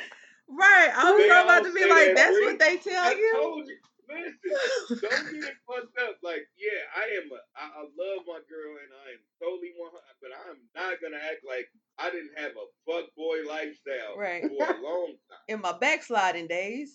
right. 0.49 0.91
I 0.95 1.11
was 1.11 1.25
about 1.25 1.64
to 1.65 1.74
be 1.74 1.85
like, 1.90 2.15
that, 2.15 2.15
that's 2.15 2.40
what 2.40 2.59
they 2.59 2.77
tell 2.77 3.03
I 3.03 3.11
you. 3.14 3.33
told 3.35 3.67
you. 3.67 3.77
Listen, 4.06 5.01
don't 5.01 5.25
get 5.33 5.49
it 5.49 5.57
fucked 5.65 5.98
up. 5.98 6.17
Like, 6.22 6.45
yeah, 6.61 6.85
I 6.95 7.17
am. 7.17 7.25
A, 7.33 7.41
I, 7.57 7.65
I 7.74 7.82
love 7.98 8.22
my 8.30 8.38
girl, 8.45 8.77
and 8.77 8.93
I 8.93 9.17
am 9.17 9.24
totally 9.41 9.74
one. 9.77 9.90
But 10.22 10.30
I'm 10.45 10.61
not 10.77 11.01
gonna 11.01 11.17
act 11.17 11.41
like 11.41 11.65
I 11.98 12.11
didn't 12.11 12.38
have 12.38 12.51
a 12.53 12.67
fuck 12.85 13.09
boy 13.17 13.41
lifestyle 13.49 14.14
Right. 14.15 14.43
for 14.43 14.61
a 14.61 14.82
long 14.82 15.17
time. 15.30 15.41
In 15.48 15.59
my 15.61 15.74
backsliding 15.74 16.45
days. 16.48 16.93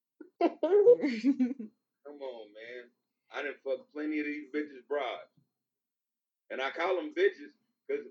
Come 0.40 0.56
on, 2.24 2.46
man. 2.56 2.88
I 3.34 3.42
done 3.42 3.54
fucked 3.64 3.92
plenty 3.92 4.20
of 4.20 4.26
these 4.26 4.46
bitches 4.54 4.80
broads, 4.88 5.28
and 6.50 6.62
I 6.62 6.70
call 6.70 6.96
them 6.96 7.12
bitches 7.16 7.52
because 7.86 8.06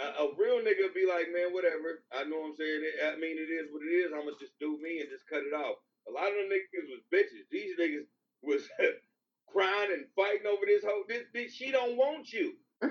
a, 0.00 0.24
a 0.24 0.34
real 0.38 0.60
nigga 0.60 0.94
be 0.94 1.06
like, 1.06 1.28
man, 1.32 1.52
whatever. 1.52 2.02
I 2.12 2.24
know 2.24 2.40
what 2.40 2.48
I'm 2.50 2.56
saying. 2.56 2.82
I 3.06 3.16
mean, 3.16 3.38
it 3.38 3.52
is 3.52 3.68
what 3.72 3.82
it 3.84 3.92
is. 3.92 4.12
I'ma 4.12 4.32
just 4.40 4.58
do 4.60 4.78
me 4.82 5.00
and 5.00 5.10
just 5.10 5.28
cut 5.28 5.44
it 5.44 5.54
off. 5.54 5.76
A 6.08 6.12
lot 6.12 6.28
of 6.28 6.34
them 6.36 6.50
niggas 6.50 6.88
was 6.90 7.02
bitches. 7.12 7.46
These 7.52 7.78
niggas 7.78 8.08
was 8.42 8.68
crying 9.52 9.92
and 9.92 10.06
fighting 10.16 10.46
over 10.48 10.66
this 10.66 10.84
whole. 10.84 11.04
This 11.08 11.24
bitch, 11.34 11.52
she 11.52 11.70
don't 11.72 11.96
want 11.96 12.32
you. 12.32 12.54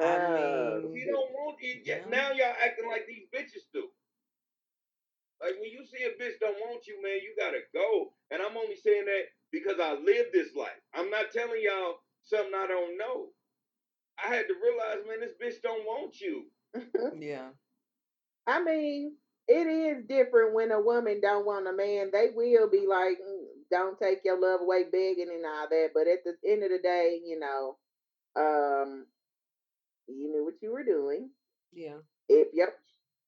I 0.00 0.02
Uh, 0.02 0.80
mean, 0.82 0.94
She 0.94 1.06
don't 1.06 1.32
want 1.32 1.58
you. 1.62 1.80
Yeah. 1.84 2.00
Now 2.08 2.32
y'all 2.32 2.56
acting 2.62 2.88
like 2.88 3.06
these 3.06 3.26
bitches 3.34 3.64
do. 3.72 3.88
Like 5.40 5.54
when 5.60 5.70
you 5.70 5.84
see 5.86 6.04
a 6.04 6.10
bitch 6.22 6.40
don't 6.40 6.58
want 6.60 6.86
you, 6.86 7.02
man, 7.02 7.20
you 7.22 7.34
gotta 7.38 7.60
go. 7.74 8.14
And 8.30 8.42
I'm 8.42 8.56
only 8.56 8.76
saying 8.76 9.06
that 9.06 9.24
because 9.52 9.78
I 9.80 9.94
live 9.94 10.26
this 10.32 10.54
life. 10.56 10.80
I'm 10.94 11.10
not 11.10 11.32
telling 11.32 11.62
y'all 11.62 11.96
something 12.24 12.54
I 12.56 12.66
don't 12.66 12.98
know. 12.98 13.28
I 14.22 14.34
had 14.34 14.46
to 14.48 14.54
realize, 14.54 15.04
man, 15.08 15.20
this 15.20 15.34
bitch 15.40 15.62
don't 15.62 15.84
want 15.84 16.20
you. 16.20 16.44
yeah. 17.18 17.48
I 18.46 18.62
mean, 18.62 19.16
it 19.48 19.66
is 19.66 20.04
different 20.06 20.54
when 20.54 20.70
a 20.72 20.80
woman 20.80 21.20
don't 21.20 21.46
want 21.46 21.66
a 21.68 21.72
man. 21.72 22.10
They 22.12 22.30
will 22.34 22.68
be 22.68 22.86
like, 22.86 23.18
"Mm, 23.20 23.46
"Don't 23.70 23.98
take 23.98 24.20
your 24.24 24.38
love 24.40 24.60
away," 24.62 24.84
begging 24.84 25.30
and 25.30 25.44
all 25.46 25.68
that. 25.68 25.90
But 25.94 26.08
at 26.08 26.24
the 26.24 26.36
end 26.44 26.62
of 26.62 26.70
the 26.70 26.78
day, 26.78 27.20
you 27.24 27.38
know, 27.38 27.78
um, 28.36 29.06
you 30.08 30.30
knew 30.30 30.44
what 30.44 30.54
you 30.62 30.72
were 30.72 30.84
doing. 30.84 31.30
Yeah. 31.72 31.98
If 32.28 32.48
you're 32.54 32.74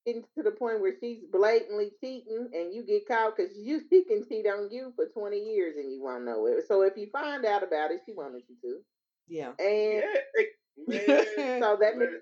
getting 0.07 0.25
to 0.37 0.43
the 0.43 0.51
point 0.53 0.81
where 0.81 0.95
she's 1.01 1.25
blatantly 1.31 1.93
cheating 2.01 2.51
and 2.55 2.73
you 2.75 2.85
get 2.85 3.09
caught 3.09 3.37
because 3.37 3.57
you 3.57 3.81
she 3.91 4.05
can 4.05 4.27
cheat 4.29 4.47
on 4.47 4.71
you 4.71 4.93
for 4.97 5.07
twenty 5.09 5.41
years 5.41 5.77
and 5.77 5.93
you 5.93 6.03
won't 6.03 6.25
know 6.25 6.47
it. 6.47 6.67
So 6.69 6.83
if 6.83 6.97
you 6.97 7.09
find 7.13 7.45
out 7.45 7.63
about 7.63 7.91
it, 7.91 8.03
she 8.07 8.13
wanted 8.13 8.43
you 8.49 8.57
to, 8.63 8.81
Yeah. 9.29 9.51
and 9.59 10.05
Yeah, 10.05 10.21
hey, 10.37 10.47
man. 10.87 11.61
so 11.63 11.77
that 11.81 11.99
man. 11.99 12.21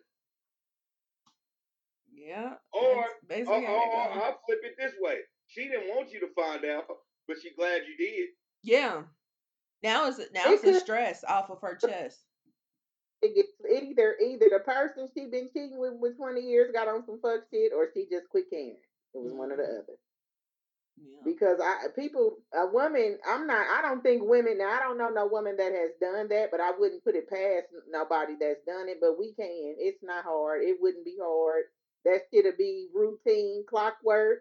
Yeah. 2.12 2.54
Or, 2.72 3.06
That's 3.28 3.48
or, 3.48 3.58
basically 3.58 3.66
or, 3.66 3.70
or. 3.70 4.12
I'll 4.12 4.40
flip 4.46 4.60
it 4.64 4.76
this 4.78 4.92
way. 5.00 5.18
She 5.46 5.64
didn't 5.68 5.88
want 5.94 6.12
you 6.12 6.20
to 6.20 6.28
find 6.34 6.64
out, 6.64 6.86
but 7.28 7.36
she 7.42 7.50
glad 7.54 7.82
you 7.86 7.96
did. 7.98 8.28
Yeah. 8.62 9.02
Now 9.82 10.06
it's 10.08 10.18
now 10.32 10.44
It 10.46 10.54
it's 10.54 10.64
a 10.64 10.72
could- 10.72 10.80
stress 10.80 11.24
off 11.28 11.50
of 11.50 11.60
her 11.60 11.76
chest. 11.76 12.20
it 13.22 13.34
gets 13.34 13.48
either 13.70 14.16
either 14.24 14.46
the 14.50 14.60
person 14.64 15.08
she 15.14 15.26
been 15.26 15.48
cheating 15.52 15.78
with 15.78 15.94
with 15.98 16.16
twenty 16.16 16.40
years 16.40 16.70
got 16.72 16.88
on 16.88 17.04
some 17.04 17.20
fuck 17.20 17.40
shit 17.52 17.72
or 17.76 17.88
she 17.92 18.06
just 18.10 18.28
quit 18.30 18.44
caring. 18.50 18.76
It 19.14 19.18
was 19.18 19.32
one 19.34 19.52
or 19.52 19.56
the 19.56 19.62
Mhm. 19.62 19.78
other. 19.82 19.98
Yeah. 20.96 21.22
Because 21.24 21.58
I 21.60 21.88
people 21.96 22.38
a 22.52 22.66
woman 22.66 23.18
I'm 23.26 23.46
not 23.46 23.66
I 23.66 23.82
don't 23.82 24.02
think 24.02 24.22
women 24.24 24.58
now 24.58 24.68
I 24.68 24.80
don't 24.80 24.98
know 24.98 25.08
no 25.08 25.26
woman 25.26 25.56
that 25.56 25.72
has 25.72 25.90
done 26.00 26.28
that, 26.28 26.50
but 26.50 26.60
I 26.60 26.70
wouldn't 26.78 27.04
put 27.04 27.16
it 27.16 27.28
past 27.28 27.66
nobody 27.90 28.34
that's 28.40 28.64
done 28.66 28.88
it. 28.88 28.98
But 29.00 29.18
we 29.18 29.34
can. 29.34 29.76
It's 29.78 30.02
not 30.02 30.24
hard. 30.24 30.62
It 30.62 30.76
wouldn't 30.80 31.04
be 31.04 31.16
hard. 31.20 31.64
That 32.04 32.22
shit'll 32.32 32.52
be 32.58 32.88
routine, 32.94 33.64
clockwork. 33.68 34.40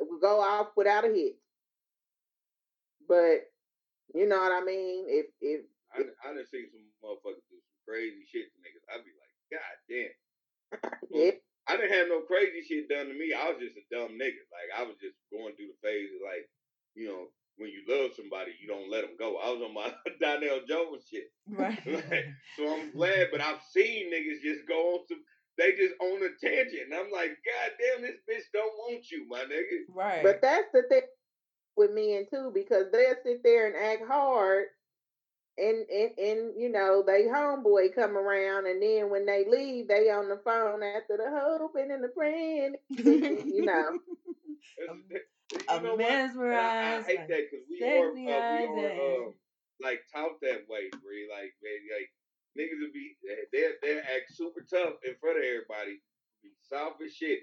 It 0.00 0.08
will 0.08 0.20
go 0.20 0.40
off 0.40 0.68
without 0.76 1.04
a 1.04 1.08
hitch. 1.08 1.36
But 3.08 3.48
you 4.14 4.26
know 4.28 4.38
what 4.38 4.62
I 4.62 4.64
mean? 4.64 5.06
If 5.08 5.26
if 5.40 5.62
I, 5.94 6.02
I 6.24 6.34
done 6.34 6.46
seen 6.50 6.66
some 6.70 6.86
motherfuckers 7.02 7.46
do 7.50 7.58
some 7.58 7.80
crazy 7.86 8.24
shit 8.30 8.46
to 8.52 8.58
niggas. 8.60 8.86
I'd 8.92 9.04
be 9.04 9.12
like, 9.16 9.34
God 9.50 9.76
damn. 9.88 10.14
yeah, 11.10 11.30
I 11.70 11.76
didn't 11.78 11.94
have 11.94 12.08
no 12.10 12.20
crazy 12.26 12.66
shit 12.66 12.88
done 12.90 13.06
to 13.06 13.14
me. 13.14 13.30
I 13.30 13.48
was 13.54 13.62
just 13.62 13.78
a 13.78 13.84
dumb 13.94 14.18
nigga. 14.18 14.42
Like 14.50 14.70
I 14.74 14.82
was 14.82 14.96
just 15.00 15.14
going 15.30 15.54
through 15.54 15.70
the 15.70 15.80
phase 15.86 16.10
of 16.10 16.20
like, 16.26 16.50
you 16.98 17.06
know, 17.06 17.30
when 17.56 17.70
you 17.70 17.84
love 17.86 18.10
somebody, 18.16 18.52
you 18.60 18.66
don't 18.66 18.90
let 18.90 19.02
them 19.02 19.14
go. 19.18 19.36
I 19.38 19.50
was 19.54 19.62
on 19.62 19.74
my 19.74 19.92
Donell 20.20 20.66
Jones 20.66 21.06
shit. 21.08 21.30
Right. 21.48 21.78
So 22.58 22.66
I'm 22.66 22.90
glad, 22.92 23.28
but 23.30 23.40
I've 23.40 23.62
seen 23.70 24.10
niggas 24.12 24.42
just 24.42 24.66
go 24.66 24.94
on 24.98 25.06
some. 25.08 25.22
They 25.58 25.72
just 25.72 25.94
on 26.00 26.22
a 26.24 26.30
tangent, 26.44 26.88
and 26.90 26.94
I'm 26.94 27.10
like, 27.12 27.30
God 27.44 27.70
damn, 27.78 28.02
this 28.02 28.16
bitch 28.28 28.48
don't 28.52 28.72
want 28.78 29.04
you, 29.10 29.26
my 29.28 29.40
nigga. 29.44 29.84
right. 29.94 30.22
But 30.22 30.40
that's 30.42 30.68
the 30.72 30.82
thing 30.88 31.02
with 31.76 31.92
men 31.92 32.26
too, 32.32 32.50
because 32.54 32.86
they'll 32.92 33.14
sit 33.24 33.42
there 33.44 33.66
and 33.66 33.76
act 33.76 34.02
hard, 34.10 34.66
and 35.60 35.86
and 35.90 36.18
and 36.18 36.60
you 36.60 36.70
know 36.70 37.04
they 37.06 37.24
homeboy 37.24 37.94
come 37.94 38.16
around, 38.16 38.66
and 38.66 38.82
then 38.82 39.10
when 39.10 39.26
they 39.26 39.44
leave, 39.48 39.88
they 39.88 40.10
on 40.10 40.28
the 40.28 40.40
phone 40.44 40.82
after 40.82 41.16
the 41.16 41.30
hoping 41.30 41.90
and 41.92 42.02
the 42.02 42.08
praying, 42.08 42.76
you 42.90 43.64
know. 43.64 43.98
It's- 45.10 45.22
you 45.52 45.58
I'm 45.68 45.82
know 45.82 45.94
what? 45.94 46.02
And 46.06 46.10
I, 46.10 46.14
I 46.14 46.26
mesmerized 46.30 47.06
hate 47.08 47.28
that 47.28 47.42
because 47.50 47.66
we 47.68 47.82
are 47.82 48.06
uh, 48.06 48.12
we 48.14 48.64
are 48.64 48.86
and- 48.86 49.00
um, 49.26 49.34
like 49.82 50.00
taught 50.14 50.40
that 50.42 50.62
way, 50.68 50.88
Bree. 51.02 51.26
Like 51.28 51.52
man, 51.62 51.80
like 51.90 52.10
niggas 52.54 52.78
would 52.80 52.92
be 52.92 53.16
they 53.52 53.66
they 53.82 53.98
act 53.98 54.30
super 54.30 54.62
tough 54.62 54.94
in 55.04 55.14
front 55.20 55.38
of 55.38 55.44
everybody, 55.44 55.98
be 56.42 56.50
soft 56.62 57.02
as 57.02 57.12
shit. 57.12 57.40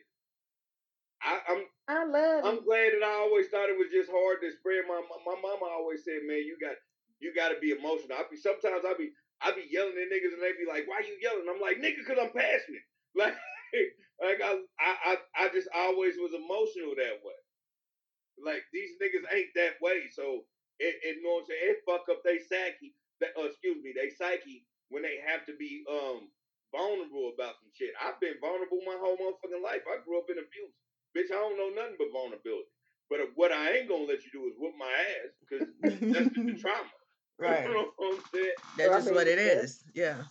I, 1.21 1.39
I'm 1.49 1.63
I 1.87 2.05
love 2.05 2.45
I'm 2.45 2.57
it. 2.59 2.65
glad 2.65 2.93
that 2.93 3.03
I 3.03 3.13
always 3.27 3.47
thought 3.49 3.69
it 3.69 3.77
was 3.77 3.91
just 3.91 4.09
hard 4.09 4.39
to 4.41 4.51
spread. 4.51 4.85
My 4.87 5.01
my 5.25 5.35
mama 5.41 5.65
always 5.67 6.03
said, 6.05 6.23
man, 6.23 6.45
you 6.47 6.55
got 6.61 6.75
you 7.19 7.33
got 7.33 7.49
to 7.49 7.59
be 7.59 7.71
emotional. 7.71 8.17
I 8.17 8.23
be 8.29 8.37
sometimes 8.37 8.85
I 8.85 8.93
be 8.97 9.11
I 9.41 9.53
be 9.53 9.65
yelling 9.69 9.97
at 9.97 10.09
niggas 10.09 10.33
and 10.33 10.41
they 10.41 10.53
be 10.57 10.65
like, 10.69 10.89
why 10.89 11.01
you 11.05 11.17
yelling? 11.21 11.45
I'm 11.49 11.61
like, 11.61 11.77
nigga, 11.77 12.01
cause 12.05 12.17
I'm 12.19 12.33
passionate. 12.33 12.85
Like 13.17 13.33
like 14.21 14.39
I 14.45 14.61
I 14.77 15.17
I, 15.33 15.49
just 15.49 15.67
always 15.73 16.13
was 16.21 16.37
emotional 16.37 16.93
that 16.93 17.17
way. 17.25 17.39
Like 18.37 18.61
these 18.69 18.93
niggas 19.01 19.25
ain't 19.33 19.49
that 19.57 19.81
way, 19.81 20.05
so 20.13 20.45
it, 20.77 20.93
it 21.01 21.17
you 21.17 21.23
know 21.25 21.41
what 21.41 21.45
I'm 21.45 21.49
saying. 21.49 21.65
It 21.73 21.85
fuck 21.85 22.05
up 22.09 22.21
they 22.21 22.37
psyche. 22.37 22.93
That, 23.21 23.33
uh, 23.33 23.49
excuse 23.49 23.81
me, 23.81 23.97
they 23.97 24.13
psyche 24.13 24.65
when 24.93 25.01
they 25.01 25.17
have 25.25 25.45
to 25.49 25.57
be 25.57 25.81
um 25.89 26.29
vulnerable 26.69 27.33
about 27.33 27.57
some 27.57 27.73
shit. 27.73 27.97
I've 27.97 28.21
been 28.21 28.37
vulnerable 28.37 28.85
my 28.85 28.97
whole 29.01 29.17
motherfucking 29.17 29.65
life. 29.65 29.81
I 29.89 30.05
grew 30.05 30.21
up 30.21 30.29
in 30.29 30.37
abuse. 30.37 30.75
Bitch, 31.17 31.33
I 31.33 31.41
don't 31.41 31.57
know 31.57 31.73
nothing 31.73 31.97
but 31.97 32.13
vulnerability. 32.13 32.69
But 33.09 33.19
what 33.35 33.51
I 33.51 33.81
ain't 33.81 33.89
gonna 33.89 34.05
let 34.05 34.21
you 34.25 34.31
do 34.33 34.45
is 34.51 34.55
whoop 34.59 34.75
my 34.77 34.91
ass 34.91 35.31
because 35.41 35.65
that's 35.81 36.29
the, 36.35 36.53
the 36.53 36.57
trauma. 36.61 36.96
right. 37.39 37.67
you 37.67 37.73
know 37.73 37.91
what 37.97 38.23
That's 38.77 38.89
I 38.89 38.97
just 38.99 39.13
what 39.13 39.27
mean, 39.27 39.37
it 39.39 39.45
that's- 39.45 39.83
Yeah. 39.93 40.23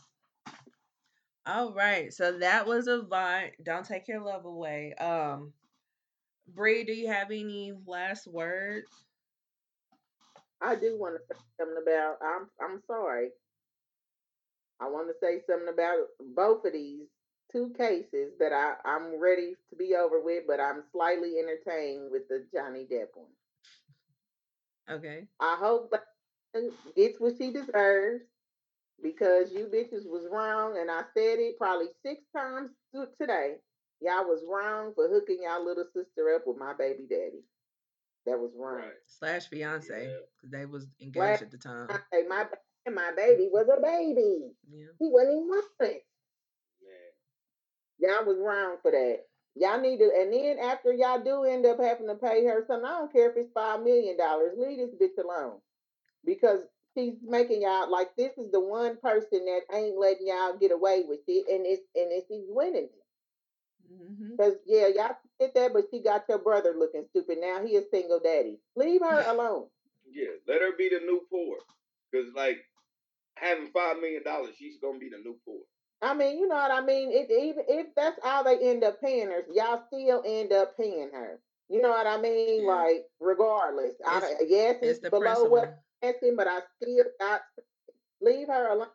All 1.47 1.73
right. 1.73 2.13
So 2.13 2.39
that 2.39 2.67
was 2.67 2.89
a 2.89 3.03
vine. 3.03 3.53
Don't 3.63 3.87
take 3.87 4.09
your 4.09 4.21
love 4.21 4.45
away. 4.47 4.95
Um, 4.95 5.53
Bree, 6.49 6.83
do 6.85 6.93
you 6.93 7.07
have 7.09 7.31
any 7.31 7.73
last 7.87 8.27
words? 8.27 8.87
I 10.61 10.75
do 10.75 10.97
want 10.99 11.15
to 11.15 11.21
say 11.35 11.41
something 11.61 11.77
about. 11.83 12.17
I'm 12.23 12.49
I'm 12.61 12.81
sorry. 12.87 13.29
I 14.81 14.89
want 14.89 15.09
to 15.09 15.15
say 15.23 15.41
something 15.49 15.73
about 15.73 16.07
both 16.35 16.65
of 16.65 16.73
these 16.73 17.07
two 17.53 17.73
cases 17.79 18.33
that 18.41 18.53
I 18.53 18.75
I'm 18.85 19.21
ready 19.21 19.55
to 19.71 19.77
be 19.77 19.95
over 19.95 20.21
with, 20.21 20.45
but 20.49 20.59
I'm 20.61 20.83
slightly 20.93 21.35
entertained 21.39 22.11
with 22.11 22.27
the 22.29 22.45
Johnny 22.53 22.87
Depp 22.91 23.09
one. 23.15 23.27
Okay. 24.99 25.27
I 25.41 25.57
hope 25.61 25.91
Blaine 25.91 26.03
gets 26.97 27.19
what 27.21 27.35
she 27.39 27.51
deserves 27.53 28.23
because 29.03 29.53
you 29.53 29.67
bitches 29.67 30.07
was 30.07 30.27
wrong, 30.31 30.79
and 30.79 30.91
I 30.91 31.03
said 31.15 31.39
it 31.39 31.59
probably 31.59 31.89
six 32.05 32.21
times 32.35 32.71
today. 33.21 33.57
Y'all 34.01 34.25
was 34.25 34.43
wrong 34.49 34.93
for 34.95 35.09
hooking 35.09 35.39
y'all 35.43 35.65
little 35.65 35.87
sister 35.95 36.35
up 36.35 36.43
with 36.47 36.59
my 36.59 36.73
baby 36.75 37.05
daddy. 37.09 37.43
That 38.27 38.39
was 38.39 38.51
wrong. 38.59 38.77
Right. 38.81 38.93
Slash 39.07 39.49
fiance, 39.49 40.09
Yeah. 40.09 40.19
they 40.51 40.67
was 40.67 40.85
Slash- 40.85 40.93
engaged 41.01 41.43
at 41.43 41.51
the 41.51 41.59
time. 41.59 41.89
Hey, 42.13 42.25
my 42.29 42.47
my 42.93 43.13
baby 43.17 43.49
was 43.53 43.67
a 43.69 43.81
baby. 43.81 44.53
Yeah. 44.71 44.87
He 44.99 45.09
wasn't 45.11 45.33
even 45.37 45.49
one. 45.49 45.63
Man. 45.81 46.01
Y'all 47.99 48.25
was 48.25 48.39
wrong 48.39 48.77
for 48.83 48.91
that. 48.91 49.21
Y'all 49.55 49.81
need 49.81 49.99
to, 49.99 50.11
and 50.15 50.33
then 50.33 50.59
after 50.59 50.93
y'all 50.93 51.23
do 51.23 51.45
end 51.45 51.65
up 51.65 51.81
having 51.81 52.07
to 52.09 52.15
pay 52.15 52.45
her 52.45 52.63
something, 52.67 52.85
I 52.87 52.99
don't 52.99 53.13
care 53.13 53.31
if 53.31 53.37
it's 53.37 53.53
five 53.55 53.83
million 53.83 54.17
dollars. 54.19 54.53
Leave 54.59 54.79
this 54.79 54.95
bitch 54.95 55.23
alone, 55.23 55.59
because 56.27 56.61
she's 56.97 57.15
making 57.25 57.63
y'all 57.63 57.91
like 57.91 58.17
this 58.17 58.33
is 58.39 58.51
the 58.53 58.61
one 58.61 58.97
person 58.99 59.47
that 59.47 59.63
ain't 59.75 59.99
letting 59.99 60.27
y'all 60.29 60.59
get 60.59 60.73
away 60.73 61.05
with 61.09 61.21
it, 61.29 61.47
and 61.49 61.67
it's 61.67 61.83
and 61.95 62.13
it's 62.13 62.29
she's 62.29 62.47
winning 62.49 62.85
it. 62.93 63.05
hmm 63.89 64.37
Cause 64.37 64.55
yeah, 64.67 64.89
y'all 64.95 65.17
did 65.41 65.53
that, 65.55 65.73
but 65.73 65.87
she 65.91 66.03
got 66.03 66.25
your 66.29 66.39
brother 66.39 66.75
looking 66.79 67.07
stupid. 67.11 67.39
Now 67.41 67.65
he 67.65 67.77
is 67.77 67.87
single 67.91 68.21
daddy. 68.23 68.59
Leave 68.77 69.03
her 69.03 69.23
alone. 69.31 69.67
Yeah, 70.11 70.31
let 70.49 70.61
her 70.63 70.73
be 70.77 70.89
the 70.89 71.01
new 71.01 71.23
poor. 71.31 71.59
Cause 72.15 72.33
like 72.35 72.59
having 73.37 73.71
five 73.73 73.99
million 74.01 74.23
dollars, 74.25 74.55
she's 74.59 74.79
gonna 74.81 74.99
be 74.99 75.11
the 75.11 75.19
new 75.19 75.37
poor. 75.45 75.61
I 76.03 76.15
mean, 76.15 76.39
you 76.39 76.47
know 76.49 76.57
what 76.57 76.71
I 76.71 76.83
mean. 76.83 77.11
It, 77.11 77.31
even 77.31 77.65
if 77.69 77.87
that's 77.97 78.19
all 78.25 78.45
they 78.45 78.59
end 78.59 78.85
up 78.85 79.01
paying 79.01 79.29
her, 79.29 79.43
y'all 79.53 79.83
still 79.89 80.23
end 80.27 80.53
up 80.53 80.77
paying 80.77 81.11
her. 81.13 81.41
You 81.69 81.83
know 81.83 81.91
what 81.91 82.07
I 82.07 82.21
mean? 82.21 82.65
Yeah. 82.65 82.73
Like, 82.73 83.07
regardless, 83.19 83.95
I, 84.07 84.19
It's- 84.19 84.43
yes, 84.49 84.77
It's 84.83 84.91
it's, 84.91 84.99
the 85.01 85.11
below 85.11 85.21
principle. 85.23 85.51
what 85.51 85.79
But 86.03 86.47
I 86.49 86.61
still 86.81 87.05
got 87.21 87.41
leave 88.21 88.49
her 88.49 88.73
alone. 88.73 88.89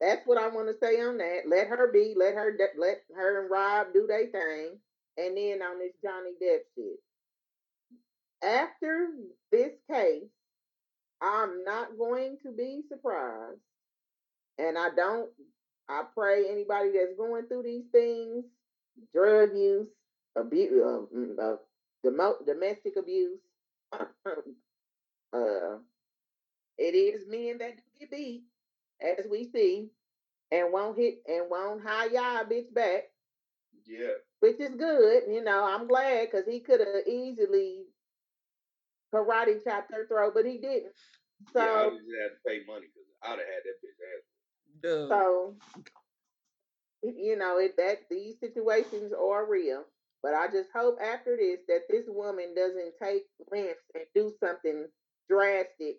That's 0.00 0.26
what 0.26 0.38
I 0.38 0.48
want 0.48 0.68
to 0.68 0.74
say 0.86 1.00
on 1.00 1.18
that. 1.18 1.42
Let 1.48 1.68
her 1.68 1.90
be. 1.92 2.14
Let 2.16 2.34
her. 2.34 2.56
Let 2.78 3.02
her 3.16 3.42
and 3.42 3.50
Rob 3.50 3.88
do 3.94 4.06
their 4.06 4.26
thing. 4.26 4.78
And 5.16 5.36
then 5.36 5.62
on 5.62 5.78
this 5.78 5.92
Johnny 6.02 6.32
Depp 6.42 6.60
shit. 6.74 6.98
After 8.42 9.08
this 9.52 9.72
case, 9.90 10.24
I'm 11.22 11.64
not 11.64 11.96
going 11.96 12.36
to 12.44 12.52
be 12.52 12.82
surprised. 12.88 13.60
And 14.58 14.76
I 14.76 14.88
don't. 14.94 15.30
I 15.88 16.02
pray 16.14 16.44
anybody 16.50 16.90
that's 16.94 17.16
going 17.16 17.46
through 17.46 17.62
these 17.64 17.84
things, 17.92 18.44
drug 19.14 19.50
use, 19.54 19.88
abuse, 20.36 20.72
uh, 20.82 21.02
mm, 21.14 21.38
uh, 21.38 21.56
domestic 22.46 22.94
abuse. 22.98 23.38
uh, 23.92 25.78
it 26.78 26.94
is 26.94 27.26
men 27.28 27.58
that 27.58 27.76
do 27.76 27.82
get 28.00 28.10
beat, 28.10 28.44
as 29.00 29.26
we 29.30 29.50
see, 29.50 29.90
and 30.50 30.72
won't 30.72 30.98
hit 30.98 31.18
and 31.26 31.50
won't 31.50 31.82
hire 31.84 32.10
y'all 32.10 32.44
bitch 32.44 32.72
back, 32.72 33.04
Yeah. 33.86 34.14
which 34.40 34.60
is 34.60 34.74
good. 34.74 35.24
You 35.28 35.42
know, 35.42 35.64
I'm 35.64 35.86
glad 35.88 36.28
because 36.30 36.46
he 36.46 36.60
could 36.60 36.80
have 36.80 37.06
easily 37.06 37.86
karate 39.12 39.62
chopped 39.62 39.92
her 39.92 40.06
throat, 40.06 40.32
but 40.34 40.46
he 40.46 40.58
didn't. 40.58 40.92
So, 41.52 41.60
yeah, 41.60 41.86
I 41.86 41.90
just 41.90 42.02
had 42.22 42.30
to 42.30 42.36
pay 42.46 42.64
money 42.66 42.86
because 42.86 43.08
I'd 43.22 43.30
have 43.30 43.38
had 43.38 43.62
that 43.64 43.80
bitch 43.82 44.00
ass. 44.16 44.24
Dude. 44.82 45.08
so 45.08 45.56
you 47.02 47.36
know, 47.36 47.58
it 47.58 47.76
that 47.76 47.98
these 48.10 48.38
situations 48.40 49.12
are 49.12 49.48
real. 49.48 49.84
But 50.22 50.34
I 50.34 50.46
just 50.46 50.70
hope 50.74 50.96
after 51.02 51.36
this 51.36 51.60
that 51.68 51.82
this 51.90 52.04
woman 52.08 52.54
doesn't 52.56 52.94
take 53.02 53.24
lengths 53.52 53.84
and 53.94 54.04
do 54.14 54.32
something 54.42 54.86
drastic 55.28 55.98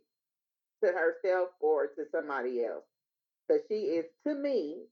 to 0.86 0.94
herself 0.94 1.50
or 1.62 1.88
to 1.88 2.04
somebody 2.12 2.64
else. 2.66 2.84
Because 3.48 3.64
she 3.70 3.76
is, 3.76 4.06
to 4.28 4.36
me, 4.36 4.84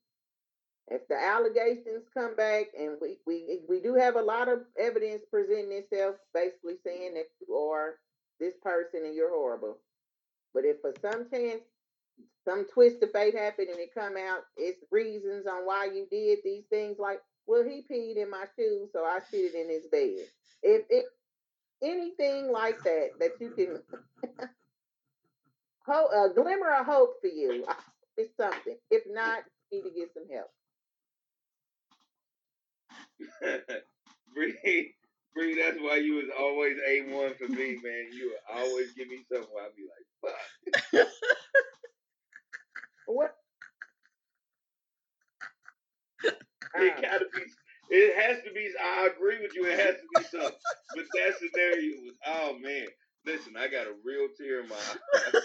if 0.90 1.08
the 1.08 1.16
allegations 1.16 2.04
come 2.14 2.36
back 2.36 2.68
and 2.78 2.98
we, 3.02 3.18
we 3.26 3.62
we 3.70 3.82
do 3.82 3.96
have 3.96 4.16
a 4.16 4.22
lot 4.22 4.50
of 4.50 4.60
evidence 4.80 5.24
presenting 5.32 5.72
itself, 5.72 6.16
basically 6.34 6.76
saying 6.86 7.14
that 7.16 7.28
you 7.48 7.56
are 7.56 7.96
this 8.40 8.54
person 8.62 9.06
and 9.06 9.16
you're 9.16 9.34
horrible. 9.34 9.78
But 10.54 10.66
if 10.66 10.82
for 10.82 10.94
some 11.02 11.30
chance 11.32 11.62
some 12.46 12.66
twist 12.74 13.02
of 13.04 13.12
fate 13.12 13.36
happened 13.38 13.70
and 13.70 13.80
it 13.80 13.94
come 13.94 14.16
out, 14.18 14.42
it's 14.58 14.84
reasons 14.92 15.48
on 15.48 15.66
why 15.66 15.86
you 15.86 16.08
did 16.12 16.40
these 16.44 16.66
things. 16.70 16.98
Like, 17.00 17.22
well, 17.48 17.64
he 17.64 17.86
peed 17.90 18.18
in 18.22 18.30
my 18.30 18.46
shoes, 18.58 18.90
so 18.94 19.04
I 19.06 19.20
shit 19.32 19.54
it 19.54 19.56
in 19.56 19.70
his 19.70 19.88
bed. 19.88 20.28
If 20.62 20.86
if 20.90 21.06
anything 21.84 22.52
like 22.52 22.84
that 22.84 23.12
that 23.20 23.32
you 23.40 23.52
can, 23.52 23.82
ho- 25.86 26.10
a 26.30 26.34
glimmer 26.34 26.72
of 26.80 26.86
hope 26.86 27.16
for 27.22 27.28
you, 27.28 27.66
It's 28.18 28.36
something. 28.38 28.78
If 28.92 29.04
not, 29.08 29.44
you 29.72 29.84
need 29.84 29.90
to 29.90 29.96
get 29.96 30.14
some 30.14 30.28
help. 30.32 30.52
Bree, 34.36 34.94
Bree, 35.36 35.62
that's 35.62 35.78
why 35.80 35.98
you 35.98 36.16
was 36.16 36.30
always 36.40 36.78
A 36.88 37.02
one 37.14 37.34
for 37.36 37.48
me, 37.48 37.78
man. 37.84 38.08
You 38.12 38.32
would 38.32 38.60
always 38.60 38.94
give 38.94 39.08
me 39.08 39.20
something 39.32 39.50
I'd 39.60 39.76
be 39.76 39.84
like, 40.24 40.36
fuck. 40.94 41.08
What? 43.06 43.36
It 46.76 46.94
Uh, 46.98 47.02
gotta 47.02 47.26
be. 47.36 47.42
It 47.90 48.16
has 48.20 48.42
to 48.46 48.52
be. 48.54 48.72
I 48.82 49.10
agree 49.16 49.40
with 49.42 49.54
you. 49.54 49.66
It 49.66 49.78
has 49.78 49.96
to 49.96 50.08
be 50.16 50.24
something. 50.24 50.58
But 50.96 51.06
that 51.14 51.38
scenario 51.38 52.02
was. 52.02 52.16
Oh 52.26 52.58
man, 52.60 52.88
listen. 53.28 53.54
I 53.58 53.68
got 53.68 53.86
a 53.88 53.94
real 54.04 54.28
tear 54.40 54.62
in 54.62 54.70
my 54.70 54.76
eye. 54.76 55.40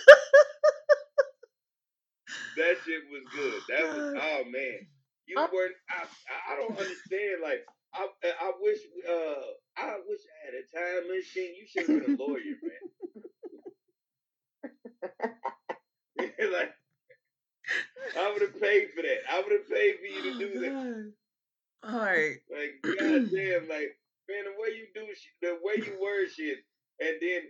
that 2.56 2.76
shit 2.86 3.02
was 3.10 3.22
good. 3.34 3.60
That 3.68 3.88
was. 3.94 4.14
Oh 4.22 4.44
man, 4.50 4.86
you 5.26 5.36
I'm- 5.38 5.50
were. 5.52 5.68
I. 5.90 6.06
I 6.52 6.56
don't 6.56 6.70
understand. 6.78 7.42
Like 7.42 7.66
I. 7.92 8.06
I 8.24 8.52
wish. 8.60 8.78
Uh. 9.06 9.42
I 9.76 9.96
wish 10.08 10.20
I 10.24 10.46
had 10.46 10.54
a 10.54 10.64
time 11.02 11.08
machine. 11.14 11.54
You 11.60 11.66
should 11.66 11.88
have 11.90 12.06
been 12.06 12.14
a 12.18 12.22
lawyer, 12.22 12.56
man. 16.18 16.52
like. 16.52 16.72
I 18.18 18.32
would 18.32 18.40
have 18.40 18.58
paid 18.60 18.88
for 18.96 19.02
that. 19.02 19.18
I 19.30 19.42
would 19.42 19.52
have 19.52 19.68
paid 19.68 19.96
for 20.00 20.06
you 20.06 20.22
to 20.32 20.38
do 20.38 20.60
that. 20.60 20.72
God. 21.82 21.92
All 21.94 22.00
right. 22.00 22.36
Like, 22.50 22.80
goddamn, 22.82 23.68
like, 23.68 23.92
man, 24.26 24.44
the 24.48 24.56
way 24.56 24.70
you 24.74 24.86
do 24.94 25.04
shit, 25.14 25.36
the 25.42 25.58
way 25.62 25.74
you 25.76 26.00
word 26.02 26.28
shit, 26.34 26.58
and 27.00 27.16
then 27.20 27.42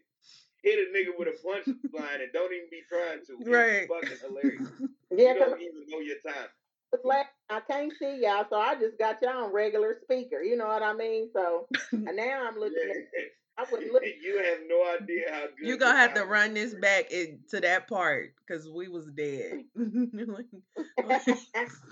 hit 0.65 0.79
a 0.81 0.91
nigga 0.93 1.17
with 1.17 1.29
a 1.29 1.39
punchline 1.47 2.21
and 2.21 2.33
don't 2.33 2.53
even 2.53 2.67
be 2.71 2.83
trying 2.91 3.21
to. 3.27 3.39
is 3.41 3.47
Right. 3.47 3.87
fucking 3.89 4.19
hilarious. 4.21 4.69
yeah, 5.13 5.35
you 5.35 5.39
'cause 5.39 5.49
don't 5.51 5.63
even 5.63 5.87
know 5.89 6.01
your 6.01 6.17
time. 6.27 6.49
it's 6.93 7.05
like 7.05 7.27
I 7.49 7.61
can't 7.61 7.93
see 7.97 8.19
y'all, 8.21 8.45
so 8.51 8.57
I 8.57 8.75
just 8.75 8.99
got 8.99 9.23
y'all 9.23 9.45
on 9.45 9.53
regular 9.53 10.01
speaker. 10.03 10.43
You 10.43 10.57
know 10.57 10.67
what 10.67 10.83
I 10.83 10.95
mean? 10.95 11.31
So 11.33 11.69
and 11.93 12.05
now 12.17 12.49
I'm 12.49 12.59
looking 12.59 12.77
Yeah. 12.85 13.23
at. 13.23 13.29
I 13.57 13.63
was 13.63 13.83
looking. 13.93 14.13
you 14.23 14.39
have 14.39 14.59
no 14.69 14.85
idea 15.01 15.33
how 15.33 15.41
good. 15.47 15.59
You 15.61 15.67
your 15.69 15.77
gonna 15.79 15.97
have 15.99 16.15
to 16.15 16.21
timing 16.21 16.31
run 16.49 16.55
this 16.55 16.75
back 16.75 17.11
in, 17.11 17.41
to 17.51 17.61
that 17.61 17.89
part 17.89 18.35
because 18.47 18.69
we 18.69 18.89
was 18.89 19.07
dead. 19.07 19.65
Like, 19.77 20.47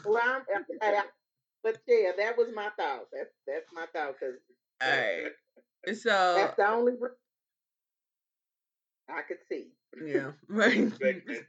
well, 0.05 0.20
I'm, 0.23 0.43
I, 0.83 0.93
I- 0.94 1.02
but 1.62 1.78
yeah, 1.89 2.12
that 2.17 2.39
was 2.39 2.49
my 2.55 2.68
thought. 2.78 3.07
That's 3.12 3.31
that's 3.47 3.67
my 3.75 3.86
thought 3.93 4.15
because 4.20 4.36
All 4.83 4.91
right. 4.91 5.33
So 5.94 6.35
that's 6.35 6.57
the 6.57 6.68
only 6.68 6.94
re- 6.99 7.10
I 9.09 9.23
could 9.23 9.39
see. 9.49 9.68
yeah, 10.05 10.33
right. 10.49 10.93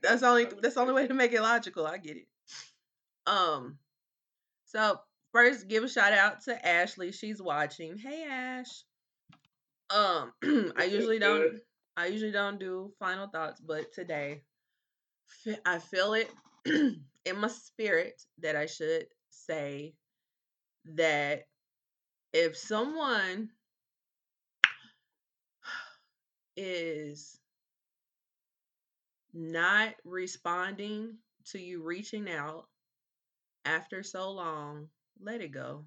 That's 0.04 0.22
the 0.22 0.28
only 0.28 0.46
that's 0.62 0.76
the 0.76 0.82
only 0.82 0.94
way 0.94 1.08
to 1.08 1.14
make 1.16 1.34
it 1.34 1.42
logical. 1.42 1.88
I 1.88 1.98
get 1.98 2.18
it. 2.18 2.28
Um. 3.26 3.80
So 4.66 5.00
first, 5.34 5.68
give 5.68 5.84
a 5.84 5.90
shout 5.90 6.14
out 6.14 6.44
to 6.44 6.68
Ashley. 6.68 7.12
She's 7.12 7.42
watching. 7.42 7.98
Hey, 7.98 8.26
Ash. 8.30 8.84
Um, 9.90 10.34
I 10.78 10.84
usually 10.84 11.18
don't. 11.20 11.60
I 11.98 12.06
usually 12.06 12.32
don't 12.32 12.60
do 12.60 12.94
final 13.00 13.28
thoughts, 13.28 13.60
but 13.60 13.92
today, 13.92 14.44
I 15.66 15.80
feel 15.80 16.14
it 16.14 16.30
in 16.66 17.40
my 17.40 17.48
spirit 17.48 18.22
that 18.38 18.56
I 18.56 18.68
should 18.68 19.08
say 19.32 19.96
that 20.86 21.48
if 22.34 22.56
someone 22.56 23.50
is 26.56 27.40
not 29.34 29.96
responding 30.06 31.18
to 31.46 31.60
you 31.60 31.82
reaching 31.82 32.30
out 32.30 32.68
after 33.66 34.04
so 34.04 34.30
long, 34.30 34.88
let 35.20 35.42
it 35.42 35.52
go. 35.52 35.86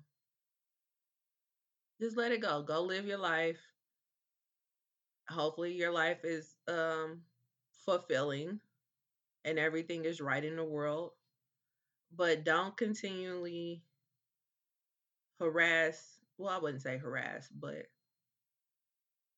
Just 2.00 2.16
let 2.16 2.32
it 2.32 2.40
go. 2.40 2.62
Go 2.62 2.82
live 2.82 3.06
your 3.06 3.18
life. 3.18 3.60
Hopefully 5.31 5.73
your 5.75 5.92
life 5.92 6.25
is 6.25 6.57
um 6.68 7.23
fulfilling 7.84 8.60
and 9.44 9.59
everything 9.59 10.05
is 10.05 10.20
right 10.20 10.44
in 10.44 10.57
the 10.57 10.65
world. 10.65 11.12
But 12.15 12.44
don't 12.44 12.76
continually 12.76 13.83
harass, 15.39 16.18
well 16.39 16.50
I 16.50 16.59
wouldn't 16.59 16.83
say 16.83 16.99
harass, 16.99 17.49
but 17.49 17.86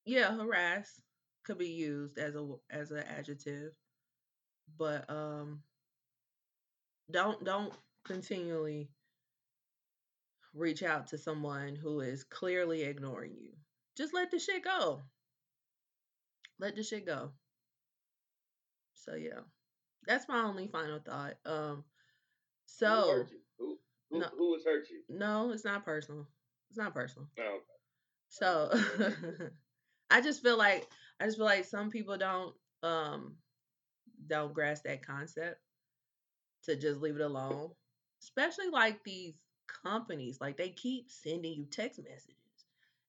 yeah, 0.05 0.35
harass 0.37 1.01
could 1.45 1.59
be 1.59 1.69
used 1.69 2.19
as 2.19 2.35
a 2.35 2.49
as 2.71 2.91
an 2.91 3.05
adjective. 3.19 3.73
But 4.79 5.09
um 5.11 5.63
don't 7.11 7.45
don't 7.45 7.75
continually 8.05 8.89
reach 10.55 10.83
out 10.83 11.07
to 11.09 11.19
someone 11.19 11.77
who 11.77 12.01
is 12.01 12.25
clearly 12.25 12.83
ignoring 12.83 13.35
you. 13.39 13.53
Just 13.97 14.15
let 14.15 14.31
the 14.31 14.39
shit 14.39 14.65
go. 14.65 15.03
Let 16.59 16.77
the 16.77 16.83
shit 16.83 17.07
go. 17.07 17.31
So 18.95 19.15
yeah. 19.15 19.41
That's 20.07 20.29
my 20.29 20.43
only 20.43 20.69
final 20.69 20.99
thought. 20.99 21.35
Um 21.47 21.85
so 22.67 22.89
hurt 23.11 23.31
you? 23.31 23.39
Who 23.59 23.79
who, 24.11 24.21
No. 24.21 24.27
who 24.37 24.59
hurt 24.65 24.85
you? 24.91 25.03
no, 25.09 25.51
it's 25.53 25.65
not 25.65 25.85
personal. 25.85 26.27
It's 26.71 26.79
not 26.79 26.95
personal. 26.95 27.29
No. 27.39 27.59
So 28.29 28.73
I 30.11 30.21
just 30.21 30.43
feel 30.43 30.57
like 30.57 30.87
I 31.21 31.27
just 31.27 31.37
feel 31.37 31.47
like 31.47 31.65
some 31.65 31.91
people 31.91 32.17
don't 32.17 32.55
um 32.83 33.37
don't 34.27 34.55
grasp 34.55 34.85
that 34.85 35.07
concept 35.07 35.61
to 36.65 36.77
just 36.77 37.01
leave 37.01 37.17
it 37.17 37.23
alone. 37.23 37.71
Especially 38.23 38.69
like 38.71 39.03
these 39.03 39.35
companies, 39.83 40.39
like 40.41 40.57
they 40.57 40.69
keep 40.71 41.11
sending 41.11 41.55
you 41.55 41.65
text 41.65 42.01
messages 42.03 42.37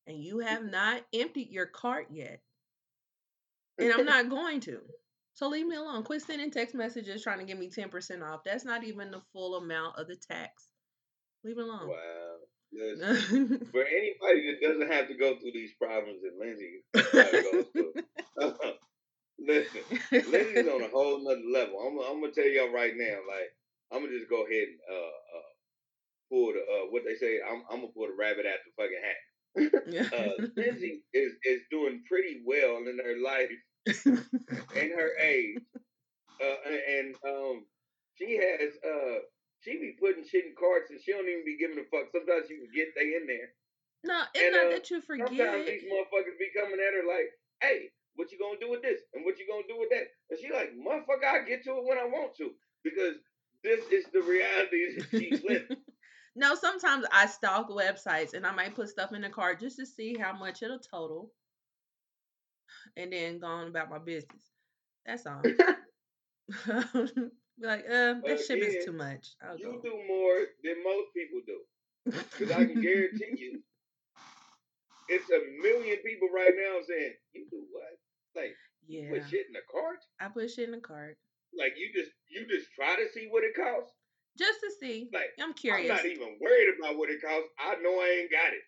and 0.07 0.17
you 0.17 0.39
have 0.39 0.65
not 0.65 1.01
emptied 1.13 1.49
your 1.49 1.67
cart 1.67 2.07
yet. 2.11 2.41
And 3.77 3.91
I'm 3.91 4.05
not 4.05 4.29
going 4.29 4.59
to. 4.61 4.79
So 5.35 5.47
leave 5.47 5.65
me 5.65 5.75
alone. 5.75 6.03
Quit 6.03 6.21
sending 6.21 6.51
text 6.51 6.75
messages 6.75 7.23
trying 7.23 7.39
to 7.39 7.45
give 7.45 7.57
me 7.57 7.69
10% 7.69 8.23
off. 8.23 8.41
That's 8.45 8.65
not 8.65 8.83
even 8.83 9.09
the 9.11 9.21
full 9.33 9.55
amount 9.55 9.97
of 9.97 10.07
the 10.07 10.15
tax. 10.15 10.67
Leave 11.43 11.57
it 11.57 11.63
alone. 11.63 11.89
Wow. 11.89 11.97
For 12.73 13.85
anybody 13.85 14.39
that 14.49 14.57
doesn't 14.61 14.91
have 14.91 15.07
to 15.07 15.13
go 15.13 15.37
through 15.37 15.53
these 15.53 15.73
problems 15.77 16.21
that 16.23 16.33
Lindsay 16.39 16.81
goes 16.93 17.65
through, 17.69 17.93
listen, 19.39 19.81
Lindsay's 20.11 20.67
on 20.67 20.81
a 20.81 20.89
whole 20.89 21.23
nother 21.23 21.45
level. 21.53 21.77
I'm, 21.77 21.99
I'm 22.01 22.21
gonna 22.21 22.33
tell 22.33 22.49
y'all 22.49 22.73
right 22.73 22.93
now, 22.97 23.21
like 23.29 23.53
I'm 23.91 24.01
gonna 24.01 24.17
just 24.17 24.29
go 24.29 24.41
ahead 24.41 24.73
and 24.73 24.79
uh, 24.89 25.13
uh, 25.37 25.51
pull 26.31 26.53
the 26.53 26.65
uh, 26.65 26.89
what 26.89 27.03
they 27.05 27.13
say. 27.13 27.37
I'm, 27.45 27.61
I'm 27.69 27.85
gonna 27.85 27.93
pull 27.93 28.07
the 28.09 28.17
rabbit 28.17 28.49
out 28.49 28.57
the 28.65 28.73
fucking 28.73 29.05
hat. 29.05 29.21
Uh, 29.57 30.29
Lindsay 30.55 31.03
is 31.13 31.33
is 31.45 31.61
doing 31.69 32.03
pretty 32.07 32.41
well 32.45 32.77
in 32.77 32.99
her 33.03 33.17
life 33.23 33.51
and 34.75 34.91
her 34.91 35.11
age, 35.21 35.59
uh, 36.41 36.55
and 36.89 37.15
um, 37.27 37.65
she 38.17 38.37
has 38.37 38.71
uh 38.83 39.19
she 39.63 39.79
be 39.79 39.95
putting 39.99 40.27
shit 40.27 40.45
in 40.45 40.55
carts 40.59 40.91
and 40.91 40.99
she 40.99 41.11
don't 41.11 41.27
even 41.27 41.45
be 41.45 41.57
giving 41.57 41.79
a 41.79 41.87
fuck. 41.87 42.11
Sometimes 42.11 42.49
you 42.49 42.67
forget 42.67 42.91
they 42.95 43.15
in 43.15 43.27
there. 43.27 43.55
No, 44.03 44.19
it's 44.35 44.43
And, 44.43 44.51
not 44.51 44.67
uh, 44.67 44.69
that 44.75 44.89
you 44.91 44.99
forget. 45.01 45.27
Sometimes 45.27 45.65
these 45.65 45.87
motherfuckers 45.87 46.35
be 46.35 46.51
coming 46.51 46.83
at 46.83 46.91
her 46.91 47.07
like, 47.07 47.31
hey, 47.63 47.87
what 48.15 48.31
you 48.31 48.37
gonna 48.37 48.59
do 48.59 48.69
with 48.69 48.83
this? 48.83 48.99
And 49.13 49.23
what 49.23 49.39
you 49.39 49.47
gonna 49.47 49.63
do 49.67 49.79
with 49.79 49.89
that? 49.95 50.11
And 50.29 50.35
she 50.35 50.51
like, 50.51 50.75
motherfucker, 50.75 51.23
I 51.23 51.47
get 51.47 51.63
to 51.63 51.79
it 51.79 51.85
when 51.87 51.97
I 51.97 52.03
want 52.03 52.35
to. 52.43 52.51
Because 52.83 53.15
this 53.63 53.79
is 53.87 54.05
the 54.11 54.21
reality 54.21 54.99
that 54.99 55.07
she's 55.11 55.41
living. 55.43 55.77
no, 56.35 56.55
sometimes 56.55 57.05
I 57.11 57.27
stalk 57.27 57.69
websites 57.69 58.33
and 58.33 58.45
I 58.45 58.51
might 58.53 58.75
put 58.75 58.89
stuff 58.89 59.13
in 59.13 59.21
the 59.21 59.29
cart 59.29 59.59
just 59.59 59.77
to 59.77 59.85
see 59.85 60.17
how 60.17 60.33
much 60.33 60.63
it'll 60.63 60.79
total, 60.79 61.31
and 62.97 63.11
then 63.13 63.39
go 63.39 63.47
on 63.47 63.67
about 63.67 63.89
my 63.89 63.99
business. 63.99 64.51
That's 65.05 65.25
all. 65.25 65.41
Be 67.59 67.67
like, 67.67 67.85
uh, 67.85 68.15
that 68.25 68.43
shit 68.47 68.63
is 68.63 68.85
too 68.85 68.93
much. 68.93 69.35
I'll 69.43 69.57
you 69.57 69.79
go. 69.81 69.81
do 69.81 69.93
more 70.07 70.37
than 70.63 70.83
most 70.83 71.13
people 71.13 71.41
do. 71.45 71.59
Because 72.05 72.51
I 72.51 72.65
can 72.65 72.81
guarantee 72.81 73.33
you, 73.37 73.61
it's 75.07 75.29
a 75.29 75.39
million 75.61 75.97
people 76.03 76.29
right 76.33 76.51
now 76.55 76.79
saying, 76.87 77.13
you 77.33 77.45
do 77.51 77.63
what? 77.71 77.93
Like, 78.35 78.55
you 78.87 79.01
yeah, 79.01 79.09
put 79.11 79.29
shit 79.29 79.47
in 79.47 79.53
the 79.53 79.61
cart? 79.71 79.99
I 80.19 80.27
put 80.29 80.49
shit 80.49 80.65
in 80.65 80.71
the 80.75 80.81
cart 80.81 81.17
Like, 81.57 81.73
you 81.77 81.93
just 81.93 82.11
you 82.29 82.45
just 82.49 82.73
try 82.73 82.95
to 82.95 83.07
see 83.13 83.27
what 83.29 83.43
it 83.43 83.55
costs? 83.55 83.93
Just 84.37 84.59
to 84.61 84.71
see. 84.79 85.09
Like, 85.13 85.31
I'm 85.41 85.53
curious. 85.53 85.89
I'm 85.89 85.97
not 85.97 86.05
even 86.05 86.37
worried 86.41 86.73
about 86.79 86.97
what 86.97 87.09
it 87.09 87.21
costs. 87.21 87.49
I 87.59 87.75
know 87.81 87.99
I 87.99 88.09
ain't 88.21 88.31
got 88.31 88.53
it. 88.53 88.63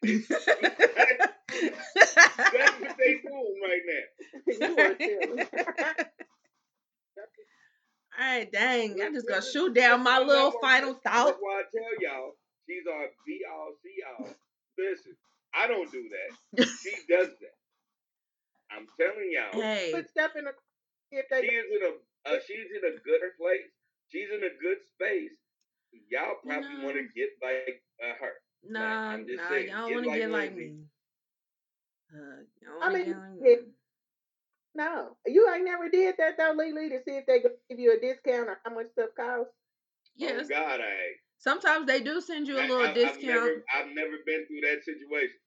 That's 1.50 2.80
what 2.82 2.98
they 2.98 3.14
doing 3.22 3.62
right 3.64 3.86
now. 3.88 4.06
you 4.48 4.78
are 4.78 4.96
silly. 4.98 5.44
All 8.18 8.24
right, 8.26 8.50
dang. 8.52 9.02
I'm 9.02 9.14
just 9.14 9.28
gonna 9.28 9.42
shoot 9.42 9.74
down 9.74 10.02
my 10.04 10.20
little 10.20 10.46
level- 10.46 10.60
final 10.62 10.94
That's 10.94 11.04
thought. 11.04 11.36
why 11.42 11.60
I 11.60 11.64
tell 11.68 11.94
y'all, 12.00 12.32
she's 12.66 12.86
our 12.88 13.08
be 13.28 13.42
all, 13.52 13.74
see 13.84 13.98
all. 14.08 14.30
Listen, 14.78 15.16
I 15.54 15.68
don't 15.68 15.92
do 15.92 16.04
that. 16.10 16.68
She 16.82 16.92
does 17.10 17.28
that. 17.28 17.56
I'm 18.72 18.88
telling 19.00 19.32
y'all, 19.32 19.62
Hey, 19.62 19.92
Put 19.94 20.10
stuff 20.10 20.32
in 20.38 20.46
the 20.46 20.52
if 21.12 21.26
she 21.30 21.48
is 21.48 21.66
in 21.72 21.82
a 21.84 21.92
uh, 22.36 22.40
she's 22.48 22.72
in 22.72 22.84
a 22.88 22.96
good 23.04 23.22
place. 23.38 23.68
She's 24.12 24.30
in 24.32 24.44
a 24.44 24.50
good 24.64 24.78
space. 24.96 25.36
Y'all 26.10 26.36
probably 26.46 26.84
want 26.84 26.98
to 26.98 27.04
get 27.16 27.30
like 27.42 27.84
uh, 28.04 28.14
her. 28.20 28.34
nah, 28.64 29.10
I'm 29.12 29.26
just 29.28 29.38
nah, 29.44 29.50
saying, 29.50 29.70
y'all 29.70 29.92
want 29.92 30.04
to 30.04 30.10
like 30.10 30.20
get 30.20 30.32
like 30.32 30.56
Lindsay. 30.56 30.74
me. 30.74 30.86
Uh, 32.14 32.42
y'all 32.62 32.84
I 32.84 32.94
mean, 32.94 33.06
get 33.06 33.18
like 33.18 33.40
yeah. 33.42 33.56
me. 33.56 33.62
no. 34.76 35.18
You 35.26 35.50
ain't 35.54 35.66
never 35.66 35.90
did 35.90 36.16
that 36.18 36.38
though, 36.38 36.54
Lily, 36.56 36.90
to 36.90 37.00
see 37.06 37.18
if 37.18 37.26
they 37.26 37.42
gonna 37.42 37.56
give 37.70 37.80
you 37.80 37.94
a 37.98 38.00
discount 38.00 38.50
or 38.50 38.60
how 38.64 38.74
much 38.74 38.88
stuff 38.92 39.10
costs. 39.18 39.54
Yes, 40.16 40.46
Oh 40.46 40.50
God, 40.50 40.82
I 40.82 41.18
sometimes 41.40 41.88
they 41.88 42.02
do 42.02 42.22
send 42.22 42.48
you 42.48 42.58
a 42.58 42.64
I, 42.64 42.68
little 42.68 42.88
I, 42.88 42.94
discount. 42.94 43.16
I've 43.18 43.28
never, 43.28 43.64
I've 43.76 43.96
never 43.96 44.18
been 44.26 44.46
through 44.48 44.62
that 44.62 44.84
situation. 44.84 45.38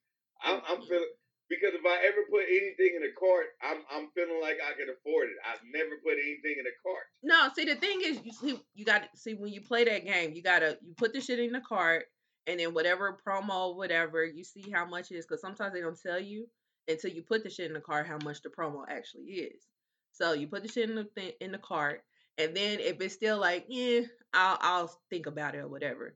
I'm, 0.43 0.61
I'm 0.69 0.83
feeling 0.83 1.11
because 1.49 1.73
if 1.75 1.85
I 1.85 2.05
ever 2.07 2.25
put 2.31 2.45
anything 2.45 2.97
in 2.97 3.03
a 3.03 3.13
cart, 3.19 3.47
I'm, 3.63 3.83
I'm 3.91 4.09
feeling 4.15 4.41
like 4.41 4.59
I 4.61 4.77
can 4.77 4.89
afford 4.93 5.29
it. 5.29 5.37
I've 5.45 5.65
never 5.73 5.97
put 6.05 6.15
anything 6.15 6.57
in 6.61 6.67
a 6.67 6.77
cart. 6.85 7.07
No, 7.23 7.49
see 7.55 7.65
the 7.65 7.77
thing 7.81 8.01
is, 8.05 8.21
you 8.25 8.33
see, 8.33 8.61
you 8.75 8.85
got 8.85 9.09
see 9.15 9.35
when 9.35 9.53
you 9.53 9.61
play 9.61 9.85
that 9.85 10.05
game, 10.05 10.33
you 10.35 10.43
gotta 10.43 10.79
you 10.83 10.95
put 10.97 11.13
the 11.13 11.21
shit 11.21 11.39
in 11.39 11.53
the 11.53 11.61
cart, 11.61 12.05
and 12.47 12.61
then 12.61 12.75
whatever 12.75 13.19
promo, 13.27 13.77
whatever, 13.77 14.25
you 14.25 14.45
see 14.45 14.71
how 14.73 14.85
much 14.87 15.11
it 15.11 15.17
is, 15.17 15.27
because 15.27 15.41
sometimes 15.41 15.73
they 15.73 15.81
don't 15.81 16.01
tell 16.01 16.21
you 16.21 16.47
until 16.87 17.11
you 17.11 17.23
put 17.23 17.43
the 17.43 17.51
shit 17.51 17.67
in 17.67 17.75
the 17.75 17.81
cart 17.81 18.07
how 18.07 18.19
much 18.25 18.43
the 18.43 18.49
promo 18.49 18.85
actually 18.89 19.23
is. 19.25 19.67
So 20.13 20.33
you 20.33 20.49
put 20.49 20.63
the 20.63 20.69
shit 20.69 20.89
in 20.91 20.97
the 20.97 21.05
thing, 21.05 21.33
in 21.41 21.53
the 21.53 21.59
cart, 21.59 22.03
and 22.37 22.57
then 22.57 22.81
if 22.81 23.01
it's 23.01 23.15
still 23.15 23.39
like, 23.39 23.67
yeah, 23.69 24.01
I'll 24.35 24.59
I'll 24.61 25.01
think 25.11 25.27
about 25.27 25.55
it 25.55 25.59
or 25.59 25.69
whatever. 25.69 26.15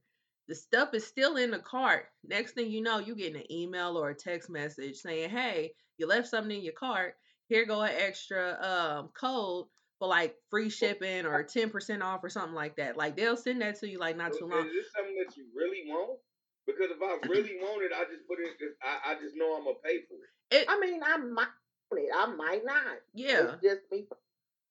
The 0.49 0.55
stuff 0.55 0.93
is 0.95 1.07
still 1.07 1.37
in 1.37 1.51
the 1.53 1.59
cart. 1.59 2.07
Next 2.25 2.53
thing 2.53 2.71
you 2.71 2.83
know, 2.83 2.99
you 2.99 3.15
get 3.15 3.35
an 3.37 3.51
email 3.51 3.97
or 3.97 4.11
a 4.11 4.15
text 4.15 4.51
message 4.51 4.97
saying, 4.97 5.31
"Hey, 5.31 5.75
you 5.99 6.07
left 6.07 6.29
something 6.29 6.57
in 6.57 6.65
your 6.65 6.73
cart. 6.75 7.17
Here 7.49 7.65
go 7.65 7.83
an 7.83 7.93
extra 7.97 8.59
um 8.61 9.09
code 9.09 9.67
for 9.99 10.09
like 10.09 10.35
free 10.51 10.69
shipping 10.69 11.27
or 11.27 11.45
10% 11.45 12.03
off 12.03 12.25
or 12.25 12.29
something 12.29 12.55
like 12.55 12.77
that. 12.77 12.97
Like 12.97 13.17
they'll 13.17 13.37
send 13.37 13.63
that 13.63 13.79
to 13.81 13.89
you 13.89 13.99
like 13.99 14.17
not 14.17 14.33
too 14.33 14.47
long. 14.47 14.67
Is 14.67 14.73
this 14.73 14.87
something 14.97 15.15
that 15.25 15.37
you 15.37 15.47
really 15.55 15.85
want? 15.87 16.19
Because 16.67 16.91
if 16.91 16.99
I 17.01 17.27
really 17.29 17.57
want 17.61 17.85
it, 17.85 17.93
I 17.95 18.03
just 18.05 18.27
put 18.27 18.39
it. 18.41 18.51
I, 18.83 19.13
I 19.13 19.15
just 19.15 19.37
know 19.37 19.57
I'm 19.57 19.65
gonna 19.65 19.77
pay 19.85 19.99
for 20.09 20.15
it. 20.15 20.63
It 20.63 20.67
I 20.69 20.79
mean, 20.81 21.03
I 21.05 21.17
might 21.19 21.49
want 21.91 22.03
it, 22.03 22.11
I 22.15 22.27
might 22.27 22.65
not. 22.65 22.99
yeah. 23.15 23.55
It's 23.55 23.63
just 23.63 23.81
me. 23.93 24.07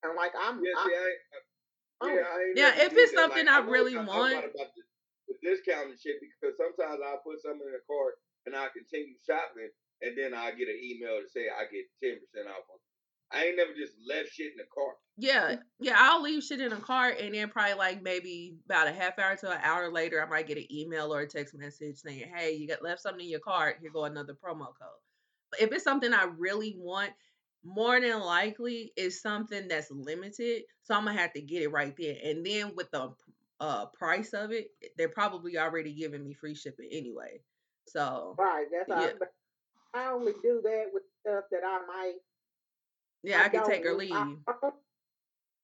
I'm 0.04 0.16
like 0.16 0.32
I'm. 0.38 0.62
Yeah, 0.64 0.72
I'm 0.78 0.90
see, 0.90 0.96
I, 0.96 1.16
oh, 2.02 2.08
yeah, 2.08 2.22
I 2.22 2.54
Yeah, 2.56 2.86
if 2.86 2.94
it's 2.94 3.14
something 3.14 3.46
like, 3.46 3.54
I 3.54 3.62
know- 3.62 3.72
really 3.72 3.98
I, 3.98 4.02
I 4.02 4.06
want- 4.06 4.46
discount 5.42 5.92
and 5.92 6.00
shit 6.00 6.22
because 6.22 6.56
sometimes 6.58 7.02
I'll 7.02 7.26
put 7.26 7.42
something 7.42 7.66
in 7.66 7.76
the 7.76 7.84
cart 7.86 8.16
and 8.46 8.56
I 8.56 8.70
continue 8.74 9.18
shopping, 9.22 9.70
and 10.02 10.18
then 10.18 10.34
I 10.34 10.54
get 10.58 10.70
an 10.70 10.82
email 10.82 11.22
to 11.22 11.30
say 11.30 11.50
I 11.50 11.70
get 11.70 11.86
ten 12.02 12.18
percent 12.18 12.50
off. 12.50 12.66
on 12.70 12.82
I 13.32 13.46
ain't 13.46 13.58
never 13.58 13.72
just 13.74 13.94
left 14.08 14.34
shit 14.34 14.52
in 14.52 14.58
the 14.58 14.66
cart. 14.74 14.96
Yeah, 15.18 15.56
yeah, 15.80 15.96
I'll 15.98 16.22
leave 16.22 16.44
shit 16.44 16.60
in 16.60 16.74
a 16.74 16.78
cart 16.78 17.20
and 17.20 17.34
then 17.34 17.50
probably 17.50 17.76
like 17.76 18.02
maybe 18.02 18.56
about 18.66 18.88
a 18.88 18.92
half 18.92 19.18
hour 19.20 19.36
to 19.38 19.52
an 19.52 19.60
hour 19.64 19.92
later, 19.92 20.22
I 20.22 20.30
might 20.30 20.48
get 20.48 20.58
an 20.58 20.72
email 20.72 21.14
or 21.14 21.22
a 21.22 21.28
text 21.28 21.54
message 21.56 21.98
saying, 21.98 22.32
"Hey, 22.34 22.54
you 22.54 22.68
got 22.68 22.84
left 22.84 23.02
something 23.02 23.24
in 23.24 23.32
your 23.32 23.40
cart. 23.40 23.78
Here 23.82 23.92
go 23.92 24.06
another 24.06 24.34
promo 24.34 24.66
code." 24.66 25.02
But 25.52 25.62
if 25.62 25.72
it's 25.72 25.84
something 25.84 26.14
I 26.14 26.26
really 26.38 26.76
want, 26.78 27.14
more 27.64 28.02
than 28.02 28.20
likely 28.20 28.92
it's 28.98 29.22
something 29.22 29.68
that's 29.68 29.92
limited, 29.92 30.64
so 30.84 30.96
I'm 30.96 31.06
gonna 31.06 31.18
have 31.18 31.34
to 31.34 31.42
get 31.42 31.62
it 31.62 31.70
right 31.70 31.96
there. 31.98 32.18
And 32.24 32.46
then 32.46 32.76
with 32.76 32.92
the 32.92 33.14
uh 33.62 33.86
price 33.94 34.34
of 34.34 34.52
it, 34.52 34.72
they're 34.98 35.08
probably 35.08 35.58
already 35.58 35.94
giving 35.94 36.24
me 36.24 36.34
free 36.34 36.56
shipping 36.56 36.90
anyway. 36.92 37.40
So 37.88 38.36
right. 38.38 38.66
That's 38.74 38.90
all. 38.90 39.06
Yeah. 39.06 39.14
But 39.18 39.30
I 39.94 40.12
only 40.12 40.34
do 40.42 40.62
that 40.64 40.86
with 40.92 41.04
stuff 41.22 41.46
that 41.52 41.62
I 41.66 41.80
might. 41.86 42.20
yeah, 43.24 43.44
I, 43.46 43.50
can 43.50 43.64
take 43.66 43.86
or 43.86 43.94
leave. 43.94 44.12
I 44.14 44.26
don't 44.26 44.74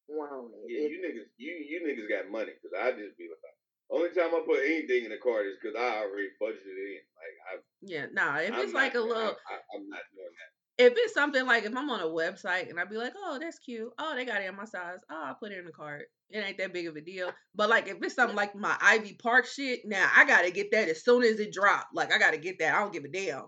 want 0.08 0.54
it. 0.54 0.70
Yeah, 0.70 0.86
It- 0.86 0.92
you 0.92 1.00
niggas, 1.02 1.30
you 1.38 1.54
you 1.58 1.82
niggas 1.82 2.08
got 2.08 2.32
money 2.32 2.52
because 2.54 2.78
I 2.78 2.92
just 2.92 3.18
be 3.18 3.28
like, 3.30 3.58
only 3.90 4.10
time 4.10 4.36
I 4.36 4.44
put 4.46 4.60
anything 4.64 5.06
in 5.06 5.12
the 5.12 5.18
cart 5.18 5.48
is 5.48 5.58
because 5.62 5.76
I 5.80 6.04
already 6.04 6.30
budgeted 6.42 6.76
it 6.76 7.02
in. 7.02 7.04
Like 7.18 7.36
I, 7.50 7.54
Yeah, 7.82 8.06
nah. 8.14 8.38
If 8.38 8.54
I'm 8.54 8.62
it's 8.62 8.74
like 8.74 8.96
a 8.96 9.00
little, 9.00 9.34
I, 9.50 9.54
I, 9.54 9.58
I'm 9.74 9.90
not 9.90 10.04
doing 10.14 10.28
that. 10.28 10.52
If 10.78 10.94
it's 10.96 11.14
something 11.14 11.46
like 11.46 11.64
if 11.64 11.76
I'm 11.76 11.90
on 11.90 12.02
a 12.02 12.06
website 12.06 12.70
and 12.70 12.80
I'd 12.80 12.90
be 12.90 12.98
like, 12.98 13.14
oh, 13.18 13.40
that's 13.42 13.60
cute. 13.60 13.90
Oh, 13.98 14.16
they 14.16 14.26
got 14.26 14.42
it 14.42 14.48
in 14.48 14.56
my 14.56 14.66
size. 14.66 15.00
Oh, 15.10 15.24
I'll 15.28 15.36
put 15.36 15.52
it 15.52 15.58
in 15.58 15.66
the 15.66 15.72
cart. 15.72 16.06
It 16.30 16.40
ain't 16.40 16.58
that 16.58 16.74
big 16.74 16.88
of 16.88 16.96
a 16.96 17.02
deal. 17.02 17.32
But 17.56 17.70
like 17.70 17.88
if 17.88 17.98
it's 18.02 18.16
something 18.16 18.36
like 18.36 18.56
my 18.56 18.76
Ivy 18.82 19.14
Park 19.14 19.46
shit, 19.46 19.82
now 19.86 20.10
I 20.16 20.26
gotta 20.26 20.52
get 20.52 20.72
that 20.72 20.90
as 20.90 21.04
soon 21.04 21.24
as 21.24 21.40
it 21.40 21.52
drop. 21.54 21.88
Like 21.94 22.14
I 22.14 22.20
gotta 22.20 22.38
get 22.38 22.60
that. 22.60 22.76
I 22.76 22.80
don't 22.80 22.94
give 22.94 23.06
a 23.06 23.08
damn. 23.08 23.46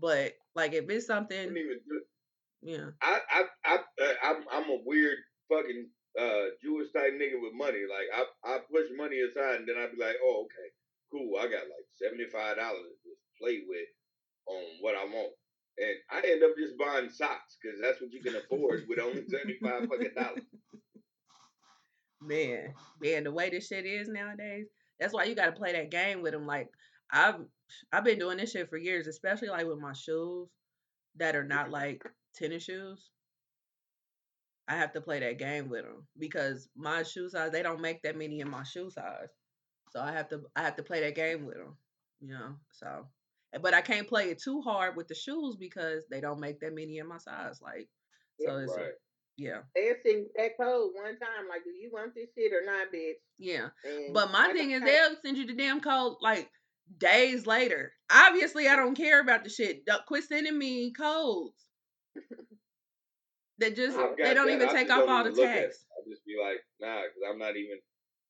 But 0.00 0.32
like 0.54 0.72
if 0.72 0.88
it's 0.88 1.06
something, 1.06 1.54
yeah, 2.62 2.90
I 3.02 3.20
I 3.30 3.42
I 3.64 3.74
uh, 3.76 4.14
I'm 4.22 4.44
I'm 4.50 4.70
a 4.70 4.78
weird 4.84 5.18
fucking 5.50 5.88
uh 6.18 6.44
Jewish 6.62 6.92
type 6.92 7.12
nigga 7.12 7.42
with 7.42 7.52
money. 7.52 7.82
Like 7.90 8.08
I 8.14 8.54
I 8.54 8.58
push 8.72 8.86
money 8.96 9.20
aside 9.20 9.56
and 9.56 9.68
then 9.68 9.76
I'd 9.76 9.92
be 9.92 10.02
like, 10.02 10.16
oh 10.24 10.46
okay, 10.46 10.68
cool. 11.12 11.36
I 11.38 11.44
got 11.44 11.68
like 11.68 11.86
seventy 11.92 12.26
five 12.32 12.56
dollars 12.56 12.96
to 13.04 13.10
play 13.42 13.60
with 13.66 13.88
on 14.46 14.62
what 14.80 14.94
I 14.94 15.04
want, 15.04 15.32
and 15.78 15.96
I 16.10 16.26
end 16.26 16.42
up 16.42 16.50
just 16.56 16.76
buying 16.78 17.10
socks 17.10 17.56
because 17.60 17.80
that's 17.80 18.00
what 18.00 18.12
you 18.12 18.20
can 18.20 18.36
afford 18.36 18.84
with 18.88 18.98
only 18.98 19.24
seventy 19.28 19.58
five 19.62 19.88
fucking 19.88 20.14
dollars. 20.16 20.44
man, 22.20 22.74
man, 23.00 23.24
the 23.24 23.32
way 23.32 23.50
this 23.50 23.68
shit 23.68 23.86
is 23.86 24.08
nowadays, 24.08 24.66
that's 24.98 25.14
why 25.14 25.24
you 25.24 25.34
gotta 25.34 25.52
play 25.52 25.72
that 25.72 25.90
game 25.90 26.22
with 26.22 26.32
them. 26.32 26.46
Like 26.46 26.68
I've 27.10 27.36
I've 27.92 28.04
been 28.04 28.18
doing 28.18 28.38
this 28.38 28.52
shit 28.52 28.68
for 28.68 28.76
years, 28.76 29.06
especially 29.06 29.48
like 29.48 29.66
with 29.66 29.78
my 29.78 29.92
shoes 29.92 30.48
that 31.16 31.36
are 31.36 31.44
not 31.44 31.70
like 31.70 32.02
tennis 32.34 32.64
shoes. 32.64 33.10
I 34.68 34.76
have 34.76 34.92
to 34.92 35.00
play 35.00 35.18
that 35.20 35.38
game 35.38 35.68
with 35.68 35.82
them 35.82 36.06
because 36.18 36.68
my 36.76 37.02
shoe 37.02 37.28
size 37.28 37.50
they 37.50 37.62
don't 37.62 37.80
make 37.80 38.02
that 38.02 38.16
many 38.16 38.40
in 38.40 38.48
my 38.48 38.62
shoe 38.62 38.90
size, 38.90 39.28
so 39.90 40.00
I 40.00 40.12
have 40.12 40.28
to 40.28 40.42
I 40.54 40.62
have 40.62 40.76
to 40.76 40.82
play 40.82 41.00
that 41.00 41.16
game 41.16 41.46
with 41.46 41.56
them. 41.56 41.76
You 42.20 42.34
know, 42.34 42.54
so 42.70 43.06
but 43.62 43.74
I 43.74 43.80
can't 43.80 44.06
play 44.08 44.30
it 44.30 44.40
too 44.42 44.60
hard 44.62 44.96
with 44.96 45.08
the 45.08 45.14
shoes 45.14 45.56
because 45.56 46.04
they 46.10 46.20
don't 46.20 46.40
make 46.40 46.60
that 46.60 46.74
many 46.74 46.98
in 46.98 47.08
my 47.08 47.18
size. 47.18 47.60
Like 47.62 47.88
so, 48.40 48.56
it's 48.58 48.76
right. 48.76 48.92
Yeah, 49.36 49.60
They'll 49.74 49.94
send 50.04 50.26
that 50.36 50.50
code 50.60 50.90
one 50.94 51.18
time, 51.18 51.48
like, 51.48 51.64
do 51.64 51.70
you 51.70 51.88
want 51.92 52.14
this 52.14 52.28
shit 52.36 52.52
or 52.52 52.62
not, 52.64 52.88
bitch? 52.94 53.14
yeah. 53.38 53.68
And 53.84 54.12
But 54.12 54.30
my 54.32 54.52
thing 54.52 54.72
is, 54.72 54.82
they'll 54.82 55.16
send 55.24 55.38
you 55.38 55.46
the 55.46 55.54
damn 55.54 55.80
code 55.80 56.16
like 56.20 56.50
days 56.98 57.46
later. 57.46 57.92
Obviously, 58.12 58.68
I 58.68 58.76
don't 58.76 58.94
care 58.96 59.18
about 59.20 59.44
the 59.44 59.48
shit. 59.50 59.86
Don't- 59.86 60.04
Quit 60.04 60.24
sending 60.24 60.58
me 60.58 60.92
codes. 60.92 61.64
That 63.58 63.76
just 63.76 63.94
they 64.16 64.32
don't 64.32 64.46
that. 64.46 64.54
even 64.54 64.68
I 64.70 64.72
take 64.72 64.90
off 64.90 65.06
all 65.06 65.22
the 65.22 65.30
even 65.30 65.40
look 65.42 65.48
at 65.50 65.56
it. 65.58 65.62
tax. 65.68 65.84
I 65.92 66.08
just 66.08 66.24
be 66.24 66.34
like, 66.42 66.56
nah, 66.80 67.02
because 67.02 67.22
I'm 67.30 67.38
not 67.38 67.56
even 67.56 67.78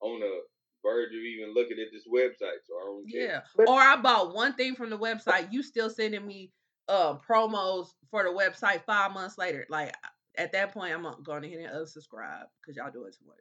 on 0.00 0.18
the 0.18 0.40
verge 0.83 1.09
of 1.10 1.20
even 1.20 1.55
looking 1.55 1.78
at 1.78 1.89
this 1.92 2.07
website, 2.09 2.60
so 2.67 2.75
I 2.78 2.84
don't 2.84 3.10
care. 3.10 3.20
Yeah. 3.26 3.41
But- 3.57 3.68
or 3.68 3.78
I 3.81 3.97
bought 3.97 4.34
one 4.34 4.55
thing 4.55 4.75
from 4.75 4.91
the 4.91 4.99
website. 4.99 5.52
You 5.52 5.62
still 5.62 5.91
sending 5.91 6.26
me 6.26 6.52
uh 6.89 7.17
promos 7.18 7.89
for 8.10 8.25
the 8.25 8.31
website 8.31 8.83
five 8.84 9.12
months 9.12 9.39
later. 9.39 9.67
Like 9.68 9.94
at 10.36 10.52
that 10.52 10.73
point, 10.73 10.92
I'm 10.94 11.02
not 11.02 11.23
going 11.25 11.44
ahead 11.44 11.59
and 11.60 11.68
unsubscribe 11.70 12.44
because 12.60 12.76
y'all 12.76 12.91
doing 12.91 13.12
too 13.12 13.26
much. 13.26 13.36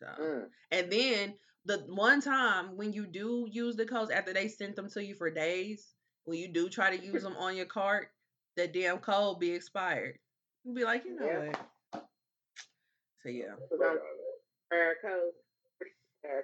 So 0.00 0.06
Mm. 0.22 0.50
and 0.70 0.92
then 0.92 1.38
the 1.64 1.78
one 1.88 2.20
time 2.20 2.76
when 2.76 2.92
you 2.92 3.06
do 3.06 3.46
use 3.50 3.74
the 3.76 3.86
codes 3.86 4.10
after 4.10 4.32
they 4.34 4.48
sent 4.48 4.76
them 4.76 4.88
to 4.90 5.02
you 5.04 5.14
for 5.14 5.30
days, 5.30 5.94
when 6.24 6.38
you 6.38 6.48
do 6.48 6.68
try 6.68 6.94
to 6.94 7.02
use 7.04 7.22
them 7.24 7.36
on 7.36 7.56
your 7.56 7.66
cart, 7.66 8.08
the 8.56 8.68
damn 8.68 8.98
code 8.98 9.40
be 9.40 9.50
expired. 9.52 10.18
You'll 10.64 10.74
be 10.74 10.84
like, 10.84 11.04
you 11.04 11.14
know 11.18 11.26
Yeah. 11.26 11.46
what? 11.92 12.06
So 13.22 13.28
yeah. 13.30 13.54
Code, 15.02 15.32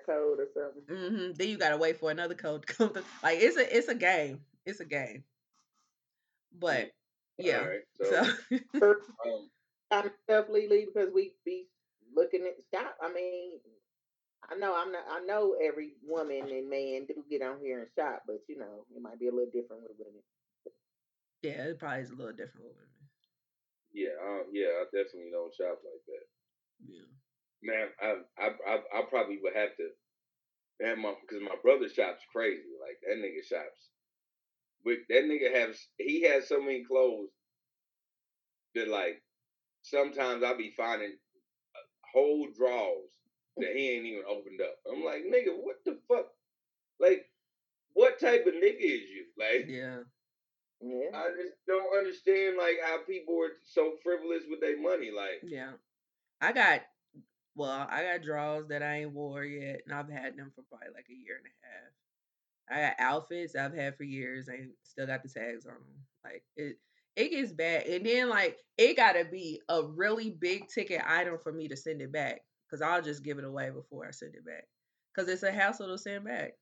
code 0.07 0.39
or 0.41 0.49
something. 0.55 0.83
Mm-hmm. 0.89 1.33
Then 1.37 1.49
you 1.49 1.59
gotta 1.59 1.77
wait 1.77 1.99
for 1.99 2.11
another 2.11 2.35
code 2.35 2.67
to 2.67 2.75
come 2.75 2.91
through. 2.91 3.05
Like 3.23 3.39
it's 3.41 3.57
a 3.57 3.77
it's 3.77 3.89
a 3.89 3.95
game. 3.95 4.41
It's 4.67 4.81
a 4.81 4.85
game. 4.85 5.25
But 6.59 6.91
yeah. 7.39 7.59
All 7.61 7.69
right, 7.69 7.81
So 8.03 8.25
so 8.79 8.95
um, 9.27 9.51
I'm 9.91 10.11
definitely 10.29 10.69
leave 10.69 10.89
because 10.93 11.11
we 11.15 11.33
be 11.45 11.67
looking 12.15 12.43
at 12.47 12.57
shop. 12.75 12.97
I 13.03 13.13
mean, 13.13 13.59
I 14.51 14.57
know 14.57 14.75
I'm 14.77 14.93
not. 14.93 15.05
I 15.11 15.21
know 15.25 15.57
every 15.63 15.93
woman 16.07 16.49
and 16.51 16.69
man 16.69 17.07
do 17.07 17.25
get 17.31 17.43
on 17.43 17.59
here 17.63 17.81
and 17.81 17.89
shop, 17.97 18.23
but 18.27 18.41
you 18.49 18.59
know 18.59 18.85
it 18.95 19.01
might 19.03 19.19
be 19.19 19.29
a 19.29 19.33
little 19.33 19.51
different 19.53 19.83
with 19.83 19.97
women. 19.99 20.23
yeah, 21.43 21.71
it 21.71 21.79
probably 21.79 22.03
is 22.03 22.11
a 22.11 22.15
little 22.15 22.33
different 22.33 22.67
with 22.67 22.77
women. 22.77 23.09
yeah, 23.93 24.15
um, 24.23 24.45
yeah, 24.53 24.69
I 24.81 24.85
definitely 24.93 25.31
don't 25.33 25.55
shop 25.55 25.81
like 25.83 26.05
that. 26.07 26.27
Yeah. 26.87 27.09
Man, 27.63 27.89
I, 28.01 28.15
I, 28.39 28.49
I, 28.67 28.77
I 28.99 29.03
probably 29.09 29.39
would 29.43 29.55
have 29.55 29.77
to, 29.77 29.89
man, 30.81 31.03
my, 31.03 31.15
because 31.21 31.43
my 31.43 31.57
brother 31.63 31.89
shops 31.89 32.23
crazy. 32.33 32.73
Like 32.81 32.99
that 33.07 33.19
nigga 33.23 33.45
shops. 33.47 33.91
But 34.85 34.95
that 35.11 35.25
nigga 35.25 35.55
has, 35.55 35.77
he 35.99 36.23
has 36.23 36.49
so 36.49 36.61
many 36.61 36.85
clothes 36.85 37.29
that 38.75 38.89
like 38.89 39.23
sometimes 39.83 40.43
I 40.43 40.57
be 40.57 40.73
finding 40.77 41.13
uh, 41.75 41.87
whole 42.13 42.49
drawers 42.57 43.11
that 43.59 43.75
he 43.75 43.91
ain't 43.91 44.07
even 44.07 44.23
opened 44.29 44.61
up. 44.61 44.77
I'm 44.91 45.05
like, 45.05 45.23
nigga, 45.25 45.53
what 45.55 45.77
the 45.85 45.99
fuck? 46.09 46.27
Like, 46.99 47.27
what 47.95 48.21
type 48.21 48.47
of 48.47 48.55
nigga 48.55 48.81
is 48.81 49.03
you? 49.09 49.27
Like, 49.39 49.67
Yeah. 49.69 49.99
Yeah, 50.83 51.11
I 51.15 51.29
just 51.37 51.57
don't 51.67 51.99
understand 51.99 52.57
like 52.57 52.77
how 52.83 52.99
people 53.07 53.35
are 53.43 53.53
so 53.67 53.97
frivolous 54.03 54.45
with 54.49 54.61
their 54.61 54.81
money. 54.81 55.11
Like, 55.15 55.43
Yeah. 55.43 55.73
I 56.41 56.53
got 56.53 56.81
well, 57.61 57.87
I 57.91 58.03
got 58.05 58.23
drawers 58.23 58.69
that 58.69 58.83
I 58.83 59.03
ain't 59.03 59.13
wore 59.13 59.45
yet, 59.45 59.83
and 59.85 59.95
I've 59.95 60.09
had 60.09 60.37
them 60.37 60.51
for 60.55 60.63
probably 60.71 60.95
like 60.95 61.07
a 61.11 61.15
year 61.15 61.37
and 61.37 61.47
a 61.47 61.67
half. 61.67 61.93
I 62.71 62.89
got 62.89 63.01
outfits 63.05 63.55
I've 63.55 63.75
had 63.75 63.97
for 63.99 64.05
years, 64.05 64.49
and 64.49 64.71
still 64.83 65.07
got 65.07 65.23
the 65.23 65.29
tags 65.29 65.67
on 65.67 65.75
them. 65.75 66.07
Like 66.25 66.43
it, 66.57 66.79
it 67.17 67.31
gets 67.31 67.53
bad, 67.53 67.87
and 67.87 68.07
then 68.07 68.31
like 68.31 68.59
it 68.79 68.97
gotta 68.97 69.27
be 69.27 69.61
a 69.69 69.83
really 69.85 70.31
big 70.31 70.69
ticket 70.69 71.03
item 71.07 71.39
for 71.43 71.53
me 71.53 71.69
to 71.69 71.77
send 71.77 72.01
it 72.01 72.13
back, 72.13 72.41
cause 72.71 72.81
I'll 72.81 73.03
just 73.03 73.25
give 73.25 73.39
it 73.39 73.45
away 73.45 73.71
before 73.71 74.07
I 74.07 74.13
send 74.13 74.35
it 74.37 74.47
back, 74.47 74.65
cause 75.15 75.29
it's 75.29 75.43
a 75.43 75.53
hassle 75.53 75.89
to 75.89 75.99
send 75.99 76.25
back. 76.25 76.53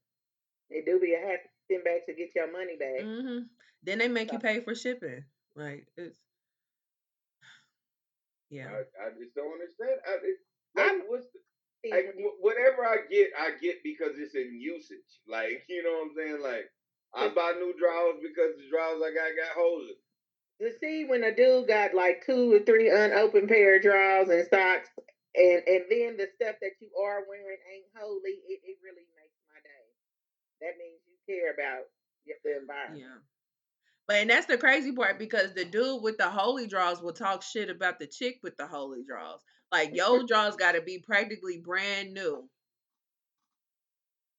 it 0.71 0.85
do 0.85 0.99
be 0.99 1.15
a 1.15 1.21
hassle 1.21 1.47
to 1.47 1.75
send 1.75 1.85
back 1.85 2.07
to 2.07 2.15
get 2.15 2.35
your 2.35 2.51
money 2.51 2.77
back. 2.77 3.05
hmm 3.05 3.39
Then 3.85 3.99
they 3.99 4.09
make 4.09 4.33
you 4.33 4.41
pay 4.41 4.61
for 4.63 4.75
shipping. 4.75 5.25
Like 5.55 5.87
it's, 5.97 6.19
yeah, 8.51 8.67
I, 8.67 9.07
I 9.07 9.11
just 9.19 9.35
don't 9.37 9.53
understand. 9.53 10.01
I, 10.07 10.13
it, 10.25 10.39
I'm- 10.81 11.05
what's 11.09 11.27
the, 11.33 11.41
I, 11.93 12.11
whatever 12.41 12.85
I 12.85 13.07
get, 13.09 13.31
I 13.39 13.53
get 13.63 13.77
because 13.85 14.19
it's 14.19 14.35
in 14.35 14.59
usage. 14.61 14.99
Like, 15.29 15.63
you 15.69 15.83
know 15.83 15.93
what 16.03 16.11
I'm 16.11 16.15
saying? 16.17 16.43
Like, 16.43 16.67
I 17.15 17.29
buy 17.29 17.53
new 17.57 17.73
drawers 17.79 18.19
because 18.21 18.57
the 18.59 18.69
drawers 18.69 19.01
I 19.01 19.15
got 19.15 19.31
got 19.39 19.55
holes 19.57 19.87
in. 19.89 20.67
to 20.67 20.79
see 20.81 21.05
when 21.07 21.23
a 21.25 21.35
dude 21.35 21.69
got 21.69 21.95
like 21.95 22.27
two 22.27 22.53
or 22.53 22.59
three 22.61 22.91
unopened 22.91 23.49
pair 23.49 23.77
of 23.77 23.83
drawers 23.83 24.29
and 24.29 24.47
socks, 24.51 24.91
and 25.37 25.63
and 25.67 25.85
then 25.89 26.17
the 26.19 26.27
stuff 26.35 26.57
that 26.61 26.75
you 26.81 26.91
are 27.01 27.23
wearing 27.31 27.63
ain't 27.73 27.87
holy, 27.97 28.43
it, 28.51 28.61
it 28.65 28.77
really 28.83 29.07
makes 29.17 29.39
my 29.49 29.61
day. 29.63 29.87
That 30.61 30.77
means 30.79 30.99
you 31.07 31.17
care 31.31 31.55
about 31.55 31.87
y- 32.27 32.35
the 32.45 32.59
environment. 32.59 33.01
Yeah. 33.03 33.23
But 34.09 34.17
and 34.17 34.31
that's 34.31 34.47
the 34.47 34.59
crazy 34.59 34.91
part 34.93 35.19
because 35.19 35.55
the 35.55 35.65
dude 35.65 36.03
with 36.03 36.19
the 36.19 36.29
holy 36.29 36.67
draws 36.67 37.01
will 37.01 37.13
talk 37.13 37.43
shit 37.43 37.71
about 37.71 37.99
the 38.01 38.07
chick 38.09 38.41
with 38.43 38.57
the 38.57 38.67
holy 38.67 39.05
draws. 39.07 39.41
Like 39.71 39.95
your 39.95 40.25
draws 40.25 40.57
got 40.57 40.73
to 40.73 40.81
be 40.81 40.99
practically 40.99 41.59
brand 41.59 42.15
new. 42.15 42.49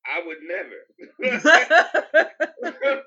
I 0.05 0.25
would 0.25 0.41
never. 0.41 0.79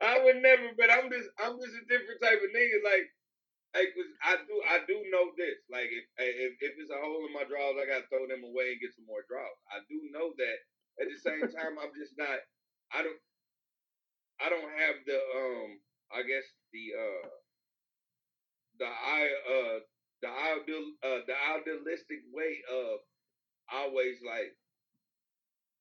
I 0.00 0.24
would 0.24 0.40
never, 0.40 0.72
but 0.76 0.90
I'm 0.90 1.10
just 1.12 1.28
I'm 1.36 1.60
just 1.60 1.76
a 1.76 1.84
different 1.88 2.20
type 2.20 2.40
of 2.40 2.50
nigga. 2.52 2.80
Like, 2.80 3.06
like 3.76 3.92
I 4.24 4.40
do 4.40 4.56
I 4.64 4.80
do 4.88 5.04
know 5.12 5.36
this. 5.36 5.60
Like, 5.68 5.92
if 5.92 6.04
if 6.16 6.52
if 6.60 6.72
it's 6.80 6.90
a 6.90 7.00
hole 7.00 7.26
in 7.28 7.36
my 7.36 7.44
drawers, 7.44 7.76
I 7.76 7.84
gotta 7.84 8.08
throw 8.08 8.24
them 8.24 8.44
away 8.44 8.72
and 8.72 8.80
get 8.80 8.96
some 8.96 9.04
more 9.04 9.24
drawers. 9.28 9.60
I 9.68 9.84
do 9.88 10.00
know 10.12 10.32
that. 10.38 10.58
At 11.02 11.10
the 11.10 11.18
same 11.18 11.42
time, 11.50 11.74
I'm 11.76 11.90
just 11.92 12.14
not. 12.16 12.38
I 12.94 13.02
don't. 13.02 13.20
I 14.40 14.48
don't 14.48 14.70
have 14.80 14.96
the 15.04 15.18
um. 15.18 15.82
I 16.08 16.24
guess 16.24 16.46
the 16.72 16.84
uh. 16.96 17.28
The 18.78 18.86
I 18.86 19.30
uh 19.46 19.78
the 20.22 20.28
ideal 20.28 20.84
uh 21.02 21.20
the 21.26 21.36
idealistic 21.56 22.22
way 22.32 22.60
of 22.70 23.00
always 23.72 24.18
like 24.24 24.54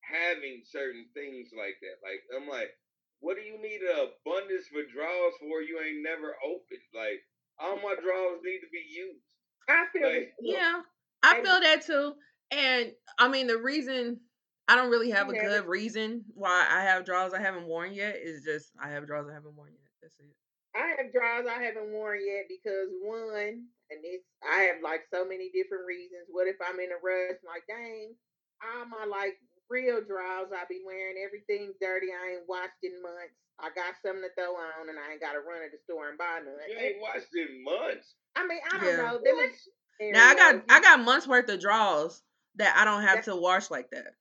having 0.04 0.62
certain 0.68 1.08
things 1.14 1.50
like 1.56 1.80
that. 1.82 1.98
Like 2.04 2.22
I'm 2.36 2.48
like, 2.48 2.72
what 3.20 3.38
do 3.38 3.44
you 3.44 3.58
need 3.62 3.82
an 3.82 4.12
abundance 4.12 4.68
for 4.68 4.84
drawers 4.84 5.34
for? 5.40 5.62
You 5.64 5.80
ain't 5.80 6.04
never 6.04 6.36
opened. 6.44 6.88
Like 6.94 7.24
all 7.60 7.78
my 7.78 7.96
drawers 8.02 8.42
need 8.44 8.60
to 8.60 8.72
be 8.72 8.84
used. 8.84 9.26
I 9.70 9.86
feel 9.92 10.08
Like, 10.08 10.34
yeah, 10.42 10.82
I 11.24 11.42
feel 11.42 11.60
that 11.62 11.86
too. 11.86 12.14
And 12.52 12.92
I 13.18 13.30
mean, 13.30 13.48
the 13.48 13.58
reason 13.58 14.20
I 14.68 14.76
don't 14.76 14.92
really 14.92 15.12
have 15.12 15.30
a 15.30 15.34
good 15.34 15.66
reason 15.66 16.24
why 16.34 16.68
I 16.70 16.84
have 16.84 17.06
draws 17.06 17.34
I 17.34 17.42
haven't 17.42 17.68
worn 17.68 17.94
yet 17.94 18.16
is 18.22 18.44
just 18.44 18.72
I 18.82 18.90
have 18.90 19.08
draws 19.08 19.28
I 19.30 19.34
haven't 19.34 19.56
worn 19.56 19.72
yet. 19.72 19.90
That's 20.02 20.16
it. 20.20 20.36
I 20.76 20.98
have 20.98 21.14
drawers 21.14 21.46
I 21.46 21.62
haven't 21.62 21.94
worn 21.94 22.20
yet 22.26 22.50
because 22.50 22.90
one, 23.02 23.70
and 23.94 24.02
it's 24.02 24.26
I 24.42 24.70
have 24.74 24.82
like 24.82 25.06
so 25.14 25.26
many 25.26 25.50
different 25.54 25.86
reasons. 25.86 26.26
What 26.30 26.48
if 26.50 26.58
I'm 26.62 26.80
in 26.82 26.90
a 26.92 27.00
rush? 27.02 27.40
Like, 27.46 27.64
dang, 27.70 28.16
all 28.62 28.86
my 28.90 29.06
like 29.06 29.38
real 29.70 30.02
drawers 30.02 30.50
I 30.54 30.66
be 30.70 30.82
wearing, 30.86 31.22
everything's 31.22 31.78
dirty. 31.82 32.10
I 32.10 32.38
ain't 32.42 32.50
washed 32.50 32.82
in 32.84 33.02
months. 33.02 33.38
I 33.62 33.70
got 33.78 33.96
something 34.02 34.26
to 34.26 34.34
throw 34.34 34.58
on, 34.58 34.90
and 34.90 34.98
I 34.98 35.14
ain't 35.14 35.22
got 35.22 35.34
to 35.34 35.46
run 35.46 35.62
to 35.62 35.70
the 35.70 35.78
store 35.86 36.10
and 36.10 36.18
buy 36.18 36.42
none. 36.42 36.58
you 36.68 36.78
ain't 36.78 37.02
washed 37.02 37.34
in 37.38 37.64
months. 37.64 38.16
I 38.36 38.48
mean, 38.48 38.60
I 38.66 38.78
don't 38.82 38.98
Yeah. 38.98 38.98
know. 38.98 39.18
Them 39.22 40.12
Now 40.12 40.30
I 40.30 40.36
got. 40.36 40.64
I 40.70 40.82
got 40.82 41.00
months 41.06 41.28
worth 41.28 41.50
of 41.50 41.62
draws 41.62 42.22
that 42.56 42.76
I 42.78 42.86
don't 42.86 43.04
have 43.04 43.26
to 43.26 43.36
wash 43.36 43.70
like 43.70 43.90
that. 43.92 44.16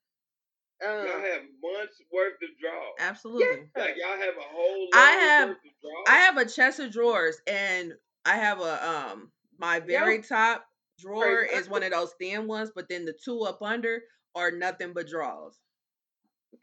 Um, 0.85 1.07
Y'all 1.07 1.19
have 1.21 1.41
months 1.61 2.01
worth 2.11 2.33
of 2.33 2.49
drawers. 2.59 2.95
Absolutely. 2.99 3.69
Like 3.75 3.95
y'all 3.97 4.17
have 4.17 4.35
a 4.37 4.41
whole. 4.51 4.87
I 4.93 5.11
have- 5.11 5.49
worth 5.49 5.57
of? 5.83 5.91
I 6.07 6.17
have 6.17 6.37
a 6.37 6.45
chest 6.45 6.79
of 6.79 6.91
drawers 6.91 7.37
and 7.47 7.93
I 8.25 8.35
have 8.37 8.59
a 8.59 8.89
um 8.89 9.31
my 9.57 9.79
very 9.79 10.21
top 10.21 10.65
drawer 10.99 11.41
is 11.43 11.69
one 11.69 11.83
of 11.83 11.91
those 11.91 12.13
thin 12.19 12.47
ones, 12.47 12.71
but 12.75 12.87
then 12.89 13.05
the 13.05 13.13
two 13.23 13.41
up 13.41 13.61
under 13.61 14.01
are 14.35 14.51
nothing 14.51 14.93
but 14.93 15.07
drawers. 15.07 15.57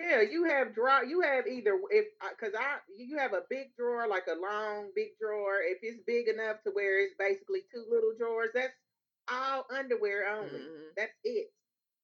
Yeah, 0.01 0.23
you 0.23 0.45
have 0.45 0.75
draw. 0.75 1.03
You 1.03 1.21
have 1.23 1.47
either 1.47 1.79
if 1.91 2.07
because 2.39 2.55
I 2.59 2.79
you 2.97 3.19
have 3.19 3.33
a 3.33 3.43
big 3.51 3.75
drawer 3.77 4.07
like 4.09 4.25
a 4.29 4.39
long 4.41 4.91
big 4.95 5.19
drawer. 5.21 5.61
If 5.63 5.79
it's 5.83 6.01
big 6.07 6.29
enough 6.29 6.63
to 6.65 6.71
where 6.71 7.03
it's 7.05 7.15
basically 7.19 7.61
two 7.73 7.85
little 7.91 8.13
drawers, 8.19 8.51
that's 8.55 8.73
all 9.29 9.67
underwear 9.71 10.29
only. 10.29 10.61
Mhm. 10.61 10.95
That's 10.97 11.13
it. 11.25 11.53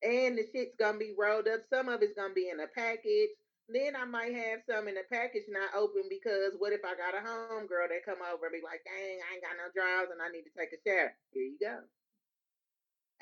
And 0.03 0.39
the 0.39 0.47
shit's 0.53 0.77
gonna 0.79 0.99
be 0.99 1.15
rolled 1.17 1.49
up. 1.49 1.63
Some 1.73 1.89
of 1.89 2.03
it's 2.03 2.15
gonna 2.15 2.35
be 2.35 2.51
in 2.51 2.61
a 2.61 2.67
package. 2.69 3.31
Then 3.69 3.97
I 3.97 4.05
might 4.05 4.35
have 4.35 4.61
some 4.69 4.87
in 4.89 4.97
a 4.97 5.03
package 5.11 5.45
not 5.49 5.75
open 5.75 6.03
because 6.09 6.53
what 6.59 6.73
if 6.73 6.85
I 6.85 6.95
got 6.95 7.17
a 7.19 7.21
home 7.21 7.67
girl 7.67 7.89
that 7.89 8.05
come 8.05 8.23
over 8.23 8.47
and 8.47 8.53
be 8.55 8.63
like, 8.63 8.85
dang, 8.85 9.19
I 9.19 9.35
ain't 9.35 9.43
got 9.43 9.59
no 9.59 9.73
drawers 9.75 10.09
and 10.13 10.23
I 10.23 10.29
need 10.31 10.45
to 10.45 10.55
take 10.57 10.71
a 10.73 10.81
shower. 10.89 11.17
Here 11.33 11.43
you 11.43 11.59
go. 11.61 11.81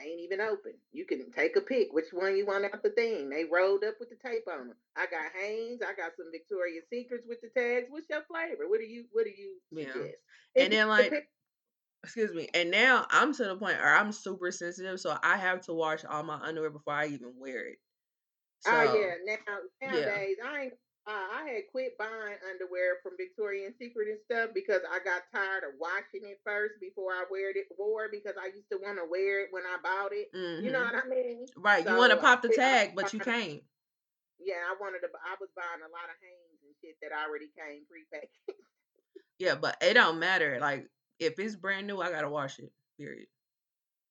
Ain't 0.00 0.20
even 0.20 0.40
open. 0.40 0.74
You 0.92 1.06
can 1.06 1.30
take 1.30 1.56
a 1.56 1.60
pick 1.60 1.92
which 1.92 2.12
one 2.12 2.36
you 2.36 2.44
want 2.44 2.64
out 2.64 2.82
the 2.82 2.90
thing. 2.90 3.30
They 3.30 3.44
rolled 3.44 3.84
up 3.84 3.94
with 4.00 4.10
the 4.10 4.16
tape 4.16 4.44
on 4.50 4.68
them. 4.68 4.76
I 4.96 5.06
got 5.06 5.32
Hanes. 5.40 5.82
I 5.82 5.94
got 5.94 6.12
some 6.16 6.32
Victoria's 6.32 6.84
Secrets 6.90 7.24
with 7.28 7.40
the 7.40 7.48
tags. 7.48 7.86
What's 7.88 8.10
your 8.10 8.22
flavor? 8.24 8.68
What 8.68 8.80
do 8.80 8.86
you 8.86 9.06
What 9.12 9.24
do 9.24 9.30
you 9.30 9.60
Yeah. 9.70 9.92
suggest? 9.92 10.18
And 10.56 10.72
then, 10.72 10.88
like, 10.88 11.12
excuse 12.04 12.32
me. 12.32 12.48
And 12.54 12.70
now 12.70 13.06
I'm 13.10 13.34
to 13.34 13.44
the 13.44 13.56
point 13.56 13.78
where 13.78 13.96
I'm 13.96 14.12
super 14.12 14.52
sensitive, 14.52 15.00
so 15.00 15.16
I 15.22 15.36
have 15.36 15.60
to 15.62 15.74
wash 15.74 16.04
all 16.04 16.22
my 16.22 16.36
underwear 16.36 16.70
before 16.70 16.94
I 16.94 17.06
even 17.06 17.32
wear 17.38 17.66
it. 17.68 17.78
So, 18.60 18.70
Oh 18.72 18.94
yeah. 18.94 19.14
Now 19.26 19.90
nowadays, 19.90 20.36
I 20.44 20.60
ain't. 20.62 20.74
Uh, 21.06 21.12
I 21.36 21.44
had 21.44 21.68
quit 21.70 21.92
buying 22.00 22.40
underwear 22.48 22.96
from 23.04 23.12
Victoria's 23.20 23.76
Secret 23.76 24.08
and 24.08 24.16
stuff 24.24 24.56
because 24.56 24.80
I 24.88 25.04
got 25.04 25.28
tired 25.36 25.60
of 25.68 25.76
washing 25.76 26.24
it 26.24 26.40
first 26.46 26.80
before 26.80 27.12
I 27.12 27.28
wear 27.30 27.50
it. 27.50 27.68
Wore 27.76 28.08
because 28.08 28.40
I 28.40 28.48
used 28.56 28.72
to 28.72 28.80
want 28.80 28.96
to 28.96 29.04
wear 29.04 29.44
it 29.44 29.48
when 29.52 29.64
I 29.68 29.76
bought 29.84 30.16
it. 30.16 30.32
You 30.32 30.72
know 30.72 30.80
mhm. 30.80 30.92
what 30.92 31.04
I 31.04 31.08
mean? 31.08 31.44
right? 31.60 31.84
You 31.84 31.96
want 31.96 32.12
to 32.12 32.16
pop 32.16 32.40
the 32.40 32.48
I- 32.52 32.56
tag, 32.56 32.92
but 32.96 33.12
you 33.12 33.20
can't. 33.20 33.60
Yeah, 34.40 34.64
I 34.64 34.76
wanted 34.80 35.00
to. 35.04 35.08
I 35.12 35.36
was 35.40 35.52
buying 35.56 35.84
a 35.84 35.92
lot 35.92 36.08
of 36.08 36.16
Hanes 36.24 36.60
and 36.64 36.74
shit 36.80 36.96
that 37.04 37.12
already 37.12 37.52
came 37.52 37.84
prepackaged. 37.84 38.56
Yeah, 39.38 39.56
but 39.56 39.76
it 39.82 39.94
don't 39.94 40.18
matter. 40.18 40.58
Like 40.60 40.88
if 41.18 41.38
it's 41.38 41.56
brand 41.56 41.86
new, 41.86 42.00
I 42.00 42.10
gotta 42.10 42.28
wash 42.28 42.58
it. 42.58 42.72
Period. 42.98 43.26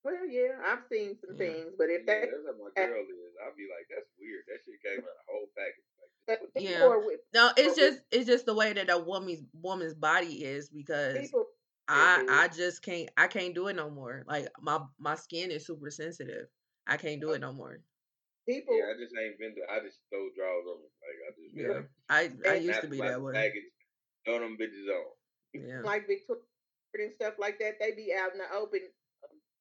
well, 0.03 0.27
yeah, 0.27 0.59
I've 0.65 0.83
seen 0.91 1.17
some 1.22 1.32
Yeah. 1.38 1.53
things, 1.53 1.72
but 1.77 1.90
if 1.90 2.01
Yeah, 2.06 2.14
they 2.14 2.27
that's 2.27 2.43
how 2.45 2.51
my 2.59 2.69
girl 2.75 3.01
is. 3.01 3.35
I'll 3.45 3.56
be 3.56 3.67
like, 3.72 3.88
that's 3.90 4.09
weird. 4.19 4.43
That 4.48 4.59
shit 4.65 4.82
came 4.83 4.99
in 4.99 5.06
a 5.06 5.32
whole 5.32 5.48
package. 5.56 5.88
Like, 5.98 6.09
but 6.27 6.41
what 6.41 6.53
the 6.53 6.59
people 6.59 6.73
Yeah. 7.01 7.06
with 7.07 7.19
No, 7.33 7.48
it's 7.56 7.56
But 7.56 7.65
with- 7.67 7.75
just 7.77 8.01
it's 8.11 8.25
just 8.27 8.45
the 8.45 8.53
way 8.53 8.73
that 8.73 8.90
a 8.90 8.98
woman's 8.98 9.43
woman's 9.53 9.93
body 9.93 10.43
is 10.43 10.69
because 10.69 11.17
people. 11.17 11.48
I. 11.88 12.25
I 12.30 12.48
just 12.49 12.82
can't 12.82 13.09
I 13.17 13.27
can't 13.27 13.53
do 13.56 13.67
it 13.67 13.75
no 13.75 13.90
more. 13.90 14.23
Like 14.27 14.48
my 14.61 14.82
my 14.99 15.15
skin 15.15 15.51
is 15.51 15.65
super 15.65 15.90
sensitive. 15.91 16.48
I 16.88 16.98
can't 16.98 17.22
do 17.22 17.32
it 17.32 17.40
no 17.40 17.53
more. 17.53 17.80
People, 18.48 18.77
Yeah, 18.77 18.91
I 18.91 18.99
just 18.99 19.14
ain't 19.15 19.40
been. 19.40 19.56
To, 19.56 19.61
I 19.72 19.80
just 19.80 19.99
throw 20.09 20.27
drawers 20.35 20.65
on. 20.67 20.82
Like 20.82 21.19
I 21.27 21.32
just 21.40 21.56
Yeah, 21.56 21.67
like, 21.69 21.88
I 22.45 22.49
I 22.51 22.56
used 22.56 22.82
to 22.82 22.88
be 22.88 22.98
that 22.99 23.22
way. 23.22 23.32
Package, 23.33 23.64
throw 24.25 24.40
them 24.40 24.57
bitches 24.59 24.90
on. 24.91 25.06
Yeah, 25.53 25.82
like 25.82 26.07
Victoria 26.07 26.41
and 27.01 27.13
stuff 27.13 27.35
like 27.39 27.59
that, 27.59 27.75
they 27.80 27.91
be 27.91 28.13
out 28.13 28.31
in 28.33 28.39
the 28.39 28.49
open. 28.55 28.81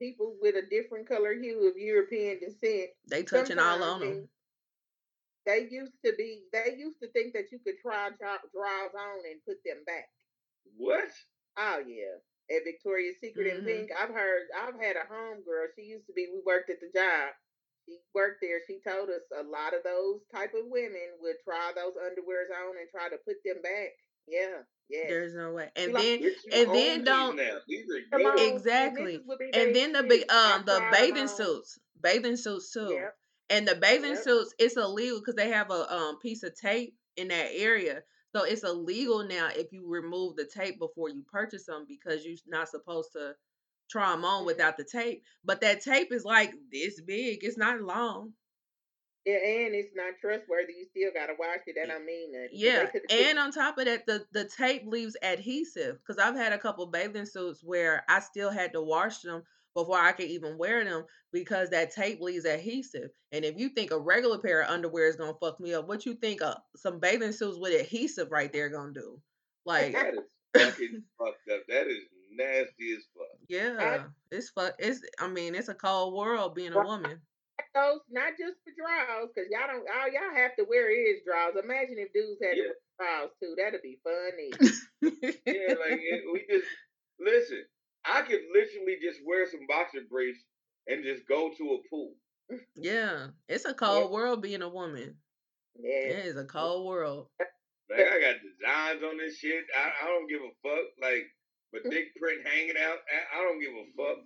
People 0.00 0.34
with 0.40 0.56
a 0.56 0.66
different 0.68 1.08
color 1.08 1.32
hue 1.34 1.68
of 1.68 1.76
European 1.76 2.40
descent. 2.40 2.90
they 3.08 3.22
touching 3.22 3.58
all 3.60 3.82
on 3.84 4.00
them. 4.00 4.28
They 5.46 5.68
used 5.70 5.94
to 6.04 6.12
be. 6.16 6.42
They 6.52 6.74
used 6.78 6.98
to 7.02 7.08
think 7.10 7.34
that 7.34 7.50
you 7.50 7.58
could 7.64 7.78
try 7.82 8.10
dra- 8.18 8.42
draws 8.54 8.94
on 8.94 9.18
and 9.30 9.42
put 9.46 9.58
them 9.64 9.82
back. 9.86 10.08
What? 10.76 11.10
Oh 11.58 11.82
yeah. 11.86 12.18
At 12.50 12.64
Victoria's 12.64 13.18
Secret 13.20 13.46
Mhm. 13.46 13.58
and 13.58 13.66
Pink, 13.66 13.90
I've 13.96 14.10
heard 14.14 14.48
I've 14.54 14.78
had 14.80 14.96
a 14.96 15.06
home 15.06 15.42
girl. 15.44 15.68
She 15.76 15.82
used 15.82 16.06
to 16.06 16.12
be 16.12 16.28
we 16.32 16.40
worked 16.44 16.70
at 16.70 16.80
the 16.80 16.90
job. 16.94 17.34
She 17.86 17.98
worked 18.14 18.40
there. 18.40 18.60
She 18.66 18.80
told 18.86 19.10
us 19.10 19.22
a 19.34 19.42
lot 19.42 19.74
of 19.74 19.82
those 19.82 20.22
type 20.32 20.54
of 20.54 20.66
women 20.66 21.18
would 21.20 21.36
try 21.44 21.72
those 21.74 21.94
underwears 21.94 22.50
on 22.54 22.78
and 22.78 22.88
try 22.90 23.08
to 23.08 23.18
put 23.18 23.42
them 23.44 23.62
back. 23.62 23.90
Yeah. 24.26 24.62
Yeah. 24.92 25.08
There's 25.08 25.34
no 25.34 25.52
way. 25.52 25.70
And 25.74 25.92
like- 25.94 26.02
then 26.02 26.20
Bitch, 26.22 26.34
and 26.52 26.74
then 26.74 27.04
don't- 27.04 27.36
now. 27.36 27.58
These 27.66 27.86
are 27.90 28.00
Come 28.10 28.20
yours. 28.20 28.40
on, 28.40 28.46
Exactly. 28.56 29.18
niggas 29.18 29.26
would 29.26 29.38
be 29.38 29.50
and 29.54 29.74
then 29.74 29.92
the 29.92 30.00
shit. 30.00 30.08
big 30.08 30.30
um 30.32 30.64
the 30.66 30.86
bathing 30.92 31.28
suits, 31.28 31.78
bathing 32.00 32.36
suits 32.36 32.70
too. 32.72 32.90
Yep. 32.92 33.16
And 33.50 33.66
the 33.68 33.74
bathing 33.74 34.12
Yep. 34.12 34.22
suits, 34.22 34.54
it's 34.58 34.76
illegal 34.76 35.18
because 35.20 35.34
they 35.34 35.48
have 35.50 35.70
a 35.70 35.92
um 35.94 36.18
piece 36.20 36.42
of 36.42 36.54
tape 36.54 36.94
in 37.16 37.28
that 37.28 37.50
area. 37.52 38.02
So 38.34 38.44
it's 38.44 38.64
illegal 38.64 39.24
now 39.24 39.48
if 39.54 39.72
you 39.72 39.86
remove 39.86 40.36
the 40.36 40.44
tape 40.46 40.78
before 40.78 41.08
you 41.10 41.22
purchase 41.30 41.66
them 41.66 41.84
because 41.88 42.24
you're 42.24 42.36
not 42.46 42.68
supposed 42.68 43.12
to 43.12 43.34
try 43.90 44.10
them 44.12 44.24
on 44.24 44.42
Mhm. 44.42 44.46
without 44.46 44.76
the 44.78 44.84
tape. 44.84 45.22
But 45.44 45.60
that 45.62 45.82
tape 45.82 46.12
is 46.12 46.24
like 46.24 46.52
this 46.70 47.00
big. 47.00 47.44
It's 47.44 47.58
not 47.58 47.80
long. 47.80 48.34
Yeah, 49.24 49.34
and 49.34 49.74
it's 49.74 49.92
not 49.94 50.14
trustworthy. 50.20 50.72
You 50.72 50.86
still 50.90 51.10
gotta 51.14 51.34
wash 51.38 51.60
it. 51.66 51.76
That 51.76 51.92
don't 51.92 52.04
mean 52.04 52.32
nothing. 52.32 52.48
Yeah, 52.52 52.86
and 53.10 53.38
on 53.38 53.52
top 53.52 53.78
of 53.78 53.84
that, 53.84 54.04
the 54.06 54.24
the 54.32 54.44
tape 54.44 54.82
leaves 54.86 55.16
adhesive. 55.22 55.98
Because 55.98 56.18
I've 56.22 56.34
had 56.34 56.52
a 56.52 56.58
couple 56.58 56.86
bathing 56.86 57.26
suits 57.26 57.62
where 57.62 58.04
I 58.08 58.20
still 58.20 58.50
had 58.50 58.72
to 58.72 58.82
wash 58.82 59.20
them 59.20 59.42
before 59.74 59.98
I 59.98 60.12
could 60.12 60.26
even 60.26 60.58
wear 60.58 60.84
them 60.84 61.04
because 61.32 61.70
that 61.70 61.94
tape 61.94 62.20
leaves 62.20 62.44
adhesive. 62.44 63.10
And 63.30 63.44
if 63.44 63.58
you 63.58 63.68
think 63.70 63.90
a 63.90 63.98
regular 63.98 64.38
pair 64.38 64.62
of 64.62 64.70
underwear 64.70 65.06
is 65.06 65.16
gonna 65.16 65.34
fuck 65.40 65.60
me 65.60 65.72
up, 65.74 65.86
what 65.88 66.04
you 66.04 66.14
think 66.14 66.42
uh, 66.42 66.56
some 66.76 66.98
bathing 66.98 67.32
suits 67.32 67.58
with 67.58 67.80
adhesive 67.80 68.30
right 68.30 68.52
there 68.52 68.68
gonna 68.68 68.92
do? 68.92 69.20
Like, 69.64 69.92
That 69.92 70.14
is 70.14 70.20
fucking 70.56 71.02
fucked 71.18 71.48
up. 71.50 71.60
That 71.68 71.86
is 71.86 72.00
nasty 72.32 72.92
as 72.92 73.04
fuck. 73.16 73.38
yeah, 73.48 74.04
it's 74.30 74.50
fuck. 74.50 74.74
It's 74.78 75.00
I 75.20 75.28
mean, 75.28 75.54
it's 75.54 75.68
a 75.68 75.74
cold 75.74 76.14
world 76.14 76.54
being 76.54 76.72
a 76.72 76.82
woman. 76.82 77.20
Those 77.74 78.00
not 78.10 78.34
just 78.38 78.58
for 78.64 78.72
draws, 78.76 79.30
because 79.32 79.50
y'all 79.50 79.68
don't 79.68 79.86
all 79.86 80.08
y'all 80.10 80.34
have 80.34 80.56
to 80.56 80.64
wear 80.68 80.90
is 80.90 81.22
draws. 81.24 81.54
Imagine 81.56 81.98
if 81.98 82.12
dudes 82.12 82.40
had 82.42 82.56
Yeah. 82.56 82.70
to 82.70 82.76
draws 82.98 83.30
too. 83.40 83.54
That'd 83.56 83.82
be 83.82 83.98
funny. 84.02 84.50
Yeah, 85.02 85.74
like 85.74 85.98
it, 86.00 86.22
we 86.32 86.46
just 86.48 86.68
listen. 87.18 87.64
I 88.04 88.22
could 88.22 88.40
literally 88.52 88.98
just 89.00 89.20
wear 89.24 89.46
some 89.48 89.66
boxer 89.68 90.02
briefs 90.10 90.42
and 90.86 91.04
just 91.04 91.26
go 91.28 91.50
to 91.56 91.78
a 91.78 91.88
pool. 91.88 92.14
yeah, 92.74 93.28
it's 93.48 93.64
a 93.64 93.74
cold 93.74 94.10
world 94.10 94.42
being 94.42 94.62
a 94.62 94.68
woman. 94.68 95.16
Yeah. 95.78 96.18
It 96.18 96.26
is 96.26 96.36
a 96.36 96.44
cold 96.44 96.86
world. 96.86 97.28
Like 97.90 98.08
I 98.08 98.20
got 98.24 98.40
designs 98.40 99.02
on 99.04 99.18
this 99.18 99.36
shit. 99.36 99.64
I, 99.76 100.06
I 100.06 100.08
don't 100.08 100.28
give 100.28 100.40
a 100.40 100.54
fuck. 100.64 100.86
Like 101.02 101.28
my 101.74 101.80
dick 101.90 102.16
print 102.16 102.40
hanging 102.46 102.80
out. 102.80 102.96
I, 103.04 103.36
I 103.36 103.42
don't 103.44 103.60
give 103.60 103.72
a 103.72 103.84
fuck. 103.92 104.24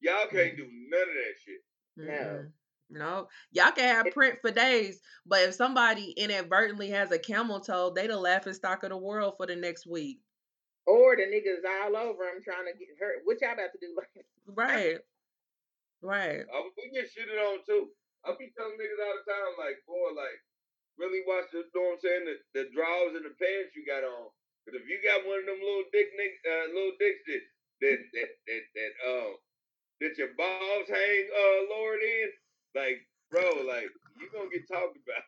Y'all 0.00 0.32
can't 0.32 0.54
mm. 0.54 0.56
do 0.56 0.66
none 0.88 1.08
of 1.08 1.16
that 1.20 1.36
shit. 1.44 1.60
No. 1.96 2.46
No, 2.92 3.28
y'all 3.50 3.72
can 3.72 3.88
have 3.88 4.12
print 4.12 4.38
for 4.42 4.50
days, 4.50 5.00
but 5.24 5.40
if 5.40 5.54
somebody 5.54 6.12
inadvertently 6.12 6.90
has 6.90 7.10
a 7.10 7.18
camel 7.18 7.60
toe, 7.60 7.90
they 7.94 8.06
the 8.06 8.18
laughing 8.18 8.52
stock 8.52 8.82
of 8.82 8.90
the 8.90 8.96
world 8.96 9.34
for 9.38 9.46
the 9.46 9.56
next 9.56 9.86
week. 9.86 10.20
Or 10.86 11.16
the 11.16 11.22
niggas 11.22 11.64
all 11.64 11.96
over 11.96 12.24
them 12.28 12.42
trying 12.44 12.66
to 12.68 12.76
get 12.76 12.92
hurt. 13.00 13.22
What 13.24 13.40
y'all 13.40 13.54
about 13.54 13.72
to 13.72 13.80
do? 13.80 13.96
Right, 14.44 14.98
right. 16.02 16.42
Uh, 16.42 16.66
we 16.76 16.90
get 16.90 17.06
shitted 17.06 17.38
on 17.38 17.62
too. 17.64 17.94
I 18.26 18.34
be 18.34 18.50
telling 18.58 18.74
niggas 18.74 19.00
all 19.00 19.16
the 19.18 19.26
time, 19.30 19.54
like, 19.56 19.78
boy, 19.86 20.18
like, 20.18 20.38
really 20.98 21.22
watch 21.24 21.48
the, 21.54 21.62
you 21.62 21.70
know 21.74 21.94
what 21.94 21.98
I'm 21.98 22.02
saying, 22.02 22.24
the, 22.26 22.36
the 22.58 22.64
drawers 22.74 23.14
and 23.14 23.24
the 23.24 23.34
pants 23.38 23.74
you 23.78 23.86
got 23.86 24.02
on. 24.02 24.34
But 24.66 24.74
if 24.78 24.86
you 24.90 24.98
got 25.02 25.26
one 25.26 25.42
of 25.42 25.46
them 25.46 25.62
little 25.62 25.88
dick, 25.94 26.10
nick, 26.18 26.34
uh, 26.42 26.66
little 26.74 26.98
dicks 26.98 27.22
that, 27.26 27.44
that, 27.82 27.98
that, 28.14 28.30
that, 28.46 28.64
that, 28.74 28.92
uh, 29.02 29.32
that 30.02 30.18
your 30.18 30.34
balls 30.34 30.86
hang, 30.90 31.22
uh, 31.30 31.58
lowered 31.70 32.02
in, 32.02 32.28
like, 32.74 33.06
bro, 33.30 33.42
like, 33.66 33.88
you 34.18 34.28
gonna 34.32 34.50
get 34.50 34.68
talked 34.68 34.96
about. 34.96 35.22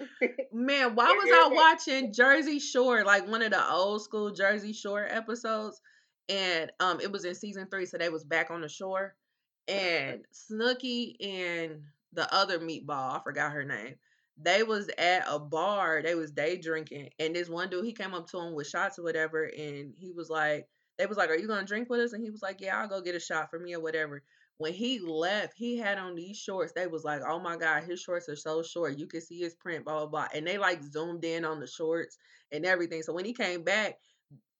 Man, 0.52 0.94
why 0.94 1.12
was 1.12 1.30
I 1.32 1.48
watching 1.48 2.12
Jersey 2.12 2.58
Shore, 2.58 3.04
like 3.04 3.26
one 3.26 3.42
of 3.42 3.50
the 3.50 3.70
old 3.70 4.02
school 4.02 4.30
Jersey 4.30 4.72
Shore 4.72 5.06
episodes? 5.08 5.80
And 6.28 6.70
um 6.80 7.00
it 7.00 7.10
was 7.10 7.24
in 7.24 7.34
season 7.34 7.68
three, 7.70 7.86
so 7.86 7.98
they 7.98 8.08
was 8.08 8.24
back 8.24 8.50
on 8.50 8.60
the 8.60 8.68
shore. 8.68 9.14
And 9.68 10.24
Snooki 10.32 11.16
and 11.20 11.82
the 12.14 12.32
other 12.34 12.58
meatball, 12.58 13.18
I 13.18 13.20
forgot 13.22 13.52
her 13.52 13.64
name. 13.64 13.96
They 14.40 14.62
was 14.62 14.88
at 14.96 15.24
a 15.28 15.38
bar, 15.38 16.00
they 16.02 16.14
was 16.14 16.30
day 16.30 16.56
drinking, 16.56 17.10
and 17.18 17.36
this 17.36 17.50
one 17.50 17.68
dude 17.68 17.84
he 17.84 17.92
came 17.92 18.14
up 18.14 18.30
to 18.30 18.38
him 18.38 18.54
with 18.54 18.66
shots 18.66 18.98
or 18.98 19.02
whatever, 19.02 19.44
and 19.44 19.92
he 19.94 20.10
was 20.12 20.30
like, 20.30 20.66
they 20.96 21.06
was 21.06 21.18
like, 21.18 21.30
Are 21.30 21.36
you 21.36 21.46
gonna 21.46 21.66
drink 21.66 21.90
with 21.90 22.00
us? 22.00 22.12
And 22.12 22.22
he 22.22 22.30
was 22.30 22.40
like, 22.40 22.60
Yeah, 22.60 22.80
I'll 22.80 22.88
go 22.88 23.00
get 23.00 23.14
a 23.14 23.20
shot 23.20 23.50
for 23.50 23.58
me 23.58 23.74
or 23.74 23.80
whatever. 23.80 24.22
When 24.58 24.72
he 24.72 24.98
left, 24.98 25.54
he 25.56 25.76
had 25.76 25.98
on 25.98 26.16
these 26.16 26.36
shorts. 26.36 26.72
They 26.74 26.88
was 26.88 27.04
like, 27.04 27.20
oh 27.26 27.38
my 27.38 27.56
God, 27.56 27.84
his 27.84 28.00
shorts 28.00 28.28
are 28.28 28.36
so 28.36 28.62
short. 28.62 28.98
You 28.98 29.06
can 29.06 29.20
see 29.20 29.38
his 29.38 29.54
print, 29.54 29.84
blah, 29.84 29.98
blah, 30.00 30.06
blah. 30.06 30.26
And 30.34 30.44
they 30.46 30.58
like 30.58 30.82
zoomed 30.82 31.24
in 31.24 31.44
on 31.44 31.60
the 31.60 31.66
shorts 31.68 32.18
and 32.50 32.66
everything. 32.66 33.02
So 33.02 33.12
when 33.12 33.24
he 33.24 33.32
came 33.32 33.62
back 33.62 33.98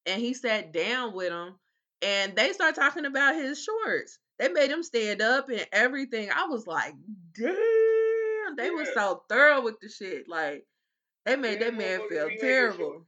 and 0.07 0.21
he 0.21 0.35
sat 0.35 0.73
down 0.73 1.15
with 1.15 1.31
them 1.31 1.57
and 2.01 2.37
they 2.37 2.53
started 2.53 2.81
talking 2.81 3.07
about 3.07 3.35
his 3.35 3.63
shorts. 3.63 4.21
They 4.39 4.49
made 4.49 4.71
him 4.71 4.85
stand 4.85 5.21
up 5.21 5.49
and 5.49 5.67
everything. 5.73 6.31
I 6.31 6.47
was 6.47 6.65
like, 6.65 6.95
damn. 7.35 8.57
They 8.57 8.71
Yeah. 8.71 8.85
so 8.95 9.25
thorough 9.29 9.63
with 9.63 9.81
the 9.81 9.89
shit. 9.89 10.29
Like, 10.29 10.65
they 11.27 11.35
made 11.35 11.61
Yeah, 11.61 11.71
that 11.71 11.75
man 11.75 12.09
feel 12.09 12.31
terrible. 12.39 13.05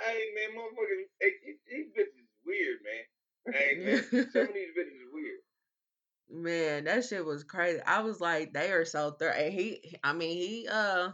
Hey, 0.00 0.32
man, 0.34 0.56
motherfuckers, 0.58 1.04
hey, 1.20 1.32
these- 1.44 1.60
these 1.66 1.86
bitches 1.92 2.26
weird, 2.46 2.78
man. 2.82 3.54
Hey, 3.54 3.74
man, 3.76 4.02
some 4.32 4.48
of 4.48 4.54
these 4.54 4.72
bitches 4.74 5.12
weird. 5.12 5.40
Man, 6.32 6.84
that 6.84 7.04
shit 7.04 7.24
was 7.24 7.44
crazy. 7.44 7.80
I 7.86 8.00
was 8.00 8.20
like, 8.20 8.54
they 8.54 8.72
are 8.72 8.86
so 8.86 9.10
thorough. 9.10 9.50
He, 9.50 9.96
I 10.02 10.14
mean, 10.14 10.36
he, 10.38 10.68
uh, 10.70 11.10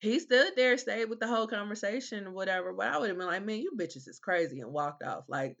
he 0.00 0.18
stood 0.18 0.54
there, 0.56 0.78
stayed 0.78 1.10
with 1.10 1.20
the 1.20 1.26
whole 1.26 1.46
conversation 1.46 2.26
or 2.26 2.32
whatever. 2.32 2.72
But 2.72 2.88
I 2.88 2.98
would 2.98 3.10
have 3.10 3.18
been 3.18 3.26
like, 3.26 3.44
man, 3.44 3.58
you 3.58 3.72
bitches 3.78 4.08
is 4.08 4.18
crazy, 4.22 4.60
and 4.60 4.72
walked 4.72 5.02
off. 5.02 5.24
Like, 5.28 5.58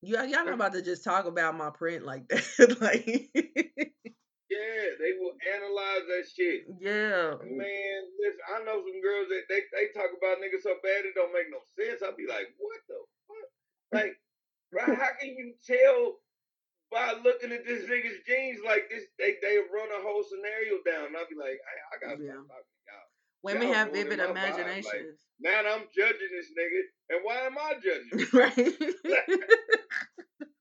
you, 0.00 0.16
y'all 0.16 0.26
not 0.46 0.54
about 0.54 0.72
to 0.72 0.80
just 0.82 1.04
talk 1.04 1.26
about 1.26 1.56
my 1.56 1.68
print 1.68 2.04
like 2.04 2.26
that. 2.28 2.76
like, 2.80 3.04
Yeah, 4.52 4.84
they 4.98 5.12
will 5.20 5.36
analyze 5.52 6.04
that 6.08 6.24
shit. 6.34 6.64
yeah, 6.80 7.34
Man, 7.44 7.98
listen, 8.20 8.40
I 8.56 8.64
know 8.64 8.80
some 8.80 9.00
girls 9.02 9.28
that 9.28 9.44
they, 9.48 9.60
they 9.72 9.92
talk 9.92 10.10
about 10.16 10.38
niggas 10.40 10.62
so 10.62 10.76
bad 10.82 11.04
it 11.04 11.14
don't 11.14 11.32
make 11.32 11.50
no 11.52 11.60
sense. 11.76 12.02
I'll 12.02 12.16
be 12.16 12.26
like, 12.26 12.48
what 12.56 12.80
the 12.88 12.96
fuck? 13.28 13.48
Like, 13.92 14.16
bro, 14.72 14.94
how 14.94 15.12
can 15.20 15.36
you 15.36 15.52
tell 15.66 16.16
by 16.92 17.12
looking 17.24 17.52
at 17.52 17.64
this 17.66 17.84
nigga's 17.88 18.20
jeans 18.26 18.60
like 18.64 18.88
this, 18.90 19.04
they 19.18 19.34
they 19.42 19.56
run 19.72 19.88
a 19.98 20.02
whole 20.02 20.22
scenario 20.22 20.78
down. 20.86 21.06
And 21.08 21.16
I'll 21.16 21.26
be 21.28 21.34
like, 21.38 21.58
I, 21.64 21.72
I 21.90 21.94
gotta 22.10 22.22
Yeah. 22.22 22.32
stop 22.32 22.48
talking 22.48 22.68
to 22.68 22.86
y'all. 22.86 23.08
Women 23.42 23.68
Y'all 23.68 23.74
have 23.74 23.92
vivid 23.92 24.18
vibe, 24.20 24.28
like- 24.28 24.30
imaginations. 24.30 25.18
Now 25.40 25.58
I'm 25.58 25.82
judging 25.96 26.30
this 26.30 26.52
nigga, 26.54 26.80
and 27.10 27.20
why 27.24 27.38
am 27.46 27.58
I 27.58 27.74
judging? 27.82 28.28
right. 28.32 28.54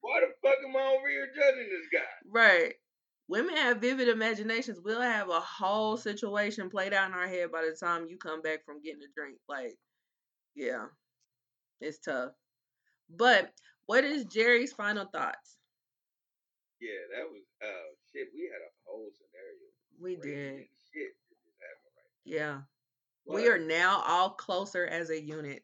why 0.01 0.19
the 0.21 0.33
fuck 0.41 0.57
am 0.67 0.75
I 0.75 0.95
over 0.97 1.07
here 1.09 1.27
judging 1.35 1.69
this 1.69 1.87
guy? 1.93 2.13
right. 2.31 2.73
Women 3.27 3.55
have 3.55 3.77
vivid 3.77 4.09
imaginations. 4.09 4.79
We'll 4.83 4.99
have 4.99 5.29
a 5.29 5.39
whole 5.39 5.95
situation 5.95 6.69
played 6.69 6.93
out 6.93 7.07
in 7.07 7.13
our 7.15 7.27
head 7.29 7.49
by 7.49 7.61
the 7.61 7.71
time 7.79 8.07
you 8.09 8.17
come 8.17 8.41
back 8.41 8.65
from 8.65 8.81
getting 8.81 9.03
a 9.03 9.07
drink. 9.15 9.37
Like, 9.47 9.77
yeah, 10.53 10.87
it's 11.79 11.99
tough. 11.99 12.33
But 13.09 13.53
what 13.85 14.03
is 14.03 14.25
Jerry's 14.25 14.73
final 14.73 15.05
thoughts? 15.05 15.55
Yeah, 16.81 17.01
that 17.13 17.29
was 17.29 17.45
uh 17.61 17.93
shit. 18.09 18.33
We 18.33 18.49
had 18.49 18.57
a 18.65 18.73
whole 18.89 19.13
scenario. 19.13 19.69
We 20.01 20.17
did. 20.17 20.65
shit 20.89 21.13
right. 21.61 22.25
Yeah. 22.25 22.61
We 23.25 23.47
are 23.47 23.59
now 23.59 24.01
all 24.05 24.31
closer 24.31 24.85
as 24.85 25.09
a 25.09 25.21
unit. 25.21 25.63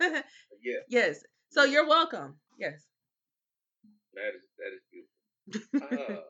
Yeah, 0.60 0.82
yes. 0.90 1.22
So 1.50 1.62
you're 1.62 1.86
welcome. 1.86 2.34
Yes. 2.58 2.82
that 4.10 4.34
is 4.34 4.42
that 4.58 4.74
is 4.74 4.82
beautiful. 4.90 5.14
Uh, 5.78 6.26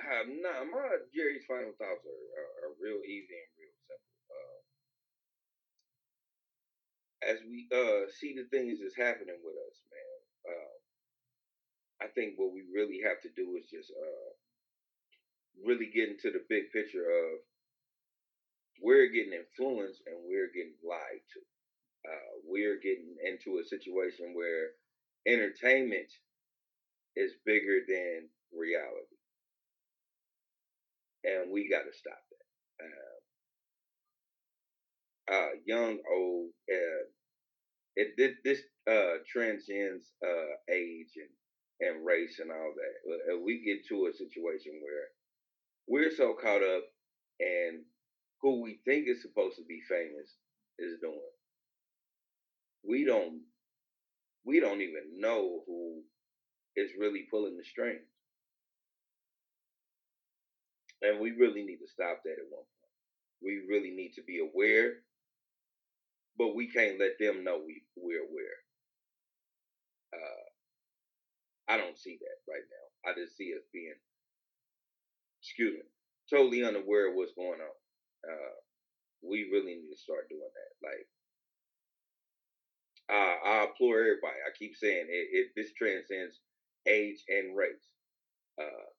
um, 0.08 0.40
nah, 0.40 0.64
my 0.64 1.04
Jerry's 1.12 1.44
final 1.44 1.76
thoughts 1.76 2.00
are, 2.08 2.24
are, 2.40 2.52
are 2.64 2.80
real 2.80 3.04
easy 3.04 3.36
and 3.36 3.52
real 3.60 3.76
simple. 3.84 4.16
Uh, 4.32 4.58
as 7.28 7.44
we 7.44 7.68
uh 7.76 8.08
see 8.08 8.32
the 8.32 8.48
things 8.48 8.80
that's 8.80 8.96
happening 8.96 9.36
with 9.44 9.60
us, 9.68 9.84
man, 9.92 10.16
uh, 10.56 10.76
I 12.02 12.06
think 12.14 12.34
what 12.36 12.52
we 12.52 12.62
really 12.72 13.00
have 13.04 13.20
to 13.22 13.28
do 13.36 13.56
is 13.58 13.66
just 13.70 13.90
uh 13.90 14.32
really 15.64 15.90
get 15.94 16.08
into 16.08 16.30
the 16.30 16.44
big 16.48 16.70
picture 16.72 17.04
of 17.04 17.40
we're 18.82 19.08
getting 19.08 19.32
influenced 19.32 20.02
and 20.06 20.16
we're 20.28 20.50
getting 20.54 20.74
lied 20.86 21.24
to. 21.32 21.40
Uh, 22.08 22.32
we're 22.46 22.78
getting 22.80 23.16
into 23.24 23.58
a 23.58 23.64
situation 23.64 24.34
where 24.34 24.68
entertainment 25.26 26.10
is 27.16 27.32
bigger 27.44 27.80
than 27.88 28.28
reality, 28.52 29.16
and 31.24 31.50
we 31.50 31.68
got 31.68 31.82
to 31.82 31.98
stop 31.98 32.22
that. 32.30 32.84
Uh, 32.84 33.30
uh, 35.36 35.50
young, 35.66 35.98
old, 36.14 36.50
uh, 36.70 37.04
it 37.96 38.36
this, 38.44 38.60
uh, 38.88 39.18
transcends 39.26 40.12
uh, 40.24 40.72
age 40.72 41.10
and 41.16 41.28
and 41.80 42.04
race 42.06 42.38
and 42.40 42.50
all 42.50 42.72
that. 42.74 43.34
Uh, 43.34 43.38
We 43.40 43.62
get 43.64 43.86
to 43.88 44.06
a 44.06 44.12
situation 44.14 44.80
where 44.82 45.08
we're 45.88 46.14
so 46.14 46.34
caught 46.34 46.62
up 46.62 46.84
in 47.40 47.84
who 48.42 48.62
we 48.62 48.80
think 48.84 49.08
is 49.08 49.22
supposed 49.22 49.56
to 49.56 49.64
be 49.64 49.80
famous 49.88 50.30
is 50.78 50.98
doing. 51.00 51.20
We 52.84 53.04
don't 53.04 53.42
we 54.44 54.60
don't 54.60 54.80
even 54.80 55.20
know 55.20 55.62
who 55.66 56.02
is 56.76 56.90
really 56.98 57.26
pulling 57.30 57.56
the 57.56 57.64
strings. 57.64 58.06
And 61.02 61.20
we 61.20 61.32
really 61.32 61.62
need 61.64 61.78
to 61.78 61.88
stop 61.88 62.22
that 62.24 62.32
at 62.32 62.50
one 62.50 62.64
point. 62.64 62.94
We 63.42 63.64
really 63.68 63.90
need 63.90 64.12
to 64.16 64.22
be 64.22 64.38
aware, 64.40 64.94
but 66.38 66.54
we 66.54 66.68
can't 66.70 67.00
let 67.00 67.18
them 67.18 67.44
know 67.44 67.62
we, 67.64 67.82
we're 67.96 68.22
aware. 68.22 68.58
Uh, 70.14 70.45
I 71.68 71.76
don't 71.76 71.98
see 71.98 72.18
that 72.20 72.50
right 72.52 72.64
now. 72.70 73.10
I 73.10 73.14
just 73.14 73.36
see 73.36 73.52
us 73.54 73.64
being, 73.72 73.94
excuse 75.42 75.74
me, 75.74 75.82
totally 76.30 76.64
unaware 76.64 77.10
of 77.10 77.16
what's 77.16 77.34
going 77.34 77.60
on. 77.60 77.76
Uh, 78.30 78.54
we 79.22 79.48
really 79.52 79.74
need 79.74 79.90
to 79.90 79.98
start 79.98 80.28
doing 80.28 80.40
that. 80.40 80.86
Like, 80.86 81.06
uh, 83.08 83.48
I 83.48 83.66
implore 83.66 84.00
everybody. 84.00 84.38
I 84.46 84.50
keep 84.58 84.74
saying 84.76 85.06
it, 85.08 85.28
it. 85.32 85.46
This 85.56 85.72
transcends 85.74 86.40
age 86.86 87.22
and 87.28 87.56
race. 87.56 87.86
Uh, 88.60 88.90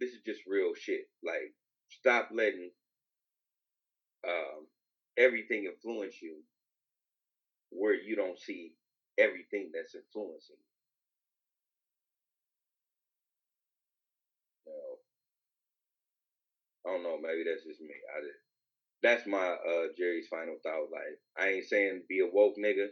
this 0.00 0.10
is 0.10 0.20
just 0.26 0.40
real 0.46 0.74
shit. 0.74 1.08
Like, 1.24 1.54
stop 1.90 2.30
letting 2.32 2.70
um, 4.26 4.66
everything 5.18 5.64
influence 5.64 6.16
you 6.20 6.36
where 7.70 7.94
you 7.94 8.16
don't 8.16 8.38
see 8.38 8.72
everything 9.18 9.70
that's 9.72 9.94
influencing 9.94 10.56
you. 14.66 14.72
You 14.72 14.72
know, 14.72 14.98
I 16.86 16.92
don't 16.92 17.02
know. 17.02 17.18
Maybe 17.20 17.44
that's 17.44 17.64
just 17.64 17.80
me. 17.80 17.94
I 18.16 18.20
just, 18.20 18.38
that's 19.02 19.26
my 19.26 19.38
uh, 19.38 19.86
Jerry's 19.98 20.28
final 20.28 20.56
thought. 20.62 20.88
Like, 20.92 21.18
I 21.38 21.52
ain't 21.54 21.66
saying 21.66 22.02
be 22.08 22.20
a 22.20 22.30
woke 22.32 22.56
nigga. 22.58 22.86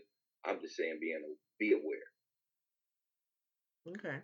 I'm 0.44 0.60
just 0.60 0.76
saying 0.76 0.98
being 1.00 1.22
a, 1.22 1.32
be 1.58 1.72
aware. 1.72 2.10
Okay. 3.96 4.18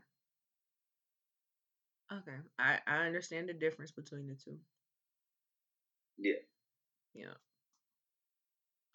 Okay. 2.12 2.38
I, 2.58 2.78
I 2.86 3.06
understand 3.06 3.48
the 3.48 3.54
difference 3.54 3.92
between 3.92 4.26
the 4.26 4.34
two. 4.34 4.58
Yeah. 6.18 6.34
Yeah. 7.14 7.34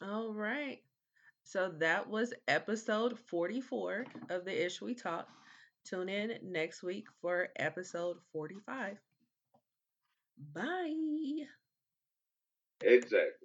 All 0.01 0.33
right. 0.33 0.79
So 1.43 1.71
that 1.79 2.09
was 2.09 2.33
episode 2.47 3.17
44 3.29 4.05
of 4.29 4.45
the 4.45 4.65
Ish 4.65 4.81
We 4.81 4.95
Talk. 4.95 5.27
Tune 5.85 6.09
in 6.09 6.39
next 6.41 6.83
week 6.83 7.05
for 7.21 7.49
episode 7.57 8.17
45. 8.33 8.97
Bye. 10.37 11.47
Exactly. 12.81 13.44